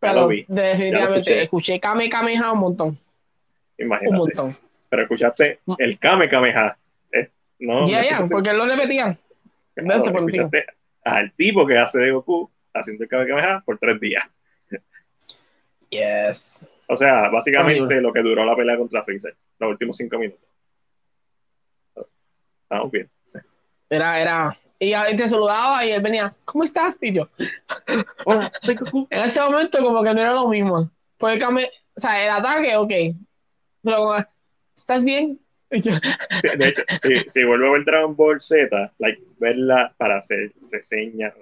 Pero 0.00 0.28
definitivamente 0.28 1.42
escuché 1.42 1.80
Kame 1.80 2.08
Kameha 2.08 2.52
un 2.52 2.58
montón. 2.58 2.98
Imagínate. 3.78 4.12
Un 4.12 4.18
montón. 4.18 4.56
Pero 4.90 5.02
escuchaste 5.02 5.60
mm. 5.64 5.74
el 5.78 5.98
Kame 5.98 6.28
Kameha. 6.28 6.76
no, 7.58 7.86
ya, 7.86 8.04
ya, 8.04 8.26
porque 8.26 8.52
lo 8.52 8.66
repetían. 8.66 9.18
Claro, 9.74 10.04
escuchaste 10.04 10.66
al 11.04 11.32
tipo 11.32 11.66
que 11.66 11.78
hace 11.78 11.98
de 11.98 12.12
Goku 12.12 12.50
haciendo 12.72 13.04
el 13.04 13.08
Kamehameha 13.08 13.62
por 13.64 13.78
tres 13.78 13.98
días. 14.00 14.24
Yes. 15.90 16.68
O 16.88 16.96
sea, 16.96 17.28
básicamente 17.30 18.00
lo 18.00 18.12
que 18.12 18.22
duró 18.22 18.44
la 18.44 18.56
pelea 18.56 18.76
contra 18.76 19.02
Freezer, 19.04 19.36
los 19.58 19.70
últimos 19.70 19.96
cinco 19.96 20.18
minutos. 20.18 20.44
Estamos 22.62 22.90
bien. 22.90 23.10
Era, 23.88 24.20
era. 24.20 24.58
Y 24.80 25.16
te 25.16 25.28
saludaba 25.28 25.84
y 25.86 25.92
él 25.92 26.02
venía, 26.02 26.34
¿cómo 26.44 26.64
estás? 26.64 26.98
Y 27.00 27.12
yo, 27.12 27.28
hola, 28.26 28.52
soy 28.62 28.74
Goku. 28.74 29.06
En 29.08 29.22
ese 29.22 29.40
momento, 29.40 29.78
como 29.78 30.02
que 30.02 30.12
no 30.12 30.20
era 30.20 30.32
lo 30.32 30.48
mismo. 30.48 30.90
Porque, 31.16 31.44
o 31.44 32.00
sea, 32.00 32.24
el 32.24 32.30
ataque, 32.30 32.76
ok. 32.76 32.92
Pero, 33.82 34.16
¿estás 34.74 35.04
bien? 35.04 35.38
de 35.70 36.68
hecho, 36.68 36.82
si, 37.28 37.44
vuelvo 37.44 37.68
a 37.68 37.72
ver 37.72 37.84
Dragon 37.84 38.14
Ball 38.14 38.40
Z, 38.40 38.92
like, 38.98 39.22
verla 39.38 39.94
para 39.96 40.18
hacer 40.18 40.52
reseña, 40.70 41.32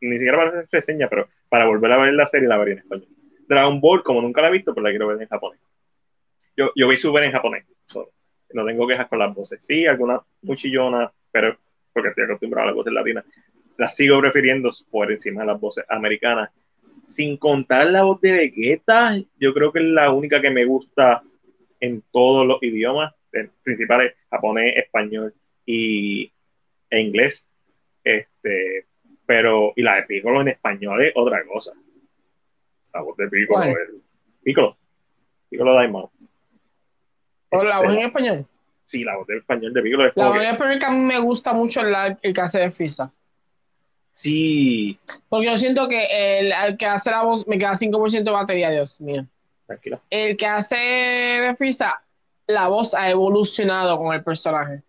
ni 0.00 0.16
siquiera 0.16 0.36
para 0.36 0.50
hacer 0.50 0.68
reseña, 0.70 1.08
pero 1.08 1.28
para 1.48 1.66
volver 1.66 1.92
a 1.92 1.98
ver 1.98 2.14
la 2.14 2.26
serie, 2.26 2.48
la 2.48 2.58
vería 2.58 2.74
en 2.74 2.80
español. 2.80 3.17
Dragon 3.48 3.80
Ball, 3.80 4.02
como 4.02 4.20
nunca 4.20 4.42
la 4.42 4.48
he 4.48 4.52
visto, 4.52 4.74
pues 4.74 4.84
la 4.84 4.90
quiero 4.90 5.08
ver 5.08 5.22
en 5.22 5.28
japonés. 5.28 5.60
Yo, 6.56 6.70
yo 6.74 6.88
vi 6.88 6.96
Super 6.96 7.24
en 7.24 7.32
japonés, 7.32 7.64
no 8.52 8.64
tengo 8.64 8.86
quejas 8.86 9.08
con 9.08 9.18
las 9.18 9.34
voces. 9.34 9.60
Sí, 9.66 9.86
algunas 9.86 10.20
muy 10.42 10.56
chillonas, 10.56 11.10
pero 11.30 11.56
porque 11.92 12.10
estoy 12.10 12.24
acostumbrado 12.24 12.64
a 12.64 12.66
las 12.66 12.76
voces 12.76 12.92
latinas. 12.92 13.24
Las 13.76 13.94
sigo 13.94 14.20
prefiriendo 14.20 14.70
por 14.90 15.10
encima 15.12 15.42
de 15.42 15.48
las 15.48 15.60
voces 15.60 15.84
americanas. 15.88 16.50
Sin 17.08 17.36
contar 17.36 17.90
la 17.90 18.02
voz 18.02 18.20
de 18.20 18.32
Vegeta, 18.32 19.16
yo 19.38 19.54
creo 19.54 19.72
que 19.72 19.80
es 19.80 19.86
la 19.86 20.12
única 20.12 20.40
que 20.40 20.50
me 20.50 20.64
gusta 20.64 21.22
en 21.80 22.02
todos 22.10 22.46
los 22.46 22.62
idiomas 22.62 23.14
principales, 23.62 24.14
japonés, 24.30 24.76
español 24.76 25.34
y, 25.64 26.32
e 26.90 27.00
inglés. 27.00 27.48
Este, 28.04 28.86
pero, 29.26 29.72
y 29.76 29.82
la 29.82 29.96
de 29.96 30.02
Piccolo 30.04 30.40
en 30.40 30.48
español 30.48 31.02
es 31.02 31.12
otra 31.14 31.44
cosa. 31.46 31.72
La 32.94 33.00
voz 33.02 33.16
de 33.16 33.28
Piccolo, 33.28 33.58
¿Cuál? 33.60 33.68
el, 33.70 34.02
Piccolo, 34.42 34.76
Piccolo 35.50 35.74
Daimon. 35.74 36.08
¿O 37.50 37.64
la 37.64 37.78
voz 37.78 37.86
en 37.86 37.92
Este, 37.92 38.06
español? 38.06 38.46
Sí, 38.86 39.04
la 39.04 39.16
voz 39.16 39.26
de 39.26 39.36
español 39.38 39.72
de 39.74 39.82
Piccolo 39.82 40.06
es 40.06 40.12
La 40.16 40.28
voz 40.28 40.36
en 40.38 40.42
español 40.44 40.78
que 40.78 40.86
a 40.86 40.90
mí 40.90 40.98
me 41.00 41.18
gusta 41.18 41.52
mucho 41.52 41.82
la, 41.82 42.18
el 42.20 42.32
que 42.32 42.40
hace 42.40 42.60
de 42.60 42.70
Fisa. 42.70 43.12
Sí, 44.14 44.98
Porque 45.28 45.46
yo 45.46 45.56
siento 45.56 45.88
que 45.88 46.38
el, 46.40 46.52
el 46.52 46.76
que 46.76 46.86
hace 46.86 47.10
la 47.10 47.22
voz 47.22 47.46
me 47.46 47.56
queda 47.56 47.72
5% 47.74 48.24
de 48.24 48.30
batería, 48.30 48.70
Dios 48.70 49.00
mío. 49.00 49.24
tranquila. 49.66 50.00
El 50.10 50.36
que 50.36 50.46
hace 50.46 50.74
de 50.76 51.54
Frieza, 51.56 52.02
la 52.48 52.66
voz 52.68 52.94
ha 52.94 53.08
evolucionado 53.10 53.96
con 53.98 54.12
el 54.14 54.24
personaje. 54.24 54.82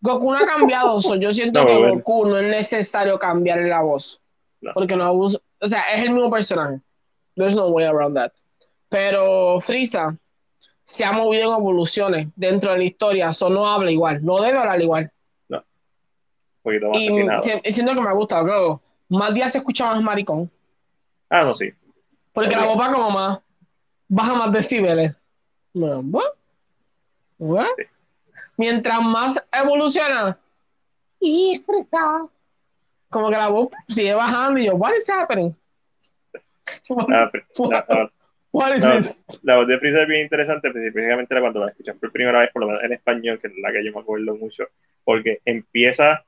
Goku 0.00 0.30
no 0.30 0.38
ha 0.38 0.46
cambiado, 0.46 1.00
so 1.00 1.16
yo 1.16 1.32
siento 1.32 1.60
No, 1.60 1.66
que 1.66 1.76
bueno. 1.76 1.94
Goku 1.96 2.26
no 2.26 2.38
es 2.38 2.48
necesario 2.48 3.18
cambiarle 3.18 3.68
la 3.68 3.82
voz. 3.82 4.20
No. 4.60 4.72
Porque 4.74 4.96
no 4.96 5.04
abus- 5.04 5.40
o 5.60 5.66
sea, 5.66 5.80
es 5.94 6.02
el 6.02 6.10
mismo 6.12 6.30
personaje. 6.30 6.78
There's 7.36 7.54
no 7.54 7.68
way 7.70 7.84
around 7.84 8.14
that. 8.16 8.32
Pero 8.88 9.60
Frieza 9.60 10.16
se 10.84 11.04
ha 11.04 11.12
movido 11.12 11.52
en 11.52 11.60
evoluciones 11.60 12.28
dentro 12.36 12.72
de 12.72 12.78
la 12.78 12.84
historia, 12.84 13.32
so 13.32 13.48
no 13.50 13.66
habla 13.66 13.90
igual, 13.90 14.24
no 14.24 14.40
debe 14.40 14.58
hablar 14.58 14.80
igual. 14.80 15.10
Un 15.48 15.62
poquito 16.62 16.88
más 16.88 17.46
Y 17.62 17.72
siento 17.72 17.94
que 17.94 18.00
me 18.00 18.12
gusta, 18.14 18.42
creo. 18.42 18.80
Más 19.08 19.32
días 19.34 19.52
se 19.52 19.58
escucha 19.58 19.86
más 19.86 20.02
maricón. 20.02 20.50
Ah, 21.30 21.44
no, 21.44 21.54
sí. 21.54 21.72
Porque 22.32 22.54
Ok. 22.56 22.60
la 22.60 22.74
va 22.74 22.92
como 22.92 23.10
más, 23.10 23.38
baja 24.08 24.34
más 24.34 24.52
decibeles. 24.52 25.14
No. 25.74 26.02
Sí. 27.38 27.84
Mientras 28.56 29.00
más 29.00 29.40
evoluciona, 29.52 30.38
y 31.20 31.62
frita, 31.64 32.26
como 33.10 33.30
que 33.30 33.36
la 33.36 33.48
voz 33.48 33.68
sigue 33.88 34.14
bajando 34.14 34.58
y 34.58 34.66
yo, 34.66 34.74
what 34.74 34.94
is 34.94 35.08
happening? 35.08 35.54
What, 36.88 37.08
La, 37.08 37.30
la- 37.70 37.86
la- 37.88 38.10
what 38.52 38.74
is 38.76 38.82
la- 38.82 38.96
this? 38.98 39.24
la 39.42 39.56
voz 39.56 39.68
de 39.68 39.78
Freezer 39.78 40.02
es 40.02 40.08
bien 40.08 40.22
interesante, 40.22 40.68
específicamente 40.68 41.34
la- 41.34 41.40
cuando 41.40 41.60
la 41.64 41.70
escuchas 41.70 41.96
por 41.96 42.12
primera 42.12 42.40
vez, 42.40 42.50
por 42.52 42.62
lo 42.62 42.68
menos 42.68 42.82
en 42.84 42.92
español, 42.92 43.38
que 43.38 43.48
es 43.48 43.52
la 43.58 43.72
que 43.72 43.84
yo 43.84 43.92
me 43.92 44.00
acuerdo 44.00 44.34
mucho, 44.36 44.68
porque 45.04 45.40
empieza, 45.44 46.24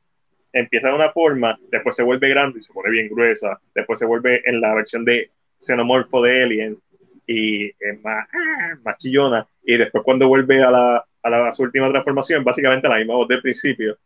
empieza 0.52 0.88
de 0.88 0.94
una 0.94 1.10
forma, 1.10 1.58
después 1.70 1.96
se 1.96 2.02
vuelve 2.02 2.28
grande 2.28 2.58
y 2.60 2.62
se 2.62 2.72
pone 2.72 2.90
bien 2.90 3.08
gruesa, 3.08 3.60
después 3.74 3.98
se 3.98 4.06
vuelve 4.06 4.42
en 4.44 4.60
la 4.60 4.74
versión 4.74 5.04
de 5.04 5.30
xenomorfo 5.60 6.22
de 6.22 6.42
Alien 6.42 6.78
y 7.26 7.66
es 7.66 8.00
más, 8.02 8.26
ah, 8.32 8.74
más 8.84 8.96
chillona, 8.98 9.46
y 9.64 9.76
después 9.76 10.02
cuando 10.04 10.28
vuelve 10.28 10.62
a 10.62 10.70
la, 10.70 11.04
a 11.22 11.30
la 11.30 11.52
su 11.52 11.62
última 11.62 11.90
transformación, 11.90 12.42
básicamente 12.44 12.88
la 12.88 12.96
misma 12.98 13.14
voz 13.14 13.28
del 13.28 13.42
principio, 13.42 13.98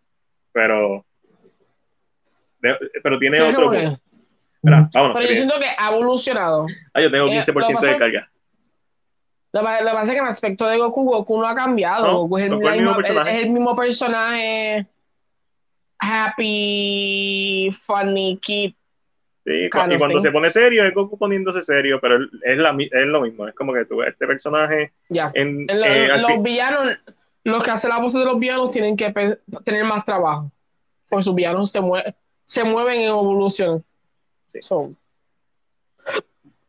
pero, 0.52 1.04
de- 2.60 2.76
pero 3.02 3.18
tiene 3.18 3.36
Sí, 3.38 3.42
otro... 3.42 3.70
Espera, 4.62 4.88
vámonos. 4.94 5.16
pero 5.16 5.28
yo 5.28 5.34
siento 5.34 5.54
que 5.58 5.66
ha 5.76 5.88
evolucionado. 5.90 6.66
Ah, 6.94 7.00
yo 7.00 7.10
tengo 7.10 7.26
eh, 7.26 7.42
15% 7.44 7.46
lo 7.46 7.66
que 7.68 7.74
pasa 7.74 7.86
de 7.92 7.98
carga. 7.98 8.30
Lo, 9.52 9.60
que- 9.60 9.66
lo 9.84 9.90
que 9.90 9.94
pasa 9.96 10.02
es 10.04 10.10
que 10.12 10.18
en 10.18 10.24
aspecto 10.26 10.66
de 10.66 10.78
Goku, 10.78 11.04
Goku 11.04 11.38
no 11.40 11.46
ha 11.48 11.54
cambiado. 11.54 12.06
No, 12.06 12.18
Goku 12.20 12.38
es 12.38 12.44
el, 12.44 12.50
mismo 12.58 12.94
personaje. 12.96 13.36
es 13.36 13.42
el 13.42 13.50
mismo 13.50 13.76
personaje. 13.76 14.86
Happy, 16.42 17.70
funny 17.72 18.38
kid. 18.40 18.74
Sí, 19.44 19.52
y 19.64 19.70
cuando 19.70 19.96
thing. 20.06 20.20
se 20.20 20.30
pone 20.30 20.50
serio, 20.50 20.84
es 20.86 20.94
Goku 20.94 21.18
poniéndose 21.18 21.62
serio, 21.64 21.98
pero 22.00 22.16
es, 22.44 22.56
la, 22.58 22.70
es 22.78 23.06
lo 23.06 23.20
mismo. 23.22 23.48
Es 23.48 23.54
como 23.54 23.72
que 23.72 23.84
tú 23.84 23.96
ves 23.98 24.12
este 24.12 24.26
personaje 24.26 24.92
Ya. 25.08 25.30
en. 25.34 25.66
En 25.68 25.80
lo- 25.80 25.86
eh, 25.86 26.08
los 26.18 26.30
fin- 26.30 26.42
villanos, 26.42 26.98
los 27.44 27.62
que 27.64 27.70
hacen 27.72 27.90
la 27.90 27.98
voz 27.98 28.12
de 28.12 28.24
los 28.24 28.38
villanos 28.38 28.70
tienen 28.70 28.96
que 28.96 29.12
tener 29.64 29.84
más 29.84 30.04
trabajo. 30.04 30.52
Porque 31.08 31.24
sus 31.24 31.34
villanos 31.34 31.70
se, 31.72 31.80
mue- 31.80 32.14
se 32.44 32.62
mueven 32.64 33.00
en 33.00 33.08
evolución. 33.08 33.84
Sí. 34.60 34.96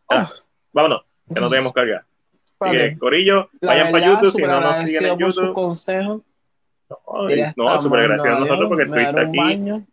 Ah, 0.09 0.31
vámonos, 0.71 1.03
que 1.33 1.39
no 1.41 1.49
tenemos 1.49 1.73
carga. 1.73 2.05
Así 2.59 2.75
espérate. 2.77 2.93
que, 2.93 2.99
Corillo, 2.99 3.49
La 3.61 3.71
vayan 3.73 3.91
para 3.91 4.05
YouTube, 4.05 4.31
si 4.31 4.41
no 4.43 4.61
nos 4.61 4.77
siguen 4.79 5.03
en 5.05 5.09
por 5.11 5.19
YouTube. 5.19 5.53
consejos. 5.53 6.21
No, 6.89 7.23
Mira, 7.23 7.53
no, 7.57 7.81
súper 7.81 7.99
agradecido 8.01 8.35
a 8.35 8.39
nosotros 8.39 8.67
porque 8.69 8.83
estuviste 8.83 9.19
aquí. 9.19 9.37
baño. 9.37 9.85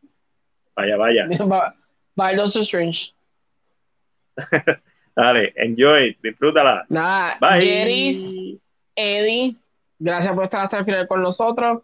Vaya, 0.76 0.96
vaya. 0.96 1.24
El 1.24 1.38
Doctor 2.36 2.62
Strange. 2.62 3.12
Dale, 5.16 5.52
enjoy, 5.56 6.16
disfrútala. 6.22 6.84
Nada, 6.88 7.36
Bye. 7.40 7.60
Jeris, 7.60 8.32
Eddie, 8.94 9.56
gracias 9.98 10.34
por 10.34 10.44
estar 10.44 10.60
hasta 10.60 10.78
el 10.78 10.84
final 10.84 11.08
con 11.08 11.22
nosotros. 11.22 11.82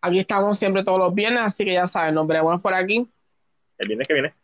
Aquí 0.00 0.20
estamos 0.20 0.58
siempre 0.58 0.84
todos 0.84 0.98
los 0.98 1.14
viernes, 1.14 1.42
así 1.42 1.64
que 1.64 1.72
ya 1.72 1.86
saben, 1.86 2.14
nos 2.14 2.26
veremos 2.26 2.60
por 2.60 2.72
aquí. 2.74 3.06
El 3.78 3.88
viernes 3.88 4.06
que 4.06 4.14
viene. 4.14 4.34